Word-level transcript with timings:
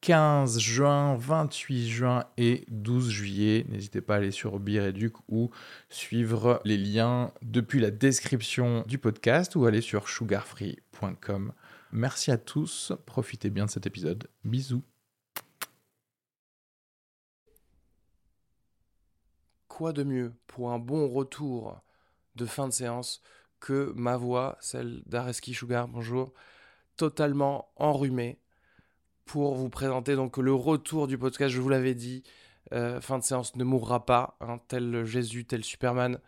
15 0.00 0.58
juin, 0.60 1.16
28 1.16 1.88
juin 1.88 2.24
et 2.36 2.64
12 2.68 3.10
juillet. 3.10 3.66
N'hésitez 3.68 4.00
pas 4.00 4.14
à 4.14 4.16
aller 4.18 4.30
sur 4.30 4.58
Bireduc 4.60 5.14
ou 5.28 5.50
suivre 5.88 6.60
les 6.64 6.76
liens 6.76 7.32
depuis 7.42 7.80
la 7.80 7.90
description 7.90 8.84
du 8.86 8.98
podcast 8.98 9.56
ou 9.56 9.66
aller 9.66 9.80
sur 9.80 10.08
sugarfree.com. 10.08 11.52
Merci 11.92 12.30
à 12.30 12.38
tous, 12.38 12.92
profitez 13.06 13.50
bien 13.50 13.66
de 13.66 13.70
cet 13.70 13.86
épisode. 13.86 14.28
Bisous. 14.44 14.82
Quoi 19.68 19.92
de 19.92 20.04
mieux 20.04 20.34
pour 20.46 20.72
un 20.72 20.78
bon 20.78 21.08
retour 21.08 21.80
de 22.34 22.46
fin 22.46 22.68
de 22.68 22.72
séance 22.72 23.22
que 23.60 23.92
ma 23.96 24.16
voix, 24.16 24.56
celle 24.60 25.02
d'Areski 25.06 25.54
Sugar, 25.54 25.88
bonjour, 25.88 26.32
totalement 26.96 27.70
enrhumée 27.76 28.38
pour 29.26 29.54
vous 29.56 29.68
présenter 29.68 30.14
donc 30.14 30.38
le 30.38 30.54
retour 30.54 31.06
du 31.06 31.18
podcast. 31.18 31.54
Je 31.54 31.60
vous 31.60 31.68
l'avais 31.68 31.94
dit, 31.94 32.22
euh, 32.72 33.00
fin 33.00 33.18
de 33.18 33.24
séance 33.24 33.56
ne 33.56 33.64
mourra 33.64 34.06
pas, 34.06 34.36
hein, 34.40 34.58
tel 34.68 35.04
Jésus, 35.04 35.44
tel 35.44 35.64
Superman, 35.64 36.18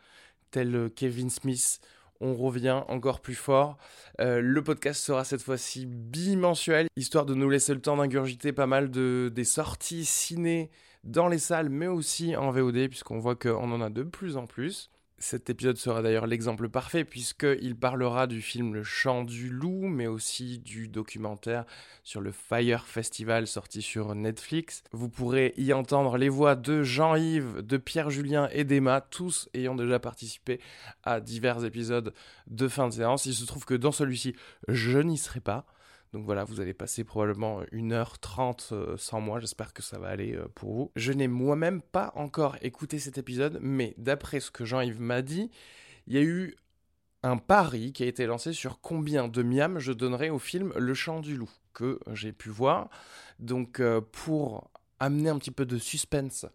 tel 0.51 0.91
Kevin 0.95 1.30
Smith. 1.30 1.80
On 2.21 2.34
revient 2.34 2.83
encore 2.88 3.21
plus 3.21 3.37
fort. 3.37 3.79
Euh, 4.21 4.41
le 4.41 4.62
podcast 4.62 5.01
sera 5.01 5.24
cette 5.24 5.43
fois-ci 5.43 5.87
bimensuel, 5.87 6.88
histoire 6.96 7.24
de 7.24 7.35
nous 7.35 7.49
laisser 7.49 7.73
le 7.73 7.80
temps 7.80 7.96
d'ingurgiter 7.96 8.52
pas 8.52 8.66
mal 8.66 8.90
de, 8.90 9.30
des 9.33 9.45
sorties 9.45 10.05
ciné 10.05 10.71
dans 11.05 11.29
les 11.29 11.38
salles, 11.38 11.68
mais 11.68 11.87
aussi 11.87 12.37
en 12.37 12.51
VOD, 12.51 12.88
puisqu'on 12.88 13.21
voit 13.21 13.37
qu'on 13.37 13.71
en 13.71 13.80
a 13.80 13.88
de 13.88 14.02
plus 14.02 14.37
en 14.37 14.46
plus. 14.46 14.90
Cet 15.21 15.51
épisode 15.51 15.77
sera 15.77 16.01
d'ailleurs 16.01 16.29
l'exemple 16.29 16.69
parfait 16.69 17.05
puisqu'il 17.05 17.74
parlera 17.74 18.29
du 18.29 18.41
film 18.41 18.73
Le 18.73 18.85
Chant 18.85 19.24
du 19.24 19.51
Loup, 19.51 19.88
mais 19.88 20.07
aussi 20.07 20.61
du 20.61 20.87
documentaire 20.87 21.65
sur 22.05 22.21
le 22.21 22.30
Fire 22.30 22.87
Festival 22.87 23.49
sorti 23.49 23.83
sur 23.83 24.15
Netflix. 24.15 24.85
Vous 24.93 25.09
pourrez 25.09 25.55
y 25.57 25.73
entendre 25.73 26.19
les 26.19 26.29
voix 26.29 26.55
de 26.55 26.85
Jean-Yves, 26.85 27.63
de 27.63 27.77
Pierre-Julien 27.77 28.49
et 28.52 28.63
d'Emma, 28.63 29.01
tous 29.01 29.49
ayant 29.55 29.74
déjà 29.74 29.99
participé 29.99 30.61
à 31.02 31.21
divers 31.21 31.65
épisodes 31.65 32.15
de 32.46 32.69
fin 32.69 32.87
de 32.87 32.93
séance. 32.93 33.27
Il 33.27 33.35
se 33.35 33.45
trouve 33.45 33.65
que 33.65 33.74
dans 33.74 33.93
celui-ci, 33.93 34.37
je 34.69 35.01
n'y 35.01 35.19
serai 35.19 35.41
pas. 35.41 35.66
Donc 36.12 36.24
voilà, 36.24 36.45
vous 36.45 36.60
allez 36.60 36.74
passer 36.74 37.04
probablement 37.04 37.62
1h30 37.73 38.73
euh, 38.73 38.96
sans 38.96 39.20
moi, 39.20 39.40
j'espère 39.40 39.73
que 39.73 39.82
ça 39.82 39.98
va 39.98 40.09
aller 40.09 40.34
euh, 40.34 40.48
pour 40.54 40.73
vous. 40.73 40.92
Je 40.96 41.12
n'ai 41.12 41.28
moi-même 41.28 41.82
pas 41.82 42.12
encore 42.15 42.56
écouté 42.62 42.98
cet 42.98 43.18
épisode, 43.18 43.59
mais 43.60 43.95
d'après 43.98 44.40
ce 44.40 44.50
que 44.50 44.65
Jean-Yves 44.65 45.00
m'a 45.00 45.23
dit, 45.23 45.50
il 46.06 46.15
y 46.15 46.18
a 46.18 46.23
eu 46.23 46.56
un 47.23 47.37
pari 47.37 47.92
qui 47.92 48.04
a 48.04 48.06
été 48.06 48.26
lancé 48.26 48.52
sur 48.52 48.80
combien 48.80 49.28
de 49.28 49.42
miam 49.42 49.78
je 49.78 49.92
donnerais 49.92 50.30
au 50.30 50.38
film 50.38 50.73
Le 50.76 50.95
Chant 50.95 51.20
du 51.20 51.37
Loup, 51.37 51.50
que 51.74 51.98
j'ai 52.12 52.32
pu 52.32 52.48
voir. 52.48 52.88
Donc 53.38 53.80
euh, 53.80 54.00
pour 54.00 54.70
amener 55.00 55.28
un 55.28 55.38
petit 55.38 55.50
peu 55.50 55.66
de 55.66 55.78
suspense 55.78 56.46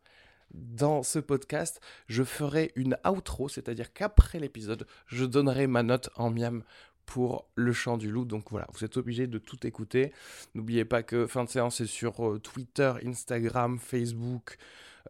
dans 0.53 1.03
ce 1.03 1.19
podcast, 1.19 1.81
je 2.07 2.23
ferai 2.23 2.71
une 2.75 2.97
outro, 3.05 3.49
c'est-à-dire 3.49 3.91
qu'après 3.91 4.39
l'épisode, 4.39 4.85
je 5.07 5.25
donnerai 5.25 5.67
ma 5.67 5.83
note 5.83 6.09
en 6.15 6.29
miam 6.29 6.63
pour 7.05 7.45
le 7.55 7.73
chant 7.73 7.97
du 7.97 8.09
loup. 8.09 8.25
Donc 8.25 8.45
voilà, 8.49 8.67
vous 8.73 8.83
êtes 8.83 8.97
obligé 8.97 9.27
de 9.27 9.37
tout 9.37 9.65
écouter. 9.67 10.11
N'oubliez 10.55 10.85
pas 10.85 11.03
que 11.03 11.27
fin 11.27 11.43
de 11.43 11.49
séance 11.49 11.81
est 11.81 11.85
sur 11.85 12.27
euh, 12.27 12.39
Twitter, 12.39 12.93
Instagram, 13.05 13.79
Facebook. 13.79 14.57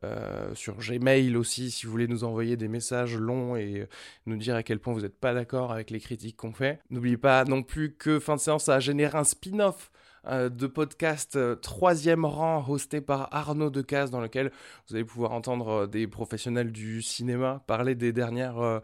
Euh, 0.03 0.53
sur 0.55 0.77
Gmail 0.77 1.37
aussi, 1.37 1.69
si 1.69 1.85
vous 1.85 1.91
voulez 1.91 2.07
nous 2.07 2.23
envoyer 2.23 2.57
des 2.57 2.67
messages 2.67 3.15
longs 3.15 3.55
et 3.55 3.81
euh, 3.81 3.87
nous 4.25 4.37
dire 4.37 4.55
à 4.55 4.63
quel 4.63 4.79
point 4.79 4.91
vous 4.91 5.01
n'êtes 5.01 5.17
pas 5.17 5.35
d'accord 5.35 5.71
avec 5.71 5.91
les 5.91 5.99
critiques 5.99 6.35
qu'on 6.35 6.51
fait. 6.51 6.79
N'oubliez 6.89 7.15
pas 7.15 7.45
non 7.45 7.61
plus 7.61 7.93
que 7.93 8.19
fin 8.19 8.35
de 8.35 8.41
séance 8.41 8.67
a 8.69 8.79
généré 8.79 9.17
un 9.17 9.23
spin-off 9.23 9.91
de 10.25 10.67
podcast 10.67 11.37
troisième 11.59 12.23
rang 12.23 12.65
hosté 12.69 13.01
par 13.01 13.27
Arnaud 13.35 13.69
Decaze 13.69 14.09
dans 14.09 14.21
lequel 14.21 14.53
vous 14.87 14.95
allez 14.95 15.03
pouvoir 15.03 15.33
entendre 15.33 15.85
des 15.85 16.07
professionnels 16.07 16.71
du 16.71 17.01
cinéma 17.01 17.61
parler 17.67 17.93
des 17.93 18.13
dernières 18.13 18.81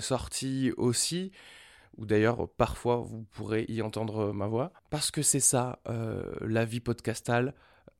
sorties 0.00 0.72
aussi 0.78 1.30
ou 1.98 2.06
d'ailleurs 2.06 2.48
parfois 2.48 2.96
vous 2.96 3.24
pourrez 3.24 3.66
y 3.68 3.82
entendre 3.82 4.32
ma 4.32 4.46
voix, 4.46 4.72
parce 4.90 5.10
que 5.10 5.22
c'est 5.22 5.40
ça 5.40 5.80
euh, 5.88 6.22
la 6.40 6.64
vie 6.64 6.80
podcastale. 6.80 7.54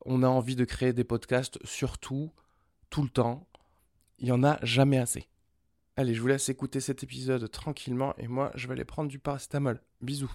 On 0.06 0.22
a 0.22 0.28
envie 0.28 0.56
de 0.56 0.64
créer 0.64 0.92
des 0.92 1.04
podcasts 1.04 1.58
surtout, 1.64 2.30
tout 2.88 3.02
le 3.02 3.10
temps. 3.10 3.46
Il 4.18 4.26
n'y 4.26 4.32
en 4.32 4.44
a 4.44 4.58
jamais 4.62 4.98
assez. 4.98 5.28
Allez, 5.96 6.14
je 6.14 6.20
vous 6.20 6.28
laisse 6.28 6.48
écouter 6.48 6.80
cet 6.80 7.02
épisode 7.02 7.50
tranquillement 7.50 8.14
et 8.16 8.28
moi 8.28 8.52
je 8.54 8.68
vais 8.68 8.74
aller 8.74 8.84
prendre 8.84 9.10
du 9.10 9.18
paracétamol. 9.18 9.82
Bisous. 10.00 10.32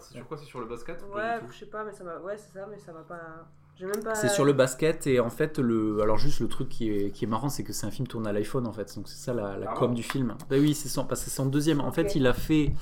C'est 0.00 0.14
sur 0.14 0.26
quoi 0.26 0.36
C'est 0.36 0.44
sur 0.46 0.60
le 0.60 0.66
basket 0.66 1.02
Ouais, 1.14 1.38
je 1.50 1.58
sais 1.58 1.66
pas, 1.66 1.84
mais 1.84 1.92
ça 1.92 2.04
m'a. 2.04 2.18
Ouais, 2.18 2.36
c'est 2.36 2.52
ça, 2.58 2.66
mais 2.70 2.78
ça 2.78 2.92
m'a 2.92 3.00
pas. 3.02 3.46
J'ai 3.78 3.86
même 3.86 4.02
pas. 4.02 4.14
C'est 4.14 4.28
sur 4.28 4.44
le 4.44 4.52
basket 4.52 5.06
et 5.06 5.20
en 5.20 5.30
fait 5.30 5.58
le 5.58 6.02
alors 6.02 6.18
juste 6.18 6.40
le 6.40 6.48
truc 6.48 6.68
qui 6.68 6.90
est, 6.90 7.10
qui 7.12 7.24
est 7.24 7.28
marrant 7.28 7.48
c'est 7.48 7.64
que 7.64 7.72
c'est 7.72 7.86
un 7.86 7.90
film 7.90 8.06
tourné 8.06 8.28
à 8.28 8.32
l'iPhone 8.32 8.66
en 8.66 8.74
fait 8.74 8.94
donc 8.94 9.08
c'est 9.08 9.16
ça 9.16 9.32
la, 9.32 9.56
la 9.56 9.70
Ah 9.70 9.74
com 9.74 9.88
bon 9.88 9.94
du 9.94 10.02
film. 10.02 10.34
Bah 10.50 10.56
oui 10.58 10.74
c'est 10.74 10.90
son 10.90 11.04
parce 11.06 11.20
que 11.24 11.30
c'est 11.30 11.36
son 11.36 11.46
deuxième 11.46 11.80
en 11.80 11.90
fait 11.90 12.14
il 12.14 12.26
a 12.26 12.34
fait 12.34 12.72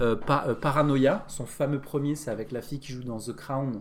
euh, 0.00 0.16
Pa- 0.16 0.46
euh, 0.48 0.54
Paranoia 0.56 1.22
son 1.28 1.46
fameux 1.46 1.80
premier 1.80 2.16
c'est 2.16 2.32
avec 2.32 2.50
la 2.50 2.60
fille 2.60 2.80
qui 2.80 2.92
joue 2.92 3.04
dans 3.04 3.20
The 3.20 3.36
Crown 3.36 3.80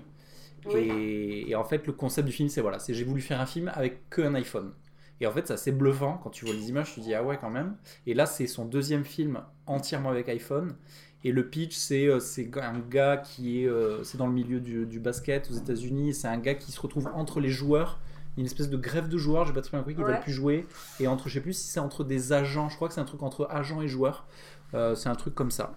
Oui. 0.67 0.75
et, 0.81 1.49
et 1.49 1.55
en 1.55 1.63
fait 1.63 1.87
le 1.87 1.93
concept 1.93 2.27
du 2.27 2.31
film 2.33 2.47
c'est 2.47 2.61
voilà 2.61 2.77
c'est 2.77 2.93
j'ai 2.93 3.05
voulu 3.05 3.21
faire 3.21 3.41
un 3.41 3.47
film 3.47 3.71
avec 3.73 4.07
que 4.11 4.21
un 4.21 4.35
iPhone 4.35 4.71
et 5.19 5.25
en 5.25 5.31
fait 5.31 5.47
c'est 5.47 5.53
assez 5.53 5.71
bluffant 5.71 6.19
quand 6.21 6.29
tu 6.29 6.45
vois 6.45 6.53
les 6.53 6.69
images 6.69 6.93
tu 6.93 6.99
te 6.99 7.05
dis 7.05 7.15
ah 7.15 7.23
ouais 7.23 7.39
quand 7.41 7.49
même 7.49 7.75
et 8.05 8.13
là 8.13 8.27
c'est 8.27 8.45
son 8.45 8.65
deuxième 8.65 9.03
film 9.03 9.41
entièrement 9.65 10.09
avec 10.11 10.29
iPhone 10.29 10.75
et 11.23 11.31
le 11.31 11.47
pitch, 11.47 11.75
c'est 11.75 12.07
euh, 12.07 12.19
c'est 12.19 12.50
un 12.57 12.79
gars 12.79 13.17
qui 13.17 13.63
est, 13.63 13.67
euh, 13.67 14.03
c'est 14.03 14.17
dans 14.17 14.28
le 14.28 14.33
milieu 14.33 14.59
du, 14.59 14.85
du 14.85 15.00
basket 15.00 15.50
aux 15.51 15.55
États-Unis. 15.55 16.13
C'est 16.13 16.28
un 16.28 16.38
gars 16.38 16.55
qui 16.55 16.72
se 16.72 16.79
retrouve 16.79 17.09
entre 17.13 17.39
les 17.39 17.50
joueurs. 17.50 18.00
Il 18.35 18.39
y 18.39 18.41
a 18.41 18.44
une 18.44 18.45
espèce 18.45 18.69
de 18.69 18.78
grève 18.78 19.09
de 19.09 19.17
joueurs, 19.17 19.45
j'ai 19.47 19.53
pas 19.53 19.61
très 19.61 19.72
bien 19.72 19.79
compris, 19.79 19.95
qui 19.95 20.01
Ouais. 20.03 20.11
veulent 20.11 20.22
plus 20.22 20.31
jouer. 20.31 20.67
Et 21.00 21.07
entre, 21.07 21.27
je 21.27 21.33
sais 21.33 21.41
plus 21.41 21.53
si 21.53 21.67
c'est 21.67 21.79
entre 21.79 22.03
des 22.03 22.33
agents. 22.33 22.69
Je 22.69 22.75
crois 22.75 22.88
que 22.88 22.94
c'est 22.94 23.01
un 23.01 23.06
truc 23.06 23.23
entre 23.23 23.47
agents 23.50 23.81
et 23.81 23.88
joueurs. 23.88 24.25
Euh, 24.75 24.94
c'est 24.95 25.09
un 25.09 25.16
truc 25.16 25.33
comme 25.33 25.50
ça. 25.50 25.73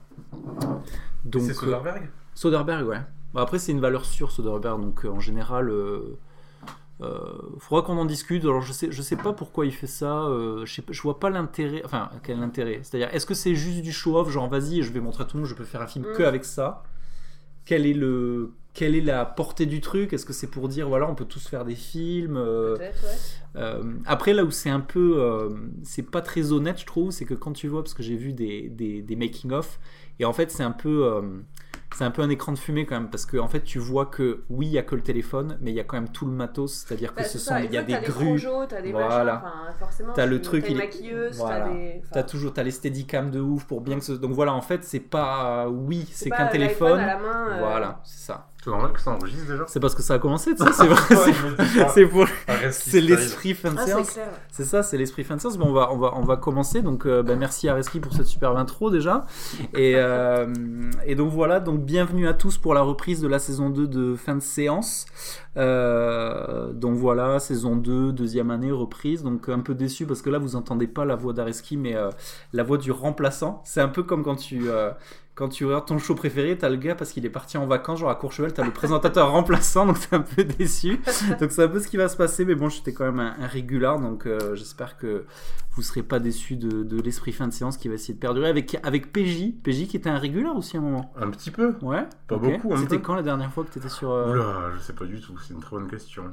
Donc, 1.24 1.42
C'est 1.42 1.54
Soderbergh? 1.54 2.10
Soderbergh, 2.34 2.86
ouais. 2.86 3.00
Bah, 3.32 3.42
après, 3.42 3.58
c'est 3.58 3.72
une 3.72 3.80
valeur 3.80 4.04
sûre, 4.04 4.30
Soderbergh. 4.30 4.80
Donc, 4.80 5.04
euh, 5.04 5.08
en 5.08 5.20
général, 5.20 5.70
euh, 5.70 6.18
euh, 7.02 7.18
faudra 7.58 7.82
qu'on 7.82 7.96
en 7.98 8.04
discute. 8.04 8.44
Alors, 8.44 8.60
je 8.62 8.72
sais, 8.72 8.88
je 8.92 9.02
sais 9.02 9.16
pas 9.16 9.32
pourquoi 9.32 9.66
il 9.66 9.72
fait 9.72 9.86
ça. 9.86 10.22
euh, 10.24 10.64
je, 10.66 10.74
sais 10.74 10.82
pas- 10.82 10.92
je 10.92 11.00
vois 11.02 11.18
pas 11.18 11.30
l'intérêt. 11.30 11.82
Enfin, 11.84 12.10
quel 12.22 12.42
intérêt 12.42 12.80
C'est-à-dire, 12.82 13.08
est-ce 13.14 13.26
que 13.26 13.34
c'est 13.34 13.54
juste 13.54 13.82
du 13.82 13.92
show-off 13.92 14.28
Genre, 14.30 14.48
vas-y, 14.48 14.82
je 14.82 14.92
vais 14.92 15.00
montrer 15.00 15.22
à 15.22 15.26
tout 15.26 15.36
le 15.36 15.42
monde, 15.42 15.48
je 15.50 15.54
peux 15.54 15.64
faire 15.64 15.80
un 15.82 15.86
film 15.86 16.04
Mm. 16.06 16.16
que 16.16 16.22
avec 16.22 16.44
ça? 16.44 16.82
Quel 17.64 17.86
est 17.86 17.94
le. 17.94 18.52
Quelle 18.72 18.94
est 18.94 19.00
la 19.00 19.24
portée 19.24 19.66
du 19.66 19.80
truc? 19.80 20.12
Est-ce 20.12 20.24
que 20.24 20.32
c'est 20.32 20.46
pour 20.46 20.68
dire 20.68 20.88
voilà 20.88 21.10
on 21.10 21.16
peut 21.16 21.24
tous 21.24 21.48
faire 21.48 21.64
des 21.64 21.74
films 21.74 22.36
euh, 22.36 22.76
ouais. 22.78 22.92
euh, 23.56 23.82
après, 24.06 24.32
là 24.32 24.44
où 24.44 24.50
c'est 24.52 24.70
un 24.70 24.78
peu. 24.80 25.16
euh, 25.20 25.48
c'est 25.82 26.08
pas 26.08 26.20
très 26.22 26.52
honnête, 26.52 26.78
je 26.80 26.86
trouve, 26.86 27.10
c'est 27.10 27.24
que 27.24 27.34
quand 27.34 27.52
tu 27.52 27.66
vois, 27.66 27.82
parce 27.82 27.94
que 27.94 28.02
j'ai 28.04 28.14
vu 28.16 28.32
des, 28.32 28.68
des, 28.68 29.02
des 29.02 29.16
making-of, 29.16 29.80
et 30.20 30.24
en 30.24 30.32
fait, 30.32 30.50
c'est 30.52 30.62
un 30.62 30.70
peu. 30.70 31.20
C'est 31.94 32.04
un 32.04 32.10
peu 32.10 32.22
un 32.22 32.30
écran 32.30 32.52
de 32.52 32.58
fumée 32.58 32.86
quand 32.86 32.94
même, 32.94 33.10
parce 33.10 33.26
que 33.26 33.36
en 33.36 33.48
fait, 33.48 33.62
tu 33.62 33.78
vois 33.78 34.06
que 34.06 34.44
oui, 34.48 34.66
il 34.66 34.72
y 34.72 34.78
a 34.78 34.82
que 34.82 34.94
le 34.94 35.02
téléphone, 35.02 35.58
mais 35.60 35.70
il 35.72 35.74
y 35.74 35.80
a 35.80 35.84
quand 35.84 35.96
même 35.96 36.08
tout 36.10 36.24
le 36.26 36.32
matos, 36.32 36.72
c'est-à-dire 36.86 37.12
que 37.12 37.18
Bah, 37.18 37.24
ce 37.24 37.32
c'est 37.32 37.38
sont. 37.38 37.50
ça, 37.50 37.60
Il 37.60 37.66
une 37.66 37.72
y 37.72 37.76
a 37.78 37.82
des 37.82 38.00
grues. 38.00 38.40
t'as 38.68 38.80
des 38.80 38.92
Voilà. 38.92 39.24
machins, 39.34 39.46
enfin, 39.46 39.72
forcément. 39.78 40.12
T'as 40.14 40.26
le 40.26 40.40
truc, 40.40 40.64
T'as 40.64 40.70
il 40.70 40.76
maquilleuse, 40.78 41.36
Voilà. 41.38 41.64
t'as 41.66 41.72
des. 41.74 41.96
enfin, 41.98 42.08
T'as 42.12 42.22
toujours 42.22 42.52
t'as 42.52 42.62
les 42.62 42.70
steadicam 42.70 43.30
de 43.30 43.40
ouf 43.40 43.64
pour 43.66 43.80
bien 43.80 43.98
que 43.98 44.04
ce... 44.04 44.12
Donc 44.12 44.32
voilà, 44.32 44.52
en 44.54 44.60
fait, 44.62 44.84
c'est 44.84 45.00
pas. 45.00 45.68
Oui, 45.68 46.08
c'est 46.12 46.30
qu'un 46.30 46.46
téléphone. 46.46 47.00
à 47.00 47.06
la 47.06 47.18
main, 47.18 47.48
euh, 47.50 47.58
Voilà, 47.58 48.00
c'est 48.04 48.26
ça. 48.26 48.49
C'est 48.62 48.68
normal 48.70 48.92
que 48.92 49.00
ça 49.00 49.12
enregistre 49.12 49.46
déjà 49.50 49.64
C'est 49.68 49.80
parce 49.80 49.94
que 49.94 50.02
ça 50.02 50.14
a 50.14 50.18
commencé, 50.18 50.54
tu 50.54 50.62
sais, 50.62 50.70
c'est 50.74 50.86
vrai. 50.86 51.16
c'est- 51.16 51.88
C'est 51.94 52.06
pour... 52.06 52.26
C'est 52.72 53.00
l'esprit 53.00 53.54
fin 53.54 53.70
de 53.72 53.76
Ah, 53.78 53.82
c'est 53.86 53.92
séance. 53.92 54.10
clair. 54.10 54.28
C'est 54.50 54.64
ça, 54.64 54.82
c'est 54.82 54.98
l'esprit 54.98 55.24
fan 55.24 55.38
service. 55.40 55.58
Bon, 55.58 55.68
on 55.68 55.72
va, 55.72 55.90
on 55.92 55.96
va, 55.96 56.12
on 56.16 56.24
va 56.24 56.36
commencer. 56.36 56.82
Donc, 56.82 57.06
euh, 57.06 57.22
bah, 57.22 57.36
merci 57.36 57.70
Areski 57.70 58.00
pour 58.00 58.12
cette 58.12 58.26
superbe 58.26 58.58
intro 58.58 58.90
déjà. 58.90 59.24
Et, 59.72 59.94
euh, 59.96 60.46
et 61.06 61.14
donc 61.14 61.30
voilà, 61.32 61.58
donc 61.60 61.80
bienvenue 61.80 62.28
à 62.28 62.34
tous 62.34 62.58
pour 62.58 62.74
la 62.74 62.82
reprise 62.82 63.22
de 63.22 63.28
la 63.28 63.38
saison 63.38 63.70
2 63.70 63.86
de 63.86 64.14
fin 64.14 64.34
de 64.34 64.40
séance. 64.42 65.06
Euh, 65.56 66.72
donc 66.72 66.96
voilà, 66.96 67.38
saison 67.38 67.76
2, 67.76 68.12
deuxième 68.12 68.50
année, 68.50 68.72
reprise. 68.72 69.22
Donc 69.22 69.48
un 69.48 69.60
peu 69.60 69.74
déçu 69.74 70.04
parce 70.06 70.20
que 70.22 70.28
là, 70.30 70.38
vous 70.38 70.56
entendez 70.56 70.86
pas 70.86 71.04
la 71.04 71.16
voix 71.16 71.32
d'Areski, 71.32 71.76
mais 71.76 71.96
euh, 71.96 72.10
la 72.52 72.62
voix 72.62 72.76
du 72.78 72.90
remplaçant. 72.92 73.62
C'est 73.64 73.80
un 73.80 73.88
peu 73.88 74.02
comme 74.02 74.22
quand 74.22 74.36
tu... 74.36 74.68
quand 75.40 75.48
tu 75.48 75.64
regardes 75.64 75.86
ton 75.86 75.98
show 75.98 76.14
préféré, 76.14 76.58
t'as 76.58 76.68
le 76.68 76.76
gars 76.76 76.94
parce 76.94 77.12
qu'il 77.12 77.24
est 77.24 77.30
parti 77.30 77.56
en 77.56 77.66
vacances, 77.66 78.00
genre 78.00 78.10
à 78.10 78.14
Courchevel, 78.14 78.52
t'as 78.52 78.62
le 78.62 78.72
présentateur 78.72 79.30
remplaçant, 79.32 79.86
donc 79.86 79.98
t'es 79.98 80.14
un 80.14 80.20
peu 80.20 80.44
déçu. 80.44 81.00
Donc 81.40 81.50
c'est 81.50 81.62
un 81.62 81.68
peu 81.68 81.80
ce 81.80 81.88
qui 81.88 81.96
va 81.96 82.10
se 82.10 82.16
passer, 82.18 82.44
mais 82.44 82.54
bon, 82.54 82.68
j'étais 82.68 82.92
quand 82.92 83.06
même 83.06 83.20
un, 83.20 83.34
un 83.40 83.46
régular, 83.46 83.98
donc 83.98 84.26
euh, 84.26 84.54
j'espère 84.54 84.98
que 84.98 85.24
vous 85.72 85.80
serez 85.80 86.02
pas 86.02 86.18
déçus 86.18 86.56
de, 86.56 86.82
de 86.82 87.00
l'esprit 87.00 87.32
fin 87.32 87.48
de 87.48 87.54
séance 87.54 87.78
qui 87.78 87.88
va 87.88 87.94
essayer 87.94 88.12
de 88.12 88.18
perdurer 88.18 88.50
avec, 88.50 88.76
avec 88.82 89.12
PJ, 89.14 89.54
PJ 89.62 89.86
qui 89.88 89.96
était 89.96 90.10
un 90.10 90.18
régular 90.18 90.54
aussi 90.54 90.76
à 90.76 90.80
un 90.80 90.82
moment. 90.82 91.10
Un 91.16 91.30
petit 91.30 91.50
peu 91.50 91.74
Ouais. 91.80 92.06
Pas 92.28 92.34
ok. 92.34 92.42
beaucoup, 92.42 92.74
un 92.74 92.76
C'était 92.76 93.00
quand 93.00 93.14
la 93.14 93.22
dernière 93.22 93.50
fois 93.50 93.64
que 93.64 93.70
t'étais 93.70 93.88
sur 93.88 94.10
euh, 94.10 94.32
Oula, 94.32 94.72
je 94.76 94.80
sais 94.80 94.92
pas 94.92 95.06
du 95.06 95.22
tout, 95.22 95.38
c'est 95.38 95.54
une 95.54 95.60
très 95.60 95.74
bonne 95.74 95.88
question. 95.88 96.24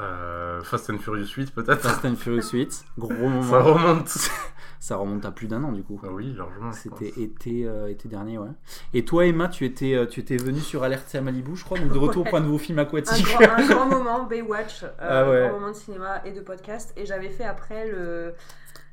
Euh, 0.00 0.62
Fast 0.62 0.90
and 0.90 0.98
Furious 0.98 1.26
8 1.36 1.52
peut-être 1.52 1.80
Fast 1.80 2.04
and 2.04 2.14
Furious 2.14 2.50
8 2.52 2.84
Gros 2.98 3.12
moment. 3.14 3.42
Ça 3.42 3.60
remonte 3.60 4.08
Ça 4.80 4.94
remonte 4.96 5.24
à 5.24 5.32
plus 5.32 5.48
d'un 5.48 5.64
an 5.64 5.72
du 5.72 5.82
coup. 5.82 6.00
Ah 6.04 6.08
oui, 6.12 6.32
largement. 6.38 6.70
C'était 6.70 7.08
été, 7.20 7.66
euh, 7.66 7.88
été 7.90 8.08
dernier, 8.08 8.38
ouais. 8.38 8.46
Et 8.94 9.04
toi, 9.04 9.26
Emma, 9.26 9.48
tu 9.48 9.64
étais, 9.64 9.94
euh, 9.94 10.06
tu 10.06 10.20
étais 10.20 10.36
venue 10.36 10.60
sur 10.60 10.84
Alerte 10.84 11.12
à 11.16 11.20
Malibu, 11.20 11.56
je 11.56 11.64
crois, 11.64 11.80
donc 11.80 11.92
de 11.92 11.98
retour 11.98 12.22
Ouais. 12.22 12.30
pour 12.30 12.38
un 12.38 12.42
nouveau 12.42 12.58
film 12.58 12.78
Un 12.78 12.82
aquatique. 12.82 13.26
grand, 13.26 13.40
un 13.58 13.66
grand 13.66 13.86
moment, 13.90 14.22
Baywatch, 14.26 14.84
euh, 14.84 14.88
Ah 15.00 15.28
ouais. 15.28 15.42
un 15.42 15.48
grand 15.48 15.58
moment 15.58 15.72
de 15.72 15.76
cinéma 15.76 16.22
et 16.24 16.30
de 16.30 16.40
podcast. 16.40 16.92
Et 16.96 17.06
j'avais 17.06 17.28
fait 17.30 17.42
après 17.42 17.90
le, 17.90 18.34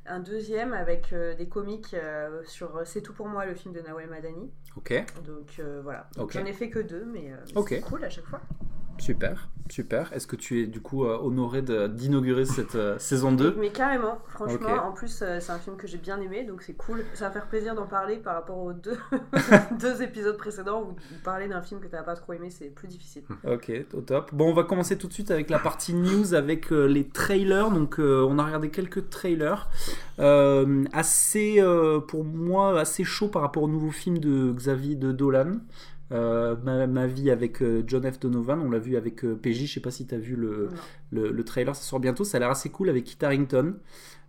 un 0.06 0.18
deuxième 0.18 0.72
avec 0.72 1.12
euh, 1.12 1.36
des 1.36 1.46
comiques 1.48 1.94
euh, 1.94 2.42
sur 2.46 2.80
C'est 2.84 3.00
tout 3.02 3.12
pour 3.12 3.28
moi, 3.28 3.46
le 3.46 3.54
film 3.54 3.72
de 3.72 3.80
Nawel 3.80 4.08
Madani. 4.10 4.50
ok, 4.76 5.04
Donc 5.24 5.52
euh, 5.60 5.80
voilà. 5.84 6.08
Donc, 6.16 6.24
Ok. 6.26 6.32
J'en 6.32 6.46
ai 6.46 6.52
fait 6.52 6.68
que 6.68 6.80
deux, 6.80 7.04
mais, 7.12 7.30
euh, 7.30 7.36
mais 7.54 7.62
c'est 7.68 7.80
cool 7.80 8.02
à 8.02 8.10
chaque 8.10 8.26
fois. 8.26 8.40
Super, 8.98 9.48
super. 9.68 10.12
Est-ce 10.12 10.26
que 10.26 10.36
tu 10.36 10.62
es 10.62 10.66
du 10.66 10.80
coup 10.80 11.04
euh, 11.04 11.18
honoré 11.20 11.62
d'inaugurer 11.62 12.44
cette 12.44 12.74
euh, 12.74 12.98
saison 12.98 13.32
2 13.32 13.56
Mais 13.58 13.70
carrément, 13.70 14.18
franchement, 14.28 14.86
en 14.86 14.92
plus 14.92 15.22
euh, 15.22 15.38
c'est 15.40 15.52
un 15.52 15.58
film 15.58 15.76
que 15.76 15.86
j'ai 15.86 15.98
bien 15.98 16.20
aimé, 16.20 16.44
donc 16.44 16.62
c'est 16.62 16.74
cool. 16.74 17.04
Ça 17.14 17.26
va 17.26 17.30
faire 17.32 17.46
plaisir 17.46 17.74
d'en 17.74 17.86
parler 17.86 18.16
par 18.16 18.34
rapport 18.34 18.58
aux 18.58 18.72
deux, 18.72 18.98
deux 19.80 20.02
épisodes 20.02 20.36
précédents 20.36 20.82
où 20.82 20.96
parler 21.24 21.48
d'un 21.48 21.62
film 21.62 21.80
que 21.80 21.88
t'as 21.88 22.02
pas 22.02 22.14
trop 22.14 22.32
aimé, 22.32 22.50
c'est 22.50 22.66
plus 22.66 22.88
difficile. 22.88 23.22
Ok, 23.46 23.70
au 23.94 24.00
top. 24.00 24.30
Bon, 24.32 24.50
on 24.50 24.54
va 24.54 24.64
commencer 24.64 24.96
tout 24.96 25.08
de 25.08 25.12
suite 25.12 25.30
avec 25.30 25.50
la 25.50 25.58
partie 25.58 25.94
news, 25.94 26.34
avec 26.34 26.72
euh, 26.72 26.86
les 26.86 27.08
trailers. 27.08 27.70
Donc, 27.70 27.98
euh, 27.98 28.26
on 28.28 28.38
a 28.38 28.44
regardé 28.44 28.70
quelques 28.70 29.10
trailers. 29.10 29.68
Euh, 30.18 30.84
assez, 30.92 31.62
pour 32.08 32.24
moi, 32.24 32.80
assez 32.80 33.04
chaud 33.04 33.28
par 33.28 33.42
rapport 33.42 33.64
au 33.64 33.68
nouveau 33.68 33.90
film 33.90 34.18
de 34.18 34.52
Xavier 34.52 34.94
de 34.94 35.12
Dolan. 35.12 35.58
Euh, 36.12 36.54
ma, 36.62 36.86
ma 36.86 37.06
vie 37.08 37.30
avec 37.30 37.62
euh, 37.62 37.82
John 37.86 38.10
F. 38.10 38.20
Donovan, 38.20 38.60
on 38.60 38.70
l'a 38.70 38.78
vu 38.78 38.96
avec 38.96 39.24
euh, 39.24 39.34
PJ, 39.34 39.66
je 39.66 39.74
sais 39.74 39.80
pas 39.80 39.90
si 39.90 40.06
tu 40.06 40.14
as 40.14 40.18
vu 40.18 40.36
le, 40.36 40.68
le, 41.10 41.32
le 41.32 41.44
trailer, 41.44 41.74
ça 41.74 41.82
sort 41.82 41.98
bientôt, 41.98 42.22
ça 42.22 42.36
a 42.36 42.40
l'air 42.40 42.50
assez 42.50 42.68
cool 42.70 42.88
avec 42.90 43.04
Kit 43.04 43.18
Harington. 43.24 43.74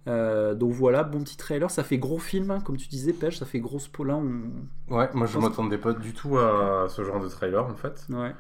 Euh, 0.08 0.56
donc 0.56 0.72
voilà, 0.72 1.04
bon 1.04 1.20
petit 1.24 1.38
trailer, 1.38 1.70
ça 1.70 1.84
fait 1.84 1.98
gros 2.00 2.18
film, 2.18 2.50
hein, 2.50 2.62
comme 2.62 2.78
tu 2.78 2.88
disais, 2.88 3.14
Pêche, 3.14 3.38
ça 3.38 3.46
fait 3.46 3.60
grosse 3.60 3.88
pola. 3.90 4.16
On... 4.16 4.42
Ouais, 4.90 5.10
moi 5.14 5.28
je 5.28 5.38
m'attendais 5.38 5.78
pas 5.78 5.94
du 5.94 6.14
tout 6.14 6.38
à 6.38 6.88
ce 6.90 7.04
genre 7.04 7.20
de 7.20 7.28
trailer 7.28 7.64
en 7.66 7.76
fait. 7.76 8.08
Ouais. 8.10 8.34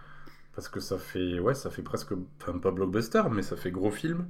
Parce 0.55 0.69
que 0.69 0.79
ça 0.79 0.97
fait, 0.97 1.37
ouais, 1.39 1.53
ça 1.53 1.69
fait 1.69 1.83
presque, 1.83 2.13
enfin 2.41 2.57
pas 2.57 2.71
blockbuster, 2.71 3.21
mais 3.31 3.43
ça 3.43 3.55
fait 3.55 3.69
gros 3.69 3.91
film. 3.91 4.25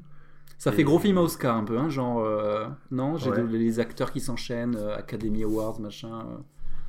Ça 0.57 0.71
fait 0.71 0.83
gros 0.83 0.98
film 1.00 1.19
à 1.19 1.21
Oscar 1.21 1.56
un 1.56 1.63
peu, 1.63 1.77
hein, 1.77 1.88
genre 1.88 2.19
euh, 2.19 2.65
non, 2.92 3.15
j'ai 3.15 3.30
Ouais. 3.30 3.44
les 3.44 3.80
acteurs 3.80 4.12
qui 4.12 4.19
s'enchaînent, 4.19 4.75
euh, 4.75 4.98
Academy 4.98 5.44
Awards, 5.44 5.80
machin. 5.80 6.25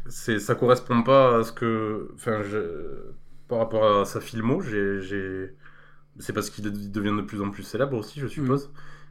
C'est, 0.08 0.38
ça 0.38 0.54
correspond 0.54 1.02
pas 1.02 1.38
à 1.38 1.44
ce 1.44 1.52
que, 1.52 2.10
enfin, 2.14 2.42
je- 2.42 3.12
par 3.48 3.58
rapport 3.58 4.00
à 4.00 4.04
sa 4.04 4.20
filmo, 4.20 4.60
j'ai, 4.60 5.00
j'ai... 5.00 5.54
c'est 6.18 6.32
parce 6.32 6.50
qu'il 6.50 6.66
il 6.66 6.90
devient 6.92 7.14
de 7.16 7.22
plus 7.22 7.40
en 7.42 7.50
plus 7.50 7.62
célèbre 7.62 7.96
aussi, 7.96 8.20
je 8.20 8.26
suppose. 8.26 8.70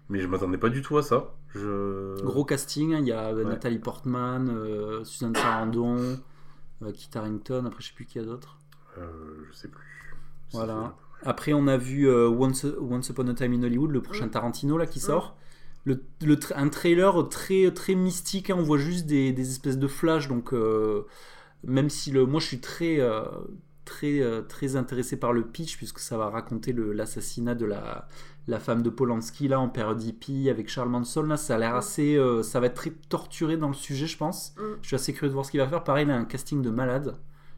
Mais 0.09 0.19
je 0.21 0.27
m'attendais 0.27 0.57
pas 0.57 0.69
du 0.69 0.81
tout 0.81 0.97
à 0.97 1.03
ça. 1.03 1.33
Je... 1.53 2.15
Gros 2.23 2.45
casting, 2.45 2.93
hein, 2.93 2.99
il 3.01 3.07
y 3.07 3.11
a 3.11 3.27
euh, 3.29 3.43
Ouais. 3.43 3.49
Nathalie 3.49 3.79
Portman, 3.79 4.47
euh, 4.49 5.03
Suzanne 5.03 5.35
Sarandon, 5.35 6.17
euh, 6.83 6.91
Kit 6.93 7.09
Harington, 7.15 7.65
après 7.65 7.81
je 7.81 7.87
sais 7.89 7.93
plus 7.93 8.05
qui 8.05 8.17
y 8.17 8.21
a 8.21 8.25
d'autres. 8.25 8.57
Euh, 8.97 9.07
je 9.49 9.53
sais 9.55 9.67
plus. 9.67 10.15
Voilà. 10.53 10.95
Après 11.23 11.51
on 11.51 11.67
a 11.67 11.75
vu 11.77 12.07
euh, 12.07 12.29
Once, 12.29 12.65
Once 12.79 13.09
Upon 13.09 13.27
a 13.27 13.33
Time 13.33 13.51
in 13.53 13.63
Hollywood, 13.63 13.91
le 13.91 14.01
prochain 14.01 14.27
Mm. 14.27 14.31
Tarantino 14.31 14.77
là 14.77 14.85
qui 14.85 14.99
sort. 15.01 15.35
Le, 15.87 15.95
le 16.21 16.35
tra- 16.35 16.55
un 16.57 16.69
trailer 16.69 17.29
très, 17.29 17.71
très 17.71 17.95
mystique, 17.95 18.49
hein, 18.49 18.55
on 18.59 18.63
voit 18.63 18.77
juste 18.77 19.05
des, 19.05 19.31
des 19.31 19.49
espèces 19.49 19.77
de 19.79 19.87
flashs, 19.87 20.27
donc 20.27 20.53
euh, 20.53 21.03
même 21.63 21.89
si 21.89 22.11
le, 22.11 22.25
moi 22.25 22.39
je 22.41 22.47
suis 22.47 22.59
très, 22.61 22.99
euh, 22.99 23.23
très, 23.85 24.19
euh, 24.21 24.41
très 24.41 24.75
intéressé 24.75 25.17
par 25.17 25.31
le 25.33 25.43
pitch, 25.45 25.77
puisque 25.77 25.99
ça 25.99 26.17
va 26.17 26.29
raconter 26.29 26.73
l'assassinat 26.73 27.55
de 27.55 27.65
la, 27.65 28.07
la 28.47 28.59
femme 28.59 28.81
de 28.83 28.89
Polanski 28.89 29.47
là 29.47 29.59
en 29.59 29.69
période 29.69 30.01
hippie 30.03 30.49
avec 30.49 30.69
Charles 30.69 30.89
Manson, 30.89 31.23
là 31.23 31.37
ça 31.37 31.55
a 31.55 31.57
l'air 31.57 31.73
Mm. 31.73 31.77
assez, 31.77 32.19
ça 32.43 32.59
va 32.59 32.67
être 32.67 32.75
très 32.75 32.91
torturé 33.09 33.57
dans 33.57 33.69
le 33.69 33.73
sujet 33.73 34.07
je 34.07 34.17
pense. 34.17 34.53
Mm. 34.57 34.61
Je 34.81 34.87
suis 34.87 34.95
assez 34.95 35.13
curieux 35.13 35.29
de 35.29 35.33
voir 35.33 35.45
ce 35.45 35.51
qu'il 35.51 35.59
va 35.61 35.67
faire. 35.67 35.83
Pareil, 35.83 36.05
il 36.05 36.11
a 36.11 36.17
un 36.17 36.25
casting 36.25 36.61
de 36.61 36.69
malade. 36.69 37.15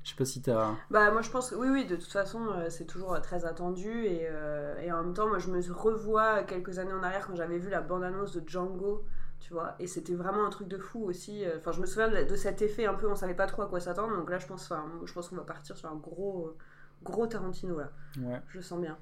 Je 0.09 0.15
sais 0.15 0.17
pas 0.17 0.25
si 0.25 0.41
t'as... 0.41 0.71
Bah 0.89 1.11
moi 1.11 1.21
je 1.21 1.29
pense 1.29 1.51
que 1.51 1.55
oui 1.55 1.67
oui 1.69 1.85
de 1.85 1.95
toute 1.95 2.11
façon 2.11 2.47
euh, 2.47 2.71
c'est 2.71 2.85
toujours 2.85 3.13
euh, 3.13 3.19
très 3.19 3.45
attendu 3.45 4.05
et, 4.05 4.21
euh, 4.23 4.75
et 4.81 4.91
en 4.91 5.03
même 5.03 5.13
temps 5.13 5.27
moi 5.27 5.37
je 5.37 5.49
me 5.51 5.61
revois 5.71 6.41
quelques 6.41 6.79
années 6.79 6.93
en 6.93 7.03
arrière 7.03 7.27
quand 7.27 7.35
j'avais 7.35 7.59
vu 7.59 7.69
la 7.69 7.81
bande-annonce 7.81 8.35
de 8.35 8.41
Django 8.49 9.05
tu 9.39 9.53
vois 9.53 9.75
et 9.77 9.85
c'était 9.85 10.15
vraiment 10.15 10.47
un 10.47 10.49
truc 10.49 10.67
de 10.67 10.79
fou 10.79 11.03
aussi 11.03 11.43
enfin 11.59 11.71
je 11.73 11.79
me 11.79 11.85
souviens 11.85 12.09
de, 12.09 12.35
cet 12.35 12.63
effet 12.63 12.87
un 12.87 12.95
peu 12.95 13.07
on 13.07 13.15
savait 13.15 13.35
pas 13.35 13.45
trop 13.45 13.61
à 13.61 13.67
quoi 13.67 13.79
s'attendre 13.79 14.17
donc 14.17 14.31
là 14.31 14.39
je 14.39 14.47
pense 14.47 14.63
enfin, 14.71 14.83
je 15.05 15.13
pense 15.13 15.29
qu'on 15.29 15.35
va 15.35 15.43
partir 15.43 15.77
sur 15.77 15.87
un 15.87 15.95
gros 15.95 16.57
gros 17.03 17.27
Tarantino 17.27 17.77
là 17.77 17.91
Ouais. 18.19 18.41
je 18.47 18.57
le 18.57 18.63
sens 18.63 18.81
bien 18.81 18.97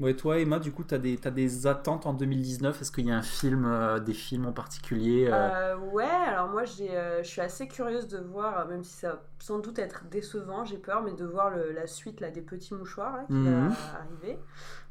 Ouais, 0.00 0.14
toi 0.16 0.38
Emma, 0.38 0.58
du 0.58 0.72
coup, 0.72 0.82
t'as 0.82 0.96
des, 0.96 1.18
t'as 1.18 1.30
des 1.30 1.66
attentes 1.66 2.06
en 2.06 2.14
2019 2.14 2.80
Est-ce 2.80 2.90
qu'il 2.90 3.06
y 3.06 3.10
a 3.10 3.16
un 3.16 3.22
film, 3.22 3.66
euh, 3.66 3.98
des 4.00 4.14
films 4.14 4.46
en 4.46 4.52
particulier 4.52 5.26
euh, 5.30 5.34
Euh, 5.34 5.76
ouais, 5.92 6.04
alors 6.04 6.48
moi 6.48 6.64
je 6.64 7.20
suis 7.22 7.40
assez 7.42 7.68
curieuse 7.68 8.08
de 8.08 8.18
voir, 8.18 8.66
même 8.68 8.82
si 8.82 8.94
ça 8.94 9.10
va 9.10 9.22
sans 9.40 9.58
doute 9.58 9.78
être 9.78 10.04
décevant, 10.10 10.64
j'ai 10.64 10.78
peur, 10.78 11.02
mais 11.02 11.12
de 11.12 11.24
voir 11.24 11.50
le- 11.50 11.72
la 11.72 11.86
suite 11.86 12.20
là, 12.20 12.30
des 12.30 12.42
petits 12.42 12.74
mouchoirs 12.74 13.14
là, 13.16 13.24
qui 13.28 13.32
Mhm. 13.34 13.68
va 13.68 13.98
arriver. 14.00 14.38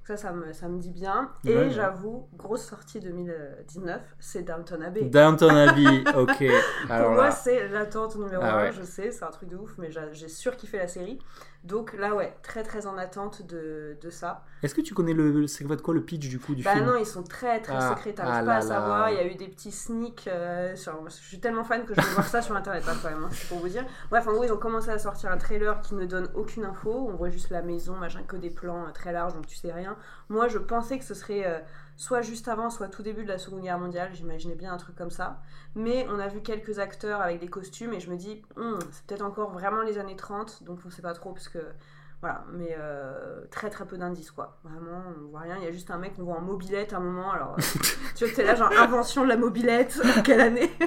Ça, 0.05 0.17
ça 0.17 0.31
me, 0.31 0.53
ça 0.53 0.67
me 0.67 0.79
dit 0.79 0.89
bien. 0.89 1.29
Et 1.45 1.55
Ouais, 1.55 1.69
j'avoue, 1.69 2.27
grosse 2.35 2.63
sortie 2.63 2.99
2019, 2.99 4.01
c'est 4.19 4.41
Downton 4.41 4.81
Abbey. 4.81 5.03
Downton 5.03 5.55
Abbey, 5.55 6.03
ok. 6.17 6.43
Pour 6.87 7.11
moi, 7.11 7.29
c'est 7.29 7.67
l'attente 7.67 8.15
numéro 8.15 8.41
Ah 8.43 8.55
1, 8.61 8.63
ouais. 8.63 8.71
je 8.71 8.81
sais, 8.81 9.11
c'est 9.11 9.23
un 9.23 9.29
truc 9.29 9.49
de 9.49 9.55
ouf, 9.57 9.77
mais 9.77 9.91
j'ai 9.91 10.01
j'ai 10.13 10.27
surkiffé 10.27 10.77
la 10.77 10.87
série. 10.87 11.19
Donc 11.65 11.91
là, 11.93 12.15
ouais, 12.15 12.33
très 12.41 12.63
très 12.63 12.87
en 12.87 12.97
attente 12.97 13.41
de, 13.45 13.97
de 14.01 14.09
ça. 14.09 14.45
est-ce 14.63 14.73
que 14.73 14.79
tu 14.79 14.93
connais 14.93 15.13
le, 15.13 15.45
c'est 15.45 15.65
quoi 15.65 15.75
de 15.75 15.81
quoi 15.81 15.93
le 15.93 16.01
pitch 16.01 16.29
du 16.29 16.39
coup 16.39 16.55
du 16.55 16.63
Bah 16.63 16.73
film 16.73 16.85
non, 16.85 16.95
ils 16.97 17.05
sont 17.05 17.21
très 17.21 17.59
très 17.61 17.73
Ah, 17.75 17.89
secrets, 17.89 18.13
t'arrives 18.13 18.33
ah 18.33 18.39
pas 18.39 18.45
là 18.45 18.55
à 18.55 18.61
savoir. 18.61 18.99
là. 19.01 19.11
Il 19.11 19.17
y 19.17 19.19
a 19.19 19.27
eu 19.27 19.35
des 19.35 19.49
petits 19.49 19.71
sneaks. 19.73 20.27
euh, 20.27 20.73
sur... 20.77 20.93
Je 21.09 21.13
suis 21.13 21.39
tellement 21.41 21.65
fan 21.65 21.83
que 21.85 21.93
je 21.93 21.99
vais 21.99 22.07
voir 22.13 22.25
ça 22.25 22.41
sur 22.41 22.55
internet 22.55 22.83
hein, 22.87 22.95
quand 23.03 23.09
même, 23.09 23.23
hein, 23.25 23.29
c'est 23.31 23.49
pour 23.49 23.59
vous 23.59 23.67
dire. 23.67 23.85
Bref, 24.09 24.25
en 24.27 24.31
gros, 24.31 24.45
ils 24.45 24.53
ont 24.53 24.57
commencé 24.57 24.89
à 24.89 24.97
sortir 24.99 25.31
un 25.31 25.37
trailer 25.37 25.81
qui 25.81 25.95
ne 25.95 26.05
donne 26.05 26.29
aucune 26.33 26.63
info. 26.63 26.91
On 27.11 27.15
voit 27.15 27.29
juste 27.29 27.49
la 27.49 27.61
maison, 27.61 27.93
machin, 27.97 28.21
que 28.25 28.37
des 28.37 28.49
plans 28.51 28.85
euh, 28.87 28.91
très 28.93 29.11
larges, 29.11 29.33
donc 29.33 29.45
tu 29.45 29.57
sais 29.57 29.73
rien. 29.73 29.97
Moi, 30.29 30.47
je 30.47 30.59
pensais 30.59 30.97
que 30.97 31.03
ce 31.03 31.13
serait 31.13 31.45
euh, 31.45 31.59
soit 31.99 32.21
juste 32.21 32.47
avant, 32.47 32.69
soit 32.69 32.87
tout 32.87 33.03
début 33.03 33.23
de 33.23 33.27
la 33.27 33.37
Seconde 33.37 33.61
Guerre 33.61 33.77
mondiale. 33.77 34.09
J'imaginais 34.13 34.55
bien 34.55 34.71
un 34.73 34.77
truc 34.77 34.95
comme 34.95 35.11
ça. 35.11 35.41
Mais 35.75 36.07
on 36.09 36.17
a 36.17 36.29
vu 36.29 36.41
quelques 36.41 36.79
acteurs 36.79 37.19
avec 37.21 37.41
des 37.41 37.49
costumes 37.49 37.93
et 37.93 37.99
je 37.99 38.09
me 38.09 38.15
dis, 38.15 38.41
Hum, 38.55 38.79
c'est 38.91 39.05
peut-être 39.05 39.21
encore 39.21 39.51
vraiment 39.51 39.81
les 39.81 39.97
années 39.97 40.15
30, 40.15 40.63
donc 40.63 40.79
on 40.85 40.89
sait 40.89 41.01
pas 41.01 41.13
trop 41.13 41.33
parce 41.33 41.49
que. 41.49 41.59
Voilà, 42.21 42.43
mais 42.51 42.75
euh, 42.77 43.45
très 43.49 43.69
très 43.69 43.87
peu 43.87 43.97
d'indices 43.97 44.31
quoi. 44.31 44.59
Vraiment, 44.65 45.01
on 45.07 45.29
voit 45.29 45.39
rien. 45.39 45.55
Il 45.55 45.63
y 45.63 45.67
a 45.67 45.71
juste 45.71 45.89
un 45.89 45.97
mec 45.97 46.15
qu'on 46.15 46.23
voit 46.23 46.35
en 46.35 46.41
mobilette 46.41 46.91
à 46.91 46.97
un 46.97 46.99
moment. 46.99 47.31
Alors, 47.31 47.53
euh, 47.53 47.61
tu 48.15 48.25
vois, 48.25 48.33
t'es 48.33 48.43
là, 48.43 48.55
genre 48.55 48.71
invention 48.77 49.23
de 49.23 49.29
la 49.29 49.37
mobilette, 49.37 50.01
quelle 50.25 50.41
année? 50.41 50.69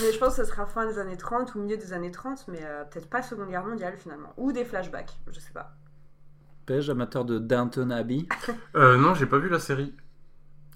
Mais 0.00 0.12
je 0.12 0.18
pense 0.18 0.36
que 0.36 0.44
ce 0.44 0.50
sera 0.50 0.66
fin 0.66 0.84
des 0.86 0.98
années 0.98 1.16
30 1.16 1.54
ou 1.54 1.60
milieu 1.60 1.76
des 1.76 1.92
années 1.92 2.10
30, 2.10 2.48
mais 2.48 2.60
euh, 2.64 2.84
peut-être 2.84 3.08
pas 3.08 3.22
Seconde 3.22 3.48
Guerre 3.48 3.64
mondiale 3.64 3.96
finalement. 3.96 4.32
Ou 4.36 4.50
des 4.50 4.64
flashbacks, 4.64 5.16
je 5.30 5.38
sais 5.38 5.52
pas. 5.52 5.76
Pêche, 6.66 6.88
amateur 6.88 7.24
de 7.24 7.38
Downton 7.38 7.92
Abbey. 7.92 8.26
Euh, 8.74 8.96
non, 8.96 9.14
j'ai 9.14 9.26
pas 9.26 9.38
vu 9.38 9.48
la 9.48 9.60
série. 9.60 9.94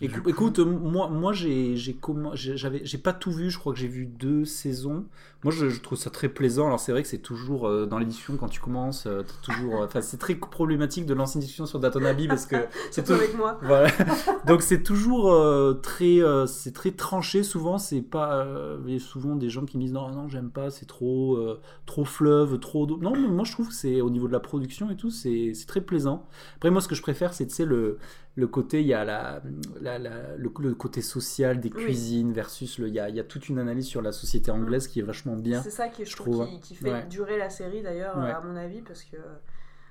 Coup- 0.08 0.28
Écoute, 0.30 0.58
moi, 0.60 1.08
moi 1.08 1.32
j'ai 1.32 1.76
j'ai 1.76 1.92
commen- 1.92 2.34
j'ai- 2.34 2.56
j'avais 2.56 2.80
j'ai 2.84 2.98
pas 2.98 3.12
tout 3.12 3.30
vu, 3.32 3.50
je 3.50 3.58
crois 3.58 3.72
que 3.74 3.78
j'ai 3.78 3.86
vu 3.88 4.06
deux 4.06 4.44
saisons. 4.46 5.04
Moi 5.42 5.52
je, 5.52 5.68
je 5.70 5.80
trouve 5.80 5.98
ça 5.98 6.10
très 6.10 6.28
plaisant. 6.28 6.66
Alors 6.66 6.80
c'est 6.80 6.92
vrai 6.92 7.02
que 7.02 7.08
c'est 7.08 7.18
toujours 7.18 7.66
euh, 7.66 7.86
dans 7.86 7.98
discussions 8.00 8.36
quand 8.36 8.48
tu 8.48 8.60
commences, 8.60 9.06
euh, 9.06 9.22
toujours. 9.42 9.82
euh, 9.82 9.86
Enfin 9.86 10.00
c'est 10.00 10.16
très 10.18 10.34
problématique 10.34 11.04
de 11.06 11.12
lancer 11.14 11.34
une 11.36 11.40
discussion 11.40 11.66
sur 11.66 11.80
Downton 11.80 12.04
Abbey 12.06 12.28
parce 12.28 12.46
que 12.46 12.56
c'est 12.90 13.02
toujours. 13.02 13.22
avec 13.22 13.36
moi. 13.36 13.58
Voilà. 13.62 13.90
Donc 14.46 14.62
c'est 14.62 14.82
toujours 14.82 15.32
euh, 15.32 15.74
très, 15.74 16.18
c'est 16.46 16.72
très 16.72 16.92
tranché. 16.92 17.42
Souvent 17.42 17.76
c'est 17.78 18.02
pas, 18.02 18.46
il 18.86 18.92
y 18.94 18.96
a 18.96 19.00
souvent 19.00 19.36
des 19.36 19.50
gens 19.50 19.64
qui 19.66 19.76
me 19.76 19.82
disent 19.82 19.92
non 19.92 20.10
non 20.10 20.28
j'aime 20.28 20.50
pas, 20.50 20.70
c'est 20.70 20.86
trop, 20.86 21.38
trop 21.86 22.04
fleuve, 22.06 22.58
trop. 22.58 22.86
Non 22.86 23.12
mais 23.12 23.28
moi 23.28 23.44
je 23.44 23.52
trouve 23.52 23.68
que 23.68 23.74
c'est 23.74 24.00
au 24.00 24.08
niveau 24.10 24.28
de 24.28 24.32
la 24.32 24.40
production 24.40 24.90
et 24.90 24.96
tout, 24.96 25.10
c'est 25.10 25.52
c'est 25.54 25.66
très 25.66 25.80
plaisant. 25.82 26.26
Après 26.56 26.70
moi 26.70 26.80
ce 26.80 26.88
que 26.88 26.94
je 26.94 27.02
préfère 27.02 27.34
c'est 27.34 27.46
tu 27.46 27.54
sais 27.54 27.64
le 27.66 27.98
le 28.36 28.46
côté 28.46 28.80
il 28.80 28.86
y 28.86 28.94
a 28.94 29.04
la, 29.04 29.42
la- 29.80 29.98
la- 29.98 30.36
le, 30.36 30.50
le 30.60 30.74
côté 30.74 31.02
social 31.02 31.60
des 31.60 31.70
Oui. 31.74 31.84
cuisines 31.84 32.32
versus 32.32 32.78
le 32.78 32.88
il 32.88 32.94
y 32.94 33.00
a, 33.00 33.08
il 33.08 33.16
y 33.16 33.20
a 33.20 33.24
toute 33.24 33.48
une 33.48 33.58
analyse 33.58 33.86
sur 33.86 34.02
la 34.02 34.12
société 34.12 34.50
anglaise 34.50 34.86
qui 34.88 35.00
est 35.00 35.02
vachement 35.04 35.36
bien. 35.36 35.62
C'est 35.62 35.70
ça 35.70 35.88
qui, 35.88 36.04
je 36.04 36.10
je 36.10 36.16
trouve, 36.16 36.46
qui, 36.46 36.60
qui 36.60 36.74
fait 36.76 36.92
ouais. 36.92 37.06
durer 37.06 37.36
la 37.38 37.50
série 37.50 37.82
d'ailleurs, 37.82 38.16
Ouais. 38.16 38.30
à 38.30 38.40
mon 38.40 38.56
avis, 38.56 38.82
parce 38.82 39.02
que 39.02 39.16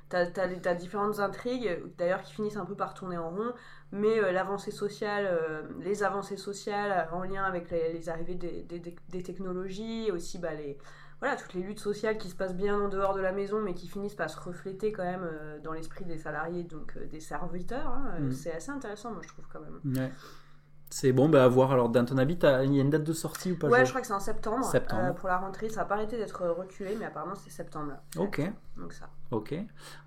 t'as 0.09 0.25
as, 0.65 0.73
différentes 0.75 1.19
intrigues, 1.19 1.77
d'ailleurs 1.97 2.23
qui 2.23 2.33
finissent 2.33 2.57
un 2.57 2.65
peu 2.65 2.75
par 2.75 2.93
tourner 2.95 3.17
en 3.17 3.29
rond, 3.29 3.53
mais 3.91 4.19
euh, 4.19 4.31
l'avancée 4.31 4.71
sociale, 4.71 5.27
euh, 5.29 5.61
les 5.81 6.01
avancées 6.03 6.37
sociales 6.37 7.07
en 7.11 7.23
lien 7.23 7.43
avec 7.43 7.69
les, 7.69 7.93
les 7.93 8.09
arrivées 8.09 8.35
des, 8.35 8.63
des- 8.63 8.79
des- 9.09 9.23
technologies, 9.23 10.09
aussi 10.11 10.39
bah, 10.39 10.53
les, 10.55 10.77
voilà, 11.19 11.35
toutes 11.35 11.53
les 11.53 11.61
luttes 11.61 11.79
sociales 11.79 12.17
qui 12.17 12.29
se 12.29 12.35
passent 12.35 12.55
bien 12.55 12.79
en 12.79 12.87
dehors 12.87 13.13
de 13.13 13.19
la 13.21 13.31
maison, 13.31 13.59
mais 13.61 13.73
qui 13.73 13.87
finissent 13.87 14.15
par 14.15 14.29
se 14.29 14.39
refléter 14.39 14.91
quand 14.91 15.03
même 15.03 15.23
euh, 15.23 15.59
dans 15.59 15.73
l'esprit 15.73 16.05
des 16.05 16.17
salariés, 16.17 16.63
donc 16.63 16.93
euh, 16.97 17.05
des 17.07 17.19
serviteurs. 17.19 17.87
hein, 17.87 18.13
euh, 18.15 18.19
Mm. 18.27 18.31
C'est 18.31 18.53
assez 18.53 18.71
intéressant, 18.71 19.11
moi 19.11 19.21
je 19.23 19.27
trouve 19.27 19.45
quand 19.51 19.59
même. 19.59 19.79
Ouais. 19.97 20.11
C'est 20.91 21.11
bon 21.11 21.29
bah 21.29 21.43
à 21.43 21.47
voir 21.47 21.71
alors 21.71 21.89
Downton 21.89 22.17
Abbey, 22.17 22.35
t'as- 22.37 22.63
il 22.63 22.73
y 22.73 22.79
a 22.79 22.81
une 22.81 22.89
date 22.89 23.03
de 23.03 23.13
sortie 23.13 23.51
ou 23.51 23.57
pas 23.59 23.67
Ouais, 23.67 23.85
je 23.85 23.89
crois 23.89 24.01
que 24.01 24.07
c'est 24.07 24.13
en 24.13 24.19
septembre. 24.19 24.65
Septembre. 24.65 25.09
euh, 25.09 25.13
pour 25.13 25.29
la 25.29 25.37
rentrée, 25.37 25.69
ça 25.69 25.81
n'a 25.81 25.85
pas 25.85 25.95
arrêté 25.95 26.17
d'être 26.17 26.47
reculé, 26.47 26.95
mais 26.97 27.05
apparemment 27.05 27.35
c'est 27.35 27.51
septembre. 27.51 27.89
là. 27.89 28.01
Ok. 28.17 28.41
Donc 28.77 28.93
ça. 28.93 29.07
Ok. 29.31 29.53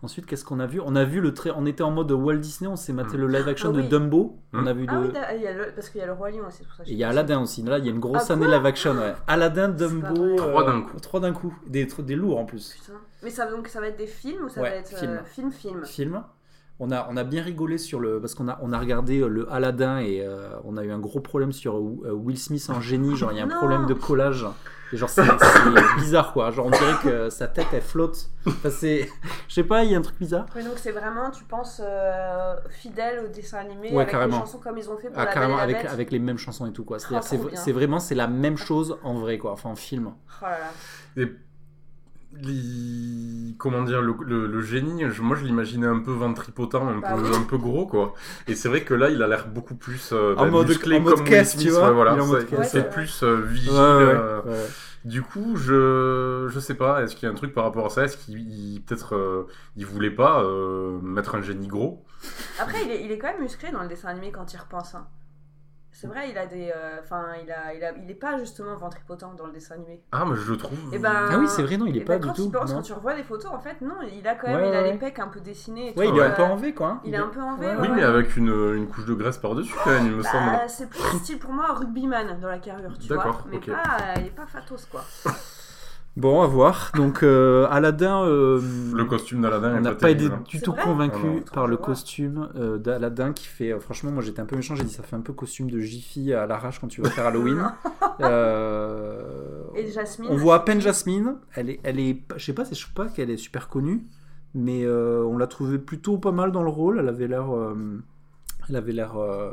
Ensuite, 0.02 0.26
qu'est-ce 0.26 0.44
qu'on 0.44 0.58
a 0.58 0.66
vu? 0.66 0.80
On 0.84 0.96
a 0.96 1.04
vu 1.04 1.20
le 1.20 1.32
trait. 1.32 1.50
On 1.54 1.64
était 1.64 1.84
en 1.84 1.92
mode 1.92 2.10
Walt 2.10 2.38
Disney. 2.38 2.68
On 2.68 2.74
s'est 2.74 2.92
maté 2.92 3.16
Mm. 3.16 3.20
le 3.20 3.26
live 3.28 3.48
action 3.48 3.68
Ah 3.72 3.76
de. 3.76 3.82
Dumbo. 3.82 4.38
On 4.52 4.62
Mm. 4.62 4.66
a 4.66 4.72
vu 4.72 4.86
Ah 4.88 5.00
oui, 5.00 5.12
da- 5.12 5.34
il 5.36 5.42
y 5.42 5.46
a 5.46 5.52
le- 5.52 5.72
parce 5.74 5.90
qu'il 5.90 6.00
y 6.00 6.02
a 6.04 6.06
le 6.06 6.12
Roi 6.12 6.30
Lion 6.32 6.46
aussi, 6.48 6.58
c'est 6.58 6.64
pour 6.66 6.74
ça 6.74 6.82
que 6.82 6.88
Et 6.88 6.90
j'ai 6.90 6.94
il 6.94 6.98
y 6.98 7.04
a. 7.04 7.08
Aladdin 7.08 7.40
aussi. 7.40 7.62
Là, 7.62 7.78
il 7.78 7.84
y 7.84 7.88
a 7.88 7.92
une 7.92 8.00
grosse 8.00 8.30
Ah, 8.30 8.32
année 8.32 8.46
quoi 8.46 8.56
live 8.56 8.66
action. 8.66 8.94
Ouais. 8.96 9.14
Aladdin, 9.28 9.68
Dumbo. 9.68 10.14
vrai. 10.14 10.36
Trois 10.36 10.64
d'un 10.66 10.82
coup. 10.82 11.00
Trois 11.00 11.20
d'un 11.20 11.32
coup. 11.32 11.56
Des, 11.68 11.86
des 12.00 12.16
lourds 12.16 12.38
en 12.38 12.44
plus. 12.44 12.74
Putain. 12.80 12.98
Mais 13.22 13.30
ça, 13.30 13.46
donc, 13.48 13.68
ça 13.68 13.80
va 13.80 13.86
être 13.88 13.96
des 13.98 14.08
films 14.08 14.46
ou 14.46 14.48
ça 14.48 14.60
Ouais, 14.60 14.70
va 14.70 14.76
être 14.76 14.88
film. 14.98 15.12
euh, 15.12 15.22
film 15.24 15.52
film? 15.52 15.84
Film. 15.84 16.22
On 16.78 16.90
a, 16.90 17.06
on 17.10 17.16
a 17.16 17.22
bien 17.24 17.42
rigolé 17.42 17.78
sur 17.78 18.00
le. 18.00 18.20
Parce 18.20 18.34
qu'on 18.34 18.48
a, 18.48 18.58
on 18.62 18.72
a 18.72 18.78
regardé 18.78 19.20
euh, 19.20 19.28
le 19.28 19.50
Aladdin 19.52 19.98
et 19.98 20.20
euh, 20.26 20.48
on 20.64 20.76
a 20.76 20.84
eu 20.84 20.90
un 20.90 20.98
gros 20.98 21.20
problème 21.20 21.52
sur 21.52 21.76
euh, 21.76 22.10
Will 22.12 22.38
Smith 22.38 22.68
en 22.70 22.80
génie. 22.80 23.16
Genre, 23.16 23.30
il 23.32 23.38
y 23.38 23.40
a 23.40 23.44
un 23.44 23.46
Non. 23.46 23.58
problème 23.58 23.86
de 23.86 23.94
collage. 23.94 24.44
Et 24.92 24.96
genre, 24.96 25.08
c'est 25.08 25.22
c'est 25.24 25.94
bizarre 26.00 26.32
quoi. 26.32 26.50
Genre, 26.50 26.66
on 26.66 26.70
dirait 26.70 26.96
que 27.02 27.30
sa 27.30 27.46
tête 27.46 27.68
elle 27.72 27.80
flotte. 27.82 28.28
Enfin, 28.46 28.68
c'est. 28.70 29.08
Je 29.48 29.54
sais 29.54 29.64
pas, 29.64 29.84
il 29.84 29.92
y 29.92 29.94
a 29.94 29.98
un 29.98 30.02
truc 30.02 30.18
bizarre. 30.18 30.44
Oui, 30.56 30.64
donc 30.64 30.74
c'est 30.76 30.90
vraiment, 30.92 31.30
tu 31.30 31.44
penses, 31.44 31.80
euh, 31.82 32.56
fidèle 32.68 33.24
au 33.24 33.28
dessin 33.28 33.58
animé, 33.58 33.90
Ouais, 33.90 33.98
avec 34.02 34.10
carrément. 34.10 34.34
les 34.38 34.40
chansons 34.40 34.58
comme 34.58 34.76
ils 34.76 34.90
ont 34.90 34.96
fait 34.98 35.08
pour 35.08 35.18
Ah, 35.18 35.24
la 35.26 35.32
carrément, 35.32 35.56
Belle 35.56 35.70
et 35.70 35.72
la 35.72 35.78
avec, 35.78 35.82
Bête. 35.84 35.92
avec 35.94 36.10
les 36.10 36.18
mêmes 36.18 36.36
chansons 36.38 36.66
et 36.66 36.72
tout 36.72 36.84
quoi. 36.84 36.98
C'est-à-dire, 36.98 37.20
Oh, 37.44 37.48
c'est 37.52 37.56
c'est 37.56 37.72
vraiment 37.72 38.00
c'est 38.00 38.14
la 38.16 38.26
même 38.26 38.56
chose 38.58 38.98
en 39.02 39.14
vrai 39.14 39.38
quoi. 39.38 39.52
Enfin, 39.52 39.70
en 39.70 39.76
film. 39.76 40.10
Oh 40.42 40.44
là 40.44 40.50
là. 40.58 41.22
Et 41.22 41.28
comment 43.58 43.82
dire 43.82 44.00
le, 44.02 44.14
le- 44.24 44.46
le 44.46 44.60
génie 44.62 45.04
je- 45.10 45.22
moi 45.22 45.36
je 45.36 45.44
l'imaginais 45.44 45.86
un 45.86 45.98
peu 46.00 46.10
ventripotent 46.12 46.86
un, 46.88 46.98
Bah 46.98 47.14
peu, 47.14 47.22
oui. 47.22 47.36
un 47.36 47.42
peu 47.42 47.58
gros 47.58 47.86
quoi 47.86 48.14
et 48.48 48.54
c'est 48.54 48.68
vrai 48.68 48.82
que 48.82 48.94
là 48.94 49.10
il 49.10 49.22
a 49.22 49.28
l'air 49.28 49.46
beaucoup 49.48 49.74
plus 49.74 50.10
euh, 50.12 50.34
En 50.36 50.44
bah, 50.44 50.50
mode- 50.50 50.68
musclé 50.68 50.96
en 50.96 51.00
mode 51.00 51.14
comme 51.16 51.24
caisse, 51.24 51.54
Will 51.54 51.62
tu 51.62 51.68
Smith, 51.68 51.78
vois. 51.78 51.88
ouais, 51.88 51.94
voilà, 51.94 52.16
c'est- 52.64 52.78
ouais. 52.78 52.90
plus 52.90 53.22
euh, 53.22 53.36
vigile 53.42 53.70
Ouais, 53.72 53.76
ouais, 53.78 53.82
euh, 54.16 54.42
ouais. 54.42 54.66
du 55.04 55.22
coup 55.22 55.56
je 55.56 56.48
je 56.50 56.58
sais 56.60 56.74
pas 56.74 57.02
est-ce 57.02 57.14
qu'il 57.14 57.26
y 57.26 57.30
a 57.30 57.32
un 57.32 57.36
truc 57.36 57.52
par 57.54 57.64
rapport 57.64 57.86
à 57.86 57.90
ça? 57.90 58.04
Est-ce 58.04 58.16
qu'il 58.16 58.38
il- 58.38 58.80
peut-être 58.82 59.14
euh, 59.14 59.46
il 59.76 59.86
voulait 59.86 60.10
pas 60.10 60.42
euh, 60.42 60.98
mettre 61.02 61.34
un 61.34 61.42
génie 61.42 61.68
gros? 61.68 62.04
Après, 62.60 62.78
il 62.84 62.90
est, 62.90 63.04
il 63.04 63.10
est 63.12 63.18
quand 63.18 63.28
même 63.32 63.40
musclé 63.42 63.70
dans 63.72 63.82
le 63.82 63.88
dessin 63.88 64.08
animé 64.08 64.30
quand 64.30 64.52
il 64.52 64.56
repense. 64.56 64.94
hein. 64.94 65.06
C'est 65.94 66.06
vrai, 66.06 66.30
il 66.30 66.38
a 66.38 66.46
des. 66.46 66.72
euh, 66.74 66.98
Enfin, 67.02 67.26
il, 67.44 67.50
a, 67.52 67.74
il, 67.74 67.84
a, 67.84 67.92
il 67.92 68.10
est 68.10 68.14
pas 68.14 68.38
justement 68.38 68.74
ventripotent 68.76 69.34
dans 69.36 69.46
le 69.46 69.52
dessin 69.52 69.74
animé. 69.74 70.02
ah 70.10 70.24
mais 70.26 70.34
je 70.36 70.50
le 70.50 70.56
trouve 70.56 70.78
Eh 70.92 70.98
ben, 70.98 71.12
Ah 71.30 71.38
oui, 71.38 71.46
c'est 71.48 71.62
vrai, 71.62 71.76
non, 71.76 71.84
il 71.86 71.96
est 71.96 72.00
eh 72.00 72.04
pas 72.04 72.14
ben, 72.18 72.20
du 72.20 72.26
quand 72.28 72.34
tout. 72.34 72.50
quand 72.50 72.82
tu 72.82 72.92
revois 72.94 73.14
des 73.14 73.22
photos, 73.22 73.52
en 73.52 73.60
fait, 73.60 73.80
non, 73.82 73.96
il 74.12 74.26
a 74.26 74.34
quand 74.34 74.48
même 74.48 74.56
Ouais, 74.56 74.68
il 74.70 74.74
a 74.74 74.82
ouais. 74.82 74.92
les 74.92 74.98
pecs 74.98 75.18
un 75.18 75.28
peu 75.28 75.40
dessinés. 75.40 75.90
et 75.94 75.98
Ouais, 75.98 76.06
tout, 76.08 76.14
il 76.14 76.18
est 76.18 76.22
un 76.22 76.30
euh, 76.30 76.34
peu 76.34 76.42
en 76.42 76.56
V 76.56 76.72
quoi. 76.74 76.88
hein. 76.88 77.00
Il 77.04 77.12
est 77.14 77.18
un 77.18 77.28
peu 77.28 77.40
en 77.40 77.56
V. 77.56 77.66
Ouais, 77.66 77.76
oui 77.82 77.88
mais 77.94 78.02
avec 78.02 78.36
une, 78.36 78.48
une 78.74 78.88
couche 78.88 79.04
de 79.04 79.14
graisse 79.14 79.36
par 79.38 79.54
dessus 79.54 79.74
quand 79.84 79.90
même 79.90 80.06
il 80.06 80.12
me 80.12 80.22
semble 80.22 80.50
Bah, 80.50 80.66
c'est 80.68 80.88
plus 80.88 81.00
style 81.18 81.38
pour 81.38 81.52
moi 81.52 81.66
rugbyman 81.74 82.40
dans 82.40 82.48
la 82.48 82.58
carrure, 82.58 82.98
tu 82.98 83.08
vois. 83.08 83.16
D'accord, 83.18 83.44
Mais 83.50 83.58
ok. 83.58 83.66
pas, 83.70 83.98
il 84.18 84.26
est 84.26 84.30
pas 84.30 84.46
fatos 84.46 84.86
quoi. 84.90 85.02
Bon, 86.14 86.42
à 86.42 86.46
voir. 86.46 86.92
Donc 86.94 87.22
euh, 87.22 87.66
Aladdin. 87.70 88.22
euh, 88.24 88.60
le 88.94 89.04
costume 89.06 89.40
d'Aladin 89.40 89.76
On 89.78 89.80
n'a 89.80 89.94
pas 89.94 90.10
été 90.10 90.26
hein. 90.26 90.42
du 90.46 90.60
tout 90.60 90.74
convaincu 90.74 91.24
non. 91.26 91.40
par 91.54 91.66
le 91.66 91.78
costume 91.78 92.50
euh, 92.54 92.76
d'Aladin 92.76 93.32
qui 93.32 93.46
fait. 93.46 93.72
euh, 93.72 93.80
franchement, 93.80 94.10
moi 94.10 94.22
j'étais 94.22 94.40
un 94.40 94.44
peu 94.44 94.54
méchant. 94.56 94.74
J'ai 94.74 94.84
dit 94.84 94.92
ça 94.92 95.02
fait 95.02 95.16
un 95.16 95.20
peu 95.22 95.32
costume 95.32 95.70
de 95.70 95.80
Jiffy 95.80 96.34
à 96.34 96.46
l'arrache 96.46 96.80
quand 96.80 96.88
tu 96.88 97.00
vas 97.00 97.08
faire 97.10 97.26
Halloween. 97.26 97.64
Euh, 98.20 99.62
Et 99.74 99.90
Jasmine. 99.90 100.28
on 100.30 100.36
voit 100.36 100.56
à 100.56 100.60
peine 100.60 100.80
Jasmine. 100.82 101.36
Elle 101.54 101.70
est, 101.70 101.80
elle 101.82 101.98
est, 101.98 102.22
je 102.36 102.44
sais 102.44 102.52
pas, 102.52 102.64
je 102.70 102.74
sais 102.74 102.84
pas 102.94 103.06
qu'elle 103.08 103.30
est 103.30 103.36
super 103.38 103.68
connue, 103.68 104.04
mais 104.54 104.84
euh, 104.84 105.24
on 105.24 105.38
l'a 105.38 105.46
trouvée 105.46 105.78
plutôt 105.78 106.18
pas 106.18 106.30
mal 106.30 106.52
dans 106.52 106.62
le 106.62 106.68
rôle. 106.68 106.98
Elle 107.00 107.08
avait 107.08 107.26
l'air, 107.26 107.50
euh, 107.56 107.74
elle 108.68 108.76
avait 108.76 108.92
l'air, 108.92 109.16
euh, 109.16 109.52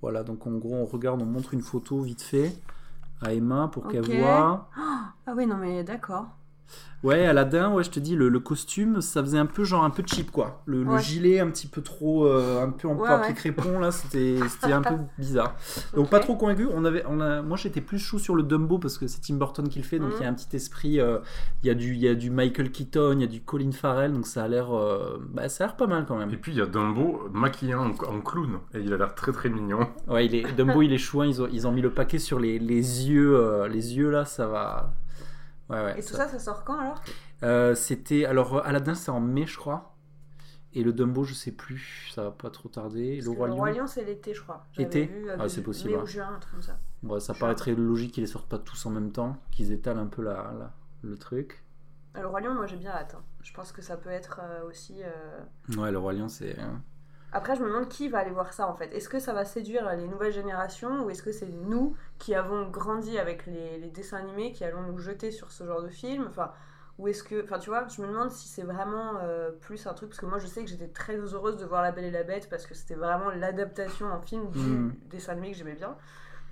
voilà. 0.00 0.22
Donc 0.24 0.46
en 0.46 0.52
gros, 0.52 0.74
on 0.74 0.86
regarde, 0.86 1.20
on 1.22 1.26
montre 1.26 1.52
une 1.54 1.60
photo 1.60 2.00
vite 2.00 2.22
fait 2.22 2.52
à 3.22 3.32
Emma 3.32 3.68
pour 3.72 3.88
qu'elle 3.88 4.04
voit. 4.20 4.68
Ah 5.26 5.32
oui, 5.36 5.46
non 5.46 5.56
mais 5.56 5.84
d'accord. 5.84 6.26
Ouais, 7.02 7.24
Aladdin, 7.24 7.72
ouais, 7.72 7.82
je 7.82 7.88
te 7.88 7.98
dis, 7.98 8.14
le, 8.14 8.28
le 8.28 8.40
costume, 8.40 9.00
ça 9.00 9.22
faisait 9.22 9.38
un 9.38 9.46
peu 9.46 9.64
genre 9.64 9.84
un 9.84 9.88
peu 9.90 10.02
cheap, 10.04 10.30
quoi. 10.30 10.60
Le, 10.66 10.84
gilet 10.98 11.40
un 11.40 11.48
petit 11.48 11.66
peu 11.66 11.80
trop, 11.80 12.26
euh, 12.26 12.62
un 12.62 12.68
peu 12.68 12.88
en 12.88 12.94
Ouais, 12.94 13.08
papier 13.08 13.28
ouais. 13.28 13.34
crépon, 13.34 13.78
là, 13.78 13.90
c'était 13.90 14.36
c'était 14.50 14.74
un 14.74 14.82
peu 14.82 14.96
bizarre. 15.18 15.54
Donc 15.96 16.10
pas 16.10 16.20
trop 16.20 16.36
convaincu. 16.36 16.68
On 16.70 16.84
avait, 16.84 17.02
on 17.08 17.22
a, 17.22 17.40
moi 17.40 17.56
j'étais 17.56 17.80
plus 17.80 17.98
chaud 17.98 18.18
sur 18.18 18.34
le 18.34 18.42
Dumbo 18.42 18.78
parce 18.78 18.98
que 18.98 19.06
c'est 19.06 19.22
Tim 19.22 19.36
Burton 19.36 19.66
qui 19.70 19.78
le 19.78 19.84
fait, 19.86 19.98
donc 19.98 20.10
il 20.18 20.22
y 20.22 20.26
a 20.26 20.28
un 20.28 20.34
petit 20.34 20.54
esprit. 20.54 21.00
euh, 21.00 21.20
Il 21.62 21.68
y 21.68 21.70
a 21.70 21.74
du, 21.74 21.94
il 21.94 22.00
y 22.00 22.06
a 22.08 22.14
du 22.14 22.28
Michael 22.28 22.70
Keaton, 22.70 23.12
il 23.14 23.20
y 23.22 23.24
a 23.24 23.28
du 23.28 23.40
Colin 23.40 23.72
Farrell, 23.72 24.12
donc 24.12 24.26
ça 24.26 24.44
a 24.44 24.48
l'air, 24.48 24.70
euh, 24.76 25.18
bah, 25.32 25.48
ça 25.48 25.64
a 25.64 25.66
l'air 25.68 25.76
pas 25.76 25.86
mal 25.86 26.04
quand 26.06 26.16
Et 26.20 26.26
même. 26.26 26.36
puis 26.38 26.52
il 26.52 26.58
y 26.58 26.60
a 26.60 26.66
Dumbo 26.66 27.30
maquillé 27.32 27.74
en, 27.74 27.92
en 27.92 28.20
clown 28.20 28.58
et 28.74 28.80
il 28.80 28.92
a 28.92 28.98
l'air 28.98 29.14
très 29.14 29.32
très 29.32 29.48
mignon. 29.48 29.88
Ouais, 30.06 30.26
il 30.26 30.34
est, 30.34 30.52
Dumbo, 30.54 30.82
il 30.82 30.92
est 30.92 30.98
chouin. 30.98 31.24
Ils 31.26 31.40
ont, 31.40 31.48
ils 31.50 31.66
ont 31.66 31.72
mis 31.72 31.80
le 31.80 31.90
paquet 31.94 32.18
sur 32.18 32.38
les, 32.38 32.58
les 32.58 33.08
yeux, 33.08 33.36
euh, 33.38 33.68
les 33.68 33.96
yeux 33.96 34.10
là, 34.10 34.26
ça 34.26 34.46
va. 34.46 34.92
Ouais, 35.70 35.82
ouais. 35.84 35.98
Et 35.98 36.02
tout 36.02 36.08
ça- 36.14 36.26
ça, 36.26 36.28
ça 36.28 36.38
sort 36.38 36.64
quand 36.64 36.78
alors? 36.78 37.02
Euh, 37.42 37.74
c'était 37.74 38.24
alors 38.26 38.56
euh, 38.56 38.62
Aladdin 38.64 38.94
c'est 38.94 39.10
en 39.10 39.20
mai 39.20 39.46
je 39.46 39.56
crois 39.56 39.94
et 40.72 40.82
le 40.84 40.92
Dumbo 40.92 41.24
je 41.24 41.32
sais 41.34 41.52
plus 41.52 42.10
ça 42.14 42.24
va 42.24 42.30
pas 42.32 42.50
trop 42.50 42.68
tarder 42.68 43.16
Parce 43.16 43.26
le 43.26 43.32
roi 43.32 43.48
Lion 43.70 43.80
Lion, 43.80 43.86
c'est 43.86 44.04
l'été, 44.04 44.34
je 44.34 44.42
crois. 44.42 44.66
Été 44.78 45.06
vu, 45.06 45.28
Ah, 45.38 45.48
c'est 45.48 45.62
possible, 45.62 45.90
Mai 45.90 45.96
hein. 45.98 46.02
ou 46.02 46.06
juin, 46.06 46.28
un 46.34 46.38
truc 46.38 46.52
comme 46.54 46.62
ça. 46.62 46.78
Bon, 47.02 47.18
ça 47.18 47.32
paraîtrait 47.34 47.74
logique 47.74 48.12
qu'ils 48.12 48.22
les 48.24 48.28
sortent 48.28 48.48
pas 48.48 48.58
tous 48.58 48.84
en 48.86 48.90
même 48.90 49.10
temps 49.10 49.36
qu'ils 49.50 49.72
étalent 49.72 49.98
un 49.98 50.06
peu 50.06 50.22
la, 50.22 50.52
la- 50.58 50.72
le 51.02 51.16
truc 51.16 51.64
Euh, 52.16 52.20
Le 52.22 52.26
Roi 52.26 52.40
Lion, 52.40 52.54
moi 52.54 52.66
j'ai 52.66 52.76
bien 52.76 52.90
hâte. 52.90 53.14
hein. 53.18 53.22
Je 53.42 53.52
pense 53.54 53.72
que 53.72 53.80
ça 53.82 53.96
peut 53.96 54.10
être 54.10 54.40
euh, 54.42 54.68
aussi. 54.68 55.02
euh, 55.02 55.40
ouais 55.80 55.90
le 55.90 55.98
roi 55.98 56.12
lion 56.12 56.28
c'est 56.28 56.58
hein. 56.60 56.82
Après, 57.32 57.54
je 57.56 57.62
me 57.62 57.68
demande 57.68 57.88
qui 57.88 58.08
va 58.08 58.18
aller 58.18 58.30
voir 58.30 58.52
ça 58.52 58.66
en 58.68 58.74
fait. 58.74 58.92
Est-ce 58.94 59.08
que 59.08 59.18
ça 59.20 59.32
va 59.32 59.44
séduire 59.44 59.88
les 59.96 60.06
nouvelles 60.08 60.32
générations 60.32 61.04
ou 61.04 61.10
est-ce 61.10 61.22
que 61.22 61.32
c'est 61.32 61.46
nous 61.48 61.94
qui 62.18 62.34
avons 62.34 62.68
grandi 62.68 63.18
avec 63.18 63.46
les, 63.46 63.78
les 63.78 63.90
dessins 63.90 64.16
animés 64.18 64.52
qui 64.52 64.64
allons 64.64 64.82
nous 64.82 64.98
jeter 64.98 65.30
sur 65.30 65.50
ce 65.52 65.64
genre 65.64 65.82
de 65.82 65.88
film? 65.88 66.26
Enfin, 66.28 66.50
ou 66.98 67.06
est-ce 67.08 67.22
que. 67.22 67.42
Enfin, 67.44 67.58
tu 67.58 67.70
vois, 67.70 67.86
je 67.88 68.02
me 68.02 68.08
demande 68.08 68.30
si 68.30 68.48
c'est 68.48 68.62
vraiment 68.64 69.18
euh, 69.22 69.50
plus 69.52 69.86
un 69.86 69.94
truc. 69.94 70.10
Parce 70.10 70.20
que 70.20 70.26
moi, 70.26 70.38
je 70.38 70.46
sais 70.46 70.62
que 70.64 70.68
j'étais 70.70 70.88
très 70.88 71.16
heureuse 71.16 71.56
de 71.56 71.64
voir 71.64 71.82
La 71.82 71.92
Belle 71.92 72.04
et 72.04 72.10
la 72.10 72.24
Bête 72.24 72.48
parce 72.50 72.66
que 72.66 72.74
c'était 72.74 72.94
vraiment 72.96 73.30
l'adaptation 73.30 74.06
en 74.08 74.20
film 74.20 74.50
du 74.50 74.58
Mhm. 74.58 74.94
dessin 75.06 75.32
animé 75.32 75.52
que 75.52 75.56
j'aimais 75.58 75.74
bien. 75.76 75.96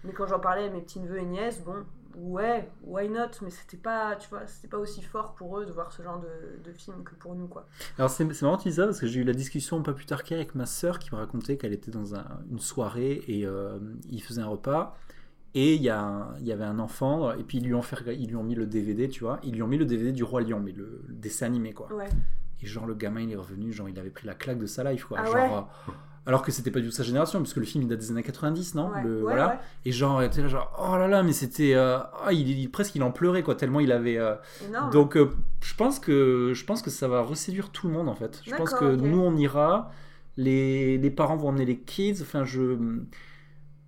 Mais 0.04 0.12
quand 0.12 0.26
j'en 0.28 0.38
parlais 0.38 0.66
à 0.66 0.70
mes 0.70 0.80
petits 0.80 1.00
neveux 1.00 1.18
et 1.18 1.24
nièces, 1.24 1.60
bon, 1.62 1.84
ouais, 2.16 2.68
why 2.82 3.08
not 3.08 3.28
Mais 3.42 3.50
c'était 3.50 3.76
pas, 3.76 4.16
tu 4.16 4.28
vois, 4.28 4.46
c'était 4.46 4.68
pas 4.68 4.78
aussi 4.78 5.02
fort 5.02 5.34
pour 5.34 5.58
eux 5.58 5.66
de 5.66 5.72
voir 5.72 5.92
ce 5.92 6.02
genre 6.02 6.20
de, 6.20 6.62
de 6.68 6.72
film 6.72 7.04
que 7.04 7.14
pour 7.14 7.34
nous, 7.34 7.46
quoi. 7.46 7.66
alors 7.98 8.10
c'est 8.10 8.24
marrant 8.42 8.56
que 8.56 8.62
tu 8.62 8.68
dis 8.70 8.74
ça 8.74 8.84
parce 8.86 9.00
que 9.00 9.06
j'ai 9.06 9.20
eu 9.20 9.24
la 9.24 9.32
discussion 9.34 9.82
pas 9.82 9.92
plus 9.92 10.06
tard 10.06 10.22
qu'hier 10.22 10.38
avec 10.38 10.54
ma 10.54 10.66
sœur 10.66 10.98
qui 10.98 11.14
me 11.14 11.18
racontait 11.20 11.56
qu'elle 11.56 11.72
était 11.72 11.90
dans 11.90 12.14
un- 12.14 12.40
une 12.50 12.58
soirée 12.60 13.22
et 13.28 13.46
euh, 13.46 13.78
ils 14.10 14.22
faisaient 14.22 14.42
un 14.42 14.46
repas 14.48 14.96
et 15.54 15.74
il 15.74 15.80
y, 15.82 15.84
y 15.86 15.90
avait 15.90 16.64
un 16.64 16.78
enfant 16.78 17.32
et 17.32 17.42
puis 17.42 17.58
ils 17.58 17.64
lui 17.64 17.74
ont 17.74 17.82
fait 17.82 17.96
ils 18.18 18.28
lui 18.28 18.36
ont 18.36 18.42
mis 18.44 18.54
le 18.54 18.66
DVD 18.66 19.08
tu 19.08 19.24
vois 19.24 19.40
ils 19.42 19.54
lui 19.54 19.62
ont 19.62 19.66
mis 19.68 19.78
le 19.78 19.86
DVD 19.86 20.12
du 20.12 20.22
roi 20.22 20.42
lion 20.42 20.60
mais 20.60 20.72
le, 20.72 21.02
le 21.08 21.14
dessin 21.14 21.46
animé 21.46 21.72
quoi 21.72 21.92
Ouais. 21.92 22.08
Et 22.60 22.66
genre, 22.66 22.86
le 22.86 22.94
gamin, 22.96 23.20
il 23.20 23.30
est 23.30 23.36
revenu, 23.36 23.72
genre, 23.72 23.88
il 23.88 23.96
avait 24.00 24.10
pris 24.10 24.26
la 24.26 24.34
claque 24.34 24.58
de 24.58 24.66
sa 24.66 24.82
life, 24.90 25.04
quoi. 25.04 25.18
Ah 25.20 25.24
genre, 25.26 25.34
ouais 25.36 25.48
euh, 25.52 25.92
alors 26.28 26.42
que 26.42 26.52
c'était 26.52 26.70
pas 26.70 26.78
du 26.78 26.86
tout 26.86 26.92
sa 26.92 27.02
génération, 27.02 27.40
puisque 27.40 27.56
le 27.56 27.64
film, 27.64 27.82
il 27.82 27.88
date 27.88 27.98
des 27.98 28.10
années 28.12 28.22
90, 28.22 28.76
non? 28.76 28.90
Ouais, 28.90 29.02
Le- 29.02 29.14
ouais, 29.16 29.20
voilà. 29.22 29.48
ouais. 29.48 29.58
Et 29.86 29.90
genre, 29.92 30.22
était 30.22 30.42
là, 30.42 30.46
genre, 30.48 30.70
oh 30.78 30.96
là 30.96 31.08
là, 31.08 31.24
mais 31.24 31.32
c'était. 31.32 31.74
euh, 31.74 31.98
ah, 32.24 32.32
il, 32.32 32.48
il- 32.48 32.70
presque, 32.70 32.94
il 32.94 33.02
en 33.02 33.10
pleurait, 33.10 33.42
quoi, 33.42 33.56
tellement 33.56 33.80
il 33.80 33.90
avait. 33.90 34.18
euh. 34.18 34.34
Donc, 34.92 35.16
euh, 35.16 35.30
je 35.62 35.74
pense 35.74 35.98
que 35.98 36.52
je 36.54 36.64
pense 36.64 36.82
que 36.82 36.90
ça 36.90 37.08
va 37.08 37.22
reséduire 37.22 37.70
tout 37.70 37.88
le 37.88 37.94
monde, 37.94 38.08
en 38.08 38.14
fait. 38.14 38.40
Je 38.44 38.50
pense 38.58 38.70
que 38.80 38.84
nous, 39.10 39.18
on 39.20 39.34
ira. 39.36 39.90
les, 40.36 40.98
les 40.98 41.10
parents 41.10 41.36
vont 41.36 41.48
emmener 41.48 41.64
les 41.64 41.78
kids. 41.80 42.18
Enfin, 42.22 42.44
je. 42.44 42.76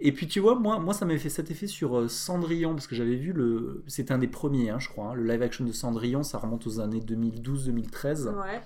Et 0.03 0.13
puis 0.13 0.27
tu 0.27 0.41
vois, 0.41 0.55
moi, 0.59 0.79
moi 0.79 0.95
ça 0.95 1.05
m'avait 1.05 1.19
fait 1.19 1.29
cet 1.29 1.51
effet 1.51 1.67
sur 1.67 1.99
euh, 1.99 2.09
Cendrillon, 2.09 2.73
parce 2.75 2.87
que 2.87 2.95
j'avais 2.95 3.17
vu 3.17 3.33
le. 3.35 3.85
C'était 3.87 4.13
un 4.15 4.19
des 4.19 4.29
premiers, 4.29 4.71
hein, 4.71 4.79
je 4.79 4.89
crois. 4.89 5.09
hein, 5.11 5.15
le 5.15 5.25
live 5.25 5.43
action 5.43 5.63
de 5.65 5.73
Cendrillon, 5.73 6.23
ça 6.23 6.39
remonte 6.39 6.67
aux 6.67 6.81
années 6.81 7.01
2012-2013. 7.01 8.29
Ouais. 8.29 8.61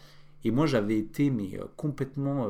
Et 0.45 0.51
moi, 0.53 0.67
j'avais 0.67 0.97
été 0.99 1.31
mais 1.31 1.59
euh, 1.59 1.65
complètement. 1.77 2.47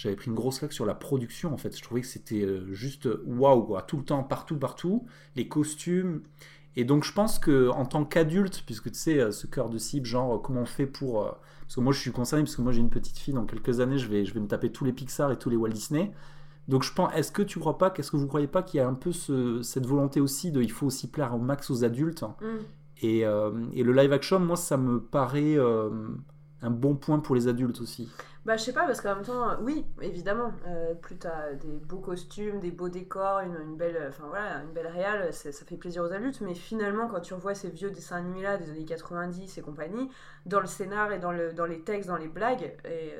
J'avais 0.00 0.14
pris 0.14 0.28
une 0.28 0.34
grosse 0.36 0.60
claque 0.60 0.72
sur 0.72 0.86
la 0.86 0.94
production 0.94 1.52
en 1.52 1.56
fait. 1.56 1.76
Je 1.76 1.82
trouvais 1.82 2.02
que 2.02 2.06
c'était 2.06 2.42
euh, 2.42 2.72
juste 2.72 3.08
waouh 3.26 3.62
quoi, 3.64 3.82
tout 3.82 3.96
le 3.96 4.04
temps, 4.04 4.22
partout, 4.22 4.56
partout, 4.56 5.06
les 5.34 5.48
costumes. 5.48 6.22
Et 6.76 6.84
donc 6.84 7.02
je 7.02 7.12
pense 7.12 7.40
que 7.40 7.68
en 7.70 7.84
tant 7.84 8.04
qu'adulte, 8.04 8.62
puisque 8.64 8.92
tu 8.92 8.98
sais 8.98 9.18
euh, 9.18 9.32
ce 9.32 9.48
cœur 9.48 9.68
de 9.70 9.78
cible, 9.78 10.06
genre 10.06 10.36
euh, 10.36 10.38
comment 10.38 10.60
on 10.60 10.66
fait 10.66 10.86
pour, 10.86 11.24
parce 11.62 11.74
que 11.74 11.80
moi 11.80 11.92
je 11.92 11.98
suis 11.98 12.12
concerné 12.12 12.44
parce 12.44 12.54
que 12.54 12.62
moi 12.62 12.70
j'ai 12.70 12.80
une 12.80 12.90
petite 12.90 13.18
fille, 13.18 13.34
dans 13.34 13.44
quelques 13.44 13.80
années 13.80 13.98
je 13.98 14.08
vais, 14.08 14.24
je 14.24 14.32
vais 14.34 14.40
me 14.40 14.46
taper 14.46 14.70
tous 14.70 14.84
les 14.84 14.92
Pixar 14.92 15.32
et 15.32 15.36
tous 15.36 15.50
les 15.50 15.56
Walt 15.56 15.70
Disney. 15.70 16.12
Donc 16.68 16.84
je 16.84 16.92
pense, 16.92 17.12
est-ce 17.14 17.32
que 17.32 17.42
tu 17.42 17.58
crois 17.58 17.78
pas, 17.78 17.90
qu'est-ce 17.90 18.10
que 18.12 18.16
vous 18.18 18.28
croyez 18.28 18.46
pas 18.46 18.62
qu'il 18.62 18.78
y 18.78 18.80
a 18.80 18.86
un 18.86 18.94
peu 18.94 19.10
ce- 19.10 19.62
cette 19.62 19.86
volonté 19.86 20.20
aussi 20.20 20.52
de, 20.52 20.62
il 20.62 20.70
faut 20.70 20.86
aussi 20.86 21.10
plaire 21.10 21.34
au 21.34 21.38
max 21.38 21.70
aux 21.70 21.82
adultes. 21.82 22.22
Mm. 22.22 22.46
Et, 23.00 23.24
euh, 23.24 23.50
et 23.72 23.82
le 23.82 23.92
live 23.92 24.12
action, 24.12 24.38
moi 24.38 24.56
ça 24.56 24.76
me 24.76 25.00
paraît 25.00 25.56
euh, 25.56 25.90
un 26.62 26.70
bon 26.70 26.94
point 26.94 27.20
pour 27.20 27.34
les 27.34 27.48
adultes 27.48 27.80
aussi. 27.80 28.08
Bah, 28.48 28.56
je 28.56 28.62
sais 28.62 28.72
pas, 28.72 28.86
parce 28.86 29.02
qu'en 29.02 29.14
même 29.14 29.24
temps, 29.26 29.58
oui, 29.60 29.84
évidemment, 30.00 30.54
euh, 30.66 30.94
plus 30.94 31.18
t'as 31.18 31.52
des 31.52 31.68
beaux 31.68 31.98
costumes, 31.98 32.60
des 32.60 32.70
beaux 32.70 32.88
décors, 32.88 33.40
une, 33.40 33.54
une 33.62 33.76
belle, 33.76 34.02
enfin 34.08 34.24
voilà, 34.26 34.62
une 34.62 34.72
belle 34.72 34.86
réale, 34.86 35.34
ça 35.34 35.52
fait 35.52 35.76
plaisir 35.76 36.02
aux 36.02 36.10
adultes, 36.14 36.40
mais 36.40 36.54
finalement, 36.54 37.08
quand 37.08 37.20
tu 37.20 37.34
revois 37.34 37.54
ces 37.54 37.68
vieux 37.68 37.90
dessins 37.90 38.16
animés-là 38.16 38.56
des 38.56 38.70
années 38.70 38.86
90 38.86 39.58
et 39.58 39.60
compagnie, 39.60 40.08
dans 40.46 40.60
le 40.60 40.66
scénar 40.66 41.12
et 41.12 41.18
dans, 41.18 41.30
le, 41.30 41.52
dans 41.52 41.66
les 41.66 41.80
textes, 41.82 42.08
dans 42.08 42.16
les 42.16 42.28
blagues, 42.28 42.74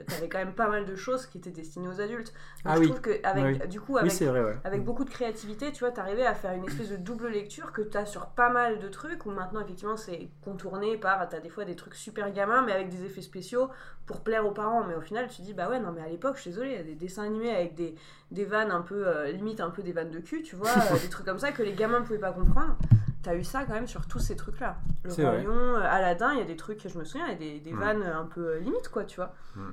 t'avais 0.09 0.31
quand 0.31 0.39
même 0.39 0.55
pas 0.55 0.69
mal 0.71 0.87
de 0.87 0.97
choses 0.97 1.27
qui 1.27 1.37
étaient 1.37 1.51
destinées 1.51 1.89
aux 1.89 2.01
adultes. 2.01 2.33
Donc, 2.65 2.73
Ah 2.73 2.77
je 2.77 2.81
oui. 2.81 2.87
trouve 2.87 3.03
que, 3.03 3.21
avec, 3.23 3.45
Oui. 3.45 3.69
du 3.69 3.83
coup, 3.83 3.99
avec 3.99 4.11
c'est 4.11 4.25
vrai, 4.25 4.43
ouais. 4.43 4.57
avec 4.65 4.83
beaucoup 4.83 5.05
de 5.05 5.11
créativité, 5.11 5.73
tu 5.73 5.81
vois, 5.81 5.91
t'arrivais 5.91 6.25
à 6.25 6.33
faire 6.33 6.53
une 6.53 6.65
espèce 6.65 6.89
de 6.89 6.97
double 6.97 7.29
lecture 7.29 7.73
que 7.73 7.83
t'as 7.83 8.07
sur 8.07 8.29
pas 8.29 8.49
mal 8.49 8.79
de 8.79 8.89
trucs, 8.89 9.27
où 9.27 9.31
maintenant, 9.31 9.61
effectivement, 9.61 9.99
c'est 9.99 10.31
contourné 10.43 10.97
par, 10.97 11.29
t'as 11.29 11.41
des 11.41 11.51
fois 11.51 11.67
des 11.67 11.77
trucs 11.77 11.97
super 11.97 12.33
gamins, 12.33 12.63
mais 12.65 12.73
avec 12.73 12.89
des 12.89 13.05
effets 13.05 13.21
spéciaux 13.21 13.69
pour 14.07 14.23
plaire 14.23 14.47
aux 14.47 14.53
parents. 14.53 14.85
Mais 14.85 14.95
au 14.95 15.03
final, 15.03 15.18
tu 15.27 15.43
dis, 15.43 15.55
bah 15.55 15.69
ouais, 15.69 15.81
non, 15.81 15.93
mais 15.93 16.03
à 16.03 16.09
l'époque, 16.09 16.37
je 16.37 16.43
suis 16.43 16.51
désolée, 16.51 16.71
il 16.71 16.77
y 16.77 16.81
a 16.81 16.83
des 16.85 16.95
dessins 16.95 17.25
animés 17.25 17.51
avec 17.55 17.75
des, 17.75 17.95
des 18.31 18.45
vannes 18.45 18.71
un 18.71 18.83
peu, 18.83 19.07
euh, 19.07 19.31
limite 19.33 19.61
un 19.61 19.71
peu 19.71 19.83
des 19.83 19.93
vannes 19.93 20.11
de 20.11 20.21
cul, 20.21 20.43
tu 20.43 20.55
vois, 20.57 20.69
euh, 20.93 20.99
des 21.01 21.09
trucs 21.09 21.27
comme 21.27 21.39
ça 21.39 21.51
que 21.53 21.63
les 21.63 21.73
gamins 21.75 22.01
ne 22.01 22.05
pouvaient 22.05 22.19
pas 22.19 22.33
comprendre. 22.33 22.77
T'as 23.23 23.35
eu 23.35 23.43
ça 23.43 23.65
quand 23.65 23.73
même 23.75 23.89
sur 23.89 24.07
tous 24.07 24.21
ces 24.21 24.37
trucs-là. 24.37 24.77
Le 25.03 25.11
C'est 25.11 25.23
Roi 25.23 25.33
vrai. 25.33 25.43
Lion, 25.43 25.53
euh, 25.53 25.81
Aladdin, 25.83 26.33
il 26.35 26.39
y 26.39 26.43
a 26.43 26.45
des 26.45 26.57
trucs, 26.57 26.87
je 26.89 26.97
me 26.99 27.05
souviens, 27.05 27.27
il 27.27 27.33
y 27.33 27.35
a 27.35 27.39
des, 27.39 27.61
des 27.61 27.73
Mm. 27.73 27.79
vannes 27.81 28.03
un 28.05 28.25
peu 28.25 28.47
euh, 28.47 28.59
limite, 28.61 28.89
quoi, 28.91 29.05
tu 29.05 29.17
vois, 29.17 29.35
Mm. 29.57 29.71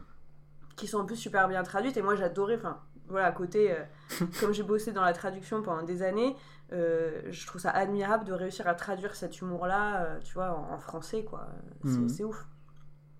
qui 0.75 0.87
sont 0.87 0.97
en 0.99 1.05
plus 1.05 1.15
super 1.15 1.47
bien 1.47 1.61
traduites. 1.63 1.95
Et 1.97 2.01
moi, 2.01 2.15
j'adorais, 2.15 2.55
enfin, 2.55 2.79
voilà, 3.07 3.27
à 3.27 3.31
côté, 3.31 3.71
euh, 3.71 3.83
comme 4.39 4.51
j'ai 4.53 4.63
bossé 4.63 4.91
dans 4.93 5.03
la 5.03 5.13
traduction 5.13 5.61
pendant 5.61 5.83
des 5.83 6.01
années, 6.01 6.35
euh, 6.73 7.21
je 7.29 7.45
trouve 7.45 7.61
ça 7.61 7.69
admirable 7.69 8.25
de 8.25 8.33
réussir 8.33 8.67
à 8.67 8.73
traduire 8.73 9.15
cet 9.15 9.39
humour-là, 9.39 10.01
euh, 10.05 10.19
tu 10.21 10.33
vois, 10.33 10.49
en, 10.51 10.73
en 10.73 10.79
français, 10.79 11.23
quoi. 11.23 11.47
C'est 11.83 11.89
Mhm. 11.91 12.09
c'est 12.09 12.23
ouf. 12.23 12.47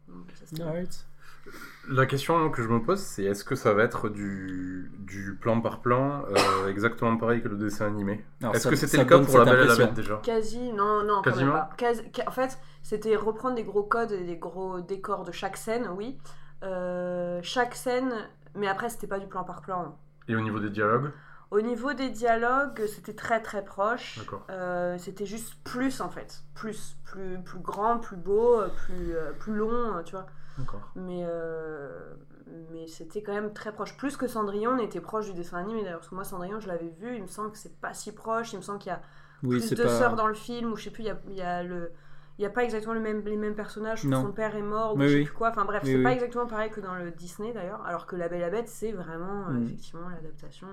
Donc, 0.08 0.32
ça, 0.34 0.46
c'était- 0.48 0.64
Alright. 0.64 1.06
La 1.90 2.06
question 2.08 2.50
que 2.50 2.64
je 2.64 2.68
me 2.68 2.82
pose, 2.82 3.00
c'est 3.00 3.24
est-ce 3.26 3.44
que 3.44 3.54
ça 3.56 3.74
va 3.74 3.84
être 3.84 4.10
du, 4.10 4.92
du 5.00 5.36
plan 5.40 5.62
par 5.62 5.82
plan, 5.82 6.24
euh, 6.36 6.68
exactement 6.68 7.16
pareil 7.18 7.44
que 7.44 7.48
le 7.48 7.58
dessin 7.58 7.86
animé 7.86 8.26
Est-ce 8.54 8.68
que 8.68 8.76
c'était 8.76 8.98
le 8.98 9.06
cas 9.06 9.20
pour 9.20 9.38
la 9.38 9.46
Belle 9.46 9.66
et 9.66 9.68
la. 9.68 9.76
Bête 9.76 9.94
déjà 9.94 10.20
Quasi, 10.24 10.74
non, 10.74 11.04
non, 11.04 11.16
quand 11.18 11.30
Quasiment 11.32 11.54
même 11.54 11.62
pas. 11.62 11.70
Quasi- 11.78 12.02
ca- 12.16 12.24
en 12.28 12.32
fait, 12.32 12.58
c'était 12.82 13.16
reprendre 13.16 13.56
des 13.56 13.64
gros 13.64 13.84
codes 13.84 14.12
et 14.12 14.24
des 14.24 14.38
gros 14.38 14.82
décors 14.82 15.24
de 15.26 15.32
chaque 15.32 15.58
scène, 15.58 15.88
oui. 15.96 16.18
Euh, 16.64 17.40
chaque 17.44 17.76
scène, 17.76 18.12
mais 18.56 18.68
après, 18.68 18.90
c'était 18.90 19.08
pas 19.08 19.20
du 19.20 19.28
plan 19.28 19.44
par 19.44 19.62
plan. 19.62 19.96
Et 20.28 20.36
au 20.36 20.42
niveau 20.42 20.60
des 20.60 20.72
dialogues 20.72 21.12
Au 21.52 21.62
niveau 21.62 21.94
des 21.94 22.10
dialogues, 22.10 22.82
c'était 22.88 23.14
très 23.14 23.42
très 23.44 23.64
proche. 23.64 24.18
D'accord. 24.18 24.44
Euh, 24.50 24.98
c'était 24.98 25.28
juste 25.28 25.54
plus 25.64 26.02
en 26.02 26.10
fait. 26.10 26.42
Plus, 26.56 26.98
plus, 27.04 27.38
plus 27.44 27.60
grand, 27.60 28.00
plus 28.00 28.18
beau, 28.18 28.62
plus, 28.88 29.16
euh, 29.16 29.32
plus 29.38 29.54
long, 29.56 30.02
tu 30.04 30.14
vois. 30.14 30.26
Mais, 30.96 31.24
euh, 31.26 32.14
mais 32.72 32.88
c'était 32.88 33.22
quand 33.22 33.34
même 33.34 33.54
très 33.54 33.72
proche. 33.74 33.98
Plus 33.98 34.18
que 34.18 34.28
Cendrillon, 34.28 34.72
on 34.72 34.80
était 34.80 35.02
proche 35.02 35.26
du 35.28 35.34
dessin 35.34 35.58
animé 35.58 35.84
d'ailleurs. 35.84 36.00
Parce 36.00 36.10
que 36.10 36.16
moi, 36.16 36.24
Cendrillon, 36.24 36.60
je 36.60 36.68
l'avais 36.68 36.90
vu, 37.00 37.16
il 37.18 37.24
me 37.24 37.28
semble 37.28 37.52
que 37.52 37.58
c'est 37.58 37.76
pas 37.80 37.94
si 37.94 38.12
proche. 38.14 38.54
Il 38.54 38.58
me 38.58 38.62
semble 38.62 38.80
qu'il 38.80 38.92
y 38.92 38.96
a 38.96 39.02
Oui, 39.44 39.60
plus 39.60 39.72
de 39.72 39.84
pas. 39.84 39.90
sœurs 39.90 40.16
dans 40.16 40.28
le 40.28 40.34
film, 40.34 40.72
ou 40.72 40.76
je 40.76 40.84
sais 40.86 40.90
plus, 40.92 41.04
il 41.04 41.08
y 41.08 41.10
a, 41.12 41.20
il 41.28 41.36
y 41.36 41.42
a 41.42 41.64
le. 41.64 41.92
Il 42.38 42.42
n'y 42.42 42.46
a 42.48 42.50
pas 42.50 42.66
exactement 42.66 42.94
le 42.94 43.00
même, 43.00 43.22
les 43.26 43.38
mêmes 43.38 43.56
personnages, 43.56 44.04
Non. 44.04 44.22
son 44.24 44.34
père 44.34 44.58
est 44.58 44.62
mort, 44.62 44.96
ou 44.96 45.02
je 45.02 45.08
sais 45.08 45.14
oui. 45.16 45.24
plus 45.24 45.34
quoi. 45.34 45.50
Enfin 45.52 45.64
bref, 45.64 45.84
c'est 45.86 45.96
oui. 45.96 46.04
pas 46.04 46.12
exactement 46.12 46.46
pareil 46.48 46.70
que 46.70 46.82
dans 46.82 46.96
le 46.96 47.12
Disney 47.12 47.54
d'ailleurs, 47.54 47.82
alors 47.86 48.06
que 48.08 48.18
La 48.18 48.28
Belle 48.28 48.40
et 48.40 48.42
la 48.42 48.50
Bête, 48.50 48.68
c'est 48.68 48.92
vraiment 48.92 49.48
euh, 49.48 49.52
Mm. 49.54 49.64
effectivement 49.64 50.10
l'adaptation. 50.10 50.68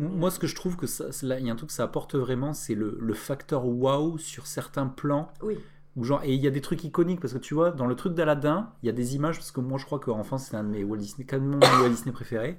Moi, 0.00 0.30
ce 0.32 0.38
que 0.40 0.46
je 0.48 0.54
trouve 0.56 0.76
que 0.76 0.86
ça, 0.86 1.06
il 1.22 1.46
y 1.46 1.50
a 1.50 1.52
un 1.52 1.56
truc 1.56 1.68
que 1.70 1.74
ça 1.74 1.84
apporte 1.84 2.14
vraiment, 2.16 2.52
c'est 2.54 2.74
le, 2.74 2.96
le 3.00 3.14
facteur 3.14 3.66
wow 3.66 4.16
sur 4.18 4.46
certains 4.48 4.86
plans. 4.86 5.28
Oui. 5.42 5.58
Où 5.96 6.04
genre, 6.04 6.20
et 6.24 6.32
il 6.32 6.40
y 6.40 6.46
a 6.46 6.50
des 6.50 6.60
trucs 6.60 6.84
iconiques 6.84 7.20
parce 7.20 7.32
que 7.32 7.38
tu 7.38 7.54
vois, 7.54 7.70
dans 7.72 7.86
le 7.86 7.94
truc 7.96 8.14
d'Aladin, 8.14 8.70
il 8.82 8.86
y 8.86 8.88
a 8.88 8.92
des 8.92 9.16
images 9.16 9.36
parce 9.36 9.50
que 9.50 9.60
moi, 9.60 9.78
je 9.78 9.84
crois 9.84 9.98
qu'en 9.98 10.22
France, 10.22 10.46
c'est 10.50 10.56
un 10.56 10.62
de 10.64 10.68
mes 10.68 10.84
Walt 10.84 10.98
Disney, 10.98 11.26
mon 11.40 11.58
Walt 11.58 11.88
Disney 11.90 12.12
préférés. 12.12 12.58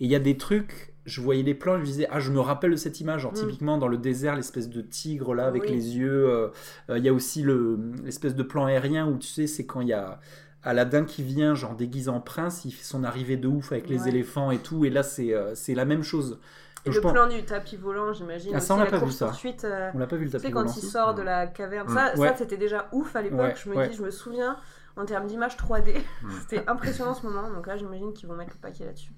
Et 0.00 0.04
il 0.04 0.10
y 0.10 0.14
a 0.14 0.20
des 0.20 0.36
trucs, 0.36 0.94
je 1.06 1.20
voyais 1.20 1.42
les 1.42 1.54
plans, 1.54 1.74
je 1.74 1.80
me 1.80 1.84
disais, 1.86 2.06
ah, 2.10 2.20
je 2.20 2.30
me 2.30 2.38
rappelle 2.40 2.70
de 2.70 2.76
cette 2.76 3.00
image. 3.00 3.22
Genre, 3.22 3.32
Mm. 3.32 3.36
typiquement, 3.36 3.78
dans 3.78 3.88
le 3.88 3.98
désert, 3.98 4.36
l'espèce 4.36 4.68
de 4.70 4.80
tigre 4.80 5.34
là, 5.34 5.46
avec 5.46 5.64
Oui. 5.64 5.70
les 5.70 5.96
yeux. 5.98 6.28
euh, 6.30 6.48
euh, 6.88 6.98
Il 6.98 7.04
y 7.04 7.08
a 7.08 7.12
aussi 7.12 7.42
le- 7.42 7.78
l'espèce 8.04 8.34
de 8.36 8.42
plan 8.44 8.64
aérien 8.66 9.06
où 9.08 9.18
tu 9.18 9.26
sais, 9.28 9.46
c'est 9.46 9.66
quand 9.66 9.80
il 9.80 9.88
y 9.88 9.92
a. 9.92 10.20
Aladdin 10.64 11.04
qui 11.04 11.22
vient, 11.22 11.54
genre 11.54 11.76
déguisé 11.76 12.10
en 12.10 12.20
prince, 12.20 12.64
il 12.64 12.72
fait 12.72 12.82
son 12.84 13.04
arrivée 13.04 13.36
de 13.36 13.46
ouf 13.46 13.70
avec 13.70 13.88
les 13.88 14.08
éléphants 14.08 14.50
et 14.50 14.58
tout, 14.58 14.84
et 14.84 14.90
là 14.90 15.04
c'est 15.04 15.32
euh, 15.32 15.54
c'est 15.54 15.74
la 15.74 15.84
même 15.84 16.02
chose. 16.02 16.40
Le 16.88 16.92
je 16.94 17.00
pense- 17.00 17.12
plan 17.12 17.26
du 17.28 17.42
tapis 17.44 17.76
volant, 17.76 18.12
j'imagine. 18.12 18.52
Ah, 18.54 18.60
ça, 18.60 18.74
on 18.74 18.78
l'a 18.78 18.86
pas 18.86 18.98
vu, 18.98 19.10
ça. 19.12 19.32
euh, 19.64 19.90
On 19.94 19.98
l'a 19.98 20.06
pas 20.06 20.16
vu 20.16 20.24
le 20.24 20.30
Tu 20.30 20.36
sais, 20.36 20.42
tapis 20.42 20.52
quand 20.52 20.60
volant. 20.62 20.74
il 20.76 20.82
sort 20.82 21.14
de 21.14 21.22
la 21.22 21.46
caverne, 21.46 21.88
Mm. 21.90 21.94
ça, 21.94 22.18
Ouais. 22.18 22.28
ça 22.28 22.36
c'était 22.36 22.56
déjà 22.56 22.88
ouf 22.92 23.14
à 23.16 23.22
l'époque. 23.22 23.40
Ouais, 23.40 23.54
je 23.56 23.68
me 23.70 23.76
ouais. 23.76 23.88
dis, 23.88 23.96
je 23.96 24.02
me 24.02 24.10
souviens, 24.10 24.56
en 24.96 25.04
termes 25.04 25.26
d'image 25.26 25.56
3D, 25.56 25.94
Mm. 26.22 26.28
c'était 26.48 26.68
impressionnant 26.68 27.14
ce 27.14 27.24
moment. 27.26 27.50
Donc 27.50 27.66
là, 27.66 27.76
j'imagine 27.76 28.12
qu'ils 28.12 28.28
vont 28.28 28.34
mettre 28.36 28.52
le 28.54 28.60
paquet 28.60 28.84
là-dessus. 28.84 29.12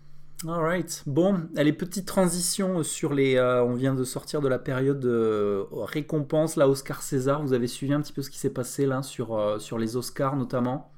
Alright. 0.48 1.02
Bon, 1.06 1.48
allez, 1.54 1.74
petite 1.74 2.06
transition 2.06 2.82
sur 2.82 3.12
les. 3.12 3.36
euh, 3.36 3.62
on 3.62 3.74
vient 3.74 3.94
de 3.94 4.04
sortir 4.04 4.40
de 4.40 4.48
la 4.48 4.58
période 4.58 5.04
euh, 5.04 5.64
récompense, 5.72 6.56
là, 6.56 6.66
Oscar 6.66 7.02
César. 7.02 7.42
Vous 7.42 7.52
avez 7.52 7.66
suivi 7.66 7.92
un 7.92 8.00
petit 8.00 8.14
peu 8.14 8.22
ce 8.22 8.30
qui 8.30 8.38
s'est 8.38 8.48
passé 8.48 8.86
là 8.86 9.02
sur, 9.02 9.36
euh, 9.36 9.58
sur 9.58 9.76
les 9.78 9.96
Oscars 9.98 10.36
notamment. 10.36 10.90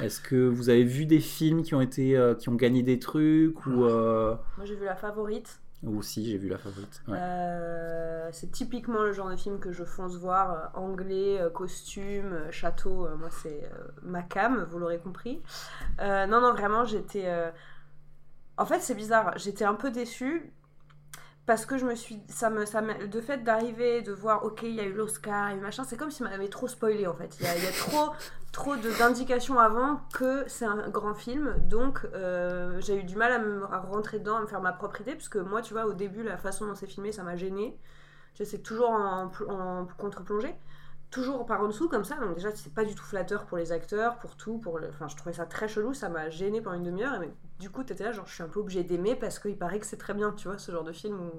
Est-ce 0.00 0.20
que 0.20 0.48
vous 0.48 0.68
avez 0.68 0.84
vu 0.84 1.06
des 1.06 1.20
films 1.20 1.62
qui 1.62 1.74
ont 1.74 1.80
été 1.80 2.14
euh, 2.16 2.34
qui 2.34 2.48
ont 2.50 2.56
gagné 2.56 2.82
des 2.82 2.98
trucs 2.98 3.64
ou 3.64 3.84
euh, 3.84 4.34
Moi, 4.58 4.66
j'ai 4.66 4.74
vu 4.74 4.84
La 4.84 4.96
Favorite. 4.96 5.60
Ou 5.86 6.02
si 6.02 6.24
j'ai 6.24 6.38
vu 6.38 6.48
la 6.48 6.58
favorite. 6.58 7.02
Euh, 7.08 8.28
c'est 8.32 8.50
typiquement 8.50 9.02
le 9.02 9.12
genre 9.12 9.30
de 9.30 9.36
film 9.36 9.58
que 9.58 9.72
je 9.72 9.84
fonce 9.84 10.16
voir. 10.16 10.50
euh, 10.52 10.80
anglais, 10.80 11.40
euh, 11.40 11.50
costume, 11.50 12.50
château. 12.50 13.08
moi, 13.16 13.28
c'est 13.30 13.70
ma 14.02 14.22
cam, 14.22 14.64
vous 14.70 14.78
l'aurez 14.78 14.98
compris. 14.98 15.42
Non, 16.00 16.40
non, 16.40 16.52
vraiment, 16.52 16.84
j'étais. 16.84 17.30
En 18.56 18.66
fait, 18.66 18.80
c'est 18.80 18.94
bizarre. 18.94 19.36
J'étais 19.36 19.64
un 19.64 19.74
peu 19.74 19.90
déçue. 19.90 20.52
Parce 21.46 21.66
que 21.66 21.76
je 21.76 21.84
me 21.84 21.94
suis. 21.94 22.22
Ça 22.28 22.48
me, 22.48 22.64
ça 22.64 22.80
de 22.80 23.20
fait 23.20 23.44
d'arriver, 23.44 24.00
de 24.00 24.12
voir, 24.12 24.44
ok, 24.44 24.62
il 24.62 24.74
y 24.76 24.80
a 24.80 24.84
eu 24.84 24.94
l'Oscar 24.94 25.50
et 25.50 25.56
machin, 25.56 25.84
c'est 25.84 25.98
comme 25.98 26.10
si 26.10 26.22
m'avait 26.22 26.48
trop 26.48 26.68
spoilé 26.68 27.06
en 27.06 27.12
fait. 27.14 27.36
Il 27.38 27.44
y 27.44 27.48
a, 27.48 27.54
il 27.56 27.72
trop, 27.76 28.12
trop 28.50 28.76
d'indications 28.76 29.58
avant 29.58 30.00
que 30.14 30.44
c'est 30.48 30.64
un 30.64 30.88
grand 30.88 31.14
film. 31.14 31.54
Donc, 31.68 32.00
euh, 32.14 32.80
j'ai 32.80 32.96
eu 32.98 33.04
du 33.04 33.16
mal 33.16 33.30
à 33.30 33.38
me 33.38 33.62
à 33.64 33.80
rentrer 33.80 34.20
dedans, 34.20 34.36
à 34.36 34.40
me 34.40 34.46
faire 34.46 34.62
ma 34.62 34.72
propre 34.72 35.02
idée. 35.02 35.12
Parce 35.12 35.28
que 35.28 35.38
moi, 35.38 35.60
tu 35.60 35.74
vois, 35.74 35.84
au 35.84 35.92
début, 35.92 36.22
la 36.22 36.38
façon 36.38 36.66
dont 36.66 36.74
c'est 36.74 36.86
filmé, 36.86 37.12
ça 37.12 37.22
m'a 37.22 37.36
gêné. 37.36 37.78
C'est 38.42 38.62
toujours 38.62 38.90
en, 38.90 39.28
pl- 39.28 39.50
en 39.50 39.86
contre-plongée. 39.98 40.54
Toujours 41.10 41.44
par 41.46 41.60
en 41.60 41.66
dessous, 41.68 41.88
comme 41.90 42.04
ça. 42.04 42.16
Donc, 42.16 42.36
déjà, 42.36 42.50
c'est 42.54 42.72
pas 42.72 42.84
du 42.84 42.94
tout 42.94 43.04
flatteur 43.04 43.44
pour 43.44 43.58
les 43.58 43.70
acteurs, 43.70 44.16
pour 44.16 44.34
tout. 44.36 44.58
Pour. 44.58 44.80
Enfin, 44.88 45.08
je 45.08 45.16
trouvais 45.16 45.34
ça 45.34 45.44
très 45.44 45.68
chelou. 45.68 45.92
Ça 45.92 46.08
m'a 46.08 46.30
gêné 46.30 46.62
pendant 46.62 46.76
une 46.76 46.84
demi-heure. 46.84 47.20
Du 47.60 47.70
coup, 47.70 47.84
t'étais 47.84 48.04
là, 48.04 48.12
genre, 48.12 48.26
je 48.26 48.34
suis 48.34 48.42
un 48.42 48.48
peu 48.48 48.60
obligée 48.60 48.84
d'aimer 48.84 49.16
parce 49.16 49.38
qu'il 49.38 49.56
paraît 49.58 49.80
que 49.80 49.86
c'est 49.86 49.96
très 49.96 50.14
bien, 50.14 50.32
tu 50.32 50.48
vois, 50.48 50.58
ce 50.58 50.72
genre 50.72 50.84
de 50.84 50.92
film 50.92 51.20
où. 51.20 51.30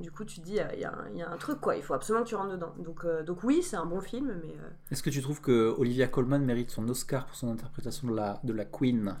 Du 0.00 0.10
coup, 0.10 0.24
tu 0.24 0.40
te 0.40 0.44
dis, 0.44 0.58
il 0.74 0.80
y, 0.80 0.84
a 0.84 0.92
un- 0.92 1.08
il 1.12 1.18
y 1.18 1.22
a 1.22 1.30
un 1.30 1.36
truc, 1.36 1.60
quoi. 1.60 1.76
Il 1.76 1.82
faut 1.82 1.94
absolument 1.94 2.24
que 2.24 2.30
tu 2.30 2.34
rentres 2.34 2.52
dedans. 2.52 2.74
Donc, 2.78 3.04
euh, 3.04 3.22
donc 3.22 3.44
oui, 3.44 3.62
c'est 3.62 3.76
un 3.76 3.86
bon 3.86 4.00
film, 4.00 4.34
mais. 4.42 4.50
euh, 4.60 4.70
Est-ce 4.90 5.02
que 5.02 5.10
tu 5.10 5.22
trouves 5.22 5.40
que 5.40 5.74
Olivia 5.78 6.08
Colman 6.08 6.40
mérite 6.40 6.70
son 6.70 6.88
Oscar 6.88 7.26
pour 7.26 7.36
son 7.36 7.50
interprétation 7.50 8.08
de 8.08 8.16
la 8.16 8.40
de 8.42 8.52
la 8.52 8.64
Queen? 8.64 9.14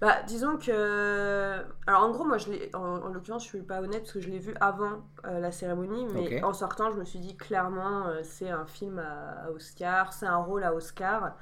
Bah, 0.00 0.22
disons 0.28 0.56
que. 0.58 1.60
Alors, 1.86 2.02
en 2.04 2.10
gros, 2.12 2.24
moi, 2.24 2.38
je 2.38 2.50
l'ai. 2.50 2.70
En, 2.74 2.80
en 2.80 3.08
l'occurrence, 3.08 3.42
je 3.44 3.48
suis 3.48 3.62
pas 3.62 3.80
honnête 3.80 4.02
parce 4.02 4.12
que 4.12 4.20
je 4.20 4.28
l'ai 4.28 4.38
vu 4.38 4.54
avant 4.60 5.02
euh, 5.26 5.40
la 5.40 5.50
cérémonie, 5.50 6.06
mais 6.12 6.36
en 6.42 6.52
sortant, 6.52 6.92
je 6.92 6.98
me 6.98 7.04
suis 7.04 7.18
dit 7.18 7.36
clairement, 7.36 8.06
c'est 8.22 8.50
un 8.50 8.66
film 8.66 8.98
à, 9.00 9.46
à 9.46 9.50
Oscar, 9.50 10.12
c'est 10.12 10.26
un 10.26 10.36
rôle 10.36 10.62
à 10.62 10.72
Oscar. 10.74 11.36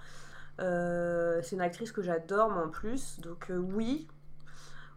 C'est 0.58 1.52
une 1.52 1.60
actrice 1.60 1.92
que 1.92 2.02
j'adore, 2.02 2.50
moi 2.50 2.64
en 2.66 2.68
plus, 2.70 3.20
donc 3.20 3.50
oui. 3.50 4.08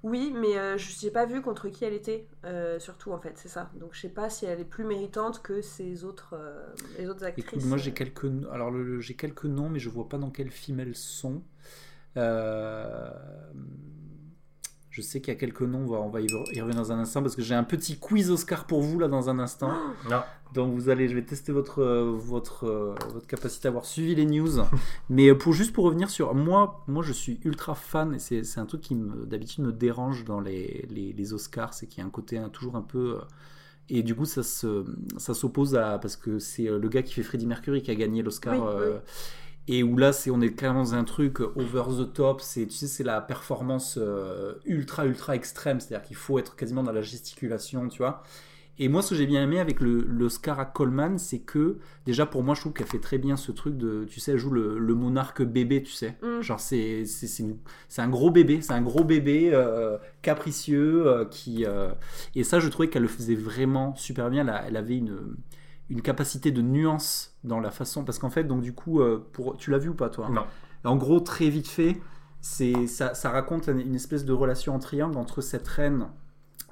Oui, 0.03 0.33
mais 0.35 0.57
euh, 0.57 0.77
je 0.77 1.05
n'ai 1.05 1.11
pas 1.11 1.25
vu 1.25 1.41
contre 1.41 1.67
qui 1.67 1.83
elle 1.83 1.93
était, 1.93 2.25
euh, 2.45 2.79
surtout 2.79 3.11
en 3.11 3.19
fait, 3.19 3.33
c'est 3.37 3.49
ça. 3.49 3.69
Donc 3.75 3.93
je 3.93 3.99
sais 3.99 4.09
pas 4.09 4.29
si 4.29 4.45
elle 4.45 4.59
est 4.59 4.65
plus 4.65 4.85
méritante 4.85 5.41
que 5.41 5.61
ces 5.61 6.05
autres, 6.05 6.35
euh, 6.37 6.65
les 6.97 7.09
autres 7.09 7.25
actrices. 7.25 7.45
Écoute, 7.45 7.65
moi 7.65 7.77
j'ai 7.77 7.91
euh. 7.91 7.93
quelques 7.93 8.31
alors 8.51 8.71
j'ai 8.99 9.15
quelques 9.15 9.45
noms, 9.45 9.69
mais 9.69 9.79
je 9.79 9.89
vois 9.89 10.07
pas 10.07 10.17
dans 10.17 10.31
quel 10.31 10.51
film 10.51 10.79
elles 10.79 10.95
sont. 10.95 11.43
Je 14.89 15.01
sais 15.01 15.21
qu'il 15.21 15.31
y 15.33 15.37
a 15.37 15.39
quelques 15.39 15.61
noms, 15.61 15.83
on 15.83 15.85
va, 15.85 15.97
on 15.97 16.09
va 16.09 16.19
y 16.21 16.25
y 16.25 16.61
revenir 16.61 16.75
dans 16.81 16.91
un 16.91 16.99
instant 16.99 17.21
parce 17.21 17.35
que 17.35 17.41
j'ai 17.43 17.53
un 17.55 17.63
petit 17.63 17.97
quiz 17.99 18.31
Oscar 18.31 18.65
pour 18.65 18.81
vous 18.81 18.97
là 18.99 19.07
dans 19.07 19.29
un 19.29 19.37
instant. 19.39 19.71
Donc 20.53 20.73
vous 20.73 20.89
allez, 20.89 21.07
je 21.07 21.13
vais 21.13 21.21
tester 21.21 21.51
votre, 21.51 21.83
euh, 21.83 22.11
votre, 22.17 22.65
euh, 22.67 22.95
votre 23.13 23.27
capacité 23.27 23.67
à 23.67 23.69
avoir 23.69 23.85
suivi 23.85 24.15
les 24.15 24.25
news. 24.25 24.49
Mais 25.09 25.29
euh, 25.29 25.35
pour 25.37 25.53
juste 25.53 25.73
pour 25.73 25.85
revenir 25.85 26.09
sur 26.09 26.33
moi, 26.33 26.83
moi 26.87 27.03
je 27.03 27.13
suis 27.13 27.39
ultra 27.43 27.75
fan 27.75 28.15
et 28.15 28.19
c'est 28.19 28.43
c'est 28.43 28.59
un 28.59 28.65
truc 28.65 28.81
qui 28.81 28.95
me- 28.95 29.27
d'habitude 29.27 29.63
me 29.63 29.71
dérange 29.71 30.25
dans 30.25 30.39
les, 30.39 30.87
les, 30.89 31.13
les 31.13 31.33
Oscars, 31.33 31.75
c'est 31.75 31.85
qu'il 31.85 31.99
y 31.99 32.03
a 32.03 32.07
un 32.07 32.09
côté 32.09 32.39
hein, 32.39 32.49
toujours 32.49 32.75
un 32.75 32.81
peu 32.81 33.19
et 33.89 34.01
du 34.01 34.15
coup 34.15 34.25
ça 34.25 34.41
se 34.41 34.85
ça 35.17 35.35
s'oppose 35.35 35.75
à 35.75 35.99
parce 35.99 36.15
que 36.15 36.39
c'est 36.39 36.63
le 36.63 36.89
gars 36.89 37.03
qui 37.03 37.13
fait 37.13 37.23
Freddie 37.23 37.45
Mercury 37.47 37.83
qui 37.83 37.91
a 37.91 37.95
gagné 37.95 38.23
l'Oscar. 38.23 38.55
Oui, 38.55 38.59
euh, 38.63 38.93
oui. 38.95 38.99
Et 39.67 39.83
où 39.83 39.97
là, 39.97 40.13
c'est 40.13 40.31
on 40.31 40.41
est 40.41 40.53
clairement 40.55 40.81
dans 40.83 40.95
un 40.95 41.03
truc 41.03 41.39
over 41.41 41.83
the 41.99 42.11
top. 42.13 42.41
C'est 42.41 42.65
tu 42.65 42.73
sais, 42.75 42.87
c'est 42.87 43.03
la 43.03 43.21
performance 43.21 43.97
euh, 44.01 44.53
ultra 44.65 45.05
ultra 45.05 45.35
extrême. 45.35 45.79
C'est-à-dire 45.79 46.07
qu'il 46.07 46.15
faut 46.15 46.39
être 46.39 46.55
quasiment 46.55 46.81
dans 46.83 46.91
la 46.91 47.01
gesticulation, 47.03 47.87
tu 47.87 47.99
vois. 47.99 48.23
Et 48.81 48.87
moi, 48.87 49.01
ce 49.01 49.09
que 49.09 49.15
j'ai 49.15 49.27
bien 49.27 49.43
aimé 49.43 49.59
avec 49.59 49.81
le, 49.81 49.99
l'Oscar 50.07 50.57
à 50.59 50.65
Coleman, 50.65 51.17
c'est 51.19 51.39
que 51.39 51.79
déjà 52.05 52.25
pour 52.25 52.43
moi, 52.43 52.55
je 52.55 52.61
trouve 52.61 52.71
qu'elle 52.73 52.87
fait 52.87 52.99
très 53.01 53.17
bien 53.17 53.35
ce 53.35 53.51
truc 53.51 53.77
de, 53.77 54.05
tu 54.09 54.21
sais, 54.21 54.31
elle 54.31 54.37
joue 54.37 54.51
le, 54.51 54.79
le 54.79 54.95
monarque 54.95 55.43
bébé, 55.43 55.83
tu 55.83 55.91
sais. 55.91 56.17
Mm. 56.23 56.41
Genre 56.41 56.59
c'est 56.61 57.05
c'est 57.05 57.27
c'est 57.27 57.43
une- 57.43 57.57
c'est 57.89 58.01
un 58.01 58.07
gros 58.09 58.31
bébé, 58.31 58.61
c'est 58.61 58.71
un 58.73 58.81
gros 58.81 59.03
bébé 59.03 59.51
euh, 59.53 59.97
capricieux 60.21 61.05
euh, 61.07 61.25
qui 61.25 61.65
et 62.35 62.43
ça, 62.43 62.59
je 62.59 62.67
trouvais 62.69 62.89
qu'elle 62.89 63.01
le 63.03 63.07
faisait 63.09 63.35
vraiment 63.35 63.95
super 63.95 64.29
bien. 64.29 64.47
Elle 64.65 64.77
avait 64.77 64.97
une 64.97 65.35
une 65.89 66.01
capacité 66.01 66.51
de 66.51 66.61
nuance 66.61 67.35
dans 67.43 67.59
la 67.59 67.71
façon 67.71 68.03
parce 68.03 68.19
qu'en 68.19 68.29
fait 68.29 68.43
donc 68.43 68.61
du 68.61 68.73
coup 68.73 69.01
euh, 69.01 69.25
pour 69.33 69.57
tu 69.57 69.71
l'as 69.71 69.77
vu 69.77 69.89
ou 69.89 69.95
pas 69.95 70.09
toi? 70.09 70.29
Non. 70.29 70.45
en 70.83 70.95
gros 70.95 71.19
très 71.19 71.49
vite 71.49 71.67
fait 71.67 71.99
c'est 72.41 72.87
ça, 72.87 73.13
ça 73.13 73.29
raconte 73.31 73.67
une 73.67 73.95
espèce 73.95 74.23
de 74.23 74.33
relation 74.33 74.75
en 74.75 74.79
triangle 74.79 75.17
entre 75.17 75.41
cette 75.41 75.67
reine 75.67 76.07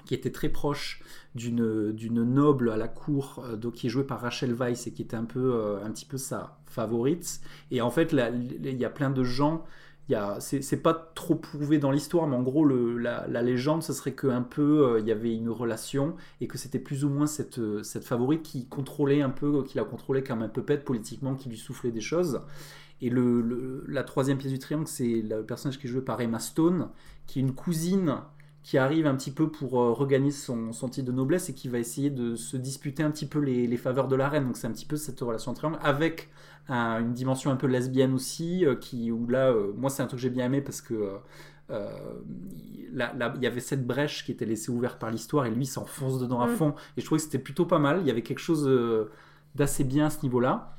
qui 0.06 0.14
était 0.14 0.32
très 0.32 0.50
proche 0.50 1.04
d'une 1.36 1.92
d'une 1.92 2.24
noble 2.24 2.70
à 2.70 2.78
la 2.78 2.88
cour 2.88 3.44
euh, 3.46 3.56
donc 3.56 3.74
qui 3.74 3.88
est 3.88 3.90
jouée 3.90 4.06
par 4.06 4.22
Rachel 4.22 4.54
Weisz 4.54 4.88
et 4.88 4.92
qui 4.92 5.02
était 5.02 5.18
un 5.18 5.26
peu 5.26 5.54
euh, 5.54 5.84
un 5.84 5.92
petit 5.92 6.06
peu 6.06 6.18
sa 6.18 6.60
favorite 6.66 7.42
et 7.72 7.82
en 7.82 7.92
fait 7.92 8.14
il 8.14 8.78
y 8.78 8.86
a 8.86 8.90
plein 8.90 9.10
de 9.10 9.24
gens 9.24 9.66
c'est 10.40 10.82
pas 10.82 10.94
trop 11.16 11.36
prouvé 11.36 11.80
dans 11.80 11.92
l'histoire 11.92 12.28
mais 12.28 12.36
en 12.36 12.42
gros 12.42 12.66
la, 12.66 13.42
légende 13.42 13.84
ce 13.84 13.94
serait 13.94 14.14
que 14.14 14.28
un 14.28 14.42
peu 14.42 14.86
euh, 14.86 15.00
il 15.00 15.08
y 15.08 15.12
avait 15.12 15.34
une 15.34 15.50
relation 15.50 16.16
et 16.40 16.48
que 16.48 16.58
c'était 16.58 16.80
plus 16.80 17.04
ou 17.04 17.10
moins 17.10 17.28
cette 17.28 17.60
euh, 17.60 17.84
cette 17.84 18.06
favorite 18.06 18.42
qui 18.42 18.68
contrôlait 18.68 19.22
un 19.22 19.30
peu 19.30 19.64
qui 19.64 19.78
la 19.78 19.84
contrôlait 19.84 20.24
comme 20.24 20.42
un 20.42 20.48
puppet 20.50 20.78
politiquement 20.78 21.36
qui 21.36 21.50
lui 21.50 21.58
soufflait 21.58 21.92
des 21.92 22.02
choses. 22.02 22.42
Et 23.00 23.12
la 23.12 24.04
troisième 24.04 24.40
pièce 24.40 24.52
du 24.52 24.58
triangle, 24.58 24.88
c'est 24.88 25.22
le 25.22 25.44
personnage 25.44 25.78
qui 25.78 25.86
est 25.86 25.90
joué 25.90 26.02
par 26.02 26.20
Emma 26.20 26.40
Stone, 26.40 26.90
qui 27.28 27.38
est 27.38 27.42
une 27.44 27.54
cousine 27.54 28.16
qui 28.68 28.78
arrive 28.78 29.08
un 29.08 29.16
petit 29.16 29.32
peu 29.32 29.50
pour 29.50 29.80
euh, 29.80 29.94
regagner 29.94 30.32
son, 30.32 30.74
son 30.74 30.90
titre 30.90 31.08
de 31.08 31.14
noblesse 31.14 31.48
et 31.50 31.54
qui 31.54 31.70
va 31.70 31.78
essayer 31.80 32.10
de 32.10 32.36
se 32.36 32.58
disputer 32.58 33.02
un 33.02 33.12
petit 33.12 33.26
peu 33.26 33.40
les, 33.40 33.66
les 33.66 33.78
faveurs 33.78 34.10
de 34.10 34.16
la 34.18 34.28
reine. 34.28 34.46
Donc 34.46 34.58
c'est 34.58 34.68
un 34.68 34.72
petit 34.74 34.86
peu 34.86 34.98
cette 34.98 35.20
relation 35.22 35.54
triangle 35.54 35.80
avec 35.82 36.28
un- 36.68 37.00
une 37.00 37.14
dimension 37.14 37.50
un 37.50 37.56
peu 37.56 37.68
lesbienne 37.68 38.14
aussi, 38.14 38.66
euh, 38.66 38.76
qui, 38.76 39.10
où 39.10 39.26
là, 39.28 39.52
euh, 39.52 39.72
moi 39.78 39.90
c'est 39.90 40.04
un 40.04 40.08
truc 40.08 40.18
que 40.20 40.24
j'ai 40.24 40.30
bien 40.30 40.48
aimé 40.48 40.60
parce 40.62 40.82
que 40.82 40.94
euh, 40.96 41.18
euh, 41.70 41.90
là, 42.92 43.14
il 43.38 43.42
y 43.42 43.48
avait 43.48 43.62
cette 43.62 43.88
brèche 43.88 44.26
qui 44.26 44.32
était 44.34 44.46
laissée 44.46 44.70
ouverte 44.72 45.00
par 45.00 45.12
l'histoire 45.12 45.46
et 45.46 45.50
lui 45.52 45.64
il 45.64 45.68
s'enfonce 45.68 46.20
dedans 46.20 46.42
à 46.42 46.48
Mm. 46.48 46.56
fond. 46.56 46.74
Et 46.98 47.02
je 47.02 47.06
trouvais 47.06 47.20
que 47.20 47.24
c'était 47.26 47.40
plutôt 47.40 47.66
pas 47.66 47.80
mal. 47.80 48.00
Il 48.02 48.08
y 48.08 48.12
avait 48.12 48.22
quelque 48.22 48.40
chose 48.40 48.66
euh, 48.68 49.10
d'assez 49.56 49.86
bien 49.86 50.08
à 50.08 50.10
ce 50.10 50.22
niveau-là. 50.24 50.76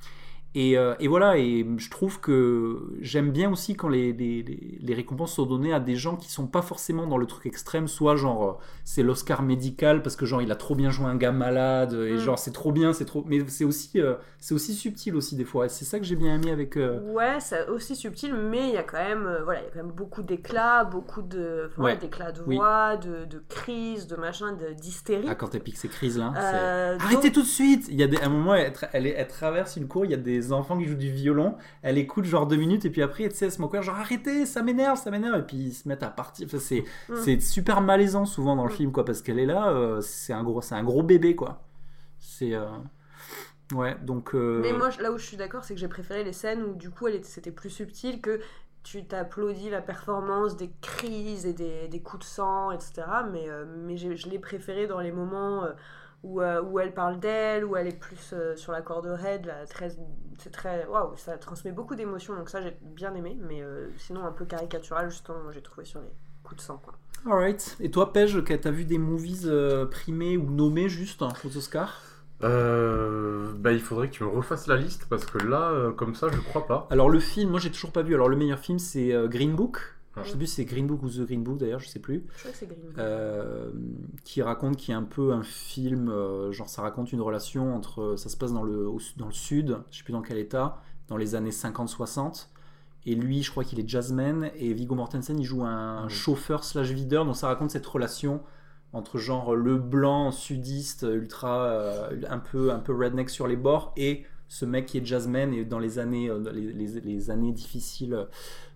Et, 0.55 0.79
euh, 0.79 0.95
et 0.99 1.09
voilà, 1.09 1.37
et 1.37 1.67
je 1.77 1.91
trouve 1.91 2.21
que 2.21 2.79
j'aime 3.01 3.31
bien 3.31 3.53
aussi 3.53 3.75
quand 3.77 3.89
les, 3.89 4.13
les, 4.15 4.43
les- 4.43 4.79
les 4.81 4.95
récompenses 4.95 5.35
sont 5.35 5.45
données 5.45 5.75
à 5.75 5.79
des 5.79 5.95
gens 5.95 6.17
qui 6.17 6.31
sont 6.31 6.47
pas 6.47 6.63
forcément 6.63 7.07
dans 7.07 7.19
le 7.19 7.27
truc 7.27 7.45
extrême, 7.47 7.87
soit 7.87 8.17
genre 8.17 8.45
euh, 8.49 8.53
c'est 8.83 9.03
l'Oscar 9.03 9.43
médical 9.43 10.03
parce 10.03 10.17
que 10.17 10.25
genre 10.25 10.41
il 10.41 10.51
a 10.51 10.57
trop 10.57 10.75
bien 10.75 10.91
joué 10.91 11.05
un 11.07 11.17
gars 11.17 11.33
malade 11.33 11.93
et 11.93 12.15
Mm. 12.15 12.19
genre 12.19 12.39
c'est 12.39 12.53
trop 12.53 12.73
bien, 12.73 12.95
c'est 12.95 13.05
trop, 13.05 13.23
mais 13.27 13.41
c'est 13.47 13.65
aussi 13.65 14.01
euh, 14.01 14.15
c'est 14.39 14.55
aussi 14.55 14.75
subtil 14.75 15.15
aussi 15.17 15.37
des 15.37 15.45
fois. 15.45 15.67
Et 15.67 15.69
c'est 15.69 15.85
ça 15.85 15.99
que 15.99 16.07
j'ai 16.07 16.17
bien 16.17 16.35
aimé 16.37 16.51
avec. 16.51 16.77
euh, 16.79 16.99
Ouais, 17.13 17.39
c'est 17.41 17.69
aussi 17.69 17.95
subtil, 17.95 18.35
mais 18.35 18.69
il 18.69 18.75
y 18.75 18.79
a 18.79 18.83
quand 18.85 18.97
même, 19.05 19.27
euh, 19.27 19.45
voilà, 19.45 19.61
il 19.61 19.65
y 19.65 19.67
a 19.67 19.71
quand 19.71 19.83
même 19.85 19.93
beaucoup 19.95 20.23
d'éclats, 20.23 20.85
beaucoup 20.85 21.23
de, 21.23 21.69
enfin, 21.71 21.83
Ouais. 21.85 21.97
d'éclats 21.99 22.33
de 22.33 22.41
Oui. 22.47 22.57
voix, 22.57 22.97
de, 22.97 23.27
de 23.27 23.43
crises, 23.51 24.07
de 24.07 24.17
machin, 24.17 24.57
d'hystérie. 24.81 25.27
Ah, 25.29 25.35
quand 25.35 25.55
elle 25.55 25.61
pique 25.63 25.77
ses 25.77 25.89
crises 25.89 26.19
là. 26.19 26.33
Arrêtez 26.35 27.25
donc- 27.29 27.33
tout 27.35 27.43
de 27.43 27.47
suite 27.47 27.87
Il 27.91 27.97
y 28.01 28.03
a 28.03 28.07
des, 28.07 28.17
à 28.17 28.27
un 28.27 28.31
moment, 28.31 28.55
elle, 28.55 28.73
tra- 28.73 28.89
elle, 28.95 29.07
est- 29.07 29.15
elle 29.17 29.29
traverse 29.29 29.77
une 29.77 29.87
cour, 29.89 30.05
il 30.07 30.11
y 30.11 30.15
a 30.15 30.17
des 30.17 30.38
enfants 30.53 30.79
qui 30.79 30.87
jouent 30.87 30.95
du 30.97 31.11
violon, 31.11 31.57
elle 31.83 31.99
écoute 31.99 32.25
genre 32.25 32.47
deux 32.47 32.57
minutes, 32.57 32.85
et 32.85 32.91
puis 32.91 33.03
après, 33.03 33.29
tu 33.29 33.35
sais, 33.37 33.47
elle 33.47 33.53
se 33.53 33.61
moque, 33.61 33.81
genre 33.81 33.97
arrêtez, 33.97 34.47
ça 34.47 34.63
m'énerve, 34.63 34.99
ça 34.99 35.11
m'énerve, 35.11 35.39
et 35.39 35.43
puis 35.43 35.57
ils 35.57 35.73
se 35.75 35.87
mettent 35.89 36.03
à 36.03 36.11
partir. 36.11 36.47
Enfin, 36.47 36.59
c'est, 36.59 36.85
Mm. 37.09 37.15
c'est 37.25 37.41
super 37.41 37.81
malaisant 37.81 38.25
souvent 38.27 38.57
dans 38.57 38.65
le 38.67 38.73
Mm. 38.73 38.77
film, 38.77 38.93
quoi, 38.93 39.05
parce 39.05 39.23
qu'elle 39.23 39.39
est 39.39 39.47
là, 39.47 39.71
euh, 39.71 40.01
c'est, 40.01 40.33
un 40.33 40.43
gros, 40.45 40.63
c'est 40.63 40.75
un 40.75 40.85
gros 40.85 41.03
bébé, 41.03 41.35
quoi. 41.37 41.63
C'est. 42.19 42.55
euh, 42.55 42.67
Ouais, 43.75 43.97
donc. 44.03 44.35
euh, 44.35 44.61
Mais 44.63 44.73
moi, 44.73 44.89
là 45.01 45.13
où 45.13 45.19
je 45.19 45.25
suis 45.27 45.37
d'accord, 45.37 45.63
c'est 45.63 45.75
que 45.75 45.81
j'ai 45.81 45.89
préféré 45.89 46.25
les 46.25 46.33
scènes 46.33 46.63
où 46.63 46.75
du 46.75 46.89
coup, 46.91 47.07
elle 47.07 47.17
était- 47.17 47.29
c'était 47.29 47.51
plus 47.51 47.69
subtil 47.69 48.23
que 48.23 48.41
tu 48.83 49.05
t'applaudis 49.05 49.69
la 49.69 49.83
performance 49.83 50.57
des 50.57 50.71
crises 50.81 51.45
et 51.45 51.53
des, 51.53 51.87
des 51.89 52.01
coups 52.01 52.21
de 52.25 52.29
sang, 52.31 52.71
etc. 52.71 53.03
Mais, 53.31 53.47
mais 53.85 53.99
j'ai- 53.99 54.17
je 54.17 54.31
l'ai 54.31 54.39
préféré 54.39 54.87
dans 54.87 55.01
les 55.01 55.13
moments 55.13 55.65
où, 56.23 56.41
euh, 56.41 56.63
où 56.63 56.81
elle 56.81 56.95
parle 56.95 57.21
d'elle, 57.21 57.67
où 57.67 57.77
elle 57.77 57.89
est 57.89 57.99
plus 57.99 58.31
euh, 58.33 58.57
sur 58.57 58.73
la 58.73 58.81
corde 58.81 59.05
raide. 59.07 59.45
Là, 59.45 59.67
très, 59.67 59.91
c'est 60.39 60.51
très, 60.51 60.87
waouh, 60.87 61.17
ça 61.17 61.37
transmet 61.39 61.73
beaucoup 61.73 61.95
d'émotions, 61.95 62.35
donc 62.37 62.49
ça 62.49 62.63
j'ai 62.63 62.77
bien 62.81 63.15
aimé. 63.15 63.37
Mais 63.41 63.63
euh, 63.63 63.89
sinon, 63.97 64.25
un 64.25 64.33
peu 64.33 64.45
caricatural, 64.45 65.11
justement, 65.11 65.51
j'ai 65.53 65.63
trouvé 65.63 65.85
sur 65.85 66.01
les 66.01 66.13
coups 66.43 66.57
de 66.57 66.63
sang. 66.63 66.81
Quoi. 66.83 66.95
Alright. 67.27 67.77
Et 67.81 67.91
toi, 67.91 68.13
Pej, 68.13 68.43
t'as 68.61 68.71
vu 68.71 68.85
des 68.85 68.99
movies 68.99 69.47
euh, 69.47 69.87
primés 69.87 70.37
ou 70.37 70.51
nommés 70.51 70.89
juste 70.89 71.23
hein, 71.23 71.33
aux 71.45 71.57
Oscars? 71.57 72.03
Euh, 72.45 73.53
bah, 73.57 73.73
il 73.73 73.81
faudrait 73.81 74.09
que 74.09 74.15
tu 74.15 74.23
me 74.23 74.29
refasses 74.29 74.69
la 74.69 74.77
liste 74.77 75.07
parce 75.11 75.25
que 75.25 75.39
là, 75.39 75.71
euh, 75.71 75.93
comme 75.93 76.15
ça, 76.15 76.29
je 76.31 76.41
crois 76.41 76.67
pas. 76.67 76.87
Alors, 76.91 77.11
le 77.11 77.19
film, 77.19 77.51
moi 77.51 77.61
j'ai 77.61 77.71
toujours 77.71 77.93
pas 77.93 78.03
vu. 78.03 78.15
Alors, 78.15 78.29
le 78.29 78.37
meilleur 78.37 78.59
film, 78.59 78.79
c'est 78.79 79.13
euh, 79.13 79.27
Green 79.27 79.55
Book. 79.55 79.81
Ouais. 80.17 80.25
Je 80.25 80.31
sais 80.31 80.37
plus 80.37 80.47
si 80.47 80.55
c'est 80.57 80.65
Green 80.65 80.87
Book 80.87 81.03
ou 81.05 81.09
The 81.11 81.21
Green 81.21 81.45
Book 81.45 81.59
d'ailleurs, 81.59 81.79
je 81.81 81.89
sais 81.89 82.01
plus. 82.01 82.25
Je 82.35 82.39
crois 82.41 82.51
que 82.51 82.57
c'est 82.57 82.67
Green. 82.67 82.81
Euh, 82.99 83.71
qui 84.25 84.43
raconte 84.43 84.77
qui 84.77 84.91
est 84.91 84.95
un 84.95 85.05
peu 85.05 85.33
un 85.33 85.43
film 85.45 86.09
euh, 86.09 86.51
genre 86.51 86.69
ça 86.69 86.83
raconte 86.83 87.13
une 87.13 87.21
relation 87.21 87.75
entre 87.75 88.15
ça 88.17 88.29
se 88.29 88.37
passe 88.37 88.53
dans 88.53 88.63
le 88.65 88.89
au- 88.89 89.01
dans 89.17 89.27
le 89.27 89.33
sud 89.33 89.79
je 89.91 89.99
sais 89.99 90.05
plus 90.05 90.13
dans 90.13 90.23
quel 90.23 90.39
état 90.39 90.81
dans 91.09 91.17
les 91.17 91.35
années 91.37 91.53
50-60 91.53 92.49
et 93.07 93.15
lui 93.15 93.43
je 93.43 93.51
crois 93.51 93.63
qu'il 93.65 93.79
est 93.79 93.89
jazzman 93.89 94.51
et 94.57 94.73
Viggo 94.73 94.95
Mortensen 94.97 95.39
il 95.39 95.45
joue 95.45 95.63
un 95.65 96.05
Mhm. 96.05 96.09
chauffeur 96.09 96.65
slash 96.65 96.91
videur 96.91 97.25
donc 97.25 97.37
ça 97.37 97.47
raconte 97.47 97.71
cette 97.71 97.87
relation 97.87 98.41
entre 98.93 99.19
genre 99.19 99.55
le 99.55 99.77
blanc 99.77 100.33
sudiste 100.33 101.07
ultra 101.09 101.65
euh, 101.67 102.11
un 102.29 102.39
peu 102.39 102.73
un 102.73 102.79
peu 102.81 102.95
redneck 102.95 103.31
sur 103.31 103.47
les 103.47 103.57
bords 103.57 103.93
et 103.97 104.25
ce 104.49 104.65
mec 104.65 104.87
qui 104.87 104.99
est 104.99 105.05
jazzman 105.05 105.53
et 105.53 105.65
dans 105.65 105.79
les 105.79 105.99
années 105.99 106.29
euh, 106.31 106.39
les, 106.53 106.73
les- 106.73 107.01
les 107.01 107.31
années 107.31 107.53
difficiles 107.53 108.27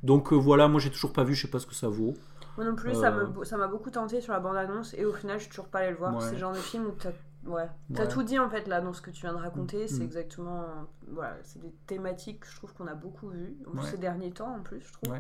donc 0.03 0.33
euh, 0.33 0.37
voilà 0.37 0.69
moi 0.69 0.81
j'ai 0.81 0.91
toujours 0.91 1.13
pas 1.13 1.25
vu 1.25 1.35
je 1.35 1.43
sais 1.43 1.51
pas 1.51 1.59
ce 1.59 1.67
que 1.67 1.75
ça 1.75 1.89
vaut 1.89 2.15
Moi 2.59 2.67
non 2.67 2.75
plus, 2.77 2.95
ça 2.95 3.11
Euh. 3.17 3.45
ça 3.45 3.57
m'a 3.57 3.67
beaucoup 3.69 3.91
tenté 3.91 4.21
sur 4.21 4.33
la 4.35 4.41
bande-annonce 4.41 4.93
et 4.95 5.05
au 5.07 5.13
final, 5.15 5.39
je 5.39 5.45
suis 5.45 5.51
toujours 5.51 5.69
pas 5.69 5.79
allée 5.79 5.93
le 5.93 5.97
voir. 5.97 6.15
Ouais. 6.15 6.21
C'est 6.21 6.33
le 6.33 6.39
genre 6.39 6.53
de 6.53 6.59
film 6.59 6.85
où 6.85 6.91
t'as 6.93 7.13
ouais, 7.47 7.67
tout 8.09 8.23
dit 8.23 8.39
en 8.39 8.51
fait 8.51 8.69
là 8.69 8.83
dans 8.83 8.93
ce 8.93 9.01
que 9.01 9.11
tu 9.11 9.23
viens 9.23 9.33
de 9.33 9.39
raconter. 9.39 9.89
C'est 9.89 10.01
Mm. 10.01 10.11
exactement. 10.11 10.65
Voilà, 11.09 11.39
c'est 11.45 11.63
des 11.63 11.73
thématiques 11.87 12.41
que 12.41 12.47
je 12.51 12.57
trouve 12.57 12.75
qu'on 12.75 12.87
a 12.89 12.95
beaucoup 12.95 13.29
vues 13.31 13.57
Ouais. 13.73 13.83
ces 13.91 13.97
derniers 13.97 14.33
temps 14.33 14.55
en 14.55 14.61
plus, 14.63 14.83
je 14.83 14.93
trouve. 14.93 15.17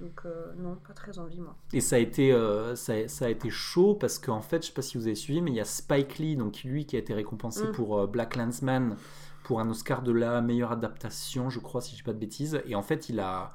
Donc 0.00 0.20
euh, 0.26 0.52
non, 0.56 0.76
pas 0.86 0.94
très 0.94 1.18
envie 1.20 1.40
moi. 1.40 1.56
Et 1.72 1.80
ça 1.80 1.94
a 1.94 1.98
été, 2.00 2.32
euh, 2.32 2.74
ça, 2.74 2.94
a- 2.94 3.08
ça 3.08 3.26
a 3.26 3.28
été 3.28 3.50
chaud 3.50 3.94
parce 3.94 4.18
qu'en 4.18 4.40
fait, 4.42 4.62
je 4.62 4.68
sais 4.68 4.74
pas 4.74 4.82
si 4.82 4.96
vous 4.98 5.06
avez 5.06 5.14
suivi, 5.16 5.40
mais 5.42 5.50
il 5.52 5.56
y 5.56 5.60
a 5.60 5.64
Spike 5.64 6.18
Lee, 6.18 6.36
donc 6.36 6.62
lui 6.64 6.86
qui 6.86 6.96
a 6.96 6.98
été 6.98 7.14
récompensé 7.14 7.68
Mm. 7.68 7.72
pour 7.72 8.06
Black 8.08 8.34
Landsman, 8.36 8.96
pour 9.48 9.60
un 9.60 9.70
Oscar 9.70 10.02
de 10.02 10.12
la 10.12 10.42
meilleure 10.42 10.72
adaptation, 10.72 11.48
je 11.48 11.58
crois, 11.58 11.80
si 11.80 11.92
je 11.92 11.96
dis 11.96 12.02
pas 12.02 12.12
de 12.12 12.18
bêtises. 12.18 12.60
Et 12.66 12.74
en 12.74 12.82
fait, 12.82 13.08
il 13.08 13.18
a, 13.18 13.54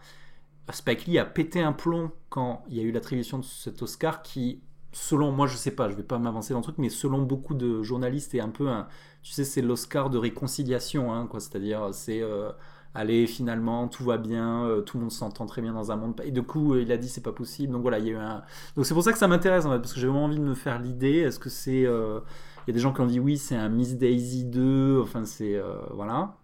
Spike 0.71 1.05
Lee 1.05 1.19
a 1.19 1.25
pété 1.25 1.61
un 1.61 1.71
plomb 1.71 2.09
quand 2.29 2.63
il 2.67 2.77
y 2.77 2.79
a 2.79 2.83
eu 2.83 2.91
l'attribution 2.91 3.37
de 3.37 3.43
cet 3.43 3.79
Oscar 3.83 4.23
qui, 4.23 4.63
selon 4.91 5.31
moi, 5.31 5.45
je 5.45 5.55
sais 5.55 5.69
pas, 5.69 5.89
je 5.89 5.93
vais 5.93 6.01
pas 6.01 6.17
m'avancer 6.17 6.53
dans 6.53 6.61
le 6.61 6.63
truc, 6.63 6.79
mais 6.79 6.89
selon 6.89 7.21
beaucoup 7.21 7.53
de 7.53 7.83
journalistes, 7.83 8.33
est 8.33 8.39
un 8.39 8.49
peu 8.49 8.69
un, 8.69 8.87
tu 9.21 9.33
sais, 9.33 9.43
c'est 9.43 9.61
l'Oscar 9.61 10.09
de 10.09 10.17
réconciliation, 10.17 11.13
hein, 11.13 11.27
quoi. 11.27 11.39
C'est-à-dire, 11.39 11.89
c'est 11.93 12.23
euh, 12.23 12.49
allez, 12.95 13.27
finalement, 13.27 13.87
tout 13.87 14.03
va 14.03 14.17
bien, 14.17 14.65
euh, 14.65 14.81
tout 14.81 14.97
le 14.97 15.01
monde 15.01 15.11
s'entend 15.11 15.45
très 15.45 15.61
bien 15.61 15.73
dans 15.73 15.91
un 15.91 15.95
monde. 15.95 16.19
Et 16.25 16.31
du 16.31 16.41
coup, 16.41 16.75
il 16.75 16.91
a 16.91 16.97
dit 16.97 17.07
c'est 17.07 17.21
pas 17.21 17.33
possible. 17.33 17.71
Donc 17.71 17.83
voilà, 17.83 17.99
il 17.99 18.05
y 18.07 18.09
a 18.09 18.13
eu 18.13 18.15
un. 18.17 18.41
Donc 18.75 18.87
c'est 18.87 18.95
pour 18.95 19.03
ça 19.03 19.11
que 19.11 19.19
ça 19.19 19.27
m'intéresse 19.27 19.65
en 19.65 19.69
fait, 19.71 19.77
parce 19.77 19.93
que 19.93 19.99
j'ai 19.99 20.07
vraiment 20.07 20.25
envie 20.25 20.39
de 20.39 20.43
me 20.43 20.55
faire 20.55 20.79
l'idée. 20.79 21.17
Est-ce 21.19 21.37
que 21.37 21.49
c'est. 21.51 21.85
euh, 21.85 22.19
Il 22.65 22.69
y 22.69 22.71
a 22.71 22.73
des 22.73 22.79
gens 22.79 22.93
qui 22.93 23.01
ont 23.01 23.05
dit 23.05 23.19
oui, 23.19 23.37
c'est 23.37 23.55
un 23.55 23.69
Miss 23.69 23.97
Daisy 23.97 24.45
2. 24.45 24.99
Enfin, 25.01 25.25
c'est. 25.25 25.55
euh, 25.55 25.75
voilà. 25.91 26.37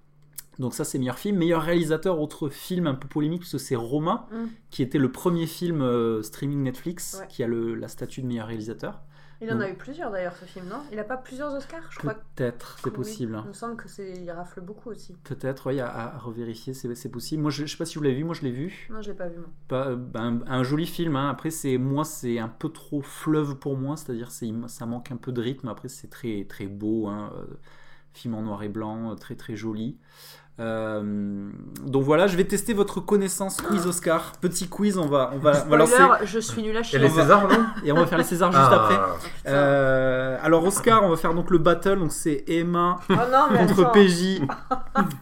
Donc 0.60 0.74
ça, 0.74 0.84
c'est 0.84 1.00
meilleur 1.00 1.18
film. 1.18 1.38
Meilleur 1.38 1.62
réalisateur, 1.62 2.20
autre 2.20 2.50
film 2.50 2.88
un 2.88 2.94
peu 2.96 3.08
polémique, 3.08 3.42
parce 3.42 3.54
que 3.54 3.58
c'est 3.58 3.78
Roma, 3.78 4.28
Mm. 4.32 4.36
qui 4.72 4.82
était 4.84 4.98
le 4.98 5.10
premier 5.12 5.46
film 5.48 5.82
euh, 5.82 6.22
streaming 6.22 6.62
Netflix 6.64 7.18
Ouais. 7.22 7.28
qui 7.30 7.44
a 7.44 7.48
le, 7.48 7.76
la 7.76 7.88
statue 7.88 8.22
de 8.22 8.28
meilleur 8.28 8.48
réalisateur. 8.48 9.00
Il 9.42 9.50
en 9.50 9.56
Donc- 9.56 9.64
a 9.64 9.70
eu 9.70 9.76
plusieurs 9.76 10.12
d'ailleurs 10.12 10.36
ce 10.36 10.44
film, 10.46 10.68
non? 10.68 10.82
Il 10.92 11.00
a 11.00 11.04
pas 11.06 11.16
plusieurs 11.16 11.54
Oscars 11.54 11.84
Je 11.92 12.00
crois? 12.00 12.16
Peut-être, 12.36 12.78
c'est 12.84 12.92
possible. 12.92 13.40
Il 13.46 13.48
me 13.48 13.54
semble 13.54 13.78
que 13.78 13.88
c'est 13.88 14.12
il 14.12 14.30
rafle 14.32 14.60
beaucoup 14.60 14.90
aussi. 14.90 15.16
Peut-être, 15.24 15.68
oui, 15.70 15.80
à, 15.80 15.88
à 15.88 16.18
revérifier, 16.18 16.74
c'est 16.74 17.10
possible. 17.10 17.42
Moi, 17.44 17.52
je, 17.52 17.66
je 17.66 17.72
sais 17.72 17.78
pas 17.78 17.86
si 17.86 17.98
vous 17.98 18.04
l'avez 18.04 18.16
vu, 18.16 18.24
moi 18.26 18.36
je 18.36 18.42
l'ai 18.42 18.52
vu. 18.52 18.88
Non, 18.90 19.02
je 19.02 19.12
l'ai 19.12 19.18
pas 19.18 19.30
vu. 19.30 19.38
Pas, 19.70 19.96
ben, 19.96 20.44
un 20.46 20.64
joli 20.64 20.86
film, 20.86 21.16
hein. 21.16 21.30
après 21.30 21.52
c'est 21.52 21.78
moi 21.78 22.04
c'est 22.04 22.38
un 22.40 22.50
peu 22.50 22.70
trop 22.70 23.02
fleuve 23.02 23.56
pour 23.56 23.78
moi, 23.78 23.96
c'est-à-dire 23.96 24.30
c'est 24.32 24.52
ça 24.68 24.86
manque 24.86 25.12
un 25.12 25.18
peu 25.18 25.32
de 25.32 25.42
rythme, 25.42 25.70
après 25.70 25.88
c'est 25.88 26.10
très 26.10 26.44
très 26.44 26.68
beau, 26.68 27.08
hein. 27.08 27.32
euh, 27.36 27.46
film 28.14 28.34
en 28.36 28.42
noir 28.42 28.62
et 28.64 28.70
blanc, 28.70 29.12
euh, 29.12 29.16
très 29.16 29.36
très 29.36 29.56
joli. 29.56 29.98
Euh, 30.60 31.50
donc 31.86 32.04
voilà, 32.04 32.28
je 32.28 32.36
vais 32.36 32.44
tester 32.44 32.74
votre 32.74 33.00
connaissance 33.00 33.62
quiz 33.62 33.88
Oscar. 33.88 34.34
Petit 34.42 34.68
quiz, 34.68 34.98
on 34.98 35.06
va, 35.08 35.32
on 35.34 35.38
va, 35.38 35.54
on 35.66 35.70
va 35.70 35.78
lancer 35.78 35.94
je 36.26 36.40
suis 36.40 36.62
nul 36.62 36.76
à 36.76 36.82
Et 36.82 36.84
chier. 36.84 37.00
les 37.00 37.06
On 37.06 37.14
va- 37.14 37.22
Césars, 37.22 37.48
non 37.48 37.66
et 37.86 37.92
on 37.92 37.96
va 37.96 38.06
faire 38.08 38.18
les 38.18 38.24
Césars 38.26 38.52
juste 38.52 38.64
Ah. 38.70 38.76
après. 38.84 39.00
Euh, 39.48 40.38
alors 40.44 40.66
Oscar, 40.66 41.04
on 41.04 41.10
va 41.10 41.16
faire 41.16 41.34
donc 41.34 41.50
le 41.50 41.60
battle, 41.60 42.00
donc 42.00 42.12
c'est 42.12 42.44
Emma 42.48 43.00
Oh 43.10 43.14
non, 43.14 43.58
contre 43.58 43.82
attends. 43.86 43.92
PJ. 43.94 44.42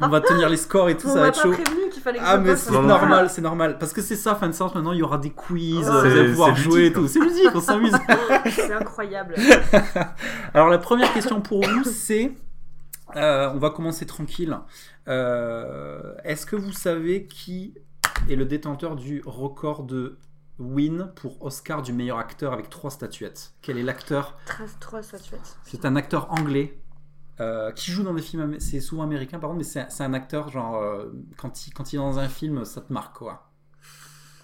on 0.01 0.07
va 0.07 0.21
tenir 0.21 0.49
les 0.49 0.57
scores 0.57 0.89
et 0.89 0.97
tout, 0.97 1.07
On 1.07 1.13
ça 1.13 1.19
va 1.21 1.27
être 1.27 1.39
chaud. 1.41 1.51
prévenu 1.51 1.89
qu'il 1.91 2.01
fallait 2.01 2.17
que 2.19 2.23
Ah 2.25 2.37
mais 2.37 2.55
c'est 2.55 2.71
moment-là. 2.71 2.87
normal, 2.99 3.29
c'est 3.29 3.41
normal. 3.41 3.77
Parce 3.79 3.93
que 3.93 4.01
c'est 4.01 4.15
ça, 4.15 4.33
fin 4.35 4.47
de 4.47 4.53
séance, 4.53 4.73
maintenant 4.73 4.91
il 4.93 4.99
y 4.99 5.03
aura 5.03 5.19
des 5.19 5.29
quiz, 5.29 5.85
C'est- 5.85 5.89
vous 5.91 5.97
allez 5.97 6.29
pouvoir 6.31 6.55
jouer 6.55 6.87
et 6.87 6.93
tout. 6.93 7.07
C'est 7.07 7.19
ludique, 7.19 7.51
on 7.53 7.61
s'amuse. 7.61 7.93
C'est 8.49 8.73
incroyable. 8.73 9.35
Alors 10.53 10.69
la 10.69 10.77
première 10.79 11.13
question 11.13 11.41
pour 11.41 11.61
vous, 11.63 11.83
c'est... 11.83 12.31
euh, 13.15 13.49
on 13.53 13.57
va 13.59 13.69
commencer 13.69 14.05
tranquille. 14.05 14.57
Euh, 15.07 16.15
Est-ce 16.23 16.45
que 16.45 16.55
vous 16.55 16.71
savez 16.71 17.27
qui 17.27 17.73
est 18.29 18.35
le 18.35 18.45
détenteur 18.45 18.95
du 18.95 19.21
record 19.25 19.83
de 19.83 20.17
win 20.59 21.11
pour 21.15 21.43
Oscar 21.43 21.81
du 21.81 21.93
meilleur 21.93 22.17
acteur 22.17 22.53
avec 22.53 22.69
trois 22.69 22.91
statuettes? 22.91 23.53
Quel 23.61 23.77
est 23.77 23.83
l'acteur? 23.83 24.37
13 24.45 24.77
3 24.79 25.03
statuettes. 25.03 25.57
C'est 25.63 25.85
un 25.85 25.95
acteur 25.95 26.31
anglais 26.31 26.79
euh, 27.39 27.71
qui 27.71 27.91
joue 27.91 28.03
dans 28.03 28.13
des 28.15 28.21
films, 28.21 28.59
c'est 28.59 28.79
souvent 28.79 29.03
américain 29.03 29.39
par 29.39 29.49
contre, 29.49 29.59
mais 29.59 29.63
c'est 29.63 29.85
c'est 29.91 30.03
un 30.03 30.13
acteur 30.13 30.49
genre 30.49 30.75
euh, 30.77 31.11
quand 31.37 31.67
il 31.67 31.73
quand 31.73 31.93
il 31.93 31.97
est 31.97 31.99
dans 31.99 32.17
un 32.19 32.29
film, 32.29 32.65
ça 32.65 32.81
te 32.81 32.91
marque 32.91 33.15
quoi. 33.17 33.46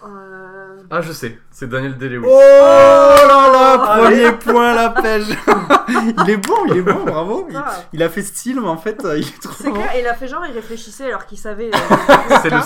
Euh... 0.06 0.84
Ah, 0.92 1.02
je 1.02 1.12
sais, 1.12 1.40
c'est 1.50 1.68
Daniel 1.70 1.98
Day-Lewis. 1.98 2.28
Oh 2.30 2.38
là 2.40 3.50
là, 3.52 3.82
Ah, 3.84 3.98
premier 4.00 4.32
point 4.34 4.74
la 4.76 4.90
pêche. 4.90 5.28
il 5.88 6.30
est 6.30 6.38
bon, 6.38 6.56
il 6.68 6.78
est 6.78 6.82
bon, 6.82 7.04
bravo. 7.06 7.48
Il, 7.94 8.04
a 8.04 8.10
fait 8.10 8.22
style, 8.22 8.60
mais 8.62 8.68
en 8.68 8.78
fait, 8.78 9.04
euh, 9.06 9.18
il 9.18 9.28
est 9.28 9.42
trop 9.42 9.54
C'est 9.58 9.70
bon. 9.70 9.76
clair, 9.76 9.96
et 9.96 10.02
il 10.02 10.08
a 10.08 10.14
fait 10.14 10.28
genre, 10.28 10.46
il 10.46 10.54
réfléchissait 10.54 11.06
alors 11.06 11.26
qu'il 11.26 11.38
savait. 11.38 11.72
euh, 11.74 11.78
C'est 12.42 12.50
le 12.50 12.62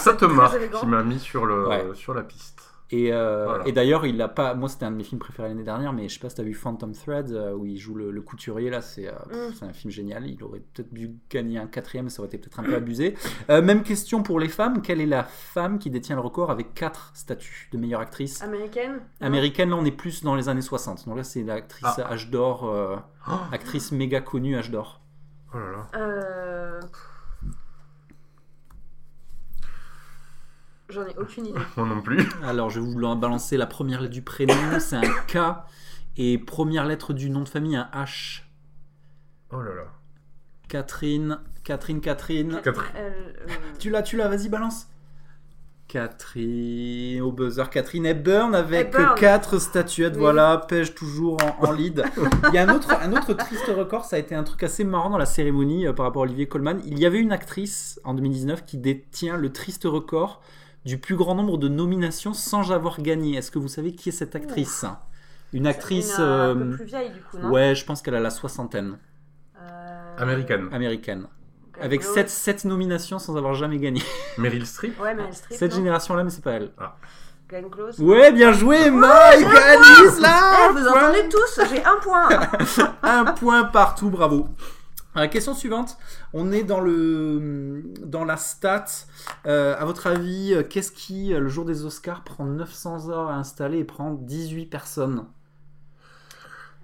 élégant. 0.55 0.79
qui 0.79 0.85
m'a 0.87 1.03
mis 1.03 1.19
sur, 1.19 1.45
le, 1.45 1.67
Ouais. 1.67 1.85
sur 1.93 2.13
la 2.13 2.21
piste. 2.23 2.66
Et, 2.89 3.11
euh, 3.11 3.43
Voilà. 3.45 3.67
et 3.67 3.73
d'ailleurs, 3.73 4.05
il 4.05 4.21
a 4.21 4.29
pas. 4.29 4.53
Moi, 4.53 4.69
c'était 4.69 4.85
un 4.85 4.91
de 4.91 4.95
mes 4.95 5.03
films 5.03 5.19
préférés 5.19 5.49
l'année 5.49 5.63
dernière, 5.65 5.91
mais 5.91 6.07
je 6.07 6.13
sais 6.13 6.19
pas 6.21 6.29
si 6.29 6.35
t'as 6.37 6.43
vu 6.43 6.53
Phantom 6.53 6.93
Thread 6.93 7.31
euh, 7.31 7.51
où 7.53 7.65
il 7.65 7.77
joue 7.77 7.95
le, 7.95 8.11
le 8.11 8.21
couturier 8.21 8.69
là. 8.69 8.81
C'est 8.81 9.07
euh, 9.09 9.11
Mm. 9.49 9.53
c'est 9.59 9.65
un 9.65 9.73
film 9.73 9.91
génial. 9.91 10.25
Il 10.25 10.41
aurait 10.43 10.61
peut-être 10.73 10.93
dû 10.93 11.11
gagner 11.29 11.57
un 11.59 11.67
quatrième, 11.67 12.07
ça 12.09 12.21
aurait 12.21 12.27
été 12.27 12.37
peut-être 12.37 12.59
un 12.61 12.63
peu 12.63 12.75
abusé. 12.75 13.15
Euh, 13.49 13.61
même 13.61 13.83
question 13.83 14.23
pour 14.23 14.39
les 14.39 14.47
femmes. 14.47 14.81
Quelle 14.81 15.01
est 15.01 15.05
la 15.05 15.23
femme 15.25 15.79
qui 15.79 15.89
détient 15.89 16.15
le 16.15 16.21
record 16.21 16.49
avec 16.49 16.73
quatre 16.73 17.11
statuts 17.13 17.67
de 17.73 17.77
meilleure 17.77 17.99
actrice? 18.01 18.41
Américaine 18.41 19.01
américaine 19.19 19.69
Là, 19.71 19.75
on 19.75 19.83
est 19.85 19.91
plus 19.91 20.23
dans 20.23 20.35
les 20.35 20.47
années 20.47 20.61
60. 20.61 21.05
Donc 21.07 21.17
là, 21.17 21.23
c'est 21.23 21.43
l'actrice 21.43 21.99
Ah. 21.99 22.11
âge 22.13 22.29
d'or, 22.29 22.69
euh, 22.69 22.95
Oh, 23.29 23.33
actrice 23.51 23.91
méga 23.91 24.21
connue 24.21 24.55
âge 24.55 24.71
d'or. 24.71 25.01
oh 25.53 25.57
là 25.57 25.71
là. 25.99 26.79
J'en 30.89 31.05
ai 31.05 31.15
aucune 31.17 31.47
idée. 31.47 31.59
Moi 31.77 31.87
non 31.87 32.01
plus. 32.01 32.27
Alors, 32.43 32.69
je 32.69 32.79
vais 32.79 32.85
vous 32.85 33.15
balancer 33.15 33.57
la 33.57 33.65
première 33.67 34.01
lettre 34.01 34.13
du 34.13 34.21
prénom, 34.21 34.53
c'est 34.79 34.95
un 34.95 35.01
K. 35.27 35.37
Et 36.17 36.37
première 36.37 36.85
lettre 36.85 37.13
du 37.13 37.29
nom 37.29 37.41
de 37.41 37.49
famille, 37.49 37.75
un 37.75 37.89
H. 37.93 38.41
Oh 39.51 39.61
là 39.61 39.73
là. 39.75 39.83
Catherine, 40.67 41.39
Catherine, 41.63 42.01
Catherine. 42.01 42.59
Catherine. 42.63 42.89
Elle, 42.95 43.13
euh, 43.49 43.55
Tu 43.79 43.89
l'as, 43.89 44.01
tu 44.01 44.17
l'as, 44.17 44.27
vas-y, 44.27 44.49
balance. 44.49 44.87
Catherine, 45.87 47.21
au 47.21 47.31
buzzer, 47.31 47.69
Catherine 47.69 48.05
Hepburn 48.05 48.53
avec 48.53 48.87
Hepburn. 48.93 49.15
4 49.15 49.57
statuettes, 49.59 50.13
Oui. 50.15 50.19
voilà, 50.19 50.57
pêche 50.67 50.93
toujours 50.93 51.37
en, 51.61 51.65
en 51.67 51.71
lead. 51.71 52.03
Il 52.49 52.53
y 52.53 52.57
a 52.57 52.63
un 52.69 52.75
autre, 52.75 52.91
un 52.91 53.13
autre 53.13 53.33
triste 53.33 53.67
record, 53.67 54.03
ça 54.03 54.17
a 54.17 54.19
été 54.19 54.35
un 54.35 54.43
truc 54.43 54.63
assez 54.63 54.83
marrant 54.83 55.09
dans 55.09 55.17
la 55.17 55.25
cérémonie 55.25 55.87
euh, 55.87 55.93
par 55.93 56.05
rapport 56.05 56.23
à 56.23 56.25
Olivier 56.25 56.47
Colman. 56.47 56.79
Il 56.85 56.99
y 56.99 57.05
avait 57.05 57.19
une 57.19 57.31
actrice 57.31 58.01
en 58.03 58.13
2019 58.15 58.65
qui 58.65 58.77
détient 58.77 59.37
le 59.37 59.53
triste 59.53 59.83
record 59.85 60.41
du 60.87 60.97
plus 60.97 61.17
grand 61.17 61.35
nombre 61.35 61.57
de 61.57 61.67
nominations 61.67 62.33
sans 62.33 62.71
avoir 62.71 63.01
gagné. 63.01 63.35
Est-ce 63.35 63.51
que 63.51 63.59
vous 63.59 63.67
savez 63.67 63.91
qui 63.91 64.07
est 64.07 64.13
cette 64.13 64.37
actrice? 64.37 64.85
Une 65.51 65.67
actrice... 65.67 66.15
une, 66.17 66.23
euh, 66.23 66.53
un 66.53 66.57
euh, 66.57 66.71
peu 66.71 66.77
plus 66.77 66.85
vieille 66.85 67.09
du 67.11 67.19
coup, 67.19 67.37
non? 67.39 67.49
Ouais, 67.49 67.75
je 67.75 67.83
pense 67.83 68.01
qu'elle 68.01 68.15
a 68.15 68.21
la 68.21 68.29
soixantaine, 68.29 68.97
Euh, 69.61 70.15
Américaine. 70.17 70.69
américaine. 70.71 71.27
Avec 71.81 72.01
Close. 72.01 72.13
7, 72.13 72.29
7 72.29 72.65
nominations 72.65 73.19
sans 73.19 73.35
avoir 73.35 73.53
jamais 73.53 73.79
gagné. 73.79 74.01
Meryl 74.37 74.65
Streep? 74.65 74.97
Ouais, 74.99 75.13
Meryl 75.13 75.33
Streep. 75.33 75.57
Cette 75.57 75.75
génération-là, 75.75 76.23
mais 76.23 76.29
c'est 76.29 76.43
pas 76.43 76.53
elle. 76.53 76.71
Glenn 77.49 77.69
Close. 77.69 77.99
Ouais, 77.99 78.31
bien 78.31 78.53
joué, 78.53 78.89
Mike 78.89 79.45
Alice 79.45 80.19
là 80.21 80.69
Eh, 80.69 80.73
vous 80.73 80.87
entendez 80.87 81.27
tous, 81.29 81.59
j'ai 81.69 81.83
un 81.83 81.97
point. 82.01 82.29
Un 83.03 83.25
point 83.25 83.65
partout, 83.65 84.09
bravo. 84.09 84.47
Question 85.25 85.55
suivante. 85.55 85.97
On 86.33 86.51
est 86.51 86.63
dans 86.63 86.79
le 86.81 87.81
dans 88.05 88.23
la 88.23 88.37
stat. 88.37 88.85
Euh, 89.47 89.75
à 89.79 89.83
votre 89.85 90.05
avis, 90.05 90.53
euh, 90.53 90.61
qu'est-ce 90.63 90.91
qui, 90.91 91.33
euh, 91.33 91.39
le 91.39 91.47
jour 91.47 91.65
des 91.65 91.85
Oscars, 91.85 92.23
prend 92.23 92.45
900 92.45 93.09
heures 93.09 93.29
à 93.29 93.35
installer 93.35 93.79
et 93.79 93.83
prend 93.83 94.11
18 94.13 94.67
personnes? 94.67 95.25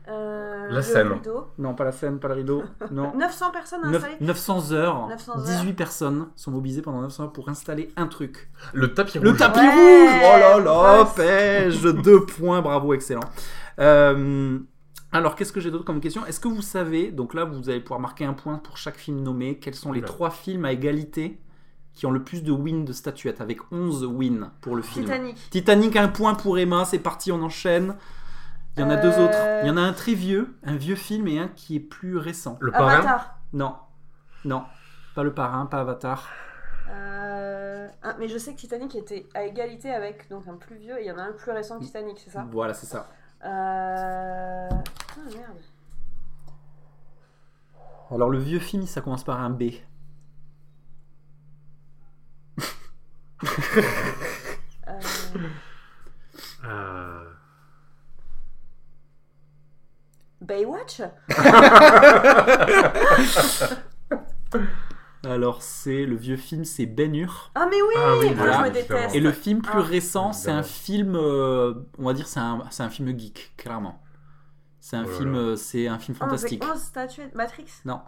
Euh, 0.10 0.68
La 0.70 0.76
le 0.78 0.82
scène. 0.82 1.08
rideau. 1.14 1.48
Non, 1.58 1.76
pas 1.76 1.86
la 1.86 1.94
scène, 1.94 2.20
pas 2.20 2.28
le 2.28 2.34
rideau. 2.34 2.64
Non. 2.92 3.14
900 3.16 3.52
personnes 3.52 3.86
installées 3.86 4.18
900 4.20 4.72
heures. 4.74 5.08
900 5.08 5.32
heures. 5.38 5.44
18 5.46 5.74
personnes 5.74 6.28
sont 6.36 6.52
mobilisées 6.52 6.82
pendant 6.82 7.02
900 7.02 7.24
heures 7.26 7.32
pour 7.32 7.48
installer 7.48 7.90
un 7.96 8.08
truc. 8.08 8.50
Le 8.74 8.94
tapis 8.94 9.20
Le 9.20 9.30
rouge. 9.30 9.38
tapis 9.40 9.60
Ouais, 9.60 9.70
rouge 9.70 10.22
Oh 10.36 10.40
là 10.40 10.60
là, 10.60 11.06
pêche 11.16 11.82
Deux 11.82 12.26
points, 12.26 12.62
bravo, 12.62 12.94
excellent. 12.94 13.22
Euh, 13.80 14.60
alors, 15.14 15.36
qu'est-ce 15.36 15.54
que 15.54 15.60
j'ai 15.60 15.72
d'autre 15.72 15.86
comme 15.86 16.02
question? 16.02 16.26
Est-ce 16.26 16.40
que 16.40 16.48
vous 16.48 16.62
savez, 16.62 17.12
donc 17.12 17.34
là, 17.34 17.46
vous 17.46 17.70
allez 17.70 17.80
pouvoir 17.80 18.00
marquer 18.00 18.26
un 18.26 18.34
point 18.34 18.58
pour 18.58 18.78
chaque 18.78 18.98
film 18.98 19.22
nommé, 19.22 19.58
quels 19.60 19.76
sont 19.76 19.92
les 19.92 20.00
Oula. 20.00 20.08
trois 20.08 20.30
films 20.32 20.66
à 20.66 20.72
égalité 20.72 21.40
qui 21.94 22.06
ont 22.08 22.12
le 22.12 22.24
plus 22.24 22.44
de 22.44 22.52
wins 22.52 22.86
de 22.86 22.94
statuettes, 22.94 23.40
avec 23.40 23.60
11 23.72 24.06
wins 24.06 24.50
pour 24.62 24.76
le 24.76 24.82
film? 24.82 25.06
Titanic. 25.06 25.50
Titanic, 25.52 25.96
un 25.96 26.08
point 26.08 26.34
pour 26.34 26.58
Emma, 26.58 26.86
c'est 26.86 27.00
parti, 27.00 27.32
on 27.32 27.42
enchaîne. 27.44 27.96
Il 28.76 28.82
y 28.82 28.84
en 28.84 28.90
a 28.90 28.96
deux 28.96 29.20
autres. 29.20 29.38
Il 29.62 29.68
y 29.68 29.70
en 29.70 29.78
a 29.78 29.82
un 29.82 29.94
très 29.94 30.16
vieux, 30.16 30.56
un 30.64 30.76
vieux 30.76 30.96
film, 30.96 31.28
et 31.28 31.38
un 31.38 31.48
qui 31.48 31.76
est 31.76 31.80
plus 31.80 32.18
récent. 32.18 32.58
Le 32.60 32.72
parrain? 32.72 32.96
Avatar. 32.96 33.40
Non, 33.54 33.76
non, 34.46 34.64
pas 35.14 35.22
le 35.22 35.32
parrain, 35.32 35.68
pas 35.68 35.82
Avatar. 35.82 36.28
Euh, 36.90 37.88
ah, 38.02 38.16
mais 38.20 38.28
je 38.28 38.38
sais 38.38 38.54
que 38.54 38.58
Titanic 38.60 38.96
était 38.96 39.28
à 39.36 39.46
égalité 39.46 39.92
avec 39.92 40.28
donc 40.30 40.48
un 40.48 40.56
plus 40.56 40.76
vieux 40.76 40.98
et 41.00 41.04
il 41.04 41.08
y 41.08 41.12
en 41.12 41.18
a 41.18 41.24
un 41.24 41.32
plus 41.32 41.52
récent 41.52 41.80
que 41.80 41.86
Titanic, 41.86 42.20
c'est 42.20 42.32
ça? 42.32 42.46
Voilà, 42.52 42.74
c'est 42.74 42.88
ça. 42.88 43.08
Euh... 43.46 44.70
Ah 44.70 45.30
merde. 45.34 45.58
Alors, 48.12 48.30
le 48.30 48.40
vieux 48.40 48.60
film, 48.60 48.86
ça 48.86 49.02
commence 49.02 49.24
par 49.24 49.40
un 49.42 49.50
B. 49.50 49.64
Euh... 54.88 55.00
Euh, 56.66 57.24
Baywatch? 60.42 61.02
Alors, 65.26 65.62
c'est 65.62 66.06
le 66.06 66.16
vieux 66.16 66.36
film, 66.36 66.66
c'est 66.66 66.86
Ben 66.86 67.16
Hur. 67.16 67.52
Ah 67.56 67.66
mais 67.70 67.82
oui, 67.82 67.94
Ah 67.98 68.16
oui, 68.20 68.26
moi, 68.28 68.36
voilà. 68.36 68.58
je 68.58 68.64
me 68.64 68.70
déteste. 68.74 69.16
Et 69.16 69.20
le 69.22 69.32
film 69.32 69.62
plus 69.62 69.80
Ah. 69.80 69.82
récent, 69.82 70.34
c'est 70.34 70.52
un 70.52 70.64
film, 70.64 71.16
euh, 71.16 71.74
on 71.98 72.06
va 72.06 72.14
dire, 72.14 72.28
c'est 72.28 72.42
un, 72.42 72.64
c'est 72.72 72.84
un 72.84 72.90
film 72.90 73.18
geek, 73.18 73.54
clairement. 73.56 74.02
C'est 74.82 74.98
un 74.98 75.06
Oh 75.06 75.08
film, 75.08 75.36
euh, 75.36 75.56
c'est 75.56 75.88
un 75.88 75.98
film 75.98 76.18
Oh, 76.20 76.26
mais 76.26 76.30
fantastique. 76.32 76.64
11 76.66 76.78
statuettes. 76.82 77.36
Matrix? 77.36 77.66
Non, 77.86 78.02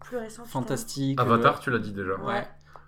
Plus 0.00 0.16
récent. 0.16 0.44
Fantastique. 0.46 1.20
Avatar, 1.20 1.56
euh, 1.56 1.60
tu 1.60 1.70
l'as 1.70 1.78
dit 1.78 1.92
déjà. 1.92 2.14
ouais. 2.20 2.46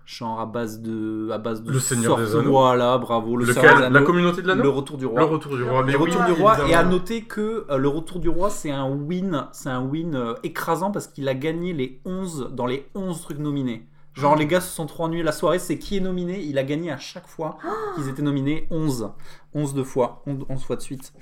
Genre 0.08 0.40
à 0.40 0.46
base 0.46 0.80
de, 0.80 1.28
à 1.30 1.36
base 1.36 1.62
de 1.62 1.70
Le 1.70 1.78
Seigneur 1.78 2.16
des 2.16 2.34
Anneaux. 2.34 2.50
Voilà, 2.50 2.96
bravo. 2.96 3.36
Le 3.36 3.44
Seigneur 3.44 3.62
des 3.62 3.68
Lequel 3.68 3.80
La 3.80 3.86
Anneaux, 3.98 4.06
communauté 4.06 4.40
de 4.40 4.46
Le 4.46 4.54
l'anneau 4.54 4.72
retour 4.72 4.96
du 4.96 5.04
Le 5.04 5.10
roi. 5.10 5.24
retour 5.24 5.54
du 5.54 5.62
roi. 5.62 5.80
Le 5.80 5.86
Mais 5.86 5.92
Le 5.92 5.98
oui, 5.98 6.10
retour 6.10 6.24
du 6.24 6.32
roi. 6.32 6.66
Et 6.66 6.72
à 6.72 6.82
noter 6.82 7.24
que 7.24 7.66
euh, 7.68 7.76
le 7.76 7.88
retour 7.88 8.18
du 8.18 8.30
roi, 8.30 8.48
c'est 8.48 8.70
un 8.70 8.88
win, 8.88 9.44
c'est 9.52 9.68
un 9.68 9.82
win 9.82 10.14
euh, 10.14 10.32
écrasant 10.44 10.92
parce 10.92 11.08
qu'il 11.08 11.28
a 11.28 11.34
gagné 11.34 11.74
les 11.74 12.00
11 12.06 12.52
dans 12.52 12.64
les 12.64 12.88
11 12.94 13.20
trucs 13.20 13.38
nominés. 13.38 13.86
Genre 14.14 14.34
les 14.34 14.46
gars 14.46 14.62
se 14.62 14.74
sont 14.74 14.86
trop 14.86 15.04
ennuyés 15.04 15.22
la 15.22 15.30
soirée, 15.30 15.58
c'est 15.58 15.78
qui 15.78 15.98
est 15.98 16.00
nominé, 16.00 16.42
il 16.42 16.56
a 16.56 16.64
gagné 16.64 16.90
à 16.90 16.96
chaque 16.96 17.28
fois 17.28 17.58
qu'ils 17.94 18.08
étaient 18.08 18.22
nominés 18.22 18.66
11. 18.70 19.10
11 19.52 19.74
de 19.74 19.82
fois, 19.82 20.22
11, 20.26 20.46
11 20.48 20.64
fois 20.64 20.76
de 20.76 20.80
suite. 20.80 21.12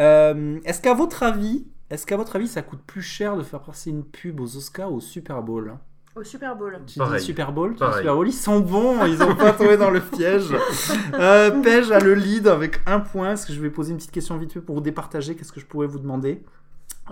Euh, 0.00 0.58
est-ce 0.64 0.82
qu'à 0.82 0.92
votre 0.94 1.22
avis, 1.22 1.68
est-ce 1.88 2.04
qu'à 2.04 2.16
votre 2.16 2.34
avis 2.34 2.48
ça 2.48 2.62
coûte 2.62 2.82
plus 2.84 3.00
cher 3.00 3.36
de 3.36 3.44
faire 3.44 3.62
passer 3.62 3.90
une 3.90 4.02
pub 4.02 4.40
aux 4.40 4.56
Oscars 4.56 4.92
ou 4.92 4.96
au 4.96 5.00
Super 5.00 5.40
Bowl? 5.40 5.78
Au 6.16 6.22
Super 6.22 6.54
Bowl. 6.56 6.78
Tu 6.86 6.98
Pareil. 6.98 7.18
dis 7.18 7.24
Super 7.26 7.52
Bowl, 7.52 7.74
tu. 7.74 7.84
Super 7.96 8.14
Bowl, 8.14 8.28
ils 8.28 8.32
sont 8.32 8.60
bons, 8.60 9.04
ils 9.06 9.20
ont 9.22 9.34
pas 9.34 9.52
tombé 9.52 9.76
dans 9.76 9.90
le 9.90 10.00
piège. 10.00 10.54
Euh, 11.14 11.62
Pej 11.62 11.90
a 11.92 11.98
le 12.00 12.14
lead 12.14 12.46
avec 12.48 12.80
un 12.86 13.00
point. 13.00 13.32
Est-ce 13.32 13.46
que 13.46 13.52
je 13.52 13.60
vais 13.60 13.70
poser 13.70 13.90
une 13.92 13.96
petite 13.98 14.10
question 14.12 14.36
vite 14.36 14.52
fait 14.52 14.60
pour 14.60 14.74
vous 14.76 14.80
départager 14.80 15.34
Qu'est-ce 15.36 15.52
que 15.52 15.60
je 15.60 15.66
pourrais 15.66 15.86
vous 15.86 15.98
demander 15.98 16.42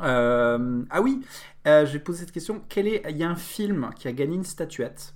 Euh, 0.03 0.83
Ah 0.91 1.01
oui, 1.01 1.21
euh, 1.67 1.87
je 1.87 1.93
vais 1.93 1.99
poser 1.99 2.21
cette 2.21 2.33
question. 2.33 2.63
Quel 2.69 2.87
est 2.89 3.03
Il 3.09 3.17
y 3.17 3.25
a 3.25 3.31
un 3.31 3.37
film 3.37 3.91
qui 3.97 4.09
a 4.09 4.13
gagné 4.13 4.35
une 4.37 4.45
statuette. 4.45 5.15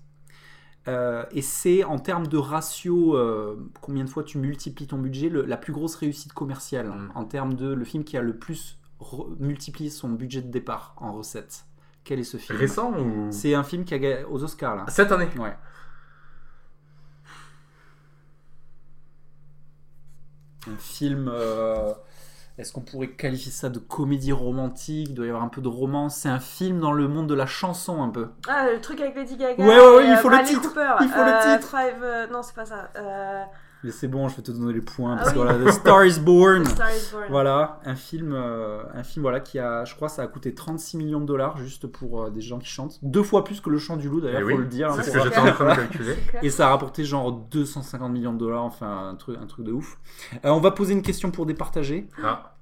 Euh, 0.89 1.25
et 1.33 1.43
c'est 1.43 1.83
en 1.83 1.99
termes 1.99 2.29
de 2.29 2.37
ratio, 2.39 3.17
euh, 3.17 3.57
combien 3.81 4.05
de 4.05 4.09
fois 4.11 4.23
tu 4.23 4.39
multiplies 4.39 4.87
ton 4.87 4.99
budget, 4.99 5.29
le- 5.29 5.45
la 5.45 5.57
plus 5.57 5.73
grosse 5.73 5.97
réussite 5.97 6.33
commerciale 6.33 6.87
Mm. 6.89 7.11
en 7.17 7.25
termes 7.25 7.55
de 7.55 7.73
le 7.73 7.85
film 7.85 8.05
qui 8.05 8.17
a 8.17 8.23
le 8.23 8.37
plus 8.37 8.79
multiplié 9.41 9.91
son 9.91 10.09
budget 10.11 10.43
de 10.43 10.51
départ 10.51 10.95
en 10.99 11.13
recettes. 11.13 11.65
Quel 12.07 12.21
est 12.21 12.25
ce 12.25 12.37
film 12.37 12.57
Récent 12.59 12.93
ou 12.93 13.27
c'est 13.33 13.55
un 13.55 13.65
film 13.65 13.85
qui 13.85 13.93
a 13.93 13.99
gagné 13.99 14.25
aux 14.31 14.43
Oscars 14.45 14.77
là. 14.77 14.85
Cette 14.89 15.11
année 15.13 15.29
Ouais. 15.39 15.55
Un 20.69 20.77
film. 20.79 21.29
euh, 21.33 21.93
Est-ce 22.59 22.73
qu'on 22.73 22.81
pourrait 22.81 23.11
qualifier 23.11 23.53
ça 23.53 23.69
de 23.69 23.79
comédie 23.79 24.33
romantique? 24.33 25.09
Il 25.11 25.15
doit 25.15 25.27
y 25.27 25.29
avoir 25.29 25.45
un 25.45 25.49
peu 25.49 25.61
de 25.61 25.69
romance. 25.69 26.17
C'est 26.17 26.29
un 26.29 26.41
film 26.41 26.81
dans 26.81 26.93
le 26.93 27.07
monde 27.09 27.29
de 27.29 27.35
la 27.35 27.47
chanson 27.47 28.03
un 28.03 28.09
peu. 28.09 28.29
Ah, 28.49 28.67
le 28.73 28.81
truc 28.81 29.01
avec 29.01 29.15
Lady 29.17 29.37
Gaga. 29.37 29.63
Ouais, 29.65 29.69
ouais, 29.79 29.97
ouais, 29.97 30.07
il 30.07 30.13
euh, 30.13 30.17
faut 30.17 30.29
le 30.29 30.37
Bradley 30.37 30.55
titre, 30.55 30.69
Cooper. 30.69 30.95
il 31.03 31.09
faut 31.09 31.23
le 31.25 31.33
Euh, 31.33 31.57
titre. 31.57 31.69
Five, 31.69 32.03
euh, 32.03 32.27
non, 32.29 32.43
c'est 32.43 32.55
pas 32.55 32.67
ça. 32.67 32.89
Euh, 32.97 33.43
c'est 33.91 34.09
bon, 34.09 34.29
je 34.29 34.37
vais 34.37 34.43
te 34.43 34.51
donner 34.51 34.73
les 34.73 34.81
points 34.81 35.15
Ah 35.15 35.17
parce 35.19 35.33
que 35.33 35.39
oui. 35.39 35.45
voilà, 35.45 35.65
The 35.65 35.73
Star 35.75 36.05
is 36.05 36.19
Born. 36.21 36.65
Star 36.67 36.91
is 36.91 37.09
Born. 37.13 37.25
Voilà, 37.31 37.81
un 37.85 37.95
film, 37.95 38.33
euh, 38.33 38.83
un 38.95 39.03
film 39.03 39.23
voilà 39.23 39.41
qui 39.41 39.59
a, 39.59 39.85
je 39.85 39.95
crois, 39.95 40.09
ça 40.09 40.23
a 40.23 40.27
coûté 40.27 40.55
36 40.55 40.97
millions 40.97 41.21
de 41.21 41.27
dollars 41.27 41.57
juste 41.59 41.87
pour 41.87 42.23
euh, 42.25 42.31
des 42.31 42.41
gens 42.41 42.59
qui 42.59 42.69
chantent, 42.69 42.99
deux 43.03 43.23
fois 43.23 43.45
plus 43.45 43.61
que 43.61 43.71
le 43.71 43.79
chant 43.79 43.97
du 43.97 44.09
loup 44.09 44.21
d'ailleurs, 44.21 44.41
Eh 44.41 44.43
faut 44.45 44.49
oui, 44.51 44.57
le 44.59 44.67
dire. 44.67 44.91
hein, 44.91 44.97
C'est 44.97 45.11
ce 45.11 45.17
que 45.19 45.23
j'étais 45.23 45.39
en 45.39 45.53
train 45.53 45.71
de 45.71 45.77
calculer. 45.89 46.15
Et 46.43 46.51
ça 46.51 46.67
a 46.67 46.71
rapporté 46.71 47.05
genre 47.05 47.31
250 47.33 48.11
millions 48.13 48.33
de 48.33 48.39
dollars, 48.39 48.65
enfin 48.65 49.09
un 49.11 49.15
truc, 49.15 49.39
un 49.41 49.47
truc 49.47 49.65
de 49.65 49.73
ouf. 49.73 49.99
Euh, 50.45 50.49
on 50.51 50.61
va 50.61 50.71
poser 50.73 50.93
une 50.95 51.03
question 51.03 51.31
pour 51.31 51.47
départager. 51.47 52.09
Ah, 52.25 52.57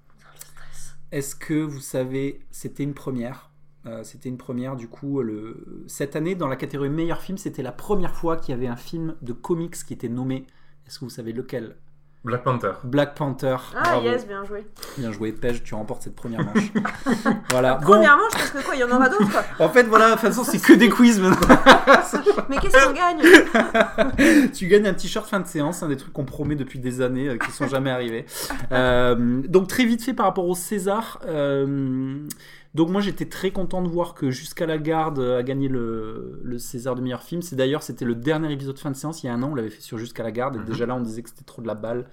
Est-ce 1.13 1.37
que 1.37 1.55
vous 1.63 1.81
savez, 1.81 2.41
c'était 2.51 2.83
une 2.83 2.95
première 2.95 3.51
Euh, 3.87 4.03
C'était 4.03 4.29
une 4.31 4.39
première, 4.39 4.77
du 4.77 4.89
coup, 4.89 5.21
le... 5.23 5.85
cette 5.87 6.17
année, 6.17 6.35
dans 6.35 6.49
la 6.49 6.57
catégorie 6.57 6.89
meilleur 6.91 7.21
film, 7.21 7.37
c'était 7.39 7.63
la 7.63 7.73
première 7.73 8.15
fois 8.15 8.37
qu'il 8.37 8.53
y 8.55 8.57
avait 8.59 8.67
un 8.67 8.77
film 8.77 9.15
de 9.23 9.33
comics 9.33 9.75
qui 9.87 9.93
était 9.93 10.09
nommé. 10.09 10.47
Est-ce 10.87 10.99
que 10.99 11.05
vous 11.05 11.11
savez 11.11 11.33
lequel? 11.33 11.77
Black 12.25 12.43
Panther. 12.43 12.73
Black 12.85 13.15
Panther. 13.15 13.57
Ah, 13.77 13.83
Bravo. 13.83 14.07
yes, 14.07 14.27
bien 14.27 14.45
joué. 14.45 14.67
Bien 14.97 15.13
joué, 15.13 15.31
Pej, 15.33 15.63
tu 15.63 15.75
remportes 15.75 16.03
cette 16.05 16.17
première 16.17 16.43
manche. 16.43 16.73
voilà. 17.51 17.75
Bon, 17.75 17.85
Premièrement, 17.93 18.23
je 18.33 18.39
pense 18.39 18.51
que 18.51 18.65
quoi, 18.65 18.75
il 18.75 18.81
y 18.81 18.85
en 18.85 18.91
aura 18.91 19.11
d'autres. 19.11 19.45
en 19.59 19.69
fait, 19.69 19.83
voilà, 19.83 20.07
de 20.07 20.11
toute 20.13 20.21
façon, 20.21 20.43
c'est 20.43 20.59
que 20.59 20.73
des 20.73 20.89
quiz 20.89 21.21
maintenant. 21.21 21.47
Mais 22.49 22.57
qu'est-ce 22.57 22.87
qu'on 22.87 22.95
gagne? 22.95 24.51
Tu 24.55 24.69
gagnes 24.69 24.87
un 24.87 24.95
t-shirt 24.95 25.27
fin 25.29 25.41
de 25.41 25.47
séance, 25.47 25.83
un 25.83 25.89
des 25.89 25.99
trucs 25.99 26.15
qu'on 26.15 26.25
promet 26.25 26.55
depuis 26.57 26.79
des 26.79 27.03
années 27.03 27.29
euh, 27.29 27.37
qui 27.37 27.51
sont 27.53 27.69
jamais 27.69 27.91
arrivés. 27.91 28.25
Euh, 28.73 29.43
donc 29.47 29.69
très 29.69 29.85
vite 29.85 30.03
fait 30.03 30.15
par 30.15 30.25
rapport 30.25 30.49
au 30.49 30.55
César. 30.55 31.21
euh, 31.27 32.27
donc 32.75 32.91
moi 32.91 33.01
j'étais 33.01 33.27
très 33.27 33.51
content 33.53 33.83
de 33.83 33.89
voir 33.89 34.15
que 34.15 34.31
Jusqu'à 34.31 34.67
la 34.67 34.79
garde 34.79 35.21
a 35.21 35.43
gagné 35.43 35.69
le, 35.69 36.41
le 36.43 36.59
César 36.59 36.95
de 36.97 37.01
meilleur 37.01 37.23
film. 37.23 37.41
C'est 37.43 37.57
d'ailleurs 37.57 37.83
c'était 37.83 38.05
le 38.05 38.15
dernier 38.15 38.53
épisode 38.53 38.79
fin 38.79 38.91
de 38.91 38.97
séance. 38.97 39.23
Il 39.23 39.27
y 39.27 39.29
a 39.29 39.35
un 39.35 39.43
an 39.43 39.51
on 39.53 39.55
l'avait 39.55 39.71
fait 39.71 39.81
sur 39.81 39.97
Jusqu'à 39.99 40.23
la 40.23 40.33
garde 40.33 40.57
et 40.57 40.59
Mhm. 40.59 40.65
déjà 40.65 40.87
là 40.87 40.95
on 40.97 41.01
disait 41.01 41.23
que 41.23 41.29
c'était 41.31 41.45
trop 41.45 41.63
de 41.63 41.67
la 41.67 41.75
balle. 41.75 42.07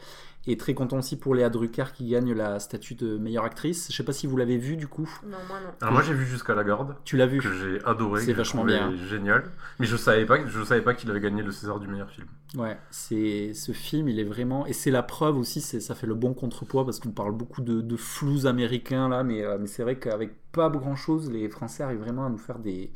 Et 0.47 0.57
très 0.57 0.73
content 0.73 0.97
aussi 0.97 1.17
pour 1.19 1.35
Léa 1.35 1.51
Drucker 1.51 1.85
qui 1.93 2.07
gagne 2.07 2.33
la 2.33 2.59
statue 2.59 2.95
de 2.95 3.17
meilleure 3.19 3.43
actrice. 3.43 3.89
Je 3.91 3.95
sais 3.95 4.03
pas 4.03 4.11
si 4.11 4.25
vous 4.25 4.37
l'avez 4.37 4.57
vu 4.57 4.75
du 4.75 4.87
coup. 4.87 5.07
Non, 5.23 5.37
moi 5.47 5.59
non. 5.61 5.69
Alors 5.81 5.93
moi 5.93 6.01
j'ai 6.01 6.15
vu 6.15 6.25
jusqu'à 6.25 6.55
la 6.55 6.63
garde 6.63 6.95
Tu 7.05 7.15
l'as 7.15 7.27
vu 7.27 7.39
que 7.39 7.53
j'ai 7.53 7.85
adoré, 7.85 8.21
C'est 8.21 8.33
vachement 8.33 8.63
bien. 8.65 8.91
génial. 9.07 9.43
Mais 9.79 9.85
je 9.85 9.95
savais 9.95 10.25
pas, 10.25 10.43
je 10.47 10.63
savais 10.63 10.81
pas 10.81 10.95
qu'il 10.95 11.11
avait 11.11 11.19
gagné 11.19 11.43
le 11.43 11.51
César 11.51 11.79
du 11.79 11.87
meilleur 11.87 12.09
film. 12.09 12.27
Ouais, 12.55 12.75
c'est 12.89 13.53
ce 13.53 13.71
film, 13.71 14.07
il 14.09 14.19
est 14.19 14.23
vraiment 14.23 14.65
et 14.65 14.73
c'est 14.73 14.89
la 14.91 15.03
preuve 15.03 15.37
aussi, 15.37 15.61
ça 15.61 15.93
fait 15.95 16.07
le 16.07 16.15
bon 16.15 16.33
contrepoids 16.33 16.85
parce 16.85 16.99
qu'on 16.99 17.11
parle 17.11 17.33
beaucoup 17.33 17.61
de, 17.61 17.79
de 17.81 17.95
flous 17.95 18.47
américains 18.47 19.09
là, 19.09 19.23
mais, 19.23 19.43
euh, 19.43 19.57
mais 19.59 19.67
c'est 19.67 19.83
vrai 19.83 19.99
qu'avec 19.99 20.31
pas 20.51 20.69
grand 20.69 20.95
chose, 20.95 21.29
les 21.29 21.47
Français 21.49 21.83
arrivent 21.83 21.99
vraiment 22.01 22.25
à 22.25 22.29
nous 22.29 22.39
faire 22.39 22.57
des, 22.57 22.91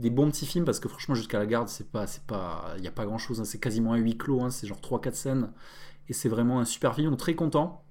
des 0.00 0.10
bons 0.10 0.28
petits 0.30 0.46
films 0.46 0.64
parce 0.64 0.80
que 0.80 0.88
franchement 0.88 1.14
jusqu'à 1.14 1.38
la 1.38 1.46
garde, 1.46 1.68
c'est 1.68 1.90
pas 1.90 2.06
c'est 2.08 2.24
pas 2.24 2.74
il 2.76 2.84
y 2.84 2.88
a 2.88 2.90
pas 2.90 3.06
grand 3.06 3.18
chose, 3.18 3.40
c'est 3.44 3.60
quasiment 3.60 3.92
un 3.92 3.98
huis 3.98 4.18
clos, 4.18 4.42
hein, 4.42 4.50
c'est 4.50 4.66
genre 4.66 4.80
3-4 4.80 5.14
scènes 5.14 5.50
et 6.08 6.12
c'est 6.12 6.28
vraiment 6.28 6.60
un 6.60 6.64
super 6.64 6.94
film, 6.94 7.10
donc 7.10 7.18
très 7.18 7.34
content. 7.34 7.84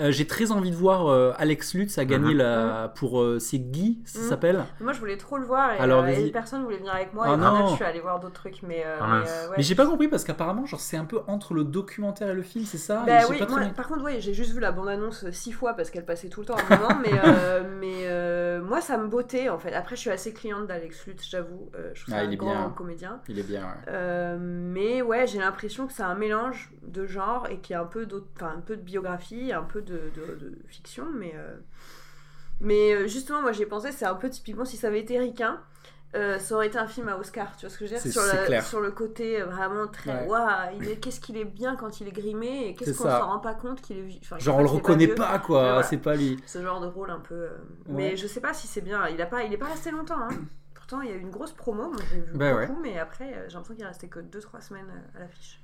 Euh, 0.00 0.10
J'ai 0.12 0.26
très 0.26 0.52
envie 0.52 0.70
de 0.70 0.76
voir 0.76 1.08
euh, 1.08 1.32
Alex 1.38 1.74
Lutz 1.74 1.98
a 1.98 2.04
gagné 2.04 2.32
Mhm. 2.32 2.38
la 2.38 2.92
pour 2.94 3.20
euh, 3.20 3.38
c'est 3.40 3.58
Guy, 3.58 4.00
ça 4.04 4.20
Mhm. 4.20 4.24
s'appelle. 4.28 4.64
Moi, 4.80 4.92
je 4.92 5.00
voulais 5.00 5.16
trop 5.16 5.38
le 5.38 5.44
voir 5.44 5.72
et, 5.72 5.78
Alors, 5.78 6.04
euh, 6.04 6.08
et 6.08 6.30
personne 6.30 6.62
voulait 6.62 6.76
venir 6.76 6.94
avec 6.94 7.12
moi. 7.14 7.24
Ah 7.28 7.34
et 7.34 7.36
non. 7.36 7.66
je 7.68 7.74
suis 7.74 7.84
allée 7.84 8.00
voir 8.00 8.20
d'autres 8.20 8.34
trucs. 8.34 8.62
Mais, 8.62 8.82
euh, 8.86 8.96
Ah 9.00 9.04
mais, 9.06 9.08
mince. 9.20 9.28
euh, 9.30 9.48
ouais. 9.50 9.54
Mais 9.56 9.62
j'ai 9.62 9.74
pas 9.74 9.86
compris 9.86 10.06
parce 10.08 10.22
qu'apparemment 10.24 10.66
genre 10.66 10.78
c'est 10.80 10.96
un 10.96 11.04
peu 11.04 11.20
entre 11.26 11.54
le 11.54 11.64
documentaire 11.64 12.28
et 12.30 12.34
le 12.34 12.42
film, 12.42 12.64
c'est 12.64 12.78
ça 12.78 13.02
Bah 13.06 13.20
oui, 13.28 13.38
pas 13.38 13.46
moi, 13.48 13.60
par 13.74 13.88
contre, 13.88 14.04
ouais, 14.04 14.20
j'ai 14.20 14.34
juste 14.34 14.52
vu 14.52 14.60
la 14.60 14.70
bande-annonce 14.72 15.24
euh, 15.24 15.32
six 15.32 15.52
fois 15.52 15.74
parce 15.74 15.90
qu'elle 15.90 16.04
passait 16.04 16.28
tout 16.28 16.40
le 16.40 16.46
temps 16.46 16.56
à 16.56 16.74
un 16.74 16.78
moment, 16.78 16.94
mais, 17.02 17.10
euh, 17.24 17.62
mais 17.80 18.06
euh, 18.06 18.62
moi 18.62 18.80
ça 18.80 18.98
me 18.98 19.08
bottait 19.08 19.48
en 19.48 19.58
fait. 19.58 19.72
Après, 19.74 19.96
je 19.96 20.00
suis 20.02 20.10
assez 20.10 20.32
cliente 20.32 20.66
d'Alex 20.68 21.06
Lutz, 21.06 21.28
j'avoue. 21.28 21.70
Euh, 21.76 21.90
je 21.94 22.02
trouve 22.02 22.14
Ah, 22.14 22.18
ça 22.18 22.24
il 22.24 22.28
un 22.28 22.32
est 22.32 22.36
grand 22.36 22.54
bien. 22.54 22.72
comédien. 22.76 23.20
Il 23.28 23.38
est 23.38 23.42
bien. 23.42 23.62
ouais. 23.62 23.92
Euh, 23.92 24.36
mais 24.40 25.02
ouais, 25.02 25.26
j'ai 25.26 25.38
l'impression 25.40 25.86
que 25.88 25.92
c'est 25.92 26.02
un 26.04 26.14
mélange 26.14 26.70
de 26.86 27.04
genres 27.06 27.46
et 27.50 27.58
qu'il 27.58 27.74
y 27.74 27.76
a 27.76 27.82
un 27.82 27.86
peu, 27.86 28.06
d'autres- 28.06 28.28
enfin, 28.36 28.52
un 28.56 28.60
peu 28.60 28.76
de 28.76 28.82
biographie, 28.82 29.52
un 29.52 29.62
peu 29.62 29.80
de, 29.82 29.87
de- 29.94 30.34
de 30.36 30.58
fiction, 30.68 31.06
mais, 31.14 31.32
euh, 31.36 31.56
mais 32.60 32.94
euh, 32.94 33.06
justement, 33.06 33.40
moi 33.42 33.52
j'ai 33.52 33.66
pensé, 33.66 33.92
c'est 33.92 34.06
un 34.06 34.14
peu 34.14 34.28
typiquement 34.30 34.64
si 34.64 34.76
ça 34.76 34.88
avait 34.88 35.00
été 35.00 35.18
ricain. 35.18 35.60
euh, 36.14 36.38
ça 36.38 36.54
aurait 36.54 36.68
été 36.68 36.78
un 36.78 36.86
film 36.86 37.06
à 37.10 37.18
Oscar, 37.18 37.54
tu 37.58 37.66
vois 37.66 37.68
ce 37.70 37.78
que 37.78 37.84
je 37.86 37.94
veux 37.94 38.00
dire? 38.00 38.12
Sur, 38.12 38.22
la- 38.22 38.80
le 38.80 38.90
côté 38.92 39.42
vraiment 39.42 39.86
très 39.88 40.26
waouh, 40.26 40.96
qu'est-ce 41.02 41.20
qu'il 41.20 41.36
est 41.36 41.44
bien 41.44 41.76
quand 41.76 42.00
il 42.00 42.08
est 42.08 42.12
grimé 42.12 42.68
et 42.68 42.74
qu'est-ce 42.74 42.96
qu'on 42.96 43.04
ça. 43.04 43.20
s'en 43.20 43.26
rend 43.26 43.38
pas 43.40 43.52
compte 43.52 43.82
qu'il 43.82 43.98
est 43.98 44.18
enfin, 44.22 44.38
Genre 44.38 44.56
on 44.56 44.62
le 44.62 44.68
reconnaît 44.70 45.08
pas, 45.08 45.38
quoi, 45.38 45.60
Voilà. 45.64 45.82
c'est 45.82 45.98
pas 45.98 46.14
lui. 46.16 46.38
ce 46.46 46.62
genre 46.62 46.80
de 46.80 46.86
rôle 46.86 47.10
un 47.10 47.20
peu 47.20 47.34
euh, 47.34 47.48
Ouais. 47.88 47.94
mais 47.94 48.16
je 48.16 48.26
sais 48.26 48.40
pas 48.40 48.54
si 48.54 48.66
c'est 48.66 48.80
bien 48.80 49.06
il 49.08 49.20
a 49.20 49.26
pas 49.26 49.42
il 49.42 49.52
est 49.52 49.58
pas 49.58 49.66
resté 49.66 49.90
longtemps 49.90 50.18
hein. 50.18 50.28
pourtant 50.74 51.02
il 51.02 51.10
y 51.10 51.12
a 51.12 51.16
eu 51.16 51.20
une 51.20 51.30
grosse 51.30 51.52
promo 51.52 51.88
moi 51.90 52.00
j'ai 52.10 52.20
vu 52.22 52.32
Bah 52.38 52.54
beaucoup 52.66 52.80
mais 52.80 52.98
après 52.98 53.44
j'ai 53.48 53.54
l'impression 53.54 53.74
qu'il 53.74 53.84
est 53.84 53.88
resté 53.88 54.08
que 54.08 54.20
2-3 54.20 54.62
semaines 54.62 54.88
euh, 54.90 55.18
à 55.18 55.20
l'affiche 55.20 55.60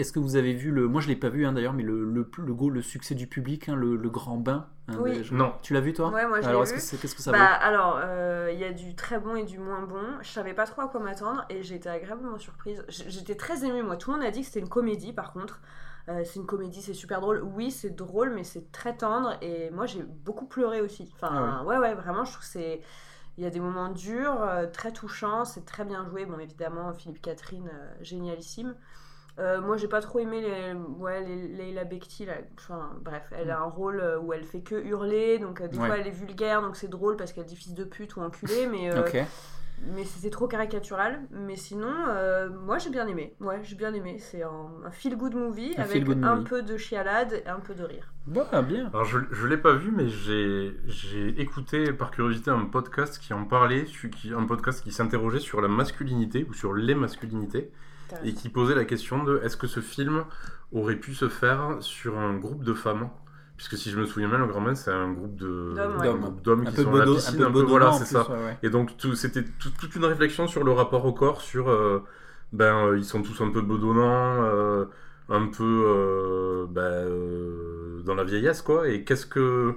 Est-ce 0.00 0.12
que 0.12 0.18
vous 0.18 0.36
avez 0.36 0.52
vu 0.54 0.70
le. 0.70 0.88
Moi 0.88 1.00
je 1.00 1.08
l'ai 1.08 1.16
pas 1.16 1.28
vu 1.28 1.46
hein, 1.46 1.52
d'ailleurs, 1.52 1.72
mais 1.72 1.82
le, 1.82 2.04
le, 2.04 2.28
le, 2.38 2.54
go- 2.54 2.70
le 2.70 2.82
succès 2.82 3.14
du 3.14 3.26
public, 3.26 3.68
hein, 3.68 3.76
le, 3.76 3.96
le 3.96 4.10
grand 4.10 4.36
bain. 4.38 4.68
hein, 4.88 4.94
Oui. 5.00 5.12
des- 5.18 5.24
je- 5.24 5.34
Non. 5.34 5.52
Tu 5.62 5.74
l'as 5.74 5.80
vu 5.80 5.92
toi? 5.92 6.08
Ouais, 6.10 6.26
moi, 6.26 6.38
je 6.40 6.42
l'ai 6.46 6.48
Alors 6.48 6.64
que 6.64 6.70
qu'est-ce 6.70 7.14
que 7.14 7.22
ça 7.22 7.32
Bah 7.32 7.38
vaut 7.38 7.44
alors, 7.60 8.00
euh, 8.02 8.50
il 8.52 8.58
y 8.58 8.64
a 8.64 8.72
du 8.72 8.94
très 8.96 9.18
bon 9.18 9.36
et 9.36 9.44
du 9.44 9.58
moins 9.58 9.82
bon. 9.82 10.02
Je 10.22 10.28
savais 10.28 10.54
pas 10.54 10.66
trop 10.66 10.82
à 10.82 10.88
quoi 10.88 11.00
m'attendre 11.00 11.44
et 11.50 11.62
j'ai 11.62 11.76
été 11.76 11.88
agréablement 11.88 12.38
surprise. 12.38 12.84
J'étais 12.88 13.34
très 13.36 13.64
émue, 13.64 13.82
moi. 13.82 13.96
Tout 13.96 14.10
le 14.10 14.16
monde 14.16 14.26
a 14.26 14.30
dit 14.30 14.40
que 14.40 14.46
c'était 14.46 14.60
une 14.60 14.68
comédie, 14.68 15.12
par 15.12 15.32
contre. 15.32 15.60
Euh, 16.08 16.22
c'est 16.24 16.40
une 16.40 16.46
comédie, 16.46 16.80
c'est 16.82 16.94
super 16.94 17.20
drôle. 17.20 17.42
Oui, 17.42 17.70
c'est 17.70 17.94
drôle, 17.94 18.30
mais 18.34 18.42
c'est 18.42 18.72
très 18.72 18.96
tendre 18.96 19.36
et 19.42 19.70
moi 19.70 19.84
j'ai 19.86 20.02
beaucoup 20.02 20.46
pleuré 20.46 20.80
aussi. 20.80 21.12
Enfin, 21.14 21.60
Ah 21.60 21.64
ouais. 21.64 21.76
ouais, 21.76 21.94
vraiment, 21.94 22.24
je 22.24 22.32
trouve 22.32 22.42
que 22.42 22.50
c'est. 22.50 22.80
Il 23.38 23.44
y 23.44 23.46
a 23.46 23.50
des 23.50 23.60
moments 23.60 23.88
durs, 23.90 24.42
euh, 24.42 24.66
très 24.66 24.92
touchants, 24.92 25.44
c'est 25.44 25.64
très 25.64 25.84
bien 25.84 26.04
joué. 26.08 26.26
Bon, 26.26 26.38
évidemment, 26.38 26.92
Philippe 26.92 27.22
Catherine, 27.22 27.70
euh, 27.72 27.90
génialissime. 28.02 28.74
Euh, 29.40 29.60
moi, 29.60 29.76
j'ai 29.76 29.88
pas 29.88 30.00
trop 30.00 30.18
aimé 30.18 30.40
les, 30.40 30.74
ouais, 30.98 31.24
les, 31.24 31.48
Leila 31.48 31.84
Bekti. 31.84 32.26
Là. 32.26 32.34
Enfin, 32.58 32.90
bref, 33.02 33.24
elle 33.36 33.50
a 33.50 33.58
un 33.60 33.64
rôle 33.68 34.00
euh, 34.00 34.18
où 34.20 34.32
elle 34.32 34.44
fait 34.44 34.60
que 34.60 34.74
hurler, 34.74 35.38
donc 35.38 35.60
euh, 35.60 35.68
des 35.68 35.78
Ouais. 35.78 35.86
fois 35.86 35.98
elle 35.98 36.06
est 36.06 36.10
vulgaire, 36.10 36.60
donc 36.62 36.76
c'est 36.76 36.88
drôle 36.90 37.16
parce 37.16 37.32
qu'elle 37.32 37.46
dit 37.46 37.56
fils 37.56 37.74
de 37.74 37.84
pute 37.84 38.16
ou 38.16 38.20
enculé, 38.20 38.66
mais, 38.70 38.92
euh, 38.92 39.00
Ok. 39.00 39.16
mais 39.94 40.04
c'était 40.04 40.28
trop 40.28 40.46
caricatural. 40.46 41.22
Mais 41.30 41.56
sinon, 41.56 41.90
euh, 42.08 42.50
moi 42.50 42.76
j'ai 42.78 42.90
bien 42.90 43.06
aimé. 43.06 43.34
Ouais, 43.40 43.60
j'ai 43.62 43.76
bien 43.76 43.94
aimé. 43.94 44.18
C'est 44.18 44.42
un, 44.42 44.68
un 44.84 44.90
feel 44.90 45.16
good 45.16 45.34
movie 45.34 45.74
Un 45.78 45.82
avec 45.84 46.04
feel-good 46.04 46.22
un 46.22 46.34
movie. 46.36 46.48
peu 46.50 46.62
de 46.62 46.76
chialade 46.76 47.42
et 47.44 47.48
un 47.48 47.60
peu 47.60 47.74
de 47.74 47.84
rire. 47.84 48.12
Ouais, 48.28 48.62
bien. 48.62 48.88
Alors 48.92 49.04
je, 49.06 49.18
je 49.30 49.46
l'ai 49.46 49.56
pas 49.56 49.72
vu, 49.72 49.90
mais 49.90 50.08
j'ai 50.08 50.76
j'ai 50.86 51.28
écouté 51.40 51.92
par 51.94 52.10
curiosité 52.10 52.50
un 52.50 52.66
podcast 52.66 53.18
qui 53.18 53.32
en 53.32 53.44
parlait, 53.46 53.86
un 54.36 54.44
podcast 54.46 54.82
qui 54.82 54.92
s'interrogeait 54.92 55.40
sur 55.40 55.62
la 55.62 55.68
masculinité 55.68 56.46
ou 56.48 56.52
sur 56.52 56.74
les 56.74 56.94
masculinités 56.94 57.70
et 58.24 58.34
qui 58.34 58.48
posait 58.48 58.74
la 58.74 58.84
question 58.84 59.24
de 59.24 59.40
est-ce 59.44 59.56
que 59.56 59.66
ce 59.66 59.80
film 59.80 60.24
aurait 60.72 60.96
pu 60.96 61.14
se 61.14 61.28
faire 61.28 61.76
sur 61.80 62.18
un 62.18 62.36
groupe 62.36 62.64
de 62.64 62.74
femmes? 62.74 63.08
Puisque 63.56 63.76
si 63.76 63.90
je 63.90 64.00
me 64.00 64.06
souviens 64.06 64.28
bien, 64.28 64.38
le 64.38 64.46
Grand 64.46 64.60
Man, 64.62 64.74
c'est 64.74 64.90
un 64.90 65.12
groupe 65.12 65.36
de 65.36 65.74
D'hommes, 66.42 66.60
ouais. 66.60 66.66
qui 66.70 66.76
peu 66.76 66.82
sont 66.84 66.94
à 66.94 66.98
la 67.04 67.10
un 67.10 67.14
piscine, 67.14 67.36
peu 67.36 67.44
un 67.44 67.50
peu, 67.52 67.62
voilà, 67.62 67.92
c'est 67.92 68.06
ça. 68.06 68.30
ouais, 68.30 68.36
ouais. 68.38 68.58
Et 68.62 68.70
donc 68.70 68.96
tout- 68.96 69.14
c'était 69.14 69.44
tout- 69.44 69.70
toute 69.78 69.94
une 69.96 70.04
réflexion 70.06 70.46
sur 70.46 70.64
le 70.64 70.72
rapport 70.72 71.04
au 71.04 71.12
corps, 71.12 71.42
sur 71.42 71.68
euh, 71.68 72.02
ben 72.52 72.86
euh, 72.86 72.96
ils 72.98 73.04
sont 73.04 73.22
tous 73.22 73.38
un 73.42 73.50
peu 73.50 73.60
bedonnants, 73.60 74.42
euh, 74.44 74.86
un 75.28 75.46
peu 75.48 75.84
euh, 75.86 76.66
ben, 76.70 76.80
euh, 76.80 78.00
dans 78.04 78.14
la 78.14 78.24
vieillesse 78.24 78.62
quoi. 78.62 78.88
Et 78.88 79.04
qu'est-ce 79.04 79.26
que 79.26 79.74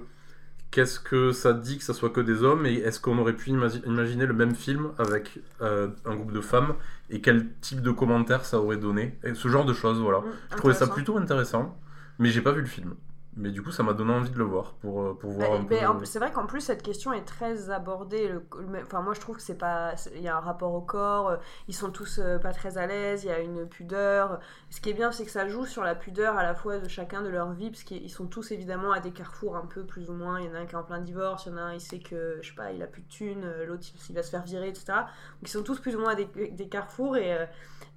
qu'est-ce 0.74 1.00
que 1.00 1.32
ça 1.32 1.54
dit 1.54 1.78
que 1.78 1.84
ça 1.84 1.94
soit 1.94 2.10
que 2.10 2.20
des 2.22 2.42
hommes 2.44 2.66
et 2.66 2.74
est-ce 2.76 3.00
qu'on 3.00 3.18
aurait 3.20 3.34
pu 3.42 3.52
imagi- 3.52 3.84
imaginer 3.86 4.26
le 4.26 4.34
même 4.34 4.56
film 4.56 4.90
avec 4.98 5.40
euh, 5.62 5.88
un 6.06 6.16
groupe 6.16 6.32
de 6.34 6.42
femmes 6.42 6.74
et 7.12 7.22
quel 7.22 7.48
type 7.62 7.82
de 7.82 7.92
commentaires 7.92 8.44
ça 8.46 8.58
aurait 8.60 8.78
donné 8.78 9.18
et 9.24 9.34
ce 9.36 9.48
genre 9.48 9.66
de 9.66 9.74
choses 9.74 10.00
voilà. 10.00 10.20
Mmh, 10.20 10.32
Je 10.52 10.58
trouvais 10.58 10.74
ça 10.74 10.88
plutôt 10.88 11.18
intéressant, 11.18 11.78
mais 12.20 12.30
j'ai 12.30 12.42
pas 12.42 12.52
vu 12.52 12.62
le 12.62 12.68
film. 12.68 12.96
Mais 13.36 13.50
du 13.50 13.64
coup, 13.64 13.72
ça 13.72 13.82
m'a 13.82 13.94
donné 13.94 14.14
envie 14.14 14.30
de 14.30 14.38
le 14.38 14.44
voir 14.44 14.74
pour, 14.76 15.02
euh, 15.02 15.14
pour 15.20 15.32
voir 15.32 15.50
Bah, 15.50 15.56
un 15.90 15.96
peu. 15.96 16.06
C'est 16.06 16.20
vrai 16.20 16.32
qu'en 16.32 16.46
plus 16.46 16.62
cette 16.62 16.84
question 16.84 17.14
est 17.14 17.26
très 17.26 17.72
abordée. 17.72 18.28
le- 18.28 18.46
le- 18.72 18.82
Enfin 18.84 19.02
moi 19.02 19.14
je 19.16 19.20
trouve 19.22 19.38
que 19.38 19.42
c'est 19.42 19.58
pas, 19.58 19.96
il 20.16 20.22
y 20.22 20.28
a 20.28 20.38
un 20.38 20.40
rapport 20.40 20.74
au 20.76 20.82
corps. 20.82 21.30
euh, 21.30 21.38
Ils 21.68 21.74
sont 21.74 21.90
tous 21.90 22.20
euh, 22.20 22.38
pas 22.38 22.52
très 22.54 22.78
à 22.78 22.86
l'aise. 22.86 23.24
Il 23.24 23.28
y 23.28 23.32
a 23.32 23.40
une 23.40 23.68
pudeur. 23.68 24.40
Ce 24.70 24.80
qui 24.82 24.90
est 24.92 24.94
bien 24.94 25.12
c'est 25.12 25.26
que 25.26 25.32
ça 25.32 25.48
joue 25.48 25.66
sur 25.66 25.84
la 25.84 25.96
pudeur 25.96 26.38
à 26.38 26.44
la 26.44 26.54
fois 26.54 26.78
de 26.78 26.88
chacun 26.88 27.24
de 27.24 27.30
leur 27.30 27.52
vie 27.54 27.72
parce 27.72 27.84
qu'ils 27.84 28.12
sont 28.12 28.28
tous 28.28 28.52
évidemment 28.52 28.92
à 28.92 29.00
des 29.00 29.12
carrefours 29.12 29.56
un 29.56 29.66
peu 29.66 29.84
plus 29.84 30.10
ou 30.12 30.14
moins. 30.14 30.40
Il 30.40 30.46
y 30.46 30.50
en 30.50 30.54
a 30.54 30.60
un 30.60 30.66
qui 30.68 30.74
est 30.76 30.78
en 30.78 30.84
plein 30.84 31.00
divorce. 31.00 31.46
Il 31.48 31.54
y 31.54 31.56
en 31.56 31.58
a 31.58 31.62
un 31.62 31.74
il 31.74 31.82
sait 31.82 32.00
que 32.00 32.38
je 32.42 32.50
sais 32.50 32.56
pas 32.56 32.72
il 32.72 32.84
a 32.84 32.88
plus 32.88 33.02
de 33.02 33.08
thunes. 33.08 33.46
L'autre 33.68 33.84
il, 33.96 34.00
il 34.12 34.16
va 34.16 34.22
se 34.22 34.30
faire 34.30 34.44
virer 34.44 34.68
etc. 34.70 34.86
Donc 34.94 35.06
ils 35.42 35.48
sont 35.48 35.64
tous 35.64 35.80
plus 35.80 35.96
ou 35.96 36.00
moins 36.00 36.12
à 36.12 36.16
des, 36.16 36.26
des 36.52 36.68
carrefours 36.70 37.18
et 37.18 37.36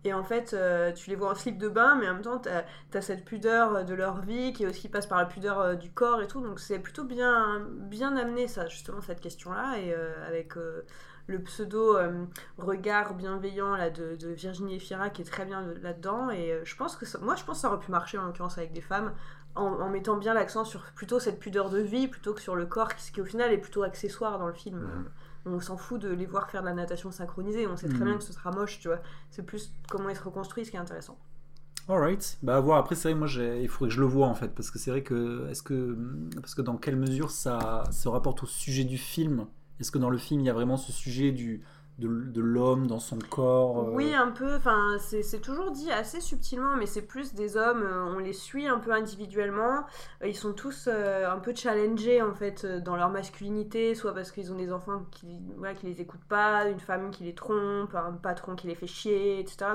et 0.05 0.13
en 0.13 0.23
fait, 0.23 0.55
euh, 0.55 0.93
tu 0.93 1.11
les 1.11 1.17
vois 1.17 1.31
en 1.31 1.35
slip 1.35 1.59
de 1.59 1.69
bain, 1.69 1.97
mais 1.97 2.09
en 2.09 2.15
même 2.15 2.23
temps, 2.23 2.39
t'as 2.39 2.63
as 2.95 3.01
cette 3.01 3.25
pudeur 3.25 3.85
de 3.85 3.95
leur 3.95 4.21
vie 4.21 4.53
qui 4.53 4.67
aussi 4.67 4.89
passe 4.89 5.07
par 5.07 5.19
la 5.19 5.27
pudeur 5.27 5.59
euh, 5.61 5.75
du 5.75 5.91
corps 5.91 6.23
et 6.23 6.29
tout. 6.29 6.41
Donc 6.41 6.61
c'est 6.61 6.79
plutôt 6.79 7.05
bien, 7.05 7.61
bien 7.71 8.17
amené 8.17 8.47
ça, 8.49 8.69
justement, 8.69 9.01
cette 9.01 9.21
question-là. 9.21 9.79
Et 9.79 9.93
euh, 9.93 10.13
avec 10.27 10.57
euh, 10.57 10.83
le 11.27 11.41
pseudo 11.43 11.97
euh, 11.97 12.25
regard 12.59 13.15
bienveillant 13.15 13.75
là, 13.77 13.91
de, 13.91 14.17
Virginie 14.29 14.77
Efira 14.77 15.11
qui 15.11 15.23
est 15.23 15.25
très 15.25 15.45
bien 15.45 15.63
là-dedans. 15.83 16.31
Et 16.31 16.53
euh, 16.53 16.61
je 16.65 16.77
pense 16.77 16.97
que 16.97 17.05
ça- 17.07 17.19
moi, 17.19 17.35
je 17.37 17.45
pense 17.45 17.61
ça 17.61 17.69
aurait 17.69 17.81
pu 17.81 17.91
marcher 17.91 18.19
en 18.19 18.27
l'occurrence 18.27 18.59
avec 18.59 18.73
des 18.73 18.81
femmes. 18.81 19.13
En, 19.57 19.89
mettant 19.89 20.19
bien 20.19 20.35
l'accent 20.35 20.67
sur 20.67 20.83
plutôt 20.93 21.19
cette 21.19 21.39
pudeur 21.39 21.71
de 21.71 21.79
vie 21.79 22.09
plutôt 22.09 22.35
que 22.35 22.43
sur 22.43 22.57
le 22.57 22.67
corps 22.67 22.95
qui, 22.95 23.11
qui 23.11 23.23
au 23.23 23.25
final 23.25 23.51
est 23.53 23.59
plutôt 23.59 23.83
accessoire 23.85 24.39
dans 24.39 24.47
le 24.47 24.53
film. 24.53 24.81
Mhm. 24.81 25.11
On 25.47 25.61
s'en 25.61 25.77
fout 25.77 26.01
de 26.01 26.09
les 26.11 26.27
voir 26.27 26.51
faire 26.51 26.61
de 26.63 26.67
la 26.67 26.75
natation 26.75 27.11
synchronisée, 27.13 27.67
on 27.69 27.77
sait 27.77 27.89
très 27.89 27.99
Mhm. 28.01 28.05
bien 28.05 28.17
que 28.19 28.25
ce 28.25 28.33
sera 28.33 28.51
moche, 28.51 28.81
tu 28.81 28.89
vois. 28.89 29.01
C'est 29.31 29.45
plus 29.45 29.73
comment 29.89 30.09
ils 30.09 30.17
se 30.17 30.23
reconstruisent 30.23 30.71
qui 30.71 30.77
est 30.77 30.81
intéressant. 30.81 31.17
Alright, 31.89 32.39
bah 32.43 32.57
à 32.57 32.61
voir. 32.61 32.79
Après, 32.79 32.97
c'est 32.97 33.11
vrai, 33.11 33.19
moi, 33.19 33.29
j'ai- 33.29 33.63
il 33.63 33.69
faudrait 33.69 33.91
que 33.91 33.95
je 33.95 34.01
le 34.01 34.07
vois 34.07 34.27
en 34.27 34.35
fait, 34.35 34.49
parce 34.49 34.73
que 34.73 34.79
c'est 34.81 34.91
vrai 34.91 35.03
que, 35.05 35.47
est-ce 35.51 35.63
que, 35.63 35.97
parce 36.41 36.57
que 36.57 36.63
dans 36.63 36.77
quelle 36.77 36.97
mesure 36.97 37.31
ça 37.31 37.85
se 37.93 38.09
rapporte 38.09 38.43
au 38.43 38.47
sujet 38.47 38.83
du 38.83 38.99
film? 38.99 39.47
Est-ce 39.79 39.93
que 39.93 39.99
dans 39.99 40.11
le 40.11 40.19
film, 40.19 40.41
il 40.41 40.47
y 40.47 40.51
a 40.51 40.53
vraiment 40.55 40.77
ce 40.79 40.91
sujet 40.91 41.31
du 41.31 41.63
de, 41.99 42.41
l'homme 42.41 42.87
dans 42.87 42.99
son 42.99 43.19
corps 43.19 43.79
euh, 43.79 43.91
Oui, 43.93 44.15
un 44.15 44.31
peu. 44.31 44.57
Enfin, 44.57 44.97
c'est 44.99 45.41
toujours 45.41 45.71
dit 45.71 45.91
assez 45.91 46.21
subtilement, 46.21 46.77
mais 46.77 46.87
c'est 46.87 47.03
plus 47.03 47.35
des 47.35 47.57
hommes. 47.57 47.83
euh, 47.83 48.15
On 48.15 48.19
les 48.19 48.35
suit 48.35 48.67
un 48.67 48.79
peu 48.79 48.93
individuellement. 48.93 49.85
Euh, 50.23 50.29
Ils 50.29 50.37
sont 50.37 50.53
tous 50.53 50.89
un 50.89 51.39
peu 51.39 51.55
challengés 51.55 52.21
en 52.23 52.35
fait 52.35 52.67
dans 52.67 52.97
leur 52.97 53.09
masculinité, 53.09 53.95
soit 53.95 54.15
parce 54.15 54.31
qu'ils 54.31 54.53
ont 54.53 54.57
des 54.57 54.73
enfants 54.73 55.05
qui, 55.11 55.41
voilà, 55.57 55.75
qui 55.75 55.87
les 55.87 56.01
écoutent 56.01 56.25
pas, 56.29 56.69
une 56.69 56.81
femme 56.81 57.11
qui 57.11 57.25
les 57.25 57.35
trompe, 57.35 57.95
un 57.95 58.13
patron 58.13 58.57
qui 58.57 58.67
les 58.67 58.75
fait 58.75 58.87
chier, 58.87 59.41
etc. 59.41 59.67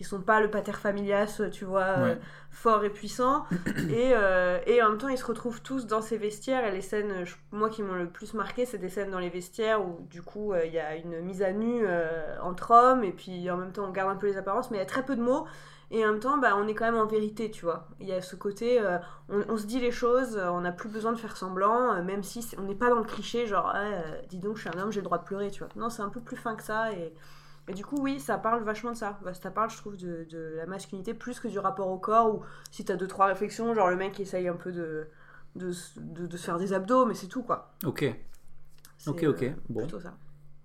ils 0.00 0.06
sont 0.06 0.20
pas 0.20 0.40
le 0.40 0.50
pater 0.50 0.72
familias, 0.72 1.40
tu 1.52 1.64
vois, 1.64 1.82
euh, 1.82 2.02
Ouais. 2.14 2.18
fort 2.50 2.84
et 2.84 2.90
puissant. 2.90 3.44
et, 3.90 4.12
euh, 4.14 4.58
et 4.66 4.82
en 4.82 4.90
même 4.90 4.98
temps, 4.98 5.08
ils 5.08 5.18
se 5.18 5.24
retrouvent 5.24 5.62
tous 5.62 5.86
dans 5.86 6.00
ces 6.02 6.18
vestiaires. 6.18 6.64
Et 6.66 6.72
les 6.72 6.80
scènes, 6.82 7.10
euh, 7.10 7.24
je- 7.24 7.36
moi 7.52 7.68
qui 7.70 7.82
m'ont 7.82 7.94
le 7.94 8.08
plus 8.08 8.34
marqué, 8.34 8.66
c'est 8.66 8.78
des 8.78 8.88
scènes 8.88 9.10
dans 9.10 9.18
les 9.18 9.30
vestiaires 9.30 9.80
où 9.84 10.06
du 10.10 10.22
coup 10.22 10.52
euh, 10.52 10.64
il 10.64 10.72
y 10.72 10.78
a 10.78 10.96
une 10.96 11.20
mise 11.22 11.42
à 11.42 11.52
nu 11.52 11.82
euh, 11.86 12.36
entre 12.42 12.72
hommes, 12.72 13.04
et 13.04 13.12
puis 13.12 13.50
en 13.50 13.56
même 13.56 13.72
temps 13.72 13.84
on 13.86 13.90
garde 13.92 14.10
un 14.10 14.16
peu 14.16 14.26
les 14.26 14.36
apparences, 14.36 14.70
mais 14.70 14.76
il 14.78 14.80
y 14.80 14.82
a 14.82 14.86
très 14.86 15.04
peu 15.04 15.16
de 15.16 15.22
mots. 15.22 15.46
Et 15.92 16.04
en 16.04 16.10
même 16.10 16.18
temps, 16.20 16.36
bah, 16.38 16.54
on 16.56 16.66
est 16.66 16.74
quand 16.74 16.84
même 16.86 16.96
en 17.00 17.06
vérité, 17.06 17.48
tu 17.48 17.64
vois. 17.64 17.86
Il 18.00 18.08
y 18.08 18.12
a 18.12 18.20
ce 18.20 18.34
côté, 18.34 18.80
euh, 18.80 18.98
on, 19.28 19.44
on 19.48 19.56
se 19.56 19.66
dit 19.66 19.78
les 19.78 19.92
choses, 19.92 20.36
euh, 20.36 20.48
on 20.50 20.62
n'a 20.62 20.72
plus 20.72 20.88
besoin 20.88 21.12
de 21.12 21.16
faire 21.16 21.36
semblant, 21.36 21.92
euh, 21.94 22.02
même 22.02 22.24
si 22.24 22.44
on 22.58 22.62
n'est 22.62 22.74
pas 22.74 22.88
dans 22.90 22.96
le 22.98 23.04
cliché, 23.04 23.46
genre, 23.46 23.72
euh, 23.72 24.02
dis 24.28 24.40
donc, 24.40 24.56
je 24.56 24.62
suis 24.62 24.70
un 24.76 24.82
homme, 24.82 24.90
j'ai 24.90 24.98
le 24.98 25.04
droit 25.04 25.18
de 25.18 25.22
pleurer, 25.22 25.48
tu 25.52 25.60
vois. 25.60 25.68
Non, 25.76 25.88
c'est 25.88 26.02
un 26.02 26.08
peu 26.08 26.20
plus 26.20 26.36
fin 26.36 26.56
que 26.56 26.64
ça. 26.64 26.92
Et, 26.92 27.14
et 27.68 27.74
du 27.74 27.84
coup, 27.84 27.96
oui, 28.00 28.20
ça 28.20 28.38
parle 28.38 28.62
vachement 28.64 28.92
de 28.92 28.96
ça. 28.96 29.18
Bah, 29.24 29.34
ça 29.34 29.50
parle, 29.50 29.70
je 29.70 29.76
trouve, 29.76 29.96
de, 29.96 30.26
de 30.30 30.54
la 30.56 30.66
masculinité 30.66 31.14
plus 31.14 31.40
que 31.40 31.48
du 31.48 31.58
rapport 31.58 31.88
au 31.88 31.98
corps, 31.98 32.34
ou 32.34 32.42
si 32.70 32.84
t'as 32.84 32.96
deux, 32.96 33.08
trois 33.08 33.26
réflexions, 33.26 33.74
genre 33.74 33.90
le 33.90 33.96
mec 33.96 34.12
qui 34.12 34.22
essaye 34.22 34.48
un 34.48 34.56
peu 34.56 34.72
de, 34.72 35.08
de, 35.56 35.72
se- 35.72 35.98
de- 35.98 36.26
de 36.26 36.36
se 36.36 36.44
faire 36.44 36.58
des 36.58 36.72
abdos, 36.72 37.06
mais 37.06 37.14
c'est 37.14 37.26
tout, 37.28 37.42
quoi. 37.42 37.72
Ok, 37.84 38.04
ok, 39.06 39.24
ok. 39.24 39.42
euh, 39.42 39.50
Bon, 39.68 39.80
Plutôt 39.80 40.00
ça. 40.00 40.14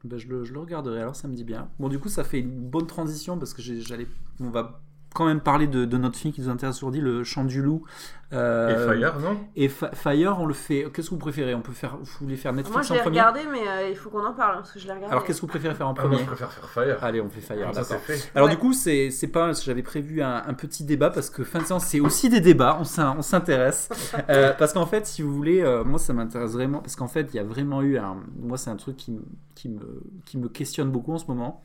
bah, 0.04 0.18
je, 0.18 0.28
le, 0.28 0.44
je 0.44 0.54
le 0.54 0.60
regarderai. 0.60 1.02
Alors, 1.02 1.16
ça 1.16 1.28
me 1.28 1.36
dit 1.36 1.44
bien. 1.44 1.70
Bon, 1.80 1.90
du 1.90 2.00
coup, 2.00 2.10
ça 2.10 2.24
fait 2.24 2.40
une 2.40 2.70
bonne 2.70 2.88
transition 2.88 3.38
parce 3.38 3.54
que 3.54 3.62
j'allais, 3.62 4.08
on 4.40 4.50
va 4.50 4.82
quand 5.14 5.26
même 5.26 5.42
parler 5.42 5.68
de, 5.68 5.86
de 5.86 5.98
notre 5.98 6.18
film 6.18 6.34
qui 6.34 6.42
nous 6.42 6.50
intéresse 6.50 6.78
aujourd'hui, 6.78 7.02
le 7.02 7.24
Chant 7.24 7.44
du 7.46 7.62
loup. 7.62 7.84
Et 8.32 8.36
Euh, 8.38 8.88
Fire, 8.94 9.20
non 9.20 9.38
Et 9.58 9.68
Fire, 9.68 10.38
on 10.40 10.46
le 10.46 10.54
fait. 10.54 10.86
Qu'est-ce 10.94 11.10
que 11.10 11.16
vous 11.16 11.20
préférez? 11.20 11.54
On 11.54 11.62
peut 11.62 11.74
faire. 11.74 11.98
Vous 11.98 12.10
voulez 12.22 12.38
faire 12.38 12.54
Netflix 12.54 12.74
Moi, 12.74 12.82
je 12.84 12.94
l'ai 12.94 13.00
premier? 13.02 13.20
regardé, 13.20 13.42
mais 13.52 13.68
euh, 13.68 13.90
il 13.90 13.96
faut 13.98 14.10
qu'on 14.10 14.26
en 14.26 14.32
parle, 14.34 14.56
parce 14.60 14.72
que 14.72 14.80
je 14.80 14.86
l'ai 14.88 14.94
regardé. 14.94 15.12
Alors, 15.12 15.26
qu'est-ce 15.26 15.40
que 15.40 15.42
vous 15.42 15.48
préférez 15.52 15.76
faire 15.76 15.88
en 15.90 15.94
Ah, 15.98 16.02
moi, 16.02 16.10
premier? 16.12 16.22
je 16.22 16.26
préfère 16.28 16.50
faire 16.54 16.70
Fire. 16.70 17.04
Allez, 17.04 17.20
on 17.20 17.30
fait 17.30 17.42
Fire. 17.42 17.76
Ça, 17.76 17.84
fait. 17.98 18.32
Alors 18.34 18.48
Ouais. 18.48 18.56
du 18.56 18.60
coup, 18.62 18.72
c'est 18.72 19.12
c'est 19.12 19.28
pas. 19.28 19.52
J'avais 19.52 19.84
prévu 19.84 20.22
un, 20.22 20.44
un 20.48 20.54
petit 20.54 20.86
débat 20.86 21.10
parce 21.10 21.30
que 21.30 21.44
fin 21.44 21.60
de 21.60 21.66
séance, 21.66 21.86
c'est 21.88 22.00
aussi 22.00 22.30
des 22.30 22.40
débats. 22.40 22.78
On 22.80 22.86
s'in- 22.86 23.16
on 23.18 23.22
s'intéresse 23.22 23.90
Euh, 24.30 24.54
parce 24.58 24.72
qu'en 24.72 24.86
fait, 24.86 25.06
si 25.08 25.22
vous 25.24 25.34
voulez, 25.36 25.62
euh, 25.62 25.84
moi, 25.84 26.00
ça 26.00 26.14
m'intéresse 26.14 26.54
vraiment 26.54 26.80
parce 26.80 26.96
qu'en 26.96 27.10
fait, 27.10 27.28
il 27.34 27.36
y 27.36 27.40
a 27.40 27.44
vraiment 27.44 27.82
eu 27.82 27.98
un. 27.98 28.16
Moi, 28.40 28.58
c'est 28.58 28.70
un 28.70 28.78
truc 28.78 28.96
qui, 28.96 29.12
me- 29.12 29.26
qui 29.56 29.68
me 29.68 30.04
qui 30.26 30.38
me 30.38 30.48
questionne 30.48 30.90
beaucoup 30.90 31.12
en 31.12 31.18
ce 31.18 31.26
moment. 31.28 31.62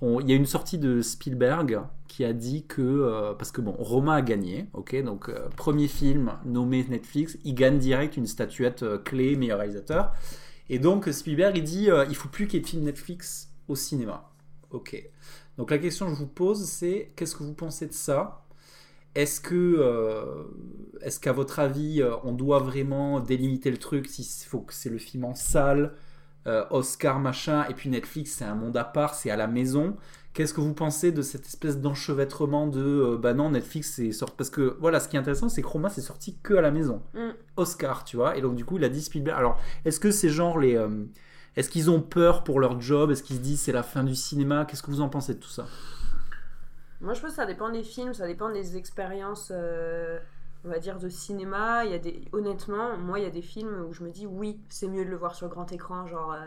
On- 0.00 0.20
Il 0.20 0.30
y 0.30 0.32
a 0.32 0.36
une 0.36 0.46
sortie 0.46 0.78
de 0.78 1.02
Spielberg 1.02 1.80
qui 2.18 2.24
a 2.24 2.32
dit 2.32 2.66
que 2.66 2.82
euh, 2.82 3.32
parce 3.34 3.52
que 3.52 3.60
bon, 3.60 3.70
Roma 3.78 4.16
a 4.16 4.22
gagné, 4.22 4.66
ok, 4.72 5.00
donc 5.04 5.28
euh, 5.28 5.48
premier 5.50 5.86
film 5.86 6.32
nommé 6.44 6.84
Netflix, 6.88 7.38
il 7.44 7.54
gagne 7.54 7.78
direct 7.78 8.16
une 8.16 8.26
statuette 8.26 8.82
euh, 8.82 8.98
clé 8.98 9.36
meilleur 9.36 9.60
réalisateur. 9.60 10.12
Et 10.68 10.80
donc 10.80 11.06
Spielberg 11.06 11.56
il 11.56 11.62
dit 11.62 11.88
il 12.08 12.16
faut 12.16 12.28
plus 12.28 12.48
qu'il 12.48 12.56
y 12.56 12.58
ait 12.58 12.64
de 12.64 12.68
film 12.68 12.82
Netflix 12.82 13.52
au 13.68 13.76
cinéma. 13.76 14.32
Ok. 14.72 15.00
Donc 15.58 15.70
la 15.70 15.78
question 15.78 16.06
que 16.06 16.14
je 16.14 16.18
vous 16.18 16.26
pose, 16.26 16.64
c'est 16.64 17.12
qu'est-ce 17.14 17.36
que 17.36 17.44
vous 17.44 17.54
pensez 17.54 17.86
de 17.86 17.92
ça? 17.92 18.44
Est-ce 19.14 19.40
que, 19.40 20.44
est-ce 21.00 21.20
qu'à 21.20 21.32
votre 21.32 21.60
avis, 21.60 22.02
on 22.24 22.32
doit 22.32 22.58
vraiment 22.58 23.20
délimiter 23.20 23.70
le 23.70 23.78
truc 23.78 24.08
S'il 24.08 24.26
faut 24.48 24.60
que 24.60 24.74
c'est 24.74 24.90
le 24.90 24.98
film 24.98 25.24
en 25.24 25.36
salle, 25.36 25.94
Oscar 26.70 27.18
machin, 27.20 27.64
et 27.70 27.74
puis 27.74 27.88
Netflix, 27.88 28.32
c'est 28.32 28.44
un 28.44 28.54
monde 28.54 28.76
à 28.76 28.84
part, 28.84 29.14
c'est 29.14 29.30
à 29.30 29.36
la 29.36 29.46
maison? 29.46 29.96
Qu'est-ce 30.38 30.54
que 30.54 30.60
vous 30.60 30.72
pensez 30.72 31.10
de 31.10 31.20
cette 31.20 31.46
espèce 31.46 31.80
d'enchevêtrement 31.80 32.68
de 32.68 32.80
euh, 32.80 33.18
bah 33.18 33.34
non 33.34 33.50
Netflix 33.50 33.94
c'est 33.96 34.12
sorti 34.12 34.36
parce 34.38 34.50
que 34.50 34.76
voilà 34.78 35.00
ce 35.00 35.08
qui 35.08 35.16
est 35.16 35.18
intéressant 35.18 35.48
c'est 35.48 35.62
que 35.62 35.66
Roma 35.66 35.88
c'est 35.88 36.00
sorti 36.00 36.38
que 36.44 36.54
à 36.54 36.60
la 36.60 36.70
maison 36.70 37.02
Mm. 37.12 37.30
Oscar 37.56 38.04
tu 38.04 38.16
vois 38.16 38.36
et 38.36 38.40
donc 38.40 38.54
du 38.54 38.64
coup 38.64 38.76
il 38.76 38.84
a 38.84 38.88
dit 38.88 39.02
Spielberg 39.02 39.36
alors 39.36 39.58
est-ce 39.84 39.98
que 39.98 40.12
c'est 40.12 40.28
genre 40.28 40.60
les 40.60 40.76
euh, 40.76 41.06
est-ce 41.56 41.70
qu'ils 41.70 41.90
ont 41.90 42.00
peur 42.00 42.44
pour 42.44 42.60
leur 42.60 42.80
job? 42.80 43.10
Est-ce 43.10 43.24
qu'ils 43.24 43.34
se 43.34 43.40
disent 43.40 43.62
c'est 43.62 43.72
la 43.72 43.82
fin 43.82 44.04
du 44.04 44.14
cinéma? 44.14 44.64
Qu'est-ce 44.64 44.82
que 44.84 44.92
vous 44.92 45.00
en 45.00 45.08
pensez 45.08 45.34
de 45.34 45.40
tout 45.40 45.48
ça? 45.48 45.66
Moi, 47.00 47.14
je 47.14 47.20
pense 47.20 47.30
que 47.30 47.36
ça 47.36 47.46
dépend 47.46 47.70
des 47.70 47.82
films, 47.82 48.14
ça 48.14 48.28
dépend 48.28 48.48
des 48.52 48.76
expériences, 48.76 49.50
euh, 49.52 50.20
on 50.64 50.68
va 50.68 50.78
dire, 50.78 51.00
de 51.00 51.08
cinéma. 51.08 51.84
Il 51.84 51.90
y 51.90 51.94
a 51.94 51.98
des... 51.98 52.22
Honnêtement, 52.32 52.96
moi, 52.96 53.18
il 53.18 53.24
y 53.24 53.26
a 53.26 53.30
des 53.30 53.42
films 53.42 53.86
où 53.88 53.92
je 53.92 54.04
me 54.04 54.10
dis, 54.10 54.24
oui, 54.24 54.60
c'est 54.68 54.86
mieux 54.86 55.04
de 55.04 55.10
le 55.10 55.16
voir 55.16 55.34
sur 55.34 55.48
grand 55.48 55.72
écran. 55.72 56.06
Genre, 56.06 56.32
euh, 56.32 56.46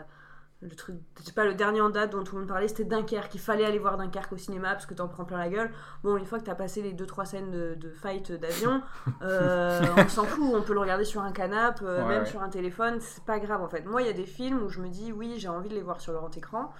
le 0.62 0.74
truc, 0.76 0.96
sais 1.24 1.32
pas, 1.32 1.44
le 1.44 1.54
dernier 1.54 1.80
en 1.80 1.90
date 1.90 2.10
dont 2.12 2.22
tout 2.22 2.36
le 2.36 2.42
monde 2.42 2.48
parlait, 2.48 2.68
c'était 2.68 2.84
Dunkerque. 2.84 3.34
Il 3.34 3.40
fallait 3.40 3.64
aller 3.64 3.78
voir 3.80 3.96
Dunkerque 3.98 4.32
au 4.32 4.36
cinéma 4.36 4.72
parce 4.72 4.86
que 4.86 4.94
t'en 4.94 5.08
prends 5.08 5.24
plein 5.24 5.38
la 5.38 5.48
gueule. 5.48 5.70
Bon, 6.04 6.16
une 6.16 6.24
fois 6.24 6.38
que 6.38 6.44
t'as 6.44 6.54
passé 6.54 6.82
les 6.82 6.94
2-3 6.94 7.24
scènes 7.26 7.50
de, 7.50 7.74
de 7.74 7.90
fight 7.90 8.30
d'avion, 8.32 8.80
euh, 9.22 9.80
on 9.96 10.08
s'en 10.08 10.24
fout, 10.24 10.54
on 10.54 10.62
peut 10.62 10.72
le 10.74 10.80
regarder 10.80 11.04
sur 11.04 11.20
un 11.20 11.32
canapé, 11.32 11.84
euh, 11.84 12.02
Ouais, 12.02 12.08
même 12.08 12.22
ouais. 12.22 12.26
sur 12.28 12.42
un 12.42 12.48
téléphone, 12.48 12.98
c'est 13.00 13.24
pas 13.24 13.40
grave 13.40 13.60
en 13.62 13.68
fait. 13.68 13.84
Moi, 13.84 14.02
il 14.02 14.06
y 14.06 14.10
a 14.10 14.14
des 14.14 14.26
films 14.26 14.62
où 14.62 14.68
je 14.68 14.80
me 14.80 14.88
dis, 14.88 15.12
oui, 15.12 15.34
j'ai 15.38 15.48
envie 15.48 15.68
de 15.68 15.74
les 15.74 15.82
voir 15.82 16.00
sur 16.00 16.12
le 16.12 16.18
grand 16.18 16.36
écran 16.36 16.72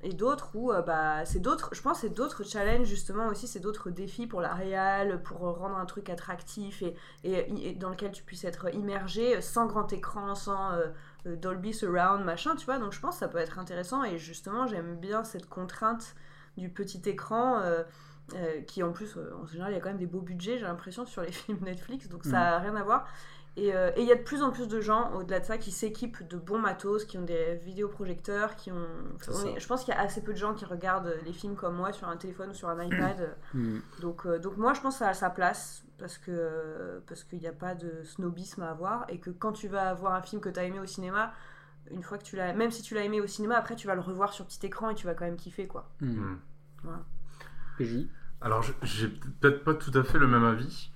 et 0.00 0.12
d'autres 0.12 0.50
où 0.54 0.70
euh, 0.72 0.80
bah 0.80 1.24
c'est 1.24 1.40
d'autres 1.40 1.70
je 1.74 1.82
pense 1.82 2.02
c'est 2.02 2.14
d'autres 2.14 2.44
challenges 2.44 2.86
justement 2.86 3.26
aussi 3.26 3.48
c'est 3.48 3.58
d'autres 3.58 3.90
défis 3.90 4.28
pour 4.28 4.40
la 4.40 4.54
réal 4.54 5.20
pour 5.24 5.38
rendre 5.40 5.76
un 5.76 5.86
truc 5.86 6.08
attractif 6.08 6.82
et, 6.82 6.94
et, 7.24 7.70
et 7.70 7.74
dans 7.74 7.90
lequel 7.90 8.12
tu 8.12 8.22
puisses 8.22 8.44
être 8.44 8.72
immergé 8.72 9.40
sans 9.40 9.66
grand 9.66 9.92
écran 9.92 10.36
sans 10.36 10.70
Dolby 11.24 11.74
Surround 11.74 12.24
machin 12.24 12.56
tu 12.56 12.64
vois. 12.64 12.78
Donc 12.78 12.92
je 12.92 13.00
pense 13.00 13.14
que 13.14 13.20
ça 13.20 13.28
peut 13.28 13.38
être 13.38 13.58
intéressant. 13.58 14.04
Et 14.04 14.18
justement 14.18 14.66
j'aime 14.66 14.96
bien 14.96 15.24
cette 15.24 15.48
contrainte 15.48 16.14
du 16.56 16.68
petit 16.68 17.00
écran 17.08 17.60
euh, 17.60 17.82
euh, 18.34 18.60
qui 18.62 18.82
en 18.82 18.92
plus 18.92 19.16
euh, 19.16 19.32
en 19.40 19.46
général 19.46 19.72
il 19.72 19.74
y 19.76 19.78
a 19.78 19.80
quand 19.80 19.88
même 19.88 19.98
des 19.98 20.06
beaux 20.06 20.20
budgets 20.20 20.58
j'ai 20.58 20.64
l'impression 20.64 21.06
sur 21.06 21.22
les 21.22 21.32
films 21.32 21.58
Netflix. 21.62 22.08
Donc 22.08 22.24
ça 22.24 22.56
a 22.56 22.58
rien 22.58 22.76
à 22.76 22.82
voir 22.82 23.06
et 23.58 23.74
euh, 23.74 23.90
et 23.96 24.02
il 24.02 24.06
y 24.06 24.12
a 24.12 24.14
de 24.14 24.22
plus 24.22 24.42
en 24.42 24.50
plus 24.50 24.68
de 24.68 24.80
gens, 24.80 25.12
au-delà 25.14 25.40
de 25.40 25.44
ça, 25.44 25.58
qui 25.58 25.70
s'équipent 25.70 26.26
de 26.28 26.36
bons 26.36 26.58
matos, 26.58 27.04
qui 27.04 27.18
ont 27.18 27.24
des 27.24 27.56
vidéoprojecteurs, 27.56 28.56
qui 28.56 28.70
ont... 28.70 28.86
On 29.28 29.46
est- 29.46 29.60
je 29.60 29.66
pense 29.66 29.84
qu'il 29.84 29.92
y 29.92 29.96
a 29.96 30.00
assez 30.00 30.22
peu 30.22 30.32
de 30.32 30.38
gens 30.38 30.54
qui 30.54 30.64
regardent 30.64 31.14
les 31.24 31.32
films 31.32 31.56
comme 31.56 31.74
moi 31.76 31.92
sur 31.92 32.08
un 32.08 32.16
téléphone 32.16 32.50
ou 32.50 32.54
sur 32.54 32.68
un 32.68 32.82
iPad. 32.82 33.36
Hmm. 33.54 33.78
donc, 34.00 34.26
euh, 34.26 34.38
donc 34.38 34.56
moi, 34.56 34.72
je 34.74 34.80
pense 34.80 34.94
que 34.94 34.98
ça 35.00 35.08
a 35.08 35.14
sa 35.14 35.30
place, 35.30 35.84
parce 35.98 36.18
que 36.18 37.02
parce 37.06 37.24
qu'il 37.24 37.40
n'y 37.40 37.48
a 37.48 37.52
pas 37.52 37.74
de 37.74 38.04
snobisme 38.04 38.62
à 38.62 38.70
avoir, 38.70 39.04
et 39.08 39.18
que 39.18 39.30
quand 39.30 39.52
tu 39.52 39.68
vas 39.68 39.92
voir 39.94 40.14
un 40.14 40.22
film 40.22 40.40
que 40.40 40.48
tu 40.48 40.60
as 40.60 40.64
aimé 40.64 40.78
au 40.78 40.86
cinéma, 40.86 41.32
une 41.90 42.02
fois 42.02 42.18
que 42.18 42.24
tu 42.24 42.36
l'as... 42.36 42.52
Même 42.52 42.70
si 42.70 42.82
tu 42.82 42.94
l'as 42.94 43.02
aimé 43.02 43.20
au 43.20 43.26
cinéma, 43.26 43.56
après, 43.56 43.74
tu 43.74 43.86
vas 43.86 43.94
le 43.94 44.02
revoir 44.02 44.32
sur 44.32 44.44
petit 44.46 44.64
écran 44.66 44.90
et 44.90 44.94
tu 44.94 45.06
vas 45.06 45.14
quand 45.14 45.24
même 45.24 45.36
kiffer, 45.36 45.66
quoi. 45.66 45.90
PJ 47.78 48.08
Alors, 48.40 48.62
j'ai 48.82 49.08
peut-être 49.08 49.64
pas 49.64 49.74
tout 49.74 49.92
à 49.94 50.02
fait 50.04 50.18
le 50.18 50.26
même 50.26 50.44
avis, 50.44 50.92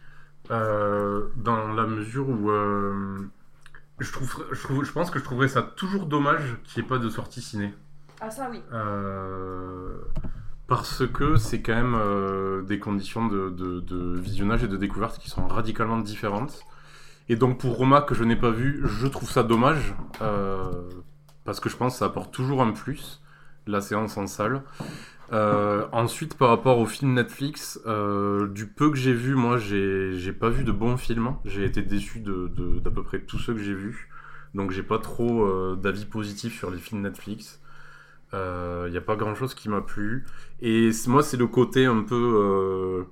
euh, 0.51 1.29
dans 1.37 1.69
la 1.73 1.87
mesure 1.87 2.29
où 2.29 2.51
euh, 2.51 3.19
je, 4.01 4.13
trouve, 4.13 4.45
je, 4.53 4.63
trouve, 4.63 4.85
je 4.85 4.93
pense 4.93 5.11
que 5.11 5.19
je 5.19 5.25
trouverais 5.25 5.49
ça 5.49 5.63
toujours 5.63 6.07
dommage 6.07 6.57
qu'il 6.65 6.83
n'y 6.83 6.87
ait 6.87 6.89
pas 6.89 6.99
de 6.99 7.09
sortie 7.09 7.41
ciné. 7.41 7.73
Ah 8.21 8.31
ça, 8.31 8.49
oui. 8.51 8.63
Euh, 8.73 9.95
parce 10.69 11.07
que 11.07 11.37
c'est 11.37 11.61
quand 11.63 11.75
même 11.75 12.65
des 12.67 12.79
conditions 12.79 13.27
de, 13.27 13.51
de- 13.51 13.81
de 13.81 14.17
visionnage 14.19 14.65
et 14.65 14.69
de 14.69 14.77
découverte 14.77 15.19
qui 15.19 15.29
sont 15.31 15.47
radicalement 15.47 15.99
différentes. 15.99 16.63
Et 17.29 17.37
donc 17.37 17.59
pour 17.59 17.77
Roma, 17.77 18.01
que 18.03 18.15
je 18.15 18.25
n'ai 18.25 18.37
pas 18.37 18.51
vu, 18.51 18.81
je 18.85 19.07
trouve 19.07 19.31
ça 19.31 19.43
dommage, 19.43 19.95
parce 21.45 21.61
que 21.61 21.69
je 21.69 21.77
pense 21.77 21.95
que 21.95 21.99
ça 22.01 22.07
apporte 22.07 22.33
toujours 22.33 22.63
un 22.63 22.73
plus, 22.73 23.21
la 23.67 23.81
séance 23.81 24.17
en 24.17 24.27
salle. 24.27 24.63
Euh, 25.33 25.87
ensuite, 25.93 26.37
par 26.37 26.49
rapport 26.49 26.79
au 26.79 26.87
film 26.87 27.15
Netflix, 27.15 27.81
euh, 27.87 28.49
du 28.49 28.67
peu 28.67 28.91
que 28.91 28.97
j'ai 28.97 29.15
vu, 29.15 29.35
moi, 29.35 29.57
j'ai 29.57 30.33
pas 30.33 30.51
vu 30.51 30.65
de 30.65 30.73
bons 30.73 30.97
films. 30.97 31.37
J'ai 31.45 31.65
été 31.65 31.83
déçu 31.83 32.21
d'à 32.21 32.91
peu 32.91 33.03
près 33.03 33.21
tous 33.21 33.39
ceux 33.39 33.55
que 33.55 33.61
j'ai 33.61 33.75
vus. 33.75 34.09
Donc 34.55 34.71
j'ai 34.71 34.83
pas 34.83 34.99
trop 34.99 35.45
euh, 35.45 35.77
d'avis 35.77 36.05
positifs 36.05 36.59
sur 36.59 36.71
les 36.71 36.79
films 36.79 37.01
Netflix. 37.03 37.61
Il 38.35 38.91
n'y 38.91 38.97
a 38.97 39.03
pas 39.03 39.17
grand 39.17 39.35
chose 39.35 39.55
qui 39.55 39.69
m'a 39.69 39.83
plu. 39.83 40.25
Et 40.61 40.91
moi, 41.07 41.23
c'est 41.23 41.37
le 41.37 41.47
côté 41.47 41.85
un 41.85 42.03
peu, 42.03 43.07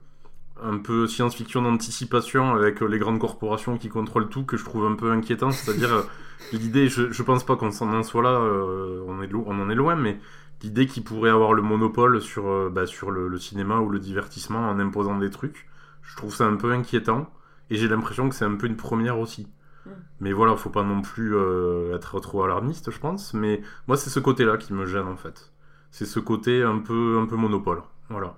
science-fiction 1.08 1.62
d'anticipation 1.62 2.54
avec 2.54 2.80
les 2.80 2.98
grandes 2.98 3.18
corporations 3.18 3.76
qui 3.76 3.88
contrôlent 3.88 4.28
tout 4.28 4.44
que 4.44 4.56
je 4.56 4.64
trouve 4.64 4.86
un 4.86 4.94
peu 4.94 5.10
inquiétant. 5.10 5.50
C'est-à-dire, 5.50 6.04
l'idée, 6.52 6.88
je, 6.88 7.10
je 7.12 7.22
pense 7.22 7.44
pas 7.44 7.56
qu'on 7.56 7.68
en 7.68 8.02
soit 8.02 8.22
là, 8.22 8.40
on, 8.40 9.22
est 9.22 9.32
on 9.34 9.60
en 9.60 9.70
est 9.70 9.74
loin, 9.74 9.94
mais 9.94 10.18
l'idée 10.62 10.86
qu'ils 10.86 11.04
pourraient 11.04 11.30
avoir 11.30 11.52
le 11.54 11.62
monopole 11.62 12.20
sur, 12.20 12.48
euh, 12.48 12.70
bah, 12.70 12.86
sur 12.86 13.10
le, 13.10 13.28
le 13.28 13.38
cinéma 13.38 13.78
ou 13.78 13.88
le 13.88 13.98
divertissement 13.98 14.68
en 14.68 14.78
imposant 14.78 15.18
des 15.18 15.30
trucs, 15.30 15.68
je 16.02 16.16
trouve 16.16 16.34
ça 16.34 16.46
un 16.46 16.56
peu 16.56 16.72
inquiétant. 16.72 17.30
Et 17.70 17.76
j'ai 17.76 17.88
l'impression 17.88 18.28
que 18.28 18.34
c'est 18.34 18.44
un 18.44 18.56
peu 18.56 18.66
une 18.66 18.76
première 18.76 19.18
aussi. 19.18 19.48
Mm. 19.86 19.90
Mais 20.20 20.32
voilà, 20.32 20.56
faut 20.56 20.70
pas 20.70 20.82
non 20.82 21.02
plus 21.02 21.36
euh, 21.36 21.94
être 21.94 22.18
trop 22.20 22.42
alarmiste, 22.42 22.90
je 22.90 22.98
pense. 22.98 23.34
Mais 23.34 23.62
moi, 23.86 23.96
c'est 23.96 24.10
ce 24.10 24.20
côté-là 24.20 24.56
qui 24.56 24.72
me 24.72 24.86
gêne 24.86 25.06
en 25.06 25.16
fait. 25.16 25.52
C'est 25.90 26.06
ce 26.06 26.20
côté 26.20 26.62
un 26.62 26.78
peu, 26.78 27.18
un 27.20 27.26
peu 27.26 27.36
monopole. 27.36 27.82
Voilà. 28.08 28.36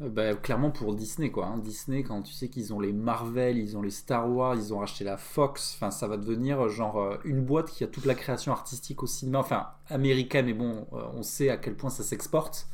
Bah, 0.00 0.34
clairement 0.34 0.70
pour 0.70 0.94
Disney 0.94 1.30
quoi. 1.30 1.44
hein. 1.46 1.58
Disney 1.58 2.02
quand 2.02 2.22
tu 2.22 2.32
sais 2.32 2.48
qu'ils 2.48 2.72
ont 2.72 2.80
les 2.80 2.90
Marvel, 2.94 3.58
ils 3.58 3.76
ont 3.76 3.82
les 3.82 3.90
Star 3.90 4.30
Wars, 4.30 4.54
ils 4.56 4.72
ont 4.72 4.78
racheté 4.78 5.04
la 5.04 5.18
Fox, 5.18 5.74
enfin 5.76 5.90
ça 5.90 6.08
va 6.08 6.16
devenir 6.16 6.58
euh, 6.58 6.68
genre 6.70 6.98
euh, 7.02 7.18
une 7.24 7.44
boîte 7.44 7.68
qui 7.70 7.84
a 7.84 7.86
toute 7.86 8.06
la 8.06 8.14
création 8.14 8.50
artistique 8.50 9.02
au 9.02 9.06
cinéma, 9.06 9.40
enfin 9.40 9.66
américaine 9.88 10.46
mais 10.46 10.54
bon 10.54 10.86
euh, 10.94 11.02
on 11.12 11.22
sait 11.22 11.50
à 11.50 11.58
quel 11.58 11.74
point 11.76 11.90
ça 11.90 12.02
s'exporte. 12.02 12.66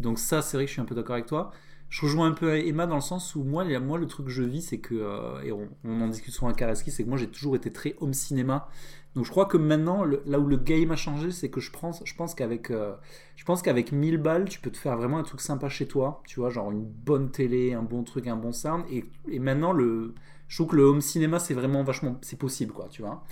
Donc 0.00 0.18
ça 0.18 0.42
c'est 0.42 0.56
vrai 0.56 0.64
que 0.64 0.68
je 0.68 0.72
suis 0.72 0.82
un 0.82 0.84
peu 0.84 0.96
d'accord 0.96 1.14
avec 1.14 1.26
toi. 1.26 1.52
Je 1.90 2.00
rejoins 2.02 2.26
un 2.26 2.32
peu 2.32 2.56
Emma 2.58 2.88
dans 2.88 2.96
le 2.96 3.00
sens 3.00 3.36
où 3.36 3.44
moi, 3.44 3.64
moi 3.78 3.96
le 3.96 4.06
truc 4.08 4.26
que 4.26 4.32
je 4.32 4.42
vis 4.42 4.62
c'est 4.62 4.78
que, 4.78 5.44
et 5.44 5.52
on, 5.52 5.68
en 5.84 6.08
discute 6.08 6.34
souvent 6.34 6.48
avec 6.48 6.58
Kareski, 6.58 6.90
c'est 6.90 7.04
que 7.04 7.08
moi 7.08 7.18
j'ai 7.18 7.28
toujours 7.28 7.54
été 7.54 7.72
très 7.72 7.94
home 8.00 8.14
cinéma. 8.14 8.68
Donc 9.14 9.24
je 9.24 9.30
crois 9.30 9.46
que 9.46 9.56
maintenant, 9.56 10.04
là 10.26 10.40
où 10.40 10.46
le 10.46 10.56
game 10.56 10.90
a 10.90 10.96
changé, 10.96 11.30
c'est 11.30 11.48
que 11.48 11.60
je 11.60 11.70
pense, 11.70 12.02
je 12.04 12.14
pense 12.14 12.34
qu'avec 12.34 12.70
euh, 12.72 12.94
je 13.36 13.44
pense 13.44 13.62
qu'avec 13.62 13.92
1000 13.92 14.18
balles, 14.18 14.48
tu 14.48 14.60
peux 14.60 14.70
te 14.70 14.76
faire 14.76 14.96
vraiment 14.96 15.18
un 15.18 15.22
truc 15.22 15.40
sympa 15.40 15.68
chez 15.68 15.86
toi, 15.86 16.20
tu 16.26 16.40
vois, 16.40 16.50
genre 16.50 16.72
une 16.72 16.84
bonne 16.84 17.30
télé, 17.30 17.74
un 17.74 17.82
bon 17.82 18.02
truc, 18.02 18.26
un 18.26 18.36
bon 18.36 18.50
sound. 18.52 18.84
Et, 18.90 19.04
et 19.28 19.38
maintenant, 19.38 19.72
le, 19.72 20.14
je 20.48 20.56
trouve 20.56 20.68
que 20.72 20.76
le 20.76 20.82
home 20.84 21.00
cinéma, 21.00 21.38
c'est 21.38 21.54
vraiment 21.54 21.84
vachement, 21.84 22.18
c'est 22.22 22.38
possible, 22.38 22.72
quoi, 22.72 22.88
tu 22.90 23.02
vois. 23.02 23.22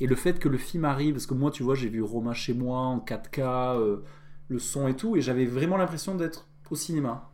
Et 0.00 0.06
le 0.06 0.14
fait 0.14 0.38
que 0.38 0.48
le 0.48 0.58
film 0.58 0.84
arrive, 0.84 1.14
parce 1.14 1.26
que 1.26 1.34
moi, 1.34 1.50
tu 1.50 1.62
vois, 1.64 1.74
j'ai 1.74 1.88
vu 1.88 2.02
Roma 2.02 2.34
chez 2.34 2.54
moi 2.54 2.78
en 2.80 3.00
4K, 3.00 3.76
euh, 3.78 4.02
le 4.48 4.58
son 4.60 4.86
et 4.88 4.94
tout, 4.96 5.16
et 5.16 5.20
j'avais 5.20 5.44
vraiment 5.46 5.76
l'impression 5.76 6.14
d'être 6.14 6.48
au 6.70 6.76
cinéma. 6.76 7.30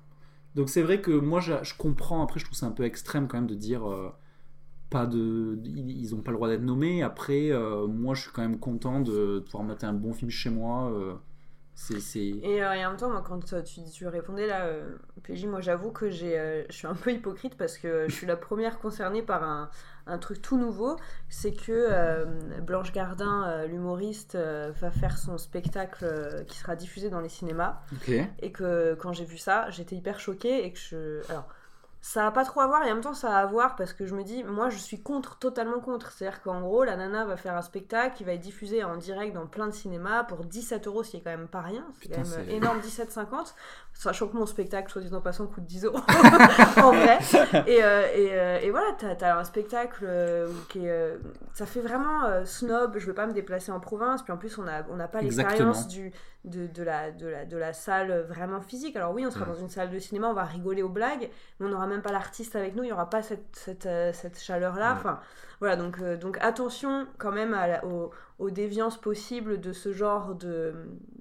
Donc 0.54 0.68
c'est 0.70 0.82
vrai 0.82 1.00
que 1.02 1.10
moi, 1.12 1.40
je, 1.40 1.52
je 1.62 1.74
comprends, 1.76 2.22
après, 2.22 2.40
je 2.40 2.44
trouve 2.46 2.56
ça 2.58 2.66
un 2.66 2.70
peu 2.72 2.84
extrême 2.84 3.28
quand 3.28 3.38
même 3.38 3.46
de 3.46 3.54
dire... 3.54 3.88
euh, 3.90 4.10
pas 4.90 5.06
de, 5.06 5.58
ils 5.64 6.14
n'ont 6.14 6.22
pas 6.22 6.30
le 6.30 6.36
droit 6.36 6.48
d'être 6.48 6.62
nommés. 6.62 7.02
Après, 7.02 7.50
euh, 7.50 7.86
moi, 7.86 8.14
je 8.14 8.22
suis 8.22 8.30
quand 8.32 8.42
même 8.42 8.58
content 8.58 9.00
de, 9.00 9.12
de 9.12 9.38
pouvoir 9.40 9.64
mettre 9.64 9.84
un 9.84 9.92
bon 9.92 10.12
film 10.12 10.30
chez 10.30 10.50
moi. 10.50 10.90
euh, 10.92 11.14
c'est, 11.74 12.00
c'est... 12.00 12.26
Et, 12.26 12.62
euh, 12.62 12.72
et 12.72 12.84
en 12.84 12.90
même 12.90 12.98
temps, 12.98 13.10
moi, 13.10 13.22
quand 13.24 13.52
euh, 13.52 13.62
tu, 13.62 13.80
tu 13.92 14.06
répondais 14.08 14.46
là, 14.48 14.66
PJ, 15.22 15.46
moi 15.46 15.60
j'avoue 15.60 15.92
que 15.92 16.10
j'ai, 16.10 16.64
je 16.68 16.74
suis 16.74 16.88
un 16.88 16.94
peu 16.94 17.12
hypocrite 17.12 17.56
parce 17.56 17.78
que 17.78 18.06
je 18.08 18.14
suis 18.14 18.26
la 18.26 18.36
première 18.36 18.80
concernée 18.80 19.22
par 19.22 19.44
un, 19.44 19.70
un 20.06 20.18
truc 20.18 20.42
tout 20.42 20.58
nouveau. 20.58 20.96
C'est 21.28 21.52
que 21.52 22.60
Blanche 22.62 22.92
Gardin, 22.92 23.64
l'humoriste, 23.66 24.36
va 24.36 24.90
faire 24.90 25.18
son 25.18 25.38
spectacle 25.38 26.44
qui 26.48 26.58
sera 26.58 26.74
diffusé 26.74 27.10
dans 27.10 27.20
les 27.20 27.28
cinémas. 27.28 27.78
Et 28.40 28.50
que 28.50 28.94
quand 28.94 29.12
j'ai 29.12 29.24
vu 29.24 29.38
ça, 29.38 29.70
j'étais 29.70 29.94
hyper 29.94 30.18
choquée 30.18 30.64
et 30.64 30.72
que 30.72 30.78
je. 30.78 31.30
Alors. 31.30 31.46
Ça 32.00 32.26
a 32.26 32.30
pas 32.30 32.44
trop 32.44 32.60
à 32.60 32.66
voir 32.66 32.84
et 32.84 32.90
en 32.90 32.94
même 32.94 33.02
temps 33.02 33.14
ça 33.14 33.36
a 33.36 33.40
à 33.40 33.46
voir 33.46 33.74
parce 33.76 33.92
que 33.92 34.06
je 34.06 34.14
me 34.14 34.22
dis, 34.22 34.44
moi 34.44 34.70
je 34.70 34.78
suis 34.78 35.02
contre, 35.02 35.38
totalement 35.38 35.80
contre. 35.80 36.12
C'est-à-dire 36.12 36.42
qu'en 36.42 36.60
gros, 36.60 36.84
la 36.84 36.96
nana 36.96 37.24
va 37.24 37.36
faire 37.36 37.56
un 37.56 37.62
spectacle 37.62 38.16
qui 38.16 38.24
va 38.24 38.32
être 38.32 38.40
diffusé 38.40 38.84
en 38.84 38.96
direct 38.96 39.34
dans 39.34 39.46
plein 39.46 39.66
de 39.66 39.72
cinémas 39.72 40.24
pour 40.24 40.44
17 40.44 40.86
euros, 40.86 41.02
ce 41.02 41.10
qui 41.10 41.16
est 41.16 41.20
quand 41.20 41.30
même 41.30 41.48
pas 41.48 41.60
rien. 41.60 41.84
C'est 42.00 42.08
quand 42.08 42.28
même 42.28 42.48
énorme, 42.48 42.78
17,50. 42.80 43.54
Sachant 44.00 44.28
que 44.28 44.36
mon 44.36 44.46
spectacle, 44.46 44.92
soit 44.92 45.02
dit 45.02 45.12
en 45.12 45.20
passant, 45.20 45.48
coûte 45.48 45.64
10 45.64 45.86
euros 45.86 45.98
en 46.76 46.92
vrai. 46.92 47.18
Et, 47.66 47.82
euh, 47.82 48.06
et, 48.14 48.28
euh, 48.32 48.60
et 48.60 48.70
voilà, 48.70 48.86
t'as 48.96 49.16
as 49.28 49.36
un 49.36 49.42
spectacle 49.42 50.04
euh, 50.06 50.46
qui 50.68 50.86
est. 50.86 51.18
ça 51.52 51.66
fait 51.66 51.80
vraiment 51.80 52.44
snob. 52.44 52.96
Je 52.96 53.06
veux 53.06 53.12
pas 53.12 53.26
me 53.26 53.32
déplacer 53.32 53.72
en 53.72 53.80
province. 53.80 54.22
Puis 54.22 54.32
en 54.32 54.36
plus, 54.36 54.56
on 54.56 54.62
n'a 54.62 54.86
on 54.88 54.94
n'a 54.94 55.08
pas 55.08 55.20
l'expérience 55.20 55.88
du 55.88 56.12
de, 56.44 56.68
de, 56.68 56.82
la, 56.84 57.10
de, 57.10 57.26
la, 57.26 57.44
de 57.44 57.56
la 57.56 57.72
salle 57.72 58.24
vraiment 58.28 58.60
physique. 58.60 58.94
Alors 58.94 59.12
oui, 59.12 59.26
on 59.26 59.32
sera 59.32 59.46
Mm. 59.46 59.48
dans 59.48 59.56
une 59.56 59.68
salle 59.68 59.90
de 59.90 59.98
cinéma, 59.98 60.28
on 60.28 60.32
va 60.34 60.44
rigoler 60.44 60.84
aux 60.84 60.88
blagues, 60.88 61.28
mais 61.58 61.66
on 61.66 61.70
n'aura 61.70 61.88
même 61.88 62.00
pas 62.02 62.12
l'artiste 62.12 62.54
avec 62.54 62.76
nous, 62.76 62.84
il 62.84 62.86
n'y 62.86 62.92
aura 62.92 63.10
pas 63.10 63.22
cette, 63.22 63.48
cette, 63.52 63.88
cette 64.12 64.38
chaleur-là. 64.40 64.92
Enfin, 64.96 65.18
voilà, 65.60 65.76
donc, 65.76 65.98
euh, 66.00 66.16
donc 66.16 66.38
attention 66.40 67.06
quand 67.18 67.32
même 67.32 67.54
à 67.54 67.66
la- 67.66 67.84
aux, 67.84 68.10
aux 68.38 68.50
déviances 68.50 68.96
possibles 69.00 69.60
de 69.60 69.72
ce 69.72 69.92
genre 69.92 70.34
de, 70.36 70.72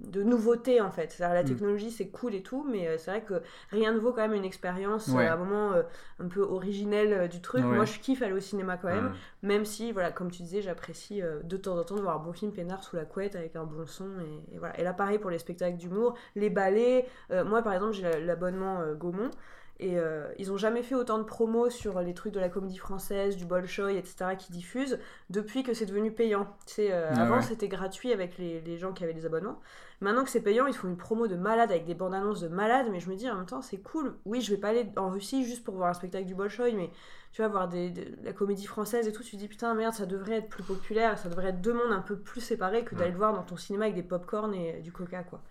de 0.06 0.22
nouveautés 0.22 0.82
en 0.82 0.92
fait. 0.92 1.12
C'est-à-dire, 1.12 1.34
la 1.36 1.42
Mm. 1.44 1.48
technologie 1.48 1.90
c'est 1.92 2.10
cool 2.10 2.36
et 2.36 2.44
tout, 2.44 2.64
mais 2.70 2.88
euh, 2.88 2.98
c'est 3.00 3.10
vrai 3.12 3.22
que 3.24 3.42
rien 3.72 3.92
ne 3.94 3.98
vaut 3.98 4.12
quand 4.12 4.22
même 4.22 4.34
une 4.36 4.46
expérience 4.46 5.08
Ouais. 5.08 5.26
euh, 5.26 5.32
à 5.32 5.34
un 5.34 5.38
moment 5.38 5.72
euh, 5.74 5.82
un 6.20 6.28
peu 6.28 6.42
originelle 6.42 7.28
du 7.28 7.42
truc. 7.42 7.66
Ouais. 7.66 7.76
Moi 7.76 7.86
je 7.86 8.00
kiffe 8.00 8.22
aller 8.22 8.34
au 8.34 8.40
cinéma 8.40 8.78
quand 8.78 8.90
même. 8.90 9.14
Même 9.42 9.66
si, 9.66 9.92
voilà, 9.92 10.12
comme 10.12 10.30
tu 10.30 10.44
disais, 10.44 10.62
j'apprécie 10.62 11.22
euh, 11.24 11.42
de 11.44 11.58
temps 11.58 11.76
en 11.78 11.84
temps 11.84 11.96
de 11.96 12.02
voir 12.02 12.18
un 12.22 12.24
bon 12.24 12.34
film 12.34 12.52
peinard 12.52 12.84
sous 12.84 12.96
la 12.96 13.06
couette 13.06 13.36
avec 13.36 13.56
un 13.56 13.64
bon 13.64 13.86
son. 13.88 14.06
Et, 14.52 14.56
et 14.56 14.60
voilà. 14.60 14.80
Et 14.80 14.84
là, 14.84 14.94
pareil 14.94 15.18
pour 15.18 15.32
les 15.32 15.40
spectacles 15.40 15.78
d'humour, 15.78 16.14
les 16.36 16.50
ballets. 16.52 17.08
Moi, 17.32 17.62
par 17.64 17.74
exemple, 17.74 17.94
j'ai 17.94 18.04
la- 18.04 18.20
l'abonnement 18.20 18.82
Gaumont. 18.94 19.32
Et 19.80 20.00
euh, 20.00 20.28
ils 20.40 20.52
ont 20.52 20.58
jamais 20.58 20.82
fait 20.82 20.96
autant 20.96 21.20
de 21.20 21.24
promos 21.24 21.70
sur 21.70 22.00
les 22.02 22.16
trucs 22.16 22.34
de 22.34 22.40
la 22.40 22.50
comédie 22.50 22.78
française, 22.80 23.36
du 23.38 23.46
Bolshoi, 23.46 23.92
etc. 23.94 24.36
qui 24.38 24.52
diffusent 24.52 24.98
depuis 25.30 25.62
que 25.62 25.74
c'est 25.76 25.86
devenu 25.86 26.12
payant. 26.12 26.48
Tu 26.66 26.74
sais, 26.74 26.92
euh, 26.92 27.12
Ah 27.14 27.22
avant, 27.22 27.36
ouais. 27.36 27.42
c'était 27.44 27.68
gratuit 27.68 28.12
avec 28.12 28.40
les, 28.40 28.60
les 28.62 28.78
gens 28.80 28.92
qui 28.92 29.04
avaient 29.04 29.14
des 29.14 29.28
abonnements. 29.28 29.60
Maintenant 30.02 30.24
que 30.24 30.30
c'est 30.32 30.42
payant, 30.42 30.66
ils 30.66 30.74
font 30.74 30.88
une 30.88 30.98
promo 30.98 31.28
de 31.28 31.36
malade 31.36 31.70
avec 31.72 31.86
des 31.86 31.94
bandes 31.94 32.16
annonces 32.16 32.42
de 32.42 32.48
malade. 32.48 32.88
Mais 32.92 33.00
je 33.00 33.10
me 33.10 33.16
dis 33.16 33.30
en 33.30 33.36
même 33.36 33.46
temps, 33.46 33.62
c'est 33.62 33.78
cool. 33.78 34.16
Oui, 34.26 34.42
je 34.42 34.52
vais 34.52 34.60
pas 34.60 34.70
aller 34.70 34.90
en 34.96 35.10
Russie 35.10 35.46
juste 35.46 35.64
pour 35.64 35.76
voir 35.76 35.90
un 35.90 35.94
spectacle 35.94 36.26
du 36.26 36.34
Bolshoi, 36.34 36.72
mais 36.74 36.90
tu 37.32 37.42
vas 37.44 37.48
voir 37.48 37.68
des, 37.68 37.92
de 37.92 38.04
la 38.24 38.34
comédie 38.34 38.66
française 38.66 39.08
et 39.08 39.12
tout, 39.12 39.22
tu 39.22 39.32
te 39.32 39.36
dis 39.38 39.48
putain 39.48 39.76
merde, 39.76 39.94
ça 39.94 40.08
devrait 40.08 40.38
être 40.38 40.50
plus 40.50 40.64
populaire, 40.64 41.20
ça 41.20 41.30
devrait 41.30 41.50
être 41.50 41.62
deux 41.62 41.74
mondes 41.74 41.92
un 41.92 42.02
peu 42.02 42.18
plus 42.18 42.42
séparés 42.42 42.84
que 42.84 42.96
d'aller 42.96 43.08
Ouais. 43.08 43.12
le 43.12 43.18
voir 43.18 43.34
dans 43.34 43.44
ton 43.44 43.58
cinéma 43.58 43.84
avec 43.86 43.96
des 43.96 44.02
pop-corn 44.02 44.54
et 44.56 44.80
du 44.82 44.92
coca 44.92 45.22
quoi. 45.24 45.42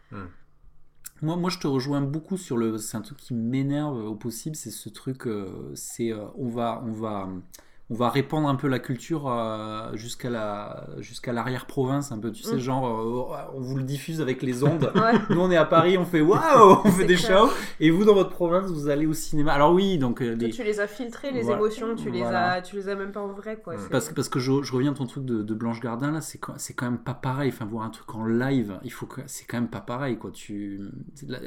Moi, 1.22 1.36
moi, 1.36 1.50
je 1.50 1.58
te 1.58 1.66
rejoins 1.66 2.02
beaucoup 2.02 2.36
sur 2.36 2.56
le. 2.56 2.78
C'est 2.78 2.96
un 2.96 3.00
truc 3.00 3.18
qui 3.18 3.34
m'énerve 3.34 3.96
au 4.04 4.14
possible, 4.14 4.54
c'est 4.56 4.70
ce 4.70 4.88
truc. 4.88 5.26
euh, 5.26 5.72
c'est 5.74 6.12
euh, 6.12 6.26
on 6.36 6.48
va, 6.48 6.82
on 6.86 6.92
va, 6.92 7.28
on 7.88 7.94
va 7.94 8.08
répandre 8.10 8.48
un 8.48 8.56
peu 8.56 8.66
la 8.66 8.80
culture 8.80 9.28
euh, 9.28 9.94
jusqu'à 9.94 10.28
la, 10.28 10.88
jusqu'à 10.98 11.32
l'arrière-province, 11.32 12.10
un 12.10 12.18
peu. 12.18 12.32
Tu 12.32 12.42
sais, 12.42 12.56
Mm. 12.56 12.58
genre, 12.58 12.86
euh, 13.32 13.46
on 13.54 13.60
vous 13.60 13.76
le 13.76 13.84
diffuse 13.84 14.20
avec 14.20 14.42
les 14.42 14.64
ondes. 14.64 14.90
Ouais. 14.96 15.12
Nous, 15.30 15.40
on 15.40 15.50
est 15.52 15.56
à 15.56 15.64
Paris, 15.64 15.96
on 15.96 16.04
fait 16.04 16.20
waouh, 16.22 16.80
on 16.84 16.90
fait 16.90 17.04
des 17.04 17.14
clair. 17.14 17.38
shows. 17.46 17.50
Et 17.78 17.90
vous, 17.90 18.04
dans 18.04 18.14
votre 18.14 18.30
province, 18.30 18.70
vous 18.72 18.88
allez 18.88 19.06
au 19.06 19.12
cinéma. 19.12 19.52
Alors 19.52 19.72
oui, 19.72 19.98
donc 19.98 20.20
euh, 20.20 20.36
Toi, 20.36 20.48
tu 20.48 20.64
les 20.64 20.80
as 20.80 20.88
filtrés 20.88 21.30
les 21.30 21.42
Voilà. 21.42 21.60
émotions, 21.60 21.94
tu 21.94 22.10
les 22.10 22.22
Voilà. 22.22 22.54
as, 22.54 22.62
tu 22.62 22.74
les 22.74 22.88
as 22.88 22.96
même 22.96 23.12
pas 23.12 23.20
en 23.20 23.28
vrai 23.28 23.60
quoi. 23.62 23.74
Mm. 23.76 23.88
Parce 23.92 24.08
que, 24.08 24.14
parce 24.14 24.28
que 24.28 24.40
je, 24.40 24.62
je 24.62 24.72
reviens 24.72 24.90
à 24.90 24.94
ton 24.96 25.06
truc 25.06 25.24
de, 25.24 25.42
de 25.44 25.54
Blanche 25.54 25.78
Gardin 25.80 26.10
là, 26.10 26.20
c'est 26.20 26.38
quand, 26.38 26.54
c'est 26.56 26.74
quand 26.74 26.86
même 26.90 26.98
pas 26.98 27.14
pareil. 27.14 27.50
Enfin, 27.54 27.66
voir 27.66 27.84
un 27.84 27.90
truc 27.90 28.12
en 28.16 28.24
live, 28.26 28.80
il 28.82 28.90
faut 28.92 29.06
que 29.06 29.20
c'est 29.26 29.44
quand 29.44 29.58
même 29.58 29.68
pas 29.68 29.80
pareil 29.80 30.18
quoi. 30.18 30.32
Tu 30.32 30.80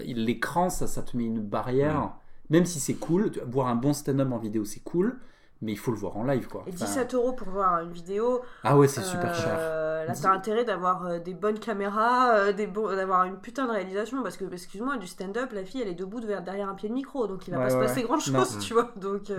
l'écran, 0.05 0.69
ça, 0.69 0.87
ça 0.87 1.01
te 1.01 1.15
met 1.17 1.25
une 1.25 1.41
barrière. 1.41 2.11
Même 2.49 2.65
si 2.65 2.79
c'est 2.79 2.95
cool, 2.95 3.31
tu- 3.31 3.39
voir 3.47 3.67
un 3.67 3.75
bon 3.75 3.93
stand-up 3.93 4.31
en 4.31 4.37
vidéo, 4.39 4.65
c'est 4.65 4.79
cool, 4.79 5.17
mais 5.61 5.73
il 5.73 5.77
faut 5.77 5.91
le 5.91 5.97
voir 5.97 6.15
en 6.17 6.23
live 6.23 6.47
quoi. 6.47 6.63
Et 6.67 6.69
Enfin, 6.73 6.85
17 6.85 7.13
euros 7.15 7.33
pour 7.33 7.49
voir 7.49 7.81
une 7.81 7.91
vidéo. 7.91 8.41
ah 8.63 8.77
ouais, 8.77 8.87
c'est 8.87 9.03
super 9.03 9.31
euh, 9.31 9.33
cher. 9.33 10.05
Là, 10.07 10.13
t'as 10.19 10.31
intérêt 10.31 10.65
d'avoir 10.65 11.05
euh, 11.05 11.19
des 11.19 11.33
bonnes 11.33 11.59
caméras, 11.59 12.33
euh, 12.33 12.53
des 12.53 12.65
d'avoir 12.67 13.25
une 13.25 13.37
putain 13.37 13.65
de 13.67 13.71
réalisation. 13.71 14.23
Parce 14.23 14.37
que, 14.37 14.45
excuse-moi, 14.51 14.97
du 14.97 15.05
stand-up, 15.07 15.51
la 15.53 15.63
fille, 15.63 15.81
elle 15.81 15.89
est 15.89 15.93
debout 15.95 16.19
de- 16.19 16.27
derrière 16.27 16.69
un 16.69 16.73
pied 16.75 16.89
de 16.89 16.93
micro. 16.93 17.27
Donc, 17.27 17.47
il 17.47 17.53
va 17.53 17.59
pas 17.59 17.69
se 17.69 17.75
passer 17.77 18.01
grand 18.03 18.19
chose, 18.19 18.57
tu 18.59 18.73
vois. 18.73 18.91
Donc, 18.95 19.31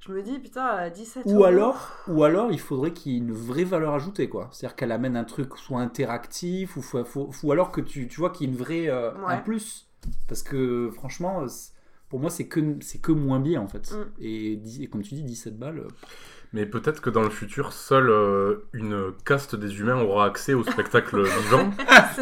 je 0.00 0.12
me 0.12 0.22
dis, 0.22 0.38
putain, 0.38 0.66
euh, 0.78 0.90
17 0.90 1.24
Ou 1.26 1.30
euros. 1.30 1.44
alors, 1.44 1.88
ou 2.06 2.22
alors, 2.22 2.52
il 2.52 2.60
faudrait 2.60 2.92
qu'il 2.92 3.12
y 3.12 3.14
ait 3.16 3.18
une 3.18 3.32
vraie 3.32 3.64
valeur 3.64 3.94
ajoutée, 3.94 4.28
quoi. 4.28 4.48
C'est-à-dire 4.52 4.76
qu'elle 4.76 4.92
amène 4.92 5.16
un 5.16 5.24
truc 5.24 5.56
soit 5.56 5.80
interactif, 5.80 6.76
ou, 6.76 6.82
ou 7.42 7.52
alors 7.52 7.72
que 7.72 7.80
tu, 7.80 8.06
tu 8.08 8.20
vois 8.20 8.30
qu'il 8.30 8.46
y 8.46 8.50
ait 8.50 8.52
une 8.52 8.58
vraie 8.58 8.88
un 8.88 9.38
plus. 9.38 9.88
Parce 10.28 10.42
que 10.44 10.90
franchement, 10.94 11.44
pour 12.08 12.20
moi, 12.20 12.30
c'est 12.30 12.46
que 12.48 12.60
c'est 12.80 13.00
que 13.00 13.12
moins 13.12 13.40
bien 13.40 13.60
en 13.60 13.68
fait. 13.68 13.92
Mm. 13.92 14.22
Et, 14.22 14.60
et 14.80 14.86
comme 14.88 15.02
tu 15.02 15.14
dis, 15.14 15.22
17 15.22 15.58
balles. 15.58 15.78
euh, 15.80 15.88
Mais 16.52 16.64
peut-être 16.64 17.00
que 17.02 17.10
dans 17.10 17.22
le 17.22 17.30
futur, 17.30 17.72
seule 17.72 18.08
euh, 18.10 18.66
une 18.72 19.12
caste 19.24 19.54
des 19.56 19.78
humains 19.80 20.00
aura 20.00 20.24
accès 20.26 20.54
au 20.54 20.62
spectacle 20.64 21.22
vivant. 21.42 21.70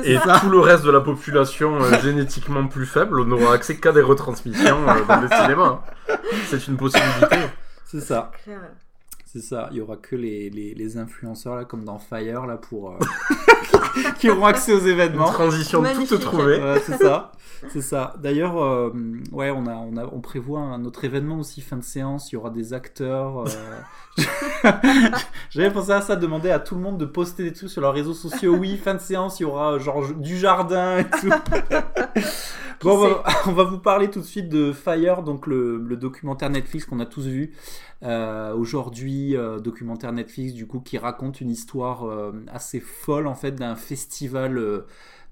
Et 0.03 0.17
ça. 0.19 0.41
tout 0.41 0.51
le 0.51 0.59
reste 0.61 0.85
de 0.85 0.91
la 0.91 1.01
population 1.01 1.81
euh, 1.81 2.01
génétiquement 2.01 2.67
plus 2.67 2.87
faible 2.87 3.23
n'aura 3.25 3.53
accès 3.55 3.77
qu'à 3.77 3.93
des 3.93 4.03
retransmissions 4.03 4.89
euh, 4.89 5.05
dans 5.07 5.21
les 5.21 5.29
cinémas. 5.29 5.83
C'est 6.47 6.67
une 6.67 6.77
possibilité. 6.77 7.37
C'est 7.85 8.01
ça. 8.01 8.33
Clair. 8.43 8.61
C'est 9.29 9.43
ça, 9.43 9.69
il 9.73 9.79
y 9.79 9.81
aura 9.81 9.97
que 9.97 10.15
les, 10.15 10.49
les, 10.51 10.73
les 10.73 10.97
influenceurs 10.99 11.57
là, 11.57 11.65
comme 11.65 11.85
dans 11.85 11.99
Fire 11.99 12.47
là 12.47 12.57
pour 12.57 12.93
euh, 12.93 12.99
qui 14.21 14.31
auront 14.31 14.47
accès 14.47 14.73
aux 14.73 14.79
Une 14.81 14.87
événements. 14.89 15.27
transition 15.33 15.83
Magnifique. 15.83 16.09
toute 16.09 16.21
trouvée. 16.21 16.63
Ouais, 16.63 16.81
c'est 16.87 16.97
ça, 16.97 17.33
c'est 17.73 17.83
ça. 17.83 18.15
D'ailleurs, 18.23 18.57
euh, 18.63 18.93
ouais, 19.33 19.51
on 19.51 19.67
a, 19.67 19.75
on 19.75 19.97
a, 19.97 20.05
on 20.07 20.21
prévoit 20.21 20.61
un 20.61 20.85
autre 20.85 21.05
événement 21.05 21.41
aussi 21.41 21.61
fin 21.61 21.77
de 21.77 21.83
séance. 21.83 22.31
Il 22.31 22.37
y 22.37 22.39
aura 22.39 22.51
des 22.51 22.73
acteurs. 22.73 23.45
euh. 23.49 24.23
J'avais 25.51 25.71
pensé 25.73 25.91
à 25.91 26.01
ça, 26.03 26.15
demander 26.17 26.51
à 26.51 26.61
tout 26.61 26.77
le 26.77 26.81
monde 26.81 26.97
de 26.97 27.05
poster 27.05 27.43
des 27.43 27.53
trucs 27.53 27.69
sur 27.71 27.81
leurs 27.83 27.95
réseaux 27.95 28.15
sociaux. 28.15 28.55
Oui, 28.55 28.77
fin 28.77 28.95
de 28.95 29.01
séance, 29.01 29.41
il 29.41 29.43
y 29.43 29.47
aura 29.47 29.79
genre 29.79 30.07
du 30.15 30.39
jardin 30.39 30.99
et 30.99 31.05
tout. 31.05 31.31
Bon, 32.83 32.93
on 32.93 32.99
va, 33.09 33.25
on 33.47 33.53
va 33.53 33.65
vous 33.65 33.79
parler 33.79 34.11
tout 34.11 34.21
de 34.21 34.25
suite 34.27 34.51
de 34.51 34.71
Fire, 34.71 35.23
donc 35.23 35.47
le, 35.47 35.79
le 35.79 35.97
documentaire 35.97 36.51
Netflix 36.51 36.85
qu'on 36.85 37.01
a 37.01 37.07
tous 37.07 37.25
vu 37.27 37.55
euh, 38.03 38.55
aujourd'hui, 38.55 39.37
euh, 39.37 39.59
documentaire 39.59 40.13
Netflix 40.13 40.53
du 40.53 40.67
coup 40.67 40.81
qui 40.81 40.99
raconte 40.99 41.41
une 41.41 41.51
histoire 41.51 42.07
euh, 42.07 42.33
assez 42.49 42.81
folle 42.81 43.27
en 43.27 43.35
fait 43.35 43.53
d'un 43.53 43.77
festival. 43.77 44.85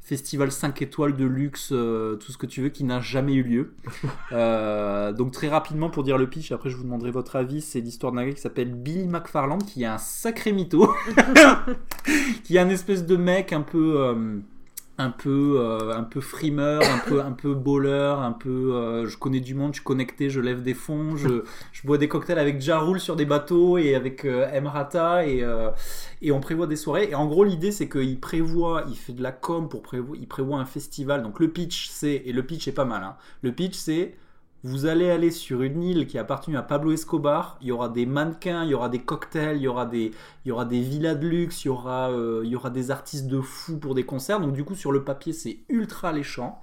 Festival 0.07 0.53
5 0.53 0.83
étoiles 0.83 1.17
de 1.17 1.25
luxe, 1.25 1.71
euh, 1.73 2.17
tout 2.17 2.31
ce 2.31 2.37
que 2.37 2.45
tu 2.45 2.61
veux, 2.61 2.69
qui 2.69 2.85
n'a 2.85 3.01
jamais 3.01 3.33
eu 3.33 3.43
lieu. 3.43 3.75
Euh, 4.33 5.12
donc 5.12 5.31
très 5.33 5.49
rapidement 5.49 5.91
pour 5.91 6.03
dire 6.03 6.19
le 6.19 6.29
pitch, 6.29 6.51
après 6.51 6.69
je 6.69 6.77
vous 6.77 6.83
demanderai 6.83 7.11
votre 7.11 7.37
avis, 7.37 7.61
c'est 7.62 7.81
l'histoire 7.81 8.12
d'un 8.12 8.27
gars 8.27 8.33
qui 8.33 8.41
s'appelle 8.41 8.75
Billy 8.75 9.07
McFarland, 9.07 9.59
qui 9.59 9.85
est 9.85 9.87
un 9.87 9.99
sacré 9.99 10.53
mytho, 10.53 10.93
qui 12.45 12.57
est 12.57 12.61
un 12.61 12.69
espèce 12.69 13.07
de 13.07 13.17
mec 13.17 13.53
un 13.53 13.61
peu... 13.62 13.95
euh, 14.01 14.41
un 14.97 15.11
peu 15.11 15.57
euh, 15.59 15.97
un 15.97 16.05
peu 16.05 16.20
frimeur 16.20 16.82
un 16.82 16.99
peu 16.99 17.20
un 17.20 17.32
peu 17.32 17.55
bowler 17.55 18.14
un 18.16 18.30
peu 18.30 18.74
euh, 18.74 19.07
je 19.09 19.18
connais 19.18 19.40
du 19.40 19.55
monde 19.55 19.72
je 19.72 19.78
suis 19.78 19.84
connecté 19.84 20.30
je 20.30 20.40
lève 20.40 20.62
des 20.62 20.74
fonds 20.74 21.16
je, 21.16 21.42
je 21.72 21.82
bois 21.84 21.99
des 21.99 22.07
cocktails 22.07 22.38
avec 22.38 22.61
Jarul 22.61 23.01
sur 23.01 23.16
des 23.16 23.24
bateaux 23.24 23.76
et 23.76 23.97
avec 23.97 24.24
euh, 24.24 24.49
Emrata 24.53 25.26
et 25.26 25.42
euh, 25.42 25.70
et 26.22 26.30
on 26.30 26.38
prévoit 26.38 26.68
des 26.68 26.76
soirées 26.76 27.09
et 27.11 27.14
en 27.16 27.26
gros 27.26 27.42
l'idée 27.42 27.72
c'est 27.72 27.88
qu'il 27.88 28.20
prévoit 28.20 28.84
il 28.88 28.97
fait 28.97 29.12
de 29.12 29.22
la 29.22 29.32
com 29.32 29.68
pour 29.68 29.82
prévoir 29.82 30.16
il 30.20 30.28
prévoit 30.28 30.59
un 30.59 30.64
festival 30.64 31.24
donc 31.24 31.40
le 31.40 31.49
pitch 31.49 31.88
c'est 31.88 32.22
et 32.24 32.32
le 32.32 32.45
pitch 32.45 32.68
est 32.68 32.72
pas 32.72 32.84
mal 32.84 33.03
hein. 33.03 33.16
le 33.42 33.51
pitch 33.51 33.74
c'est 33.74 34.14
vous 34.65 34.87
allez 34.87 35.11
aller 35.11 35.31
sur 35.31 35.61
une 35.61 35.83
île 35.83 36.07
qui 36.07 36.17
a 36.17 36.23
appartenu 36.23 36.57
à 36.57 36.62
Pablo 36.62 36.93
Escobar. 36.93 37.59
Il 37.61 37.67
y 37.69 37.71
aura 37.71 37.91
des 37.91 38.07
mannequins, 38.07 38.65
il 38.65 38.71
y 38.71 38.75
aura 38.75 38.89
des 38.89 38.99
cocktails, 38.99 39.59
il 39.59 39.62
y 39.62 39.69
aura 39.69 39.85
des, 39.85 40.11
il 40.45 40.49
y 40.49 40.53
aura 40.53 40.65
des 40.65 40.81
villas 40.81 41.15
de 41.15 41.29
luxe, 41.29 41.65
il 41.65 41.69
y 41.69 41.71
aura, 41.71 42.11
euh, 42.11 42.41
il 42.45 42.51
y 42.51 42.57
aura 42.57 42.71
des 42.71 42.91
artistes 42.91 43.27
de 43.27 43.43
fous 43.43 43.79
pour 43.79 43.95
des 43.95 44.05
concerts. 44.05 44.41
Donc 44.41 44.55
du 44.55 44.65
coup, 44.65 44.75
sur 44.75 44.91
le 44.91 45.05
papier, 45.05 45.35
c'est 45.35 45.59
ultra 45.69 46.09
alléchant. 46.09 46.62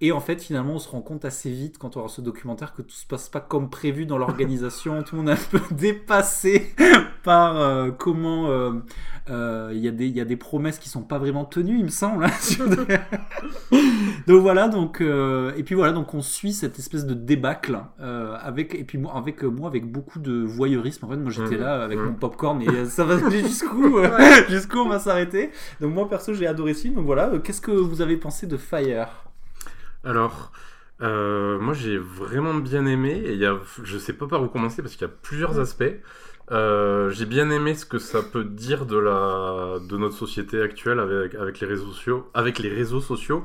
Et 0.00 0.12
en 0.12 0.20
fait, 0.20 0.40
finalement, 0.40 0.74
on 0.74 0.78
se 0.78 0.88
rend 0.88 1.00
compte 1.00 1.24
assez 1.24 1.50
vite 1.50 1.76
quand 1.78 1.96
on 1.96 2.00
voit 2.00 2.08
ce 2.08 2.20
documentaire 2.20 2.72
que 2.72 2.82
tout 2.82 2.94
se 2.94 3.04
passe 3.04 3.28
pas 3.28 3.40
comme 3.40 3.68
prévu 3.68 4.06
dans 4.06 4.16
l'organisation. 4.16 5.02
tout 5.06 5.16
le 5.16 5.22
monde 5.22 5.30
est 5.30 5.32
un 5.32 5.58
peu 5.58 5.60
dépassé 5.74 6.72
par 7.24 7.60
euh, 7.60 7.90
comment 7.90 8.48
euh, 8.48 8.72
euh, 9.28 9.72
il 9.74 9.80
y, 9.80 9.88
a 9.88 9.90
des- 9.90 10.06
il 10.06 10.16
y 10.16 10.20
a 10.20 10.24
des 10.24 10.36
promesses 10.36 10.78
qui 10.78 10.88
sont 10.88 11.02
pas 11.02 11.18
vraiment 11.18 11.44
tenues, 11.44 11.78
il 11.78 11.84
me 11.84 11.90
semble. 11.90 12.24
hein, 12.26 12.30
donc 14.26 14.40
voilà, 14.42 14.68
donc 14.68 15.00
et 15.00 15.62
puis 15.64 15.74
voilà, 15.74 15.92
donc 15.92 16.14
on 16.14 16.20
suit 16.22 16.52
cette 16.52 16.78
espèce 16.78 17.04
de 17.06 17.14
débâcle 17.14 17.78
avec 18.42 18.74
et 18.74 18.84
puis 18.84 18.98
moi 18.98 19.14
avec 19.16 19.42
moi 19.42 19.68
avec 19.68 19.90
beaucoup 19.90 20.18
de 20.20 20.44
voyeurisme. 20.44 21.04
En 21.06 21.08
fait, 21.08 21.16
moi 21.16 21.30
j'étais 21.30 21.56
Mhm. 21.56 21.60
là 21.60 21.82
avec 21.82 21.98
mon 21.98 22.14
popcorn 22.14 22.62
et 22.62 22.84
ça 22.86 23.04
va 23.04 23.18
jusqu'où 23.30 23.98
jusqu'où 24.48 24.78
on 24.78 24.88
va 24.88 24.98
s'arrêter. 24.98 25.50
Donc 25.80 25.92
moi 25.94 26.08
perso 26.08 26.32
j'ai 26.34 26.46
adoré 26.46 26.74
ce 26.74 26.82
film. 26.82 26.94
Donc 26.94 27.06
voilà, 27.06 27.30
qu'est-ce 27.42 27.60
que 27.60 27.72
vous 27.72 28.00
avez 28.00 28.16
pensé 28.16 28.46
de 28.46 28.56
Fire? 28.56 29.08
Alors, 30.08 30.52
euh, 31.02 31.58
moi 31.60 31.74
j'ai 31.74 31.98
vraiment 31.98 32.54
bien 32.54 32.86
aimé, 32.86 33.22
et 33.26 33.34
y 33.34 33.44
a, 33.44 33.58
je 33.84 33.98
sais 33.98 34.14
pas 34.14 34.26
par 34.26 34.42
où 34.42 34.48
commencer 34.48 34.80
parce 34.80 34.94
qu'il 34.94 35.06
y 35.06 35.10
a 35.10 35.14
plusieurs 35.22 35.60
aspects. 35.60 35.84
Euh, 36.50 37.10
j'ai 37.10 37.26
bien 37.26 37.50
aimé 37.50 37.74
ce 37.74 37.84
que 37.84 37.98
ça 37.98 38.22
peut 38.22 38.44
dire 38.44 38.86
de, 38.86 38.96
la, 38.96 39.78
de 39.86 39.96
notre 39.98 40.14
société 40.14 40.62
actuelle 40.62 40.98
avec, 40.98 41.34
avec, 41.34 41.60
les 41.60 41.66
réseaux 41.66 41.88
sociaux, 41.92 42.30
avec 42.32 42.58
les 42.58 42.70
réseaux 42.70 43.02
sociaux 43.02 43.44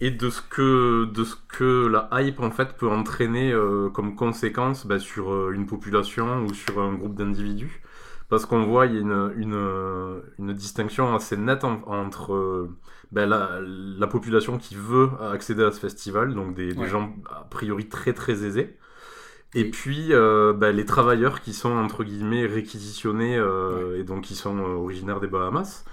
et 0.00 0.12
de 0.12 0.30
ce 0.30 0.40
que, 0.40 1.06
de 1.06 1.24
ce 1.24 1.34
que 1.48 1.88
la 1.88 2.08
hype 2.12 2.38
en 2.38 2.52
fait 2.52 2.76
peut 2.76 2.88
entraîner 2.88 3.52
euh, 3.52 3.88
comme 3.90 4.14
conséquence 4.14 4.86
bah, 4.86 5.00
sur 5.00 5.50
une 5.50 5.66
population 5.66 6.44
ou 6.44 6.54
sur 6.54 6.80
un 6.80 6.94
groupe 6.94 7.16
d'individus. 7.16 7.82
Parce 8.32 8.46
qu'on 8.46 8.62
voit, 8.64 8.86
il 8.86 8.94
y 8.94 8.96
a 8.96 9.00
une, 9.00 9.32
une, 9.36 10.22
une 10.38 10.52
distinction 10.54 11.14
assez 11.14 11.36
nette 11.36 11.64
en- 11.64 11.82
entre 11.86 12.32
euh, 12.32 12.70
ben, 13.12 13.28
la, 13.28 13.60
la 13.62 14.06
population 14.06 14.56
qui 14.56 14.74
veut 14.74 15.10
accéder 15.20 15.62
à 15.62 15.70
ce 15.70 15.78
festival, 15.78 16.34
donc 16.34 16.54
des, 16.54 16.72
des 16.72 16.78
Ouais. 16.80 16.88
gens 16.88 17.14
a 17.28 17.44
priori 17.44 17.90
très 17.90 18.14
très 18.14 18.42
aisés. 18.46 18.78
Et 19.54 19.64
Oui. 19.64 19.70
puis 19.70 20.14
euh, 20.14 20.54
ben, 20.54 20.74
les 20.74 20.86
travailleurs 20.86 21.42
qui 21.42 21.52
sont 21.52 21.72
entre 21.72 22.04
guillemets 22.04 22.46
réquisitionnés 22.46 23.36
euh, 23.36 23.98
et 24.00 24.04
donc 24.04 24.22
qui 24.22 24.34
sont 24.34 24.56
euh, 24.56 24.76
originaires 24.76 25.20
des 25.20 25.26
Bahamas, 25.26 25.84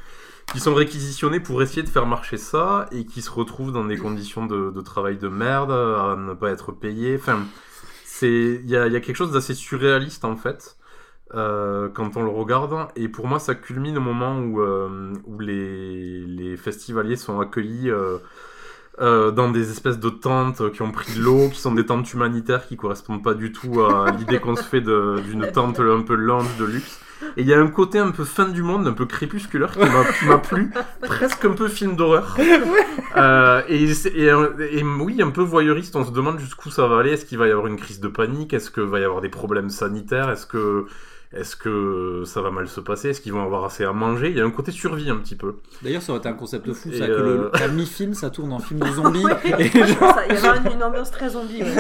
qui 0.54 0.62
sont 0.62 0.74
réquisitionnés 0.74 1.42
pour 1.42 1.62
essayer 1.62 1.84
de 1.84 1.90
faire 1.90 2.06
marcher 2.08 2.38
ça 2.38 2.88
et 2.94 3.06
qui 3.06 3.22
se 3.22 3.32
retrouvent 3.32 3.74
dans 3.74 3.84
des 3.84 3.98
conditions 3.98 4.46
de, 4.46 4.72
de 4.72 4.82
travail 4.82 5.18
de 5.18 5.28
merde, 5.28 5.72
à 5.72 6.16
ne 6.18 6.34
pas 6.36 6.52
être 6.52 6.72
payés. 6.72 7.18
Enfin, 7.20 7.40
c'est 8.06 8.62
il 8.64 8.70
y 8.70 8.78
a, 8.78 8.88
il 8.88 8.94
y 8.94 8.96
a 8.96 9.02
quelque 9.02 9.18
chose 9.18 9.34
d'assez 9.34 9.56
surréaliste 9.56 10.24
en 10.24 10.38
fait. 10.38 10.78
Euh, 11.36 11.90
quand 11.94 12.18
on 12.18 12.24
le 12.24 12.30
regarde, 12.30 12.88
et 12.96 13.08
pour 13.08 13.28
moi 13.28 13.40
ça 13.40 13.56
culmine 13.56 13.98
au 13.98 14.02
moment 14.02 14.40
où, 14.40 14.62
euh, 14.62 15.14
où 15.26 15.40
les, 15.40 16.22
les 16.26 16.58
festivaliers 16.58 17.16
sont 17.16 17.40
accueillis 17.40 17.90
euh, 17.90 19.32
dans 19.32 19.50
des 19.50 19.72
espèces 19.72 20.00
de 20.00 20.10
tentes 20.10 20.72
qui 20.72 20.82
ont 20.82 20.92
pris 20.92 21.14
de 21.16 21.22
l'eau, 21.22 21.50
qui 21.50 21.60
sont 21.60 21.74
des 21.74 21.86
tentes 21.86 22.12
humanitaires 22.14 22.68
qui 22.68 22.76
correspondent 22.76 23.24
pas 23.24 23.34
du 23.34 23.52
tout 23.52 23.82
à 23.82 24.12
l'idée 24.12 24.40
qu'on 24.40 24.56
se 24.56 24.64
fait 24.64 24.82
d'une 24.82 25.50
tente 25.54 25.80
un 25.80 26.02
peu 26.02 26.16
lounge 26.16 26.58
de 26.60 26.66
luxe. 26.66 27.00
Et 27.36 27.42
il 27.42 27.48
y 27.48 27.54
a 27.54 27.60
un 27.60 27.68
côté 27.68 28.00
un 28.00 28.12
peu 28.12 28.24
fin 28.24 28.48
du 28.48 28.64
monde, 28.64 28.88
un 28.88 28.94
peu 28.94 29.06
crépusculaire 29.06 29.74
qui 29.74 30.26
m'a- 30.26 30.38
plu, 30.38 30.72
presque 31.02 31.44
un 31.44 31.52
peu 31.52 31.68
film 31.68 31.98
d'horreur. 31.98 32.38
Euh, 33.18 33.62
et, 33.68 33.92
et 34.16 34.84
oui, 34.84 35.22
un 35.22 35.30
peu 35.30 35.42
voyeuriste, 35.42 35.98
on 35.98 36.06
se 36.06 36.12
demande 36.12 36.40
jusqu'où 36.40 36.70
ça 36.70 36.88
va 36.88 37.00
aller. 37.00 37.12
Est-ce 37.12 37.26
qu'il 37.26 37.38
va 37.38 37.48
y 37.48 37.52
avoir 37.52 37.68
une 37.68 37.76
crise 37.76 38.00
de 38.00 38.08
panique? 38.08 38.54
Est-ce 38.54 38.72
qu'il 38.72 38.84
va 38.84 39.00
y 39.02 39.04
avoir 39.04 39.20
des 39.20 39.28
problèmes 39.30 39.70
sanitaires? 39.70 40.30
Est-ce 40.30 40.46
que, 40.46 40.86
est 41.32 41.56
que 41.60 42.24
ça 42.26 42.42
va 42.42 42.50
mal 42.52 42.68
se 42.68 42.80
passer? 42.80 43.10
Est-ce 43.10 43.22
qu'ils 43.22 43.34
vont 43.34 43.44
avoir 43.44 43.64
assez 43.66 43.84
à 43.86 43.94
manger? 43.94 44.30
Il 44.32 44.38
y 44.38 44.42
a 44.42 44.46
un 44.46 44.52
côté 44.52 44.72
survie 44.72 45.10
un 45.10 45.18
petit 45.18 45.36
peu. 45.36 45.56
D'ailleurs, 45.84 46.02
ça 46.02 46.12
aurait 46.12 46.20
été 46.20 46.30
un 46.30 46.34
concept 46.34 46.72
fou, 46.74 46.90
Et 46.92 46.98
ça, 46.98 47.06
que 47.08 47.12
le, 47.12 47.20
euh, 47.46 47.50
la 47.60 47.68
mi-film, 47.68 48.14
ça 48.14 48.30
tourne 48.30 48.52
en 48.52 48.60
film 48.60 48.80
de 48.80 48.88
zombies. 48.92 49.24
Ouais. 49.26 49.40
et 49.60 49.70
genre... 49.70 50.14
Ça, 50.16 50.26
Il 50.28 50.36
y 50.36 50.38
avait 50.38 50.58
une, 50.70 50.74
une 50.78 50.84
ambiance 50.84 51.12
très 51.12 51.30
zombie. 51.30 51.62
ouais. 51.64 51.76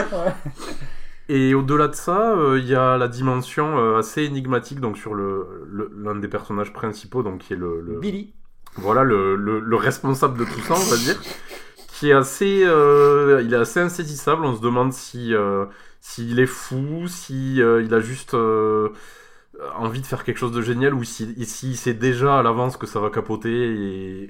Et 1.32 1.54
au-delà 1.54 1.88
de 1.88 1.96
ça, 1.96 2.32
euh, 2.36 2.58
il 2.60 2.66
y 2.68 2.74
a 2.76 2.98
la 2.98 3.08
dimension 3.08 3.78
euh, 3.78 3.98
assez 4.00 4.24
énigmatique 4.24 4.80
donc 4.80 4.98
sur 4.98 5.14
le 5.14 5.46
le- 5.72 5.92
l'un 5.96 6.16
des 6.16 6.28
personnages 6.28 6.74
principaux, 6.74 7.22
donc 7.22 7.40
qui 7.42 7.54
est 7.54 7.56
le, 7.56 7.82
le- 7.82 8.00
Billy. 8.00 8.34
voilà 8.78 9.04
le, 9.04 9.36
le, 9.36 9.60
le 9.60 9.76
responsable 9.76 10.40
de 10.40 10.46
tout 10.46 10.60
ça, 10.62 10.74
on 10.74 10.90
va 10.90 10.98
dire, 10.98 11.22
qui 11.88 12.10
est 12.10 12.14
assez, 12.14 12.64
euh, 12.66 13.44
il 13.46 13.54
est 13.54 13.58
assez 13.58 13.80
insaisissable. 13.80 14.44
On 14.44 14.56
se 14.56 14.62
demande 14.62 14.92
si 14.92 15.36
euh, 15.36 15.66
s'il 16.02 16.40
est 16.40 16.48
fou, 16.48 17.04
si 17.08 17.62
euh, 17.62 17.84
il 17.84 17.94
a 17.94 18.00
juste 18.00 18.34
euh, 18.34 18.90
envie 19.78 20.02
de 20.02 20.06
faire 20.06 20.24
quelque 20.24 20.38
chose 20.38 20.52
de 20.52 20.62
génial 20.62 20.94
ou 20.94 21.04
s'il 21.04 21.46
si, 21.46 21.76
sait 21.76 21.94
déjà 21.94 22.40
à 22.40 22.44
l'avance 22.44 22.78
que 22.78 22.88
ça 22.88 23.00
va 23.00 23.10
capoter 23.10 23.50
et 23.52 24.30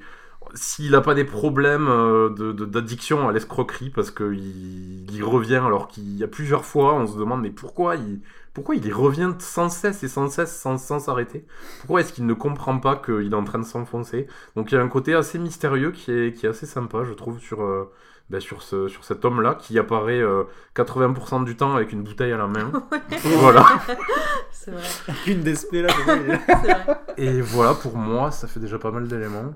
s'il 0.56 0.92
n'a 0.92 1.02
pas 1.02 1.14
des 1.14 1.26
problèmes 1.26 1.88
euh, 1.88 2.30
de- 2.30 2.52
de- 2.52 2.66
d'addiction 2.66 3.30
à 3.30 3.32
l'escroquerie 3.34 3.90
parce 3.92 4.10
qu'il 4.12 5.10
il 5.12 5.24
revient 5.24 5.56
alors 5.58 5.88
qu'il 5.88 6.18
y 6.18 6.24
a 6.24 6.28
plusieurs 6.28 6.66
fois 6.66 6.96
on 6.96 7.06
se 7.08 7.18
demande 7.18 7.42
mais 7.42 7.52
pourquoi 7.52 7.96
il 7.96 8.22
pourquoi 8.54 8.76
il 8.76 8.94
revient 8.94 9.34
sans 9.40 9.70
cesse 9.70 10.04
et 10.04 10.08
sans 10.08 10.28
cesse 10.30 10.56
sans 10.60 10.78
sans 10.78 11.00
s'arrêter? 11.00 11.46
Pourquoi 11.80 12.02
est-ce 12.02 12.14
qu'il 12.14 12.26
ne 12.26 12.34
comprend 12.34 12.80
pas 12.80 12.96
qu'il 12.96 13.32
est 13.32 13.36
en 13.36 13.44
train 13.44 13.60
de 13.60 13.64
s'enfoncer? 13.66 14.28
Donc 14.56 14.72
il 14.72 14.76
y 14.76 14.78
a 14.78 14.82
un 14.82 14.88
côté 14.90 15.14
assez 15.14 15.38
mystérieux 15.40 15.92
qui 15.92 16.12
est, 16.12 16.34
qui 16.36 16.46
est 16.46 16.50
assez 16.50 16.66
sympa 16.66 17.04
je 17.04 17.14
trouve 17.14 17.40
sur 17.40 17.62
euh, 17.62 17.92
ben, 18.30 18.40
sur, 18.40 18.62
ce, 18.62 18.88
sur 18.88 19.04
cet 19.04 19.26
homme 19.26 19.42
là 19.42 19.56
qui 19.56 19.78
apparaît 19.80 20.20
euh, 20.22 20.44
80% 20.76 21.44
du 21.46 21.56
temps 21.58 21.76
avec 21.76 21.92
une 21.92 22.04
bouteille 22.04 22.32
à 22.32 22.38
la 22.38 22.48
main 22.48 22.72
voilà 23.24 23.66
C'est 24.52 24.72
vrai. 24.72 24.84
Une 25.28 25.42
d'espèce 25.42 25.92
là. 26.08 27.02
et 27.18 27.42
voilà 27.42 27.74
pour 27.74 27.96
moi 27.98 28.32
ça 28.32 28.48
fait 28.48 28.60
déjà 28.60 28.78
pas 28.80 28.92
mal 28.92 29.08
d'éléments 29.08 29.54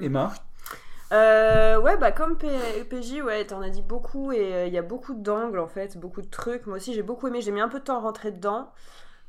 Emma. 0.00 0.32
Euh, 1.12 1.80
ouais, 1.80 1.96
bah 1.96 2.10
comme 2.10 2.36
P- 2.36 2.48
PJ, 2.90 3.22
ouais, 3.24 3.46
t'en 3.46 3.62
as 3.62 3.70
dit 3.70 3.82
beaucoup 3.82 4.32
et 4.32 4.54
euh, 4.54 4.66
il 4.66 4.72
y 4.72 4.78
a 4.78 4.82
beaucoup 4.82 5.14
d'angles 5.14 5.60
en 5.60 5.68
fait, 5.68 5.96
beaucoup 5.96 6.20
de 6.20 6.26
trucs. 6.28 6.66
Moi 6.66 6.78
aussi, 6.78 6.94
j'ai 6.94 7.02
beaucoup 7.02 7.28
aimé, 7.28 7.40
j'ai 7.40 7.52
mis 7.52 7.60
un 7.60 7.68
peu 7.68 7.78
de 7.78 7.84
temps 7.84 7.96
à 7.98 8.00
rentrer 8.00 8.32
dedans. 8.32 8.72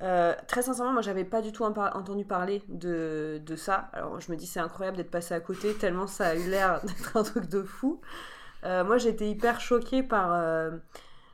Euh, 0.02 0.34
très 0.48 0.64
sincèrement, 0.64 0.92
moi 0.94 1.02
j'avais 1.02 1.24
pas 1.24 1.42
du 1.42 1.52
tout 1.52 1.64
entendu 1.64 2.26
parler 2.26 2.64
de, 2.68 3.40
de 3.46 3.56
ça. 3.56 3.90
Alors 3.94 4.20
je 4.20 4.32
me 4.32 4.38
dis, 4.38 4.48
c'est 4.48 4.60
incroyable 4.60 4.98
d'être 4.98 5.12
passé 5.12 5.36
à 5.36 5.40
côté, 5.40 5.74
tellement 5.76 6.08
ça 6.08 6.30
a 6.30 6.36
eu 6.36 6.50
l'air 6.50 6.82
d'être 6.84 7.16
un 7.18 7.24
truc 7.24 7.48
de 7.48 7.62
fou. 7.64 8.02
Euh, 8.64 8.84
moi 8.84 8.98
j'ai 8.98 9.10
été 9.10 9.30
hyper 9.30 9.60
choquée 9.62 10.04
par. 10.04 10.32
euh, 10.34 10.72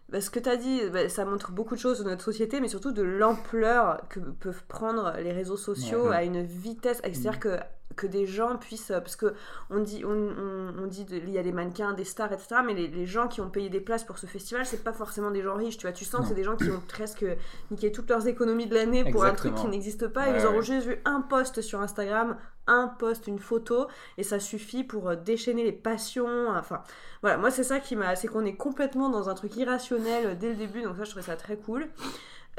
bah, 0.10 0.22
ce 0.22 0.30
que 0.30 0.40
tu 0.40 0.50
as 0.50 0.58
dit, 0.58 0.82
bah, 0.92 1.10
ça 1.10 1.26
montre 1.26 1.52
beaucoup 1.52 1.74
de 1.76 1.80
choses 1.80 2.00
de 2.00 2.04
notre 2.04 2.24
société, 2.24 2.60
mais 2.62 2.68
surtout 2.68 2.92
de 2.92 3.02
l'ampleur 3.02 4.02
que 4.10 4.20
peuvent 4.20 4.64
prendre 4.68 5.14
les 5.18 5.32
réseaux 5.32 5.58
sociaux 5.58 6.10
Ouais. 6.10 6.16
à 6.16 6.24
une 6.24 6.44
vitesse. 6.44 7.00
C'est-à-dire 7.04 7.40
que 7.40 7.58
que 7.96 8.08
des 8.08 8.26
gens 8.26 8.58
puissent 8.58 8.90
euh, 8.90 9.00
parce 9.00 9.16
que 9.16 9.36
on 9.70 9.78
dit 9.80 10.04
on, 10.04 10.10
on, 10.10 10.74
on 10.84 10.88
dit 10.88 11.06
de- 11.06 11.18
il 11.18 11.30
y 11.30 11.38
a 11.38 11.44
des 11.44 11.52
mannequins 11.52 11.94
des 11.94 12.06
stars 12.06 12.34
etc 12.34 12.56
mais 12.66 12.74
les, 12.74 12.88
les 12.88 13.06
gens 13.06 13.28
qui 13.28 13.40
ont 13.40 13.52
payé 13.52 13.70
des 13.70 13.82
places 13.82 14.04
pour 14.04 14.18
ce 14.18 14.26
festival 14.26 14.66
c'est 14.66 14.84
pas 14.84 14.94
forcément 14.94 15.30
des 15.30 15.44
gens 15.44 15.54
riches 15.54 15.78
tu 15.78 15.86
vois 15.86 15.94
tu 15.94 16.04
sens 16.04 16.22
que 16.22 16.28
c'est 16.30 16.34
des 16.34 16.44
gens 16.44 16.56
qui 16.56 16.72
ont 16.72 16.82
presque 16.88 17.24
niqué 17.70 17.92
toutes 17.92 18.10
leurs 18.10 18.26
économies 18.28 18.66
de 18.66 18.74
l'année 18.74 19.12
pour 19.12 19.24
un 19.26 19.34
truc 19.36 19.54
qui 19.54 19.68
n'existe 19.68 20.08
pas 20.08 20.28
Ouais, 20.32 20.40
ils 20.40 20.46
auront 20.48 20.56
ouais. 20.58 20.64
juste 20.64 20.88
vu 20.88 20.98
un 21.06 21.22
post 21.22 21.62
sur 21.62 21.82
Instagram 21.82 22.36
un 22.68 22.88
post 22.88 23.28
une 23.28 23.40
photo 23.40 23.88
et 24.18 24.24
ça 24.24 24.40
suffit 24.40 24.84
pour 24.84 25.10
euh, 25.10 25.16
déchaîner 25.16 25.64
les 25.64 25.72
passions 25.72 26.50
enfin 26.50 26.84
voilà 27.22 27.38
moi 27.38 27.52
c'est 27.52 27.64
ça 27.64 27.80
qui 27.80 27.96
m'a 27.96 28.16
c'est 28.16 28.28
qu'on 28.28 28.46
est 28.46 28.56
complètement 28.56 29.10
dans 29.10 29.30
un 29.30 29.34
truc 29.36 29.56
irrationnel 29.58 30.26
euh, 30.28 30.36
dès 30.36 30.50
le 30.50 30.56
début 30.56 30.82
donc 30.82 30.96
ça 30.98 31.04
je 31.04 31.10
trouvais 31.10 31.26
ça 31.26 31.36
très 31.36 31.58
cool 31.58 31.88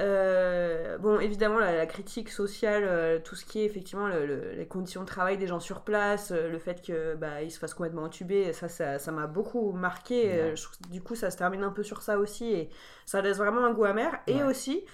euh, 0.01 0.99
bon, 0.99 1.21
évidemment, 1.21 1.59
la, 1.61 1.73
la 1.77 1.87
critique 1.87 2.29
sociale, 2.31 2.83
euh, 2.85 3.21
tout 3.23 3.37
ce 3.37 3.45
qui 3.45 3.61
est 3.61 3.65
effectivement 3.65 4.09
le- 4.09 4.27
le- 4.27 4.53
les 4.53 4.67
conditions 4.67 5.03
de 5.03 5.07
travail 5.07 5.39
des 5.39 5.47
gens 5.47 5.61
sur 5.61 5.83
place, 5.83 6.33
euh, 6.33 6.49
le 6.51 6.59
fait 6.59 6.85
que 6.85 7.15
bah, 7.15 7.43
ils 7.43 7.51
se 7.53 7.61
fassent 7.61 7.75
complètement 7.75 8.03
entuber, 8.03 8.53
ça, 8.53 8.69
ça, 8.69 8.99
ça 8.99 9.13
m'a 9.13 9.29
beaucoup 9.29 9.71
marqué. 9.73 10.23
Ouais. 10.27 10.57
je 10.57 10.67
du 10.91 11.01
coup, 11.01 11.15
ça 11.15 11.31
se 11.31 11.37
termine 11.37 11.63
un 11.63 11.71
peu 11.71 11.85
sur 11.85 12.03
ça 12.03 12.19
aussi 12.19 12.53
et 12.53 12.71
ça 13.07 13.23
laisse 13.23 13.37
vraiment 13.39 13.65
un 13.65 13.73
goût 13.73 13.85
amer. 13.85 14.13
Et 14.27 14.43
aussi, 14.43 14.85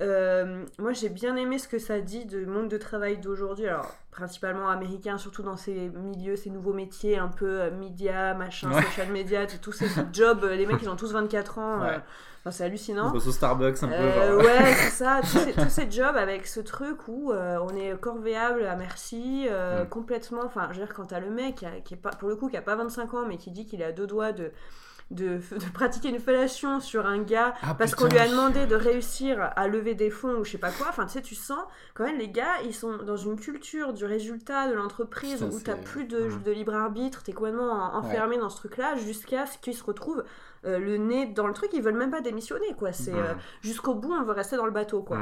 euh, 0.00 0.64
moi, 0.78 0.92
j'ai 0.92 1.08
bien 1.08 1.36
aimé 1.36 1.58
ce 1.58 1.68
que 1.68 1.78
ça 1.78 2.00
dit 2.00 2.26
de 2.26 2.44
monde 2.44 2.68
de 2.68 2.76
travail 2.78 3.18
d'aujourd'hui. 3.18 3.66
Alors, 3.66 3.90
principalement 4.10 4.68
américain, 4.68 5.18
surtout 5.18 5.42
dans 5.42 5.56
ces 5.56 5.88
milieux, 5.90 6.36
ces 6.36 6.50
nouveaux 6.50 6.72
métiers 6.72 7.18
un 7.18 7.28
peu 7.28 7.60
euh, 7.62 7.70
média, 7.70 8.34
machin, 8.34 8.70
Ouais. 8.72 8.82
social 8.82 9.08
media, 9.10 9.46
tous 9.46 9.72
ces 9.72 9.86
jobs. 10.12 10.44
euh, 10.44 10.54
Les 10.56 10.66
mecs, 10.66 10.82
ils 10.82 10.88
ont 10.90 10.96
tous 10.96 11.12
24 11.12 11.58
ans. 11.58 11.80
Ouais. 11.80 11.88
euh, 11.90 11.98
enfin, 12.40 12.50
c'est 12.50 12.64
hallucinant. 12.64 13.12
Au 13.14 13.20
Starbucks 13.20 13.82
un 13.82 13.88
peu. 13.88 13.94
Euh, 13.94 14.36
ouais, 14.38 14.74
c'est 14.74 14.90
ça, 15.04 15.20
tous 15.22 15.38
ces, 15.38 15.52
tous 15.52 15.70
ces 15.70 15.90
jobs 15.90 16.16
avec 16.16 16.46
ce 16.46 16.60
truc 16.60 17.08
où 17.08 17.32
on 17.32 17.76
est 17.76 17.98
corvéable 18.00 18.66
à 18.66 18.76
merci, 18.76 19.48
Mm. 19.50 19.88
complètement. 19.88 20.42
Enfin, 20.44 20.68
je 20.72 20.78
veux 20.80 20.84
dire, 20.86 20.94
quand 20.94 21.06
t'as 21.06 21.20
le 21.20 21.30
mec 21.30 21.56
qui, 21.56 21.66
a- 21.66 21.80
qui 21.80 21.94
est 21.94 21.98
pas, 21.98 22.10
pour 22.10 22.28
le 22.28 22.36
coup, 22.36 22.48
qui 22.48 22.56
a 22.56 22.62
pas 22.62 22.76
25 22.76 23.14
ans, 23.14 23.24
mais 23.26 23.36
qui 23.38 23.50
dit 23.50 23.64
qu'il 23.66 23.80
est 23.80 23.84
à 23.86 23.92
deux 23.92 24.06
doigts 24.06 24.32
de. 24.32 24.50
De, 25.12 25.36
de 25.38 25.72
pratiquer 25.72 26.08
une 26.08 26.18
fellation 26.18 26.80
sur 26.80 27.06
un 27.06 27.18
gars 27.22 27.54
Ah, 27.62 27.74
parce 27.74 27.94
qu'on 27.94 28.06
lui 28.08 28.18
a 28.18 28.26
demandé 28.28 28.66
de 28.66 28.74
réussir 28.74 29.52
à 29.54 29.68
lever 29.68 29.94
des 29.94 30.10
fonds 30.10 30.34
ou 30.40 30.44
je 30.44 30.50
sais 30.50 30.58
pas 30.58 30.72
quoi. 30.72 30.86
Enfin, 30.88 31.06
tu 31.06 31.12
sais, 31.12 31.22
tu 31.22 31.36
sens 31.36 31.60
quand 31.94 32.02
même 32.04 32.18
les 32.18 32.28
gars, 32.28 32.60
ils 32.64 32.74
sont 32.74 32.96
dans 33.04 33.16
une 33.16 33.38
culture 33.38 33.92
du 33.92 34.04
résultat 34.04 34.68
de 34.68 34.74
l'entreprise 34.74 35.44
où 35.44 35.60
t'as 35.60 35.76
plus 35.76 36.06
de, 36.06 36.22
Mm. 36.26 36.42
de 36.42 36.50
libre 36.50 36.74
arbitre, 36.74 37.22
t'es 37.22 37.32
complètement 37.32 37.70
en- 37.70 37.98
enfermé 37.98 38.36
dans 38.36 38.48
ce 38.48 38.56
truc-là 38.56 38.96
jusqu'à 38.96 39.46
ce 39.46 39.58
qu'ils 39.58 39.74
se 39.76 39.84
retrouvent 39.84 40.24
euh, 40.64 40.78
le 40.80 40.96
nez 40.96 41.26
dans 41.26 41.46
le 41.46 41.54
truc. 41.54 41.70
Ils 41.72 41.82
veulent 41.82 41.94
même 41.96 42.10
pas 42.10 42.20
démissionner, 42.20 42.74
quoi. 42.76 42.92
C'est 42.92 43.12
Mm. 43.12 43.16
euh, 43.18 43.34
jusqu'au 43.62 43.94
bout, 43.94 44.12
on 44.12 44.24
veut 44.24 44.32
rester 44.32 44.56
dans 44.56 44.66
le 44.66 44.72
bateau, 44.72 45.02
quoi. 45.02 45.18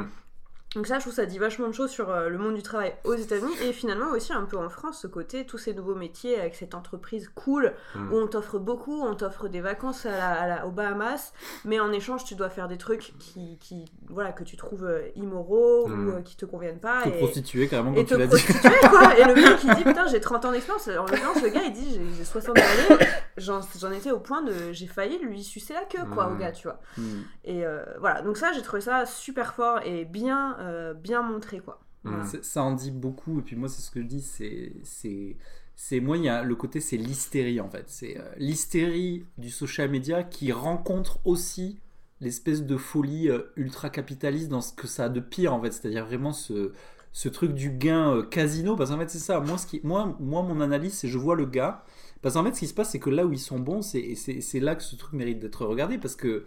Mm. 0.74 0.78
Donc 0.78 0.86
ça, 0.86 0.96
je 0.98 1.02
trouve 1.02 1.14
ça 1.14 1.26
dit 1.26 1.38
vachement 1.38 1.68
de 1.68 1.72
choses 1.72 1.90
sur 1.90 2.10
euh, 2.10 2.28
le 2.28 2.38
monde 2.38 2.54
du 2.54 2.62
travail 2.62 2.94
aux 3.04 3.14
États-Unis 3.14 3.54
et 3.62 3.72
finalement 3.72 4.10
aussi 4.10 4.32
un 4.32 4.44
peu 4.44 4.56
en 4.56 4.68
France, 4.68 5.00
ce 5.02 5.06
côté, 5.06 5.46
tous 5.46 5.58
ces 5.58 5.74
nouveaux 5.74 5.94
métiers 5.94 6.38
avec 6.40 6.54
cette 6.54 6.74
entreprise 6.74 7.30
cool 7.34 7.72
Mm. 7.94 8.12
où 8.12 8.16
on 8.16 8.26
t'offre 8.26 8.58
beaucoup, 8.58 9.02
on 9.02 9.14
t'offre 9.14 9.48
des 9.48 9.60
vacances 9.60 10.06
à 10.06 10.10
la, 10.10 10.30
à 10.32 10.46
la- 10.46 10.66
aux 10.66 10.70
Bahamas, 10.70 11.32
mais 11.64 11.78
en 11.80 11.92
échange, 11.92 12.24
tu 12.24 12.34
dois 12.34 12.48
faire 12.50 12.68
des 12.68 12.78
trucs 12.78 13.14
qui, 13.18 13.56
qui 13.60 13.84
voilà, 14.08 14.32
que 14.32 14.44
tu 14.44 14.56
trouves 14.56 14.84
euh, 14.84 15.08
immoraux 15.16 15.86
Mm. 15.88 16.08
ou 16.08 16.10
euh, 16.12 16.20
qui 16.22 16.36
te 16.36 16.44
conviennent 16.46 16.80
pas. 16.80 17.02
Te 17.02 17.08
et... 17.08 17.12
prostituer 17.18 17.68
carrément, 17.68 17.92
Et 17.92 18.04
comme 18.04 18.06
te 18.06 18.14
tu 18.14 18.18
l'as 18.20 18.26
dit. 18.26 18.88
quoi. 18.90 19.14
Et 19.18 19.24
le 19.24 19.34
mec, 19.34 19.58
il 19.64 19.74
dit, 19.74 19.84
putain, 19.84 20.06
j'ai 20.06 20.20
30 20.20 20.44
ans 20.46 20.52
d'expérience. 20.52 20.88
En 20.88 21.04
l'occurrence, 21.06 21.42
le 21.42 21.48
gars, 21.50 21.62
il 21.64 21.72
dit, 21.72 21.88
j'ai- 21.94 22.16
j'ai 22.16 22.24
60 22.24 22.56
années. 22.58 23.06
J'en 23.36 23.60
j'en 23.78 23.90
étais 23.90 24.10
au 24.10 24.20
point 24.20 24.42
de. 24.42 24.52
J'ai 24.72 24.86
failli 24.86 25.18
lui 25.18 25.42
sucer 25.42 25.72
la 25.74 25.84
queue, 25.84 26.04
quoi, 26.12 26.26
Mm. 26.28 26.32
au 26.32 26.36
gars, 26.36 26.52
tu 26.52 26.68
vois. 26.68 26.78
Hmm. 26.96 27.22
Et 27.44 27.64
euh, 27.66 27.82
voilà. 28.00 28.22
Donc, 28.22 28.36
ça, 28.36 28.52
j'ai 28.52 28.62
trouvé 28.62 28.80
ça 28.80 29.06
super 29.06 29.54
fort 29.54 29.80
et 29.84 30.04
bien, 30.04 30.56
euh, 30.64 30.94
bien 30.94 31.22
montré, 31.22 31.60
quoi. 31.60 31.80
Mm. 32.04 32.10
Voilà. 32.10 32.24
Ça 32.42 32.62
en 32.62 32.72
dit 32.72 32.90
beaucoup, 32.90 33.38
et 33.40 33.42
puis 33.42 33.56
moi, 33.56 33.68
c'est 33.68 33.82
ce 33.82 33.90
que 33.90 34.00
je 34.00 34.06
dis, 34.06 34.22
c'est. 34.22 34.72
c'est 34.82 35.36
c'est 35.76 36.00
moi 36.00 36.16
il 36.16 36.24
y 36.24 36.28
a 36.28 36.42
le 36.42 36.54
côté 36.54 36.80
c'est 36.80 36.96
l'hystérie 36.96 37.60
en 37.60 37.68
fait 37.68 37.84
c'est 37.88 38.18
euh, 38.18 38.22
l'hystérie 38.36 39.26
du 39.38 39.50
social 39.50 39.90
media 39.90 40.22
qui 40.22 40.52
rencontre 40.52 41.18
aussi 41.24 41.78
l'espèce 42.20 42.64
de 42.64 42.76
folie 42.76 43.28
euh, 43.28 43.52
ultra 43.56 43.90
capitaliste 43.90 44.48
dans 44.48 44.60
ce 44.60 44.72
que 44.72 44.86
ça 44.86 45.06
a 45.06 45.08
de 45.08 45.20
pire 45.20 45.52
en 45.52 45.60
fait 45.60 45.72
c'est-à-dire 45.72 46.06
vraiment 46.06 46.32
ce 46.32 46.72
ce 47.12 47.28
truc 47.28 47.54
du 47.54 47.70
gain 47.70 48.12
euh, 48.12 48.22
casino 48.22 48.76
parce 48.76 48.90
qu'en 48.90 48.98
fait 48.98 49.10
c'est 49.10 49.18
ça 49.18 49.40
moi 49.40 49.58
ce 49.58 49.66
qui 49.66 49.80
moi 49.82 50.16
moi 50.20 50.42
mon 50.42 50.60
analyse 50.60 50.94
c'est 50.94 51.08
je 51.08 51.18
vois 51.18 51.34
le 51.34 51.46
gars 51.46 51.84
parce 52.22 52.36
qu'en 52.36 52.44
fait 52.44 52.54
ce 52.54 52.60
qui 52.60 52.66
se 52.68 52.74
passe 52.74 52.90
c'est 52.90 53.00
que 53.00 53.10
là 53.10 53.26
où 53.26 53.32
ils 53.32 53.38
sont 53.38 53.58
bons 53.58 53.82
c'est 53.82 54.00
et 54.00 54.14
c'est 54.14 54.40
c'est 54.40 54.60
là 54.60 54.76
que 54.76 54.82
ce 54.82 54.94
truc 54.96 55.12
mérite 55.12 55.40
d'être 55.40 55.66
regardé 55.66 55.98
parce 55.98 56.14
que 56.14 56.46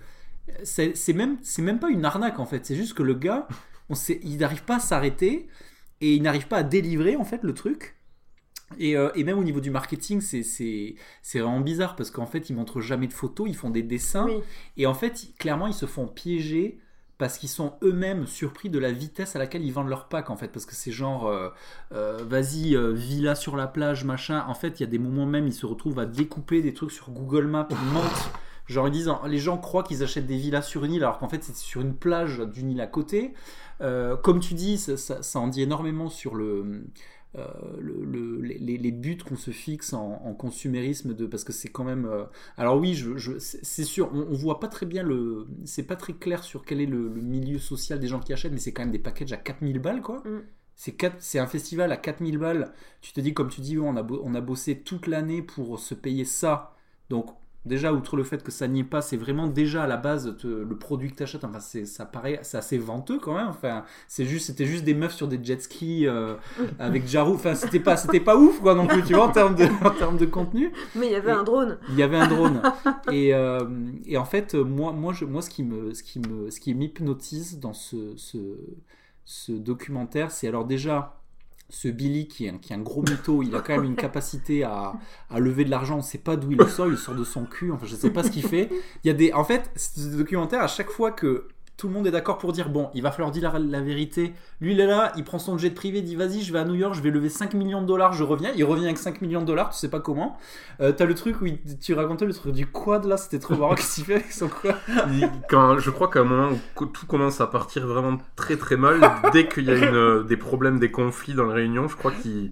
c'est 0.63 0.95
c'est 0.95 1.13
même 1.13 1.37
c'est 1.41 1.61
même 1.61 1.79
pas 1.79 1.89
une 1.89 2.05
arnaque 2.05 2.39
en 2.39 2.45
fait 2.45 2.65
c'est 2.65 2.75
juste 2.75 2.93
que 2.93 3.03
le 3.03 3.13
gars 3.13 3.47
on 3.89 3.95
sait, 3.95 4.19
il 4.23 4.37
n'arrive 4.37 4.63
pas 4.63 4.77
à 4.77 4.79
s'arrêter 4.79 5.47
et 6.01 6.13
il 6.15 6.21
n'arrive 6.21 6.47
pas 6.47 6.57
à 6.57 6.63
délivrer 6.63 7.15
en 7.15 7.23
fait 7.23 7.43
le 7.43 7.53
truc. 7.53 7.95
Et, 8.79 8.97
euh, 8.97 9.09
et 9.15 9.23
même 9.23 9.39
au 9.39 9.43
niveau 9.45 9.61
du 9.61 9.71
marketing, 9.71 10.19
c'est- 10.19 10.43
c'est 10.43 10.95
c'est 11.21 11.39
vraiment 11.39 11.61
bizarre 11.61 11.95
parce 11.95 12.11
qu'en 12.11 12.25
fait, 12.25 12.49
ils 12.49 12.55
montrent 12.55 12.81
jamais 12.81 13.07
de 13.07 13.13
photos, 13.13 13.47
ils 13.49 13.55
font 13.55 13.69
des 13.69 13.83
dessins. 13.83 14.25
Oui. 14.25 14.39
et 14.75 14.85
en 14.87 14.93
fait, 14.93 15.27
clairement, 15.39 15.67
ils 15.67 15.73
se 15.73 15.85
font 15.85 16.05
piéger 16.07 16.79
parce 17.17 17.37
qu'ils 17.39 17.49
sont 17.49 17.73
eux-mêmes 17.81 18.27
surpris 18.27 18.69
de 18.69 18.77
la 18.77 18.91
vitesse 18.91 19.35
à 19.35 19.39
laquelle 19.39 19.63
ils 19.65 19.71
vendent 19.73 19.87
leur 19.89 20.07
pack 20.09 20.29
en 20.29 20.35
fait. 20.35 20.49
Parce 20.49 20.65
que 20.65 20.75
c'est 20.75 20.91
genre 20.91 21.27
euh, 21.27 21.49
euh, 21.93 22.17
vas-y 22.27 22.75
euh, 22.75 22.91
villa 22.93 23.33
sur 23.35 23.55
la 23.55 23.67
plage 23.67 24.03
machin. 24.03 24.43
En 24.47 24.53
fait 24.53 24.79
il 24.79 24.83
y 24.83 24.85
a 24.85 24.89
des 24.89 24.99
moments 24.99 25.25
même 25.25 25.47
ils 25.47 25.53
se 25.53 25.65
retrouvent 25.65 25.97
à 25.99 26.05
découper 26.05 26.61
des 26.61 26.73
trucs 26.75 26.91
sur 26.91 27.09
Google 27.09 27.47
Maps 27.47 27.67
ils 27.71 27.93
mentent. 27.93 28.29
Genre 28.67 28.87
ils 28.87 28.91
disent 28.91 29.09
les 29.27 29.39
gens 29.39 29.57
croient 29.57 29.81
qu'ils 29.83 30.03
achètent 30.03 30.27
des 30.27 30.37
villas 30.37 30.61
sur 30.61 30.83
une 30.85 30.91
île 30.91 31.03
alors 31.03 31.17
qu'en 31.19 31.29
fait 31.29 31.41
c'est 31.43 31.55
sur 31.55 31.81
une 31.81 31.95
plage 31.95 32.39
d'une 32.39 32.69
île 32.69 32.81
à 32.81 32.87
côté 32.87 33.33
comme 34.17 34.39
tu 34.39 34.53
dis 34.53 34.77
ça, 34.77 34.97
ça- 34.97 35.21
ça 35.23 35.39
en 35.39 35.47
dit 35.47 35.61
énormément 35.61 36.09
sur 36.09 36.35
le 36.35 36.83
euh, 37.35 37.47
le- 37.79 38.05
le- 38.05 38.41
les, 38.41 38.77
les 38.77 38.91
buts 38.91 39.17
qu'on 39.17 39.35
se 39.35 39.51
fixe 39.51 39.93
en, 39.93 40.21
en 40.23 40.33
consumérisme 40.33 41.13
de 41.13 41.25
parce 41.25 41.43
que 41.43 41.51
c'est 41.53 41.67
quand 41.69 41.83
même 41.83 42.05
euh, 42.05 42.23
alors 42.57 42.77
oui 42.79 42.93
je, 42.95 43.17
je- 43.17 43.37
c'est 43.37 43.83
sûr 43.83 44.09
on, 44.13 44.21
on 44.31 44.33
voit 44.33 44.59
pas 44.59 44.67
très 44.69 44.85
bien 44.85 45.03
le 45.03 45.45
c'est 45.65 45.83
pas 45.83 45.95
très 45.97 46.13
clair 46.13 46.43
sur 46.43 46.63
quel 46.65 46.79
est 46.81 46.85
le, 46.85 47.09
le 47.09 47.21
milieu 47.21 47.59
social 47.59 47.99
des 47.99 48.07
gens 48.07 48.19
qui 48.19 48.33
achètent 48.33 48.53
mais 48.53 48.59
c'est 48.59 48.71
quand 48.73 48.83
même 48.83 48.91
des 48.91 48.99
packages 48.99 49.33
à 49.33 49.37
4000 49.37 49.79
balles 49.79 50.01
quoi. 50.01 50.23
Mm. 50.25 50.39
c'est 51.19 51.39
un 51.39 51.47
festival 51.47 51.91
à 51.91 51.97
4000 51.97 52.37
balles. 52.37 52.73
Tu 53.01 53.11
te 53.13 53.19
dis 53.21 53.33
comme 53.33 53.49
tu 53.49 53.61
dis 53.61 53.77
on 53.79 53.95
a, 53.97 54.03
on 54.23 54.35
a 54.35 54.41
bossé 54.41 54.79
toute 54.81 55.07
l'année 55.07 55.41
pour 55.41 55.79
se 55.79 55.93
payer 55.95 56.25
ça. 56.25 56.75
Donc 57.09 57.27
déjà 57.65 57.91
outre 57.91 58.15
le 58.15 58.23
fait 58.23 58.43
que 58.43 58.51
ça 58.51 58.67
n'y 58.67 58.79
est 58.79 58.83
pas 58.85 59.01
c'est 59.01 59.17
vraiment 59.17 59.47
déjà 59.47 59.83
à 59.83 59.87
la 59.87 59.97
base 59.97 60.35
te- 60.37 60.47
le 60.47 60.77
produit 60.77 61.11
que 61.11 61.15
tu 61.17 61.23
achètes 61.23 61.43
enfin 61.43 61.59
c'est 61.59 61.85
ça 61.85 62.05
paraît 62.05 62.39
c'est 62.43 62.57
assez 62.57 62.77
venteux 62.77 63.19
quand 63.19 63.35
même. 63.35 63.47
Enfin 63.49 63.83
c'est 64.07 64.25
juste 64.25 64.45
c'était 64.47 64.65
juste 64.65 64.85
des 64.85 64.93
meufs 64.93 65.13
sur 65.13 65.27
des 65.27 65.43
jet 65.43 65.61
skis 65.61 66.07
euh, 66.07 66.35
avec 66.79 67.07
Jarou. 67.07 67.33
Enfin 67.33 67.55
c'était 67.55 67.79
pas 67.81 67.97
c'était 67.97 68.19
pas 68.21 68.37
ouf 68.37 68.59
quoi 68.61 68.73
non 68.75 68.87
plus 68.87 69.03
tu 69.03 69.13
vois 69.13 69.25
en 69.27 69.31
termes 69.31 69.55
de 69.55 69.65
en 69.85 69.91
termes 69.91 70.17
de 70.17 70.25
contenu. 70.25 70.71
Mais 70.95 71.07
il 71.07 71.11
y 71.11 71.15
avait 71.15 71.31
Et- 71.31 71.33
un 71.33 71.43
drone. 71.43 71.77
il 71.89 71.95
y 71.95 72.03
avait 72.03 72.17
un 72.17 72.27
drone. 72.27 72.61
Et, 73.11 73.33
euh, 73.33 73.65
et 74.05 74.17
en 74.17 74.25
fait 74.25 74.53
moi 74.53 74.93
moi 74.93 75.11
je, 75.13 75.25
moi 75.25 75.41
ce 75.41 75.49
qui 75.49 75.63
me 75.63 75.93
ce 75.93 76.03
qui 76.03 76.19
me 76.19 76.49
ce 76.49 76.59
qui 76.61 76.73
m'hypnotise 76.73 77.59
dans 77.59 77.73
ce, 77.73 78.15
ce 78.15 78.37
ce 79.25 79.51
documentaire 79.51 80.31
c'est 80.31 80.47
alors 80.47 80.63
déjà 80.63 81.19
ce 81.69 81.87
Billy 81.87 82.27
qui 82.27 82.45
est, 82.45 82.49
un, 82.49 82.57
qui 82.57 82.71
est 82.71 82.75
un 82.75 82.81
gros 82.81 83.01
mytho, 83.01 83.43
il 83.43 83.53
a 83.55 83.59
quand 83.59 83.75
même 83.75 83.83
une 83.83 83.95
capacité 83.95 84.63
à, 84.63 84.93
à 85.29 85.39
lever 85.39 85.65
de 85.65 85.69
l'argent, 85.69 85.97
on 85.97 86.01
sait 86.01 86.17
pas 86.17 86.37
d'où 86.37 86.51
il 86.51 86.57
le 86.57 86.67
sort, 86.67 86.87
il 86.87 86.97
sort 86.97 87.15
de 87.15 87.23
son 87.23 87.45
cul, 87.45 87.71
enfin 87.71 87.85
je 87.85 87.95
sais 87.95 88.09
pas 88.09 88.23
ce 88.23 88.31
qu'il 88.31 88.43
fait. 88.43 88.69
Il 89.03 89.07
y 89.07 89.09
a 89.09 89.13
des, 89.13 89.33
en 89.33 89.43
fait, 89.43 89.69
documentaire, 90.15 90.61
à 90.61 90.67
chaque 90.67 90.89
fois 90.89 91.11
que 91.11 91.47
tout 91.77 91.87
le 91.87 91.93
monde 91.93 92.07
est 92.07 92.11
d'accord 92.11 92.39
pour 92.39 92.53
dire 92.53 92.69
bon, 92.69 92.89
il 92.95 93.03
va 93.03 93.11
falloir 93.11 93.29
dire 93.31 93.53
la, 93.53 93.59
la 93.59 93.81
vérité. 93.81 94.33
Lui, 94.61 94.71
il 94.73 94.79
est 94.79 94.87
là, 94.87 95.13
il 95.15 95.23
prend 95.23 95.37
son 95.37 95.57
jet 95.59 95.69
privé, 95.69 95.99
il 95.99 96.03
dit 96.05 96.15
vas-y, 96.15 96.41
je 96.41 96.51
vais 96.51 96.57
à 96.57 96.65
New 96.65 96.73
York, 96.73 96.95
je 96.95 97.01
vais 97.01 97.11
lever 97.11 97.29
5 97.29 97.53
millions 97.53 97.81
de 97.81 97.85
dollars, 97.87 98.13
je 98.13 98.23
reviens. 98.23 98.49
Il 98.55 98.63
revient 98.63 98.85
avec 98.85 98.97
5 98.97 99.21
millions 99.21 99.41
de 99.41 99.45
dollars, 99.45 99.69
tu 99.69 99.77
sais 99.77 99.89
pas 99.89 99.99
comment. 99.99 100.37
Euh, 100.81 100.91
T'as 100.91 101.05
le 101.05 101.13
truc 101.13 101.39
où 101.41 101.45
il- 101.45 101.59
tu 101.79 101.93
racontais 101.93 102.25
le 102.25 102.33
truc 102.33 102.51
du 102.53 102.65
quad 102.65 103.05
là, 103.05 103.15
c'était 103.17 103.37
trop 103.39 103.55
marrant. 103.55 103.75
Qu'est-ce 103.75 103.95
qu'il 103.95 104.05
fait 104.05 104.15
avec 104.15 104.31
son 104.31 104.47
quad? 104.47 104.75
Il- 105.11 105.29
quand, 105.49 105.77
je 105.77 105.89
crois 105.91 106.07
qu'à 106.09 106.21
un 106.21 106.23
moment 106.23 106.49
où 106.79 106.85
tout 106.87 107.05
commence 107.05 107.41
à 107.41 107.47
partir 107.47 107.85
vraiment 107.85 108.17
très 108.35 108.57
très 108.57 108.75
mal, 108.77 108.99
dès 109.33 109.47
qu'il 109.47 109.65
y 109.65 109.69
a 109.71 109.75
une, 109.75 109.95
euh, 109.95 110.23
des 110.23 110.37
problèmes, 110.37 110.79
des 110.79 110.89
conflits 110.89 111.35
dans 111.35 111.45
les 111.45 111.53
réunions, 111.53 111.87
je 111.87 111.95
crois 111.95 112.11
qu'il 112.11 112.51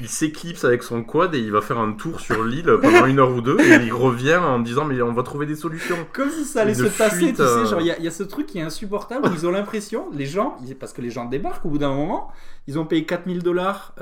il 0.00 0.08
s'éclipse 0.08 0.64
avec 0.64 0.82
son 0.82 1.02
quad 1.02 1.34
et 1.34 1.38
il 1.38 1.50
va 1.50 1.60
faire 1.62 1.78
un 1.78 1.92
tour 1.92 2.20
sur 2.20 2.44
l'île 2.44 2.70
pendant 2.82 3.06
une 3.06 3.18
heure 3.18 3.34
ou 3.34 3.40
deux 3.40 3.58
et 3.60 3.84
il 3.86 3.92
revient 3.92 4.36
en 4.36 4.58
disant 4.60 4.84
mais 4.84 5.00
on 5.02 5.12
va 5.12 5.22
trouver 5.22 5.46
des 5.46 5.56
solutions. 5.56 5.96
Comme 6.12 6.30
si 6.30 6.44
ça 6.44 6.60
allait 6.62 6.74
se 6.74 6.82
passer, 6.98 7.30
tu 7.30 7.36
sais. 7.36 7.42
euh. 7.42 7.64
Genre, 7.66 7.80
il 7.80 7.94
y, 7.98 8.04
y 8.04 8.08
a 8.08 8.10
ce 8.10 8.22
truc 8.22 8.46
qui 8.46 8.57
insupportable 8.62 9.28
ils 9.32 9.46
ont 9.46 9.50
l'impression, 9.50 10.06
les 10.12 10.26
gens, 10.26 10.56
parce 10.78 10.92
que 10.92 11.00
les 11.02 11.10
gens 11.10 11.24
débarquent 11.24 11.64
au 11.66 11.70
bout 11.70 11.78
d'un 11.78 11.92
moment, 11.94 12.28
ils 12.66 12.78
ont 12.78 12.84
payé 12.86 13.04
4000 13.04 13.42
dollars, 13.42 13.94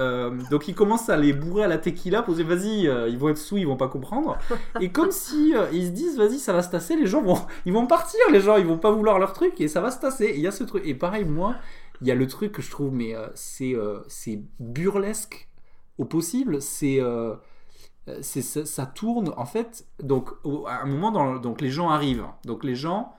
donc 0.51 0.69
ils 0.69 0.75
commencent 0.75 1.09
à 1.09 1.17
les 1.17 1.33
bourrer 1.33 1.65
à 1.65 1.69
la 1.69 1.79
tequila, 1.79 2.23
poser 2.23 2.43
vas-y, 2.43 2.89
euh, 2.89 3.09
ils 3.09 3.19
vont 3.19 3.29
être 3.29 3.39
sous, 3.39 3.57
ils 3.59 3.67
vont 3.67 3.77
pas 3.77 3.89
comprendre. 3.89 4.39
Et 4.81 4.91
comme 4.91 5.11
si 5.11 5.55
euh, 5.55 5.67
ils 5.73 5.87
se 5.87 5.91
disent 5.91 6.17
vas-y, 6.19 6.39
ça 6.39 6.53
va 6.53 6.63
se 6.63 6.71
tasser, 6.71 6.97
les 6.97 7.07
gens 7.07 7.23
vont, 7.23 7.39
ils 7.65 7.73
vont 7.73 7.87
partir, 7.87 8.21
les 8.33 8.41
gens, 8.41 8.57
ils 8.57 8.67
vont 8.67 8.79
pas 8.79 8.91
vouloir 8.91 9.19
leur 9.19 9.33
truc 9.33 9.61
et 9.61 9.69
ça 9.69 9.81
va 9.81 9.91
se 9.91 10.01
tasser. 10.01 10.33
Il 10.35 10.41
y 10.41 10.47
a 10.47 10.53
ce 10.53 10.65
truc. 10.65 10.83
Et 10.87 10.95
pareil, 10.95 11.25
moi, 11.25 11.55
il 12.01 12.07
y 12.09 12.11
a 12.11 12.15
le 12.15 12.27
truc 12.27 12.53
que 12.53 12.63
je 12.63 12.71
trouve, 12.71 12.93
mais 12.93 13.15
euh, 13.15 13.27
c'est 13.35 13.75
euh, 13.75 14.01
burlesque 14.61 15.49
au 15.99 16.05
possible, 16.05 16.61
c'est. 16.61 17.01
euh, 17.01 17.35
euh, 18.09 18.23
ça, 18.23 18.65
ça 18.65 18.87
tourne 18.87 19.33
en 19.37 19.47
fait 19.47 19.85
donc 20.01 20.31
à 20.69 20.83
un 20.83 20.87
moment 20.87 21.39
donc 21.41 21.61
les 21.61 21.71
gens 21.71 21.91
arrivent 21.91 22.27
donc 22.45 22.63
les 22.63 22.77
gens 22.77 23.13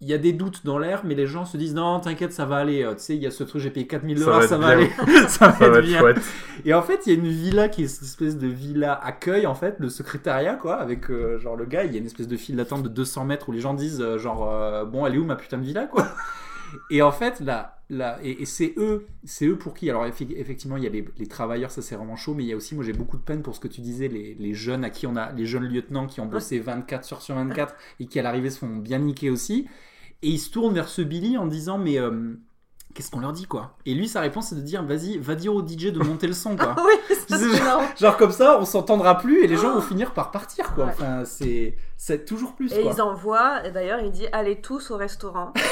il 0.00 0.08
y 0.08 0.12
a 0.14 0.18
des 0.18 0.32
doutes 0.32 0.64
dans 0.66 0.78
l'air, 0.78 1.02
mais 1.04 1.14
les 1.14 1.26
gens 1.26 1.44
se 1.46 1.56
disent 1.56 1.74
non, 1.74 2.00
t'inquiète, 2.00 2.32
ça 2.32 2.44
va 2.44 2.56
aller. 2.56 2.82
Euh, 2.84 2.94
Tu 2.94 3.00
sais, 3.02 3.16
il 3.16 3.22
y 3.22 3.26
a 3.26 3.30
ce 3.30 3.44
truc, 3.44 3.62
j'ai 3.62 3.70
payé 3.70 3.86
4000 3.86 4.18
Ça 4.18 4.24
dollars, 4.26 4.42
ça 4.42 4.56
être 4.56 4.60
va 4.60 4.66
aller. 4.68 4.90
ça 5.28 5.48
va 5.48 5.52
Ça 5.58 5.66
être 5.66 5.76
être 5.78 5.86
bien. 5.86 5.98
chouette. 6.00 6.18
Et 6.64 6.74
en 6.74 6.82
fait, 6.82 7.00
il 7.06 7.12
y 7.12 7.16
a 7.16 7.18
une 7.18 7.28
villa 7.28 7.68
qui 7.68 7.84
est 7.84 7.88
cette 7.88 8.02
espèce 8.04 8.36
de 8.36 8.46
villa 8.46 8.92
accueil, 8.94 9.46
en 9.46 9.54
fait, 9.54 9.76
le 9.78 9.88
secrétariat, 9.88 10.54
quoi, 10.56 10.76
avec 10.76 11.10
euh, 11.10 11.38
genre 11.38 11.56
le 11.56 11.64
gars, 11.64 11.84
il 11.84 11.92
y 11.92 11.96
a 11.96 11.98
une 11.98 12.06
espèce 12.06 12.28
de 12.28 12.36
file 12.36 12.56
d'attente 12.56 12.82
de 12.82 12.88
200 12.88 13.24
mètres 13.24 13.48
où 13.48 13.52
les 13.52 13.60
gens 13.60 13.74
disent, 13.74 14.00
euh, 14.02 14.18
genre, 14.18 14.50
euh, 14.52 14.84
bon, 14.84 15.06
elle 15.06 15.14
est 15.14 15.18
où 15.18 15.24
ma 15.24 15.36
putain 15.36 15.58
de 15.58 15.64
villa, 15.64 15.86
quoi? 15.86 16.06
Et 16.90 17.00
en 17.00 17.12
fait, 17.12 17.40
là, 17.40 17.75
et, 18.22 18.42
et 18.42 18.46
c'est 18.46 18.74
eux, 18.78 19.06
c'est 19.24 19.46
eux 19.46 19.56
pour 19.56 19.74
qui 19.74 19.88
Alors, 19.90 20.04
effectivement, 20.06 20.76
il 20.76 20.82
y 20.82 20.86
a 20.86 20.90
les, 20.90 21.04
les 21.16 21.26
travailleurs, 21.26 21.70
ça 21.70 21.82
c'est 21.82 21.94
vraiment 21.94 22.16
chaud, 22.16 22.34
mais 22.34 22.42
il 22.42 22.48
y 22.48 22.52
a 22.52 22.56
aussi, 22.56 22.74
moi 22.74 22.84
j'ai 22.84 22.92
beaucoup 22.92 23.16
de 23.16 23.22
peine 23.22 23.42
pour 23.42 23.54
ce 23.54 23.60
que 23.60 23.68
tu 23.68 23.80
disais, 23.80 24.08
les, 24.08 24.34
les 24.34 24.54
jeunes 24.54 24.84
à 24.84 24.90
qui 24.90 25.06
on 25.06 25.14
a, 25.16 25.30
les 25.32 25.46
jeunes 25.46 25.64
lieutenants 25.68 26.06
qui 26.06 26.20
ont 26.20 26.26
bossé 26.26 26.58
24 26.58 27.12
heures 27.12 27.22
sur 27.22 27.34
24 27.36 27.74
et 28.00 28.06
qui 28.06 28.18
à 28.18 28.22
l'arrivée 28.22 28.50
se 28.50 28.58
font 28.58 28.74
bien 28.76 28.98
niquer 28.98 29.30
aussi. 29.30 29.66
Et 30.22 30.28
ils 30.30 30.38
se 30.38 30.50
tournent 30.50 30.74
vers 30.74 30.88
ce 30.88 31.02
Billy 31.02 31.36
en 31.38 31.46
disant, 31.46 31.78
mais. 31.78 31.98
euh, 31.98 32.34
Qu'est-ce 32.94 33.10
qu'on 33.10 33.20
leur 33.20 33.34
dit 33.34 33.44
quoi? 33.44 33.76
Et 33.84 33.92
lui 33.92 34.08
sa 34.08 34.22
réponse 34.22 34.46
c'est 34.48 34.54
de 34.54 34.62
dire 34.62 34.82
vas-y 34.82 35.18
va 35.18 35.34
dire 35.34 35.54
au 35.54 35.60
DJ 35.60 35.92
de 35.92 35.98
monter 36.02 36.26
le 36.26 36.32
son 36.32 36.56
quoi. 36.56 36.74
oui, 36.82 37.16
ça 37.28 37.36
genre-. 37.58 37.82
Genre 38.00 38.16
comme 38.16 38.32
ça, 38.32 38.58
on 38.58 38.64
s'entendra 38.64 39.18
plus 39.18 39.44
et 39.44 39.46
les 39.46 39.56
gens 39.58 39.72
Oh. 39.72 39.74
vont 39.74 39.80
finir 39.82 40.14
par 40.14 40.30
partir 40.30 40.72
quoi. 40.74 40.86
Enfin, 40.86 41.26
c'est 41.26 41.76
c'est 41.98 42.24
toujours 42.26 42.54
plus 42.54 42.72
Et 42.74 42.82
quoi. 42.82 42.92
ils 42.94 43.00
envoient, 43.02 43.66
et 43.66 43.70
d'ailleurs 43.70 44.00
il 44.00 44.10
dit 44.10 44.26
allez 44.32 44.60
tous 44.60 44.90
au 44.90 44.96
restaurant. 44.96 45.52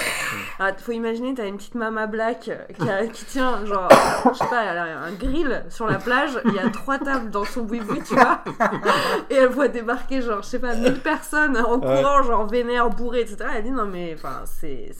Ah, 0.58 0.72
faut 0.76 0.90
imaginer, 0.92 1.32
t'as 1.34 1.46
une 1.46 1.56
petite 1.58 1.74
mama 1.76 2.06
black 2.08 2.50
qui, 2.76 2.88
a- 2.88 3.06
qui 3.06 3.24
tient 3.24 3.64
genre, 3.66 3.88
je 4.32 4.36
sais 4.38 4.46
pas, 4.46 4.64
elle 4.64 4.78
a 4.78 4.98
un 5.02 5.12
grill 5.12 5.64
sur 5.68 5.86
la 5.86 5.98
plage, 5.98 6.40
il 6.46 6.54
y 6.54 6.58
a 6.58 6.68
trois 6.70 6.98
tables 6.98 7.30
dans 7.30 7.44
son 7.44 7.62
boui-boui, 7.62 8.00
tu 8.02 8.14
vois. 8.14 8.42
Et 9.30 9.34
elle 9.34 9.48
voit 9.48 9.68
débarquer 9.68 10.22
genre, 10.22 10.42
je 10.42 10.48
sais 10.48 10.58
pas, 10.58 10.74
1000 10.74 11.00
personnes 11.00 11.56
en 11.56 11.78
Ouais. 11.78 12.00
courant, 12.00 12.22
genre 12.22 12.46
vénère, 12.48 12.90
bourré, 12.90 13.20
etc. 13.20 13.36
Elle 13.56 13.64
dit 13.64 13.70
non 13.70 13.86
mais, 13.86 14.14
enfin, 14.16 14.42
c'est, 14.44 14.90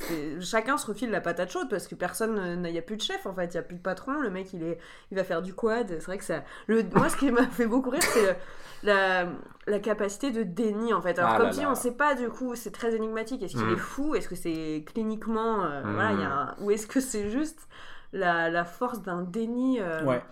chacun 0.41 0.77
se 0.77 0.87
refile 0.87 1.11
la 1.11 1.20
patate 1.20 1.51
chaude 1.51 1.68
parce 1.68 1.89
que 1.89 1.95
personne, 1.97 2.62
il 2.64 2.72
n'y 2.72 2.79
a 2.79 2.83
plus 2.83 2.97
de 2.97 3.03
chef 3.03 3.27
en 3.27 3.35
fait, 3.35 3.47
il 3.47 3.55
y 3.55 3.59
a 3.59 3.62
plus 3.62 3.77
de 3.77 3.83
patron, 3.83 4.20
le 4.20 4.31
mec 4.31 4.53
il, 4.53 4.62
est, 4.62 4.79
il 5.11 5.16
va 5.16 5.25
faire 5.25 5.43
du 5.43 5.53
quad. 5.55 5.87
C'est 5.89 6.05
vrai 6.07 6.18
que 6.18 6.25
ça. 6.25 6.43
Le, 6.68 6.85
moi 6.95 7.09
ce 7.09 7.16
qui 7.16 7.31
m'a 7.33 7.47
fait 7.47 7.66
beaucoup 7.66 7.91
rire, 7.91 8.03
c'est 8.03 8.37
la, 8.85 9.26
la 9.66 9.78
capacité 9.80 10.30
de 10.30 10.43
déni 10.45 10.93
en 10.95 11.01
fait. 11.03 11.18
Alors 11.18 11.32
Ah 11.32 11.37
comme 11.39 11.47
là 11.47 11.53
dit, 11.53 11.62
là. 11.62 11.70
on 11.70 11.74
sait 11.74 11.93
pas 11.97 12.14
du 12.14 12.28
coup, 12.28 12.55
c'est 12.55 12.70
très 12.70 12.95
énigmatique. 12.95 13.43
Est-ce 13.43 13.55
qu'il 13.57 13.66
Mm. 13.66 13.72
est 13.74 13.76
fou? 13.78 14.14
Est-ce 14.14 14.28
que 14.28 14.37
c'est 14.37 14.85
cliniquement, 14.87 15.64
euh, 15.64 15.82
Mm. 15.82 15.93
voilà, 15.95 16.12
y 16.12 16.22
a 16.22 16.30
un- 16.32 16.55
ou 16.61 16.70
est-ce 16.70 16.87
que 16.87 17.01
c'est 17.01 17.30
juste 17.30 17.66
la, 18.12 18.49
la 18.51 18.64
force 18.64 19.03
d'un 19.03 19.22
déni 19.22 19.80
euh, 19.80 20.05
Ouais. 20.05 20.22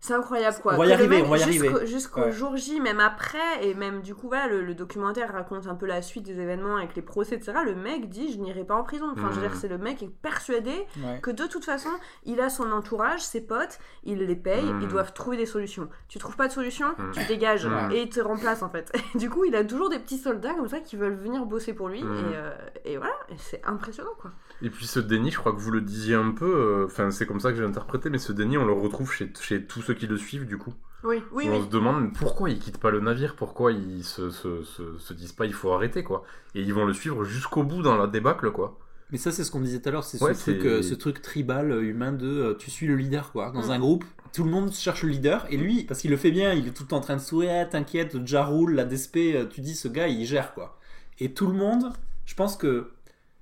C'est 0.00 0.14
incroyable 0.14 0.56
quoi. 0.62 0.74
On 0.74 0.78
va 0.78 0.86
y 0.86 0.92
arriver, 0.92 1.22
on 1.22 1.28
va 1.28 1.38
y 1.38 1.42
jusqu'au- 1.42 1.66
arriver. 1.70 1.86
Jusqu'au 1.86 2.20
Ouais. 2.20 2.32
jour 2.32 2.56
J, 2.56 2.80
même 2.80 3.00
après, 3.00 3.38
et 3.62 3.74
même 3.74 4.00
du 4.00 4.14
coup, 4.14 4.28
voilà, 4.28 4.46
le, 4.46 4.64
le 4.64 4.74
documentaire 4.74 5.32
raconte 5.32 5.66
un 5.66 5.74
peu 5.74 5.86
la 5.86 6.02
suite 6.02 6.24
des 6.24 6.38
événements 6.40 6.76
avec 6.76 6.94
les 6.94 7.02
procès, 7.02 7.34
etc. 7.34 7.58
Le 7.64 7.74
mec 7.74 8.08
dit 8.08 8.32
Je 8.32 8.38
n'irai 8.38 8.62
pas 8.64 8.76
en 8.76 8.84
prison. 8.84 9.06
Enfin, 9.10 9.28
je 9.32 9.40
veux 9.40 9.46
Mm. 9.46 9.48
dire, 9.50 9.56
c'est 9.58 9.68
le 9.68 9.78
mec 9.78 9.96
qui 9.98 10.04
est 10.04 10.08
persuadé 10.22 10.70
Ouais. 11.02 11.18
que 11.20 11.32
de 11.32 11.46
toute 11.46 11.64
façon, 11.64 11.88
il 12.24 12.40
a 12.40 12.48
son 12.48 12.70
entourage, 12.70 13.20
ses 13.22 13.40
potes, 13.40 13.78
il 14.04 14.18
les 14.18 14.36
paye, 14.36 14.64
Mm. 14.72 14.82
ils 14.82 14.88
doivent 14.88 15.12
trouver 15.12 15.36
des 15.36 15.46
solutions. 15.46 15.88
Tu 16.08 16.18
trouves 16.18 16.36
pas 16.36 16.46
de 16.46 16.52
solution, 16.52 16.86
Mm. 16.96 17.10
tu 17.12 17.24
dégages 17.26 17.66
Mm. 17.66 17.90
et 17.92 18.02
il 18.02 18.08
te 18.08 18.20
remplace 18.20 18.62
en 18.62 18.68
fait. 18.70 18.92
Et 19.14 19.18
du 19.18 19.28
coup, 19.30 19.44
il 19.44 19.56
a 19.56 19.64
toujours 19.64 19.90
des 19.90 19.98
petits 19.98 20.18
soldats 20.18 20.54
comme 20.54 20.68
ça 20.68 20.78
qui 20.78 20.94
veulent 20.96 21.16
venir 21.16 21.44
bosser 21.44 21.72
pour 21.72 21.88
lui 21.88 22.04
Mm. 22.04 22.12
et, 22.14 22.36
euh, 22.36 22.50
et 22.84 22.96
voilà, 22.98 23.14
et 23.30 23.34
c'est 23.36 23.60
impressionnant 23.64 24.14
quoi. 24.20 24.30
Et 24.62 24.70
puis 24.70 24.86
ce 24.86 25.00
déni, 25.00 25.30
je 25.32 25.38
crois 25.38 25.52
que 25.52 25.58
vous 25.58 25.70
le 25.72 25.80
disiez 25.80 26.14
un 26.14 26.30
peu, 26.30 26.44
euh, 26.46 26.84
enfin 26.86 27.10
c'est 27.10 27.26
comme 27.26 27.40
ça 27.40 27.50
que 27.50 27.56
j'ai 27.58 27.64
interprété, 27.64 28.10
mais 28.10 28.18
ce 28.18 28.32
déni 28.32 28.56
on 28.58 28.64
le 28.64 28.72
retrouve 28.72 29.12
chez, 29.12 29.32
chez 29.40 29.64
tous 29.66 29.87
ceux 29.88 29.94
qui 29.94 30.06
le 30.06 30.16
suivent 30.18 30.46
du 30.46 30.58
coup. 30.58 30.74
Oui, 31.04 31.22
oui, 31.32 31.48
on 31.48 31.58
oui. 31.58 31.64
se 31.64 31.70
demande 31.70 32.12
pourquoi 32.12 32.50
ils 32.50 32.58
quittent 32.58 32.78
pas 32.78 32.90
le 32.90 33.00
navire, 33.00 33.36
pourquoi 33.36 33.72
ils 33.72 34.04
se, 34.04 34.30
se, 34.30 34.62
se, 34.64 34.98
se 34.98 35.12
disent 35.14 35.32
pas 35.32 35.46
il 35.46 35.52
faut 35.54 35.72
arrêter 35.72 36.02
quoi. 36.04 36.24
Et 36.54 36.60
ils 36.62 36.74
vont 36.74 36.84
le 36.84 36.92
suivre 36.92 37.24
jusqu'au 37.24 37.62
bout 37.62 37.82
dans 37.82 37.96
la 37.96 38.06
débâcle 38.06 38.50
quoi. 38.50 38.78
Mais 39.10 39.16
ça 39.18 39.32
c'est 39.32 39.44
ce 39.44 39.50
qu'on 39.50 39.60
disait 39.60 39.80
tout 39.80 39.88
à 39.88 39.92
l'heure, 39.92 40.04
c'est 40.04 40.22
Ouais, 40.22 40.34
ce 40.34 40.50
euh, 40.50 40.82
ce 40.82 40.94
truc 40.94 41.22
tribal 41.22 41.70
euh, 41.72 41.82
humain 41.82 42.12
de 42.12 42.26
euh, 42.26 42.54
tu 42.58 42.70
suis 42.70 42.86
le 42.86 42.96
leader 42.96 43.32
quoi. 43.32 43.50
Dans 43.52 43.68
Mm. 43.68 43.70
un 43.70 43.78
groupe, 43.78 44.04
tout 44.34 44.44
le 44.44 44.50
monde 44.50 44.72
cherche 44.72 45.02
le 45.04 45.08
leader 45.10 45.46
et 45.50 45.56
lui 45.56 45.84
parce 45.84 46.00
qu'il 46.00 46.10
le 46.10 46.16
fait 46.18 46.30
bien, 46.32 46.52
il 46.52 46.66
est 46.68 46.72
tout 46.72 46.82
le 46.82 46.88
temps 46.88 46.98
en 46.98 47.06
train 47.08 47.16
de 47.16 47.22
sourire, 47.22 47.52
Ah, 47.62 47.64
t'inquiète, 47.64 48.16
déjà 48.16 48.44
roule, 48.44 48.74
la 48.74 48.84
DSP, 48.84 49.18
tu 49.50 49.60
dis 49.62 49.74
ce 49.74 49.88
gars 49.88 50.08
il 50.08 50.26
gère 50.26 50.52
quoi. 50.52 50.78
Et 51.20 51.32
tout 51.32 51.46
le 51.46 51.54
monde, 51.54 51.84
je 52.26 52.34
pense 52.34 52.56
que 52.56 52.90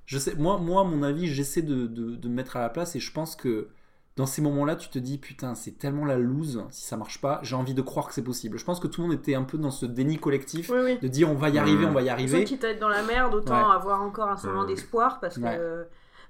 je 0.05 0.19
sais 0.19 0.35
moi 0.37 0.59
moi 0.59 0.85
mon 0.85 1.03
avis, 1.03 1.27
j'essaie 1.27 1.63
de, 1.63 1.87
de, 1.87 2.15
de 2.15 2.29
me 2.29 2.35
mettre 2.35 2.57
à 2.57 2.61
la 2.61 2.69
place 2.69 2.95
et 2.95 3.01
je 3.01 3.11
pense 3.13 3.35
que 3.35 3.69
dans 4.17 4.27
ces 4.27 4.41
moments-là, 4.43 4.77
tu 4.77 4.89
te 4.89 4.99
dis 4.99 5.19
putain, 5.19 5.55
c'est 5.55 5.73
tellement 5.79 6.05
la 6.07 6.17
loose 6.17 6.65
si 6.71 6.87
ça 6.87 6.97
marche 6.97 7.21
pas, 7.21 7.39
j'ai 7.43 7.55
envie 7.55 7.75
de 7.75 7.83
croire 7.83 8.07
que 8.09 8.15
c'est 8.15 8.23
possible. 8.25 8.59
Je 8.59 8.65
pense 8.65 8.81
que 8.81 8.87
tout 8.87 9.03
le 9.03 9.09
monde 9.09 9.17
était 9.17 9.35
un 9.35 9.43
peu 9.45 9.59
dans 9.59 9.71
ce 9.71 9.85
déni 9.87 10.17
collectif 10.19 10.71
Oui, 10.71 10.79
oui. 10.85 10.99
de 11.01 11.09
dire 11.09 11.31
on 11.31 11.35
va 11.35 11.51
y 11.51 11.59
arriver, 11.59 11.85
Mm. 11.85 11.89
on 11.91 11.93
va 11.93 12.01
y 12.03 12.07
Ceux 12.07 12.11
arriver. 12.13 12.45
qui 12.45 12.59
t'aident 12.59 12.79
dans 12.79 12.89
la 12.89 13.03
merde, 13.03 13.35
autant 13.35 13.69
Ouais. 13.69 13.75
avoir 13.75 14.01
encore 14.03 14.29
un 14.29 14.37
semblant 14.37 14.65
Mm. 14.65 14.69
d'espoir 14.69 15.21
parce 15.21 15.37
que. 15.39 15.87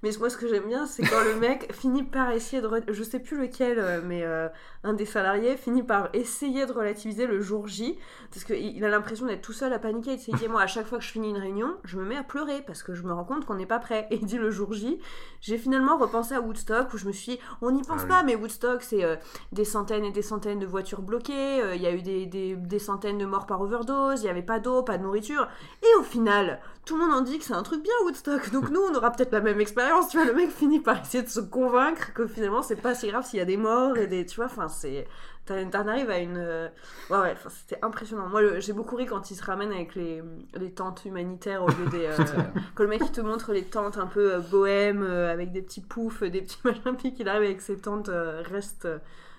Mais 0.07 0.13
moi, 0.21 0.31
ce 0.31 0.37
que 0.37 0.47
j'aime 0.47 0.69
bien, 0.69 0.87
c'est 0.87 1.03
quand 1.03 1.25
le 1.25 1.35
mec 1.41 1.73
finit 1.75 2.05
par 2.05 2.31
essayer 2.31 2.63
de. 2.63 2.69
re- 2.69 2.85
Je 2.93 3.03
sais 3.03 3.19
plus 3.19 3.41
lequel, 3.41 3.79
euh, 3.81 4.01
mais 4.05 4.23
euh, 4.23 4.49
un 4.85 4.93
des 4.93 5.05
salariés 5.05 5.57
finit 5.57 5.83
par 5.83 6.11
essayer 6.13 6.65
de 6.65 6.73
relativiser 6.73 7.27
le 7.27 7.41
jour 7.41 7.67
J. 7.67 7.99
Parce 8.31 8.45
qu'il 8.45 8.77
il 8.77 8.85
a 8.85 8.89
l'impression 8.89 9.27
d'être 9.27 9.43
tout 9.43 9.53
seul 9.53 9.73
à 9.73 9.81
paniquer. 9.81 10.13
Il 10.13 10.21
s'est 10.21 10.31
dit 10.33 10.47
Moi, 10.49 10.61
à 10.63 10.69
chaque 10.69 10.87
fois 10.87 10.99
que 10.99 11.05
je 11.05 11.11
finis 11.11 11.31
une 11.31 11.39
réunion, 11.39 11.75
je 11.85 11.97
me 11.99 12.05
mets 12.05 12.17
à 12.17 12.23
pleurer 12.23 12.63
parce 12.67 12.85
que 12.85 12.95
je 12.95 13.03
me 13.03 13.13
rends 13.13 13.25
compte 13.25 13.45
qu'on 13.47 13.55
n'est 13.57 13.67
pas 13.67 13.81
prêt. 13.81 14.07
Et 14.13 14.17
il 14.17 14.27
dit 14.27 14.39
le 14.39 14.51
jour 14.53 14.73
J, 14.73 15.01
j'ai 15.41 15.59
finalement 15.59 15.97
repensé 15.99 16.35
à 16.35 16.41
Woodstock 16.41 16.95
où 16.95 16.99
je 16.99 17.07
me 17.07 17.13
suis 17.13 17.33
dit 17.33 17.39
On 17.61 17.73
n'y 17.73 17.83
pense 17.83 18.03
Ah 18.03 18.05
oui. 18.05 18.09
pas, 18.09 18.23
mais 18.23 18.37
Woodstock, 18.37 18.83
c'est 18.83 19.03
euh, 19.05 19.17
des 19.51 19.65
centaines 19.65 20.05
et 20.05 20.13
des 20.13 20.23
centaines 20.23 20.61
de 20.61 20.67
voitures 20.67 21.03
bloquées. 21.03 21.63
euh, 21.63 21.75
Il 21.75 21.83
y 21.83 21.87
a 21.87 21.93
eu 21.93 22.03
des, 22.03 22.27
des, 22.27 22.55
des 22.55 22.79
centaines 22.79 23.19
de 23.19 23.27
morts 23.27 23.47
par 23.47 23.61
overdose. 23.61 24.21
Il 24.21 24.25
n'y 24.25 24.31
avait 24.31 24.43
pas 24.43 24.61
d'eau, 24.61 24.83
pas 24.83 24.99
de 24.99 25.03
nourriture. 25.03 25.49
Et 25.83 25.99
au 25.99 26.03
final, 26.03 26.61
tout 26.85 26.97
le 26.97 27.05
monde 27.05 27.15
en 27.17 27.23
dit 27.23 27.39
que 27.39 27.45
c'est 27.45 27.55
un 27.55 27.63
truc 27.65 27.83
bien 27.83 27.93
Woodstock. 28.05 28.51
Donc 28.53 28.71
nous, 28.71 28.81
on 28.81 28.95
aura 28.95 29.11
peut-être 29.11 29.33
la 29.33 29.41
même 29.41 29.61
expérience. 29.61 29.96
Tu 30.11 30.17
vois, 30.19 30.27
le 30.27 30.35
mec 30.35 30.51
finit 30.51 30.81
par 30.81 31.01
essayer 31.01 31.23
de 31.23 31.29
se 31.29 31.41
convaincre 31.41 32.13
que 32.13 32.27
finalement, 32.27 32.63
c'est 32.63 32.77
pas 32.77 32.95
si 32.95 33.09
grave 33.09 33.25
s'il 33.27 33.39
y 33.39 33.43
a 33.43 33.45
des 33.47 33.57
morts 33.57 33.97
et 33.99 34.07
des. 34.07 34.25
Tu 34.27 34.37
vois, 34.37 34.47
enfin, 34.47 34.69
c'est. 34.69 35.07
T'en 35.47 35.87
arrives 35.87 36.11
à 36.11 36.19
une. 36.19 36.39
euh, 36.39 36.69
Ouais, 37.09 37.19
ouais, 37.19 37.35
c'était 37.51 37.79
impressionnant. 37.85 38.29
Moi, 38.29 38.43
le- 38.43 38.61
j'ai 38.61 38.73
beaucoup 38.73 38.97
ri 38.97 39.07
quand 39.07 39.31
il 39.31 39.37
se 39.37 39.45
ramène 39.45 39.71
avec 39.73 39.95
les, 39.95 40.23
les 40.55 40.73
tentes 40.73 41.05
humanitaires 41.05 41.63
au 41.63 41.69
lieu 41.69 41.87
des. 41.91 42.07
euh, 42.07 42.17
quand 42.75 42.83
le 42.83 42.89
mec 42.89 43.01
il 43.05 43.13
te 43.13 43.21
montre 43.21 43.53
les 43.53 43.63
tentes 43.65 43.97
un 43.97 44.07
peu 44.07 44.35
euh, 44.35 44.39
bohèmes 44.41 45.03
euh, 45.05 45.33
avec 45.33 45.53
des 45.53 45.63
petits 45.63 45.81
poufs, 45.83 46.23
des 46.25 46.43
petits 46.43 46.59
machins, 46.65 46.97
puis 46.99 47.15
qu'il 47.15 47.29
arrive 47.29 47.43
avec 47.45 47.61
ses 47.61 47.77
tentes 47.79 48.11
restes 48.51 48.89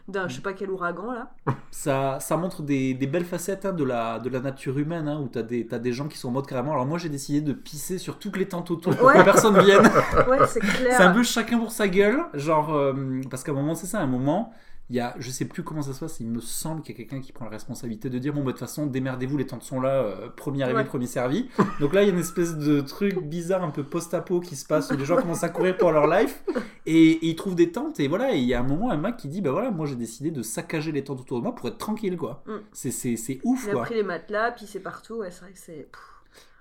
d'un 0.08 0.28
je 0.28 0.36
sais 0.36 0.41
pas 0.41 0.53
quel 0.53 0.70
ouragan 0.70 1.12
là. 1.12 1.32
ça, 1.72 2.18
ça 2.22 2.38
montre 2.38 2.62
des, 2.62 2.93
des 2.93 3.08
belles 3.08 3.26
facettes 3.26 3.66
hein, 3.66 3.74
de, 3.74 3.84
la, 3.84 4.20
de 4.20 4.30
la 4.30 4.39
nature 4.39 4.78
humaine, 4.80 5.08
hein, 5.08 5.20
où 5.22 5.28
t'as 5.28 5.43
des, 5.43 5.68
t'as 5.68 5.80
des 5.80 5.91
gens 5.91 6.08
qui 6.08 6.18
sont 6.18 6.30
en 6.30 6.32
mode 6.32 6.47
carrément. 6.47 6.72
Alors 6.74 6.86
moi 6.86 6.97
j'ai 6.97 7.10
décidé 7.10 7.41
de 7.41 7.53
pisser 7.53 7.97
sur 7.97 8.18
toutes 8.20 8.38
les 8.38 8.47
tentes 8.47 8.72
autour 8.72 8.95
pour 8.95 9.08
Ouais. 9.08 9.18
que 9.18 9.24
personne 9.24 9.60
vienne. 9.62 9.84
Ouais, 10.30 10.45
c'est 10.47 10.60
clair. 10.62 10.93
c'est 10.97 11.03
un 11.03 11.12
peu 11.12 11.24
chacun 11.24 11.58
pour 11.60 11.72
sa 11.72 11.88
gueule, 11.88 12.22
genre 12.34 12.74
euh, 12.74 12.93
parce 13.30 13.43
qu'à 13.43 13.51
un 13.51 13.55
moment 13.55 13.76
c'est 13.76 13.88
ça, 13.88 13.99
à 13.99 14.03
un 14.03 14.08
moment 14.08 14.53
il 14.90 14.96
y 14.96 15.00
a, 15.02 15.16
je 15.20 15.30
sais 15.32 15.44
plus 15.46 15.64
comment 15.64 15.82
ça 15.82 15.92
se 15.94 16.00
passe, 16.00 16.22
il 16.22 16.28
me 16.28 16.40
semble 16.40 16.82
qu'il 16.82 16.96
y 16.96 17.02
a 17.02 17.04
quelqu'un 17.04 17.20
qui 17.22 17.34
prend 17.34 17.44
la 17.46 17.52
responsabilité 17.52 18.10
de 18.10 18.18
dire 18.20 18.34
bon 18.34 18.40
bah, 18.42 18.48
de 18.48 18.52
toute 18.52 18.60
façon 18.62 18.86
démerdez-vous, 18.88 19.36
les 19.36 19.46
tentes 19.46 19.64
sont 19.64 19.82
là, 19.82 19.96
euh, 20.02 20.30
premier 20.30 20.64
arrivé, 20.64 20.80
Ouais. 20.80 20.86
premier 20.86 21.08
servi. 21.08 21.50
Donc 21.82 21.94
là 21.94 22.04
il 22.04 22.08
y 22.08 22.10
a 22.10 22.14
une 22.14 22.20
espèce 22.20 22.56
de 22.58 22.80
truc 22.80 23.20
bizarre 23.22 23.64
un 23.64 23.70
peu 23.72 23.84
post-apo 23.84 24.40
qui 24.40 24.56
se 24.56 24.66
passe 24.66 24.90
où 24.92 24.96
les 24.96 25.04
gens 25.06 25.18
commencent 25.18 25.44
à 25.44 25.50
courir 25.50 25.76
pour 25.78 25.92
leur 25.92 26.08
life 26.08 26.42
et, 26.86 27.12
et 27.12 27.28
ils 27.28 27.36
trouvent 27.36 27.56
des 27.56 27.72
tentes 27.72 28.00
et 28.00 28.08
voilà 28.08 28.34
et 28.34 28.38
il 28.40 28.46
y 28.46 28.54
a 28.54 28.62
un 28.62 28.64
moment 28.64 28.90
un 28.92 28.98
mec 28.98 29.18
qui 29.18 29.28
dit 29.28 29.42
bah 29.42 29.52
voilà 29.52 29.72
moi 29.72 29.86
j'ai 29.86 29.96
décidé 29.98 30.32
de 30.32 30.42
saccager 30.42 30.92
les 30.94 31.04
tentes 31.04 31.20
autour 31.20 31.40
de 31.40 31.44
moi 31.44 31.54
pour 31.54 31.68
être 31.68 31.78
tranquille 31.78 32.16
quoi. 32.16 32.44
Mm. 32.48 32.52
C'est, 32.72 32.92
c'est, 32.92 33.18
c'est 33.18 33.40
ouf 33.44 33.64
Il 33.66 33.70
a 33.72 33.74
quoi. 33.74 33.84
pris 33.84 33.96
les 33.96 34.04
matelas, 34.04 34.52
puis 34.52 34.66
c'est 34.68 34.80
partout. 34.80 35.16
Ouais, 35.16 35.32
c'est 35.32 35.42
vrai 35.42 35.52
que 35.52 35.60
c'est. 35.60 35.88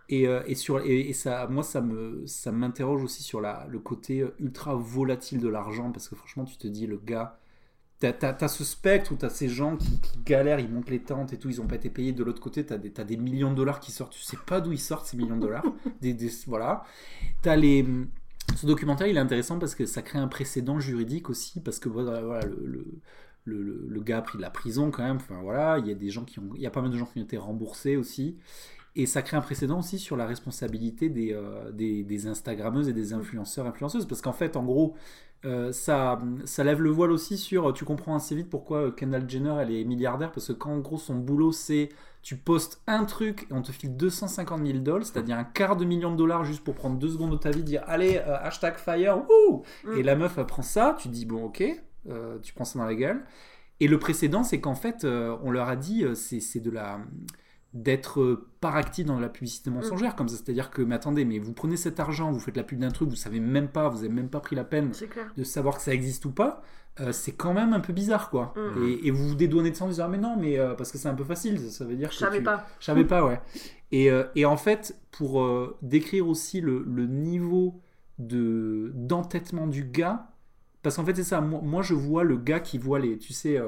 Et, 0.08 0.26
euh, 0.28 0.42
et, 0.46 0.54
sur, 0.54 0.80
et, 0.80 1.00
et 1.08 1.12
ça, 1.12 1.46
moi, 1.48 1.62
ça 1.64 1.80
me, 1.80 2.24
ça 2.26 2.52
m'interroge 2.52 3.02
aussi 3.02 3.22
sur 3.24 3.40
la, 3.40 3.66
le 3.68 3.78
côté 3.80 4.20
euh, 4.20 4.34
ultra 4.38 4.74
volatile 4.74 5.40
de 5.40 5.48
l'argent, 5.48 5.90
parce 5.90 6.08
que 6.08 6.14
franchement, 6.14 6.44
tu 6.44 6.56
te 6.56 6.68
dis, 6.68 6.86
le 6.86 6.96
gars, 6.96 7.38
t'as, 8.00 8.48
ce 8.48 8.64
spectre 8.64 9.12
où 9.12 9.16
t'as 9.16 9.30
ces 9.30 9.48
gens 9.48 9.76
qui, 9.76 10.00
qui 10.00 10.18
galèrent, 10.24 10.60
ils 10.60 10.68
montent 10.70 10.90
les 10.90 11.00
tentes 11.02 11.32
et 11.32 11.38
tout, 11.38 11.48
ils 11.48 11.60
ont 11.60 11.66
pas 11.66 11.76
été 11.76 11.90
payés. 11.90 12.12
De 12.12 12.24
l'autre 12.24 12.40
côté, 12.40 12.64
t'as 12.66 12.76
des, 12.78 12.90
des 12.90 13.16
millions 13.16 13.50
de 13.50 13.56
dollars 13.56 13.80
qui 13.80 13.92
sortent, 13.92 14.12
tu 14.12 14.22
sais 14.22 14.36
pas 14.46 14.60
d'où 14.60 14.72
ils 14.72 14.78
sortent 14.80 15.06
ces 15.06 15.16
millions 15.16 15.36
de 15.36 15.42
dollars. 15.42 15.64
des, 16.00 16.14
des- 16.14 16.30
voilà. 16.46 16.84
T'as 17.42 17.56
les. 17.56 17.86
Ce 18.56 18.66
documentaire, 18.66 19.06
il 19.08 19.16
est 19.16 19.20
intéressant 19.20 19.58
parce 19.58 19.74
que 19.74 19.86
ça 19.86 20.02
crée 20.02 20.18
un 20.18 20.28
précédent 20.28 20.78
juridique 20.80 21.30
aussi, 21.30 21.60
parce 21.60 21.78
que 21.78 21.88
voilà, 21.88 22.22
voilà, 22.22 22.46
le, 22.46 22.56
le, 22.66 22.86
le, 23.44 23.62
le- 23.62 23.86
le 23.88 24.00
gars 24.00 24.18
a 24.18 24.22
pris 24.22 24.38
de 24.38 24.42
la 24.42 24.50
prison 24.50 24.90
quand 24.90 25.02
même. 25.04 25.16
Enfin 25.16 25.40
voilà, 25.42 25.78
il 25.78 25.86
y 25.86 25.90
a 25.90 25.94
des 25.94 26.10
gens 26.10 26.24
qui 26.24 26.38
ont, 26.38 26.50
il 26.54 26.60
y 26.62 26.66
a 26.66 26.70
pas 26.70 26.80
mal 26.82 26.90
de 26.90 26.96
gens 26.96 27.06
qui 27.06 27.18
ont 27.18 27.24
été 27.24 27.36
remboursés 27.36 27.96
aussi. 27.96 28.36
Et 28.96 29.06
ça 29.06 29.22
crée 29.22 29.36
un 29.36 29.42
précédent 29.42 29.78
aussi 29.80 29.98
sur 29.98 30.16
la 30.16 30.26
responsabilité 30.26 31.10
des, 31.10 31.32
euh, 31.34 31.70
des, 31.72 32.02
des 32.02 32.26
Instagrammeuses 32.28 32.88
et 32.88 32.94
des 32.94 33.12
influenceurs, 33.12 33.66
influenceuses. 33.66 34.06
Parce 34.06 34.22
qu'en 34.22 34.32
fait, 34.32 34.56
en 34.56 34.64
gros, 34.64 34.96
euh, 35.44 35.70
ça, 35.72 36.20
ça 36.44 36.64
lève 36.64 36.82
le 36.82 36.90
voile 36.90 37.10
aussi 37.10 37.36
sur. 37.36 37.72
Tu 37.72 37.84
comprends 37.84 38.16
assez 38.16 38.34
vite 38.34 38.50
pourquoi 38.50 38.90
Kendall 38.90 39.28
Jenner, 39.28 39.54
elle 39.60 39.72
est 39.72 39.84
milliardaire. 39.84 40.32
Parce 40.32 40.48
que 40.48 40.52
quand, 40.52 40.72
en 40.72 40.78
gros, 40.78 40.98
son 40.98 41.14
boulot, 41.16 41.52
c'est. 41.52 41.90
Tu 42.22 42.36
postes 42.36 42.82
un 42.88 43.04
truc 43.04 43.46
et 43.50 43.52
on 43.52 43.62
te 43.62 43.70
file 43.70 43.96
250 43.96 44.66
000 44.66 44.78
dollars, 44.78 45.06
c'est-à-dire 45.06 45.38
un 45.38 45.44
quart 45.44 45.76
de 45.76 45.84
million 45.84 46.10
de 46.10 46.16
dollars 46.16 46.44
juste 46.44 46.64
pour 46.64 46.74
prendre 46.74 46.98
deux 46.98 47.10
secondes 47.10 47.30
de 47.30 47.36
ta 47.36 47.50
vie, 47.50 47.62
dire 47.62 47.84
allez, 47.86 48.16
euh, 48.16 48.36
hashtag 48.40 48.78
fire, 48.78 49.18
wouh 49.18 49.46
Mm. 49.84 49.98
Et 49.98 50.02
la 50.02 50.16
meuf, 50.16 50.38
elle 50.38 50.46
prend 50.46 50.62
ça, 50.62 50.96
tu 50.98 51.08
dis 51.08 51.24
bon, 51.24 51.44
ok, 51.44 51.62
euh, 52.08 52.38
tu 52.40 52.52
prends 52.52 52.64
ça 52.64 52.78
dans 52.78 52.84
la 52.84 52.94
gueule. 52.94 53.24
Et 53.80 53.88
le 53.88 53.98
précédent, 53.98 54.42
c'est 54.42 54.60
qu'en 54.60 54.74
fait, 54.74 55.04
euh, 55.04 55.36
on 55.42 55.50
leur 55.50 55.68
a 55.68 55.76
dit, 55.76 56.04
euh, 56.04 56.14
c'est 56.14 56.40
c'est 56.40 56.60
de 56.60 56.70
la 56.70 57.00
d'être 57.82 58.20
euh, 58.20 58.48
par 58.60 58.76
actif 58.76 59.04
dans 59.06 59.18
la 59.20 59.28
publicité 59.28 59.70
mensongère 59.70 60.16
comme 60.16 60.28
ça. 60.28 60.36
C'est-à-dire 60.36 60.70
que, 60.70 60.82
mais 60.82 60.94
attendez, 60.94 61.24
mais 61.24 61.38
vous 61.38 61.52
prenez 61.52 61.76
cet 61.76 62.00
argent, 62.00 62.30
vous 62.32 62.40
faites 62.40 62.56
la 62.56 62.62
pub 62.62 62.78
d'un 62.78 62.90
truc, 62.90 63.08
vous 63.08 63.16
savez 63.16 63.40
même 63.40 63.68
pas, 63.68 63.88
vous 63.88 63.98
avez 63.98 64.08
même 64.08 64.28
pas 64.30 64.40
pris 64.40 64.56
la 64.56 64.64
peine 64.64 64.92
de 65.36 65.44
savoir 65.44 65.76
que 65.76 65.82
ça 65.82 65.92
existe 65.92 66.24
ou 66.24 66.30
pas, 66.30 66.62
euh, 67.00 67.12
c'est 67.12 67.32
quand 67.32 67.52
même 67.52 67.72
un 67.74 67.80
peu 67.80 67.92
bizarre, 67.92 68.30
quoi. 68.30 68.54
Mm. 68.56 68.82
Et, 68.84 69.06
et 69.08 69.10
vous 69.10 69.28
vous 69.28 69.34
dédouanez 69.34 69.70
de 69.70 69.76
ça 69.76 69.84
en 69.84 69.88
disant, 69.88 70.04
ah, 70.06 70.08
mais 70.08 70.16
non, 70.18 70.36
mais 70.38 70.58
euh, 70.58 70.74
parce 70.74 70.90
que 70.90 70.98
c'est 70.98 71.08
un 71.08 71.14
peu 71.14 71.24
facile, 71.24 71.58
ça, 71.60 71.70
ça 71.70 71.84
veut 71.84 71.96
dire 71.96 72.10
Je 72.10 72.18
que 72.18 72.24
savais 72.24 72.38
tu- 72.38 72.44
pas. 72.44 72.66
je 72.80 72.84
savais 72.86 73.04
pas, 73.04 73.24
ouais. 73.26 73.40
Et, 73.92 74.10
euh, 74.10 74.24
et 74.34 74.46
en 74.46 74.56
fait, 74.56 74.98
pour 75.12 75.46
décrire 75.82 76.26
aussi 76.28 76.60
le, 76.60 76.82
le 76.86 77.06
niveau 77.06 77.80
de 78.18 78.90
d'entêtement 78.94 79.66
du 79.66 79.84
gars, 79.84 80.30
parce 80.82 80.96
qu'en 80.96 81.04
fait, 81.04 81.14
c'est 81.14 81.24
ça, 81.24 81.40
moi, 81.42 81.60
moi, 81.62 81.82
je 81.82 81.92
vois 81.94 82.24
le 82.24 82.36
gars 82.38 82.60
qui 82.60 82.78
voit 82.78 82.98
les, 82.98 83.18
tu 83.18 83.32
sais, 83.34 83.60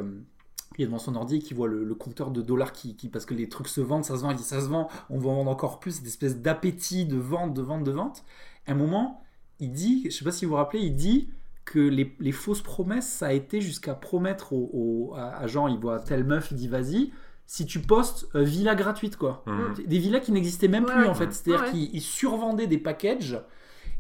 il 0.77 0.83
est 0.83 0.87
devant 0.87 0.99
son 0.99 1.17
ordi, 1.17 1.39
qui 1.41 1.55
voit 1.55 1.67
le, 1.69 1.83
le 1.85 1.95
compteur 1.95 2.31
de 2.31 2.43
dollars, 2.43 2.73
qui, 2.73 2.95
qui, 2.95 3.09
parce 3.09 3.25
que 3.27 3.35
les 3.35 3.49
trucs 3.49 3.69
se 3.69 3.81
vendent, 3.81 4.05
ça 4.05 4.17
se 4.17 4.23
vend, 4.23 4.31
il 4.31 4.37
dit 4.37 4.43
ça 4.43 4.61
se 4.61 4.67
vend, 4.67 4.89
on 5.11 5.19
va 5.19 5.31
en 5.31 5.35
vendre 5.37 5.51
encore 5.51 5.81
plus, 5.81 5.93
cette 5.97 6.07
espèce 6.07 6.39
d'appétit 6.39 7.07
de 7.07 7.17
vente, 7.17 7.55
de 7.55 7.63
vente, 7.63 7.85
de 7.85 7.91
vente. 7.91 8.25
À 8.67 8.73
un 8.73 8.75
moment, 8.75 9.23
il 9.61 9.73
dit, 9.73 10.03
je 10.05 10.11
sais 10.11 10.25
pas 10.25 10.31
si 10.31 10.45
vous 10.45 10.51
vous 10.51 10.57
rappelez, 10.57 10.83
il 10.83 10.95
dit 10.95 11.31
que 11.65 11.79
les, 11.81 12.15
les 12.21 12.33
fausses 12.33 12.63
promesses, 12.63 13.09
ça 13.09 13.27
a 13.29 13.33
été 13.33 13.61
jusqu'à 13.61 13.95
promettre 13.95 14.53
au, 14.53 14.71
au- 14.73 15.15
à, 15.17 15.37
à 15.37 15.47
Jean, 15.47 15.69
il 15.69 15.79
voit 15.79 16.01
telle 16.01 16.25
meuf, 16.25 16.51
il 16.51 16.57
dit 16.57 16.69
vas-y, 16.69 17.13
si 17.47 17.65
tu 17.67 17.81
postes 17.81 18.27
euh, 18.35 18.43
villa 18.43 18.75
gratuite, 18.75 19.17
quoi. 19.17 19.43
Mhm. 19.47 19.87
Des 19.87 19.99
villas 19.99 20.21
qui 20.21 20.33
n'existaient 20.33 20.69
même 20.69 20.85
Ouais, 20.85 20.93
plus, 20.93 21.07
en 21.07 21.15
fait. 21.15 21.33
C'est-à-dire 21.33 21.65
Ouais, 21.67 21.71
qu'ils 21.73 21.95
ils 21.95 22.01
survendaient 22.03 22.67
des 22.67 22.79
packages. 22.79 23.41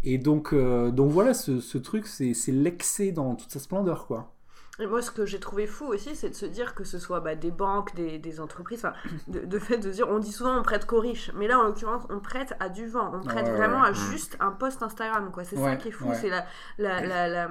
Et 0.05 0.17
donc, 0.19 0.53
euh, 0.53 0.91
donc 0.93 1.11
voilà, 1.11 1.35
ce, 1.35 1.61
ce 1.61 1.77
truc, 1.79 2.07
c'est 2.07 2.35
c'est 2.35 2.53
l'excès 2.53 3.11
dans 3.11 3.35
toute 3.35 3.51
sa 3.51 3.59
splendeur, 3.59 4.07
quoi. 4.07 4.35
Et 4.81 4.87
moi, 4.87 5.03
ce 5.03 5.11
que 5.11 5.27
j'ai 5.27 5.41
trouvé 5.41 5.67
fou 5.67 5.87
aussi, 5.87 6.15
c'est 6.15 6.31
de 6.31 6.35
se 6.37 6.47
dire 6.47 6.75
que 6.75 6.85
ce 6.85 6.99
soit 7.01 7.19
bah, 7.21 7.35
des 7.35 7.51
banques, 7.51 7.95
des, 7.97 8.19
des 8.19 8.41
entreprises, 8.41 8.85
enfin, 8.85 8.95
de, 9.29 9.41
de 9.41 9.59
fait 9.59 9.79
de 9.79 9.91
dire, 9.91 10.09
on 10.09 10.19
dit 10.21 10.31
souvent 10.31 10.57
on 10.57 10.63
prête 10.63 10.87
qu'aux 10.87 11.01
riches, 11.01 11.33
mais 11.35 11.49
là, 11.49 11.59
en 11.59 11.65
l'occurrence, 11.65 12.05
on 12.11 12.21
prête 12.21 12.55
à 12.61 12.69
du 12.69 12.87
vent, 12.87 13.11
on 13.13 13.21
prête 13.21 13.47
Ouais, 13.47 13.53
vraiment 13.53 13.81
ouais. 13.83 13.89
à 13.89 13.93
juste 13.93 14.37
un 14.41 14.53
post 14.53 14.83
Instagram, 14.83 15.31
quoi. 15.33 15.43
C'est 15.45 15.57
ça 15.57 15.75
qui 15.77 15.89
est 15.89 15.93
fou, 15.93 16.09
c'est 16.15 16.31
la, 16.31 16.45
la, 16.79 17.01
la- 17.05 17.29
la- 17.29 17.49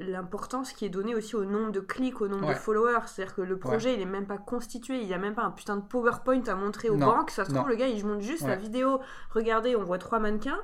l'importance 0.00 0.72
qui 0.72 0.84
est 0.86 0.88
donnée 0.90 1.14
aussi 1.14 1.36
au 1.36 1.44
nombre 1.44 1.72
de 1.72 1.80
clics, 1.80 2.20
au 2.20 2.28
nombre 2.28 2.48
de 2.48 2.54
followers. 2.54 3.00
C'est-à-dire 3.06 3.34
que 3.34 3.42
le 3.42 3.58
projet, 3.58 3.94
il 3.94 4.00
est 4.00 4.04
même 4.06 4.26
pas 4.26 4.38
constitué, 4.38 5.00
il 5.00 5.06
y 5.08 5.14
a 5.14 5.18
même 5.18 5.34
pas 5.34 5.42
un 5.42 5.50
putain 5.50 5.76
de 5.76 5.82
PowerPoint 5.82 6.42
à 6.46 6.54
montrer 6.54 6.88
aux 6.90 6.96
Non, 6.96 7.06
banques. 7.06 7.30
Ça 7.30 7.44
se 7.44 7.50
non. 7.50 7.58
trouve, 7.58 7.70
le 7.70 7.76
gars, 7.76 7.86
il 7.88 8.04
monte 8.06 8.20
juste 8.22 8.46
la 8.46 8.56
vidéo. 8.56 9.00
Regardez, 9.30 9.76
on 9.76 9.82
voit 9.84 9.98
trois 9.98 10.18
mannequins. 10.18 10.60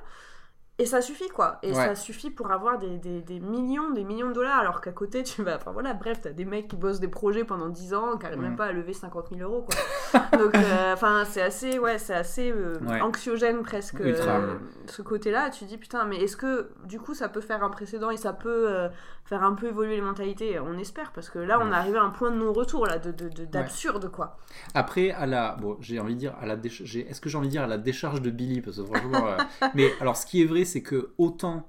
Et 0.79 0.85
ça 0.85 1.01
suffit 1.01 1.27
quoi. 1.29 1.59
Et 1.61 1.67
Ouais. 1.69 1.73
ça 1.75 1.93
suffit 1.93 2.31
pour 2.31 2.51
avoir 2.51 2.77
des, 2.79 2.97
des, 2.97 3.21
des 3.21 3.39
millions, 3.41 3.89
des 3.91 4.03
millions 4.05 4.29
de 4.29 4.33
dollars. 4.33 4.59
Alors 4.59 4.79
qu'à 4.81 4.91
côté, 4.93 5.23
tu 5.23 5.43
vas. 5.43 5.57
Enfin 5.57 5.71
voilà, 5.71 5.93
bref, 5.93 6.21
t'as 6.23 6.31
des 6.31 6.45
mecs 6.45 6.69
qui 6.69 6.77
bossent 6.77 7.01
des 7.01 7.07
projets 7.09 7.43
pendant 7.43 7.67
10 7.69 7.93
ans, 7.93 8.17
qui 8.17 8.23
n'arrivent 8.23 8.39
Mm. 8.39 8.43
même 8.43 8.55
pas 8.55 8.65
à 8.65 8.71
lever 8.71 8.93
50 8.93 9.27
000 9.35 9.41
euros 9.41 9.67
quoi. 9.67 10.21
Donc, 10.39 10.55
euh, 10.55 10.93
enfin, 10.93 11.23
c'est 11.25 11.41
assez, 11.41 11.77
ouais, 11.79 11.97
c'est 11.99 12.13
assez 12.15 12.51
euh, 12.51 12.79
Ouais. 12.87 13.01
anxiogène 13.01 13.61
presque 13.61 13.99
Ultra. 13.99 14.37
euh, 14.39 14.53
ce 14.87 15.01
côté-là. 15.01 15.49
Tu 15.49 15.65
te 15.65 15.69
dis 15.69 15.77
putain, 15.77 16.05
mais 16.05 16.15
est-ce 16.23 16.37
que 16.37 16.69
du 16.85 16.99
coup 16.99 17.13
ça 17.13 17.27
peut 17.29 17.41
faire 17.41 17.61
un 17.63 17.69
précédent 17.69 18.09
et 18.09 18.17
ça 18.17 18.31
peut 18.31 18.87
faire 19.29 19.43
un 19.43 19.53
peu 19.53 19.67
évoluer 19.67 19.95
les 19.97 20.01
mentalités 20.01 20.59
On 20.59 20.77
espère 20.79 21.11
parce 21.13 21.29
que 21.29 21.37
là 21.39 21.59
on 21.61 21.71
est 21.71 21.75
arrivé 21.75 21.97
à 21.99 22.03
un 22.03 22.09
point 22.09 22.31
de 22.31 22.37
non-retour 22.37 22.87
là, 22.87 22.97
de, 22.97 23.11
de- 23.11 23.29
de- 23.29 23.45
d'absurde 23.45 24.09
quoi. 24.11 24.37
Après, 24.73 25.11
à 25.11 25.25
la, 25.27 25.55
bon, 25.55 25.77
j'ai 25.79 25.99
envie 25.99 26.15
de 26.15 26.19
dire 26.19 26.35
à 26.41 26.45
la, 26.47 26.57
déch- 26.57 26.81
est-ce 27.07 27.21
que 27.21 27.29
j'ai 27.29 27.37
envie 27.37 27.47
de 27.47 27.51
dire 27.51 27.61
à 27.63 27.67
la 27.67 27.77
décharge 27.77 28.21
de 28.21 28.31
Billy, 28.31 28.61
parce 28.61 28.77
que 28.77 28.83
franchement, 28.85 29.27
euh, 29.27 29.37
mais 29.75 29.91
alors, 30.01 30.17
ce 30.17 30.25
qui 30.25 30.41
est 30.41 30.45
vrai, 30.45 30.65
c'est 30.65 30.81
que 30.81 31.13
autant, 31.19 31.67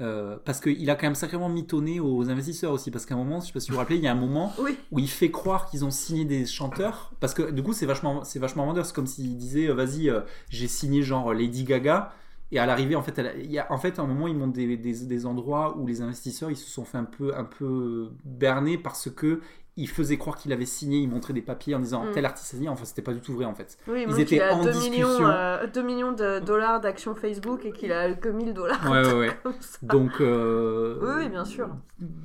euh, 0.00 0.36
parce 0.44 0.60
qu'il 0.60 0.88
a 0.90 0.94
quand 0.94 1.06
même 1.06 1.14
sacrément 1.14 1.48
mitonné 1.48 1.98
aux 1.98 2.28
investisseurs 2.30 2.72
aussi, 2.72 2.90
parce 2.90 3.06
qu'à 3.06 3.14
un 3.14 3.18
moment, 3.18 3.40
je 3.40 3.46
sais 3.46 3.52
pas 3.52 3.60
si 3.60 3.68
vous 3.70 3.74
vous 3.74 3.80
rappelez, 3.80 3.96
il 3.96 4.02
y 4.04 4.06
a 4.08 4.12
un 4.12 4.14
moment 4.14 4.52
Oui. 4.58 4.76
où 4.92 4.98
il 4.98 5.08
fait 5.08 5.30
croire 5.30 5.66
qu'ils 5.70 5.84
ont 5.84 5.90
signé 5.90 6.24
des 6.26 6.44
chanteurs, 6.46 7.12
parce 7.20 7.32
que 7.34 7.50
du 7.50 7.62
coup, 7.62 7.72
c'est 7.72 7.86
vachement, 7.86 8.22
c'est 8.22 8.38
vachement 8.38 8.66
vendeur, 8.66 8.84
c'est 8.86 8.94
comme 8.94 9.06
s'il 9.06 9.36
disait, 9.38 9.68
euh, 9.70 9.74
vas-y, 9.74 10.10
euh, 10.10 10.20
j'ai 10.50 10.68
signé 10.68 11.02
genre 11.02 11.32
Lady 11.32 11.64
Gaga. 11.64 12.12
Et 12.50 12.58
à 12.58 12.66
l'arrivée, 12.66 12.96
en 12.96 13.02
fait, 13.02 13.20
il 13.38 13.50
y 13.52 13.58
a, 13.58 13.70
en 13.72 13.78
fait, 13.78 13.98
à 13.98 14.02
un 14.02 14.06
moment, 14.06 14.26
ils 14.26 14.36
montrent 14.36 14.54
des, 14.54 14.76
des, 14.78 15.06
des 15.06 15.26
endroits 15.26 15.76
où 15.76 15.86
les 15.86 16.00
investisseurs, 16.00 16.50
ils 16.50 16.56
se 16.56 16.68
sont 16.70 16.84
fait 16.84 16.98
un 16.98 17.04
peu, 17.04 17.36
un 17.36 17.44
peu 17.44 18.10
berner 18.24 18.78
parce 18.78 19.10
que 19.10 19.40
il 19.80 19.88
faisait 19.88 20.18
croire 20.18 20.36
qu'il 20.36 20.52
avait 20.52 20.66
signé, 20.66 20.98
il 20.98 21.08
montrait 21.08 21.32
des 21.32 21.40
papiers 21.42 21.74
en 21.74 21.78
disant 21.78 22.04
Mm. 22.04 22.10
tel 22.12 22.26
artiste 22.26 22.52
a 22.52 22.56
signé. 22.56 22.68
Enfin, 22.68 22.84
c'était 22.84 23.00
pas 23.02 23.12
du 23.14 23.20
tout 23.20 23.32
vrai 23.32 23.44
en 23.46 23.54
fait. 23.54 23.78
Oui, 23.86 24.04
Ils 24.08 24.20
étaient 24.20 24.40
a 24.42 24.54
en 24.54 24.62
2 24.64 24.70
discussion. 24.72 25.08
millions, 25.08 25.26
euh, 25.28 25.66
2 25.66 25.82
millions 25.82 26.12
de 26.12 26.40
dollars 26.40 26.80
d'actions 26.80 27.14
Facebook 27.14 27.64
et 27.64 27.72
qu'il 27.72 27.92
a 27.92 28.12
que 28.12 28.28
1000 28.28 28.52
dollars. 28.54 28.84
Ouais, 28.90 29.06
ouais, 29.06 29.14
ouais. 29.14 29.38
Donc, 29.82 30.20
euh, 30.20 30.98
Oui, 31.00 31.08
oui, 31.24 31.28
bien 31.30 31.44
sûr. 31.44 31.68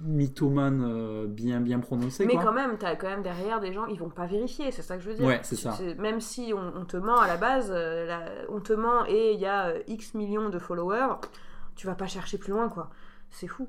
mythomane 0.03 0.83
euh, 0.87 1.25
bien, 1.27 1.59
bien 1.61 1.79
prononcé. 1.79 2.25
Mais 2.25 2.33
quoi. 2.33 2.43
quand 2.43 2.53
même, 2.53 2.77
t'as 2.77 2.95
quand 2.95 3.07
même 3.07 3.23
derrière 3.23 3.59
des 3.59 3.73
gens, 3.73 3.85
ils 3.85 3.99
vont 3.99 4.09
pas 4.09 4.25
vérifier, 4.25 4.71
c'est 4.71 4.81
ça 4.81 4.97
que 4.97 5.03
je 5.03 5.09
veux 5.09 5.15
dire. 5.15 5.25
Ouais, 5.25 5.39
c'est 5.43 5.55
ça. 5.55 5.77
Même 5.99 6.21
si 6.21 6.53
on, 6.55 6.73
on 6.81 6.85
te 6.85 6.97
ment 6.97 7.19
à 7.19 7.27
la 7.27 7.37
base, 7.37 7.71
euh, 7.73 8.05
la- 8.05 8.25
on 8.49 8.59
te 8.59 8.73
ment 8.73 9.05
et 9.07 9.33
il 9.33 9.39
y 9.39 9.45
a 9.45 9.73
X 9.87 10.13
millions 10.13 10.49
de 10.49 10.59
followers, 10.59 11.15
tu 11.75 11.87
vas 11.87 11.95
pas 11.95 12.07
chercher 12.07 12.37
plus 12.37 12.51
loin, 12.51 12.69
quoi. 12.69 12.89
C'est 13.29 13.47
fou. 13.47 13.67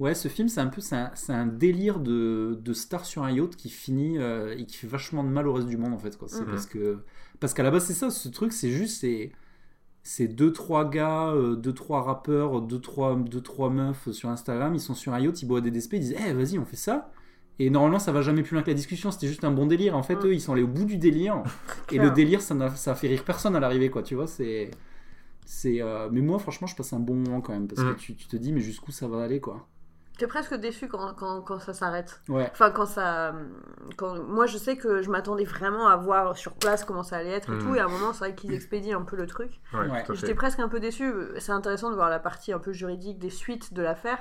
Ouais, 0.00 0.14
ce 0.14 0.28
film, 0.28 0.48
c'est 0.48 0.60
un 0.60 0.66
peu 0.68 0.80
c'est 0.80 1.32
un, 1.32 1.46
délire 1.46 2.00
de, 2.00 2.58
de 2.60 2.72
star 2.72 3.04
sur 3.04 3.22
un 3.22 3.30
yacht 3.30 3.54
qui 3.54 3.68
finit 3.68 4.16
euh, 4.18 4.56
et 4.56 4.64
qui 4.64 4.76
fait 4.78 4.86
vachement 4.88 5.22
de 5.22 5.28
mal 5.28 5.46
au 5.46 5.52
reste 5.52 5.68
du 5.68 5.76
monde 5.76 5.92
en 5.92 5.98
fait. 5.98 6.16
quoi. 6.16 6.26
C'est 6.26 6.40
Mhm. 6.40 6.50
parce 6.50 6.66
que 6.66 6.98
parce 7.38 7.54
qu'à 7.54 7.62
la 7.62 7.70
base 7.70 7.84
c'est 7.84 7.92
ça, 7.92 8.10
ce 8.10 8.28
truc, 8.28 8.52
c'est 8.52 8.70
juste 8.70 9.00
c'est 9.02 9.30
c'est 10.02 10.26
deux 10.28 10.52
trois 10.52 10.88
gars, 10.88 11.28
euh, 11.34 11.54
deux 11.54 11.74
trois 11.74 12.02
rappeurs, 12.02 12.62
deux 12.62 12.80
trois 12.80 13.14
deux 13.14 13.42
trois 13.42 13.68
meufs 13.70 14.10
sur 14.10 14.30
Instagram, 14.30 14.74
ils 14.74 14.80
sont 14.80 14.94
sur 14.94 15.12
un 15.12 15.20
yacht, 15.20 15.42
ils 15.42 15.46
boivent 15.46 15.62
des 15.62 15.70
DSP, 15.70 15.94
ils 15.98 16.00
disent 16.00 16.16
"Eh, 16.26 16.32
vas-y, 16.32 16.58
on 16.58 16.64
fait 16.64 16.76
ça." 16.76 17.12
Et 17.58 17.68
normalement, 17.68 17.98
ça 17.98 18.10
va 18.10 18.22
jamais 18.22 18.42
plus 18.42 18.54
loin 18.54 18.62
que 18.62 18.70
la 18.70 18.74
discussion, 18.74 19.10
c'était 19.10 19.28
juste 19.28 19.44
un 19.44 19.50
bon 19.52 19.66
délire. 19.66 19.94
En 19.94 20.02
fait, 20.02 20.14
Mhm. 20.16 20.26
eux, 20.28 20.34
ils 20.34 20.40
sont 20.40 20.54
allés 20.54 20.62
au 20.62 20.66
bout 20.66 20.86
du 20.86 20.96
délire. 20.96 21.42
Et 21.92 21.98
le 21.98 22.10
délire, 22.10 22.40
ça, 22.40 22.94
fait 22.94 23.08
rire 23.08 23.22
personne 23.22 23.54
à 23.54 23.60
l'arrivée, 23.60 23.90
quoi. 23.90 24.02
Tu 24.02 24.14
vois, 24.14 24.26
c'est. 24.26 24.70
c'est 25.44 25.82
euh, 25.82 26.08
Mais 26.10 26.22
moi, 26.22 26.38
franchement, 26.38 26.66
je 26.66 26.74
passe 26.74 26.94
un 26.94 27.00
bon 27.00 27.16
moment 27.16 27.42
quand 27.42 27.52
même. 27.52 27.68
Parce 27.68 27.82
Mm. 27.82 27.94
que 27.94 27.98
tu, 28.00 28.14
tu 28.16 28.26
te 28.28 28.36
dis, 28.38 28.52
mais 28.54 28.60
jusqu'où 28.60 28.92
ça 28.92 29.08
va 29.08 29.22
aller, 29.22 29.40
quoi. 29.40 29.68
T'es 30.20 30.26
presque 30.26 30.54
déçu 30.54 30.86
quand, 30.86 31.14
quand, 31.14 31.40
quand 31.40 31.58
ça 31.60 31.72
s'arrête. 31.72 32.20
Ouais. 32.28 32.46
Enfin, 32.52 32.70
quand 32.70 32.84
ça. 32.84 33.32
Quand... 33.96 34.22
Moi, 34.22 34.44
je 34.44 34.58
sais 34.58 34.76
que 34.76 35.00
je 35.00 35.08
m'attendais 35.10 35.44
vraiment 35.44 35.88
à 35.88 35.96
voir 35.96 36.36
sur 36.36 36.52
place 36.52 36.84
comment 36.84 37.02
ça 37.02 37.16
allait 37.16 37.30
être 37.30 37.48
et 37.48 37.52
Mhm. 37.54 37.66
tout. 37.66 37.74
Et 37.74 37.80
à 37.80 37.86
un 37.86 37.88
moment, 37.88 38.12
c'est 38.12 38.18
vrai 38.26 38.34
qu'ils 38.34 38.52
expédient 38.52 39.00
un 39.00 39.04
peu 39.04 39.16
le 39.16 39.26
truc. 39.26 39.60
Ouais, 39.72 39.88
Ouais. 39.88 40.04
J'étais 40.12 40.34
presque 40.34 40.60
un 40.60 40.68
peu 40.68 40.78
déçue. 40.78 41.10
C'est 41.38 41.52
intéressant 41.52 41.88
de 41.88 41.94
voir 41.94 42.10
la 42.10 42.18
partie 42.18 42.52
un 42.52 42.58
peu 42.58 42.72
juridique 42.72 43.18
des 43.18 43.30
suites 43.30 43.72
de 43.72 43.80
l'affaire. 43.80 44.18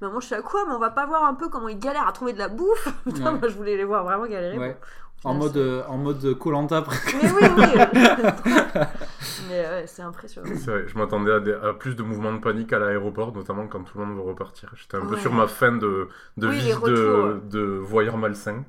Mais 0.00 0.08
moi, 0.08 0.20
je 0.20 0.26
suis 0.26 0.34
à 0.36 0.40
quoi 0.42 0.64
Mais 0.68 0.72
on 0.72 0.78
va 0.78 0.90
pas 0.90 1.04
voir 1.04 1.24
un 1.24 1.34
peu 1.34 1.48
comment 1.48 1.68
ils 1.68 1.78
galèrent 1.80 2.06
à 2.06 2.12
trouver 2.12 2.32
de 2.32 2.38
la 2.38 2.48
bouffe 2.48 2.88
Putain, 3.04 3.32
Ouais. 3.32 3.38
moi, 3.40 3.48
je 3.48 3.56
voulais 3.56 3.76
les 3.76 3.84
voir 3.84 4.04
vraiment 4.04 4.26
galérer. 4.26 4.56
Ouais. 4.56 4.68
Bon, 4.72 4.78
au 4.78 5.09
En 5.24 5.34
mode, 5.34 5.56
euh, 5.58 5.82
en 5.86 5.98
mode 5.98 6.34
Colanta. 6.38 6.82
c'est- 6.90 7.16
Mais 7.22 7.30
oui, 7.30 7.42
oui 7.56 7.64
euh, 7.78 8.80
Mais 9.50 9.60
ouais, 9.66 9.84
c'est 9.86 10.02
impressionnant. 10.02 10.48
C'est 10.56 10.70
vrai, 10.70 10.84
je 10.86 10.96
m'attendais 10.96 11.32
à, 11.32 11.40
des- 11.40 11.52
à 11.52 11.72
plus 11.74 11.94
de 11.94 12.02
mouvements 12.02 12.32
de 12.32 12.38
panique 12.38 12.72
à 12.72 12.78
l'aéroport, 12.78 13.34
notamment 13.34 13.66
quand 13.66 13.82
tout 13.84 13.98
le 13.98 14.04
monde 14.06 14.16
veut 14.16 14.22
repartir. 14.22 14.70
J'étais 14.76 14.96
un 14.96 15.04
peu 15.06 15.14
Ouais. 15.16 15.20
sur 15.20 15.32
ma 15.32 15.46
fin 15.46 15.72
de, 15.72 16.08
de 16.38 16.48
Oui, 16.48 16.60
les 16.60 16.72
de, 16.74 17.40
de 17.50 17.60
voyeur 17.60 18.16
malsain 18.16 18.64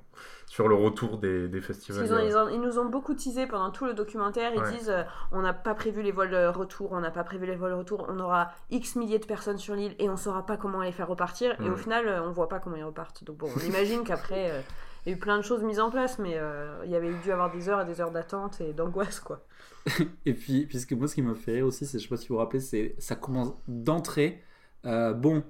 sur 0.47 0.67
le 0.67 0.75
retour 0.75 1.17
des, 1.19 1.47
des 1.47 1.61
festivals. 1.61 2.05
Ils, 2.05 2.13
ont- 2.13 2.19
ils 2.19 2.35
ont- 2.35 2.49
ils 2.49 2.59
nous 2.59 2.77
ont 2.79 2.85
beaucoup 2.89 3.13
teasé 3.13 3.47
pendant 3.47 3.69
tout 3.71 3.85
le 3.85 3.93
documentaire. 3.93 4.51
Ils 4.53 4.59
Ouais. 4.61 4.71
disent 4.71 4.89
euh, 4.89 5.03
on 5.31 5.41
n'a 5.41 5.53
pas 5.53 5.73
prévu 5.73 6.01
les 6.01 6.11
vols 6.11 6.33
euh, 6.33 6.51
retour, 6.51 6.91
on 6.91 6.99
n'a 6.99 7.11
pas 7.11 7.23
prévu 7.23 7.45
les 7.45 7.55
vols 7.55 7.73
retour, 7.73 8.05
on 8.09 8.19
aura 8.19 8.51
X 8.71 8.97
milliers 8.97 9.19
de 9.19 9.25
personnes 9.25 9.57
sur 9.57 9.75
l'île 9.75 9.95
et 9.99 10.09
on 10.09 10.17
saura 10.17 10.45
pas 10.45 10.57
comment 10.57 10.81
les 10.81 10.91
faire 10.91 11.07
repartir. 11.07 11.55
Et 11.61 11.69
Mm. 11.69 11.73
au 11.73 11.77
final, 11.77 12.07
euh, 12.09 12.21
on 12.23 12.31
voit 12.31 12.49
pas 12.49 12.59
comment 12.59 12.75
ils 12.75 12.83
repartent. 12.83 13.23
Donc 13.23 13.37
bon, 13.37 13.47
on 13.55 13.59
imagine 13.65 14.03
qu'après, 14.03 14.51
euh, 14.51 14.59
il 15.05 15.09
y 15.09 15.13
a 15.13 15.17
eu 15.17 15.19
plein 15.19 15.37
de 15.37 15.41
choses 15.43 15.63
mises 15.63 15.79
en 15.79 15.89
place, 15.89 16.19
mais 16.19 16.33
euh, 16.35 16.81
il 16.85 16.91
y 16.91 16.95
avait 16.95 17.13
dû 17.23 17.31
avoir 17.31 17.51
des 17.51 17.69
heures 17.69 17.81
et 17.81 17.85
des 17.85 17.99
heures 18.01 18.11
d'attente 18.11 18.61
et 18.61 18.73
d'angoisse 18.73 19.19
quoi. 19.19 19.41
Et 20.25 20.33
puis, 20.33 20.65
puisque 20.67 20.93
moi, 20.93 21.07
ce 21.07 21.15
qui 21.15 21.21
m'a 21.23 21.33
fait 21.33 21.53
rire 21.53 21.65
aussi, 21.65 21.85
c'est, 21.87 21.97
je 21.97 22.03
sais 22.03 22.09
pas 22.09 22.17
si 22.17 22.27
vous 22.27 22.35
vous 22.35 22.39
rappelez, 22.39 22.59
c'est 22.59 22.95
ça 22.99 23.15
commence 23.15 23.51
d'entrée. 23.67 24.43
Euh, 24.85 25.13
bon, 25.13 25.43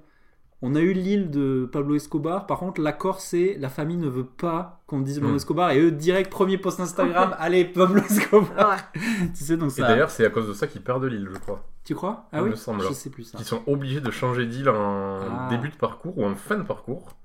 on 0.62 0.74
a 0.74 0.80
eu 0.80 0.92
l'île 0.94 1.30
de 1.30 1.68
Pablo 1.70 1.96
Escobar. 1.96 2.46
Par 2.46 2.58
contre, 2.60 2.80
l'accord, 2.80 3.20
c'est 3.20 3.56
la 3.60 3.68
famille 3.68 3.98
ne 3.98 4.08
veut 4.08 4.24
pas 4.24 4.80
qu'on 4.86 5.00
dise 5.00 5.18
Pablo 5.18 5.32
Mm. 5.34 5.36
Escobar. 5.36 5.70
Et 5.72 5.80
eux, 5.80 5.90
direct, 5.90 6.30
premier 6.32 6.56
post 6.56 6.80
Instagram, 6.80 7.34
allez, 7.38 7.66
Pablo 7.66 8.00
Escobar. 8.00 8.70
Ouais. 8.70 9.00
tu 9.34 9.44
sais, 9.44 9.56
donc 9.58 9.68
Et 9.72 9.82
ça. 9.82 9.88
d'ailleurs, 9.88 10.08
c'est 10.10 10.24
à 10.24 10.30
cause 10.30 10.48
de 10.48 10.54
ça 10.54 10.66
qu'ils 10.66 10.82
perdent 10.82 11.04
l'île, 11.04 11.28
je 11.30 11.38
crois. 11.38 11.62
tu 11.84 11.94
crois? 11.94 12.26
Ah 12.32 12.38
il 12.38 12.44
oui? 12.44 12.50
me 12.50 12.54
semble. 12.54 12.82
Je 12.88 12.92
sais 12.94 13.10
plus 13.10 13.24
ça. 13.24 13.36
Qu'ils 13.36 13.46
sont 13.46 13.62
obligés 13.66 14.00
de 14.00 14.10
changer 14.10 14.46
d'île 14.46 14.70
en 14.70 15.18
Ah. 15.20 15.48
début 15.50 15.68
de 15.68 15.76
parcours 15.76 16.16
ou 16.16 16.24
en 16.24 16.34
fin 16.36 16.56
de 16.56 16.62
parcours. 16.64 17.16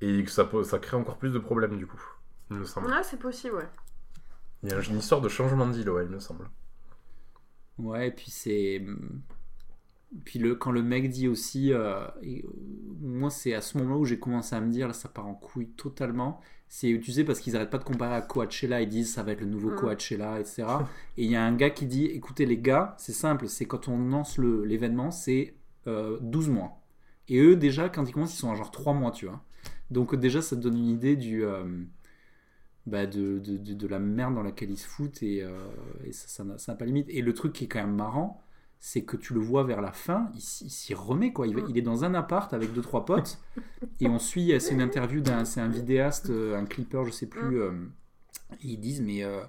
Et 0.00 0.24
que 0.24 0.30
ça, 0.30 0.44
peut- 0.44 0.64
ça 0.64 0.78
crée 0.78 0.96
encore 0.96 1.18
plus 1.18 1.30
de 1.32 1.38
problèmes, 1.38 1.76
du 1.78 1.86
coup. 1.86 2.00
Il 2.50 2.56
me 2.56 2.64
semble. 2.64 2.88
Ouais, 2.88 3.02
c'est 3.02 3.18
possible, 3.18 3.54
ouais. 3.56 3.68
Il 4.62 4.70
y 4.70 4.72
a 4.72 4.80
une 4.80 4.98
histoire 4.98 5.20
de 5.20 5.28
changement 5.28 5.66
d'île, 5.66 5.90
ouais, 5.90 6.04
il 6.04 6.10
me 6.10 6.18
semble. 6.18 6.48
Ouais, 7.78 8.08
et 8.08 8.10
puis 8.12 8.30
c'est. 8.30 8.82
Puis 10.24 10.38
le, 10.40 10.56
quand 10.56 10.72
le 10.72 10.82
mec 10.82 11.08
dit 11.08 11.28
aussi. 11.28 11.72
euh, 11.72 12.06
et, 12.22 12.42
euh, 12.44 12.48
moi, 13.00 13.30
c'est 13.30 13.54
à 13.54 13.60
ce 13.60 13.78
moment 13.78 13.96
où 13.96 14.04
j'ai 14.04 14.18
commencé 14.18 14.54
à 14.56 14.60
me 14.60 14.70
dire, 14.70 14.88
là, 14.88 14.92
ça 14.92 15.08
part 15.08 15.26
en 15.26 15.34
couille 15.34 15.68
totalement. 15.70 16.40
C'est, 16.68 17.00
tu 17.02 17.12
sais, 17.12 17.24
parce 17.24 17.40
qu'ils 17.40 17.56
arrêtent 17.56 17.70
pas 17.70 17.78
de 17.78 17.84
comparer 17.84 18.14
à 18.14 18.22
Coachella, 18.22 18.80
ils 18.82 18.88
disent 18.88 19.12
ça 19.12 19.22
va 19.22 19.32
être 19.32 19.40
le 19.40 19.46
nouveau 19.46 19.70
Mm. 19.72 19.76
Coachella, 19.76 20.40
etc. 20.40 20.84
et 21.16 21.24
il 21.24 21.30
y 21.30 21.36
a 21.36 21.44
un 21.44 21.54
gars 21.54 21.70
qui 21.70 21.86
dit 21.86 22.06
écoutez, 22.06 22.46
les 22.46 22.58
gars, 22.58 22.94
c'est 22.98 23.12
simple, 23.12 23.48
c'est 23.48 23.66
quand 23.66 23.88
on 23.88 23.98
lance 23.98 24.38
l'événement, 24.38 25.10
c'est 25.10 25.54
euh, 25.86 26.18
12 26.20 26.48
mois. 26.48 26.80
Et 27.28 27.38
eux, 27.40 27.56
déjà, 27.56 27.88
quand 27.88 28.04
ils 28.04 28.12
commencent, 28.12 28.34
ils 28.34 28.38
sont 28.38 28.50
à 28.52 28.54
genre 28.56 28.70
3 28.70 28.92
mois, 28.94 29.10
tu 29.12 29.26
vois. 29.26 29.42
Donc, 29.90 30.14
déjà, 30.14 30.42
ça 30.42 30.56
te 30.56 30.60
donne 30.60 30.76
une 30.76 30.88
idée 30.88 31.16
du. 31.16 31.44
euh, 31.44 31.64
bah, 32.86 33.06
de, 33.06 33.86
la 33.86 33.98
merde 33.98 34.34
dans 34.34 34.42
laquelle 34.42 34.70
ils 34.70 34.78
se 34.78 34.88
foutent 34.88 35.22
et, 35.22 35.42
euh, 35.42 35.50
ça 36.12 36.28
ça 36.28 36.44
n'a 36.44 36.58
ça 36.58 36.72
n'a 36.72 36.78
pas 36.78 36.86
limite. 36.86 37.06
Et 37.10 37.22
le 37.22 37.34
truc 37.34 37.52
qui 37.52 37.64
est 37.64 37.68
quand 37.68 37.80
même 37.80 37.94
marrant, 37.94 38.42
c'est 38.80 39.02
que 39.02 39.18
tu 39.18 39.34
le 39.34 39.40
vois 39.40 39.62
vers 39.62 39.82
la 39.82 39.92
fin, 39.92 40.32
il, 40.34 40.40
s'y 40.40 40.94
remet 40.94 41.32
quoi. 41.32 41.46
Il, 41.46 41.76
est 41.76 41.82
dans 41.82 42.04
un 42.04 42.14
appart 42.14 42.52
avec 42.54 42.72
deux 42.72 42.80
trois 42.80 43.04
potes 43.04 43.38
et 44.00 44.08
on 44.08 44.18
suit. 44.18 44.58
C'est 44.58 44.72
une 44.72 44.80
interview 44.80 45.20
d'un, 45.20 45.44
c'est 45.44 45.60
un 45.60 45.68
vidéaste, 45.68 46.30
euh, 46.30 46.58
un 46.58 46.64
clipper, 46.64 47.04
je 47.04 47.10
sais 47.10 47.26
plus. 47.26 47.60
euh, 47.60 47.72
ils 48.62 48.78
disent 48.78 49.02
mais 49.02 49.22
euh, 49.22 49.42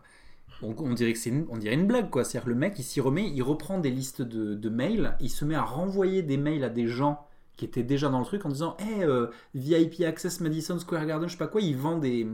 on, 0.61 0.93
dirait 0.93 1.13
que 1.13 1.17
c'est 1.17 1.29
une, 1.29 1.87
blague 1.87 2.09
quoi. 2.09 2.25
C'est-à-dire 2.25 2.49
le 2.49 2.55
mec 2.55 2.77
il 2.77 2.83
s'y 2.83 2.99
remet, 2.99 3.29
il 3.29 3.41
reprend 3.41 3.79
des 3.79 3.89
listes 3.89 4.21
de, 4.21 4.53
de 4.53 4.69
mails, 4.69 5.15
il 5.21 5.29
se 5.29 5.45
met 5.45 5.55
à 5.55 5.63
renvoyer 5.63 6.23
des 6.23 6.37
mails 6.37 6.65
à 6.65 6.69
des 6.69 6.87
gens 6.87 7.25
qui 7.57 7.65
étaient 7.65 7.83
déjà 7.83 8.09
dans 8.09 8.19
le 8.19 8.25
truc 8.25 8.45
en 8.45 8.49
disant 8.49 8.75
hey, 8.79 9.03
euh, 9.03 9.27
VIP 9.53 10.01
Access 10.01 10.39
Madison 10.41 10.79
Square 10.79 11.05
Garden, 11.05 11.27
je 11.27 11.33
sais 11.33 11.37
pas 11.37 11.47
quoi, 11.47 11.61
il 11.61 11.75
vend 11.77 11.97
des 11.97 12.27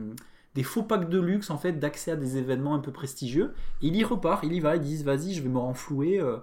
des 0.54 0.62
faux 0.64 0.82
packs 0.82 1.08
de 1.08 1.18
luxe 1.20 1.50
en 1.50 1.58
fait 1.58 1.74
d'accès 1.78 2.10
à 2.12 2.16
des 2.16 2.36
événements 2.38 2.74
un 2.74 2.78
peu 2.80 2.90
prestigieux. 2.90 3.52
Et 3.82 3.88
il 3.88 3.96
y 3.96 4.02
repart, 4.02 4.42
il 4.44 4.52
y 4.52 4.60
va, 4.60 4.76
ils 4.76 4.82
disent 4.82 5.04
vas-y, 5.04 5.34
je 5.34 5.42
vais 5.42 5.48
me 5.50 5.58
renflouer. 5.58 6.18
euh. 6.20 6.38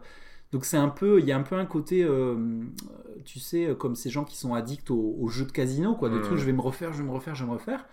Donc 0.52 0.64
c'est 0.64 0.78
un 0.78 0.88
peu, 0.90 1.20
il 1.20 1.26
y 1.26 1.32
a 1.34 1.38
un 1.38 1.42
peu 1.42 1.56
un 1.56 1.66
côté, 1.66 2.04
euh, 2.04 2.62
tu 3.26 3.40
sais, 3.40 3.76
comme 3.78 3.96
ces 3.96 4.10
gens 4.10 4.24
qui 4.24 4.38
sont 4.38 4.54
addicts 4.54 4.90
aux, 4.92 5.16
aux 5.20 5.28
jeux 5.28 5.46
de 5.46 5.52
casino, 5.52 5.96
quoi, 5.96 6.10
de 6.10 6.20
Mm. 6.20 6.22
trucs, 6.22 6.38
je 6.38 6.46
vais 6.46 6.54
me 6.54 6.62
refaire, 6.62 6.94
je 6.94 7.00
vais 7.00 7.04
me 7.10 7.12
refaire, 7.12 7.36
je 7.36 7.44
vais 7.44 7.50
me 7.50 7.56
refaire, 7.56 7.86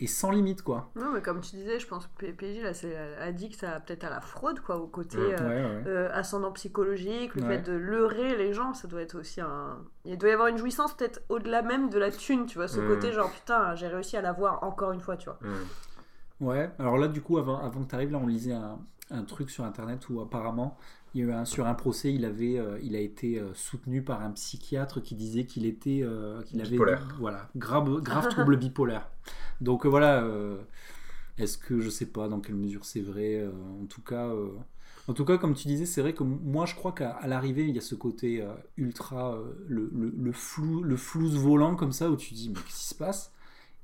et 0.00 0.06
sans 0.06 0.30
limite, 0.30 0.62
quoi. 0.62 0.90
Non, 0.94 1.10
mais 1.12 1.20
comme 1.22 1.40
tu 1.40 1.56
disais, 1.56 1.78
je 1.80 1.86
pense 1.88 2.06
que 2.18 2.26
PJ, 2.30 2.62
là, 2.62 2.72
c'est 2.72 2.96
addict 3.18 3.64
à 3.64 3.80
peut-être 3.80 4.04
à 4.04 4.10
la 4.10 4.20
fraude, 4.20 4.60
quoi, 4.60 4.76
au 4.76 4.86
côté 4.86 5.18
Ouais. 5.18 5.36
euh, 5.40 5.82
ouais. 5.82 5.88
euh, 5.88 6.08
ascendant 6.12 6.52
psychologique, 6.52 7.34
le 7.34 7.42
Ouais. 7.42 7.56
fait 7.56 7.62
de 7.62 7.72
leurrer 7.72 8.36
les 8.36 8.52
gens, 8.52 8.74
ça 8.74 8.86
doit 8.86 9.02
être 9.02 9.18
aussi 9.18 9.40
un. 9.40 9.78
Il 10.04 10.16
doit 10.18 10.30
y 10.30 10.32
avoir 10.32 10.48
une 10.48 10.58
jouissance 10.58 10.94
peut-être 10.96 11.20
au-delà 11.28 11.62
même 11.62 11.90
de 11.90 11.98
la 11.98 12.10
thune, 12.10 12.46
tu 12.46 12.58
vois, 12.58 12.68
ce 12.68 12.80
Mm. 12.80 12.86
côté 12.86 13.12
genre 13.12 13.30
putain, 13.30 13.74
j'ai 13.74 13.88
réussi 13.88 14.16
à 14.16 14.22
l'avoir 14.22 14.62
encore 14.62 14.92
une 14.92 15.00
fois, 15.00 15.16
tu 15.16 15.28
vois. 15.30 15.38
Mm. 15.42 16.44
Ouais, 16.44 16.70
alors 16.78 16.96
là, 16.98 17.08
du 17.08 17.20
coup, 17.20 17.38
avant, 17.38 17.58
avant 17.58 17.82
que 17.82 17.88
tu 17.88 17.94
arrives, 17.96 18.12
là, 18.12 18.18
on 18.18 18.26
lisait 18.28 18.52
un, 18.52 18.78
un 19.10 19.24
truc 19.24 19.50
sur 19.50 19.64
internet 19.64 20.08
où 20.08 20.20
apparemment, 20.20 20.76
il 21.14 21.20
y 21.20 21.24
a 21.24 21.26
eu 21.28 21.32
un, 21.32 21.44
sur 21.44 21.66
un 21.66 21.74
procès, 21.74 22.12
il, 22.14 22.24
avait, 22.24 22.58
euh, 22.58 22.78
il 22.82 22.96
a 22.96 23.00
été 23.00 23.38
euh, 23.38 23.52
soutenu 23.54 24.02
par 24.02 24.22
un 24.22 24.30
psychiatre 24.32 25.00
qui 25.02 25.14
disait 25.14 25.44
qu'il 25.46 25.66
était. 25.66 26.00
euh, 26.02 26.42
qu'il 26.42 26.60
avait. 26.60 26.70
Bipolaire. 26.72 27.16
Voilà, 27.18 27.48
grave, 27.56 28.00
grave 28.02 28.28
trouble 28.28 28.56
bipolaire. 28.58 29.08
Donc 29.60 29.86
euh, 29.86 29.88
voilà, 29.88 30.22
euh, 30.22 30.58
est-ce 31.38 31.58
que 31.58 31.80
je 31.80 31.90
sais 31.90 32.06
pas 32.06 32.28
dans 32.28 32.40
quelle 32.40 32.56
mesure 32.56 32.84
c'est 32.84 33.00
vrai 33.00 33.36
euh, 33.40 33.50
En 33.82 33.86
tout 33.86 34.02
cas. 34.02 34.28
euh, 34.28 34.50
en 35.08 35.14
tout 35.14 35.24
cas, 35.24 35.38
comme 35.38 35.54
tu 35.54 35.68
disais, 35.68 35.86
c'est 35.86 36.02
vrai 36.02 36.12
que 36.12 36.22
moi, 36.22 36.66
je 36.66 36.74
crois 36.74 36.92
qu'à 36.92 37.18
l'arrivée, 37.26 37.66
il 37.66 37.74
y 37.74 37.78
a 37.78 37.80
ce 37.80 37.94
côté 37.94 38.42
euh, 38.42 38.52
ultra, 38.76 39.34
euh, 39.36 39.54
le, 39.66 39.90
le, 39.94 40.12
le 40.16 40.32
flou, 40.32 40.82
le 40.82 40.96
flouze 40.96 41.36
volant 41.36 41.76
comme 41.76 41.92
ça, 41.92 42.10
où 42.10 42.16
tu 42.16 42.34
dis, 42.34 42.50
mais 42.50 42.56
qu'est-ce 42.56 42.78
qui 42.80 42.86
se 42.88 42.94
passe? 42.94 43.32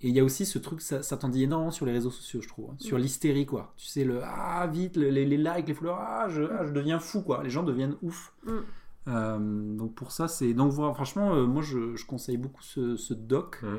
Et 0.05 0.09
il 0.09 0.15
y 0.15 0.21
a 0.21 0.25
aussi 0.25 0.45
ce 0.45 0.59
truc, 0.59 0.83
ça, 0.83 1.03
ça 1.03 1.17
t'en 1.17 1.31
dit 1.31 1.45
énormément 1.45 1.71
sur 1.71 1.87
les 1.87 1.93
réseaux 1.93 2.11
sociaux, 2.11 2.41
je 2.43 2.49
trouve. 2.49 2.69
hein. 2.71 2.77
Sur 2.79 2.99
l'hystérie, 2.99 3.47
quoi. 3.47 3.73
Tu 3.79 3.87
sais, 3.87 4.05
le 4.05 4.21
ah, 4.23 4.67
vite, 4.71 4.97
le- 4.99 5.09
les, 5.09 5.25
les 5.25 5.39
likes, 5.39 5.67
les 5.67 5.73
followers, 5.75 5.97
ah 5.99 6.27
je, 6.29 6.43
ah, 6.43 6.65
je 6.67 6.73
deviens 6.73 6.99
fou, 6.99 7.23
quoi. 7.23 7.43
Les 7.43 7.49
gens 7.51 7.63
deviennent 7.63 7.97
ouf. 8.03 8.33
Mm. 8.45 8.51
Euh, 9.09 9.39
donc 9.77 9.95
pour 9.95 10.13
ça, 10.13 10.29
c'est. 10.29 10.53
Donc 10.55 10.73
voilà, 10.73 10.93
franchement, 10.95 11.35
euh, 11.35 11.47
moi, 11.47 11.63
je, 11.63 11.97
je 11.97 12.07
conseille 12.07 12.37
beaucoup 12.37 12.63
ce, 12.63 12.97
ce 12.97 13.15
doc 13.15 13.61
Mm. 13.63 13.77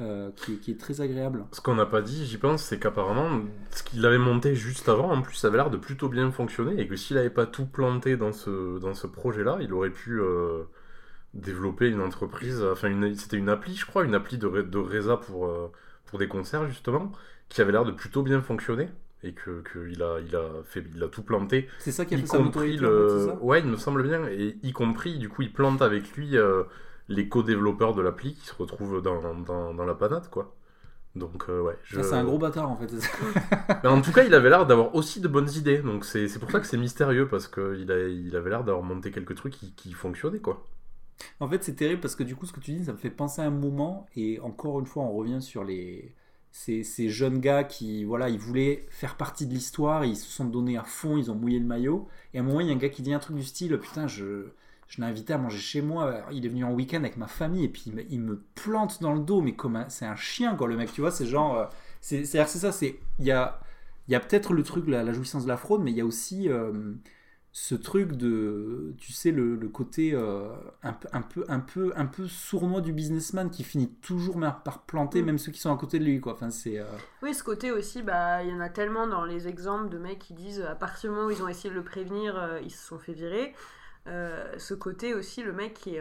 euh, 0.00 0.30
qui, 0.34 0.52
est- 0.54 0.56
qui 0.56 0.70
est 0.70 0.80
très 0.80 1.02
agréable. 1.02 1.44
Ce 1.52 1.60
qu'on 1.60 1.74
n'a 1.74 1.84
pas 1.86 2.00
dit, 2.00 2.24
j'y 2.24 2.38
pense, 2.38 2.62
c'est 2.64 2.78
qu'apparemment, 2.78 3.42
ce 3.70 3.82
qu'il 3.82 4.04
avait 4.06 4.16
monté 4.16 4.54
juste 4.54 4.88
avant, 4.88 5.12
en 5.12 5.20
plus, 5.20 5.34
ça 5.34 5.48
avait 5.48 5.58
l'air 5.58 5.68
de 5.70 5.76
plutôt 5.76 6.08
bien 6.08 6.30
fonctionner, 6.30 6.80
et 6.80 6.88
que 6.88 6.96
s'il 6.96 7.16
n'avait 7.16 7.28
pas 7.28 7.44
tout 7.46 7.66
planté 7.66 8.16
dans 8.16 8.32
ce, 8.32 8.78
dans 8.78 8.94
ce 8.94 9.06
projet-là, 9.06 9.58
il 9.60 9.74
aurait 9.74 9.90
pu 9.90 10.20
euh, 10.22 10.62
développer 11.34 11.88
une 11.88 12.00
entreprise, 12.00 12.62
enfin, 12.62 12.90
c'était 13.16 13.36
une 13.36 13.48
appli, 13.48 13.76
je 13.76 13.86
crois, 13.86 14.04
une 14.04 14.14
appli 14.14 14.38
de, 14.38 14.48
de 14.48 14.78
Reza 14.78 15.16
pour, 15.16 15.46
euh, 15.46 15.70
pour 16.06 16.18
des 16.18 16.28
concerts, 16.28 16.66
justement, 16.68 17.12
qui 17.48 17.60
avait 17.60 17.72
l'air 17.72 17.84
de 17.84 17.92
plutôt 17.92 18.22
bien 18.22 18.42
fonctionner, 18.42 18.88
et 19.22 19.32
que, 19.32 19.60
que 19.62 19.88
il, 19.90 20.02
a, 20.02 20.18
il, 20.20 20.34
a 20.36 20.62
fait, 20.64 20.84
il 20.94 21.02
a 21.02 21.08
tout 21.08 21.22
planté, 21.22 21.68
C'est 21.78 21.92
ça 21.92 22.04
qui 22.04 22.14
a 22.14 22.18
y 22.18 22.20
fait 22.22 22.26
compris 22.26 22.76
c'est 22.76 22.82
le... 22.82 23.26
ça? 23.26 23.38
Ouais, 23.42 23.60
il 23.60 23.66
me 23.66 23.76
semble 23.76 24.02
bien, 24.02 24.26
et 24.28 24.58
y 24.62 24.72
compris, 24.72 25.18
du 25.18 25.28
coup, 25.28 25.42
il 25.42 25.52
plante 25.52 25.82
avec 25.82 26.12
lui 26.16 26.36
euh, 26.36 26.64
les 27.08 27.28
co-développeurs 27.28 27.94
de 27.94 28.02
l'appli 28.02 28.34
qui 28.34 28.46
se 28.46 28.54
retrouvent 28.54 29.00
dans, 29.02 29.34
dans, 29.34 29.74
dans 29.74 29.84
la 29.86 29.94
panade, 29.94 30.28
quoi. 30.30 30.54
Donc, 31.16 31.48
euh, 31.48 31.60
ouais. 31.62 31.76
je- 31.84 32.00
Ah, 32.00 32.02
C'est 32.02 32.14
un 32.14 32.24
gros 32.24 32.38
bâtard, 32.38 32.70
en 32.70 32.76
fait. 32.76 32.88
ça. 33.00 33.08
mais 33.82 33.88
en 33.88 34.00
tout 34.02 34.12
cas, 34.12 34.24
il 34.24 34.34
avait 34.34 34.48
l'air 34.50 34.66
d'avoir 34.66 34.94
aussi 34.94 35.20
de 35.20 35.28
bonnes 35.28 35.50
idées. 35.50 35.78
Donc 35.78 36.04
c'est 36.04 36.38
pour 36.38 36.50
ça 36.50 36.60
que 36.60 36.66
c'est 36.66 36.76
mystérieux 36.76 37.28
parce 37.28 37.48
qu'il 37.48 37.90
a, 37.92 38.08
il 38.08 38.36
avait 38.36 38.50
l'air 38.50 38.64
d'avoir 38.64 38.84
monté 38.84 39.10
quelques 39.10 39.34
trucs 39.34 39.54
qui, 39.54 39.72
qui 39.74 39.92
fonctionnaient 39.92 40.40
quoi. 40.40 40.64
En 41.40 41.48
fait, 41.48 41.62
c'est 41.64 41.74
terrible 41.74 42.00
parce 42.00 42.14
que 42.16 42.22
du 42.22 42.36
coup, 42.36 42.46
ce 42.46 42.52
que 42.52 42.60
tu 42.60 42.72
dis, 42.72 42.84
ça 42.84 42.92
me 42.92 42.98
fait 42.98 43.10
penser 43.10 43.42
à 43.42 43.46
un 43.46 43.50
moment. 43.50 44.06
Et 44.16 44.40
encore 44.40 44.80
une 44.80 44.86
fois, 44.86 45.04
on 45.04 45.12
revient 45.12 45.42
sur 45.42 45.64
les 45.64 46.14
ces, 46.52 46.82
ces 46.82 47.08
jeunes 47.08 47.38
gars 47.40 47.64
qui, 47.64 48.04
voilà, 48.04 48.28
ils 48.28 48.38
voulaient 48.38 48.86
faire 48.90 49.16
partie 49.16 49.46
de 49.46 49.54
l'histoire. 49.54 50.04
Ils 50.04 50.16
se 50.16 50.30
sont 50.30 50.44
donnés 50.46 50.76
à 50.76 50.84
fond. 50.84 51.16
Ils 51.16 51.30
ont 51.30 51.34
mouillé 51.34 51.58
le 51.58 51.66
maillot. 51.66 52.08
Et 52.34 52.38
à 52.38 52.40
un 52.42 52.44
moment, 52.44 52.60
il 52.60 52.68
y 52.68 52.70
a 52.70 52.74
un 52.74 52.78
gars 52.78 52.88
qui 52.88 53.02
dit 53.02 53.12
un 53.14 53.18
truc 53.18 53.36
du 53.36 53.44
style, 53.44 53.78
putain, 53.78 54.06
je 54.06 54.52
je 54.90 55.00
l'ai 55.00 55.06
invité 55.06 55.32
à 55.32 55.38
manger 55.38 55.58
chez 55.58 55.82
moi. 55.82 56.24
Il 56.32 56.44
est 56.44 56.48
venu 56.48 56.64
en 56.64 56.72
week-end 56.72 56.98
avec 56.98 57.16
ma 57.16 57.28
famille 57.28 57.64
et 57.64 57.68
puis 57.68 57.84
il 58.10 58.20
me, 58.20 58.42
plante 58.56 59.00
dans 59.00 59.14
le 59.14 59.20
dos, 59.20 59.40
mais 59.40 59.54
comme 59.54 59.84
c'est 59.88 60.04
un 60.04 60.16
chien 60.16 60.56
quoi, 60.56 60.66
le 60.66 60.76
mec. 60.76 60.92
Tu 60.92 61.00
vois, 61.00 61.12
c'est 61.12 61.26
genre, 61.26 61.56
euh, 61.56 61.66
c'est 62.00 62.24
ça. 62.24 62.72
C'est 62.72 62.98
il 63.20 63.24
y 63.24 63.30
a 63.30 63.60
y 64.08 64.16
a 64.16 64.20
peut-être 64.20 64.52
le 64.52 64.64
truc 64.64 64.88
la, 64.88 65.04
la 65.04 65.12
jouissance 65.12 65.44
de 65.44 65.48
la 65.48 65.56
fraude, 65.56 65.82
mais 65.82 65.92
il 65.92 65.96
y 65.96 66.00
a 66.00 66.04
aussi 66.04 66.48
euh, 66.48 66.72
ce 67.52 67.74
truc 67.74 68.12
de, 68.12 68.94
tu 68.98 69.12
sais, 69.12 69.32
le, 69.32 69.56
le 69.56 69.68
côté 69.68 70.12
euh, 70.14 70.54
un, 70.82 70.92
peu, 70.92 71.08
un, 71.12 71.22
peu, 71.22 71.44
un, 71.48 71.58
peu, 71.60 71.92
un 71.96 72.06
peu 72.06 72.28
sournois 72.28 72.80
du 72.80 72.92
businessman 72.92 73.50
qui 73.50 73.64
finit 73.64 73.88
toujours 74.02 74.38
par 74.64 74.82
planter 74.82 75.22
Mm. 75.22 75.26
même 75.26 75.38
ceux 75.38 75.50
qui 75.50 75.58
sont 75.60 75.72
à 75.72 75.76
côté 75.76 75.98
de 75.98 76.04
lui. 76.04 76.20
Quoi. 76.20 76.34
Enfin, 76.34 76.50
c'est, 76.50 76.78
euh, 76.78 76.84
Oui, 77.22 77.34
ce 77.34 77.42
côté 77.42 77.72
aussi, 77.72 78.02
bah, 78.02 78.42
il 78.44 78.50
y 78.50 78.52
en 78.52 78.60
a 78.60 78.68
tellement 78.68 79.06
dans 79.08 79.24
les 79.24 79.48
exemples 79.48 79.88
de 79.88 79.98
mecs 79.98 80.20
qui 80.20 80.34
disent 80.34 80.60
à 80.62 80.76
partir 80.76 81.10
du 81.10 81.16
moment 81.16 81.28
où 81.28 81.30
ils 81.32 81.42
ont 81.42 81.48
essayé 81.48 81.70
de 81.70 81.74
le 81.74 81.84
prévenir, 81.84 82.36
euh, 82.36 82.60
ils 82.62 82.70
se 82.70 82.86
sont 82.86 82.98
fait 82.98 83.12
virer. 83.14 83.54
Ce 84.06 84.74
côté 84.74 85.14
aussi, 85.14 85.42
le 85.44 85.52
mec 85.52 85.74
qui, 85.74 85.96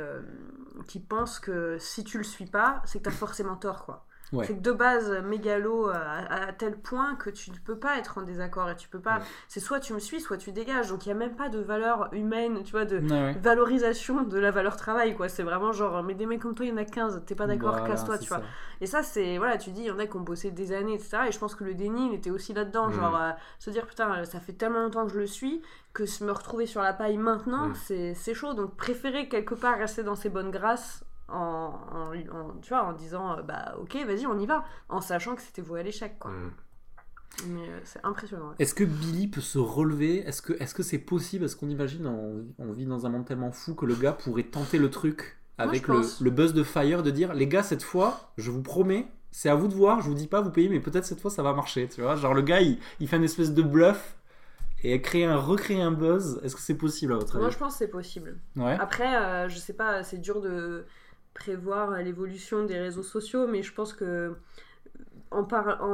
qui 0.88 1.00
pense 1.00 1.40
que 1.40 1.78
si 1.80 2.04
tu 2.04 2.18
le 2.18 2.24
suis 2.24 2.48
pas, 2.48 2.82
c'est 2.86 2.98
que 3.00 3.04
t'as 3.04 3.12
forcément 3.12 3.56
tort, 3.56 3.86
quoi. 3.86 4.08
Ouais. 4.32 4.46
C'est 4.46 4.62
de 4.62 4.72
base, 4.72 5.12
mégalo 5.24 5.90
à, 5.90 6.00
à 6.30 6.54
tel 6.54 6.78
point 6.78 7.16
que 7.16 7.30
tu 7.30 7.52
ne 7.52 7.58
peux 7.58 7.78
pas 7.78 7.98
être 7.98 8.18
en 8.20 8.22
désaccord 8.22 8.70
et 8.70 8.76
tu 8.76 8.88
peux 8.88 9.00
pas. 9.00 9.18
Ouais. 9.18 9.24
C'est 9.48 9.60
soit 9.60 9.80
tu 9.80 9.94
me 9.94 10.00
suis, 10.00 10.22
soit 10.22 10.38
tu 10.38 10.52
dégages. 10.52 10.90
Donc 10.90 11.06
il 11.06 11.10
y 11.10 11.12
a 11.12 11.16
même 11.16 11.36
pas 11.36 11.50
de 11.50 11.60
valeur 11.60 12.10
humaine, 12.14 12.64
tu 12.64 12.72
vois, 12.72 12.86
de 12.86 13.00
ouais, 13.00 13.34
valorisation 13.42 14.24
de 14.24 14.38
la 14.38 14.52
valeur 14.52 14.76
travail, 14.76 15.16
quoi. 15.16 15.30
C'est 15.30 15.44
vraiment 15.44 15.72
genre, 15.72 16.04
mais 16.04 16.14
des 16.14 16.26
mecs 16.26 16.42
comme 16.42 16.54
toi, 16.56 16.66
il 16.66 16.70
y 16.70 16.72
en 16.74 16.78
a 16.78 16.86
15, 16.86 17.24
t'es 17.26 17.36
pas 17.36 17.48
d'accord, 17.48 17.72
Voilà, 17.72 17.88
casse-toi, 17.88 18.18
tu 18.20 18.30
vois. 18.30 18.42
Et 18.82 18.86
ça, 18.86 19.04
c'est. 19.04 19.38
Voilà, 19.38 19.58
tu 19.58 19.72
dis, 19.72 19.82
il 19.82 19.88
y 19.88 19.92
en 19.92 20.00
a 20.00 20.06
qui 20.06 20.16
ont 20.16 20.22
bossé 20.22 20.52
des 20.52 20.72
années, 20.74 20.94
etc. 20.94 21.18
Et 21.28 21.32
je 21.32 21.40
pense 21.40 21.56
que 21.56 21.64
le 21.64 21.74
déni, 21.74 22.08
il 22.10 22.14
était 22.14 22.30
aussi 22.30 22.54
là-dedans. 22.54 22.88
Mm. 22.90 22.94
Genre, 22.94 23.16
euh, 23.22 23.32
se 23.60 23.70
dire, 23.72 23.86
putain, 23.88 24.14
euh, 24.14 24.24
ça 24.26 24.40
fait 24.40 24.54
tellement 24.54 24.80
longtemps 24.82 25.06
que 25.06 25.12
je 25.14 25.20
le 25.20 25.28
suis, 25.28 25.62
que 25.94 26.06
se 26.06 26.24
me 26.24 26.32
retrouver 26.32 26.66
sur 26.66 26.82
la 26.82 26.94
paille 26.94 27.18
maintenant, 27.18 27.70
Mm. 27.70 27.76
c'est 27.76 28.14
c'est 28.14 28.34
chaud. 28.34 28.54
Donc, 28.54 28.76
préférer 28.76 29.28
quelque 29.28 29.56
part 29.56 29.78
rester 29.78 30.04
dans 30.04 30.16
ses 30.16 30.30
bonnes 30.30 30.52
grâces. 30.52 31.04
En, 31.32 31.80
en, 31.92 32.12
en- 32.14 32.56
tu 32.62 32.70
vois, 32.70 32.84
en 32.84 32.94
disant 32.94 33.38
euh, 33.38 33.42
bah 33.44 33.76
ok 33.82 33.96
vas-y 34.06 34.26
on 34.28 34.38
y 34.40 34.46
va 34.46 34.64
en 34.90 35.02
sachant 35.02 35.36
que 35.36 35.42
c'était 35.42 35.62
voué 35.62 35.80
à 35.80 35.84
l'échec 35.84 36.18
quoi. 36.20 36.32
Mm. 36.32 36.52
mais 37.48 37.70
euh, 37.70 37.80
c'est 37.84 38.00
impressionnant 38.04 38.54
Est-ce 38.60 38.74
que 38.74 38.84
Billy 38.84 39.28
peut 39.28 39.42
se 39.42 39.60
relever? 39.60 40.20
Est-ce 40.28 40.42
que 40.42 40.54
est-ce 40.62 40.74
que 40.74 40.84
c'est 40.84 40.98
possible? 40.98 41.46
Est-ce 41.46 41.56
qu'on 41.56 41.70
imagine 41.70 42.08
on, 42.08 42.46
on 42.58 42.72
vit 42.72 42.86
dans 42.86 43.06
un 43.06 43.10
monde 43.10 43.26
tellement 43.26 43.52
fou 43.52 43.76
que 43.76 43.86
le 43.86 43.96
gars 43.96 44.14
pourrait 44.14 44.44
tenter 44.44 44.78
le 44.78 44.90
truc 44.90 45.38
Moi, 45.58 45.68
avec 45.68 45.88
le, 45.88 46.30
buzz 46.32 46.54
de 46.54 46.64
Fire 46.64 47.04
de 47.04 47.12
dire 47.12 47.34
les 47.34 47.48
gars 47.48 47.64
cette 47.64 47.84
fois 47.84 48.32
je 48.38 48.50
vous 48.52 48.62
promets 48.62 49.08
c'est 49.32 49.50
à 49.50 49.56
vous 49.56 49.68
de 49.68 49.76
voir 49.76 50.02
je 50.02 50.08
vous 50.08 50.16
dis 50.16 50.28
pas 50.28 50.42
vous 50.42 50.52
payez 50.52 50.70
mais 50.70 50.80
peut-être 50.80 51.06
cette 51.06 51.22
fois 51.22 51.30
ça 51.32 51.44
va 51.44 51.54
marcher 51.54 51.88
tu 51.88 52.02
vois. 52.02 52.16
Genre 52.16 52.34
le 52.34 52.42
gars 52.42 52.62
il, 52.62 52.80
il 53.00 53.08
fait 53.08 53.18
une 53.18 53.24
espèce 53.24 53.54
de 53.54 53.62
bluff 53.62 54.16
et 54.82 55.02
créer 55.02 55.26
un 55.26 55.36
recréer 55.36 55.82
un 55.82 55.92
buzz. 55.92 56.40
Est-ce 56.42 56.56
que 56.56 56.62
c'est 56.62 56.78
possible 56.78 57.12
à 57.14 57.18
votre 57.18 57.36
moi 57.38 57.48
avis? 57.48 57.54
je 57.54 57.60
pense 57.60 57.74
que 57.74 57.80
c'est 57.80 57.90
possible. 57.90 58.40
Ouais. 58.56 58.78
Après, 58.80 59.14
euh, 59.18 59.50
je 59.50 59.58
sais 59.58 59.74
pas, 59.74 60.04
c'est 60.04 60.20
dur 60.20 60.40
de 60.40 60.86
prévoir 61.40 61.92
l'évolution 62.04 62.64
des 62.66 62.78
réseaux 62.80 63.04
sociaux, 63.04 63.48
mais 63.48 63.64
je 63.64 63.74
pense 63.74 63.94
que 63.94 64.36
en, 65.32 65.44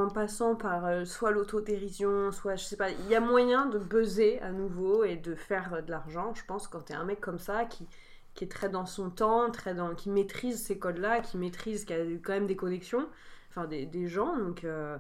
passant 0.09 0.55
par 0.55 0.85
euh, 0.85 1.05
soit 1.05 1.31
l'autodérision, 1.31 2.31
soit 2.31 2.55
je 2.55 2.63
sais 2.63 2.77
pas, 2.77 2.89
il 2.91 3.07
y 3.09 3.15
a 3.15 3.19
moyen 3.19 3.65
de 3.67 3.77
buzzer 3.79 4.39
à 4.41 4.51
nouveau 4.51 5.03
et 5.03 5.17
de 5.17 5.35
faire 5.35 5.83
de 5.83 5.91
l'argent, 5.91 6.33
je 6.35 6.43
pense, 6.45 6.67
quand 6.67 6.81
t'es 6.81 6.93
un 6.93 7.03
mec 7.05 7.19
comme 7.21 7.39
ça 7.39 7.65
qui, 7.65 7.85
qui 8.33 8.45
est 8.45 8.47
très 8.47 8.69
dans 8.69 8.85
son 8.85 9.09
temps, 9.09 9.51
très 9.51 9.73
dans, 9.75 9.93
qui 9.95 10.09
maîtrise 10.09 10.63
ces 10.63 10.79
codes-là, 10.79 11.19
qui 11.21 11.37
maîtrise, 11.37 11.85
qui 11.85 11.93
a 11.93 11.97
quand 12.23 12.33
même 12.33 12.47
des 12.47 12.55
connexions, 12.55 13.07
enfin 13.49 13.65
des, 13.67 14.07
gens, 14.07 14.37
donc. 14.37 14.63
euh, 14.63 14.97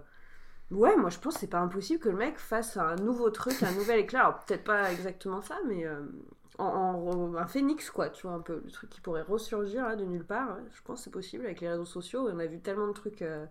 Ouais, 0.71 0.95
moi 0.97 1.09
je 1.11 1.19
pense 1.19 1.35
que 1.35 1.39
c'est 1.41 1.47
pas 1.47 1.59
impossible 1.59 1.99
que 1.99 2.09
le 2.09 2.15
mec 2.17 2.39
fasse 2.39 2.77
un 2.77 2.95
nouveau 2.95 3.29
truc, 3.29 3.61
un 3.63 3.71
nouvel 3.71 3.99
éclair. 3.99 4.21
Alors 4.25 4.39
peut-être 4.45 4.63
pas 4.63 4.91
exactement 4.91 5.41
ça, 5.41 5.57
mais 5.67 5.85
euh, 5.85 6.01
en, 6.57 6.65
en- 6.65 7.35
un 7.35 7.47
phénix 7.47 7.89
quoi, 7.91 8.09
tu 8.09 8.27
vois, 8.27 8.35
un 8.35 8.39
peu 8.41 8.61
le 8.63 8.71
truc 8.71 8.89
qui 8.89 9.01
pourrait 9.01 9.21
ressurgir 9.23 9.83
là, 9.87 9.95
de 9.95 10.05
nulle 10.05 10.25
part. 10.25 10.57
Je 10.73 10.81
pense 10.83 10.99
que 10.99 11.03
c'est 11.05 11.11
possible 11.11 11.45
avec 11.45 11.61
les 11.61 11.69
réseaux 11.69 11.85
sociaux. 11.85 12.27
On 12.31 12.39
a 12.39 12.45
vu 12.45 12.59
tellement 12.61 12.87
de 12.87 12.93
trucs 12.93 13.21
euh, 13.21 13.45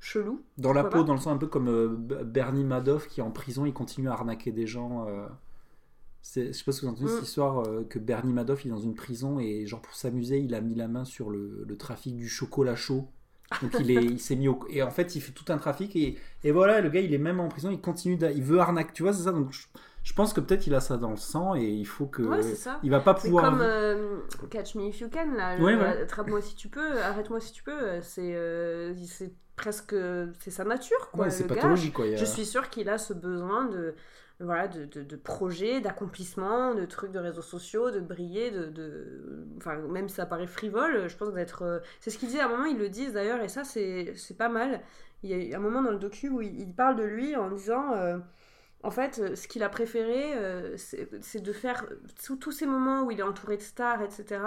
chelous. 0.00 0.44
dans 0.58 0.72
la 0.72 0.84
peau 0.84 0.90
pas 0.98 1.04
dans 1.04 1.14
le 1.14 1.18
sens 1.20 1.28
un 1.34 1.36
peu 1.38 1.46
comme 1.46 1.68
euh, 1.68 1.88
Bernie 2.24 2.64
Madoff 2.64 3.06
qui 3.08 3.20
est 3.20 3.22
en 3.22 3.30
prison 3.30 3.64
il 3.66 3.72
continue 3.72 4.08
à 4.08 4.12
arnaquer 4.12 4.52
des 4.52 4.66
gens 4.66 5.06
euh, 5.08 5.26
c'est- 6.22 6.48
je 6.48 6.52
sais 6.52 6.64
pas 6.64 6.72
si 6.72 6.80
vous 6.82 6.88
avez 6.88 6.96
entendu 6.96 7.10
Mm. 7.12 7.14
cette 7.14 7.24
histoire 7.24 7.60
euh, 7.68 7.84
que 7.88 7.98
Bernie 7.98 8.32
Madoff 8.32 8.64
il 8.64 8.68
est 8.68 8.70
dans 8.72 8.78
une 8.80 8.94
prison 8.94 9.38
et 9.40 9.66
genre 9.66 9.82
pour 9.82 9.94
s'amuser 9.94 10.38
il 10.40 10.54
a 10.54 10.60
mis 10.60 10.74
la 10.74 10.88
main 10.88 11.04
sur 11.04 11.30
le, 11.30 11.64
le 11.66 11.76
trafic 11.76 12.16
du 12.16 12.28
chocolat 12.28 12.76
chaud 12.76 13.08
Donc 13.62 13.78
il 13.80 13.90
est, 13.90 14.04
il 14.04 14.20
s'est 14.20 14.36
mis 14.36 14.48
au, 14.48 14.60
et 14.70 14.82
en 14.82 14.90
fait 14.90 15.16
il 15.16 15.20
fait 15.22 15.32
tout 15.32 15.46
un 15.52 15.58
trafic 15.58 15.96
et, 15.96 16.18
et 16.44 16.52
voilà 16.52 16.80
le 16.80 16.90
gars 16.90 17.00
il 17.00 17.14
est 17.14 17.18
même 17.18 17.40
en 17.40 17.48
prison, 17.48 17.70
il 17.70 17.80
continue, 17.80 18.18
il 18.34 18.42
veut 18.42 18.60
arnaque, 18.60 18.92
tu 18.94 19.02
vois 19.04 19.12
c'est 19.14 19.24
ça. 19.24 19.32
Donc 19.32 19.52
je, 19.52 19.66
je 20.08 20.14
pense 20.14 20.32
que 20.32 20.40
peut-être 20.40 20.66
il 20.66 20.74
a 20.74 20.80
ça 20.80 20.96
dans 20.96 21.10
le 21.10 21.16
sang 21.18 21.54
et 21.54 21.64
il 21.66 21.84
faut 21.86 22.06
que, 22.06 22.22
Ouais, 22.22 22.42
c'est 22.42 22.54
ça. 22.54 22.80
il 22.82 22.90
va 22.90 23.00
pas 23.00 23.14
C'est 23.18 23.28
pouvoir. 23.28 23.44
comme 23.44 23.60
euh, 23.60 24.20
Catch 24.50 24.74
Me 24.74 24.84
If 24.84 25.00
You 25.00 25.08
Can, 25.12 25.32
là. 25.36 25.56
Ouais, 25.58 25.74
ouais. 25.74 26.02
Attrape-moi 26.02 26.40
si 26.40 26.54
tu 26.54 26.68
peux, 26.68 26.98
arrête-moi 27.02 27.40
si 27.40 27.52
tu 27.52 27.62
peux. 27.62 28.00
C'est 28.00 28.34
euh, 28.34 28.94
c'est 29.04 29.32
presque. 29.54 29.94
C'est 30.40 30.50
sa 30.50 30.64
nature, 30.64 31.10
quoi. 31.12 31.24
Ouais, 31.24 31.30
c'est 31.30 31.46
pathologique 31.46 31.92
quoi. 31.92 32.06
a- 32.06 32.16
Je 32.16 32.24
suis 32.24 32.46
sûre 32.46 32.70
qu'il 32.70 32.88
a 32.88 32.96
ce 32.96 33.12
besoin 33.12 33.66
de. 33.66 33.94
Voilà, 34.40 34.68
de, 34.68 34.84
de, 34.84 35.02
de 35.02 35.16
projets, 35.16 35.80
d'accomplissements, 35.80 36.72
de 36.72 36.84
trucs 36.86 37.10
de 37.10 37.18
réseaux 37.18 37.42
sociaux, 37.42 37.90
de 37.90 37.98
briller, 37.98 38.52
de, 38.52 38.66
de... 38.66 39.44
Enfin, 39.56 39.74
même 39.78 40.08
si 40.08 40.14
ça 40.14 40.26
paraît 40.26 40.46
frivole, 40.46 41.08
je 41.08 41.16
pense 41.16 41.34
d'être... 41.34 41.62
euh, 41.62 41.80
C'est 41.98 42.10
ce 42.10 42.18
qu'il 42.18 42.28
disait 42.28 42.38
à 42.40 42.46
un 42.46 42.48
moment, 42.50 42.64
ils 42.66 42.78
le 42.78 42.88
disent 42.88 43.14
d'ailleurs, 43.14 43.40
et 43.42 43.48
ça, 43.48 43.64
c'est 43.64 44.12
c'est 44.16 44.36
pas 44.36 44.48
mal. 44.48 44.80
Il 45.24 45.30
y 45.48 45.52
a 45.52 45.56
un 45.56 45.60
moment 45.60 45.82
dans 45.82 45.90
le 45.90 45.98
docu 45.98 46.28
où 46.28 46.40
il, 46.40 46.54
il 46.60 46.72
parle 46.72 46.94
de 46.94 47.02
lui 47.02 47.34
en 47.34 47.50
disant... 47.50 47.94
euh, 47.96 48.18
en 48.82 48.90
fait, 48.90 49.18
euh, 49.18 49.34
ce 49.36 49.48
qu'il 49.48 49.62
a 49.62 49.68
préféré, 49.68 50.34
euh, 50.36 50.76
c'est 50.76 51.40
de 51.40 51.52
faire 51.52 51.86
tous 52.24 52.36
tous 52.36 52.52
ces 52.52 52.66
moments 52.66 53.02
où 53.02 53.10
il 53.10 53.18
est 53.20 53.22
entouré 53.22 53.56
de 53.56 53.62
stars, 53.62 54.02
etc., 54.02 54.40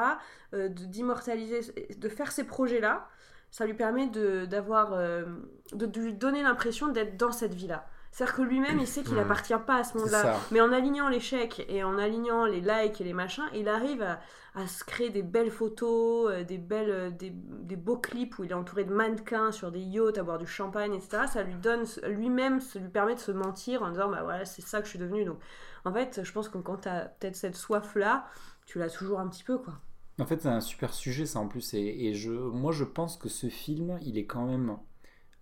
euh, 0.54 0.70
de- 0.70 0.86
d'immortaliser, 0.86 1.62
de 1.98 2.10
faire 2.10 2.32
ces 2.32 2.44
projets-là. 2.46 3.08
Ça 3.52 3.66
lui 3.66 3.74
permet 3.74 4.08
de 4.08 4.48
euh, 4.94 5.26
de 5.74 6.00
lui 6.00 6.14
donner 6.14 6.42
l'impression 6.44 6.88
d'être 6.88 7.18
dans 7.18 7.32
cette 7.34 7.54
vie-là. 7.54 7.88
C'est-à-dire 8.12 8.36
que 8.36 8.42
lui-même, 8.42 8.80
il 8.80 8.88
sait 8.88 9.04
qu'il 9.04 9.18
Mhm. 9.18 9.24
appartient 9.24 9.54
pas 9.66 9.78
à 9.78 9.84
ce 9.84 9.98
monde-là. 9.98 10.36
Mais 10.52 10.60
en 10.62 10.72
alignant 10.74 11.08
les 11.08 11.20
chèques 11.22 11.66
et 11.70 11.84
en 11.84 11.98
alignant 11.98 12.46
les 12.46 12.60
likes 12.62 13.00
et 13.00 13.04
les 13.06 13.14
machins, 13.14 13.46
il 13.54 13.70
arrive 13.70 14.02
à, 14.02 14.20
à 14.54 14.68
se 14.68 14.84
créer 14.84 15.10
des 15.10 15.24
belles 15.24 15.50
photos, 15.52 16.30
euh, 16.32 16.44
des, 16.44 16.58
belles, 16.58 16.90
euh, 16.90 17.10
des, 17.10 17.30
des 17.32 17.78
beaux 17.78 17.98
clips 17.98 18.38
où 18.38 18.44
il 18.44 18.52
est 18.52 18.54
entouré 18.54 18.84
de 18.84 18.94
mannequins 18.94 19.52
sur 19.54 19.72
des 19.72 19.80
yachts 19.80 20.18
à 20.18 20.24
boire 20.24 20.38
du 20.40 20.48
champagne, 20.48 20.94
etc. 20.94 21.24
Ça 21.32 21.44
lui 21.44 21.56
donne, 21.56 21.86
lui-même, 22.08 22.60
ça 22.60 22.80
lui 22.80 22.90
permet 22.90 23.16
de 23.16 23.20
se 23.22 23.32
mentir 23.32 23.82
en 23.84 23.92
disant, 23.92 24.10
bah 24.10 24.24
voilà, 24.24 24.44
c'est 24.46 24.62
ça 24.62 24.80
que 24.80 24.86
je 24.86 24.90
suis 24.92 25.00
devenu. 25.00 25.24
Donc, 25.26 25.40
en 25.86 25.94
fait, 25.94 26.22
je 26.24 26.32
pense 26.34 26.50
que 26.50 26.58
quand 26.58 26.78
tu 26.82 26.90
as 26.90 27.06
peut-être 27.06 27.36
cette 27.38 27.56
soif-là, 27.56 28.26
tu 28.66 28.78
l'as 28.80 28.90
toujours 28.90 29.20
un 29.22 29.28
petit 29.30 29.44
peu, 29.44 29.58
quoi. 29.58 29.74
En 30.20 30.26
fait, 30.26 30.42
c'est 30.42 30.50
un 30.50 30.62
super 30.62 30.94
sujet, 30.94 31.26
ça 31.26 31.40
en 31.40 31.48
plus. 31.48 31.74
Et, 31.74 32.08
et 32.08 32.14
je, 32.14 32.32
moi, 32.32 32.72
je 32.72 32.84
pense 32.84 33.18
que 33.18 33.30
ce 33.30 33.48
film, 33.50 33.98
il 34.02 34.18
est 34.18 34.26
quand 34.26 34.46
même, 34.46 34.78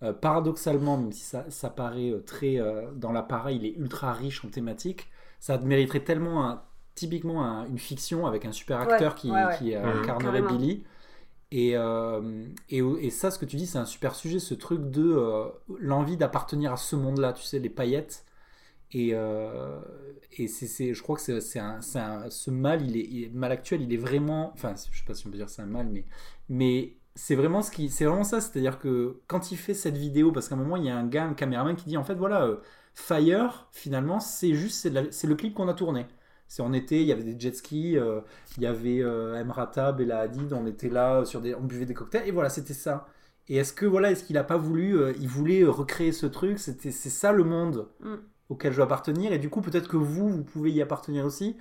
euh, 0.03 0.13
paradoxalement, 0.13 0.97
même 0.97 1.11
si 1.11 1.21
ça, 1.23 1.45
ça 1.49 1.69
paraît 1.69 2.11
euh, 2.11 2.21
très. 2.25 2.59
euh, 2.59 2.91
dans 2.93 3.11
l'appareil, 3.11 3.57
il 3.57 3.65
est 3.65 3.75
ultra 3.77 4.13
riche 4.13 4.43
en 4.45 4.49
thématiques, 4.49 5.07
ça 5.39 5.57
mériterait 5.59 6.03
tellement, 6.03 6.45
un- 6.49 6.63
typiquement, 6.95 7.43
un- 7.45 7.65
une 7.67 7.79
fiction 7.79 8.25
avec 8.27 8.45
un 8.45 8.51
super 8.51 8.79
Ouais, 8.79 8.87
acteur 8.93 9.15
qui, 9.15 9.29
ouais, 9.31 9.45
ouais. 9.45 9.57
qui 9.57 9.75
incarnerait 9.75 10.41
Carrément. 10.41 10.47
Billy. 10.57 10.83
Et, 11.51 11.73
euh, 11.77 12.45
et, 12.69 12.79
et 12.79 13.09
ça, 13.09 13.31
ce 13.31 13.39
que 13.39 13.45
tu 13.45 13.55
dis, 13.57 13.67
c'est 13.67 13.79
un 13.79 13.85
super 13.85 14.15
sujet, 14.15 14.39
ce 14.39 14.53
truc 14.53 14.91
de 14.91 15.03
euh, 15.17 15.45
l'envie 15.79 16.17
d'appartenir 16.17 16.73
à 16.73 16.77
ce 16.77 16.95
monde-là, 16.95 17.33
tu 17.33 17.43
sais, 17.43 17.59
les 17.59 17.69
paillettes. 17.69 18.25
Et, 18.91 19.11
euh, 19.13 19.79
et 20.37 20.47
c'est, 20.47 20.67
c'est- 20.67 20.93
je 20.93 21.03
crois 21.03 21.15
que 21.15 21.21
c'est, 21.41 21.59
un, 21.59 21.81
ce 21.81 22.49
mal, 22.51 22.81
il 22.89 22.97
est, 22.97 23.01
il 23.09 23.23
est- 23.25 23.29
mal 23.29 23.51
actuel, 23.51 23.81
il 23.83 23.93
est 23.93 23.97
vraiment, 23.97 24.51
enfin, 24.53 24.73
je 24.91 24.99
sais 24.99 25.05
pas 25.05 25.13
si 25.13 25.27
on 25.27 25.31
peut 25.31 25.37
dire 25.37 25.49
c'est 25.49 25.61
un 25.61 25.65
mal, 25.67 25.87
mais, 25.89 26.05
mais 26.49 26.95
c'est 27.15 27.35
vraiment 27.35 27.61
ce 27.61 27.71
qui, 27.71 27.89
c'est 27.89 28.05
vraiment 28.05 28.23
ça, 28.23 28.41
c'est-à-dire 28.41 28.79
que 28.79 29.21
quand 29.27 29.51
il 29.51 29.57
fait 29.57 29.73
cette 29.73 29.97
vidéo, 29.97 30.31
parce 30.31 30.47
qu'à 30.49 30.55
un 30.55 30.57
moment 30.57 30.77
il 30.77 30.85
y 30.85 30.89
a 30.89 30.97
un 30.97 31.05
gars, 31.07 31.25
un 31.25 31.33
caméraman 31.33 31.75
qui 31.75 31.85
dit 31.85 31.97
en 31.97 32.03
fait 32.03 32.15
voilà, 32.15 32.43
euh, 32.45 32.57
Fire, 32.93 33.67
finalement, 33.71 34.19
c'est 34.19 34.53
juste, 34.55 34.75
c'est, 34.81 35.11
c'est 35.13 35.27
le 35.27 35.35
clip 35.35 35.53
qu'on 35.53 35.67
a 35.69 35.73
tourné. 35.73 36.07
C'est 36.47 36.61
en 36.63 36.73
été, 36.73 37.01
il 37.01 37.07
y 37.07 37.11
avait 37.11 37.23
des 37.23 37.39
jet 37.39 37.55
skis, 37.55 37.97
euh, 37.97 38.21
il 38.57 38.63
y 38.63 38.65
avait 38.67 39.01
euh, 39.01 39.35
Emrata, 39.39 39.91
Bella 39.91 40.19
Hadid, 40.21 40.51
on 40.53 40.65
était 40.65 40.89
là 40.89 41.23
sur 41.25 41.41
des, 41.41 41.55
on 41.55 41.61
buvait 41.63 41.85
des 41.85 41.93
cocktails 41.93 42.27
et 42.27 42.31
voilà, 42.31 42.49
c'était 42.49 42.73
ça. 42.73 43.07
Et 43.47 43.57
est-ce 43.57 43.73
que 43.73 43.85
voilà, 43.85 44.11
est-ce 44.11 44.23
qu'il 44.23 44.37
a 44.37 44.43
pas 44.43 44.57
voulu, 44.57 44.97
euh, 44.97 45.13
il 45.19 45.27
voulait 45.27 45.61
euh, 45.63 45.69
recréer 45.71 46.11
ce 46.11 46.25
truc, 46.25 46.59
c'était, 46.59 46.91
c'est 46.91 47.09
ça 47.09 47.31
le 47.31 47.43
monde 47.43 47.87
Mm. 47.99 48.15
auquel 48.49 48.71
je 48.71 48.77
dois 48.77 48.85
appartenir 48.85 49.31
et 49.33 49.39
du 49.39 49.49
coup 49.49 49.61
peut-être 49.61 49.87
que 49.87 49.97
vous, 49.97 50.29
vous 50.29 50.43
pouvez 50.43 50.71
y 50.71 50.81
appartenir 50.81 51.25
aussi. 51.25 51.57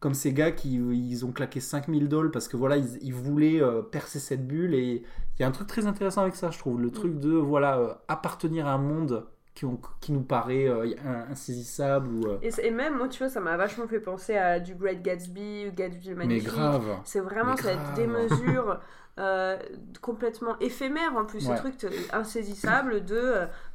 Comme 0.00 0.14
ces 0.14 0.32
gars 0.32 0.52
qui 0.52 0.74
ils 0.74 1.26
ont 1.26 1.32
claqué 1.32 1.58
5000 1.60 2.08
dollars 2.08 2.30
parce 2.30 2.46
que 2.46 2.56
voilà, 2.56 2.76
ils, 2.76 2.98
ils 3.02 3.12
voulaient 3.14 3.60
euh, 3.60 3.82
percer 3.82 4.20
cette 4.20 4.46
bulle 4.46 4.74
et 4.74 5.02
il 5.38 5.42
y 5.42 5.44
a 5.44 5.48
un 5.48 5.50
truc 5.50 5.66
très 5.66 5.86
intéressant 5.86 6.22
avec 6.22 6.36
ça, 6.36 6.50
je 6.52 6.58
trouve. 6.58 6.80
Le 6.80 6.90
truc 6.90 7.18
de 7.18 7.30
voilà, 7.32 7.78
euh, 7.78 7.94
appartenir 8.06 8.68
à 8.68 8.74
un 8.74 8.78
monde 8.78 9.26
qui, 9.54 9.64
ont- 9.64 9.80
qui 10.00 10.12
nous 10.12 10.22
paraît 10.22 10.68
euh, 10.68 10.86
in- 11.04 11.32
insaisissable 11.32 12.08
ou. 12.14 12.24
Et, 12.42 12.70
même, 12.70 12.96
moi, 12.96 13.08
tu 13.08 13.18
vois, 13.18 13.28
ça 13.28 13.40
m'a 13.40 13.56
vachement 13.56 13.88
fait 13.88 13.98
penser 13.98 14.36
à 14.36 14.60
du 14.60 14.76
Great 14.76 15.02
Gatsby, 15.02 15.66
ou 15.68 15.74
Gatsby 15.74 16.10
le 16.10 16.14
mais 16.14 16.26
Magnifique. 16.26 16.48
grave. 16.48 16.84
C'est 17.04 17.18
vraiment 17.20 17.56
cette 17.56 17.78
démesure 17.96 18.78
euh, 19.18 19.58
complètement 20.00 20.56
éphémère 20.60 21.16
en 21.16 21.24
plus, 21.24 21.48
Ouais. 21.48 21.56
ce 21.56 21.60
truc 21.60 21.74
insaisissable 22.12 23.04
de 23.04 23.20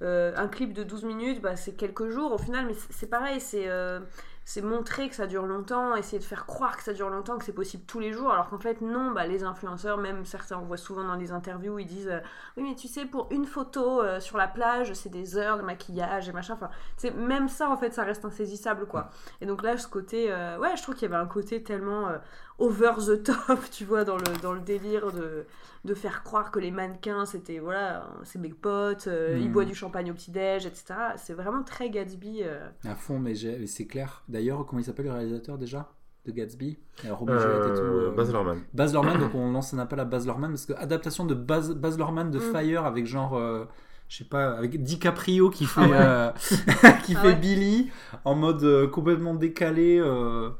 euh, 0.02 0.32
un 0.38 0.48
clip 0.48 0.72
de 0.74 0.84
12 0.84 1.04
minutes, 1.04 1.42
bah, 1.42 1.58
c'est 1.58 1.74
quelques 1.74 2.10
jours 2.10 2.32
au 2.32 2.38
final, 2.38 2.66
mais 2.66 2.74
c'est 2.76 2.94
c'est 2.94 3.08
pareil, 3.10 3.42
c'est 3.42 3.68
euh, 3.68 4.00
c'est 4.46 4.62
montrer 4.62 5.10
que 5.10 5.16
ça 5.16 5.28
dure 5.28 5.46
longtemps, 5.46 5.96
essayer 5.96 6.20
de 6.20 6.24
faire 6.24 6.46
croire 6.46 6.78
que 6.78 6.84
ça 6.84 6.94
dure 6.94 7.10
longtemps, 7.10 7.38
que 7.38 7.46
c'est 7.46 7.54
possible 7.54 7.84
tous 7.86 8.00
les 8.00 8.12
jours, 8.12 8.32
alors 8.32 8.50
qu'en 8.50 8.60
fait 8.60 8.82
non, 8.82 9.12
bah, 9.12 9.26
les 9.26 9.44
influenceurs, 9.44 9.98
même 9.98 10.26
certains, 10.26 10.58
on 10.58 10.66
voit 10.66 10.78
souvent 10.78 11.04
dans 11.04 11.16
les 11.16 11.32
interviews, 11.32 11.80
ils 11.80 11.86
disent 11.86 12.10
euh, 12.10 12.20
oui 12.58 12.64
mais 12.64 12.76
tu 12.76 12.88
sais 12.88 13.06
pour 13.06 13.28
une 13.32 13.46
photo 13.46 14.02
euh, 14.02 14.20
sur 14.20 14.38
la 14.38 14.48
plage 14.48 14.94
c'est 14.94 15.10
des 15.10 15.38
heures 15.38 15.58
de 15.58 15.64
maquillage 15.64 16.30
et 16.30 16.32
machin, 16.32 16.56
enfin 16.56 16.70
c'est 16.98 17.12
même 17.12 17.48
ça 17.48 17.70
en 17.70 17.78
fait 17.78 17.94
ça 17.94 18.04
reste 18.04 18.26
insaisissable 18.26 18.86
quoi. 18.86 19.10
Et 19.42 19.46
donc 19.46 19.64
là 19.64 19.78
ce 19.78 19.88
côté, 19.88 20.32
euh, 20.32 20.58
ouais 20.60 20.76
je 20.76 20.84
trouve 20.84 20.96
qu'il 20.96 21.10
y 21.10 21.14
avait 21.14 21.22
un 21.22 21.28
côté 21.28 21.64
tellement 21.64 22.10
over 22.60 22.92
the 23.06 23.24
top, 23.24 23.60
tu 23.72 23.86
vois, 23.86 24.04
dans 24.04 24.18
le, 24.18 24.24
dans 24.42 24.54
le 24.54 24.62
délire 24.62 25.12
de, 25.12 25.46
de 25.86 25.94
faire 25.94 26.24
croire 26.24 26.52
que 26.52 26.60
les 26.60 26.72
mannequins, 26.72 27.26
c'était, 27.26 27.60
voilà, 27.60 28.08
c'est 28.24 28.40
mes 28.40 28.50
potes, 28.54 29.08
euh, 29.08 29.38
ils 29.40 29.50
Mm. 29.50 29.52
boivent 29.52 29.68
du 29.68 29.76
champagne 29.76 30.12
au 30.12 30.14
petit-déj, 30.14 30.66
etc. 30.66 30.94
C'est 31.18 31.34
vraiment 31.34 31.64
très 31.64 31.90
Gatsby. 31.90 32.42
euh. 32.44 32.68
À 32.86 32.96
fond, 32.96 33.20
mais 33.20 33.34
c'est 33.66 33.88
clair. 33.88 34.24
D'ailleurs, 34.28 34.66
comment 34.66 34.80
il 34.80 34.86
s'appelle 34.86 35.06
le 35.06 35.12
réalisateur 35.14 35.58
déjà 35.58 35.92
de 36.26 36.32
Gatsby? 36.32 36.78
Euh, 37.06 37.14
Robin 37.14 37.38
Juliette 37.38 37.66
et 37.68 37.74
tout. 37.74 37.84
Euh, 37.86 38.12
euh, 38.12 38.16
Baz 38.16 38.32
Luhrmann. 38.32 38.62
Baz 38.74 38.94
Luhrmann, 38.94 39.20
donc 39.20 39.36
on 39.36 39.52
lance 39.52 39.74
un 39.74 39.80
appel 39.80 40.00
à 40.00 40.06
Baz 40.06 40.26
Luhrmann 40.26 40.52
parce 40.52 40.66
que 40.66 40.74
adaptation 40.74 41.26
de 41.26 41.34
Baz, 41.34 41.74
Baz 41.76 41.98
Luhrmann 41.98 42.32
de 42.32 42.38
Mm. 42.40 42.42
Fire 42.54 42.86
avec 42.86 43.06
genre, 43.08 43.36
euh, 43.36 43.66
je 44.08 44.18
sais 44.20 44.24
pas, 44.30 44.52
avec 44.58 44.82
DiCaprio 44.84 45.50
qui 45.50 45.66
fait, 45.66 45.82
Ah 45.82 46.30
euh, 46.30 46.32
qui 47.04 47.16
Ah 47.18 47.22
fait 47.22 47.28
ouais. 47.30 47.36
Billy 47.36 47.90
en 48.24 48.36
mode 48.36 48.64
euh, 48.64 48.88
complètement 48.88 49.34
décalé. 49.34 50.00
euh. 50.00 50.52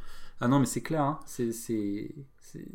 Ah 0.44 0.48
non, 0.50 0.60
mais 0.60 0.66
c'est 0.66 0.82
clair, 0.82 1.02
hein. 1.04 1.20
c'est 1.26 1.54
c'est 1.54 2.14
c'est 2.38 2.68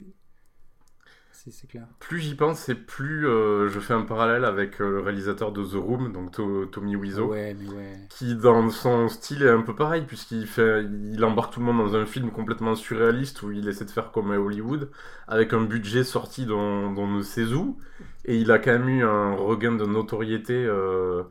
c'est 1.32 1.50
c'est 1.50 1.66
clair. 1.66 1.86
Plus 2.00 2.20
j'y 2.20 2.34
pense, 2.34 2.68
et 2.68 2.74
plus 2.74 3.26
euh, 3.28 3.68
je 3.68 3.80
fais 3.80 3.92
un 3.92 4.02
parallèle 4.02 4.44
avec 4.44 4.80
euh, 4.80 4.88
le 4.90 5.00
réalisateur 5.00 5.52
de 5.52 5.64
The 5.64 5.74
Room, 5.74 6.12
donc 6.12 6.32
To- 6.32 6.66
Tommy 6.66 6.96
Wiseau. 6.96 7.28
Ouais, 7.28 7.54
mais 7.54 7.68
ouais. 7.68 7.96
qui 8.08 8.36
dans 8.36 8.70
son 8.70 9.08
style 9.08 9.42
est 9.42 9.50
un 9.50 9.62
peu 9.62 9.74
pareil 9.74 10.04
puisqu'il 10.06 10.46
fait 10.46 10.84
il 10.84 11.24
embarque 11.24 11.54
tout 11.54 11.60
le 11.60 11.66
monde 11.66 11.78
dans 11.78 11.96
un 11.96 12.06
film 12.06 12.30
complètement 12.30 12.74
surréaliste 12.76 13.42
où 13.42 13.52
il 13.52 13.68
essaie 13.68 13.84
de 13.86 13.90
faire 13.90 14.12
comme 14.12 14.30
à 14.32 14.38
Hollywood 14.40 14.90
avec 15.28 15.52
un 15.54 15.62
budget 15.64 16.04
sorti 16.04 16.46
d'on 16.46 16.92
d'on 16.92 17.08
ne 17.08 17.22
sait 17.22 17.52
où 17.54 17.78
et 18.24 18.36
il 18.38 18.50
a 18.52 18.58
quand 18.58 18.72
même 18.72 18.88
eu 18.88 19.04
un 19.04 19.34
regain 19.34 19.72
de 19.72 19.84
notoriété 19.86 20.54
euh, 20.54 21.24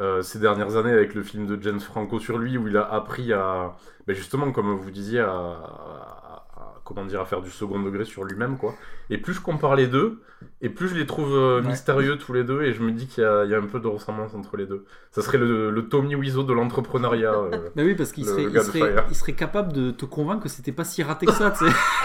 euh, 0.00 0.22
ces 0.22 0.38
dernières 0.38 0.76
années 0.76 0.92
avec 0.92 1.14
le 1.14 1.22
film 1.22 1.46
de 1.46 1.60
James 1.62 1.80
Franco 1.80 2.18
sur 2.18 2.38
lui 2.38 2.58
où 2.58 2.68
il 2.68 2.76
a 2.76 2.84
appris 2.92 3.32
à 3.32 3.74
ben 4.06 4.14
justement 4.14 4.52
comme 4.52 4.72
vous 4.76 4.90
disiez 4.90 5.20
à, 5.20 5.30
à- 5.30 6.46
à- 6.56 6.74
comment 6.84 7.04
dire 7.04 7.20
à 7.20 7.24
faire 7.24 7.40
du 7.40 7.50
second 7.50 7.80
degré 7.80 8.04
sur 8.04 8.22
lui-même 8.24 8.56
quoi 8.58 8.74
et 9.10 9.18
plus 9.18 9.34
je 9.34 9.40
compare 9.40 9.74
les 9.74 9.86
deux 9.88 10.20
et 10.60 10.68
plus 10.68 10.88
je 10.88 10.94
les 10.94 11.06
trouve 11.06 11.34
euh, 11.34 11.60
Ouais. 11.60 11.68
mystérieux 11.68 12.16
tous 12.18 12.32
les 12.32 12.44
deux 12.44 12.62
et 12.62 12.72
je 12.72 12.82
me 12.82 12.92
dis 12.92 13.06
qu'il 13.08 13.24
y, 13.24 13.26
a- 13.26 13.44
il 13.44 13.50
y 13.50 13.54
a 13.54 13.58
un 13.58 13.62
peu 13.66 13.80
de 13.80 13.86
ressemblance 13.88 14.34
entre 14.34 14.56
les 14.56 14.66
deux 14.66 14.84
ça 15.10 15.22
serait 15.22 15.38
le, 15.38 15.70
le 15.70 15.88
Tommy 15.88 16.14
Wiseau 16.14 16.42
de 16.44 16.52
l'entrepreneuriat. 16.52 17.32
euh. 17.32 17.50
Bah 17.74 17.82
oui, 17.84 17.94
parce 17.94 18.12
qu'il 18.12 18.24
serait, 18.26 18.44
gars 18.44 18.48
il 18.50 18.52
de 18.54 18.60
serait, 18.60 18.78
Fire. 18.92 19.04
il 19.08 19.16
serait 19.16 19.32
capable 19.32 19.72
de 19.72 19.90
te 19.90 20.04
convaincre 20.04 20.42
que 20.44 20.48
c'était 20.50 20.72
pas 20.72 20.84
si 20.84 21.02
raté 21.02 21.26
que 21.26 21.32
ça, 21.32 21.52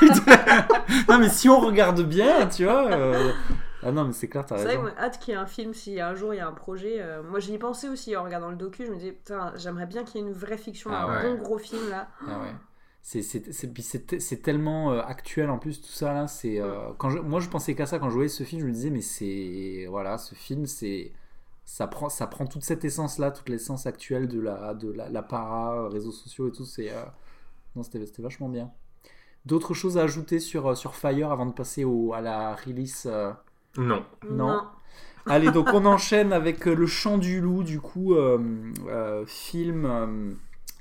non, 1.09 1.19
mais 1.19 1.29
si 1.29 1.49
on 1.49 1.59
regarde 1.59 2.01
bien, 2.01 2.47
tu 2.47 2.63
vois. 2.65 2.89
Ah 3.83 3.91
non, 3.91 4.05
mais 4.05 4.13
c'est 4.13 4.27
clair, 4.29 4.45
t'as 4.45 4.57
C'est 4.57 4.77
vrai 4.77 4.77
raison. 4.77 4.87
hâte 4.97 5.19
qu'il 5.19 5.33
y 5.33 5.37
ait 5.37 5.39
un 5.39 5.45
film, 5.45 5.73
si 5.73 5.99
un 5.99 6.13
jour 6.13 6.33
il 6.33 6.37
y 6.37 6.39
a 6.39 6.47
un 6.47 6.51
projet. 6.53 7.01
euh, 7.01 7.23
moi 7.23 7.39
j'y 7.39 7.53
ai 7.53 7.57
pensé 7.57 7.87
aussi 7.89 8.15
en 8.15 8.23
regardant 8.23 8.49
le 8.49 8.55
docu, 8.57 8.85
je 8.85 8.91
me 8.91 8.97
disais, 8.97 9.13
putain, 9.13 9.53
j'aimerais 9.55 9.85
bien 9.87 10.03
qu'il 10.03 10.21
y 10.21 10.23
ait 10.23 10.27
une 10.27 10.33
vraie 10.33 10.57
fiction, 10.57 10.91
Ah 10.91 11.05
un 11.07 11.13
ouais. 11.13 11.21
bon 11.21 11.35
gros 11.35 11.57
film 11.57 11.89
là. 11.89 12.09
Ah 12.27 12.39
ouais. 12.41 12.55
C'est, 13.03 13.21
tellement 14.43 14.91
euh, 14.93 15.01
actuel 15.01 15.49
en 15.49 15.57
plus, 15.57 15.81
tout 15.81 15.87
ça 15.91 16.13
là. 16.13 16.27
C'est, 16.27 16.59
euh, 16.59 16.93
quand 16.97 17.09
je- 17.09 17.19
moi 17.19 17.39
je 17.39 17.49
pensais 17.49 17.73
qu'à 17.75 17.85
ça 17.87 17.97
quand 17.99 18.09
je 18.09 18.15
voyais 18.15 18.29
ce 18.29 18.43
film, 18.43 18.61
je 18.61 18.67
me 18.67 18.71
disais, 18.71 18.89
mais 18.91 19.01
c'est. 19.01 19.85
Voilà, 19.89 20.17
ce 20.17 20.35
film, 20.35 20.65
c'est. 20.67 21.11
Ça 21.65 21.87
prend, 21.87 22.09
ça 22.09 22.27
prend 22.27 22.45
toute 22.47 22.63
cette 22.63 22.85
essence 22.85 23.17
là, 23.19 23.31
toute 23.31 23.49
l'essence 23.49 23.85
actuelle 23.87 24.27
de 24.27 24.39
la, 24.41 24.73
de 24.73 24.91
la, 24.91 25.09
la 25.09 25.23
para, 25.23 25.89
réseaux 25.89 26.11
sociaux 26.11 26.49
et 26.49 26.51
tout. 26.51 26.65
C'est, 26.65 26.91
euh, 26.91 27.03
non, 27.75 27.83
c'était, 27.83 28.05
vachement 28.21 28.49
bien. 28.49 28.71
D'autres 29.45 29.73
choses 29.75 29.97
à 29.97 30.03
ajouter 30.03 30.39
sur, 30.39 30.77
sur 30.77 30.95
Fire 30.95 31.31
avant 31.31 31.45
de 31.47 31.53
passer 31.53 31.83
au, 31.85 32.13
à 32.13 32.21
la 32.21 32.55
release 32.55 33.07
Non. 33.77 34.03
Non. 34.29 34.61
Allez, 35.27 35.51
donc 35.51 35.67
on 35.73 35.85
enchaîne 35.85 36.33
avec 36.33 36.67
euh, 36.67 36.73
Le 36.73 36.87
Chant 36.87 37.17
du 37.17 37.41
Loup, 37.41 37.63
du 37.63 37.79
coup, 37.79 38.15
euh, 38.15 38.39
euh, 38.87 39.23
film, 39.27 39.85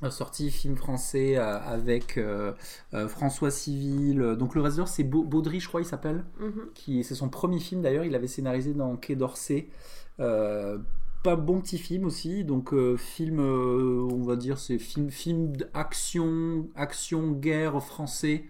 euh, 0.03 0.11
sorti 0.11 0.51
film 0.51 0.77
français 0.77 1.37
euh, 1.37 1.59
avec 1.61 2.17
euh, 2.17 2.53
euh, 2.95 3.07
François 3.07 3.51
Civil. 3.51 4.37
Donc 4.39 4.55
le 4.55 4.63
réalisateur 4.63 4.89
c'est 4.89 5.05
Baudry, 5.05 5.61
je 5.61 5.69
crois, 5.69 5.83
il 5.83 5.87
s'appelle. 5.87 6.25
Mhm. 6.41 6.71
Qui 6.75 7.05
c'est 7.05 7.15
son 7.15 7.29
premier 7.29 7.61
film 7.61 7.83
d'ailleurs. 7.83 8.05
Il 8.05 8.15
avait 8.15 8.29
scénarisé 8.29 8.73
dans 8.73 8.97
Quai 8.97 9.15
d'Orsay. 9.15 9.69
Euh, 10.21 10.79
pas 11.23 11.37
bon 11.37 11.61
petit 11.61 11.79
film 11.79 12.07
aussi. 12.07 12.45
Donc 12.45 12.73
euh, 12.73 12.97
film, 12.97 13.41
euh, 13.41 14.09
on 14.11 14.23
va 14.23 14.37
dire, 14.37 14.59
c'est 14.59 14.79
film 14.79 15.11
film 15.11 15.55
d'action, 15.55 16.67
action 16.75 17.33
guerre 17.33 17.83
français. 17.83 18.47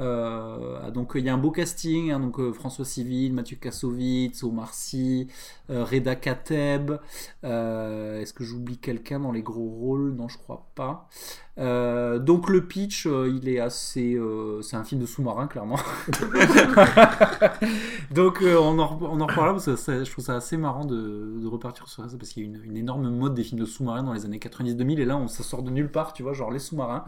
Euh, 0.00 0.90
donc 0.90 1.12
il 1.14 1.24
y 1.24 1.28
a 1.28 1.34
un 1.34 1.38
beau 1.38 1.50
casting, 1.50 2.10
hein, 2.10 2.20
donc 2.20 2.38
euh, 2.40 2.52
François 2.52 2.84
Civil, 2.84 3.32
Mathieu 3.32 3.56
Kassovitz, 3.56 4.42
Omar 4.42 4.74
Sy, 4.74 5.28
euh, 5.70 5.84
Reda 5.84 6.16
Kateb. 6.16 6.92
Est-ce 7.42 8.32
que 8.32 8.44
j'oublie 8.44 8.78
quelqu'un 8.78 9.20
dans 9.20 9.32
les 9.32 9.42
gros 9.42 9.68
rôles? 9.68 10.14
Non, 10.14 10.28
je 10.28 10.38
crois 10.38 10.66
pas. 10.74 11.08
Donc 11.56 12.48
le 12.48 12.66
pitch, 12.66 13.06
il 13.06 13.48
est 13.48 13.58
assez, 13.58 14.18
c'est 14.62 14.76
un 14.76 14.84
film 14.84 15.00
de 15.00 15.06
sous-marin 15.06 15.46
clairement. 15.46 15.78
donc 18.10 18.42
on, 18.42 18.78
en, 18.78 18.98
on 19.02 19.20
en 19.20 19.26
reparlera 19.26 19.52
parce 19.52 19.66
que 19.66 20.04
je 20.04 20.10
trouve 20.10 20.24
ça 20.24 20.36
assez 20.36 20.56
marrant 20.56 20.84
de, 20.84 21.46
repartir 21.46 21.88
sur 21.88 22.10
ça 22.10 22.16
parce 22.16 22.30
qu'il 22.30 22.44
y 22.44 22.46
a 22.46 22.48
une, 22.48 22.64
une 22.64 22.76
énorme 22.78 23.10
mode 23.10 23.34
des 23.34 23.44
films 23.44 23.60
de 23.60 23.66
sous-marins 23.66 24.02
dans 24.02 24.14
les 24.14 24.24
années 24.24 24.38
90-2000 24.38 25.00
et 25.00 25.04
là 25.04 25.18
on, 25.18 25.28
ça 25.28 25.42
sort 25.42 25.62
de 25.62 25.70
nulle 25.70 25.90
part, 25.90 26.14
tu 26.14 26.22
vois, 26.22 26.32
genre 26.32 26.50
les 26.50 26.58
sous-marins. 26.58 27.04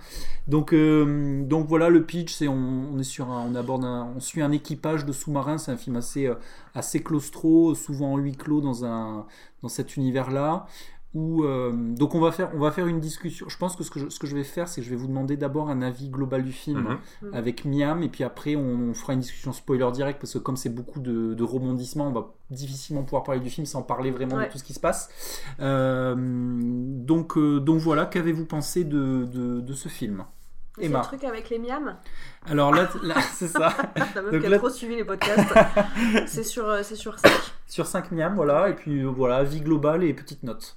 Donc, 0.48 0.74
donc 0.74 1.66
voilà, 1.66 1.88
le 1.88 2.04
pitch, 2.04 2.34
c'est 2.34 2.48
on, 2.48 2.73
on 2.92 2.98
est 2.98 3.02
sur 3.04 3.30
un, 3.30 3.46
on 3.50 3.54
aborde 3.54 3.84
un, 3.84 4.08
on 4.16 4.20
suit 4.20 4.42
un 4.42 4.52
équipage 4.52 5.04
de 5.04 5.12
sous-marins. 5.12 5.58
C'est 5.58 5.72
un 5.72 5.76
film 5.76 5.96
assez, 5.96 6.26
euh, 6.26 6.34
assez 6.74 7.02
claustro, 7.02 7.74
souvent 7.74 8.12
en 8.12 8.16
huis 8.18 8.36
clos 8.36 8.60
dans 8.60 8.84
un, 8.84 9.26
dans 9.62 9.68
cet 9.68 9.96
univers-là. 9.96 10.66
Où, 11.16 11.44
euh, 11.44 11.70
donc 11.94 12.16
on 12.16 12.20
va 12.20 12.32
faire, 12.32 12.50
on 12.56 12.58
va 12.58 12.72
faire 12.72 12.88
une 12.88 12.98
discussion. 12.98 13.46
Je 13.48 13.56
pense 13.56 13.76
que 13.76 13.84
ce 13.84 13.90
que 13.92 14.00
je, 14.00 14.08
ce 14.08 14.18
que 14.18 14.26
je 14.26 14.34
vais 14.34 14.42
faire, 14.42 14.66
c'est 14.66 14.80
que 14.80 14.84
je 14.84 14.90
vais 14.90 14.96
vous 14.96 15.06
demander 15.06 15.36
d'abord 15.36 15.70
un 15.70 15.80
avis 15.80 16.08
global 16.08 16.42
du 16.42 16.50
film 16.50 16.80
Mhm. 17.22 17.28
Mhm. 17.28 17.34
avec 17.34 17.64
Miam, 17.64 18.02
et 18.02 18.08
puis 18.08 18.24
après 18.24 18.56
on, 18.56 18.90
on 18.90 18.94
fera 18.94 19.12
une 19.12 19.20
discussion 19.20 19.52
spoiler 19.52 19.88
direct 19.92 20.20
parce 20.20 20.32
que 20.32 20.38
comme 20.40 20.56
c'est 20.56 20.74
beaucoup 20.74 20.98
de, 20.98 21.34
de 21.34 21.42
rebondissements, 21.44 22.08
on 22.08 22.12
va 22.12 22.32
difficilement 22.50 23.04
pouvoir 23.04 23.22
parler 23.22 23.40
du 23.40 23.48
film 23.48 23.64
sans 23.64 23.82
parler 23.82 24.10
vraiment 24.10 24.34
Ouais. 24.38 24.48
de 24.48 24.50
tout 24.52 24.58
ce 24.58 24.64
qui 24.64 24.72
se 24.72 24.80
passe. 24.80 25.08
Euh, 25.60 26.16
donc, 26.18 27.36
euh, 27.36 27.60
donc 27.60 27.78
voilà, 27.78 28.06
qu'avez-vous 28.06 28.46
pensé 28.46 28.82
de, 28.82 29.24
de, 29.32 29.60
de 29.60 29.72
ce 29.72 29.88
film? 29.88 30.24
C'est 30.76 30.88
le 30.88 31.00
truc 31.02 31.24
avec 31.24 31.50
les 31.50 31.58
miams. 31.58 31.96
Alors 32.50 32.74
là, 32.74 32.88
là, 33.02 33.14
c'est 33.32 33.46
ça. 33.48 33.72
La 34.14 34.22
meuf 34.22 34.40
qui 34.40 34.46
a 34.46 34.48
là- 34.48 34.58
trop 34.58 34.70
suivi 34.70 34.96
les 34.96 35.04
podcasts. 35.04 35.54
c'est 36.26 36.42
sur, 36.42 36.68
euh, 36.68 36.82
c'est 36.82 36.96
sur 36.96 37.18
5. 37.18 37.30
Sur 37.68 37.86
5 37.86 38.10
miam, 38.10 38.34
voilà, 38.34 38.68
et 38.68 38.74
puis 38.74 39.02
euh, 39.02 39.06
voilà, 39.06 39.36
avis 39.36 39.60
global 39.60 40.02
et 40.02 40.12
petite 40.12 40.42
note. 40.42 40.76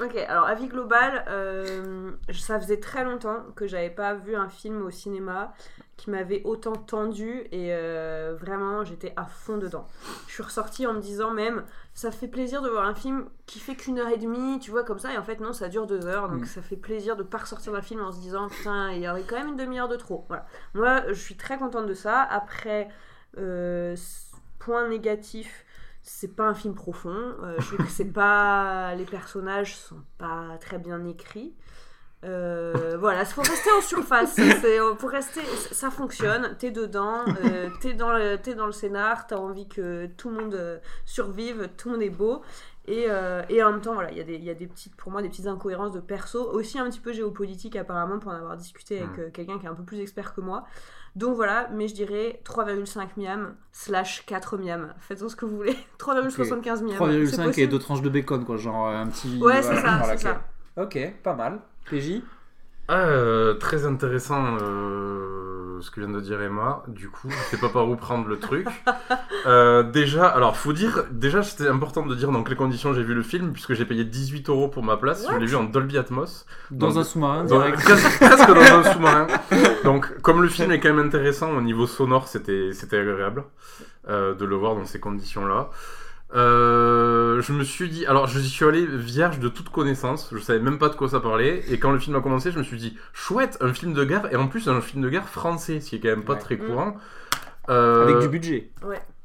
Ok, 0.00 0.16
alors 0.16 0.46
avis 0.46 0.68
global, 0.68 1.22
euh, 1.28 2.12
ça 2.32 2.58
faisait 2.58 2.80
très 2.80 3.04
longtemps 3.04 3.44
que 3.54 3.66
j'avais 3.66 3.90
pas 3.90 4.14
vu 4.14 4.34
un 4.34 4.48
film 4.48 4.80
au 4.86 4.90
cinéma 4.90 5.52
qui 5.98 6.08
m'avait 6.08 6.40
autant 6.44 6.72
tendu 6.72 7.42
et 7.52 7.74
euh, 7.74 8.34
vraiment 8.40 8.84
j'étais 8.84 9.12
à 9.16 9.26
fond 9.26 9.58
dedans. 9.58 9.86
Je 10.28 10.32
suis 10.32 10.42
ressortie 10.42 10.86
en 10.86 10.94
me 10.94 11.00
disant 11.00 11.30
même 11.30 11.64
ça 11.92 12.10
fait 12.10 12.26
plaisir 12.26 12.62
de 12.62 12.70
voir 12.70 12.86
un 12.86 12.94
film 12.94 13.26
qui 13.44 13.60
fait 13.60 13.74
qu'une 13.76 13.98
heure 13.98 14.08
et 14.08 14.16
demie, 14.16 14.58
tu 14.60 14.70
vois 14.70 14.82
comme 14.82 14.98
ça 14.98 15.12
et 15.12 15.18
en 15.18 15.22
fait 15.22 15.40
non 15.40 15.52
ça 15.52 15.68
dure 15.68 15.86
deux 15.86 16.06
heures 16.06 16.30
donc 16.30 16.40
Mm. 16.40 16.46
ça 16.46 16.62
fait 16.62 16.76
plaisir 16.76 17.14
de 17.14 17.22
pas 17.22 17.38
ressortir 17.38 17.72
d'un 17.74 17.82
film 17.82 18.00
en 18.00 18.12
se 18.12 18.18
disant 18.18 18.48
putain 18.48 18.92
il 18.92 19.02
y 19.02 19.08
aurait 19.08 19.22
quand 19.28 19.36
même 19.36 19.48
une 19.48 19.56
demi-heure 19.56 19.88
de 19.88 19.96
trop. 19.96 20.24
Voilà. 20.28 20.46
Moi 20.72 21.02
je 21.08 21.20
suis 21.20 21.36
très 21.36 21.58
contente 21.58 21.86
de 21.86 21.94
ça. 21.94 22.22
Après 22.22 22.88
euh, 23.36 23.94
point 24.58 24.88
négatif 24.88 25.61
c'est 26.02 26.34
pas 26.34 26.44
un 26.44 26.54
film 26.54 26.74
profond. 26.74 27.10
Euh, 27.42 27.56
je 27.58 27.66
trouve 27.74 27.86
que 27.86 27.92
c'est 27.92 28.04
pas. 28.12 28.94
Les 28.96 29.04
personnages 29.04 29.76
sont 29.76 30.02
pas 30.18 30.56
très 30.60 30.78
bien 30.78 31.04
écrits. 31.06 31.54
Euh, 32.24 32.96
voilà, 33.00 33.20
il 33.22 33.26
faut 33.26 33.42
rester 33.42 33.70
en 33.76 33.80
surface. 33.80 34.34
C'est, 34.34 34.78
euh, 34.78 34.94
pour 34.94 35.10
rester, 35.10 35.40
ça 35.72 35.90
fonctionne. 35.90 36.54
T'es 36.58 36.70
dedans, 36.70 37.24
euh, 37.44 37.68
t'es 37.80 37.94
dans 37.94 38.12
le, 38.12 38.36
t'es 38.36 38.54
dans 38.54 38.66
le 38.66 38.72
scénar, 38.72 39.26
t'as 39.26 39.36
envie 39.38 39.66
que 39.68 40.06
tout 40.16 40.28
le 40.30 40.36
monde 40.36 40.80
survive, 41.04 41.68
tout 41.76 41.88
le 41.88 41.94
monde 41.96 42.02
est 42.04 42.10
beau. 42.10 42.42
Et, 42.86 43.06
euh, 43.08 43.42
et 43.48 43.62
en 43.62 43.72
même 43.72 43.80
temps, 43.80 43.94
voilà, 43.94 44.10
il 44.12 44.18
y, 44.18 44.20
a 44.20 44.24
des- 44.24 44.34
il 44.34 44.42
y 44.44 44.50
a 44.50 44.54
des 44.54 44.66
petites, 44.66 44.94
pour 44.96 45.10
moi, 45.12 45.22
des 45.22 45.28
petites 45.28 45.46
incohérences 45.46 45.92
de 45.92 46.00
perso, 46.00 46.48
aussi 46.52 46.78
un 46.80 46.88
petit 46.90 46.98
peu 47.00 47.12
géopolitique 47.12 47.76
apparemment, 47.76 48.18
pour 48.18 48.32
en 48.32 48.34
avoir 48.36 48.56
discuté 48.56 48.98
avec 49.00 49.18
Mm. 49.18 49.30
quelqu'un 49.32 49.58
qui 49.58 49.66
est 49.66 49.68
un 49.68 49.74
peu 49.74 49.84
plus 49.84 50.00
expert 50.00 50.34
que 50.34 50.40
moi. 50.40 50.64
Donc 51.14 51.36
voilà, 51.36 51.68
mais 51.72 51.88
je 51.88 51.94
dirais 51.94 52.40
3,5 52.44 53.08
miam 53.18 53.54
slash 53.70 54.24
4 54.26 54.56
miam. 54.58 54.94
Faites-en 54.98 55.28
ce 55.28 55.36
que 55.36 55.44
vous 55.44 55.56
voulez. 55.56 55.76
3,75 55.98 56.82
miam. 56.82 57.26
C'est 57.26 57.36
3,5 57.36 57.60
et 57.60 57.66
deux 57.66 57.78
tranches 57.78 58.02
de 58.02 58.08
bacon, 58.08 58.44
quoi, 58.44 58.56
genre 58.56 58.88
euh, 58.88 58.96
un 58.96 59.08
petit. 59.08 59.38
Ouais, 59.38 59.62
c'est 59.62 59.76
ça, 59.76 60.02
c'est 60.04 60.18
ça. 60.18 60.42
Ok, 60.76 60.98
pas 61.22 61.34
mal. 61.34 61.60
PJ 61.90 62.22
Ah, 62.94 63.06
euh, 63.06 63.54
très 63.54 63.86
intéressant 63.86 64.44
euh, 64.60 65.80
ce 65.80 65.90
que 65.90 66.00
vient 66.00 66.10
de 66.10 66.20
dire 66.20 66.42
Emma. 66.42 66.82
Du 66.88 67.08
coup, 67.08 67.28
je 67.30 67.36
sais 67.50 67.56
pas 67.56 67.70
par 67.70 67.88
où 67.88 67.96
prendre 67.96 68.28
le 68.28 68.38
truc. 68.38 68.66
Euh, 69.44 69.82
déjà, 69.82 70.28
alors 70.28 70.56
faut 70.56 70.72
dire, 70.72 71.02
déjà 71.10 71.42
c'était 71.42 71.66
important 71.66 72.06
de 72.06 72.14
dire 72.14 72.30
dans 72.30 72.44
quelles 72.44 72.56
conditions 72.56 72.94
j'ai 72.94 73.02
vu 73.02 73.12
le 73.12 73.24
film, 73.24 73.52
puisque 73.52 73.74
j'ai 73.74 73.84
payé 73.84 74.04
18 74.04 74.48
euros 74.50 74.68
pour 74.68 74.84
ma 74.84 74.96
place. 74.96 75.26
Je 75.28 75.36
l'ai 75.36 75.46
vu 75.46 75.56
en 75.56 75.64
Dolby 75.64 75.98
Atmos. 75.98 76.46
Dans 76.70 76.90
Dans- 76.90 76.98
un 77.00 77.02
sous-marin, 77.02 77.42
Dans- 77.44 77.58
presque, 77.72 78.18
presque 78.20 78.46
dans 78.54 78.60
un 78.60 78.92
sous-marin. 78.92 79.26
Donc, 79.82 80.20
comme 80.20 80.42
le 80.42 80.48
film 80.48 80.70
est 80.70 80.78
quand 80.78 80.94
même 80.94 81.04
intéressant 81.04 81.50
au 81.56 81.60
niveau 81.60 81.88
sonore, 81.88 82.28
c'était 82.28 82.70
c'était 82.72 82.98
agréable 82.98 83.42
euh, 84.08 84.32
de 84.34 84.44
le 84.44 84.54
voir 84.54 84.76
dans 84.76 84.84
ces 84.84 85.00
conditions-là. 85.00 85.70
Euh, 86.34 87.42
je 87.42 87.52
me 87.52 87.62
suis 87.62 87.88
dit, 87.90 88.06
alors 88.06 88.26
je 88.26 88.38
suis 88.38 88.64
allé 88.64 88.86
vierge 88.86 89.38
de 89.38 89.48
toute 89.48 89.68
connaissance, 89.68 90.30
je 90.32 90.38
savais 90.38 90.60
même 90.60 90.78
pas 90.78 90.88
de 90.88 90.94
quoi 90.94 91.08
ça 91.08 91.20
parlait, 91.20 91.62
et 91.68 91.78
quand 91.78 91.92
le 91.92 91.98
film 91.98 92.16
a 92.16 92.20
commencé, 92.20 92.50
je 92.52 92.58
me 92.58 92.62
suis 92.62 92.78
dit, 92.78 92.96
chouette, 93.12 93.58
un 93.60 93.74
film 93.74 93.92
de 93.92 94.04
guerre, 94.04 94.32
et 94.32 94.36
en 94.36 94.48
plus 94.48 94.68
un 94.68 94.80
film 94.80 95.02
de 95.02 95.10
guerre 95.10 95.28
français, 95.28 95.80
ce 95.80 95.90
qui 95.90 95.96
est 95.96 96.00
quand 96.00 96.08
même 96.08 96.24
pas 96.24 96.34
Ouais. 96.34 96.38
très 96.40 96.56
Mm. 96.56 96.66
courant. 96.66 96.96
Euh, 97.68 98.02
Avec 98.04 98.18
du 98.20 98.28
budget. 98.28 98.70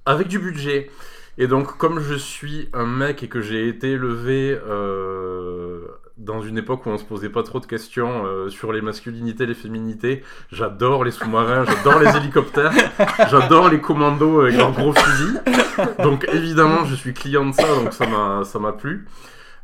avec 0.05 0.27
du 0.27 0.39
budget. 0.39 0.91
Et 1.37 1.47
donc, 1.47 1.77
comme 1.77 1.99
je 1.99 2.15
suis 2.15 2.67
un 2.73 2.85
mec 2.85 3.23
et 3.23 3.27
que 3.29 3.41
j'ai 3.41 3.67
été 3.67 3.91
élevé 3.91 4.57
euh, 4.67 5.81
dans 6.17 6.41
une 6.41 6.57
époque 6.57 6.85
où 6.85 6.89
on 6.89 6.97
se 6.97 7.03
posait 7.03 7.29
pas 7.29 7.43
trop 7.43 7.59
de 7.59 7.65
questions 7.65 8.25
euh, 8.25 8.49
sur 8.49 8.73
les 8.73 8.81
masculinités, 8.81 9.45
les 9.45 9.53
féminités, 9.53 10.23
j'adore 10.51 11.03
les 11.03 11.11
sous-marins, 11.11 11.65
j'adore 11.65 11.99
les 11.99 12.15
hélicoptères, 12.17 12.73
j'adore 13.29 13.69
les 13.69 13.79
commandos 13.79 14.41
avec 14.41 14.57
leurs 14.57 14.71
gros 14.71 14.93
fusils. 14.93 15.41
Donc, 16.03 16.27
évidemment, 16.33 16.85
je 16.85 16.95
suis 16.95 17.13
client 17.13 17.45
de 17.45 17.53
ça, 17.53 17.67
donc 17.75 17.93
ça 17.93 18.07
m'a 18.07 18.43
ça 18.43 18.59
m'a 18.59 18.73
plu. 18.73 19.07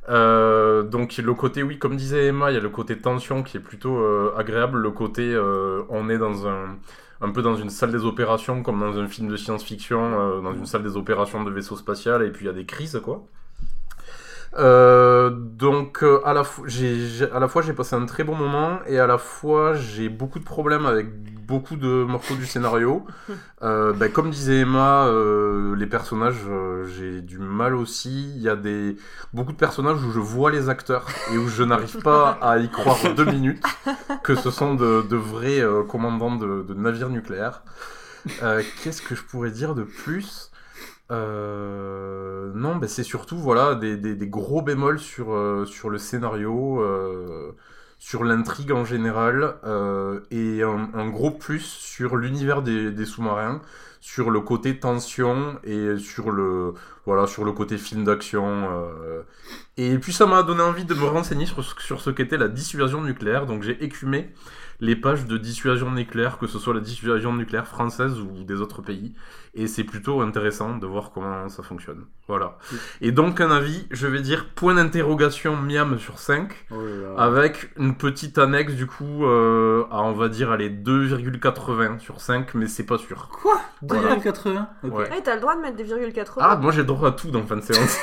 Euh, 0.09 0.83
donc 0.83 1.15
le 1.15 1.33
côté 1.33 1.63
oui 1.63 1.79
comme 1.79 1.95
disait 1.95 2.25
Emma 2.25 2.51
il 2.51 2.55
y 2.55 2.57
a 2.57 2.59
le 2.59 2.67
côté 2.67 2.97
tension 2.97 3.41
qui 3.41 3.55
est 3.55 3.61
plutôt 3.61 3.99
euh, 3.99 4.33
agréable 4.37 4.79
le 4.79 4.91
côté 4.91 5.33
euh, 5.33 5.83
on 5.87 6.09
est 6.09 6.17
dans 6.17 6.45
un 6.45 6.77
un 7.23 7.31
peu 7.31 7.41
dans 7.41 7.55
une 7.55 7.69
salle 7.69 7.91
des 7.91 8.03
opérations, 8.03 8.61
comme 8.63 8.81
dans 8.81 8.99
un 8.99 9.07
film 9.07 9.29
de 9.29 9.37
science-fiction, 9.37 10.19
euh, 10.19 10.41
dans 10.41 10.53
une 10.53 10.65
salle 10.65 10.83
des 10.83 10.97
opérations 10.97 11.43
de 11.43 11.49
vaisseau 11.49 11.77
spatial, 11.77 12.21
et 12.21 12.31
puis 12.31 12.45
il 12.45 12.47
y 12.47 12.51
a 12.51 12.53
des 12.53 12.65
crises, 12.65 12.99
quoi. 13.03 13.25
Euh, 14.59 15.31
donc 15.31 16.03
euh, 16.03 16.21
à 16.25 16.33
la 16.33 16.43
fois 16.43 16.65
j'ai 16.67 17.07
j'ai- 17.07 17.31
à 17.31 17.39
la 17.39 17.47
fois 17.47 17.63
j'ai 17.63 17.73
passé 17.73 17.95
un 17.95 18.05
très 18.05 18.23
bon 18.23 18.35
moment 18.35 18.77
et 18.87 18.99
à 18.99 19.07
la 19.07 19.17
fois 19.17 19.73
j'ai 19.73 20.09
beaucoup 20.09 20.37
de 20.37 20.43
problèmes 20.43 20.85
avec 20.85 21.07
beaucoup 21.47 21.75
de 21.75 22.03
morceaux 22.03 22.35
du 22.35 22.45
scénario. 22.45 23.05
Euh, 23.63 23.93
ben, 23.93 24.11
comme 24.11 24.29
disait 24.29 24.59
Emma 24.59 25.05
euh, 25.07 25.73
les 25.77 25.87
personnages 25.87 26.41
j'ai 26.85 27.21
du 27.21 27.39
mal 27.39 27.75
aussi. 27.75 28.33
Il 28.35 28.41
y 28.41 28.49
a 28.49 28.57
des 28.57 28.97
beaucoup 29.33 29.53
de 29.53 29.57
personnages 29.57 30.03
où 30.03 30.11
je 30.11 30.19
vois 30.19 30.51
les 30.51 30.67
acteurs 30.67 31.05
et 31.33 31.37
où 31.37 31.47
je 31.47 31.63
n'arrive 31.63 32.01
pas 32.01 32.31
à 32.41 32.57
y 32.59 32.69
croire 32.69 32.99
deux 33.15 33.23
minutes 33.25 33.63
que 34.23 34.35
ce 34.35 34.51
sont 34.51 34.75
de, 34.75 35.01
de 35.01 35.15
vrais 35.15 35.63
commandants 35.87 36.35
de, 36.35 36.63
de 36.63 36.73
navires 36.73 37.09
nucléaires. 37.09 37.63
Euh, 38.41 38.63
qu'est-ce 38.83 39.01
que 39.01 39.15
je 39.15 39.23
pourrais 39.23 39.51
dire 39.51 39.75
de 39.75 39.83
plus? 39.83 40.51
Euh, 41.11 42.51
non, 42.55 42.77
ben 42.77 42.87
c'est 42.87 43.03
surtout 43.03 43.37
voilà 43.37 43.75
des, 43.75 44.15
gros 44.27 44.61
bémols 44.61 44.99
sur, 44.99 45.33
euh, 45.33 45.65
sur 45.65 45.89
le 45.89 45.97
scénario, 45.97 46.81
euh, 46.81 47.51
sur 47.99 48.23
l'intrigue 48.23 48.71
en 48.71 48.85
général, 48.85 49.55
et 50.31 50.63
un, 50.63 51.09
gros 51.09 51.31
plus 51.31 51.61
sur 51.63 52.15
l'univers 52.15 52.61
des, 52.61 52.91
des 52.91 53.05
sous-marins, 53.05 53.61
sur 54.01 54.31
le 54.31 54.41
côté 54.41 54.79
tension 54.79 55.57
et 55.63 55.97
sur 55.97 56.31
le 56.31 56.73
voilà 57.05 57.25
sur 57.27 57.45
le 57.45 57.53
côté 57.53 57.77
film 57.77 58.03
d'action. 58.03 58.69
Et 59.77 59.97
puis 59.97 60.13
ça 60.13 60.25
m'a 60.25 60.43
donné 60.43 60.61
envie 60.61 60.85
de 60.85 60.93
me 60.93 61.05
renseigner 61.05 61.45
sur, 61.45 61.63
sur 61.81 62.01
ce 62.01 62.09
qu'était 62.09 62.37
la 62.37 62.47
dissuasion 62.47 63.01
nucléaire. 63.01 63.45
Donc 63.45 63.63
j'ai 63.63 63.81
écumé 63.83 64.33
les 64.79 64.95
pages 64.95 65.25
de 65.25 65.37
dissuasion 65.37 65.91
nucléaire, 65.91 66.37
que 66.37 66.47
ce 66.47 66.59
soit 66.59 66.73
la 66.73 66.81
dissuasion 66.81 67.33
nucléaire 67.33 67.67
française 67.67 68.19
ou 68.19 68.43
des 68.43 68.55
autres 68.55 68.81
pays. 68.81 69.13
Et 69.55 69.67
c'est 69.67 69.83
plutôt 69.83 70.21
intéressant 70.21 70.77
de 70.77 70.87
voir 70.87 71.11
comment 71.13 71.47
ça 71.47 71.61
fonctionne. 71.61 72.05
Voilà. 72.27 72.57
Et 73.01 73.11
donc 73.11 73.39
un 73.39 73.51
avis, 73.51 73.85
je 73.91 74.07
vais 74.07 74.19
dire 74.19 74.49
point 74.55 74.73
d'interrogation 74.73 75.55
miam 75.55 75.99
sur 75.99 76.17
5, 76.17 76.51
Oh 76.71 76.75
avec 77.17 77.69
une 77.77 77.95
petite 77.95 78.39
annexe 78.39 78.73
du 78.73 78.87
coup 78.87 79.25
euh, 79.25 79.83
à 79.91 80.01
on 80.01 80.13
va 80.13 80.27
dire 80.29 80.49
allez 80.51 80.71
2,80 80.71 81.99
sur 81.99 82.19
5, 82.19 82.55
mais 82.55 82.65
c'est 82.65 82.85
pas 82.85 82.97
sûr. 82.97 83.29
Quoi? 83.31 83.61
Voilà. 83.83 84.15
2,80 84.15 84.65
Ok. 84.85 84.97
Ouais. 84.97 85.09
Eh, 85.15 85.21
t'as 85.21 85.35
le 85.35 85.41
droit 85.41 85.55
de 85.55 85.61
mettre 85.61 85.75
des 85.75 85.83
virgules 85.83 86.13
80 86.13 86.43
Ah, 86.43 86.55
moi 86.55 86.71
j'ai 86.71 86.83
droit 86.83 87.09
à 87.09 87.11
tout 87.11 87.29
dans 87.29 87.45
fin 87.45 87.57
de 87.57 87.61
séance. 87.61 87.97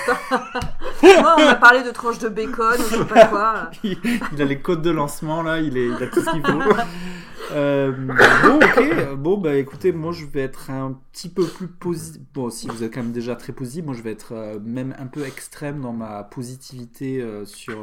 Moi, 1.02 1.34
on 1.38 1.44
m'a 1.46 1.54
parlé 1.56 1.82
de 1.82 1.90
tranches 1.90 2.18
de 2.18 2.28
bacon 2.28 2.74
je 2.76 2.96
sais 2.96 3.04
pas 3.06 3.26
quoi. 3.26 3.70
il, 3.82 3.98
il 4.32 4.40
a 4.40 4.44
les 4.44 4.60
codes 4.60 4.82
de 4.82 4.90
lancement 4.90 5.42
là, 5.42 5.58
il, 5.58 5.76
est, 5.76 5.86
il 5.86 5.94
a 5.94 6.06
tout 6.06 6.20
ce 6.20 6.30
qu'il 6.30 6.46
faut. 6.46 6.58
Euh, 7.50 7.92
bon, 7.92 8.56
ok. 8.56 9.14
Bon, 9.16 9.38
bah 9.38 9.56
écoutez, 9.56 9.92
moi 9.92 10.12
je 10.12 10.24
vais 10.24 10.40
être 10.40 10.70
un 10.70 10.98
petit 11.12 11.28
peu 11.28 11.46
plus 11.46 11.68
positif. 11.68 12.22
Bon, 12.34 12.50
si 12.50 12.68
vous 12.68 12.82
êtes 12.82 12.94
quand 12.94 13.02
même 13.02 13.12
déjà 13.12 13.36
très 13.36 13.52
positif, 13.52 13.84
moi 13.84 13.94
je 13.94 14.02
vais 14.02 14.12
être 14.12 14.32
euh, 14.32 14.58
même 14.60 14.94
un 14.98 15.06
peu 15.06 15.24
extrême 15.24 15.80
dans 15.80 15.92
ma 15.92 16.22
positivité 16.24 17.20
euh, 17.20 17.44
sur. 17.44 17.78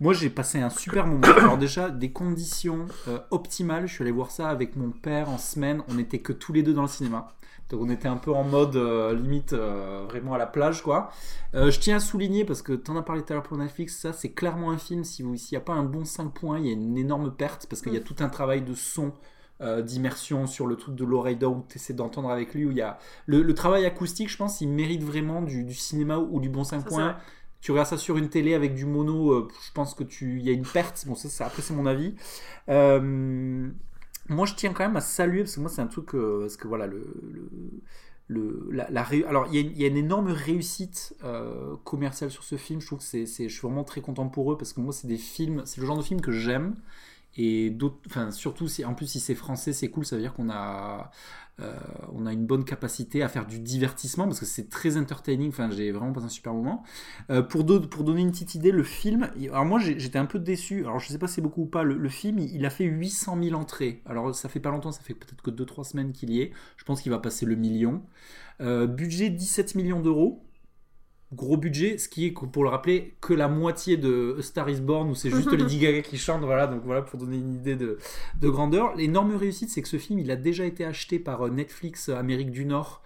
Moi 0.00 0.12
j'ai 0.12 0.28
passé 0.28 0.58
un 0.60 0.70
super 0.70 1.06
moment. 1.06 1.26
Alors, 1.38 1.56
déjà, 1.56 1.88
des 1.88 2.10
conditions 2.10 2.86
optimales. 3.30 3.86
Je 3.86 3.94
suis 3.94 4.02
allé 4.02 4.10
voir 4.10 4.30
ça 4.30 4.48
avec 4.48 4.76
mon 4.76 4.90
père 4.90 5.28
en 5.30 5.38
semaine. 5.38 5.82
On 5.88 5.94
n'était 5.94 6.18
que 6.18 6.32
tous 6.32 6.52
les 6.52 6.62
deux 6.62 6.74
dans 6.74 6.82
le 6.82 6.88
cinéma. 6.88 7.28
Donc 7.74 7.82
on 7.86 7.90
était 7.90 8.08
un 8.08 8.16
peu 8.16 8.32
en 8.32 8.44
mode 8.44 8.76
euh, 8.76 9.14
limite 9.14 9.52
euh, 9.52 10.04
vraiment 10.08 10.34
à 10.34 10.38
la 10.38 10.46
plage 10.46 10.82
quoi. 10.82 11.10
Euh, 11.54 11.70
je 11.70 11.80
tiens 11.80 11.96
à 11.96 12.00
souligner 12.00 12.44
parce 12.44 12.62
que 12.62 12.72
t'en 12.72 12.96
as 12.96 13.02
parlé 13.02 13.22
tout 13.22 13.32
à 13.32 13.36
l'heure 13.36 13.42
pour 13.42 13.56
Netflix, 13.56 13.98
ça 13.98 14.12
c'est 14.12 14.30
clairement 14.32 14.70
un 14.70 14.78
film, 14.78 15.04
si 15.04 15.22
vous- 15.22 15.36
s'il 15.36 15.56
n'y 15.56 15.62
a 15.62 15.64
pas 15.64 15.72
un 15.74 15.84
bon 15.84 16.04
5 16.04 16.32
points, 16.32 16.58
il 16.58 16.66
y 16.66 16.70
a 16.70 16.72
une 16.72 16.96
énorme 16.98 17.32
perte 17.32 17.66
parce 17.68 17.82
qu'il 17.82 17.92
y 17.92 17.96
a 17.96 18.00
tout 18.00 18.16
un 18.20 18.28
travail 18.28 18.62
de 18.62 18.74
son, 18.74 19.12
d'immersion 19.82 20.46
sur 20.46 20.66
le 20.66 20.76
truc 20.76 20.94
de 20.94 21.04
l'oreille 21.04 21.36
d'or 21.36 21.52
où 21.56 21.64
tu 21.68 21.76
essaies 21.78 21.94
d'entendre 21.94 22.28
avec 22.30 22.52
lui, 22.54 22.66
où 22.66 22.70
il 22.70 22.76
y 22.76 22.82
a 22.82 22.98
le, 23.26 23.40
le 23.42 23.54
travail 23.54 23.86
acoustique, 23.86 24.28
je 24.28 24.36
pense, 24.36 24.60
il 24.60 24.68
mérite 24.68 25.02
vraiment 25.02 25.40
du, 25.40 25.64
du 25.64 25.74
cinéma 25.74 26.18
ou 26.18 26.38
du 26.40 26.50
bon 26.50 26.64
5 26.64 26.80
Ça, 26.82 26.84
c'est 26.88 26.88
points. 26.90 27.16
Tu 27.62 27.70
regardes 27.70 27.88
ça 27.88 27.96
sur 27.96 28.18
une 28.18 28.28
télé 28.28 28.52
avec 28.52 28.74
du 28.74 28.84
mono, 28.84 29.48
je 29.66 29.72
pense 29.72 29.94
que 29.94 30.04
tu, 30.04 30.38
il 30.38 30.44
y 30.44 30.50
a 30.50 30.52
une 30.52 30.66
perte. 30.66 31.04
Bon, 31.06 31.14
ça, 31.14 31.30
ça 31.30 31.46
après 31.46 31.62
c'est 31.62 31.72
mon 31.72 31.86
avis. 31.86 32.14
Euh, 32.68 33.68
moi, 34.28 34.46
je 34.46 34.54
tiens 34.54 34.72
quand 34.72 34.84
même 34.86 34.96
à 34.96 35.00
saluer 35.00 35.40
parce 35.42 35.54
que 35.56 35.60
moi, 35.60 35.70
c'est 35.70 35.82
un 35.82 35.86
truc 35.86 36.14
euh, 36.14 36.40
parce 36.42 36.56
que 36.56 36.68
voilà 36.68 36.86
le, 36.86 37.04
le, 38.28 38.68
la, 38.72 38.84
alors 39.28 39.46
il 39.52 39.78
y, 39.78 39.84
a 39.84 39.88
une- 39.88 39.96
énorme 39.96 40.28
réussite 40.28 41.14
euh, 41.24 41.76
commerciale 41.84 42.30
sur 42.30 42.42
ce 42.42 42.56
film. 42.56 42.80
Je 42.80 42.86
trouve 42.86 42.98
que 43.00 43.04
c'est- 43.04 43.26
je 43.48 43.52
suis 43.52 43.60
vraiment 43.62 43.84
très 43.84 44.00
content 44.00 44.28
pour 44.28 44.52
eux 44.52 44.56
parce 44.56 44.72
que 44.72 44.80
moi, 44.80 44.92
c'est 44.92 45.06
des 45.08 45.18
films, 45.18 45.62
c'est 45.66 45.80
le 45.80 45.86
genre 45.86 45.98
de 45.98 46.02
film 46.02 46.20
que 46.20 46.32
j'aime. 46.32 46.74
Et 47.36 47.76
surtout 48.30 48.68
si 48.68 48.84
en 48.84 48.94
plus 48.94 49.06
si 49.06 49.20
c'est 49.20 49.34
français, 49.34 49.72
c'est 49.72 49.90
cool. 49.90 50.04
Ça 50.06 50.16
veut 50.16 50.22
dire 50.22 50.34
qu'on 50.34 50.50
a 50.50 51.10
euh, 51.60 51.72
on 52.12 52.26
a 52.26 52.32
une 52.32 52.46
bonne 52.46 52.64
capacité 52.64 53.22
à 53.22 53.28
faire 53.28 53.46
du 53.46 53.60
divertissement 53.60 54.24
parce 54.26 54.40
que 54.40 54.46
c'est 54.46 54.68
très 54.68 54.96
entertaining. 54.96 55.48
Enfin, 55.50 55.70
j'ai 55.70 55.92
vraiment 55.92 56.12
passé 56.12 56.26
un 56.26 56.28
super 56.28 56.52
moment. 56.52 56.82
Euh, 57.30 57.42
pour, 57.42 57.64
do- 57.64 57.80
pour 57.80 58.04
donner 58.04 58.22
une 58.22 58.32
petite 58.32 58.54
idée, 58.56 58.72
le 58.72 58.82
film, 58.82 59.30
il- 59.36 59.48
alors 59.50 59.64
moi 59.64 59.78
j'étais 59.80 60.18
un 60.18 60.26
peu 60.26 60.38
déçu. 60.38 60.80
Alors 60.84 60.98
je 60.98 61.08
sais 61.08 61.18
pas 61.18 61.28
si 61.28 61.34
c'est 61.36 61.40
beaucoup 61.42 61.62
ou 61.62 61.66
pas. 61.66 61.82
Le, 61.84 62.08
film, 62.08 62.38
il, 62.38 62.54
il 62.54 62.66
a 62.66 62.70
fait 62.70 62.84
800 62.84 63.36
000 63.36 63.54
entrées. 63.54 64.02
Alors 64.06 64.34
ça 64.34 64.48
fait 64.48 64.60
pas 64.60 64.70
longtemps, 64.70 64.92
ça 64.92 65.02
fait 65.02 65.14
peut-être 65.14 65.42
que 65.42 65.50
2-3 65.50 65.84
semaines 65.84 66.12
qu'il 66.12 66.30
y 66.30 66.40
est. 66.40 66.52
Je 66.76 66.84
pense 66.84 67.02
qu'il 67.02 67.10
va 67.12 67.18
passer 67.18 67.46
le 67.46 67.54
million. 67.56 68.02
Euh, 68.60 68.86
budget 68.86 69.30
17 69.30 69.74
millions 69.74 70.00
d'euros. 70.00 70.42
Gros 71.34 71.56
budget, 71.56 71.98
ce 71.98 72.08
qui 72.08 72.26
est, 72.26 72.30
pour 72.30 72.64
le 72.64 72.70
rappeler, 72.70 73.14
que 73.20 73.34
la 73.34 73.48
moitié 73.48 73.96
de 73.96 74.36
A 74.38 74.42
Star 74.42 74.68
is 74.70 74.80
Born, 74.80 75.10
où 75.10 75.14
c'est 75.14 75.30
juste 75.30 75.52
Lady 75.58 75.78
Gaga 75.78 76.02
qui 76.02 76.16
chante, 76.18 76.42
voilà, 76.42 76.66
donc 76.66 76.82
voilà, 76.84 77.02
pour 77.02 77.18
donner 77.18 77.36
une 77.36 77.54
idée 77.54 77.76
de, 77.76 77.98
de 78.40 78.48
grandeur. 78.48 78.94
L'énorme 78.94 79.34
réussite, 79.36 79.70
c'est 79.70 79.82
que 79.82 79.88
ce 79.88 79.98
film, 79.98 80.18
il 80.18 80.30
a 80.30 80.36
déjà 80.36 80.64
été 80.64 80.84
acheté 80.84 81.18
par 81.18 81.46
euh, 81.46 81.50
Netflix 81.50 82.08
euh, 82.08 82.16
Amérique 82.16 82.50
du 82.50 82.64
Nord. 82.64 83.02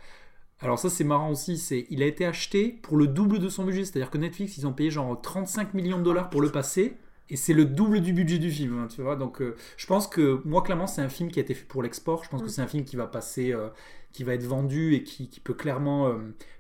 Alors 0.61 0.79
ça, 0.79 0.91
c'est 0.91 1.05
marrant 1.05 1.31
aussi, 1.31 1.57
c'est 1.57 1.87
il 1.89 2.03
a 2.03 2.07
été 2.07 2.27
acheté 2.27 2.69
pour 2.83 2.97
le 2.97 3.07
double 3.07 3.39
de 3.39 3.49
son 3.49 3.65
budget, 3.65 3.85
c'est-à-dire 3.85 4.11
que 4.11 4.19
Netflix, 4.19 4.59
ils 4.59 4.67
ont 4.67 4.73
payé 4.73 4.91
genre 4.91 5.21
35 5.21 5.75
millions 5.75 5.99
de 5.99 6.03
dollars 6.05 6.31
pour 6.31 6.41
le 6.41 6.51
passer, 6.51 6.97
et 7.31 7.37
c'est 7.37 7.53
le 7.55 7.65
double 7.65 8.01
du 8.01 8.13
budget 8.13 8.39
du 8.39 8.51
film, 8.51 8.79
hein, 8.79 8.89
tu 8.89 9.01
vois. 9.03 9.15
Donc 9.15 9.41
euh, 9.41 9.55
je 9.77 9.87
pense 9.87 10.09
que, 10.09 10.43
moi, 10.45 10.63
clairement, 10.63 10.89
c'est 10.89 11.03
un 11.03 11.09
film 11.09 11.31
qui 11.31 11.39
a 11.39 11.43
été 11.43 11.55
fait 11.55 11.67
pour 11.67 11.83
l'export, 11.83 12.25
je 12.25 12.29
pense 12.29 12.43
que 12.43 12.49
c'est 12.49 12.63
un 12.63 12.67
film 12.67 12.85
qui 12.85 12.97
va 12.97 13.07
passer... 13.07 13.53
euh, 13.53 13.69
qui 14.13 14.25
va 14.25 14.35
être 14.35 14.45
vendu 14.45 14.95
et 14.95 15.03
qui, 15.03 15.29
qui 15.29 15.41
peut 15.41 15.55
clairement, 15.55 16.09
euh, 16.09 16.15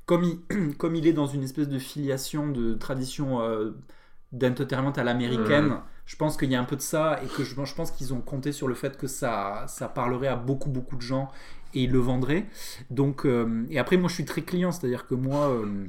comme, 0.08 0.24
il, 0.24 0.74
comme 0.78 0.96
il 0.96 1.06
est 1.06 1.12
dans 1.12 1.26
une 1.26 1.44
espèce 1.44 1.68
de 1.68 1.78
filiation 1.78 2.48
de 2.48 2.74
tradition 2.74 3.42
euh, 3.42 3.72
d'entertainment 4.32 4.92
à 4.92 5.04
l'américaine, 5.04 5.76
je 6.06 6.16
pense 6.16 6.38
qu'il 6.38 6.50
y 6.50 6.56
a 6.56 6.60
un 6.60 6.64
peu 6.64 6.76
de 6.76 6.80
ça 6.80 7.20
et 7.22 7.26
que 7.26 7.44
je, 7.44 7.54
je 7.54 7.74
pense 7.74 7.90
qu'ils 7.90 8.14
ont 8.14 8.22
compté 8.22 8.50
sur 8.50 8.66
le 8.66 8.74
fait 8.74 8.96
que 8.96 9.06
ça, 9.06 9.66
ça 9.68 9.86
parlerait 9.88 10.28
à 10.28 10.36
beaucoup 10.36 10.70
beaucoup 10.70 10.96
de 10.96 11.02
gens 11.02 11.28
et 11.74 11.82
ils 11.82 11.92
le 11.92 11.98
vendraient. 11.98 12.46
Donc, 12.90 13.26
euh, 13.26 13.66
et 13.68 13.78
après 13.78 13.98
moi 13.98 14.08
je 14.08 14.14
suis 14.14 14.24
très 14.24 14.40
client, 14.40 14.72
c'est-à-dire 14.72 15.06
que 15.06 15.14
moi, 15.14 15.50
euh, 15.50 15.86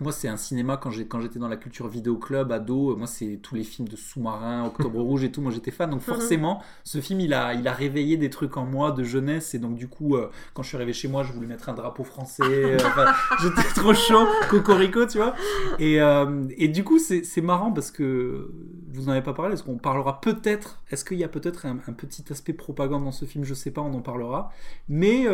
moi 0.00 0.12
c'est 0.12 0.28
un 0.28 0.36
cinéma 0.36 0.76
quand 0.76 0.90
j'étais 0.90 1.38
dans 1.38 1.48
la 1.48 1.56
culture 1.56 1.88
vidéo 1.88 2.16
club 2.16 2.52
ado, 2.52 2.96
moi 2.96 3.06
c'est 3.06 3.38
tous 3.42 3.54
les 3.54 3.64
films 3.64 3.88
de 3.88 3.96
sous-marins, 3.96 4.66
Octobre 4.66 5.00
Rouge 5.02 5.24
et 5.24 5.32
tout, 5.32 5.40
moi 5.40 5.50
j'étais 5.52 5.70
fan. 5.70 5.90
Donc 5.90 6.02
forcément 6.02 6.62
ce 6.84 7.00
film 7.00 7.20
il 7.20 7.32
a, 7.32 7.54
il 7.54 7.66
a 7.66 7.72
réveillé 7.72 8.16
des 8.16 8.28
trucs 8.30 8.56
en 8.56 8.66
moi 8.66 8.92
de 8.92 9.04
jeunesse 9.04 9.54
et 9.54 9.58
donc 9.58 9.76
du 9.76 9.88
coup 9.88 10.16
euh, 10.16 10.30
quand 10.54 10.62
je 10.62 10.68
suis 10.68 10.76
arrivé 10.76 10.92
chez 10.92 11.08
moi 11.08 11.22
je 11.22 11.32
voulais 11.32 11.46
mettre 11.46 11.68
un 11.68 11.74
drapeau 11.74 12.04
français, 12.04 12.42
euh, 12.44 12.76
enfin, 12.84 13.06
j'étais 13.40 13.68
trop 13.74 13.94
chaud, 13.94 14.26
cocorico 14.50 15.06
tu 15.06 15.18
vois. 15.18 15.34
Et, 15.78 16.00
euh, 16.00 16.46
et 16.56 16.68
du 16.68 16.84
coup, 16.84 16.98
c'est 16.98 17.40
marrant 17.40 17.72
parce 17.72 17.90
que 17.90 18.52
vous 18.92 19.04
n'en 19.04 19.12
avez 19.12 19.22
pas 19.22 19.34
parlé. 19.34 19.54
Est-ce 19.54 19.62
qu'on 19.62 19.78
parlera 19.78 20.20
peut-être 20.20 20.82
Est-ce 20.90 21.04
qu'il 21.04 21.18
y 21.18 21.24
a 21.24 21.28
peut-être 21.28 21.66
un, 21.66 21.78
un 21.86 21.92
petit 21.92 22.24
aspect 22.30 22.52
propagande 22.52 23.04
dans 23.04 23.12
ce 23.12 23.24
film? 23.24 23.44
Je 23.44 23.54
sais 23.54 23.70
pas, 23.70 23.80
on 23.80 23.94
en 23.94 24.00
parlera. 24.02 24.50
Mais 24.88 25.26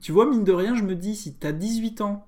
tu 0.00 0.12
vois, 0.12 0.26
mine 0.26 0.44
de 0.44 0.52
rien, 0.52 0.74
je 0.74 0.82
me 0.82 0.94
dis, 0.94 1.16
si 1.16 1.34
tu 1.36 1.46
as 1.46 1.52
18 1.52 2.00
ans, 2.00 2.26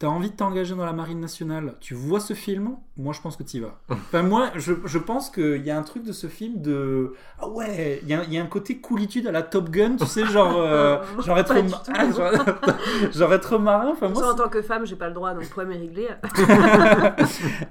tu 0.00 0.06
as 0.06 0.10
envie 0.10 0.30
de 0.30 0.36
t'engager 0.36 0.74
dans 0.76 0.84
la 0.86 0.92
marine 0.92 1.18
nationale, 1.18 1.74
tu 1.80 1.94
vois 1.94 2.20
ce 2.20 2.32
film, 2.34 2.76
moi 2.96 3.12
je 3.12 3.20
pense 3.20 3.36
que 3.36 3.42
tu 3.42 3.56
y 3.56 3.60
vas. 3.60 3.80
Enfin, 3.90 4.22
moi, 4.22 4.50
je, 4.54 4.72
je 4.84 4.98
pense 4.98 5.28
qu'il 5.28 5.64
y 5.64 5.70
a 5.72 5.76
un 5.78 5.82
truc 5.82 6.04
de 6.04 6.12
ce 6.12 6.28
film 6.28 6.60
de. 6.62 7.14
Ah 7.40 7.48
ouais, 7.48 7.98
il 8.04 8.08
y 8.08 8.14
a, 8.14 8.22
y 8.24 8.38
a 8.38 8.42
un 8.42 8.46
côté 8.46 8.78
coolitude 8.78 9.26
à 9.26 9.32
la 9.32 9.42
Top 9.42 9.70
Gun, 9.70 9.96
tu 9.96 10.06
sais, 10.06 10.24
genre. 10.26 10.54
euh, 10.56 10.98
genre, 11.26 11.38
être, 11.38 11.52
Pas 11.52 11.62
du 11.62 11.68
ma- 11.68 11.76
tout. 11.78 11.92
ah, 11.94 12.10
genre, 12.16 13.12
genre 13.12 13.32
être 13.34 13.58
marin. 13.58 13.90
Enfin, 13.90 14.08
moi, 14.08 14.32
en 14.32 14.36
tant 14.36 14.48
que 14.48 14.62
femme, 14.62 14.86
j'ai 14.86 14.94
pas 14.96 15.08
le 15.08 15.14
droit, 15.14 15.32
donc 15.34 15.42
le 15.42 15.48
problème 15.48 15.76
est 15.76 15.80
réglé. 15.80 16.08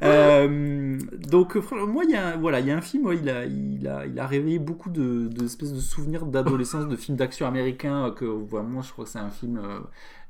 Euh, 0.04 0.98
donc 1.30 1.56
moi 1.72 2.04
il 2.04 2.12
y 2.12 2.16
a 2.16 2.28
un- 2.30 2.38
voilà 2.38 2.60
il 2.60 2.68
y 2.68 2.72
a 2.72 2.78
un 2.78 2.82
film 2.82 3.06
ouais, 3.06 3.18
il 3.18 3.30
a 3.30 3.46
il 3.46 3.88
a 3.88 4.06
il 4.06 4.20
a 4.20 4.28
réveillé 4.28 4.60
beaucoup 4.60 4.90
de, 4.90 5.28
de 5.28 5.46
espèces 5.46 5.74
de 5.74 5.80
souvenirs 5.80 6.26
d'adolescence 6.26 6.88
de 6.88 6.96
films 6.96 7.18
d'action 7.18 7.48
américains 7.48 8.06
euh, 8.08 8.12
que 8.12 8.26
moi 8.26 8.82
je 8.86 8.92
crois 8.92 9.06
que 9.06 9.12
c'est 9.12 9.20
un 9.20 9.30
film 9.30 9.58
euh, 9.64 9.80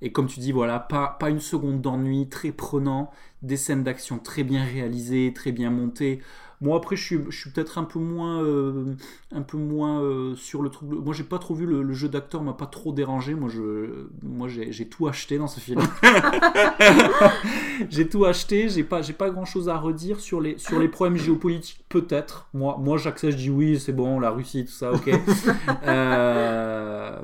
et 0.02 0.12
comme 0.12 0.28
tu 0.28 0.40
dis 0.40 0.52
voilà 0.52 0.80
pas 0.80 1.18
pas 1.20 1.30
une 1.30 1.40
seconde 1.40 1.82
d'ennui 1.82 2.30
très 2.30 2.52
prenant 2.52 3.12
des 3.42 3.58
scènes 3.58 3.84
d'action 3.84 4.20
très 4.20 4.44
bien 4.44 4.64
réalisées 4.64 5.34
très 5.34 5.52
bien 5.52 5.70
montées 5.70 6.22
moi 6.62 6.78
après 6.78 6.96
je 6.96 7.04
suis, 7.04 7.20
je 7.30 7.38
suis 7.38 7.50
peut-être 7.52 7.78
un 7.78 7.84
peu 7.84 8.00
moins 8.00 8.44
euh, 8.44 8.96
un 9.32 9.42
peu 9.42 9.58
moins 9.58 10.02
euh, 10.02 10.36
sur 10.36 10.62
le 10.62 10.70
truc 10.70 10.90
moi 10.90 11.14
j'ai 11.14 11.24
pas 11.24 11.40
trop 11.40 11.54
vu 11.56 11.66
le, 11.66 11.84
le 11.84 11.94
jeu 11.94 12.10
d'acteur 12.10 12.42
m'a 12.44 12.54
pas 12.54 12.66
trop 12.66 12.92
dérangé 12.94 13.36
moi 13.36 13.50
je 13.50 14.08
moi 14.24 14.48
j'ai 14.48 14.88
tout 14.90 15.08
acheté 15.08 15.38
dans 15.38 15.48
ce 15.48 15.60
film 15.60 15.82
j'ai 17.90 18.08
tout 18.08 18.26
acheté, 18.26 18.70
j'ai 18.70 18.84
pas, 18.84 19.02
j'ai 19.02 19.14
pas 19.14 19.30
grand 19.30 19.46
chose 19.46 19.70
à 19.70 19.78
redire 19.78 20.20
sur 20.20 20.42
les, 20.42 20.58
sur 20.58 20.80
les 20.80 20.88
problèmes 20.88 21.18
géopolitiques, 21.18 21.86
peut-être. 21.90 22.50
Moi, 22.54 22.78
moi 22.80 22.98
j'accède, 22.98 23.32
je 23.32 23.38
dis 23.38 23.50
oui, 23.50 23.80
c'est 23.80 23.94
bon, 23.94 24.20
la 24.20 24.30
Russie, 24.32 24.66
tout 24.66 24.72
ça, 24.72 24.92
ok. 24.92 25.10
Euh, 25.84 27.22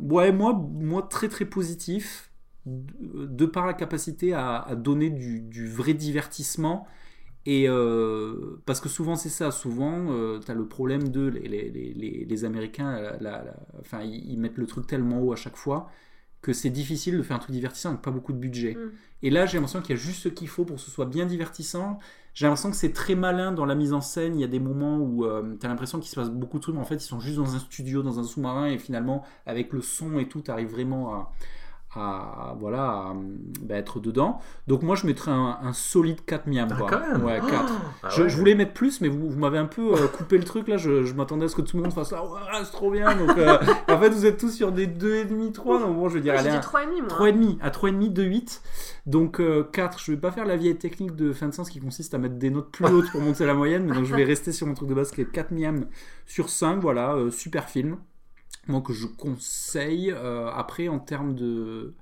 ouais, 0.00 0.32
moi, 0.32 0.52
moi, 0.52 1.02
très 1.02 1.28
très 1.28 1.44
positif, 1.44 2.30
de 2.66 3.26
de 3.26 3.46
par 3.46 3.66
la 3.66 3.74
capacité 3.74 4.32
à, 4.32 4.58
à 4.60 4.74
donner 4.74 5.10
du, 5.10 5.40
du 5.40 5.68
vrai 5.68 5.94
divertissement. 5.94 6.86
Et 7.46 7.68
euh, 7.68 8.60
parce 8.66 8.80
que 8.80 8.88
souvent 8.88 9.16
c'est 9.16 9.30
ça, 9.30 9.50
souvent 9.50 10.38
tu 10.40 10.50
as 10.50 10.54
le 10.54 10.66
problème 10.66 11.08
de 11.08 11.26
les, 11.28 11.48
les, 11.48 11.70
les, 11.70 12.24
les 12.26 12.44
Américains, 12.44 12.92
la- 12.92 13.16
la- 13.18 13.44
la- 13.44 13.56
enfin 13.80 14.02
ils, 14.02 14.38
mettent 14.38 14.58
le 14.58 14.66
truc 14.66 14.86
tellement 14.86 15.22
haut 15.22 15.32
à 15.32 15.36
chaque 15.36 15.56
fois 15.56 15.88
que 16.42 16.52
c'est 16.52 16.70
difficile 16.70 17.18
de 17.18 17.22
faire 17.22 17.36
un 17.36 17.40
truc 17.40 17.52
divertissant 17.52 17.90
avec 17.90 18.02
pas 18.02 18.10
beaucoup 18.10 18.32
de 18.32 18.38
budget. 18.38 18.74
Mm. 18.74 18.90
Et 19.22 19.30
là, 19.30 19.44
j'ai 19.44 19.58
l'impression 19.58 19.82
qu'il 19.82 19.90
y 19.90 19.98
a 19.98 20.02
juste 20.02 20.22
ce 20.22 20.28
qu'il 20.30 20.48
faut 20.48 20.64
pour 20.64 20.76
que 20.76 20.82
ce 20.82 20.90
soit 20.90 21.04
bien 21.04 21.26
divertissant. 21.26 21.98
J'ai 22.32 22.46
l'impression 22.46 22.70
que 22.70 22.76
c'est 22.76 22.92
très 22.94 23.14
malin 23.14 23.52
dans 23.52 23.66
la 23.66 23.74
mise 23.74 23.92
en 23.92 24.00
scène. 24.00 24.36
Il 24.36 24.40
y 24.40 24.44
a 24.44 24.48
des 24.48 24.60
moments 24.60 24.98
où 24.98 25.26
tu 25.58 25.66
as 25.66 25.68
l'impression 25.68 25.98
qu'il 26.00 26.08
se 26.08 26.14
passe 26.16 26.30
beaucoup 26.30 26.56
de 26.56 26.62
trucs, 26.62 26.74
mais 26.74 26.80
en 26.80 26.86
fait, 26.86 26.94
ils 26.94 27.00
sont 27.00 27.20
juste 27.20 27.36
dans 27.36 27.54
un 27.54 27.58
studio, 27.58 28.02
dans 28.02 28.18
un 28.18 28.24
sous-marin, 28.24 28.66
et 28.68 28.78
finalement, 28.78 29.22
avec 29.44 29.72
le 29.74 29.82
son 29.82 30.18
et 30.18 30.28
tout, 30.28 30.40
tu 30.40 30.50
arrives 30.50 30.70
vraiment 30.70 31.12
à, 31.12 31.32
à, 31.94 32.54
voilà, 32.58 32.82
à, 32.82 33.14
bah, 33.62 33.74
être 33.76 33.98
dedans. 34.00 34.38
Donc, 34.68 34.82
moi, 34.82 34.94
je 34.94 35.06
mettrais 35.06 35.32
un, 35.32 35.58
un 35.62 35.72
solide 35.72 36.24
4 36.24 36.46
miam. 36.46 36.68
Ah, 36.70 36.76
quoi. 36.78 36.88
quand 36.88 37.00
même. 37.00 37.24
Ouais, 37.24 37.40
4. 37.40 37.72
Ah 38.02 38.08
Je, 38.10 38.22
ouais. 38.22 38.28
je 38.28 38.36
voulais 38.36 38.54
mettre 38.54 38.72
plus, 38.74 39.00
mais 39.00 39.08
vous, 39.08 39.28
vous 39.28 39.38
m'avez 39.38 39.58
un 39.58 39.66
peu 39.66 39.94
euh, 39.94 40.06
coupé 40.06 40.38
le 40.38 40.44
truc 40.44 40.68
là. 40.68 40.76
Je, 40.76 41.02
je 41.04 41.14
m'attendais 41.14 41.46
à 41.46 41.48
ce 41.48 41.56
que 41.56 41.62
tout 41.62 41.76
le 41.76 41.82
monde 41.82 41.92
fasse 41.92 42.12
là. 42.12 42.22
Ouais, 42.24 42.38
c'est 42.64 42.70
trop 42.70 42.90
bien. 42.90 43.14
Donc, 43.16 43.36
euh, 43.38 43.58
en 43.88 43.98
fait, 43.98 44.10
vous 44.10 44.24
êtes 44.26 44.38
tous 44.38 44.50
sur 44.50 44.70
des 44.72 44.86
2,5, 44.86 45.52
3. 45.52 45.80
Donc, 45.80 45.96
bon, 45.96 46.08
je 46.08 46.14
veux 46.14 46.20
dire, 46.20 46.34
J'ai 46.34 46.40
allez, 46.40 46.50
dit 46.50 46.56
un- 46.56 46.60
3,5 46.60 47.00
moi. 47.00 47.08
3,5 47.08 47.58
à 47.60 47.70
3,5 47.70 48.12
de 48.12 48.22
8 48.22 48.62
donc 49.06 49.40
euh, 49.40 49.64
4 49.72 49.98
je 49.98 50.12
vais 50.12 50.18
pas 50.18 50.30
faire 50.30 50.44
la 50.44 50.56
vieille 50.56 50.76
technique 50.76 51.16
de 51.16 51.32
fin 51.32 51.48
de 51.48 51.54
sens 51.54 51.70
qui 51.70 51.80
consiste 51.80 52.12
à 52.12 52.18
mettre 52.18 52.34
des 52.36 52.50
notes 52.50 52.70
plus 52.70 52.84
hautes 52.84 53.10
pour 53.10 53.22
monter 53.22 53.46
la 53.46 53.54
moyenne 53.54 53.86
mais 53.86 53.94
donc 53.94 54.04
je 54.04 54.14
vais 54.14 54.24
rester 54.34 54.52
sur 54.52 54.66
mon 54.66 54.74
truc 54.74 54.88
de 54.90 54.94
base 54.94 55.10
qui 55.10 55.22
est 55.22 55.24
4 55.24 55.52
miam 55.52 55.86
sur 56.26 56.50
5 56.50 56.80
voilà 56.80 57.14
euh, 57.14 57.30
super 57.30 57.68
film 57.70 57.96
moi 58.66 58.80
que 58.82 58.92
je 58.92 59.06
conseille 59.06 60.12
Euh, 60.12 60.50
après 60.50 60.88
en 60.88 60.98
termes 60.98 61.34
de 61.34 61.94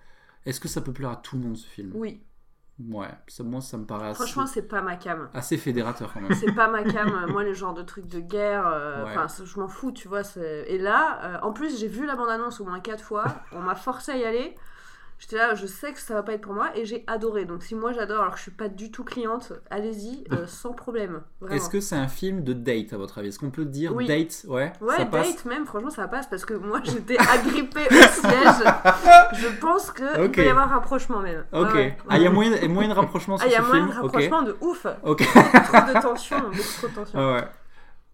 est-ce 0.44 0.60
que 0.60 0.68
ça 0.68 0.80
peut 0.80 0.93
plaire 0.93 1.10
à 1.10 1.16
tout 1.16 1.36
le 1.36 1.43
monde 1.43 1.56
ce 1.56 1.66
film? 1.66 1.93
Oui, 1.94 2.22
ouais 2.90 3.09
ça, 3.26 3.43
moi 3.43 3.60
ça 3.60 3.76
me 3.76 3.85
paraît 3.86 4.09
assez, 4.09 4.22
franchement, 4.22 4.47
c'est 4.47 4.62
pas 4.68 4.82
ma 4.82 4.97
cam. 4.97 5.28
assez 5.35 5.56
fédérateur 5.56 6.12
quand 6.12 6.20
même 6.20 6.35
C'est 6.35 6.52
pas 6.55 6.68
ma 6.68 6.85
cam. 6.85 7.26
Moi, 7.32 7.44
les 7.44 7.55
genres 7.55 7.74
de 7.74 7.82
trucs 7.82 8.06
de 8.06 8.20
guerre, 8.20 8.66
euh, 8.66 9.05
Ouais. 9.05 9.16
enfin, 9.18 9.44
je 9.44 9.60
m'en 9.60 9.68
fous, 9.68 9.93
tu 9.93 10.09
vois. 10.09 10.22
Et 10.36 10.78
là, 10.78 11.20
euh, 11.24 11.39
en 11.43 11.52
plus, 11.52 11.78
j'ai 11.78 11.89
vu 11.89 12.06
la 12.06 12.16
bande-annonce 12.16 12.60
au 12.60 12.64
moins 12.64 12.80
quatre 12.80 13.02
fois. 13.05 13.24
On 13.52 13.60
m'a 13.60 13.74
forcé 13.74 14.12
à 14.12 14.16
y 14.16 14.24
aller. 14.24 14.55
J'étais 15.20 15.36
là, 15.36 15.55
je 15.57 15.66
sais 15.66 15.93
que 15.93 15.99
ça 15.99 16.15
va 16.15 16.23
pas 16.23 16.35
être 16.35 16.43
pour 16.43 16.53
moi 16.55 16.70
et 16.77 16.85
j'ai 16.86 17.03
adoré. 17.09 17.45
Donc 17.45 17.65
si 17.65 17.74
moi 17.74 17.93
j'adore 17.93 18.20
alors 18.20 18.32
que 18.32 18.39
je 18.39 18.43
suis 18.43 18.51
pas 18.53 18.69
du 18.69 18.93
tout 18.93 19.03
cliente, 19.03 19.53
allez-y 19.69 20.24
euh, 20.32 20.47
sans 20.47 20.73
problème. 20.73 21.23
Est-ce 21.51 21.69
que 21.69 21.81
c'est 21.81 21.97
un 21.97 22.07
film 22.07 22.45
de 22.45 22.53
date 22.53 22.93
à 22.93 22.97
votre 22.99 23.19
avis? 23.19 23.28
Est-ce 23.28 23.39
qu'on 23.40 23.51
peut 23.51 23.65
dire 23.65 23.95
Oui. 23.97 24.07
date? 24.07 24.45
Ouais, 24.47 24.73
Ouais, 24.81 24.97
ça 24.97 25.07
passe 25.07 25.35
date 25.35 25.45
même, 25.47 25.66
franchement 25.66 25.90
ça 25.90 26.07
passe 26.07 26.28
parce 26.28 26.45
que 26.45 26.55
moi 26.55 26.81
j'étais 26.85 27.19
agrippée 27.19 27.86
au 27.90 27.95
siège. 27.95 28.73
Je 29.32 29.61
pense 29.61 29.90
qu'il 29.90 30.31
peut 30.31 30.45
y 30.45 30.49
avoir 30.49 30.69
rapprochement 30.70 31.19
même. 31.19 31.45
Ok. 31.53 31.74
Ouais. 31.74 31.97
Ah, 32.09 32.16
il 32.16 32.23
y 32.23 32.27
a 32.27 32.31
moyen, 32.31 32.69
moyen 32.69 32.89
de 32.90 32.95
rapprochement 32.95 33.36
Ah, 33.40 33.43
sur 33.43 33.49
il 33.49 33.53
y 33.53 33.57
a 33.57 33.62
ce 33.62 33.66
moyen 33.66 33.85
film? 33.86 33.97
De 33.97 34.03
rapprochement 34.03 34.43
de 34.43 34.57
ouf. 34.61 34.86
Ok. 35.03 35.19
Trop 35.32 35.95
de 35.95 36.01
tension, 36.01 36.39
beaucoup 36.39 36.59
trop 36.78 36.89
de 36.89 36.95
tension. 36.95 37.19
Ouais, 37.19 37.35
ouais. 37.40 37.49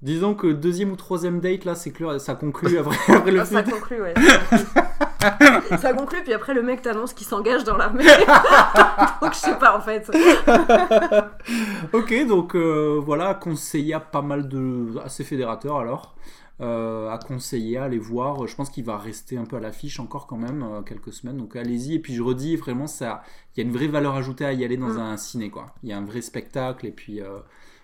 Disons 0.00 0.34
que 0.34 0.48
deuxième 0.48 0.90
ou 0.92 0.96
troisième 0.96 1.40
date, 1.40 1.64
là, 1.64 1.74
c'est 1.74 1.90
clair, 1.90 2.20
ça 2.20 2.34
conclut 2.34 2.76
après, 2.78 2.96
après 3.14 3.30
le 3.30 3.40
Ah, 3.40 3.44
ça 3.46 3.62
film. 3.62 3.74
conclut, 3.78 4.02
ouais. 4.02 4.14
Ça 4.16 4.38
conclut. 4.50 5.03
ça 5.80 5.92
conclut, 5.94 6.22
puis 6.22 6.32
après 6.32 6.54
le 6.54 6.62
mec 6.62 6.82
t'annonce 6.82 7.12
qu'il 7.12 7.26
s'engage 7.26 7.64
dans 7.64 7.76
l'armée. 7.76 8.04
Donc 9.22 9.32
je 9.32 9.38
sais 9.38 9.58
pas 9.58 9.76
en 9.76 9.80
fait. 9.80 10.10
Ok, 11.92 12.26
donc 12.26 12.56
euh, 12.56 13.00
voilà, 13.04 13.28
à 13.28 14.00
pas 14.00 14.22
mal 14.22 14.48
de. 14.48 14.98
assez 15.04 15.24
fédérateurs 15.24 15.76
alors. 15.76 16.14
Euh, 16.60 17.10
à 17.10 17.18
conseiller, 17.18 17.78
à 17.78 17.84
aller 17.84 17.98
voir. 17.98 18.46
Je 18.46 18.54
pense 18.54 18.70
qu'il 18.70 18.84
va 18.84 18.96
rester 18.96 19.36
un 19.36 19.44
peu 19.44 19.56
à 19.56 19.60
l'affiche 19.60 19.98
encore 19.98 20.28
quand 20.28 20.36
même, 20.36 20.62
euh, 20.62 20.82
quelques 20.82 21.12
semaines. 21.12 21.36
Donc 21.36 21.56
allez-y. 21.56 21.94
Et 21.94 21.98
puis 21.98 22.14
je 22.14 22.22
redis, 22.22 22.54
vraiment, 22.56 22.86
ça, 22.86 23.22
il 23.56 23.60
y 23.60 23.66
a 23.66 23.68
une 23.68 23.74
vraie 23.76 23.88
valeur 23.88 24.14
ajoutée 24.14 24.44
à 24.44 24.52
y 24.52 24.64
aller 24.64 24.76
dans 24.76 24.90
Mm. 24.94 24.98
un 25.00 25.16
ciné, 25.16 25.50
quoi. 25.50 25.74
Il 25.82 25.88
y 25.88 25.92
a 25.92 25.98
un 25.98 26.04
vrai 26.04 26.22
spectacle 26.22 26.86
et 26.86 26.92
puis 26.92 27.20
euh, 27.20 27.38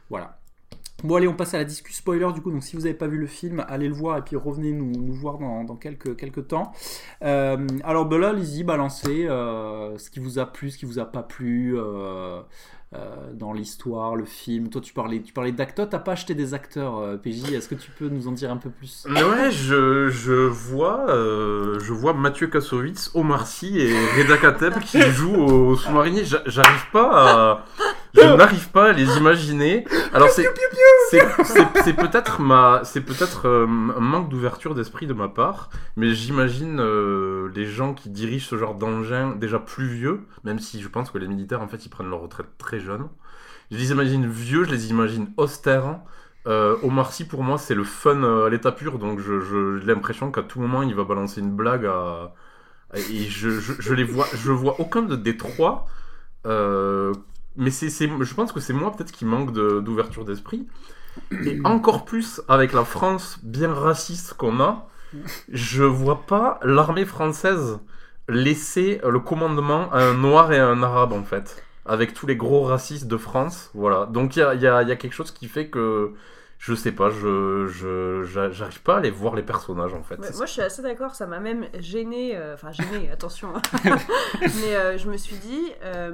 voilà. 0.08 0.39
Bon 1.02 1.16
allez, 1.16 1.28
on 1.28 1.34
passe 1.34 1.54
à 1.54 1.58
la 1.58 1.64
discussion 1.64 2.00
spoiler 2.00 2.30
du 2.34 2.42
coup. 2.42 2.50
Donc 2.50 2.62
si 2.62 2.76
vous 2.76 2.82
n'avez 2.82 2.94
pas 2.94 3.06
vu 3.06 3.16
le 3.16 3.26
film, 3.26 3.64
allez 3.68 3.88
le 3.88 3.94
voir 3.94 4.18
et 4.18 4.22
puis 4.22 4.36
revenez 4.36 4.72
nous, 4.72 5.12
voir 5.14 5.38
dans, 5.38 5.76
quelques 5.76 6.48
temps. 6.48 6.72
Euh, 7.22 7.66
alors 7.84 8.04
ben 8.06 8.18
là, 8.18 8.28
allez-y, 8.30 8.64
balancez 8.64 9.26
euh, 9.26 9.96
ce 9.96 10.10
qui 10.10 10.20
vous 10.20 10.38
a 10.38 10.46
plu, 10.46 10.70
ce 10.70 10.78
qui 10.78 10.84
vous 10.84 10.98
a 10.98 11.06
pas 11.06 11.22
plu. 11.22 11.78
euh, 11.78 12.42
euh, 12.92 13.32
dans 13.34 13.52
l'histoire, 13.52 14.16
le 14.16 14.24
film. 14.24 14.68
Toi, 14.68 14.80
tu 14.80 14.92
parlais, 14.92 15.20
tu 15.22 15.32
parlais 15.32 15.52
d'acteurs. 15.52 15.88
T'as 15.88 16.00
pas 16.00 16.12
acheté 16.12 16.34
des 16.34 16.54
acteurs, 16.54 16.98
euh, 16.98 17.16
PJ. 17.16 17.52
Est-ce 17.52 17.68
que 17.68 17.76
tu 17.76 17.90
peux 17.92 18.08
nous 18.08 18.26
en 18.26 18.32
dire 18.32 18.50
un 18.50 18.56
peu 18.56 18.70
plus? 18.70 19.06
Ouais, 19.08 19.50
je, 19.52 20.08
je 20.08 20.32
vois, 20.32 21.08
euh, 21.10 21.78
je 21.80 21.92
vois 21.92 22.14
Mathieu 22.14 22.48
Kassovitz, 22.48 23.12
Omar 23.14 23.46
Sy 23.46 23.78
et 23.78 23.92
Reda 24.18 24.36
Kateb 24.38 24.78
qui 24.80 25.00
jouent 25.12 25.36
au 25.36 25.76
sous-marinier. 25.76 26.24
J'a- 26.24 26.42
J'arrive 26.46 26.90
pas 26.92 27.10
à, 27.12 27.64
je 28.12 28.22
n'arrive 28.22 28.70
pas 28.70 28.88
à 28.88 28.92
les 28.92 29.16
imaginer. 29.18 29.84
Alors 30.12 30.28
c'est, 30.30 30.46
c'est, 31.84 31.92
peut-être 31.94 32.40
ma, 32.40 32.80
c'est 32.84 33.00
peut-être 33.02 33.46
un 33.48 33.66
manque 34.00 34.28
d'ouverture 34.28 34.74
d'esprit 34.74 35.06
de 35.06 35.12
ma 35.12 35.28
part, 35.28 35.70
mais 35.96 36.12
j'imagine 36.14 36.80
les 37.54 37.66
gens 37.66 37.94
qui 37.94 38.10
dirigent 38.10 38.46
ce 38.48 38.56
genre 38.56 38.74
d'engin 38.74 39.36
déjà 39.36 39.58
plus 39.60 39.86
vieux, 39.86 40.22
même 40.44 40.58
si 40.58 40.80
je 40.80 40.88
pense 40.88 41.10
que 41.10 41.18
les 41.18 41.28
militaires 41.28 41.62
en 41.62 41.68
fait 41.68 41.84
ils 41.86 41.88
prennent 41.88 42.10
leur 42.10 42.20
retraite 42.20 42.46
très 42.58 42.79
jeunes. 42.80 43.08
Je 43.70 43.76
les 43.76 43.92
imagine 43.92 44.26
vieux, 44.26 44.64
je 44.64 44.70
les 44.70 44.90
imagine 44.90 45.32
austères. 45.36 46.00
Euh, 46.46 46.76
Omar 46.82 47.12
Sy 47.12 47.26
pour 47.26 47.42
moi 47.42 47.58
c'est 47.58 47.74
le 47.74 47.84
fun 47.84 48.22
euh, 48.22 48.46
à 48.46 48.48
l'état 48.48 48.72
pur 48.72 48.98
donc 48.98 49.20
j'ai 49.20 49.86
l'impression 49.86 50.32
qu'à 50.32 50.42
tout 50.42 50.58
moment 50.58 50.82
il 50.82 50.94
va 50.94 51.04
balancer 51.04 51.40
une 51.40 51.54
blague 51.54 51.86
et 52.94 53.24
je, 53.24 53.50
je, 53.50 53.92
les 53.92 54.04
vois 54.04 54.26
je 54.32 54.50
vois 54.50 54.80
aucun 54.80 55.02
de, 55.02 55.16
des 55.16 55.36
trois 55.36 55.86
euh, 56.46 57.12
mais 57.56 57.70
c'est, 57.70 57.90
je 57.90 58.34
pense 58.34 58.52
que 58.52 58.60
c'est 58.60 58.72
moi 58.72 58.90
peut-être 58.90 59.12
qui 59.12 59.26
manque 59.26 59.52
d'ouverture 59.52 60.24
d'esprit 60.24 60.66
et 61.44 61.60
encore 61.64 62.06
plus 62.06 62.40
avec 62.48 62.72
la 62.72 62.84
France 62.86 63.38
bien 63.42 63.74
raciste 63.74 64.32
qu'on 64.32 64.60
a 64.60 64.88
je 65.50 65.84
vois 65.84 66.22
pas 66.24 66.58
l'armée 66.62 67.04
française 67.04 67.80
laisser 68.30 68.98
le 69.06 69.20
commandement 69.20 69.92
à 69.92 70.04
un 70.04 70.14
noir 70.14 70.52
et 70.52 70.58
à 70.58 70.68
un 70.68 70.82
arabe 70.82 71.12
en 71.12 71.22
fait 71.22 71.62
avec 71.90 72.14
tous 72.14 72.26
les 72.26 72.36
gros 72.36 72.62
racistes 72.62 73.06
de 73.08 73.16
France. 73.16 73.70
Voilà. 73.74 74.06
Donc 74.06 74.36
il 74.36 74.40
y 74.40 74.42
a, 74.42 74.54
il 74.54 74.62
y 74.62 74.66
a- 74.66 74.82
il 74.82 74.88
y 74.88 74.92
a 74.92 74.96
quelque 74.96 75.12
chose 75.14 75.30
qui 75.32 75.46
fait 75.48 75.68
que 75.68 76.12
je 76.58 76.74
sais 76.74 76.92
pas, 76.92 77.08
je 77.10 77.66
je- 77.68 78.22
j'a- 78.24 78.50
j'arrive 78.50 78.82
pas 78.82 78.94
à 78.94 78.98
aller 78.98 79.10
voir 79.10 79.34
les 79.34 79.42
personnages 79.42 79.94
en 79.94 80.02
fait. 80.02 80.18
Ouais, 80.18 80.28
moi 80.36 80.44
je 80.46 80.52
suis 80.52 80.60
assez 80.62 80.82
d'accord, 80.82 81.14
ça 81.14 81.26
m'a 81.26 81.40
même 81.40 81.66
gêné, 81.78 82.36
euh, 82.36 82.54
enfin 82.54 82.70
gêné, 82.70 83.10
attention. 83.10 83.48
hein. 83.56 83.62
Mais 84.40 84.76
euh, 84.76 84.98
je 84.98 85.08
me 85.08 85.16
suis 85.16 85.36
dit, 85.36 85.72
euh, 85.82 86.12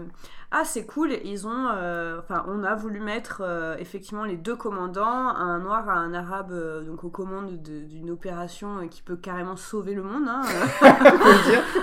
ah 0.52 0.62
c'est 0.64 0.86
cool, 0.86 1.12
ils 1.24 1.46
ont, 1.46 1.68
euh, 1.74 2.18
enfin 2.20 2.44
on 2.48 2.62
a 2.64 2.74
voulu 2.74 3.00
mettre 3.00 3.42
euh, 3.44 3.76
effectivement 3.78 4.24
les 4.24 4.36
deux 4.36 4.56
commandants, 4.56 5.04
un 5.28 5.58
noir 5.58 5.84
et 5.86 5.90
un 5.90 6.14
arabe, 6.14 6.52
euh, 6.52 6.82
donc 6.82 7.04
aux 7.04 7.10
commandes 7.10 7.62
de- 7.62 7.80
d'une 7.80 8.10
opération 8.10 8.86
qui 8.88 9.02
peut 9.02 9.16
carrément 9.16 9.56
sauver 9.56 9.94
le 9.94 10.02
monde. 10.02 10.28
Hein, 10.28 10.42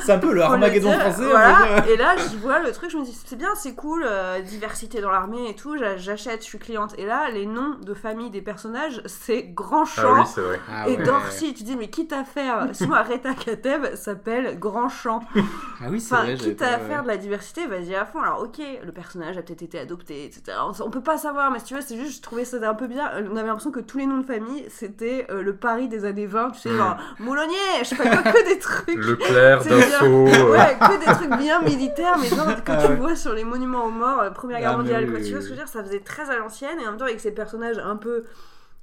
C'est 0.02 0.12
un 0.14 0.20
peu 0.20 0.34
le 0.34 0.42
Armageddon 0.42 0.92
français. 0.92 1.24
voilà. 1.30 1.82
dire. 1.82 1.88
Et 1.94 1.98
là, 1.98 2.16
je 2.18 2.38
vois 2.38 2.60
le 2.60 2.72
truc, 2.72 2.90
je 2.92 2.98
me 2.98 3.04
dis, 3.04 3.14
c'est 3.26 3.36
bien, 3.36 3.50
c'est 3.56 3.76
cool, 3.76 4.04
euh, 4.06 4.42
diversité 4.42 5.02
dans 5.02 5.12
l'armée 5.12 5.50
et 5.50 5.56
tout, 5.56 5.78
j'a- 5.78 5.98
j'achète, 5.98 6.42
je 6.42 6.46
suis 6.48 6.60
cliente. 6.60 6.94
Et 6.98 7.06
là, 7.06 7.30
les 7.32 7.46
noms 7.46 7.76
de 7.82 7.94
famille 7.94 8.30
des 8.30 8.42
personnages, 8.42 9.02
c'est 9.06 9.44
Grand 9.44 9.84
Ah 9.84 10.02
Champ 10.02 10.20
oui, 10.22 10.26
c'est 10.34 10.42
vrai. 10.42 10.60
Ah 10.72 10.88
et 10.90 10.98
ouais. 10.98 11.04
Dorcy. 11.04 11.54
Tu 11.54 11.64
dis, 11.64 11.76
mais 11.76 11.90
quitte 11.90 12.14
à 12.14 12.24
faire, 12.24 12.68
sinon 12.74 12.94
Areta 12.96 13.34
Kateb 13.34 13.96
s'appelle 13.96 14.58
Grand 14.60 14.90
Champ. 14.90 15.20
Ah 15.36 15.86
oui, 15.90 16.00
c'est 16.00 16.14
Enfin, 16.14 16.24
vrai. 16.24 16.36
quitte 16.36 16.60
pas- 16.60 16.68
à 16.68 16.80
faire 16.80 17.04
de 17.04 17.08
la 17.08 17.18
diversité, 17.18 17.68
vas-y 17.68 17.96
à 17.96 18.06
fond. 18.06 18.22
Alors, 18.22 18.42
ok, 18.44 18.53
le 18.58 18.92
personnage 18.92 19.38
a 19.38 19.42
peut-être 19.42 19.62
été 19.62 19.80
adopté, 19.80 20.26
etc. 20.26 20.58
On, 20.84 20.90
peut 20.90 21.02
pas 21.02 21.18
savoir, 21.18 21.52
mais 21.52 21.60
si 21.60 21.66
tu 21.66 21.76
veux, 21.76 21.82
c'est 21.82 21.98
juste, 21.98 22.18
je 22.18 22.22
trouvais 22.22 22.46
ça 22.46 22.58
un 22.70 22.74
peu 22.74 22.88
bien. 22.88 23.10
Euh, 23.14 23.28
On 23.32 23.36
avait 23.36 23.48
l'impression 23.48 23.72
que 23.72 23.80
tous 23.80 23.98
les 23.98 24.06
noms 24.06 24.18
de 24.20 24.26
famille, 24.26 24.66
c'était 24.70 25.26
euh, 25.30 25.42
le 25.42 25.56
Paris 25.56 25.88
des 25.88 26.06
années 26.06 26.26
20, 26.28 26.52
tu 26.52 26.60
sais, 26.62 26.70
genre 26.76 26.98
Moulonnier, 27.20 27.56
je 27.80 27.86
sais 27.86 27.96
pas 27.96 28.04
quoi, 28.16 28.32
que 28.32 28.48
des 28.54 28.60
trucs. 28.60 28.96
Leclerc, 29.04 29.62
euh, 29.72 30.52
Ouais, 30.52 30.78
que 30.80 31.00
des 31.00 31.12
trucs 31.14 31.40
bien 31.42 31.62
militaires, 31.62 32.18
mais 32.22 32.28
genre 32.28 32.46
que 32.64 32.72
Ah 32.72 32.78
tu 32.84 32.88
ouais. 32.88 32.96
vois 32.96 33.16
sur 33.16 33.34
les 33.34 33.44
monuments 33.44 33.86
aux 33.86 33.92
morts, 33.92 34.20
euh, 34.22 34.30
Première 34.32 34.60
Guerre 34.60 34.70
Ah, 34.74 34.78
mais 34.78 34.84
mondiale, 34.84 35.10
quoi. 35.10 35.20
tu 35.22 35.32
vois 35.32 35.42
ce 35.42 35.48
que 35.50 35.54
je 35.54 35.60
veux 35.60 35.66
dire 35.66 35.68
Ça 35.68 35.84
faisait 35.84 36.00
très 36.02 36.30
à 36.30 36.38
l'ancienne, 36.38 36.80
et 36.80 36.86
en 36.88 36.92
même 36.92 36.98
temps 37.00 37.06
avec 37.06 37.20
ces 37.20 37.32
personnages 37.32 37.78
un 37.80 37.96
peu. 37.96 38.24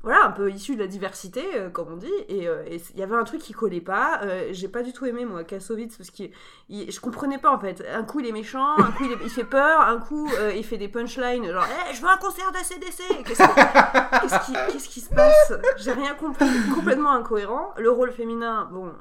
Voilà, 0.02 0.24
un 0.24 0.30
peu 0.30 0.50
issus 0.50 0.76
de 0.76 0.80
la 0.80 0.86
diversité, 0.86 1.44
euh, 1.56 1.68
comme 1.68 1.92
on 1.92 1.96
dit, 1.96 2.10
et 2.30 2.48
euh, 2.48 2.62
il 2.94 2.98
y 2.98 3.02
avait 3.02 3.14
un 3.16 3.24
truc 3.24 3.42
qui 3.42 3.52
collait 3.52 3.82
pas. 3.82 4.20
euh, 4.22 4.48
J'ai 4.50 4.68
pas 4.68 4.82
du 4.82 4.94
tout 4.94 5.04
aimé, 5.04 5.26
moi, 5.26 5.44
Kassovitz, 5.44 5.98
parce 5.98 6.10
que 6.10 6.22
je 6.70 7.00
comprenais 7.00 7.36
pas 7.36 7.50
en 7.54 7.58
fait. 7.58 7.84
Un 7.94 8.02
coup 8.04 8.20
il 8.20 8.26
est 8.26 8.32
méchant, 8.32 8.78
un 8.78 8.92
coup 8.92 9.04
il, 9.04 9.12
est- 9.12 9.18
il 9.24 9.28
fait 9.28 9.44
peur, 9.44 9.82
un 9.82 9.98
coup 9.98 10.26
euh, 10.38 10.52
il 10.56 10.64
fait 10.64 10.78
des 10.78 10.88
punchlines, 10.88 11.44
genre 11.52 11.66
Eh, 11.90 11.94
je 11.94 12.00
veux 12.00 12.08
un 12.08 12.16
concert 12.16 12.50
d'ACDC 12.50 13.24
Qu'est-ce 13.26 13.42
que- 13.42 14.72
qu'est-ce 14.72 14.88
qui, 14.88 15.00
se 15.02 15.10
passe? 15.14 15.52
J'ai 15.76 15.92
rien 15.92 16.14
compris, 16.14 16.48
complètement 16.74 17.12
incohérent. 17.12 17.74
Le 17.76 17.90
rôle 17.90 18.12
féminin, 18.12 18.68
bon, 18.72 18.86
euh, 18.86 18.92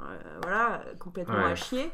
voilà, 0.44 0.82
complètement 1.00 1.36
Ouais. 1.46 1.52
à 1.52 1.56
chier. 1.56 1.90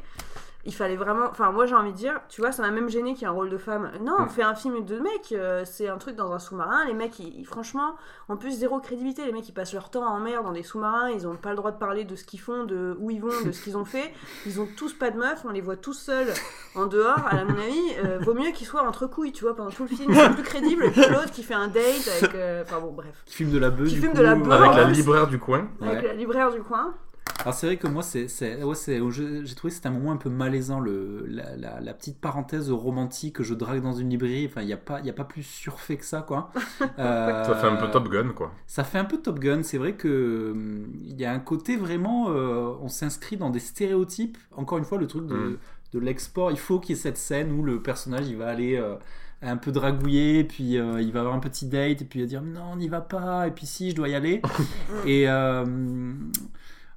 Il 0.66 0.74
fallait 0.74 0.96
vraiment. 0.96 1.26
Enfin, 1.30 1.52
moi 1.52 1.64
j'ai 1.66 1.74
envie 1.76 1.92
de 1.92 1.96
dire, 1.96 2.20
tu 2.28 2.40
vois, 2.40 2.50
ça 2.52 2.60
m'a 2.62 2.70
même 2.70 2.88
gêné 2.88 3.12
qu'il 3.14 3.22
y 3.22 3.24
ait 3.24 3.28
un 3.28 3.30
rôle 3.30 3.48
de 3.50 3.56
femme. 3.56 3.90
Non, 4.02 4.16
on 4.18 4.22
Mm. 4.24 4.28
fait 4.28 4.42
un 4.42 4.54
film 4.56 4.84
de 4.84 4.98
mecs, 4.98 5.30
euh, 5.32 5.62
c'est 5.64 5.88
un 5.88 5.96
truc 5.96 6.16
dans 6.16 6.32
un 6.32 6.38
sous-marin. 6.40 6.84
Les 6.86 6.92
mecs, 6.94 7.18
ils, 7.20 7.38
ils- 7.38 7.44
franchement, 7.46 7.94
en 8.28 8.36
plus, 8.36 8.50
zéro 8.50 8.80
crédibilité. 8.80 9.24
Les 9.24 9.32
mecs, 9.32 9.48
ils 9.48 9.52
passent 9.52 9.72
leur 9.74 9.90
temps 9.90 10.04
en 10.04 10.18
mer 10.18 10.42
dans 10.42 10.50
des 10.52 10.64
sous-marins, 10.64 11.10
ils 11.10 11.26
ont 11.28 11.36
pas 11.36 11.50
le 11.50 11.56
droit 11.56 11.70
de 11.70 11.78
parler 11.78 12.04
de 12.04 12.16
ce 12.16 12.24
qu'ils 12.24 12.40
font, 12.40 12.64
de 12.64 12.96
où 12.98 13.10
ils 13.12 13.20
vont, 13.20 13.28
de 13.44 13.52
ce 13.52 13.62
qu'ils 13.62 13.76
ont 13.78 13.84
fait. 13.84 14.12
Ils 14.44 14.60
ont 14.60 14.66
tous 14.76 14.92
pas 14.92 15.10
de 15.10 15.18
meufs, 15.18 15.44
on 15.44 15.50
les 15.50 15.60
voit 15.60 15.76
tous 15.76 15.94
seuls 15.94 16.32
en 16.74 16.86
dehors. 16.86 17.20
À 17.30 17.44
mon 17.44 17.54
avis, 17.54 17.80
euh, 18.04 18.18
vaut 18.20 18.34
mieux 18.34 18.50
qu'ils 18.50 18.66
soient 18.66 18.82
entre 18.82 19.06
couilles, 19.06 19.32
tu 19.32 19.44
vois, 19.44 19.54
pendant 19.54 19.70
tout 19.70 19.84
le 19.84 19.88
film. 19.88 20.12
C'est 20.14 20.30
plus 20.34 20.42
crédible 20.42 20.90
que 20.92 21.00
l'autre 21.12 21.30
qui 21.30 21.44
fait 21.44 21.54
un 21.54 21.68
date 21.68 22.08
avec. 22.20 22.34
euh, 22.34 22.64
Enfin 22.66 22.80
bon, 22.80 22.90
bref. 22.92 23.22
Qui 23.26 23.34
filme 23.36 23.50
de 23.52 23.58
la 23.58 23.70
bœuf. 23.70 23.88
Qui 23.88 23.94
du 23.94 24.00
filme 24.00 24.12
coup, 24.12 24.18
de 24.18 24.22
la 24.24 24.34
bœuf. 24.34 24.52
Avec 24.52 24.74
la 24.74 24.84
libraire 24.90 25.26
du 25.28 25.38
coin. 25.38 25.68
Ouais. 25.80 25.88
Avec 25.90 26.02
la 26.04 26.12
libraire 26.14 26.50
du 26.50 26.60
coin. 26.62 26.94
Alors 27.40 27.54
c'est 27.54 27.66
vrai 27.66 27.76
que 27.76 27.86
moi, 27.86 28.02
c'est, 28.02 28.26
c'est, 28.28 28.62
ouais, 28.64 28.74
c'est, 28.74 28.98
j'ai 29.44 29.54
trouvé 29.54 29.70
que 29.70 29.76
c'était 29.76 29.86
un 29.86 29.92
moment 29.92 30.10
un 30.10 30.16
peu 30.16 30.30
malaisant, 30.30 30.80
le, 30.80 31.24
la, 31.28 31.54
la- 31.56 31.80
la 31.80 31.94
petite 31.94 32.18
parenthèse 32.20 32.70
romantique 32.72 33.36
que 33.36 33.44
je 33.44 33.54
drague 33.54 33.82
dans 33.82 33.92
une 33.92 34.10
librairie. 34.10 34.46
Enfin, 34.50 34.62
il 34.62 34.66
n'y 34.66 34.72
a, 34.72 34.76
pas- 34.76 34.98
il 35.00 35.06
y 35.06 35.10
a 35.10 35.12
pas 35.12 35.24
plus 35.24 35.44
surfait 35.44 35.96
que 35.96 36.04
ça, 36.04 36.22
quoi. 36.22 36.50
Euh, 36.98 37.44
Ça 37.44 37.54
fait 37.54 37.66
un 37.68 37.76
peu 37.76 37.88
Top 37.90 38.08
Gun 38.08 38.30
quoi. 38.30 38.52
Ça 38.66 38.82
fait 38.82 38.98
un 38.98 39.04
peu 39.04 39.18
Top 39.18 39.38
Gun. 39.38 39.62
C'est 39.62 39.78
vrai 39.78 39.92
que 39.94 40.50
hum, 40.52 40.86
il 41.04 41.20
y 41.20 41.24
a 41.24 41.32
un 41.32 41.38
côté 41.38 41.76
vraiment, 41.76 42.30
euh, 42.30 42.72
on 42.80 42.88
s'inscrit 42.88 43.36
dans 43.36 43.50
des 43.50 43.60
stéréotypes. 43.60 44.38
Encore 44.56 44.78
une 44.78 44.84
fois, 44.84 44.98
le 44.98 45.06
truc 45.06 45.26
de, 45.26 45.34
Mm. 45.34 45.58
de 45.94 45.98
l'export, 46.00 46.50
il 46.50 46.58
faut 46.58 46.80
qu'il 46.80 46.96
y 46.96 46.98
ait 46.98 47.02
cette 47.02 47.18
scène 47.18 47.52
où 47.52 47.62
le 47.62 47.80
personnage, 47.82 48.26
il 48.28 48.36
va 48.36 48.48
aller 48.48 48.76
euh, 48.76 48.96
un 49.42 49.56
peu 49.58 49.70
dragouiller, 49.72 50.42
puis 50.44 50.78
euh, 50.78 51.00
il 51.02 51.12
va 51.12 51.20
avoir 51.20 51.34
un 51.34 51.38
petit 51.40 51.66
date, 51.66 52.02
et 52.02 52.04
puis 52.06 52.20
il 52.20 52.22
va 52.22 52.28
dire 52.28 52.42
non, 52.42 52.72
on 52.72 52.76
n'y 52.76 52.88
va 52.88 53.02
pas, 53.02 53.46
et 53.46 53.50
puis 53.50 53.66
si, 53.66 53.90
je 53.90 53.96
dois 53.96 54.08
y 54.08 54.14
aller. 54.14 54.40
et 55.06 55.28
euh, 55.28 55.64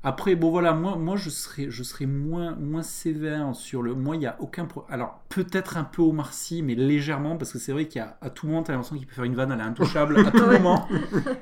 après, 0.01 0.35
bon 0.35 0.49
voilà, 0.49 0.73
moi, 0.73 0.95
moi 0.95 1.17
je 1.17 1.29
serais, 1.29 1.67
je 1.69 1.83
serais 1.83 2.05
moins, 2.05 2.55
moins 2.55 2.83
sévère 2.83 3.53
sur 3.53 3.81
le. 3.81 3.93
Moi, 3.95 4.15
il 4.15 4.19
n'y 4.19 4.27
a 4.27 4.37
aucun. 4.39 4.65
Pro... 4.65 4.85
Alors, 4.89 5.19
peut-être 5.27 5.75
un 5.77 5.83
peu 5.83 6.01
Omar 6.01 6.33
Sy, 6.33 6.61
mais 6.63 6.75
légèrement, 6.75 7.35
parce 7.35 7.51
que 7.51 7.59
c'est 7.59 7.73
vrai 7.73 7.87
qu'il 7.87 7.99
y 7.99 8.03
a 8.05 8.17
à 8.21 8.29
tout 8.29 8.47
moment, 8.47 8.63
t'as 8.63 8.71
l'impression 8.73 8.95
qu'il 8.95 9.05
peut 9.07 9.15
faire 9.15 9.25
une 9.25 9.35
vanne, 9.35 9.51
elle 9.51 9.59
est 9.59 9.63
intouchable 9.63 10.17
à 10.25 10.31
tout 10.31 10.45
moment. 10.45 10.87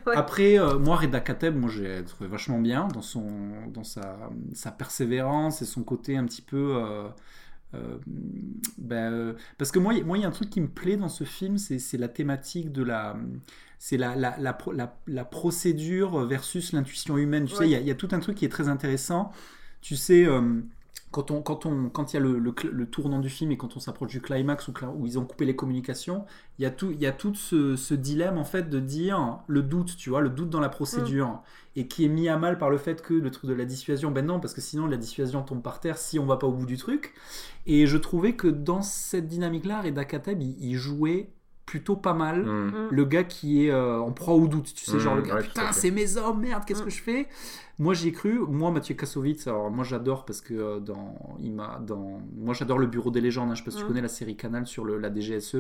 Ouais. 0.08 0.16
Après, 0.16 0.58
euh, 0.60 0.80
moi, 0.80 0.96
Reda 0.96 1.20
Kateb, 1.20 1.56
moi, 1.56 1.70
j'ai 1.70 2.04
trouvé 2.06 2.30
vachement 2.30 2.60
bien 2.60 2.88
dans, 2.88 3.02
son, 3.02 3.26
dans 3.74 3.84
sa, 3.84 4.18
sa 4.54 4.72
persévérance 4.72 5.62
et 5.62 5.66
son 5.66 5.84
côté 5.84 6.18
un 6.18 6.26
petit 6.26 6.42
peu. 6.42 6.76
euh, 6.78 7.08
euh, 7.73 7.98
ben, 8.77 9.11
euh, 9.14 9.34
parce 9.57 9.72
que 9.72 9.80
moi, 9.80 9.94
il 9.94 10.06
moi, 10.06 10.18
il 10.18 10.22
y 10.22 10.26
a 10.26 10.27
un 10.27 10.31
truc 10.31 10.49
qui 10.49 10.61
me 10.61 10.68
plaît 10.69 10.98
dans 10.98 11.10
ce 11.10 11.23
film, 11.23 11.57
c'est 11.57 11.98
la 11.98 12.07
thématique 12.07 12.72
de 12.72 12.84
la. 12.84 13.18
C'est 13.80 13.98
la, 13.98 14.15
la, 14.15 14.35
la, 14.39 14.53
pro- 14.53 14.72
la- 14.72 14.98
la 15.06 15.23
procédure 15.26 16.26
versus 16.26 16.72
l'intuition 16.73 17.18
humaine. 17.18 17.45
Tu 17.45 17.53
sais, 17.53 17.60
Ouais. 17.60 17.68
il 17.68 17.72
y, 17.72 17.76
a- 17.76 17.80
il 17.80 17.88
y 17.88 17.91
a 17.91 17.95
tout 17.95 18.07
un 18.11 18.19
truc 18.19 18.35
qui 18.38 18.45
est 18.45 18.49
très 18.49 18.69
intéressant. 18.69 19.31
Tu 19.81 19.95
sais, 19.95 20.26
euh, 20.26 20.61
quand 21.11 21.32
on 21.32 21.41
quand 21.41 21.65
on 21.65 21.90
quand 21.90 22.11
il 22.11 22.15
y 22.15 22.18
a 22.18 22.19
le, 22.22 22.38
le, 22.38 22.52
cl- 22.52 22.69
le 22.69 22.86
tournant 22.86 23.19
du 23.19 23.30
film 23.30 23.52
et 23.52 23.57
quand 23.57 23.78
on 23.78 23.80
s'approche 23.80 24.10
du 24.11 24.22
climax 24.22 24.68
où, 24.68 24.74
où 24.98 25.06
ils 25.06 25.18
ont 25.18 25.26
coupé 25.26 25.45
les 25.45 25.56
communications, 25.56 26.26
il 26.60 26.64
y 26.64 26.65
a 26.65 26.69
tout 26.72 26.91
il 26.91 26.99
y 26.99 27.06
a 27.06 27.11
tout 27.14 27.34
ce, 27.34 27.76
ce 27.78 27.94
dilemme 27.94 28.38
en 28.38 28.44
fait 28.44 28.69
de 28.69 28.80
dire 28.80 29.40
le 29.48 29.61
doute, 29.64 29.95
tu 29.98 30.10
vois, 30.10 30.22
le 30.22 30.30
doute 30.30 30.49
dans 30.49 30.60
la 30.60 30.69
procédure 30.69 31.41
et 31.76 31.88
qui 31.88 32.06
est 32.06 32.10
mis 32.10 32.28
à 32.28 32.38
mal 32.38 32.57
par 32.57 32.69
le 32.69 32.78
fait 32.78 33.02
que 33.02 33.14
le 33.14 33.32
truc 33.32 33.49
de 33.49 33.56
la 33.56 33.65
dissuasion, 33.65 34.11
ben 34.11 34.26
non, 34.26 34.40
parce 34.40 34.53
que 34.53 34.61
sinon 34.61 34.86
la 34.88 34.98
dissuasion 34.98 35.44
tombe 35.44 35.61
par 35.61 35.80
terre 35.80 35.98
si 35.98 36.19
on 36.19 36.26
va 36.26 36.38
pas 36.38 36.48
au 36.48 36.52
bout 36.52 36.65
du 36.65 36.78
truc. 36.78 37.14
Et 37.68 37.86
je 37.88 37.98
trouvais 37.98 38.34
que 38.34 38.48
dans 38.48 38.82
cette 38.82 39.28
dynamique-là, 39.28 39.82
Reda 39.82 40.03
Kateb, 40.06 40.41
il, 40.41 40.56
il 40.60 40.76
jouait 40.76 41.30
plutôt 41.68 41.95
pas 41.98 42.14
mal. 42.14 42.44
Mm. 42.45 42.68
Mm. 42.68 42.88
Le 42.91 43.06
gars 43.06 43.24
qui 43.26 43.65
est 43.65 43.72
euh, 43.72 43.99
en 43.99 44.11
proie 44.11 44.34
au 44.34 44.48
doute, 44.48 44.74
tu 44.74 44.86
sais, 44.86 44.95
Mm, 44.98 44.99
genre 44.99 45.15
le 45.15 45.22
gars, 45.22 45.36
ouais, 45.36 45.41
putain, 45.44 45.72
c'est 45.72 45.91
mes 45.91 46.18
hommes, 46.18 46.40
merde, 46.41 46.64
qu'est-ce 46.65 46.82
Mm. 46.82 46.86
que 46.86 46.90
je 46.91 47.02
fais? 47.02 47.28
Moi 47.80 47.94
j'y 47.94 48.08
ai 48.08 48.12
cru, 48.12 48.40
moi 48.40 48.72
Mathieu 48.72 48.95
Kassovitz, 48.95 49.45
alors 49.45 49.70
moi 49.70 49.84
j'adore 49.84 50.26
parce 50.26 50.41
que 50.41 50.56
euh, 50.56 50.80
dans, 50.80 51.38
il 51.40 51.54
m'a, 51.54 51.80
dans, 51.86 52.20
moi 52.36 52.56
j'adore 52.56 52.80
le 52.80 52.88
Bureau 52.88 53.12
des 53.12 53.22
légendes, 53.22 53.52
hein, 53.52 53.54
je 53.54 53.60
sais 53.60 53.66
pas 53.66 53.70
si 53.70 53.78
tu 53.78 53.84
Mm. 53.84 53.88
connais 53.88 54.02
la 54.02 54.08
série 54.08 54.36
Canal 54.36 54.66
sur 54.66 54.84
le, 54.84 54.98
la 54.98 55.14
DGSE, 55.14 55.58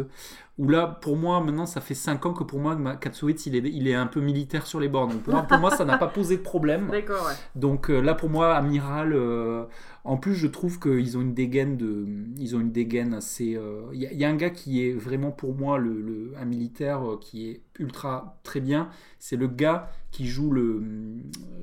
où 0.57 0.67
là 0.67 0.87
pour 0.87 1.15
moi 1.15 1.43
maintenant 1.43 1.67
ça 1.67 1.79
fait 1.79 1.93
5 1.93 2.25
ans 2.25 2.33
que 2.33 2.43
pour 2.43 2.59
moi 2.59 2.75
Kassovitz 2.95 3.45
il 3.45 3.55
est, 3.55 3.69
il 3.71 3.87
est 3.87 3.93
un 3.93 4.07
peu 4.07 4.19
militaire 4.19 4.65
sur 4.65 4.79
les 4.79 4.87
bords, 4.87 5.09
donc 5.09 5.21
pour 5.21 5.33
moi, 5.33 5.43
pour 5.43 5.59
moi 5.59 5.69
ça 5.69 5.85
n'a 5.85 5.99
pas 5.99 6.07
posé 6.07 6.37
de 6.37 6.41
problème. 6.41 6.87
D'accord, 6.91 7.23
ouais. 7.27 7.33
Donc 7.55 7.91
euh, 7.91 8.01
là 8.01 8.15
pour 8.15 8.31
moi 8.31 8.55
amiral 8.55 9.13
euh, 9.13 9.65
en 10.03 10.17
plus 10.17 10.33
je 10.33 10.47
trouve 10.47 10.79
qu'ils 10.79 11.19
ont 11.19 11.21
une 11.21 11.35
dégaine 11.35 11.77
de 11.77 12.07
ils 12.39 12.55
ont 12.55 12.61
une 12.61 12.71
dégaine 12.71 13.13
assez 13.13 13.55
euh, 13.55 13.81
il 13.93 14.01
y, 14.01 14.07
a- 14.07 14.11
il 14.11 14.17
y 14.17 14.25
a 14.25 14.29
un 14.29 14.35
gars 14.35 14.49
qui 14.49 14.83
est 14.87 14.93
vraiment 14.93 15.29
pour 15.29 15.53
moi 15.53 15.77
le, 15.77 16.01
le- 16.01 16.31
un 16.41 16.45
militaire 16.45 17.01
qui 17.21 17.49
est 17.51 17.61
ultra 17.79 18.39
très 18.41 18.59
bien 18.59 18.89
c'est 19.19 19.35
le 19.35 19.47
gars 19.47 19.91
qui 20.11 20.27
joue 20.27 20.51
le 20.51 20.81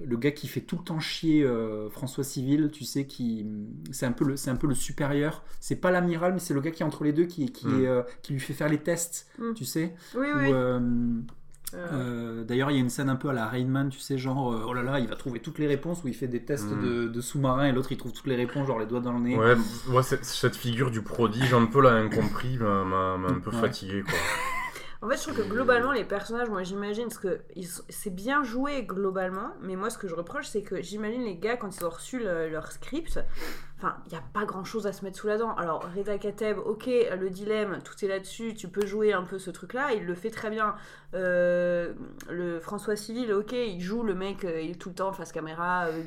le 0.05 0.17
gars 0.17 0.31
qui 0.33 0.49
fait 0.49 0.61
tout 0.61 0.77
le 0.79 0.85
temps 0.85 1.01
chier 1.01 1.43
euh, 1.45 1.89
François 1.91 2.25
Civil 2.25 2.71
tu 2.73 2.85
sais 2.85 3.07
qui 3.07 3.47
c'est 3.91 4.07
un 4.07 4.13
peu 4.13 4.25
le 4.25 4.37
c'est 4.37 4.51
un 4.51 4.57
peu 4.57 4.67
le 4.67 4.75
supérieur 4.75 5.43
c'est 5.61 5.77
pas 5.77 5.91
l'amiral 5.91 6.33
mais 6.35 6.41
c'est 6.41 6.55
le 6.55 6.61
gars 6.61 6.71
qui 6.71 6.83
est 6.83 6.87
entre 6.87 7.05
les 7.05 7.13
deux 7.13 7.27
qui 7.27 7.51
qui, 7.53 7.67
Mm. 7.67 7.81
est, 7.83 7.87
euh, 7.87 8.03
qui 8.23 8.33
lui 8.35 8.41
fait 8.41 8.55
faire 8.55 8.69
les 8.69 8.79
tests 8.79 9.29
Mm. 9.39 9.55
tu 9.55 9.65
sais 9.65 9.95
Oui, 10.15 10.27
Ou, 10.27 10.39
oui. 10.39 10.51
euh, 10.53 11.21
D'ailleurs, 12.45 12.71
il 12.71 12.75
y 12.75 12.77
a 12.77 12.81
une 12.81 12.91
scène 12.91 13.09
un 13.09 13.17
peu 13.17 13.29
à 13.31 13.33
la 13.33 13.47
Rainman, 13.49 13.89
tu 13.89 13.99
sais, 13.99 14.17
genre, 14.17 14.53
euh, 14.53 14.65
oh 14.69 14.75
là 14.75 14.83
là, 14.85 15.01
il 15.01 15.09
va 15.09 15.17
trouver 15.17 15.41
toutes 15.41 15.59
les 15.59 15.67
réponses, 15.67 16.05
où 16.05 16.09
il 16.09 16.15
fait 16.15 16.29
des 16.29 16.45
tests 16.45 16.71
Mm. 16.71 16.81
de, 16.85 17.09
de 17.09 17.21
sous-marins, 17.21 17.67
et 17.67 17.73
l'autre, 17.73 17.91
il 17.91 17.97
trouve 17.99 18.13
toutes 18.13 18.29
les 18.29 18.37
réponses, 18.37 18.69
genre 18.69 18.79
les 18.79 18.87
doigts 18.87 19.01
dans 19.01 19.13
le 19.13 19.19
nez. 19.19 19.37
Ouais, 19.37 19.57
moi, 19.89 20.05
cette, 20.05 20.25
cette 20.25 20.55
figure 20.55 20.93
du 20.93 21.03
prodige, 21.03 21.53
un 21.53 21.67
peu 21.67 21.81
là, 21.83 21.95
incompris, 21.95 22.59
m'a 22.59 23.15
un 23.15 23.41
peu 23.41 23.51
Ouais. 23.51 23.61
fatigué, 23.61 24.03
quoi. 24.03 24.13
En 25.05 25.09
fait, 25.09 25.19
je 25.19 25.23
trouve 25.25 25.37
que 25.37 25.43
globalement, 25.43 25.93
les 25.93 26.03
personnages, 26.05 26.49
moi 26.49 26.63
j'imagine, 26.63 27.09
parce 27.09 27.19
que 27.19 27.43
c'est 27.91 28.09
bien 28.15 28.43
joué 28.43 28.85
globalement, 28.85 29.51
mais 29.61 29.77
moi 29.77 29.91
ce 29.91 29.99
que 29.99 30.09
je 30.09 30.15
reproche, 30.15 30.47
c'est 30.47 30.63
que 30.63 30.81
j'imagine 30.81 31.23
les 31.25 31.37
gars, 31.37 31.59
quand 31.59 31.77
ils 31.79 31.85
ont 31.85 31.91
reçu 31.91 32.19
le- 32.19 32.49
leur 32.49 32.73
script, 32.73 33.21
enfin, 33.77 33.97
il 34.07 34.13
n'y 34.13 34.17
a 34.17 34.23
pas 34.33 34.47
grand 34.47 34.65
chose 34.65 34.87
à 34.87 34.95
se 34.95 35.05
mettre 35.05 35.19
sous 35.19 35.27
la 35.27 35.37
dent. 35.37 35.55
Alors, 35.57 35.87
Reda 35.95 36.17
Kateb, 36.17 36.57
ok, 36.57 36.87
le 37.21 37.29
dilemme, 37.29 37.81
tout 37.85 38.03
est 38.03 38.09
là-dessus, 38.09 38.55
tu 38.55 38.67
peux 38.69 38.87
jouer 38.87 39.13
un 39.13 39.25
peu 39.25 39.39
ce 39.39 39.51
truc-là, 39.51 39.93
il 39.93 40.07
le 40.07 40.15
fait 40.15 40.31
très 40.31 40.49
bien. 40.49 40.75
Euh, 41.13 41.93
le 42.31 42.59
François 42.59 42.97
Civil, 42.97 43.31
ok, 43.35 43.53
il 43.53 43.83
joue 43.83 44.05
le 44.05 44.15
mec, 44.15 44.47
euh, 44.47 44.59
il 44.63 44.71
est 44.71 44.81
tout 44.81 44.89
le 44.89 44.95
temps 44.95 45.13
face 45.13 45.33
caméra, 45.33 45.85
euh, 45.89 46.03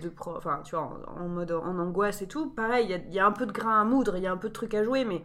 tu 0.64 0.76
vois, 0.76 1.00
en, 1.16 1.28
mode 1.28 1.52
en 1.52 1.78
angoisse 1.78 2.24
et 2.24 2.28
tout. 2.28 2.50
Pareil, 2.50 3.00
il 3.08 3.14
y 3.14 3.18
y 3.18 3.20
a 3.20 3.28
un 3.28 3.32
peu 3.32 3.46
de 3.46 3.52
grain 3.52 3.80
à 3.80 3.84
moudre, 3.84 4.18
il 4.18 4.24
y 4.24 4.28
a 4.28 4.32
un 4.32 4.38
peu 4.38 4.48
de 4.48 4.54
trucs 4.54 4.74
à 4.74 4.84
jouer, 4.84 5.06
mais. 5.06 5.24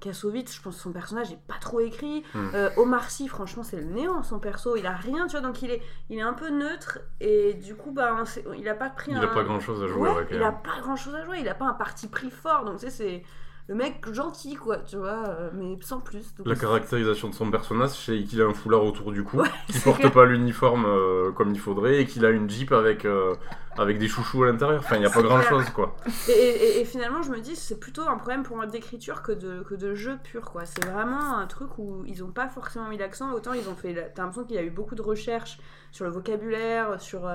Kassovitz, 0.00 0.54
je 0.56 0.60
pense 0.62 0.76
que 0.76 0.82
son 0.82 0.92
personnage 0.92 1.30
est 1.32 1.38
pas 1.46 1.58
trop 1.60 1.80
écrit. 1.80 2.24
Mm. 2.34 2.48
Euh, 2.54 2.70
Omar 2.78 3.10
Sy, 3.10 3.28
franchement, 3.28 3.62
c'est 3.62 3.76
le 3.76 3.84
néant 3.84 4.22
son 4.22 4.38
perso. 4.40 4.76
Il 4.76 4.86
a 4.86 4.92
rien, 4.96 5.26
tu 5.26 5.32
vois, 5.32 5.40
donc 5.46 5.62
il 5.62 5.70
est, 5.70 5.82
il 6.08 6.18
est 6.18 6.22
un 6.22 6.32
peu 6.32 6.48
neutre 6.50 6.98
et 7.20 7.54
du 7.54 7.74
coup, 7.76 7.92
bah, 7.92 8.16
on 8.20 8.24
sait- 8.24 8.44
il 8.58 8.68
a 8.68 8.74
pas 8.74 8.90
pris 8.90 9.12
Il 9.12 9.18
un. 9.18 9.22
a 9.22 9.26
pas 9.28 9.44
grand 9.44 9.60
chose 9.60 9.82
à 9.82 9.86
jouer, 9.86 10.08
Ouais, 10.08 10.26
il 10.30 10.42
a 10.42 10.50
même. 10.50 10.62
pas 10.62 10.80
grand 10.80 10.96
chose 10.96 11.14
à 11.14 11.24
jouer. 11.24 11.38
Il 11.40 11.48
a 11.48 11.54
pas 11.54 11.66
un 11.66 11.74
parti 11.74 12.08
pris 12.08 12.30
fort, 12.30 12.64
donc 12.64 12.78
tu 12.78 12.86
sais, 12.86 12.90
c'est 12.90 13.22
le 13.68 13.74
mec 13.76 14.04
gentil, 14.12 14.56
quoi, 14.56 14.78
tu 14.78 14.96
vois, 14.96 15.28
euh, 15.28 15.50
mais 15.54 15.76
sans 15.80 16.00
plus. 16.00 16.34
Donc, 16.36 16.46
La 16.48 16.56
caractérisation 16.56 17.28
de 17.28 17.34
son 17.34 17.50
personnage, 17.50 17.90
c'est 17.90 18.22
qu'il 18.24 18.42
a 18.42 18.46
un 18.46 18.52
foulard 18.54 18.84
autour 18.84 19.12
du 19.12 19.22
cou, 19.22 19.38
Ouais, 19.38 19.48
qu'il 19.68 19.80
porte 19.80 19.98
clair. 20.00 20.12
pas 20.12 20.24
l'uniforme 20.26 20.86
euh, 20.86 21.30
comme 21.32 21.52
il 21.52 21.60
faudrait, 21.60 22.00
et 22.00 22.06
qu'il 22.06 22.24
a 22.26 22.30
une 22.30 22.50
Jeep 22.50 22.72
avec, 22.72 23.04
euh, 23.04 23.34
avec 23.78 23.98
des 23.98 24.08
chouchous 24.08 24.42
à 24.42 24.46
l'intérieur. 24.46 24.80
Enfin, 24.80 24.96
il 24.96 25.00
n'y 25.00 25.06
a 25.06 25.10
pas 25.10 25.22
grand 25.22 25.38
clair. 25.38 25.50
chose, 25.50 25.70
quoi. 25.70 25.94
Et, 26.28 26.32
et- 26.32 26.80
et 26.80 26.84
finalement, 26.84 27.22
je 27.22 27.30
me 27.30 27.38
dis, 27.40 27.54
c'est 27.54 27.78
plutôt 27.78 28.02
un 28.08 28.16
problème 28.16 28.42
pour 28.42 28.56
moi 28.56 28.66
d'écriture 28.66 29.22
que 29.22 29.30
de, 29.30 29.62
que 29.62 29.74
de 29.76 29.94
jeu 29.94 30.18
pur, 30.24 30.50
quoi. 30.50 30.64
C'est 30.66 30.84
vraiment 30.86 31.36
un 31.38 31.46
truc 31.46 31.78
où 31.78 32.02
ils 32.06 32.24
ont 32.24 32.32
pas 32.32 32.48
forcément 32.48 32.88
mis 32.88 32.98
l'accent. 32.98 33.32
Autant 33.32 33.52
ils 33.52 33.68
ont 33.68 33.76
fait. 33.76 33.94
T'as 34.14 34.22
l'impression 34.22 34.44
qu'il 34.44 34.56
y 34.56 34.58
a 34.58 34.62
eu 34.64 34.70
beaucoup 34.70 34.96
de 34.96 35.02
recherches 35.02 35.60
sur 35.92 36.04
le 36.04 36.10
vocabulaire, 36.10 37.00
sur 37.00 37.30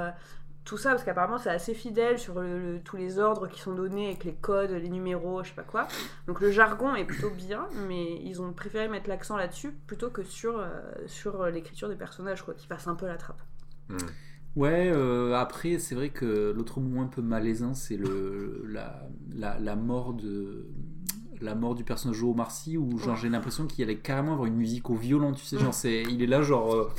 tout 0.66 0.78
ça, 0.78 0.92
parce 0.92 1.04
qu'apparemment 1.04 1.38
c'est 1.38 1.50
assez 1.50 1.74
fidèle 1.74 2.20
sur 2.20 2.42
le- 2.42 2.60
le- 2.60 2.82
tous 2.84 2.98
les 2.98 3.20
ordres 3.20 3.48
qui 3.48 3.62
sont 3.62 3.74
donnés 3.76 4.08
avec 4.08 4.24
les 4.26 4.34
codes, 4.36 4.72
les 4.72 4.90
numéros, 4.90 5.44
je 5.44 5.50
sais 5.50 5.56
pas 5.56 5.64
quoi. 5.64 5.88
Donc 6.28 6.42
le 6.42 6.52
jargon 6.52 6.96
est 6.96 7.06
plutôt 7.06 7.30
bien, 7.30 7.70
mais 7.88 8.20
ils 8.24 8.42
ont 8.42 8.52
préféré 8.54 8.88
mettre 8.90 9.10
l'accent 9.10 9.38
là-dessus 9.38 9.72
plutôt 9.88 10.10
que 10.10 10.24
sur, 10.24 10.60
euh, 10.60 10.70
sur 11.08 11.46
l'écriture 11.48 11.90
des 11.90 11.96
personnages, 11.96 12.44
quoi, 12.44 12.54
qui 12.56 12.68
passe 12.68 12.88
un 12.88 12.96
peu 12.96 13.08
la 13.08 13.18
trappe. 13.18 13.42
Mm. 13.90 13.98
Ouais, 14.56 14.90
euh, 14.94 15.34
après, 15.36 15.80
c'est 15.80 15.96
vrai 15.96 16.10
que 16.12 16.52
l'autre 16.56 16.80
moment 16.80 17.04
un 17.04 17.08
peu 17.08 17.22
malaisant, 17.22 17.74
c'est 17.74 17.98
le, 17.98 18.64
la, 18.68 19.10
la, 19.34 19.60
la 19.60 19.76
mort 19.76 20.14
de 20.14 20.68
la 21.42 21.56
mort 21.56 21.76
du 21.76 21.84
personnage 21.84 22.20
de 22.20 22.26
Omar 22.26 22.52
Sy 22.52 22.78
où 22.78 22.98
genre 22.98 23.16
j'ai 23.16 23.30
l'impression 23.30 23.68
qu'il 23.68 23.84
allait 23.84 23.98
carrément 23.98 24.34
avoir 24.34 24.46
une 24.48 24.56
musique 24.56 24.90
au 24.90 24.96
violon 24.96 25.34
tu 25.34 25.44
sais 25.46 25.58
genre 25.58 25.74
c'est 25.74 26.04
il 26.04 26.22
est 26.22 26.28
là 26.28 26.42
genre 26.42 26.74
euh, 26.76 26.92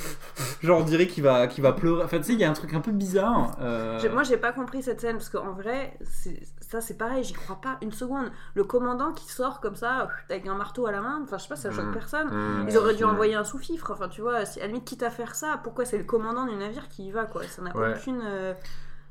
genre 0.63 0.81
on 0.81 0.85
dirait 0.85 1.07
qu'il 1.07 1.23
va 1.25 1.47
qu'il 1.47 1.63
va 1.63 1.73
pleurer 1.73 2.03
enfin 2.05 2.19
tu 2.19 2.25
sais 2.25 2.33
il 2.35 2.39
y 2.41 2.45
a 2.45 2.51
un 2.51 2.55
truc 2.55 2.75
un 2.75 2.81
peu 2.81 2.93
bizarre 2.93 3.57
euh, 3.61 3.99
Moi, 4.13 4.23
j'ai 4.23 4.37
pas 4.37 4.53
compris 4.53 4.83
cette 4.83 5.01
scène 5.01 5.17
parce 5.17 5.29
qu'en 5.29 5.53
vrai, 5.53 5.97
c'est- 6.05 6.43
ça 6.61 6.81
c'est 6.81 6.95
pareil, 6.99 7.23
j'y 7.25 7.33
crois 7.33 7.61
pas 7.61 7.79
une 7.83 7.93
seconde. 7.93 8.31
Le 8.55 8.65
commandant 8.65 9.13
qui 9.13 9.31
sort 9.31 9.61
comme 9.61 9.77
ça, 9.77 10.03
euh, 10.03 10.07
avec 10.31 10.47
un 10.47 10.55
marteau 10.55 10.87
à 10.87 10.93
la 10.93 11.01
main, 11.01 11.21
enfin, 11.23 11.39
je 11.39 11.43
sais 11.45 11.49
pas, 11.49 11.57
ça 11.57 11.71
choque 11.71 11.87
Mm. 11.87 11.93
personne. 11.93 12.29
Mm. 12.29 12.67
Ils 12.69 12.77
auraient 12.77 12.95
dû 12.95 13.05
Mm. 13.05 13.09
envoyer 13.11 13.35
un 13.35 13.45
sous-fifre, 13.45 13.91
enfin, 13.93 14.09
tu 14.09 14.21
vois, 14.21 14.45
si, 14.45 14.59
à 14.59 14.63
la 14.63 14.69
limite, 14.69 14.85
quitte 14.85 15.03
à 15.03 15.11
faire 15.11 15.35
ça, 15.35 15.61
pourquoi 15.63 15.85
c'est 15.85 15.99
le 15.99 16.05
commandant 16.05 16.45
du 16.47 16.57
navire 16.57 16.89
qui 16.89 17.07
y 17.07 17.11
va, 17.13 17.25
quoi? 17.25 17.43
Ça 17.45 17.63
n'a 17.63 17.77
Ouais. 17.77 17.95
aucune. 17.97 18.21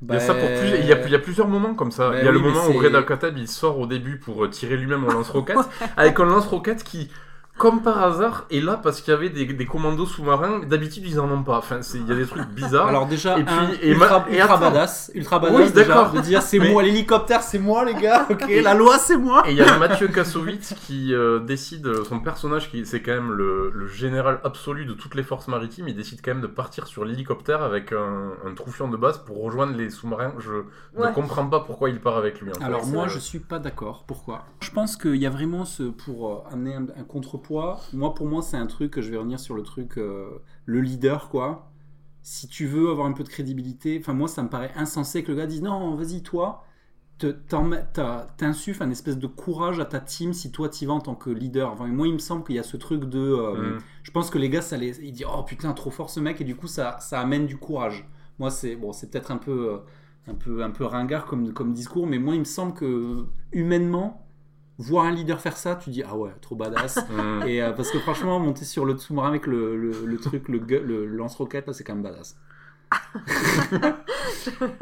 Il 0.02 0.12
y 0.12 0.16
a 0.16 0.20
ça 0.20 0.34
pour 0.34 0.46
plus... 0.46 0.68
il, 0.78 0.86
y 0.86 0.92
a, 0.92 1.06
il 1.06 1.10
y 1.10 1.14
a 1.14 1.18
plusieurs 1.18 1.48
moments 1.48 1.74
comme 1.74 1.90
ça. 1.90 2.10
Bah 2.10 2.18
il 2.20 2.24
y 2.24 2.28
a 2.28 2.30
le 2.30 2.38
oui, 2.38 2.44
moment 2.44 2.68
où 2.68 2.78
Reda 2.78 3.02
Kateb 3.02 3.38
il 3.38 3.48
sort 3.48 3.78
au 3.78 3.86
début 3.86 4.18
pour 4.18 4.44
euh, 4.44 4.48
tirer 4.48 4.76
lui-même 4.76 5.04
au 5.04 5.10
lance-roquette, 5.10 5.56
avec 5.96 6.20
un 6.20 6.26
lance-roquette 6.26 6.84
qui, 6.84 7.10
comme 7.58 7.82
par 7.82 8.02
hasard, 8.02 8.46
est 8.50 8.60
là 8.60 8.78
parce 8.82 9.00
qu'il 9.00 9.12
y 9.12 9.16
avait 9.16 9.30
des, 9.30 9.46
des 9.46 9.66
commandos 9.66 10.06
sous-marins. 10.06 10.60
D'habitude, 10.66 11.04
ils 11.06 11.18
en 11.20 11.30
ont 11.30 11.42
pas. 11.42 11.58
Enfin, 11.58 11.82
c'est- 11.82 11.98
il 11.98 12.06
y 12.06 12.12
a 12.12 12.14
des 12.14 12.26
trucs 12.26 12.46
bizarres. 12.48 12.88
alors 12.88 13.06
déjà 13.06 13.38
Et 13.38 13.44
puis- 13.44 13.54
un, 13.54 13.70
et 13.82 13.90
ultra, 13.92 14.20
ma- 14.20 14.28
et 14.30 14.34
ultra 14.38 14.54
attends. 14.54 14.60
badass 14.70 15.10
ultra 15.14 15.38
badass 15.38 15.56
Oui, 15.58 15.72
déjà, 15.72 15.86
d'accord. 15.94 16.12
de 16.12 16.20
dire 16.20 16.42
c'est 16.42 16.58
Mais- 16.58 16.70
moi 16.72 16.82
l'hélicoptère 16.82 17.42
c'est 17.42 17.58
moi 17.58 17.84
les 17.84 17.94
gars 17.94 18.26
ok 18.30 18.44
Et- 18.48 18.62
la 18.62 18.74
loi 18.74 18.98
c'est 18.98 19.16
moi 19.16 19.42
Et 19.48 19.52
il 19.52 19.56
y 19.58 19.62
a 19.62 19.78
Mathieu 19.78 20.08
Kassovitz 20.08 20.74
qui 20.86 21.14
euh, 21.14 21.38
décide, 21.40 21.86
euh, 21.86 22.04
son 22.04 22.20
personnage, 22.20 22.70
qui 22.70 22.84
c'est 22.84 23.00
quand 23.00 23.12
même 23.14 23.32
le, 23.32 23.70
le 23.74 23.86
général 23.86 24.40
absolu 24.44 24.84
de 24.84 24.92
toutes 24.92 25.14
les 25.14 25.22
forces 25.22 25.48
maritimes, 25.48 25.88
il 25.88 25.96
décide 25.96 26.20
quand 26.22 26.32
même 26.32 26.40
de 26.42 26.46
partir 26.46 26.86
sur 26.86 27.04
l'hélicoptère 27.04 27.62
avec 27.62 27.92
un, 27.92 28.32
un 28.46 28.54
troufion 28.54 28.88
de 28.88 28.96
base 28.96 29.18
pour 29.18 29.42
rejoindre 29.42 29.74
les 29.76 29.90
sous-marins. 29.90 30.32
Je 30.38 30.52
Ouais. 30.96 31.08
ne 31.08 31.12
comprends 31.14 31.46
pas 31.46 31.60
pourquoi 31.60 31.90
il 31.90 32.00
part 32.00 32.16
avec 32.16 32.40
lui. 32.40 32.50
en 32.50 32.54
fait. 32.54 32.64
Alors 32.64 32.86
moi 32.86 33.06
je 33.08 33.18
suis 33.18 33.38
pas 33.38 33.58
d'accord. 33.58 34.04
Pourquoi? 34.06 34.44
Je 34.60 34.70
pense 34.70 34.96
qu'il 34.96 35.16
y 35.16 35.26
a 35.26 35.30
vraiment 35.30 35.64
ce 35.64 35.82
pour 35.84 36.30
euh, 36.30 36.52
amener 36.52 36.74
un, 36.74 36.82
un 36.98 37.04
Moi 37.92 38.14
pour 38.14 38.26
moi 38.26 38.42
c'est 38.42 38.56
un 38.56 38.66
truc 38.66 38.92
que 38.92 39.02
je 39.02 39.10
vais 39.10 39.16
revenir 39.16 39.38
sur 39.40 39.54
le 39.54 39.62
truc 39.62 39.98
euh, 39.98 40.42
le 40.64 40.80
leader 40.80 41.28
quoi. 41.28 41.70
Si 42.22 42.48
tu 42.48 42.66
veux 42.66 42.90
avoir 42.90 43.06
un 43.06 43.12
peu 43.12 43.22
de 43.22 43.28
crédibilité, 43.28 43.98
enfin 44.00 44.12
moi 44.12 44.28
ça 44.28 44.42
me 44.42 44.48
paraît 44.48 44.72
insensé 44.76 45.22
que 45.22 45.30
le 45.32 45.38
gars 45.38 45.46
dise 45.46 45.62
non 45.62 45.94
vas-y 45.94 46.22
toi 46.22 46.64
t'insuffles 48.36 48.82
un 48.82 48.90
espèce 48.90 49.18
de 49.18 49.26
courage 49.26 49.80
à 49.80 49.86
ta 49.86 50.00
team 50.00 50.32
si 50.34 50.50
toi 50.52 50.68
t'y 50.68 50.84
vas 50.86 50.92
en 50.94 51.00
tant 51.00 51.14
que 51.14 51.30
leader. 51.30 51.72
Enfin, 51.72 51.86
moi 51.86 52.06
il 52.06 52.12
me 52.12 52.18
semble 52.18 52.44
qu'il 52.44 52.56
y 52.56 52.58
a 52.58 52.62
ce 52.62 52.76
truc 52.76 53.04
de 53.04 53.18
euh, 53.18 53.76
Mm. 53.76 53.78
je 54.02 54.10
pense 54.10 54.30
que 54.30 54.38
les 54.38 54.50
gars 54.50 54.60
ça 54.62 54.76
les 54.76 55.00
ils 55.02 55.12
disent 55.12 55.26
oh 55.32 55.42
putain 55.42 55.72
trop 55.72 55.90
fort 55.90 56.10
ce 56.10 56.20
mec 56.20 56.40
et 56.40 56.44
du 56.44 56.56
coup 56.56 56.66
ça 56.66 56.98
ça 57.00 57.20
amène 57.20 57.46
du 57.46 57.56
courage. 57.56 58.06
Moi 58.38 58.50
c'est 58.50 58.76
bon 58.76 58.92
c'est 58.92 59.10
peut-être 59.10 59.30
un 59.30 59.38
peu 59.38 59.72
euh, 59.72 59.78
un 60.30 60.34
peu 60.34 60.62
un 60.62 60.70
peu 60.70 60.84
ringard 60.84 61.24
comme 61.26 61.52
comme 61.54 61.72
discours 61.72 62.06
mais 62.06 62.18
moi 62.18 62.34
il 62.34 62.40
me 62.40 62.44
semble 62.44 62.74
que 62.74 63.26
humainement 63.52 64.25
voir 64.78 65.04
un 65.06 65.10
leader 65.12 65.40
faire 65.40 65.56
ça 65.56 65.74
tu 65.76 65.90
dis 65.90 66.02
ah 66.02 66.16
ouais 66.16 66.30
trop 66.40 66.54
badass 66.56 66.98
et 67.46 67.62
euh, 67.62 67.72
parce 67.72 67.90
que 67.90 67.98
franchement 67.98 68.38
monter 68.38 68.64
sur 68.64 68.84
le 68.84 68.96
sous-marin 68.98 69.28
avec 69.28 69.46
le, 69.46 69.76
le, 69.76 69.92
le 70.04 70.16
truc 70.18 70.48
le, 70.48 71.06
lance-roquette 71.06 71.66
là 71.66 71.72
c'est 71.72 71.84
quand 71.84 71.94
même 71.94 72.02
badass. 72.02 72.36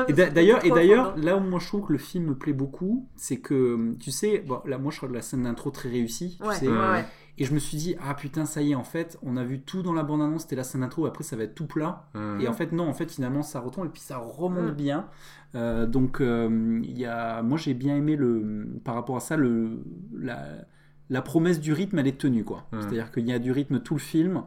Et 0.08 0.12
d'a- 0.12 0.30
d'ailleurs, 0.30 0.64
et 0.64 0.70
d'ailleurs, 0.70 1.14
hein. 1.16 1.20
là 1.22 1.36
où 1.36 1.40
moi 1.40 1.58
je 1.58 1.66
trouve 1.66 1.86
que 1.86 1.92
le 1.92 1.98
film 1.98 2.26
me 2.26 2.34
plaît 2.34 2.52
beaucoup, 2.52 3.08
c'est 3.16 3.38
que 3.38 3.94
tu 3.98 4.10
sais, 4.10 4.40
bon, 4.46 4.60
là 4.66 4.78
moi 4.78 4.90
je 4.92 4.98
trouve 4.98 5.12
la 5.12 5.22
scène 5.22 5.44
d'intro 5.44 5.70
très 5.70 5.88
réussie, 5.88 6.38
tu 6.40 6.46
Ouais, 6.46 6.54
sais, 6.54 6.68
ouais, 6.68 6.76
ouais. 6.76 7.04
et 7.38 7.44
je 7.44 7.54
me 7.54 7.58
suis 7.58 7.76
dit 7.78 7.96
ah 8.02 8.14
putain 8.14 8.44
ça 8.44 8.60
y 8.62 8.72
est 8.72 8.74
en 8.74 8.84
fait, 8.84 9.18
on 9.22 9.36
a 9.36 9.44
vu 9.44 9.60
tout 9.62 9.82
dans 9.82 9.92
la 9.92 10.02
bande 10.02 10.20
annonce, 10.22 10.42
c'était 10.42 10.56
la 10.56 10.64
scène 10.64 10.82
d'intro, 10.82 11.06
après 11.06 11.24
ça 11.24 11.36
va 11.36 11.44
être 11.44 11.54
tout 11.54 11.66
plat, 11.66 12.06
Mm. 12.14 12.40
et 12.42 12.48
en 12.48 12.52
fait 12.52 12.72
non, 12.72 12.88
en 12.88 12.94
fait 12.94 13.10
finalement 13.10 13.42
ça 13.42 13.60
retombe 13.60 13.86
et 13.86 13.90
puis 13.90 14.02
ça 14.02 14.18
remonte 14.18 14.72
Mm. 14.72 14.76
bien. 14.76 15.06
Euh, 15.54 15.86
donc 15.86 16.20
euh, 16.20 16.80
il 16.82 16.98
y 16.98 17.04
a, 17.06 17.42
moi 17.42 17.56
j'ai 17.58 17.74
bien 17.74 17.96
aimé 17.96 18.16
le, 18.16 18.80
par 18.82 18.94
rapport 18.96 19.16
à 19.16 19.20
ça 19.20 19.36
le, 19.36 19.84
la, 20.18 20.66
la 21.10 21.22
promesse 21.22 21.60
du 21.60 21.72
rythme 21.72 21.98
elle 22.00 22.08
est 22.08 22.18
tenue 22.18 22.42
quoi. 22.44 22.66
C'est-à-dire 22.72 23.12
qu'il 23.12 23.26
y 23.28 23.32
a 23.32 23.38
du 23.38 23.52
rythme 23.52 23.80
tout 23.80 23.94
le 23.94 24.00
film. 24.00 24.42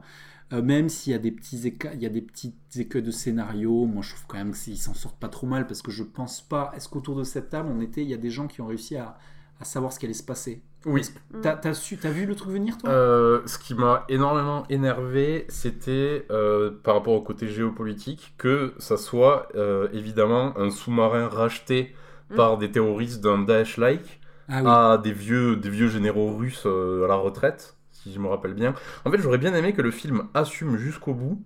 Euh, 0.54 0.62
même 0.62 0.88
s'il 0.88 1.12
y 1.12 1.16
a 1.16 1.20
des 1.20 1.32
petits 1.32 1.58
éca- 1.68 1.92
il 1.94 2.02
y 2.02 2.06
a 2.06 2.10
des 2.10 2.22
petits 2.22 2.56
écueils 2.78 3.04
de 3.04 3.12
scénario, 3.12 3.86
moi 3.86 4.02
je 4.02 4.12
trouve 4.12 4.26
quand 4.28 4.38
même 4.38 4.54
qu'ils 4.54 4.78
s'en 4.78 4.94
sortent 4.94 5.20
pas 5.20 5.28
trop 5.28 5.46
mal 5.46 5.68
parce 5.68 5.82
que 5.82 5.92
je 5.92 6.04
pense 6.04 6.42
pas. 6.42 6.72
Est-ce 6.76 6.88
qu'autour 6.88 7.18
de 7.18 7.26
cette 7.26 7.50
table, 7.50 7.70
on 7.70 7.82
était, 7.82 8.02
il 8.02 8.10
y 8.10 8.14
a 8.14 8.18
des 8.18 8.30
gens 8.30 8.48
qui 8.48 8.62
ont 8.62 8.68
réussi 8.68 8.96
à, 8.96 9.18
à 9.60 9.66
savoir 9.66 9.92
ce 9.92 10.00
qui 10.00 10.06
allait 10.06 10.14
se 10.14 10.24
passer? 10.24 10.62
Oui. 10.86 11.02
T'as, 11.42 11.74
su, 11.74 11.98
t'as 11.98 12.12
vu 12.12 12.26
le 12.26 12.36
truc 12.36 12.52
venir 12.52 12.78
toi? 12.78 12.90
Euh, 12.90 13.42
ce 13.46 13.58
qui 13.58 13.74
m'a 13.74 14.06
énormément 14.10 14.66
énervé, 14.70 15.46
c'était 15.50 16.26
euh, 16.32 16.72
par 16.84 16.96
rapport 16.96 17.14
au 17.14 17.22
côté 17.22 17.48
géopolitique, 17.48 18.34
que 18.38 18.74
ça 18.78 18.96
soit 18.96 19.50
euh, 19.56 19.88
évidemment 19.92 20.58
un 20.58 20.70
sous-marin 20.70 21.28
racheté 21.28 21.96
Mm. 22.30 22.36
par 22.36 22.58
des 22.58 22.70
terroristes 22.70 23.24
d'un 23.24 23.40
Daesh-like 23.40 24.20
Ah 24.50 24.60
oui. 24.62 24.70
à 24.70 24.98
des 24.98 25.14
vieux, 25.14 25.56
des 25.56 25.70
vieux 25.70 25.88
généraux 25.88 26.36
russes 26.36 26.66
à 26.66 27.08
la 27.08 27.16
retraite, 27.16 27.78
si 27.94 28.12
je 28.12 28.20
me 28.20 28.28
rappelle 28.28 28.54
bien. 28.54 28.74
En 29.06 29.12
fait, 29.12 29.18
j'aurais 29.20 29.38
bien 29.38 29.54
aimé 29.56 29.72
que 29.72 29.82
le 29.82 29.92
film 29.92 30.24
assume 30.34 30.76
jusqu'au 30.78 31.14
bout. 31.14 31.42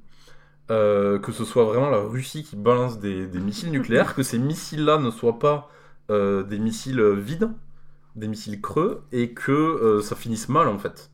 que 0.69 1.31
ce 1.31 1.45
soit 1.45 1.65
vraiment 1.65 1.91
la 1.91 1.99
Russie 1.99 2.43
qui 2.43 2.55
balance 2.55 2.97
des, 2.99 3.27
des 3.27 3.39
missiles 3.39 3.69
nucléaires, 3.69 4.15
que 4.15 4.23
ces 4.23 4.39
missiles-là 4.39 4.97
ne 4.97 5.11
soient 5.11 5.37
pas 5.37 5.69
des 6.09 6.57
missiles 6.59 6.99
vides, 7.13 7.51
des 8.15 8.27
missiles 8.27 8.61
creux, 8.61 9.03
et 9.11 9.33
que 9.33 9.51
euh, 9.51 10.01
ça 10.01 10.15
finisse 10.15 10.49
mal 10.49 10.67
en 10.67 10.77
fait. 10.79 11.11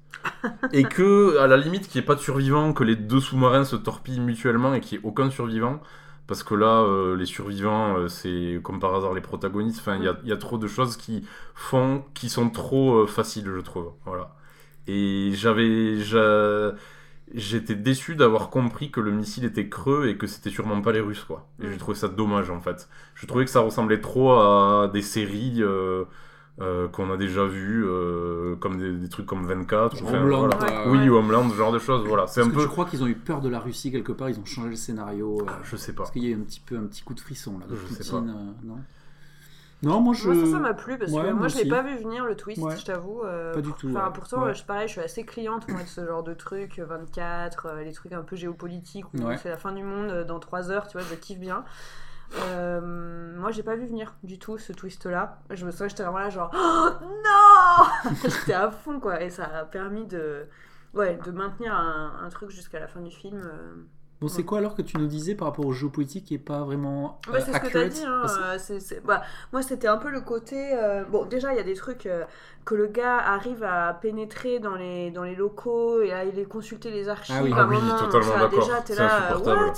et 0.71 0.87
que, 0.87 1.37
à 1.39 1.47
la 1.47 1.57
limite, 1.57 1.87
qu'il 1.87 1.99
n'y 1.99 2.03
ait 2.03 2.07
pas 2.07 2.15
de 2.15 2.19
survivants, 2.21 2.73
que 2.73 2.83
les 2.83 2.95
deux 2.95 3.19
sous-marins 3.19 3.63
se 3.65 3.75
torpillent 3.75 4.19
mutuellement 4.19 4.73
et 4.73 4.81
qu'il 4.81 4.97
n'y 4.99 5.03
ait 5.05 5.07
aucun 5.07 5.29
survivant. 5.29 5.81
Parce 6.27 6.43
que 6.43 6.55
là, 6.55 6.81
euh, 6.81 7.15
les 7.15 7.25
survivants, 7.25 7.97
euh, 7.97 8.07
c'est 8.09 8.59
comme 8.63 8.79
par 8.81 8.93
hasard 8.95 9.13
les 9.13 9.21
protagonistes. 9.21 9.79
Enfin, 9.79 9.95
il 9.97 10.03
y 10.03 10.07
a, 10.09 10.17
il 10.23 10.29
y 10.29 10.33
a 10.33 10.37
trop 10.37 10.57
de 10.57 10.67
choses 10.67 10.97
qui 10.97 11.25
font, 11.55 12.03
qui 12.13 12.29
sont 12.29 12.49
trop 12.49 13.07
faciles, 13.07 13.45
je 13.55 13.61
trouve. 13.61 13.93
Voilà. 14.05 14.35
Et 14.87 15.31
j'avais, 15.35 15.99
j'a- 15.99 16.73
j'étais 17.33 17.75
déçu 17.75 18.15
d'avoir 18.15 18.49
compris 18.49 18.91
que 18.91 18.99
le 19.01 19.11
missile 19.11 19.45
était 19.45 19.69
creux 19.69 20.07
et 20.09 20.17
que 20.17 20.27
c'était 20.27 20.49
sûrement 20.49 20.81
pas 20.81 20.91
les 20.93 21.01
Russes, 21.01 21.23
quoi. 21.25 21.47
Et 21.61 21.71
j'ai 21.71 21.77
trouvé 21.77 21.97
ça 21.97 22.07
dommage, 22.09 22.49
en 22.49 22.61
fait. 22.61 22.89
Je 23.15 23.25
trouvais 23.27 23.45
que 23.45 23.51
ça 23.51 23.61
ressemblait 23.61 24.01
trop 24.01 24.31
à 24.33 24.89
des 24.93 25.01
séries 25.01 25.61
euh, 26.59 26.87
qu'on 26.87 27.11
a 27.11 27.17
déjà 27.17 27.45
vues, 27.45 27.85
euh, 27.85 28.55
comme 28.55 28.77
des, 28.77 28.91
des 28.91 29.09
trucs 29.09 29.25
comme 29.27 29.45
24. 29.45 29.95
Genre 29.95 30.07
enfin, 30.07 30.19
Homeland, 30.21 30.49
voilà. 30.57 30.89
Oui, 30.89 31.07
ou 31.09 31.15
Homeland, 31.15 31.49
ce 31.49 31.55
genre 31.55 31.71
de 31.71 31.79
choses. 31.79 32.05
Voilà, 32.07 32.25
c'est 32.27 32.41
un 32.41 32.49
que 32.49 32.55
peu. 32.55 32.61
tu 32.63 32.67
crois 32.67 32.85
qu'ils 32.85 33.03
ont 33.03 33.07
eu 33.07 33.15
peur 33.15 33.41
de 33.41 33.49
la 33.49 33.59
Russie 33.59 33.91
quelque 33.91 34.11
part, 34.11 34.29
ils 34.29 34.39
ont 34.39 34.45
changé 34.45 34.69
le 34.69 34.75
scénario. 34.75 35.39
euh, 35.41 35.45
Ah, 35.47 35.59
je 35.63 35.75
sais 35.75 35.93
pas. 35.93 35.97
Parce 36.03 36.11
qu'il 36.11 36.23
y 36.23 36.27
a 36.27 36.29
eu 36.31 36.35
un 36.35 36.43
petit 36.43 36.59
peu 36.59 36.75
un 36.77 36.83
petit 36.85 37.03
coup 37.03 37.13
de 37.13 37.19
frisson 37.19 37.59
là 37.59 37.65
de 37.67 37.75
Je 37.75 37.93
sais 37.93 38.03
Poutine, 38.11 38.29
euh, 38.29 38.67
non? 38.67 38.77
Non, 39.83 40.01
moi 40.01 40.15
je. 40.15 40.27
Moi, 40.27 40.43
ça, 40.47 40.51
ça 40.53 40.57
m'a 40.59 40.73
plu 40.73 40.97
parce 40.97 41.11
Ouais, 41.11 41.21
que 41.21 41.27
moi 41.27 41.33
moi, 41.35 41.47
je 41.49 41.57
l'ai 41.57 41.69
pas 41.69 41.83
vu 41.83 41.95
venir 41.97 42.25
le 42.25 42.35
twist, 42.35 42.59
Ouais. 42.63 42.75
je 42.75 42.83
t'avoue. 42.83 43.21
euh, 43.23 43.53
Pas 43.53 43.61
du 43.61 43.71
tout, 43.73 43.89
Enfin, 43.91 44.07
ouais. 44.07 44.11
pourtant, 44.11 44.43
Ouais. 44.45 44.55
je, 44.55 44.63
pareil, 44.63 44.87
je 44.87 44.93
suis 44.93 45.01
assez 45.01 45.23
cliente 45.23 45.67
moi 45.69 45.83
de 45.83 45.87
ce 45.87 46.03
genre 46.03 46.23
de 46.23 46.33
trucs, 46.33 46.79
euh, 46.79 46.85
24, 46.85 47.67
euh, 47.67 47.83
les 47.83 47.93
trucs 47.93 48.11
un 48.13 48.23
peu 48.23 48.35
géopolitiques 48.35 49.05
où 49.13 49.17
Ouais. 49.19 49.37
c'est 49.37 49.49
la 49.49 49.57
fin 49.57 49.71
du 49.73 49.83
monde 49.83 50.09
euh, 50.09 50.23
dans 50.23 50.39
3 50.39 50.71
heures, 50.71 50.87
tu 50.87 50.97
vois, 50.97 51.05
je 51.07 51.13
kiffe 51.13 51.37
bien. 51.37 51.63
Euh, 52.35 53.35
moi, 53.37 53.51
j'ai 53.51 53.63
pas 53.63 53.75
vu 53.75 53.85
venir 53.87 54.15
du 54.23 54.37
tout 54.39 54.57
ce 54.57 54.73
twist-là. 54.73 55.39
Je 55.49 55.65
me 55.65 55.71
souviens, 55.71 55.87
j'étais 55.87 56.03
vraiment 56.03 56.19
là, 56.19 56.29
genre, 56.29 56.51
oh, 56.53 56.89
non 57.01 58.11
J'étais 58.23 58.53
à 58.53 58.69
fond, 58.71 58.99
quoi, 58.99 59.21
et 59.21 59.29
ça 59.29 59.45
a 59.45 59.65
permis 59.65 60.05
de, 60.05 60.45
ouais, 60.93 61.17
de 61.25 61.31
maintenir 61.31 61.73
un, 61.73 62.13
un 62.23 62.29
truc 62.29 62.49
jusqu'à 62.49 62.79
la 62.79 62.87
fin 62.87 62.99
du 63.01 63.11
film. 63.11 63.41
euh. 63.43 63.73
Bon, 64.19 64.27
c'est 64.27 64.43
quoi 64.43 64.57
alors 64.57 64.73
que 64.73 64.81
tu 64.81 64.97
nous 64.97 65.05
disais 65.05 65.35
par 65.35 65.49
rapport 65.49 65.67
au 65.67 65.73
géopolitique 65.73 66.25
qui 66.25 66.33
est 66.33 66.39
pas 66.39 66.63
vraiment. 66.63 67.19
Ouais, 67.31 67.35
euh, 67.35 67.39
c'est 67.45 67.53
ce 67.53 67.57
que 67.59 67.71
t'as 67.71 67.79
accurate? 67.81 67.89
dit. 67.89 68.03
Hein. 68.03 68.23
Euh, 68.71 68.99
bah, 69.05 69.21
moi, 69.53 69.61
c'était 69.61 69.87
un 69.87 69.97
peu 69.97 70.09
le 70.09 70.21
côté. 70.21 70.73
euh, 70.73 71.03
Bon, 71.05 71.25
déjà, 71.25 71.53
il 71.53 71.57
y 71.57 71.59
a 71.59 71.63
des 71.63 71.75
trucs 71.75 72.07
euh, 72.07 72.25
que 72.67 72.75
le 72.75 72.87
gars 72.87 73.17
arrive 73.17 73.63
à 73.63 73.93
pénétrer 73.93 74.59
dans 74.59 74.75
les, 74.75 75.09
dans 75.09 75.23
les 75.23 75.35
locaux 75.35 76.01
et 76.01 76.11
à 76.11 76.17
aller 76.17 76.43
consulter 76.43 76.91
les 76.91 77.07
archives. 77.07 77.33
Ah 77.39 77.41
oui. 77.41 77.53
à 77.53 77.55
Ah 77.59 77.61
un 77.61 77.69
oui, 77.69 77.77
moment, 77.77 77.97
totalement 77.97 78.37
d'accord. 78.37 78.69
C'est 78.85 78.99
insupportable. 78.99 79.59
what? 79.61 79.73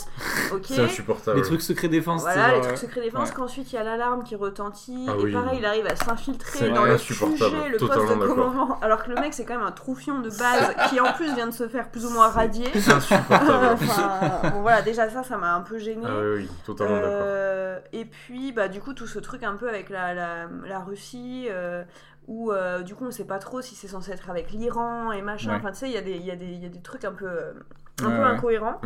Ok. 0.55 0.63
C'est 0.65 0.81
insupportable. 0.81 1.37
Les 1.37 1.43
trucs 1.43 1.61
secret 1.61 1.87
défense, 1.87 2.21
Voilà, 2.23 2.47
les 2.47 2.53
genre, 2.55 2.63
trucs 2.63 2.77
secret 2.79 3.01
défense, 3.01 3.29
ouais. 3.29 3.35
qu'ensuite 3.35 3.71
il 3.71 3.75
y 3.75 3.77
a 3.77 3.83
l'alarme 3.83 4.23
qui 4.23 4.35
retentit, 4.35 5.05
Ah 5.07 5.13
et 5.19 5.23
oui. 5.23 5.31
pareil, 5.33 5.59
il 5.59 5.65
arrive 5.67 5.85
à 5.85 5.95
s'infiltrer 5.95 6.57
C'est 6.57 6.71
dans 6.71 6.85
le 6.85 6.93
insupportable, 6.93 7.55
QG, 7.57 7.71
le 7.73 7.77
poste 7.77 7.93
de 7.93 8.25
commandement, 8.25 8.79
alors 8.81 9.03
que 9.03 9.09
le 9.11 9.15
mec 9.21 9.35
c'est 9.35 9.45
quand 9.45 9.57
même 9.57 9.67
un 9.67 9.71
troufion 9.71 10.19
de 10.21 10.29
base 10.29 10.73
qui 10.89 10.99
en 10.99 11.13
plus 11.13 11.31
vient 11.35 11.45
de 11.47 11.53
se 11.53 11.67
faire 11.67 11.91
plus 11.91 12.07
ou 12.07 12.09
moins 12.09 12.29
radier. 12.29 12.65
C'est 12.73 12.91
insupportable. 12.91 13.67
Enfin, 13.89 14.49
bon 14.51 14.61
voilà, 14.61 14.81
déjà 14.81 15.07
ça, 15.09 15.21
ça 15.23 15.37
m'a 15.37 15.53
un 15.53 15.61
peu 15.61 15.77
gêné. 15.77 16.01
ah 16.07 16.09
oui, 16.21 16.37
oui, 16.37 16.49
totalement 16.65 16.95
d'accord. 16.95 17.11
Euh, 17.13 17.79
et 17.93 18.05
puis, 18.05 18.51
bah, 18.51 18.67
du 18.67 18.79
coup, 18.81 18.93
tout 18.93 19.05
ce 19.07 19.19
truc 19.19 19.43
un 19.43 19.55
peu 19.55 19.69
avec 19.69 19.89
la, 19.89 20.13
la, 20.13 20.47
la 20.67 20.79
Russie, 20.79 21.47
euh, 21.49 21.83
où 22.29 22.51
euh, 22.53 22.83
du 22.83 22.95
coup, 22.95 23.03
on 23.05 23.11
sait 23.11 23.25
pas 23.25 23.39
trop 23.39 23.59
si 23.61 23.75
c'est 23.75 23.87
censé 23.89 24.11
être 24.11 24.29
avec 24.29 24.51
l'Iran 24.51 25.11
et 25.11 25.21
machin. 25.21 25.49
Ouais. 25.51 25.57
Enfin, 25.57 25.71
tu 25.71 25.79
sais, 25.79 25.89
il 25.89 25.93
y, 25.93 25.97
a 25.97 26.01
des- 26.01 26.15
y, 26.17 26.25
y 26.27 26.65
a 26.65 26.69
trucs 26.81 27.03
un 27.03 27.11
peu, 27.11 27.25
euh, 27.27 27.53
un 28.01 28.09
Ouais, 28.09 28.15
peu 28.15 28.21
ouais. 28.21 28.27
incohérents. 28.29 28.79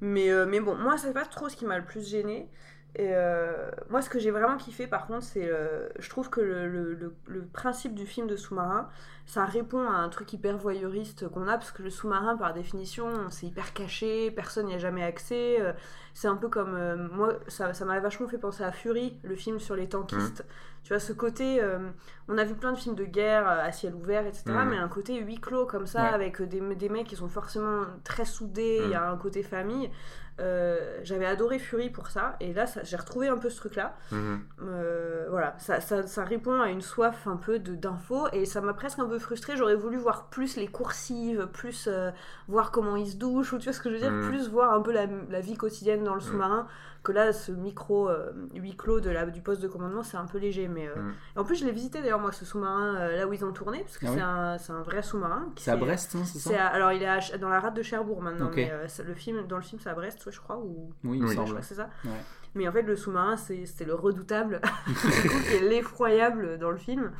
Mais, 0.00 0.30
euh, 0.30 0.46
mais 0.46 0.60
bon, 0.60 0.74
moi, 0.76 0.96
c'est 0.98 1.12
pas 1.12 1.24
trop 1.26 1.48
ce 1.48 1.56
qui 1.56 1.66
m'a 1.66 1.78
le 1.78 1.84
plus 1.84 2.08
gêné. 2.08 2.50
Et 2.96 3.10
euh, 3.14 3.70
moi, 3.88 4.02
ce 4.02 4.10
que 4.10 4.18
j'ai 4.18 4.32
vraiment 4.32 4.56
kiffé, 4.56 4.88
par 4.88 5.06
contre, 5.06 5.22
c'est. 5.22 5.46
euh, 5.48 5.88
je 6.00 6.10
trouve 6.10 6.28
que 6.28 6.40
le, 6.40 6.66
le, 6.68 6.94
le- 6.94 7.14
le 7.26 7.42
principe 7.46 7.94
du 7.94 8.04
film 8.04 8.26
de 8.26 8.34
sous-marin, 8.34 8.88
ça 9.26 9.44
répond 9.44 9.88
à 9.88 9.92
un 9.92 10.08
truc 10.08 10.32
hyper 10.32 10.56
voyeuriste 10.56 11.28
qu'on 11.28 11.46
a, 11.46 11.52
parce 11.56 11.70
que 11.70 11.84
le 11.84 11.90
sous-marin, 11.90 12.36
par 12.36 12.52
définition, 12.52 13.30
c'est 13.30 13.46
hyper 13.46 13.72
caché, 13.74 14.32
personne 14.32 14.66
n'y 14.66 14.74
a 14.74 14.78
jamais 14.78 15.04
accès. 15.04 15.58
euh, 15.60 15.72
c'est 16.14 16.26
un 16.26 16.34
peu 16.34 16.48
comme. 16.48 16.74
euh, 16.74 16.96
moi, 17.12 17.34
ça 17.46 17.72
ça 17.74 17.84
m'a 17.84 18.00
vachement 18.00 18.26
fait 18.26 18.38
penser 18.38 18.64
à 18.64 18.72
Fury, 18.72 19.20
le 19.22 19.36
film 19.36 19.60
sur 19.60 19.76
les 19.76 19.88
tankistes. 19.88 20.44
Tu 20.82 20.92
vois, 20.94 21.00
ce 21.00 21.12
côté. 21.12 21.62
euh, 21.62 21.78
on 22.28 22.38
a 22.38 22.44
vu 22.44 22.54
plein 22.54 22.72
de 22.72 22.76
films 22.78 22.94
de 22.94 23.04
guerre 23.04 23.48
euh, 23.48 23.64
à 23.64 23.70
ciel 23.72 23.94
ouvert, 23.94 24.24
etc., 24.26 24.44
Mhm. 24.48 24.68
mais 24.70 24.76
un 24.78 24.88
côté 24.88 25.18
huis 25.20 25.40
clos 25.40 25.66
comme 25.66 25.86
ça, 25.86 26.02
Ouais. 26.04 26.08
avec 26.14 26.40
des, 26.42 26.60
des 26.74 26.88
mecs 26.88 27.06
qui 27.06 27.16
sont 27.16 27.28
forcément 27.28 27.82
très 28.04 28.24
soudés, 28.24 28.80
il 28.84 28.90
y 28.90 28.94
a 28.94 29.10
un 29.10 29.16
côté 29.16 29.42
famille. 29.42 29.90
Euh, 30.40 30.98
J'avais 31.02 31.26
adoré 31.26 31.58
Fury 31.58 31.90
pour 31.90 32.06
ça, 32.08 32.36
et 32.40 32.54
là, 32.54 32.64
j'ai 32.82 32.96
retrouvé 32.96 33.28
un 33.28 33.36
peu 33.36 33.50
ce 33.50 33.56
truc-là. 33.58 33.94
Mhm. 34.10 34.40
Euh, 34.62 35.26
voilà, 35.28 35.54
ça, 35.58 35.80
ça, 35.80 36.06
ça 36.06 36.24
répond 36.24 36.60
à 36.62 36.70
une 36.70 36.80
soif 36.80 37.26
un 37.26 37.36
peu 37.36 37.58
de- 37.58 37.74
d'infos 37.74 38.28
et 38.32 38.46
ça 38.46 38.60
m'a 38.62 38.72
presque 38.72 39.00
un 39.00 39.06
peu 39.06 39.18
frustrée. 39.18 39.56
J'aurais 39.56 39.74
voulu 39.74 39.98
voir 39.98 40.28
plus 40.30 40.56
les 40.56 40.66
coursives, 40.68 41.46
plus 41.52 41.88
euh, 41.88 42.10
voir 42.48 42.70
comment 42.70 42.96
ils 42.96 43.08
se 43.10 43.16
douchent, 43.16 43.52
ou 43.52 43.58
tu 43.58 43.64
vois 43.64 43.72
ce 43.74 43.80
que 43.80 43.90
je 43.90 43.94
veux 43.96 44.00
dire, 44.00 44.12
Mm. 44.12 44.28
plus 44.28 44.48
voir 44.48 44.72
un 44.72 44.80
peu 44.80 44.92
la, 44.92 45.06
la 45.28 45.40
vie 45.40 45.56
quotidienne 45.56 46.04
dans 46.04 46.14
le 46.14 46.20
sous-marin. 46.20 46.66
Que 47.02 47.12
là, 47.12 47.32
ce 47.32 47.50
micro 47.50 48.10
euh, 48.10 48.30
huis 48.54 48.76
clos 48.76 49.00
de 49.00 49.08
la, 49.08 49.24
du 49.24 49.40
poste 49.40 49.62
de 49.62 49.68
commandement, 49.68 50.02
c'est 50.02 50.18
un 50.18 50.26
peu 50.26 50.36
léger. 50.36 50.68
Mais 50.68 50.86
euh, 50.86 50.94
Mm. 50.96 51.12
et 51.36 51.38
en 51.38 51.44
plus, 51.44 51.56
je 51.56 51.64
l'ai 51.64 51.72
visité 51.72 52.02
d'ailleurs, 52.02 52.18
moi, 52.20 52.30
ce 52.30 52.44
sous-marin, 52.44 52.94
euh, 52.96 53.16
là 53.16 53.26
où 53.26 53.32
ils 53.32 53.42
ont 53.44 53.52
tourné, 53.52 53.80
parce 53.80 53.96
que 53.96 54.04
Ah 54.06 54.08
c'est 54.10 54.14
oui 54.16 54.20
un, 54.22 54.58
c'est 54.58 54.72
un 54.72 54.82
vrai 54.82 55.00
sous-marin. 55.02 55.50
qui 55.56 55.64
C'est 55.64 55.70
à 55.70 55.76
Brest, 55.76 56.14
hein, 56.14 56.22
c'est 56.26 56.38
c'est 56.38 56.50
ça 56.54 56.66
à- 56.66 56.68
alors 56.68 56.92
il 56.92 57.02
est 57.02 57.06
à 57.08 57.18
dans 57.38 57.48
la 57.48 57.58
rade 57.58 57.72
de 57.74 57.82
Cherbourg 57.82 58.20
maintenant, 58.20 58.50
mais 58.54 58.70
euh, 58.70 58.86
c'est- 58.86 59.02
le 59.04 59.14
film, 59.14 59.46
dans 59.46 59.56
le 59.56 59.62
film 59.62 59.80
c'est 59.82 59.88
à 59.88 59.94
Brest, 59.94 60.30
je 60.30 60.40
crois, 60.40 60.58
ou 60.58 60.90
Oui, 61.04 61.18
il 61.18 61.24
Oui. 61.24 61.34
semble. 61.34 61.58
c'est 61.62 61.74
ça. 61.76 61.88
Ouais. 62.04 62.10
Mais 62.54 62.68
en 62.68 62.72
fait, 62.72 62.82
le 62.82 62.96
sous-marin, 62.96 63.36
c'est 63.38 63.64
c'est 63.64 63.84
le 63.86 63.94
redoutable, 63.94 64.60
qui 65.48 65.54
est 65.56 65.60
l'effroyable 65.68 66.58
dans 66.58 66.70
le 66.70 66.76
film. 66.76 67.12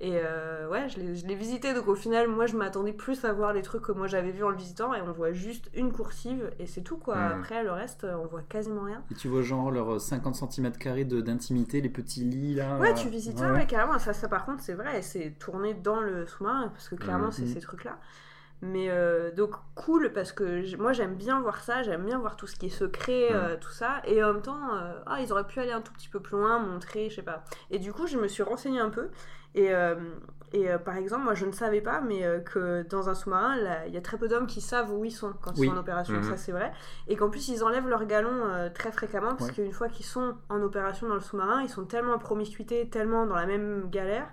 Et 0.00 0.12
euh, 0.22 0.68
ouais, 0.68 0.88
je 0.88 1.00
l'ai 1.26 1.34
visité, 1.34 1.74
donc 1.74 1.88
au 1.88 1.96
final, 1.96 2.28
moi 2.28 2.46
je 2.46 2.56
m'attendais 2.56 2.92
plus 2.92 3.24
à 3.24 3.32
voir 3.32 3.52
les 3.52 3.62
trucs 3.62 3.82
que 3.82 3.90
moi 3.90 4.06
j'avais 4.06 4.30
vus 4.30 4.44
en 4.44 4.50
le 4.50 4.56
visitant, 4.56 4.94
et 4.94 5.00
on 5.00 5.10
voit 5.10 5.32
juste 5.32 5.70
une 5.74 5.90
coursive, 5.92 6.52
et 6.60 6.66
c'est 6.66 6.82
tout 6.82 6.98
quoi. 6.98 7.16
Mm. 7.16 7.32
Après, 7.40 7.64
le 7.64 7.72
reste, 7.72 8.04
on 8.04 8.26
voit 8.26 8.42
quasiment 8.42 8.82
rien. 8.82 9.02
Et 9.10 9.14
tu 9.14 9.26
vois 9.26 9.42
genre 9.42 9.72
leurs 9.72 10.00
50 10.00 10.36
cm 10.36 10.70
d'intimité, 11.22 11.80
les 11.80 11.88
petits 11.88 12.22
lits 12.24 12.54
là. 12.54 12.78
Ouais, 12.78 12.92
euh, 12.92 12.94
tu 12.94 13.08
visites 13.08 13.34
ouais, 13.40 13.46
ça, 13.46 13.52
ouais. 13.52 13.66
carrément. 13.66 13.98
Ça, 13.98 14.12
ça, 14.12 14.28
par 14.28 14.46
contre, 14.46 14.62
c'est 14.62 14.74
vrai, 14.74 15.02
c'est 15.02 15.34
tourné 15.38 15.74
dans 15.74 16.00
le 16.00 16.26
sous-marin, 16.26 16.68
parce 16.68 16.88
que 16.88 16.94
clairement, 16.94 17.26
Mhm. 17.26 17.32
c'est 17.32 17.46
ces 17.46 17.60
trucs-là. 17.60 17.98
Mais 18.60 18.88
euh, 18.90 19.30
donc, 19.30 19.52
cool, 19.76 20.12
parce 20.12 20.32
que 20.32 20.76
moi, 20.76 20.92
j'aime 20.92 21.14
bien 21.14 21.40
voir 21.40 21.62
ça, 21.62 21.82
j'aime 21.84 22.04
bien 22.04 22.18
voir 22.18 22.34
tout 22.36 22.48
ce 22.48 22.56
qui 22.56 22.66
est 22.66 22.70
secret, 22.70 23.28
euh, 23.32 23.56
tout 23.56 23.70
ça. 23.70 24.02
Et 24.04 24.22
en 24.24 24.32
même 24.32 24.42
temps, 24.42 24.74
euh, 24.74 24.98
ah, 25.06 25.20
ils 25.20 25.32
auraient 25.32 25.46
pu 25.46 25.60
aller 25.60 25.70
un 25.70 25.80
tout 25.80 25.92
petit 25.92 26.08
peu 26.08 26.18
plus 26.18 26.36
loin, 26.36 26.58
montrer, 26.58 27.08
je 27.08 27.16
sais 27.16 27.22
pas. 27.22 27.44
Et 27.70 27.78
du 27.78 27.92
coup, 27.92 28.06
je 28.08 28.18
me 28.18 28.26
suis 28.26 28.42
renseignée 28.42 28.80
un 28.80 28.90
peu. 28.90 29.10
Et, 29.54 29.70
et 30.52 30.68
par 30.84 30.96
exemple, 30.96 31.24
moi, 31.24 31.34
je 31.34 31.44
ne 31.46 31.52
savais 31.52 31.80
pas, 31.80 32.00
mais 32.00 32.22
que 32.44 32.82
dans 32.90 33.08
un 33.08 33.14
sous-marin, 33.14 33.56
il 33.86 33.94
y 33.94 33.96
a 33.96 34.00
très 34.00 34.16
peu 34.18 34.28
d'hommes 34.28 34.46
qui 34.46 34.60
savent 34.60 34.92
où 34.92 35.04
ils 35.04 35.10
sont 35.10 35.32
quand 35.40 35.52
ils 35.56 35.60
Oui. 35.60 35.66
sont 35.68 35.74
en 35.74 35.78
opération, 35.78 36.14
Mhm. 36.14 36.22
ça 36.24 36.36
c'est 36.36 36.52
vrai. 36.52 36.70
Et 37.08 37.16
qu'en 37.16 37.28
plus, 37.30 37.48
ils 37.48 37.64
enlèvent 37.64 37.88
leurs 37.88 38.06
galons 38.06 38.70
très 38.74 38.92
fréquemment, 38.92 39.34
parce 39.36 39.50
Ouais. 39.50 39.54
qu'une 39.54 39.72
fois 39.72 39.88
qu'ils 39.88 40.06
sont 40.06 40.34
en 40.48 40.60
opération 40.62 41.08
dans 41.08 41.14
le 41.14 41.20
sous-marin, 41.20 41.62
ils 41.62 41.68
sont 41.68 41.84
tellement 41.86 42.14
en 42.14 42.18
promiscuité, 42.18 42.88
tellement 42.88 43.26
dans 43.26 43.34
la 43.36 43.46
même 43.46 43.88
galère 43.90 44.28